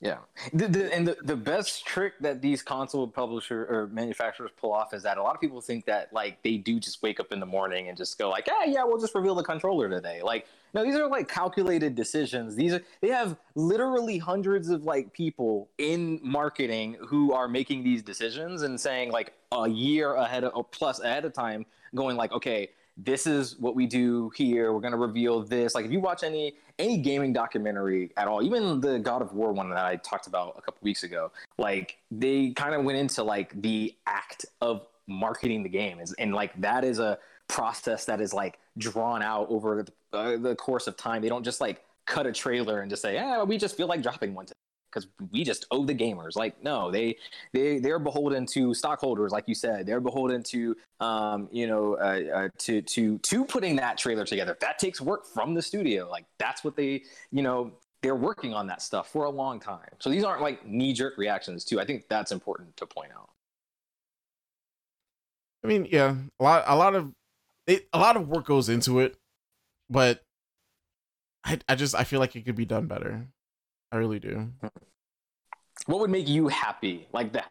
Yeah, 0.00 0.18
the, 0.52 0.68
the, 0.68 0.94
and 0.94 1.08
the, 1.08 1.16
the 1.22 1.36
best 1.36 1.86
trick 1.86 2.12
that 2.20 2.42
these 2.42 2.62
console 2.62 3.08
publisher 3.08 3.64
or 3.70 3.86
manufacturers 3.86 4.50
pull 4.60 4.70
off 4.70 4.92
is 4.92 5.02
that 5.04 5.16
a 5.16 5.22
lot 5.22 5.34
of 5.34 5.40
people 5.40 5.62
think 5.62 5.86
that 5.86 6.12
like 6.12 6.42
they 6.42 6.58
do 6.58 6.78
just 6.78 7.02
wake 7.02 7.20
up 7.20 7.32
in 7.32 7.40
the 7.40 7.46
morning 7.46 7.88
and 7.88 7.96
just 7.96 8.18
go 8.18 8.28
like, 8.28 8.46
yeah, 8.46 8.70
yeah, 8.70 8.84
we'll 8.84 8.98
just 8.98 9.14
reveal 9.14 9.34
the 9.34 9.42
controller 9.42 9.88
today. 9.88 10.20
Like, 10.22 10.46
no, 10.74 10.84
these 10.84 10.96
are 10.96 11.08
like 11.08 11.26
calculated 11.26 11.94
decisions. 11.94 12.54
These 12.54 12.74
are 12.74 12.82
they 13.00 13.08
have 13.08 13.38
literally 13.54 14.18
hundreds 14.18 14.68
of 14.68 14.84
like 14.84 15.10
people 15.14 15.70
in 15.78 16.20
marketing 16.22 16.98
who 17.06 17.32
are 17.32 17.48
making 17.48 17.82
these 17.82 18.02
decisions 18.02 18.60
and 18.60 18.78
saying 18.78 19.10
like 19.10 19.32
a 19.52 19.66
year 19.66 20.16
ahead 20.16 20.44
of 20.44 20.70
plus 20.70 21.00
ahead 21.00 21.24
of 21.24 21.32
time, 21.32 21.64
going 21.94 22.18
like, 22.18 22.32
okay, 22.32 22.68
this 22.96 23.26
is 23.26 23.58
what 23.58 23.74
we 23.74 23.86
do 23.86 24.30
here. 24.36 24.72
We're 24.72 24.80
gonna 24.80 24.96
reveal 24.96 25.42
this. 25.42 25.74
Like 25.74 25.84
if 25.84 25.92
you 25.92 26.00
watch 26.00 26.22
any 26.22 26.54
any 26.78 26.98
gaming 26.98 27.32
documentary 27.32 28.12
at 28.16 28.28
all, 28.28 28.42
even 28.42 28.80
the 28.80 28.98
God 28.98 29.22
of 29.22 29.32
War 29.32 29.52
one 29.52 29.68
that 29.70 29.84
I 29.84 29.96
talked 29.96 30.26
about 30.26 30.54
a 30.58 30.62
couple 30.62 30.78
weeks 30.82 31.02
ago, 31.02 31.30
like 31.58 31.98
they 32.10 32.50
kind 32.50 32.74
of 32.74 32.84
went 32.84 32.98
into 32.98 33.22
like 33.22 33.60
the 33.60 33.94
act 34.06 34.46
of 34.60 34.86
marketing 35.06 35.62
the 35.62 35.68
game, 35.68 36.00
is 36.00 36.12
and 36.14 36.34
like 36.34 36.58
that 36.60 36.84
is 36.84 36.98
a 36.98 37.18
process 37.48 38.04
that 38.06 38.20
is 38.20 38.32
like 38.32 38.58
drawn 38.78 39.22
out 39.22 39.48
over 39.50 39.82
the, 39.82 40.16
uh, 40.16 40.36
the 40.36 40.54
course 40.56 40.86
of 40.86 40.96
time. 40.96 41.20
They 41.22 41.28
don't 41.28 41.44
just 41.44 41.60
like 41.60 41.84
cut 42.06 42.26
a 42.26 42.32
trailer 42.32 42.80
and 42.80 42.90
just 42.90 43.02
say, 43.02 43.14
"Yeah, 43.14 43.42
we 43.42 43.58
just 43.58 43.76
feel 43.76 43.86
like 43.86 44.02
dropping 44.02 44.34
one 44.34 44.46
today." 44.46 44.54
Because 44.94 45.08
we 45.32 45.44
just 45.44 45.66
owe 45.70 45.84
the 45.84 45.94
gamers. 45.94 46.36
Like, 46.36 46.62
no, 46.62 46.90
they 46.90 47.16
they 47.52 47.78
they're 47.78 47.98
beholden 47.98 48.46
to 48.46 48.74
stockholders, 48.74 49.32
like 49.32 49.44
you 49.46 49.54
said. 49.54 49.86
They're 49.86 50.00
beholden 50.00 50.42
to 50.44 50.76
um, 51.00 51.48
you 51.50 51.66
know 51.66 51.94
uh, 51.94 52.20
uh, 52.34 52.48
to 52.58 52.82
to 52.82 53.18
to 53.18 53.44
putting 53.44 53.76
that 53.76 53.98
trailer 53.98 54.24
together. 54.24 54.56
That 54.60 54.78
takes 54.78 55.00
work 55.00 55.26
from 55.26 55.54
the 55.54 55.62
studio. 55.62 56.08
Like 56.08 56.26
that's 56.38 56.62
what 56.62 56.76
they 56.76 57.02
you 57.32 57.42
know 57.42 57.72
they're 58.02 58.14
working 58.14 58.52
on 58.52 58.66
that 58.66 58.82
stuff 58.82 59.10
for 59.10 59.24
a 59.24 59.30
long 59.30 59.58
time. 59.58 59.88
So 59.98 60.10
these 60.10 60.24
aren't 60.24 60.42
like 60.42 60.66
knee 60.66 60.92
jerk 60.92 61.16
reactions 61.16 61.64
too. 61.64 61.80
I 61.80 61.86
think 61.86 62.04
that's 62.08 62.32
important 62.32 62.76
to 62.76 62.86
point 62.86 63.12
out. 63.12 63.30
I 65.64 65.66
mean, 65.66 65.88
yeah, 65.90 66.14
a 66.38 66.42
lot, 66.42 66.64
a 66.66 66.76
lot 66.76 66.94
of 66.94 67.12
it, 67.66 67.88
a 67.94 67.98
lot 67.98 68.16
of 68.16 68.28
work 68.28 68.44
goes 68.44 68.68
into 68.68 69.00
it, 69.00 69.16
but 69.88 70.22
I, 71.42 71.58
I 71.66 71.74
just, 71.74 71.94
I 71.94 72.04
feel 72.04 72.20
like 72.20 72.36
it 72.36 72.44
could 72.44 72.56
be 72.56 72.66
done 72.66 72.86
better. 72.86 73.26
I 73.94 73.98
really 73.98 74.18
do. 74.18 74.50
What 75.86 76.00
would 76.00 76.10
make 76.10 76.28
you 76.28 76.48
happy, 76.48 77.06
like 77.12 77.32
that, 77.34 77.48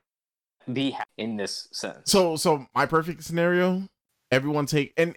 be 0.71 0.91
happy 0.91 1.09
in 1.17 1.37
this 1.37 1.69
sense? 1.71 2.11
So, 2.11 2.35
so 2.35 2.65
my 2.75 2.85
perfect 2.85 3.23
scenario, 3.23 3.87
everyone 4.29 4.65
take, 4.65 4.91
and 4.97 5.15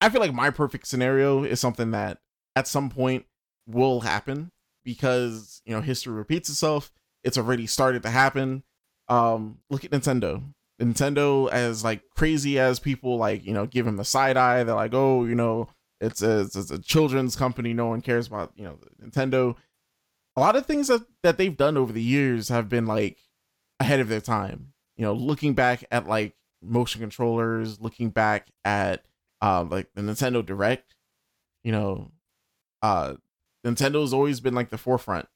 I 0.00 0.08
feel 0.08 0.20
like 0.20 0.34
my 0.34 0.50
perfect 0.50 0.88
scenario 0.88 1.44
is 1.44 1.60
something 1.60 1.92
that 1.92 2.18
at 2.56 2.66
some 2.66 2.90
point 2.90 3.26
will 3.68 4.00
happen 4.00 4.50
because 4.84 5.62
you 5.64 5.72
know 5.72 5.82
history 5.82 6.12
repeats 6.12 6.48
itself. 6.48 6.90
It's 7.22 7.38
already 7.38 7.68
started 7.68 8.02
to 8.02 8.10
happen. 8.10 8.64
Um, 9.08 9.58
look 9.70 9.84
at 9.84 9.92
Nintendo. 9.92 10.42
Nintendo, 10.80 11.48
as 11.50 11.84
like 11.84 12.02
crazy 12.16 12.58
as 12.58 12.80
people 12.80 13.18
like, 13.18 13.44
you 13.44 13.52
know, 13.52 13.66
give 13.66 13.86
him 13.86 13.96
the 13.96 14.04
side 14.04 14.36
eye. 14.36 14.64
They're 14.64 14.74
like, 14.74 14.94
oh, 14.94 15.24
you 15.24 15.36
know, 15.36 15.68
it's 16.00 16.22
a, 16.22 16.40
it's 16.40 16.70
a 16.72 16.78
children's 16.80 17.36
company. 17.36 17.72
No 17.72 17.86
one 17.86 18.00
cares 18.00 18.26
about, 18.26 18.52
you 18.56 18.64
know, 18.64 18.78
Nintendo. 19.00 19.56
A 20.38 20.46
lot 20.48 20.54
of 20.54 20.66
things 20.66 20.86
that, 20.86 21.04
that 21.24 21.36
they've 21.36 21.56
done 21.56 21.76
over 21.76 21.92
the 21.92 22.00
years 22.00 22.48
have 22.48 22.68
been 22.68 22.86
like 22.86 23.18
ahead 23.80 23.98
of 23.98 24.08
their 24.08 24.20
time. 24.20 24.72
You 24.96 25.04
know, 25.04 25.12
looking 25.12 25.54
back 25.54 25.84
at 25.90 26.06
like 26.06 26.36
motion 26.62 27.00
controllers, 27.00 27.80
looking 27.80 28.10
back 28.10 28.46
at 28.64 29.04
uh, 29.42 29.64
like 29.68 29.88
the 29.96 30.02
Nintendo 30.02 30.46
Direct, 30.46 30.94
you 31.64 31.72
know, 31.72 32.12
uh, 32.82 33.14
Nintendo's 33.66 34.12
always 34.12 34.38
been 34.38 34.54
like 34.54 34.70
the 34.70 34.78
forefront 34.78 35.26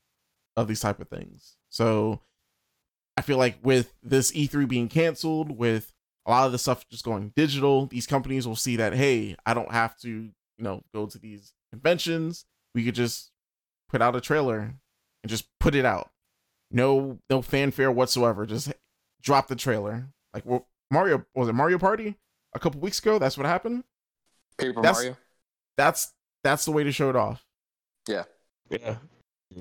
of 0.57 0.69
these 0.69 0.79
type 0.79 1.01
of 1.01 1.09
things. 1.09 1.57
So 1.69 2.21
I 3.17 3.23
feel 3.23 3.39
like 3.39 3.57
with 3.61 3.93
this 4.05 4.31
E3 4.31 4.69
being 4.69 4.89
canceled, 4.89 5.51
with 5.51 5.93
a 6.27 6.31
lot 6.31 6.47
of 6.47 6.53
the 6.53 6.59
stuff 6.59 6.89
just 6.89 7.05
going 7.05 7.33
digital, 7.35 7.87
these 7.87 8.07
companies 8.07 8.47
will 8.47 8.55
see 8.55 8.77
that 8.77 8.93
hey, 8.93 9.35
I 9.45 9.53
don't 9.53 9.73
have 9.73 9.99
to, 10.03 10.09
you 10.09 10.33
know, 10.59 10.85
go 10.95 11.07
to 11.07 11.19
these 11.19 11.55
conventions. 11.73 12.45
We 12.73 12.85
could 12.85 12.95
just 12.95 13.33
put 13.89 14.01
out 14.01 14.15
a 14.15 14.21
trailer 14.21 14.77
and 15.23 15.31
just 15.31 15.47
put 15.59 15.75
it 15.75 15.85
out. 15.85 16.11
No, 16.71 17.19
no 17.29 17.43
fanfare 17.43 17.93
whatsoever. 17.93 18.47
Just 18.47 18.73
drop 19.23 19.49
the 19.49 19.57
trailer. 19.57 20.09
Like 20.33 20.45
well, 20.47 20.67
Mario 20.91 21.25
was 21.35 21.49
it 21.49 21.53
Mario 21.53 21.79
Party 21.79 22.17
a 22.55 22.59
couple 22.59 22.81
weeks 22.81 22.99
ago? 22.99 23.19
That's 23.19 23.37
what 23.37 23.47
happened. 23.47 23.85
Paper 24.59 24.81
That's- 24.81 24.97
Mario. 24.97 25.17
That's 25.77 26.13
that's 26.45 26.65
the 26.65 26.73
way 26.73 26.85
to 26.85 26.93
show 26.93 27.09
it 27.11 27.17
off. 27.17 27.45
Yeah. 28.09 28.25
Yeah. 28.69 28.97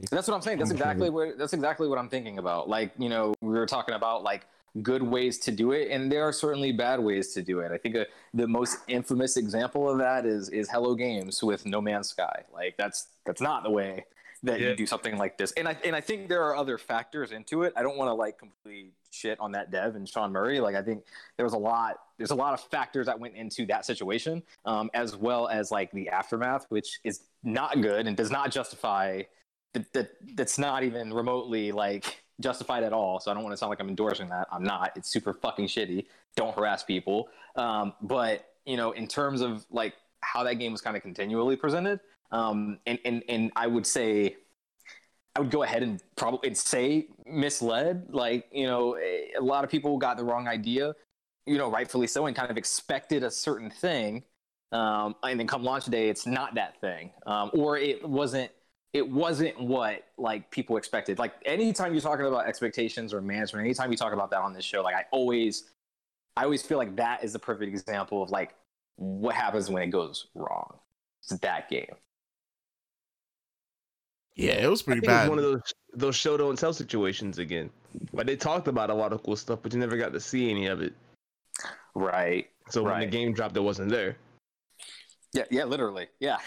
That's 0.10 0.28
what 0.28 0.36
I'm 0.36 0.42
saying. 0.42 0.60
That's 0.60 0.72
exactly 0.72 1.10
what 1.10 1.38
that's 1.38 1.54
exactly 1.54 1.88
what 1.88 1.98
I'm 1.98 2.10
thinking 2.10 2.38
about. 2.38 2.70
Like, 2.70 2.92
you 2.98 3.10
know, 3.10 3.34
we 3.42 3.50
were 3.50 3.66
talking 3.66 3.96
about 3.96 4.24
like 4.24 4.46
good 4.82 5.04
ways 5.04 5.38
to 5.40 5.52
do 5.52 5.74
it, 5.74 5.90
and 5.92 6.12
there 6.12 6.24
are 6.24 6.32
certainly 6.32 6.72
bad 6.72 7.00
ways 7.00 7.34
to 7.34 7.42
do 7.42 7.60
it. 7.60 7.72
I 7.72 7.78
think 7.78 7.96
uh, 7.96 8.06
the 8.34 8.48
most 8.48 8.78
infamous 8.88 9.36
example 9.38 9.90
of 9.90 9.98
that 9.98 10.26
is 10.26 10.50
is 10.50 10.70
Hello 10.70 10.96
Games 10.96 11.44
with 11.44 11.66
No 11.66 11.82
Man's 11.82 12.10
Sky. 12.10 12.44
Like, 12.54 12.76
that's 12.78 13.08
that's 13.26 13.42
not 13.42 13.64
the 13.64 13.70
way 13.70 14.06
that 14.44 14.60
Yeah. 14.60 14.70
you 14.70 14.76
do 14.76 14.86
something 14.88 15.18
like 15.18 15.38
this. 15.38 15.52
And 15.54 15.68
I 15.68 15.78
and 15.84 15.96
I 15.96 16.02
think 16.02 16.28
there 16.28 16.44
are 16.44 16.56
other 16.56 16.78
factors 16.78 17.32
into 17.32 17.64
it. 17.64 17.74
I 17.76 17.84
don't 17.84 17.98
want 17.98 18.10
to 18.10 18.14
like 18.14 18.38
completely 18.38 18.92
shit 19.12 19.40
on 19.40 19.52
that 19.52 19.72
dev 19.72 19.96
and 19.96 20.08
Sean 20.08 20.32
Murray. 20.32 20.60
Like, 20.60 20.76
I 20.76 20.82
think 20.82 21.04
there 21.38 21.46
was 21.46 21.54
a 21.54 21.58
lot. 21.58 22.00
There's 22.18 22.32
a 22.32 22.36
lot 22.36 22.54
of 22.54 22.62
factors 22.62 23.06
that 23.08 23.20
went 23.20 23.36
into 23.36 23.66
that 23.68 23.86
situation, 23.86 24.42
um, 24.66 24.90
as 24.94 25.16
well 25.16 25.48
as 25.48 25.72
like 25.72 25.92
the 25.92 26.10
aftermath, 26.10 26.66
which 26.70 27.00
is 27.04 27.22
not 27.44 27.82
good 27.82 28.08
and 28.08 28.16
does 28.16 28.32
not 28.32 28.52
justify 28.52 29.24
that, 29.74 29.92
that 29.94 30.12
that's 30.36 30.58
not 30.58 30.84
even 30.84 31.14
remotely 31.14 31.72
like 31.72 32.24
justified 32.40 32.84
at 32.84 32.94
all. 32.94 33.20
So 33.20 33.30
I 33.32 33.34
don't 33.34 33.44
want 33.44 33.54
to 33.54 33.58
sound 33.58 33.70
like 33.70 33.80
I'm 33.80 33.90
endorsing 33.90 34.30
that. 34.30 34.48
I'm 34.52 34.64
not. 34.64 34.92
It's 34.96 35.10
super 35.10 35.34
fucking 35.34 35.68
shitty. 35.68 36.06
Don't 36.36 36.56
harass 36.56 36.84
people. 36.84 37.30
Um, 37.56 37.94
but 38.02 38.48
you 38.66 38.78
know, 38.78 38.92
in 38.92 39.08
terms 39.08 39.42
of 39.42 39.66
like 39.70 39.94
how 40.22 40.44
that 40.44 40.56
game 40.56 40.72
was 40.72 40.82
kind 40.82 40.96
of 40.96 41.04
continually 41.04 41.56
presented, 41.56 42.00
um, 42.32 42.80
and 42.86 43.00
and 43.06 43.24
and 43.30 43.52
I 43.56 43.68
would 43.68 43.86
say. 43.86 44.38
I 45.34 45.40
would 45.40 45.50
go 45.50 45.64
ahead 45.64 45.82
and 45.82 46.04
probably 46.18 46.50
and 46.50 46.58
say 46.58 47.08
misled. 47.26 48.08
Like 48.10 48.48
you 48.52 48.68
know, 48.68 48.98
a 48.98 49.40
lot 49.40 49.64
of 49.64 49.70
people 49.70 49.98
got 49.98 50.18
the 50.18 50.26
wrong 50.26 50.46
idea, 50.50 50.94
you 51.46 51.58
know, 51.58 51.72
rightfully 51.72 52.08
so, 52.08 52.26
and 52.26 52.36
kind 52.36 52.52
of 52.52 52.58
expected 52.58 53.24
a 53.24 53.32
certain 53.32 53.70
thing, 53.70 54.26
um, 54.74 55.16
and 55.24 55.40
then 55.40 55.48
come 55.48 55.64
launch 55.64 55.86
day, 55.86 56.10
it's 56.10 56.26
not 56.26 56.56
that 56.56 56.82
thing, 56.82 57.12
um, 57.26 57.50
or 57.54 57.78
it 57.78 58.06
wasn't 58.06 58.52
it 58.94 59.08
wasn't 59.08 59.60
what 59.60 60.04
like 60.18 60.52
people 60.52 60.78
expected. 60.78 61.18
Like 61.18 61.34
anytime 61.46 61.94
you're 61.94 62.02
talking 62.02 62.26
about 62.26 62.46
expectations 62.46 63.14
or 63.14 63.22
management, 63.22 63.66
anytime 63.66 63.92
you 63.92 63.98
talk 63.98 64.14
about 64.14 64.30
that 64.32 64.42
on 64.42 64.54
this 64.54 64.66
show, 64.66 64.82
like 64.82 64.96
I 64.96 65.06
always, 65.12 65.66
I 66.36 66.44
always 66.44 66.62
feel 66.62 66.78
like 66.78 66.96
that 66.98 67.24
is 67.24 67.34
the 67.34 67.40
perfect 67.40 67.70
example 67.70 68.22
of 68.22 68.32
like 68.32 68.54
what 68.98 69.34
happens 69.34 69.70
when 69.70 69.82
it 69.82 69.92
goes 69.92 70.28
wrong. 70.36 70.78
It's 71.22 71.40
that 71.40 71.70
game. 71.70 71.96
Yeah, 74.36 74.54
it 74.54 74.70
was 74.70 74.82
I 74.82 74.86
pretty 74.86 75.02
think 75.02 75.10
it 75.10 75.14
was 75.14 75.22
bad. 75.22 75.30
one 75.30 75.38
of 75.40 75.44
those 75.44 75.74
those 75.94 76.16
show 76.16 76.38
don't 76.38 76.58
tell 76.58 76.74
situations 76.74 77.38
again. 77.38 77.70
Like 78.14 78.28
they 78.28 78.36
talked 78.36 78.68
about 78.68 78.90
a 78.90 78.94
lot 78.94 79.14
of 79.14 79.24
cool 79.24 79.36
stuff, 79.36 79.60
but 79.62 79.74
you 79.74 79.80
never 79.80 79.98
got 79.98 80.14
to 80.14 80.20
see 80.20 80.50
any 80.50 80.68
of 80.68 80.82
it. 80.82 80.94
Right. 81.96 82.48
So 82.70 82.84
when 82.84 83.00
the 83.02 83.06
game 83.06 83.34
dropped, 83.34 83.58
it 83.58 83.62
wasn't 83.62 83.90
there. 83.90 84.18
Yeah. 85.34 85.44
Yeah. 85.52 85.66
Literally. 85.66 86.08
Yeah. 86.20 86.38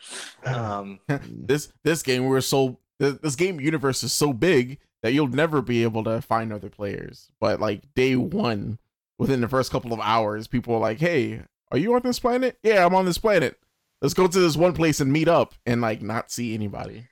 um, 0.44 1.00
this 1.28 1.72
this 1.82 2.02
game 2.02 2.26
we're 2.26 2.40
so 2.40 2.78
this 2.98 3.36
game 3.36 3.60
universe 3.60 4.02
is 4.02 4.12
so 4.12 4.32
big 4.32 4.78
that 5.02 5.12
you'll 5.12 5.28
never 5.28 5.60
be 5.60 5.82
able 5.82 6.04
to 6.04 6.22
find 6.22 6.52
other 6.52 6.70
players. 6.70 7.30
But 7.40 7.60
like 7.60 7.82
day 7.94 8.16
one, 8.16 8.78
within 9.18 9.40
the 9.42 9.48
first 9.48 9.70
couple 9.70 9.92
of 9.92 10.00
hours, 10.00 10.46
people 10.46 10.74
are 10.74 10.80
like, 10.80 10.98
"Hey, 10.98 11.42
are 11.70 11.78
you 11.78 11.94
on 11.94 12.02
this 12.02 12.18
planet? 12.18 12.58
Yeah, 12.62 12.86
I'm 12.86 12.94
on 12.94 13.04
this 13.04 13.18
planet. 13.18 13.58
Let's 14.00 14.14
go 14.14 14.26
to 14.26 14.40
this 14.40 14.56
one 14.56 14.72
place 14.72 15.00
and 15.00 15.12
meet 15.12 15.28
up 15.28 15.54
and 15.66 15.80
like 15.82 16.00
not 16.00 16.30
see 16.30 16.54
anybody." 16.54 17.08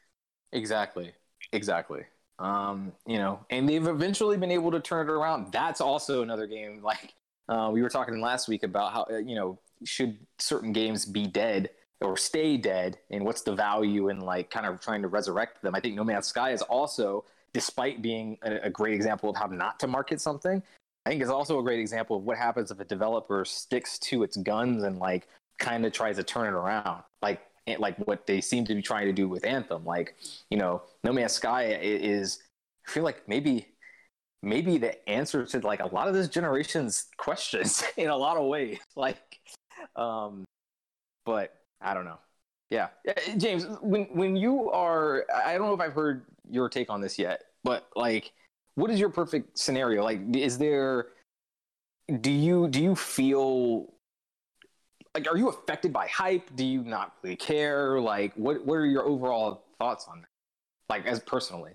Exactly. 0.52 1.12
Exactly. 1.52 2.02
Um, 2.38 2.92
you 3.06 3.18
know, 3.18 3.44
and 3.50 3.68
they've 3.68 3.86
eventually 3.86 4.36
been 4.36 4.50
able 4.50 4.70
to 4.72 4.80
turn 4.80 5.08
it 5.08 5.12
around. 5.12 5.52
That's 5.52 5.80
also 5.80 6.22
another 6.22 6.46
game. 6.46 6.82
Like 6.82 7.14
uh, 7.48 7.70
we 7.72 7.82
were 7.82 7.88
talking 7.88 8.20
last 8.20 8.48
week 8.48 8.62
about 8.62 8.92
how 8.92 9.06
uh, 9.10 9.18
you 9.18 9.34
know 9.34 9.58
should 9.84 10.18
certain 10.38 10.72
games 10.72 11.04
be 11.04 11.26
dead 11.26 11.70
or 12.00 12.16
stay 12.16 12.56
dead, 12.56 12.98
and 13.10 13.24
what's 13.24 13.42
the 13.42 13.54
value 13.54 14.08
in 14.08 14.20
like 14.20 14.50
kind 14.50 14.66
of 14.66 14.80
trying 14.80 15.02
to 15.02 15.08
resurrect 15.08 15.62
them. 15.62 15.74
I 15.74 15.80
think 15.80 15.94
No 15.94 16.04
Man's 16.04 16.26
Sky 16.26 16.50
is 16.50 16.62
also, 16.62 17.24
despite 17.52 18.02
being 18.02 18.38
a, 18.42 18.56
a 18.64 18.70
great 18.70 18.94
example 18.94 19.30
of 19.30 19.36
how 19.36 19.46
not 19.46 19.78
to 19.80 19.86
market 19.86 20.20
something, 20.20 20.62
I 21.06 21.10
think 21.10 21.22
is 21.22 21.30
also 21.30 21.58
a 21.60 21.62
great 21.62 21.80
example 21.80 22.16
of 22.16 22.24
what 22.24 22.38
happens 22.38 22.70
if 22.70 22.80
a 22.80 22.84
developer 22.84 23.44
sticks 23.44 23.98
to 24.00 24.22
its 24.24 24.36
guns 24.36 24.82
and 24.82 24.98
like 24.98 25.28
kind 25.58 25.86
of 25.86 25.92
tries 25.92 26.16
to 26.16 26.24
turn 26.24 26.46
it 26.46 26.56
around. 26.56 27.02
Like 27.20 27.40
like 27.78 27.96
what 28.06 28.26
they 28.26 28.40
seem 28.40 28.64
to 28.66 28.74
be 28.74 28.82
trying 28.82 29.06
to 29.06 29.12
do 29.12 29.28
with 29.28 29.44
Anthem. 29.44 29.84
Like, 29.84 30.16
you 30.50 30.58
know, 30.58 30.82
No 31.04 31.12
Man's 31.12 31.32
Sky 31.32 31.78
is 31.80 32.40
I 32.86 32.90
feel 32.90 33.04
like 33.04 33.28
maybe 33.28 33.68
maybe 34.42 34.76
the 34.76 35.08
answer 35.08 35.46
to 35.46 35.60
like 35.60 35.80
a 35.80 35.94
lot 35.94 36.08
of 36.08 36.14
this 36.14 36.28
generation's 36.28 37.06
questions 37.16 37.84
in 37.96 38.08
a 38.08 38.16
lot 38.16 38.36
of 38.36 38.46
ways. 38.46 38.78
Like 38.96 39.38
um 39.96 40.44
but 41.24 41.54
I 41.80 41.94
don't 41.94 42.04
know. 42.04 42.18
Yeah. 42.70 42.88
Uh, 43.08 43.12
James, 43.36 43.66
when 43.80 44.04
when 44.12 44.36
you 44.36 44.70
are 44.70 45.24
I 45.32 45.56
don't 45.56 45.66
know 45.66 45.74
if 45.74 45.80
I've 45.80 45.92
heard 45.92 46.24
your 46.50 46.68
take 46.68 46.90
on 46.90 47.00
this 47.00 47.18
yet, 47.18 47.44
but 47.64 47.88
like 47.96 48.32
what 48.74 48.90
is 48.90 48.98
your 48.98 49.10
perfect 49.10 49.58
scenario? 49.58 50.02
Like 50.02 50.20
is 50.34 50.58
there 50.58 51.06
do 52.20 52.30
you 52.30 52.68
do 52.68 52.82
you 52.82 52.94
feel 52.94 53.92
like 55.14 55.28
are 55.28 55.36
you 55.36 55.48
affected 55.48 55.92
by 55.92 56.06
hype 56.06 56.48
do 56.56 56.64
you 56.64 56.82
not 56.84 57.14
really 57.22 57.36
care 57.36 58.00
like 58.00 58.32
what 58.34 58.64
what 58.64 58.74
are 58.74 58.86
your 58.86 59.04
overall 59.04 59.62
thoughts 59.78 60.06
on 60.08 60.20
that 60.20 60.28
like 60.88 61.06
as 61.06 61.20
personally 61.20 61.72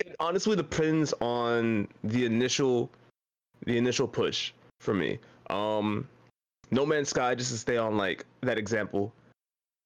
It 0.00 0.16
honestly 0.18 0.56
depends 0.56 1.14
on 1.20 1.88
the 2.02 2.24
initial 2.24 2.90
the 3.66 3.76
initial 3.78 4.08
push 4.08 4.52
for 4.80 4.94
me. 4.94 5.18
Um 5.50 6.08
No 6.70 6.86
Man's 6.86 7.10
Sky, 7.10 7.34
just 7.34 7.52
to 7.52 7.58
stay 7.58 7.76
on 7.76 7.96
like 7.96 8.24
that 8.40 8.58
example. 8.58 9.12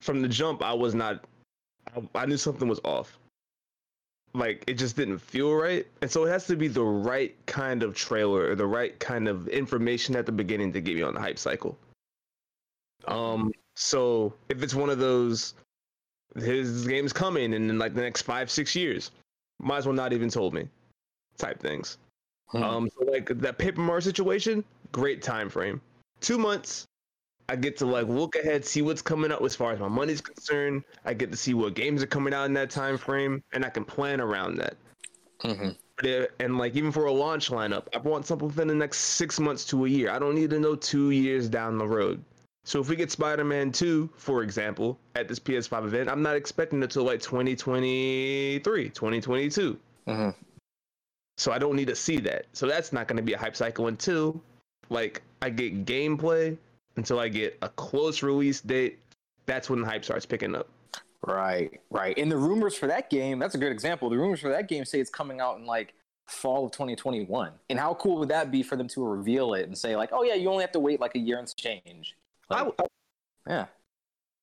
From 0.00 0.22
the 0.22 0.28
jump, 0.28 0.62
I 0.62 0.72
was 0.72 0.94
not. 0.94 1.24
I, 1.94 2.22
I 2.22 2.26
knew 2.26 2.36
something 2.36 2.68
was 2.68 2.80
off. 2.84 3.18
Like 4.34 4.64
it 4.66 4.74
just 4.74 4.96
didn't 4.96 5.18
feel 5.18 5.54
right, 5.54 5.86
and 6.00 6.10
so 6.10 6.24
it 6.24 6.30
has 6.30 6.46
to 6.46 6.56
be 6.56 6.68
the 6.68 6.84
right 6.84 7.34
kind 7.46 7.82
of 7.82 7.94
trailer 7.94 8.50
or 8.50 8.54
the 8.54 8.66
right 8.66 8.98
kind 9.00 9.28
of 9.28 9.48
information 9.48 10.16
at 10.16 10.26
the 10.26 10.32
beginning 10.32 10.72
to 10.74 10.80
get 10.80 10.96
me 10.96 11.02
on 11.02 11.14
the 11.14 11.20
hype 11.20 11.38
cycle. 11.38 11.76
Um, 13.06 13.52
so 13.74 14.34
if 14.48 14.62
it's 14.62 14.74
one 14.74 14.90
of 14.90 14.98
those, 14.98 15.54
his 16.34 16.86
game's 16.86 17.12
coming 17.12 17.52
in, 17.52 17.78
like 17.78 17.94
the 17.94 18.02
next 18.02 18.22
five, 18.22 18.50
six 18.50 18.74
years, 18.74 19.10
might 19.60 19.78
as 19.78 19.86
well 19.86 19.94
not 19.94 20.12
even 20.12 20.28
told 20.28 20.54
me, 20.54 20.68
type 21.38 21.60
things. 21.60 21.98
Hmm. 22.48 22.62
Um, 22.62 22.90
so 22.90 23.04
like 23.10 23.28
that 23.28 23.58
Paper 23.58 23.80
Mario 23.80 24.00
situation, 24.00 24.64
great 24.92 25.22
time 25.22 25.48
frame. 25.48 25.80
Two 26.20 26.38
months, 26.38 26.86
I 27.48 27.56
get 27.56 27.76
to 27.78 27.86
like 27.86 28.08
look 28.08 28.34
ahead, 28.36 28.64
see 28.64 28.82
what's 28.82 29.02
coming 29.02 29.30
up 29.30 29.42
as 29.42 29.54
far 29.54 29.72
as 29.72 29.80
my 29.80 29.88
money's 29.88 30.20
concerned. 30.20 30.82
I 31.04 31.14
get 31.14 31.30
to 31.30 31.36
see 31.36 31.54
what 31.54 31.74
games 31.74 32.02
are 32.02 32.06
coming 32.06 32.34
out 32.34 32.46
in 32.46 32.54
that 32.54 32.70
time 32.70 32.98
frame, 32.98 33.42
and 33.52 33.64
I 33.64 33.68
can 33.70 33.84
plan 33.84 34.20
around 34.20 34.56
that. 34.56 34.76
Mhm. 35.42 35.76
But 35.96 36.06
it- 36.06 36.34
and 36.40 36.58
like 36.58 36.74
even 36.76 36.92
for 36.92 37.04
a 37.06 37.12
launch 37.12 37.50
lineup, 37.50 37.86
I 37.94 37.98
want 37.98 38.26
something 38.26 38.48
within 38.48 38.68
the 38.68 38.74
next 38.74 38.98
six 38.98 39.38
months 39.38 39.64
to 39.66 39.84
a 39.84 39.88
year. 39.88 40.10
I 40.10 40.18
don't 40.18 40.34
need 40.34 40.50
to 40.50 40.58
know 40.58 40.74
two 40.74 41.10
years 41.10 41.48
down 41.48 41.78
the 41.78 41.86
road. 41.86 42.22
So 42.66 42.80
if 42.80 42.88
we 42.88 42.96
get 42.96 43.12
Spider-Man 43.12 43.70
2, 43.70 44.10
for 44.16 44.42
example, 44.42 44.98
at 45.14 45.28
this 45.28 45.38
PS5 45.38 45.84
event, 45.84 46.10
I'm 46.10 46.20
not 46.20 46.34
expecting 46.34 46.82
it 46.82 46.90
till 46.90 47.04
like 47.04 47.22
2023, 47.22 48.90
2022. 48.90 49.78
Mhm. 50.08 50.34
So 51.36 51.52
I 51.52 51.58
don't 51.58 51.76
need 51.76 51.86
to 51.86 51.94
see 51.94 52.18
that. 52.18 52.46
So 52.52 52.66
that's 52.66 52.92
not 52.92 53.06
going 53.06 53.18
to 53.18 53.22
be 53.22 53.34
a 53.34 53.38
hype 53.38 53.54
cycle 53.54 53.86
until 53.86 54.42
like 54.90 55.22
I 55.42 55.50
get 55.50 55.84
gameplay, 55.84 56.58
until 56.96 57.20
I 57.20 57.28
get 57.28 57.56
a 57.62 57.68
close 57.68 58.24
release 58.24 58.60
date. 58.60 58.98
That's 59.46 59.70
when 59.70 59.80
the 59.80 59.86
hype 59.86 60.04
starts 60.04 60.26
picking 60.26 60.56
up. 60.56 60.68
Right, 61.24 61.80
right. 61.90 62.18
And 62.18 62.30
the 62.30 62.36
rumors 62.36 62.74
for 62.74 62.88
that 62.88 63.10
game, 63.10 63.38
that's 63.38 63.54
a 63.54 63.58
good 63.58 63.70
example. 63.70 64.10
The 64.10 64.18
rumors 64.18 64.40
for 64.40 64.48
that 64.48 64.68
game 64.68 64.84
say 64.84 64.98
it's 64.98 65.08
coming 65.08 65.40
out 65.40 65.58
in 65.58 65.66
like 65.66 65.94
fall 66.26 66.66
of 66.66 66.72
2021. 66.72 67.52
And 67.70 67.78
how 67.78 67.94
cool 67.94 68.18
would 68.18 68.28
that 68.30 68.50
be 68.50 68.64
for 68.64 68.74
them 68.74 68.88
to 68.88 69.06
reveal 69.06 69.54
it 69.54 69.68
and 69.68 69.78
say 69.78 69.94
like, 69.94 70.10
"Oh 70.12 70.24
yeah, 70.24 70.34
you 70.34 70.50
only 70.50 70.62
have 70.62 70.72
to 70.72 70.80
wait 70.80 71.00
like 71.00 71.14
a 71.14 71.20
year 71.20 71.38
and 71.38 71.48
some 71.48 71.54
change." 72.50 72.60
I, 72.78 72.82
Like, 72.82 72.90
yeah. 73.46 73.66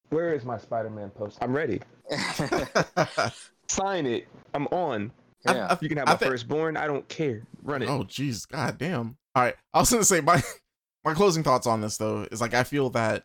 where 0.09 0.33
is 0.33 0.45
my 0.45 0.57
Spider-Man 0.57 1.09
post? 1.11 1.37
I'm 1.41 1.53
ready. 1.55 1.81
Sign 3.67 4.05
it. 4.05 4.27
I'm 4.53 4.67
on. 4.67 5.11
yeah. 5.45 5.75
You 5.81 5.89
can 5.89 5.97
have 5.97 6.07
I 6.07 6.11
my 6.11 6.17
thi- 6.17 6.25
firstborn. 6.25 6.77
I 6.77 6.87
don't 6.87 7.07
care. 7.09 7.43
Run 7.63 7.81
it. 7.81 7.89
Oh, 7.89 8.03
jeez, 8.03 8.47
god 8.47 8.77
damn. 8.77 9.17
All 9.35 9.43
right, 9.43 9.55
I 9.73 9.79
was 9.79 9.89
gonna 9.89 10.03
say 10.03 10.21
my 10.21 10.41
my 11.03 11.13
closing 11.13 11.43
thoughts 11.43 11.65
on 11.67 11.81
this 11.81 11.97
though 11.97 12.27
is 12.31 12.39
like 12.39 12.53
I 12.53 12.63
feel 12.63 12.89
that 12.91 13.23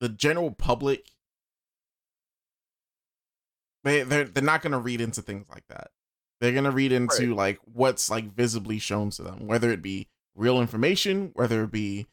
the 0.00 0.08
general 0.08 0.50
public 0.50 1.06
they 3.84 4.02
they're 4.02 4.24
they're 4.24 4.42
not 4.42 4.62
gonna 4.62 4.78
read 4.80 5.00
into 5.00 5.22
things 5.22 5.46
like 5.50 5.64
that. 5.68 5.90
They're 6.40 6.52
gonna 6.52 6.70
read 6.72 6.90
into 6.92 7.34
like 7.34 7.58
what's 7.64 8.10
like 8.10 8.34
visibly 8.34 8.78
shown 8.78 9.10
to 9.10 9.22
them, 9.22 9.46
whether 9.46 9.70
it 9.70 9.80
be 9.82 10.08
real 10.34 10.60
information, 10.60 11.30
whether 11.34 11.62
it 11.64 11.70
be 11.70 12.06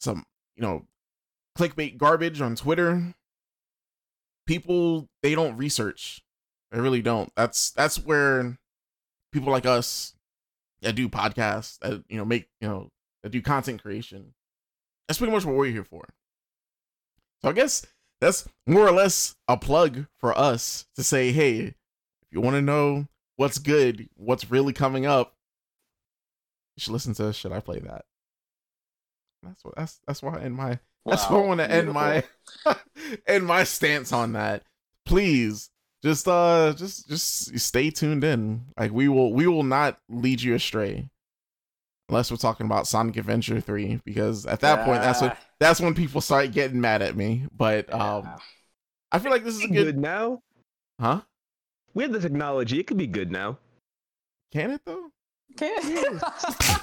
some 0.00 0.24
you 0.56 0.62
know 0.62 0.86
clickbait 1.58 1.96
garbage 1.96 2.40
on 2.40 2.56
Twitter. 2.56 3.14
People 4.46 5.08
they 5.22 5.34
don't 5.34 5.56
research. 5.56 6.22
They 6.70 6.80
really 6.80 7.02
don't. 7.02 7.32
That's 7.36 7.70
that's 7.70 7.96
where 8.04 8.58
people 9.32 9.52
like 9.52 9.66
us 9.66 10.14
that 10.82 10.94
do 10.94 11.08
podcasts, 11.08 11.78
that 11.80 12.04
you 12.08 12.18
know 12.18 12.24
make 12.24 12.48
you 12.60 12.68
know 12.68 12.90
that 13.22 13.30
do 13.30 13.40
content 13.40 13.82
creation. 13.82 14.34
That's 15.08 15.18
pretty 15.18 15.32
much 15.32 15.44
what 15.44 15.54
we're 15.54 15.66
here 15.66 15.84
for. 15.84 16.08
So 17.42 17.48
I 17.48 17.52
guess 17.52 17.84
that's 18.20 18.48
more 18.66 18.86
or 18.86 18.92
less 18.92 19.36
a 19.48 19.56
plug 19.56 20.06
for 20.18 20.36
us 20.38 20.86
to 20.96 21.02
say, 21.02 21.32
hey, 21.32 21.58
if 21.58 21.74
you 22.30 22.40
want 22.40 22.56
to 22.56 22.62
know 22.62 23.06
what's 23.36 23.58
good, 23.58 24.08
what's 24.16 24.50
really 24.50 24.72
coming 24.72 25.04
up, 25.04 25.34
you 26.76 26.80
should 26.80 26.92
listen 26.92 27.14
to 27.14 27.32
Should 27.32 27.52
I 27.52 27.60
Play 27.60 27.80
That? 27.80 28.04
That's 29.44 29.64
what 29.64 29.76
that's 29.76 30.00
that's 30.06 30.22
why 30.22 30.38
I 30.38 30.42
end 30.42 30.54
my 30.54 30.78
that's 31.06 31.28
where 31.28 31.42
I 31.42 31.46
want 31.46 31.60
to 31.60 31.70
end 31.70 31.92
my 31.92 32.24
end 33.26 33.46
my 33.46 33.64
stance 33.64 34.12
on 34.12 34.32
that. 34.32 34.62
Please 35.04 35.70
just 36.02 36.26
uh 36.28 36.74
just 36.76 37.08
just 37.08 37.58
stay 37.58 37.90
tuned 37.90 38.24
in. 38.24 38.66
Like 38.78 38.92
we 38.92 39.08
will 39.08 39.32
we 39.32 39.46
will 39.46 39.62
not 39.62 39.98
lead 40.08 40.42
you 40.42 40.54
astray. 40.54 41.08
Unless 42.10 42.30
we're 42.30 42.36
talking 42.36 42.66
about 42.66 42.86
Sonic 42.86 43.16
Adventure 43.16 43.60
3 43.60 44.00
because 44.04 44.44
at 44.44 44.60
that 44.60 44.84
point 44.84 45.00
that's 45.00 45.22
what 45.22 45.38
that's 45.58 45.80
when 45.80 45.94
people 45.94 46.20
start 46.20 46.52
getting 46.52 46.80
mad 46.80 47.00
at 47.00 47.16
me. 47.16 47.46
But 47.56 47.92
um 47.92 48.24
Yeah. 48.24 48.36
I 49.12 49.18
feel 49.20 49.30
like 49.30 49.44
this 49.44 49.54
is 49.54 49.64
a 49.64 49.68
good 49.68 49.84
good 49.84 49.98
now. 49.98 50.42
huh? 51.00 51.22
We 51.94 52.02
have 52.02 52.12
the 52.12 52.20
technology. 52.20 52.80
It 52.80 52.86
could 52.86 52.98
be 52.98 53.06
good 53.06 53.30
now. 53.30 53.58
Can 54.52 54.72
it 54.72 54.82
though? 54.84 55.10
Uh, 55.60 56.30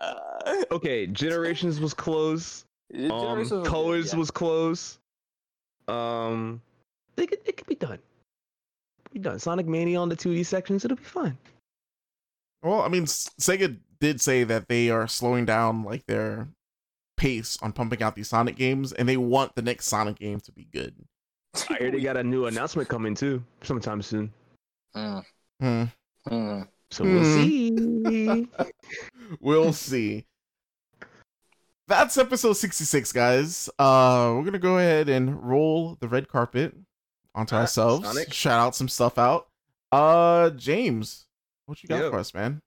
Okay, 0.72 1.06
Generations 1.06 1.80
was 1.80 1.92
close. 1.94 2.64
Um, 2.94 3.08
Generations 3.08 3.50
was 3.50 3.60
good, 3.62 3.66
Colors 3.66 4.12
yeah. 4.12 4.18
was 4.18 4.30
close. 4.30 4.98
Um, 5.88 6.60
it 7.16 7.28
could, 7.28 7.38
it 7.44 7.56
could 7.56 7.66
be 7.66 7.74
done. 7.74 7.98
Be 9.12 9.18
done. 9.18 9.38
Sonic 9.38 9.66
Mania 9.66 9.98
on 10.00 10.08
the 10.08 10.16
2D 10.16 10.46
sections. 10.46 10.84
It'll 10.84 10.96
be 10.96 11.02
fine. 11.02 11.36
Well, 12.62 12.82
I 12.82 12.88
mean 12.88 13.04
Sega 13.04 13.76
did 14.00 14.20
say 14.20 14.44
that 14.44 14.68
they 14.68 14.90
are 14.90 15.06
slowing 15.08 15.44
down 15.44 15.82
like 15.82 16.06
their 16.06 16.48
pace 17.16 17.58
on 17.60 17.72
pumping 17.72 18.02
out 18.02 18.14
these 18.14 18.28
Sonic 18.28 18.56
games 18.56 18.92
and 18.92 19.08
they 19.08 19.16
want 19.16 19.54
the 19.54 19.62
next 19.62 19.86
Sonic 19.86 20.18
game 20.18 20.40
to 20.40 20.52
be 20.52 20.66
good. 20.72 20.94
I 21.68 21.76
hear 21.78 21.90
they 21.90 22.00
got 22.00 22.16
a 22.16 22.22
new 22.22 22.46
announcement 22.46 22.88
coming 22.88 23.14
too, 23.14 23.42
sometime 23.62 24.00
soon. 24.02 24.32
Mm, 24.96 25.24
mm. 25.62 26.68
So 26.90 27.04
we'll 27.04 27.24
Hmm. 27.24 27.44
see. 27.44 28.48
we'll 29.40 29.72
see. 29.72 30.24
That's 31.88 32.16
episode 32.18 32.52
66, 32.54 33.12
guys. 33.12 33.68
Uh 33.78 34.32
we're 34.36 34.44
gonna 34.44 34.58
go 34.58 34.78
ahead 34.78 35.08
and 35.08 35.42
roll 35.42 35.96
the 36.00 36.08
red 36.08 36.28
carpet 36.28 36.74
onto 37.34 37.54
Ah, 37.56 37.60
ourselves. 37.60 38.06
Sonic. 38.06 38.32
Shout 38.32 38.60
out 38.60 38.74
some 38.76 38.88
stuff 38.88 39.18
out. 39.18 39.48
Uh 39.92 40.50
James, 40.50 41.26
what 41.66 41.82
you 41.82 41.88
got 41.88 42.02
Yeah. 42.02 42.10
for 42.10 42.18
us, 42.18 42.32
man? 42.34 42.60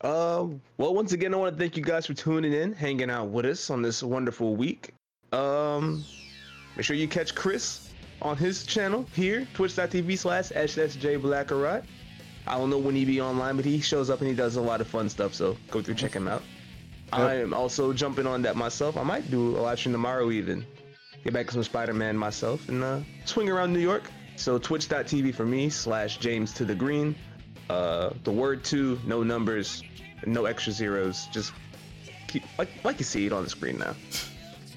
Um, 0.00 0.60
well, 0.76 0.92
once 0.94 1.12
again, 1.12 1.32
I 1.32 1.38
want 1.38 1.54
to 1.54 1.58
thank 1.58 1.76
you 1.78 1.82
guys 1.82 2.04
for 2.06 2.12
tuning 2.14 2.52
in, 2.52 2.74
hanging 2.74 3.08
out 3.10 3.28
with 3.28 3.46
us 3.46 3.70
on 3.70 3.80
this 3.80 4.02
wonderful 4.02 4.54
week. 4.54 4.92
Um, 5.32 6.04
make 6.76 6.84
sure 6.84 6.94
you 6.94 7.08
catch 7.08 7.34
Chris 7.34 7.88
on 8.20 8.36
his 8.36 8.66
channel 8.66 9.06
here, 9.14 9.48
twitch.tv 9.54 10.18
slash 10.18 10.50
SSJ 10.50 11.18
I 12.46 12.58
don't 12.58 12.70
know 12.70 12.78
when 12.78 12.94
he 12.94 13.04
be 13.04 13.20
online, 13.20 13.56
but 13.56 13.64
he 13.64 13.80
shows 13.80 14.10
up 14.10 14.20
and 14.20 14.28
he 14.28 14.34
does 14.34 14.56
a 14.56 14.60
lot 14.60 14.80
of 14.80 14.86
fun 14.86 15.08
stuff, 15.08 15.34
so 15.34 15.56
go 15.70 15.80
through, 15.80 15.94
check 15.94 16.12
him 16.12 16.28
out. 16.28 16.42
I 17.12 17.34
am 17.34 17.54
also 17.54 17.92
jumping 17.92 18.26
on 18.26 18.42
that 18.42 18.56
myself. 18.56 18.96
I 18.96 19.02
might 19.02 19.30
do 19.30 19.56
a 19.56 19.60
live 19.60 19.78
stream 19.78 19.92
tomorrow 19.92 20.30
even. 20.30 20.66
Get 21.22 21.32
back 21.32 21.46
to 21.46 21.52
some 21.52 21.62
Spider-Man 21.62 22.16
myself 22.16 22.68
and 22.68 22.82
uh, 22.82 23.00
swing 23.24 23.48
around 23.48 23.72
New 23.72 23.78
York. 23.80 24.10
So 24.36 24.58
twitch.tv 24.58 25.34
for 25.34 25.46
me 25.46 25.70
slash 25.70 26.18
James 26.18 26.52
to 26.54 26.64
the 26.64 26.74
green. 26.74 27.14
Uh, 27.70 28.10
the 28.24 28.32
word 28.32 28.64
two, 28.64 29.00
no 29.06 29.22
numbers, 29.22 29.82
no 30.26 30.44
extra 30.44 30.72
zeros. 30.72 31.26
Just 31.32 31.52
keep 32.26 32.42
like 32.58 32.68
like 32.84 32.98
you 32.98 33.04
see 33.04 33.26
it 33.26 33.32
on 33.32 33.44
the 33.44 33.50
screen 33.50 33.78
now. 33.78 33.94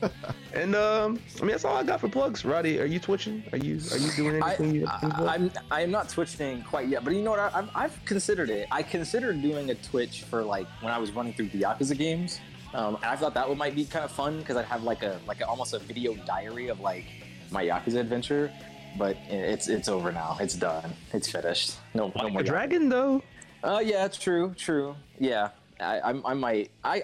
and 0.54 0.76
um, 0.76 1.20
I 1.38 1.42
mean 1.42 1.52
that's 1.52 1.66
all 1.66 1.76
I 1.78 1.84
got 1.84 2.00
for 2.02 2.08
plugs. 2.10 2.46
Roddy, 2.46 2.80
are 2.80 2.86
you 2.86 3.00
twitching? 3.00 3.44
Are 3.52 3.58
you 3.58 3.80
are 3.92 3.98
you 3.98 4.12
doing 4.16 4.42
I, 4.44 4.48
anything? 4.56 4.76
you- 4.76 4.88
I, 4.88 5.36
I'm 5.36 5.52
I'm 5.72 5.92
not 5.92 6.10
twitching 6.10 6.64
quite 6.64 6.88
yet, 6.88 7.04
but 7.04 7.14
you 7.14 7.22
know 7.22 7.32
what? 7.32 7.40
I, 7.40 7.52
I've, 7.60 7.70
I've 7.76 8.06
considered 8.06 8.50
it. 8.50 8.68
I 8.72 8.84
considered 8.84 9.42
doing 9.42 9.70
a 9.70 9.76
Twitch 9.76 10.24
for 10.24 10.44
like 10.44 10.68
when 10.82 10.94
I 10.94 10.98
was 10.98 11.12
running 11.12 11.34
through 11.34 11.50
the 11.50 11.62
Yakuza 11.62 11.98
games. 11.98 12.40
Um, 12.74 12.96
and 12.96 13.06
I 13.06 13.16
thought 13.16 13.34
that 13.36 13.48
would 13.48 13.58
might 13.58 13.76
be 13.76 13.86
kind 13.86 14.04
of 14.06 14.12
fun 14.12 14.40
because 14.40 14.58
I'd 14.58 14.66
have 14.66 14.84
like 14.84 15.04
a 15.04 15.20
like 15.28 15.42
a, 15.42 15.48
almost 15.48 15.74
a 15.74 15.80
video 15.80 16.16
diary 16.26 16.68
of 16.68 16.80
like 16.80 17.06
my 17.52 17.64
Yakuza 17.64 18.00
adventure. 18.00 18.52
But 18.98 19.16
it's 19.30 19.68
it's 19.68 19.88
over 19.88 20.12
now. 20.12 20.38
It's 20.40 20.56
done. 20.56 20.94
It's 21.14 21.30
finished. 21.32 21.76
No, 21.94 22.12
no 22.16 22.30
more 22.30 22.42
Yakuza. 22.42 22.46
dragon 22.46 22.90
though. 22.90 23.22
Uh, 23.64 23.82
yeah, 23.84 24.08
true, 24.08 24.54
true. 24.58 24.96
Yeah, 25.20 25.50
I, 25.80 26.00
I, 26.00 26.32
I 26.32 26.34
might, 26.36 26.70
I, 26.84 27.02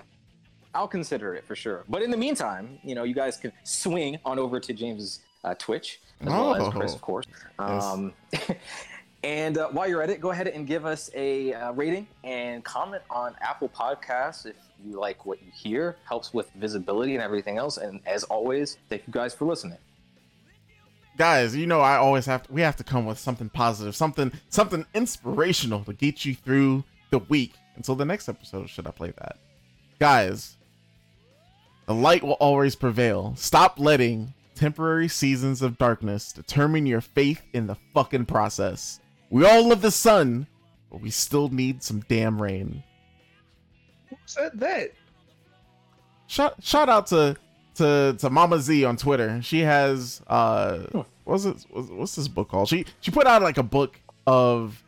I'll 0.76 0.88
consider 0.88 1.36
it 1.36 1.46
for 1.46 1.56
sure. 1.56 1.84
But 1.88 2.02
in 2.02 2.12
the 2.12 2.18
meantime, 2.18 2.80
you 2.84 2.96
know, 2.96 3.04
you 3.04 3.14
guys 3.14 3.38
can 3.38 3.52
swing 3.64 4.18
on 4.26 4.40
over 4.40 4.60
to 4.60 4.74
James's 4.74 5.20
uh, 5.44 5.54
Twitch 5.56 6.00
as 6.22 6.28
well 6.28 6.56
as 6.56 6.74
Chris, 6.74 6.92
Oh. 6.92 6.96
of 6.96 7.02
course. 7.02 7.26
Yes. 7.60 7.84
Um, 7.84 8.14
and 9.24 9.58
uh, 9.58 9.70
while 9.70 9.88
you're 9.88 10.02
at 10.02 10.10
it, 10.10 10.20
go 10.20 10.32
ahead 10.32 10.48
and 10.48 10.66
give 10.68 10.86
us 10.86 11.10
a 11.16 11.54
uh, 11.54 11.72
rating 11.74 12.08
and 12.24 12.64
comment 12.64 13.04
on 13.10 13.36
Apple 13.42 13.70
Podcasts 13.70 14.46
if 14.46 14.56
you 14.86 15.00
like 15.00 15.26
what 15.26 15.42
you 15.44 15.52
hear. 15.54 15.98
Helps 16.08 16.34
with 16.34 16.50
visibility 16.56 17.14
and 17.16 17.24
everything 17.24 17.58
else. 17.58 17.78
And 17.78 18.00
as 18.06 18.24
always, 18.26 18.78
thank 18.90 19.04
you 19.08 19.14
guys 19.14 19.34
for 19.34 19.46
listening. 19.46 19.78
guys 21.18 21.56
you 21.56 21.68
know 21.68 21.80
i 21.80 21.96
always 21.96 22.26
have 22.26 22.42
to, 22.42 22.52
we 22.52 22.62
have 22.62 22.76
to 22.76 22.84
come 22.84 23.06
with 23.06 23.20
something 23.20 23.48
positive 23.50 23.96
something 23.96 24.32
something 24.50 24.84
inspirational 24.96 25.84
to 25.84 25.94
get 25.94 26.26
you 26.26 26.34
through 26.34 26.84
the 27.12 27.20
week 27.20 27.54
until 27.76 27.94
the 27.94 28.04
next 28.04 28.28
episode 28.28 28.68
should 28.68 28.88
i 28.88 28.92
play 28.92 29.12
that 29.20 29.38
guys 30.00 30.58
The 31.86 31.94
light 31.94 32.24
will 32.24 32.34
always 32.34 32.76
prevail. 32.76 33.34
Stop 33.36 33.80
letting 33.80 34.34
temporary 34.56 35.08
seasons 35.08 35.62
of 35.62 35.78
darkness 35.78 36.32
determine 36.32 36.86
your 36.86 37.02
faith 37.02 37.42
in 37.54 37.68
the 37.68 37.76
fucking 37.94 38.26
process. 38.26 39.00
We 39.30 39.46
all 39.46 39.68
love 39.68 39.82
the 39.82 39.92
sun, 39.92 40.48
but 40.92 41.02
we 41.02 41.10
still 41.10 41.50
need 41.50 41.84
some 41.84 42.04
damn 42.08 42.42
rain. 42.42 42.84
Who 44.10 44.16
said 44.26 44.60
that? 44.60 44.92
Shout 46.28 46.56
shout 46.64 46.88
out 46.88 47.08
to 47.08 47.36
to 47.76 48.16
to 48.20 48.30
Mama 48.30 48.60
Z 48.60 48.86
on 48.86 48.96
Twitter. 48.96 49.42
She 49.42 49.60
has 49.62 50.22
uh 50.28 50.84
what's 51.26 51.46
it 51.46 51.66
what's, 51.70 51.90
what's 51.90 52.16
this 52.16 52.28
book 52.28 52.50
called? 52.50 52.70
She 52.70 52.86
she 53.02 53.12
put 53.12 53.28
out 53.28 53.42
like 53.42 53.58
a 53.58 53.64
book 53.64 54.00
of 54.26 54.82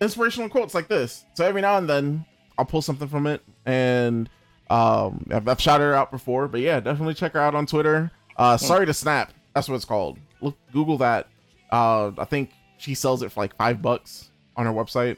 inspirational 0.00 0.48
quotes 0.48 0.74
like 0.74 0.88
this. 0.88 1.24
So 1.34 1.44
every 1.44 1.60
now 1.60 1.78
and 1.78 1.88
then 1.88 2.24
I'll 2.58 2.64
pull 2.64 2.82
something 2.82 3.08
from 3.08 3.26
it 3.26 3.42
and 3.64 4.28
um 4.70 5.26
I've, 5.30 5.46
I've 5.48 5.60
shouted 5.60 5.84
her 5.84 5.94
out 5.94 6.10
before, 6.10 6.48
but 6.48 6.60
yeah, 6.60 6.80
definitely 6.80 7.14
check 7.14 7.32
her 7.32 7.40
out 7.40 7.54
on 7.54 7.66
Twitter. 7.66 8.10
Uh 8.36 8.56
sorry 8.56 8.86
to 8.86 8.94
snap. 8.94 9.32
That's 9.54 9.68
what 9.68 9.76
it's 9.76 9.84
called. 9.84 10.18
Look 10.40 10.56
Google 10.72 10.98
that. 10.98 11.28
Uh 11.70 12.12
I 12.18 12.24
think 12.24 12.50
she 12.78 12.94
sells 12.94 13.22
it 13.22 13.30
for 13.30 13.40
like 13.40 13.56
5 13.56 13.80
bucks 13.80 14.30
on 14.56 14.66
her 14.66 14.72
website. 14.72 15.16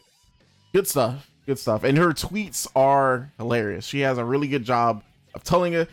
Good 0.72 0.86
stuff. 0.86 1.30
Good 1.46 1.58
stuff. 1.58 1.84
And 1.84 1.96
her 1.98 2.08
tweets 2.10 2.66
are 2.74 3.32
hilarious. 3.38 3.86
She 3.86 4.00
has 4.00 4.18
a 4.18 4.24
really 4.24 4.48
good 4.48 4.64
job 4.64 5.02
of 5.34 5.44
telling 5.44 5.74
it. 5.74 5.88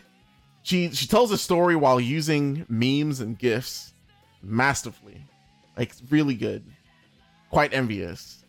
She 0.62 0.90
she 0.90 1.06
tells 1.06 1.30
a 1.32 1.38
story 1.38 1.76
while 1.76 2.00
using 2.00 2.64
memes 2.68 3.20
and 3.20 3.38
gifs 3.38 3.92
masterfully. 4.42 5.24
Like 5.76 5.92
really 6.10 6.34
good. 6.34 6.64
Quite 7.50 7.74
envious. 7.74 8.44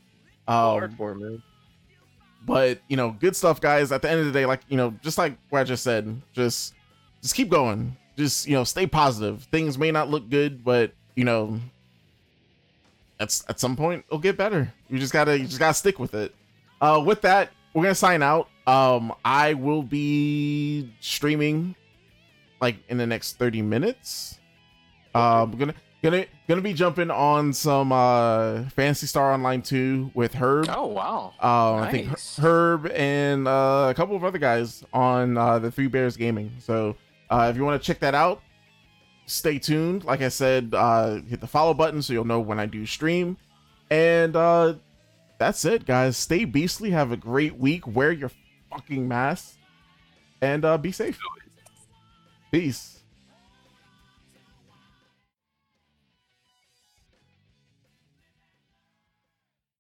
Um, 0.48 0.56
Hardcore, 0.82 1.19
man. 1.19 1.43
But 2.45 2.80
you 2.88 2.97
know, 2.97 3.11
good 3.11 3.35
stuff, 3.35 3.61
guys. 3.61 3.91
At 3.91 4.01
the 4.01 4.09
end 4.09 4.19
of 4.19 4.25
the 4.25 4.31
day, 4.31 4.45
like 4.45 4.61
you 4.67 4.77
know, 4.77 4.93
just 5.01 5.17
like 5.17 5.38
what 5.49 5.59
I 5.59 5.63
just 5.63 5.83
said, 5.83 6.22
just 6.33 6.73
just 7.22 7.35
keep 7.35 7.49
going. 7.49 7.95
Just 8.17 8.47
you 8.47 8.53
know, 8.53 8.63
stay 8.63 8.85
positive. 8.85 9.43
Things 9.43 9.77
may 9.77 9.91
not 9.91 10.09
look 10.09 10.30
good, 10.30 10.63
but 10.63 10.93
you 11.15 11.23
know, 11.23 11.59
at 13.19 13.41
at 13.49 13.59
some 13.59 13.75
point 13.75 14.03
it'll 14.07 14.19
get 14.19 14.38
better. 14.38 14.72
You 14.89 14.99
just 14.99 15.13
gotta 15.13 15.38
you 15.38 15.45
just 15.45 15.59
gotta 15.59 15.73
stick 15.73 15.99
with 15.99 16.13
it. 16.13 16.33
Uh, 16.81 17.01
with 17.05 17.22
that, 17.22 17.51
we're 17.73 17.83
gonna 17.83 17.95
sign 17.95 18.22
out. 18.22 18.49
Um, 18.67 19.13
I 19.23 19.53
will 19.53 19.83
be 19.83 20.93
streaming 20.99 21.75
like 22.61 22.77
in 22.89 22.97
the 22.97 23.07
next 23.07 23.38
thirty 23.38 23.61
minutes. 23.61 24.39
Um, 25.15 25.51
we're 25.51 25.59
gonna 25.59 25.75
gonna 26.03 26.25
gonna 26.48 26.61
be 26.61 26.73
jumping 26.73 27.09
on 27.09 27.53
some 27.53 27.91
uh 27.91 28.69
Phantasy 28.69 29.07
Star 29.07 29.32
Online 29.33 29.61
2 29.61 30.11
with 30.14 30.33
Herb. 30.33 30.67
Oh 30.69 30.88
wow. 30.88 31.33
Uh, 31.41 31.75
I 31.75 31.91
think 31.91 32.09
Herb 32.38 32.88
and 32.88 33.48
uh, 33.48 33.88
a 33.90 33.93
couple 33.95 34.15
of 34.15 34.23
other 34.23 34.38
guys 34.38 34.83
on 34.93 35.38
uh, 35.38 35.57
the 35.57 35.72
Three 35.72 35.88
Bears 35.88 36.17
Gaming. 36.17 36.51
So 36.59 36.95
uh, 37.30 37.48
if 37.49 37.57
you 37.57 37.64
want 37.64 37.82
to 37.82 37.85
check 37.85 37.99
that 38.01 38.14
out, 38.14 38.41
stay 39.25 39.57
tuned. 39.57 40.03
Like 40.03 40.22
I 40.22 40.30
said, 40.30 40.73
uh, 40.75 41.22
hit 41.22 41.40
the 41.40 41.48
follow 41.48 41.73
button 41.73 42.01
so 42.01 42.14
you'll 42.14 42.25
know 42.25 42.41
when 42.41 42.59
I 42.59 42.65
do 42.65 42.85
stream. 42.85 43.38
And 43.90 44.35
uh, 44.35 44.75
that's 45.40 45.65
it, 45.65 45.85
guys. 45.85 46.17
Stay 46.17 46.45
beastly. 46.45 46.91
Have 46.91 47.11
a 47.11 47.17
great 47.17 47.57
week. 47.57 47.88
Wear 47.88 48.11
your 48.11 48.32
fucking 48.69 49.07
mask 49.07 49.56
and 50.41 50.65
uh, 50.65 50.77
be 50.77 50.91
safe. 50.91 51.17
Peace. 52.51 52.92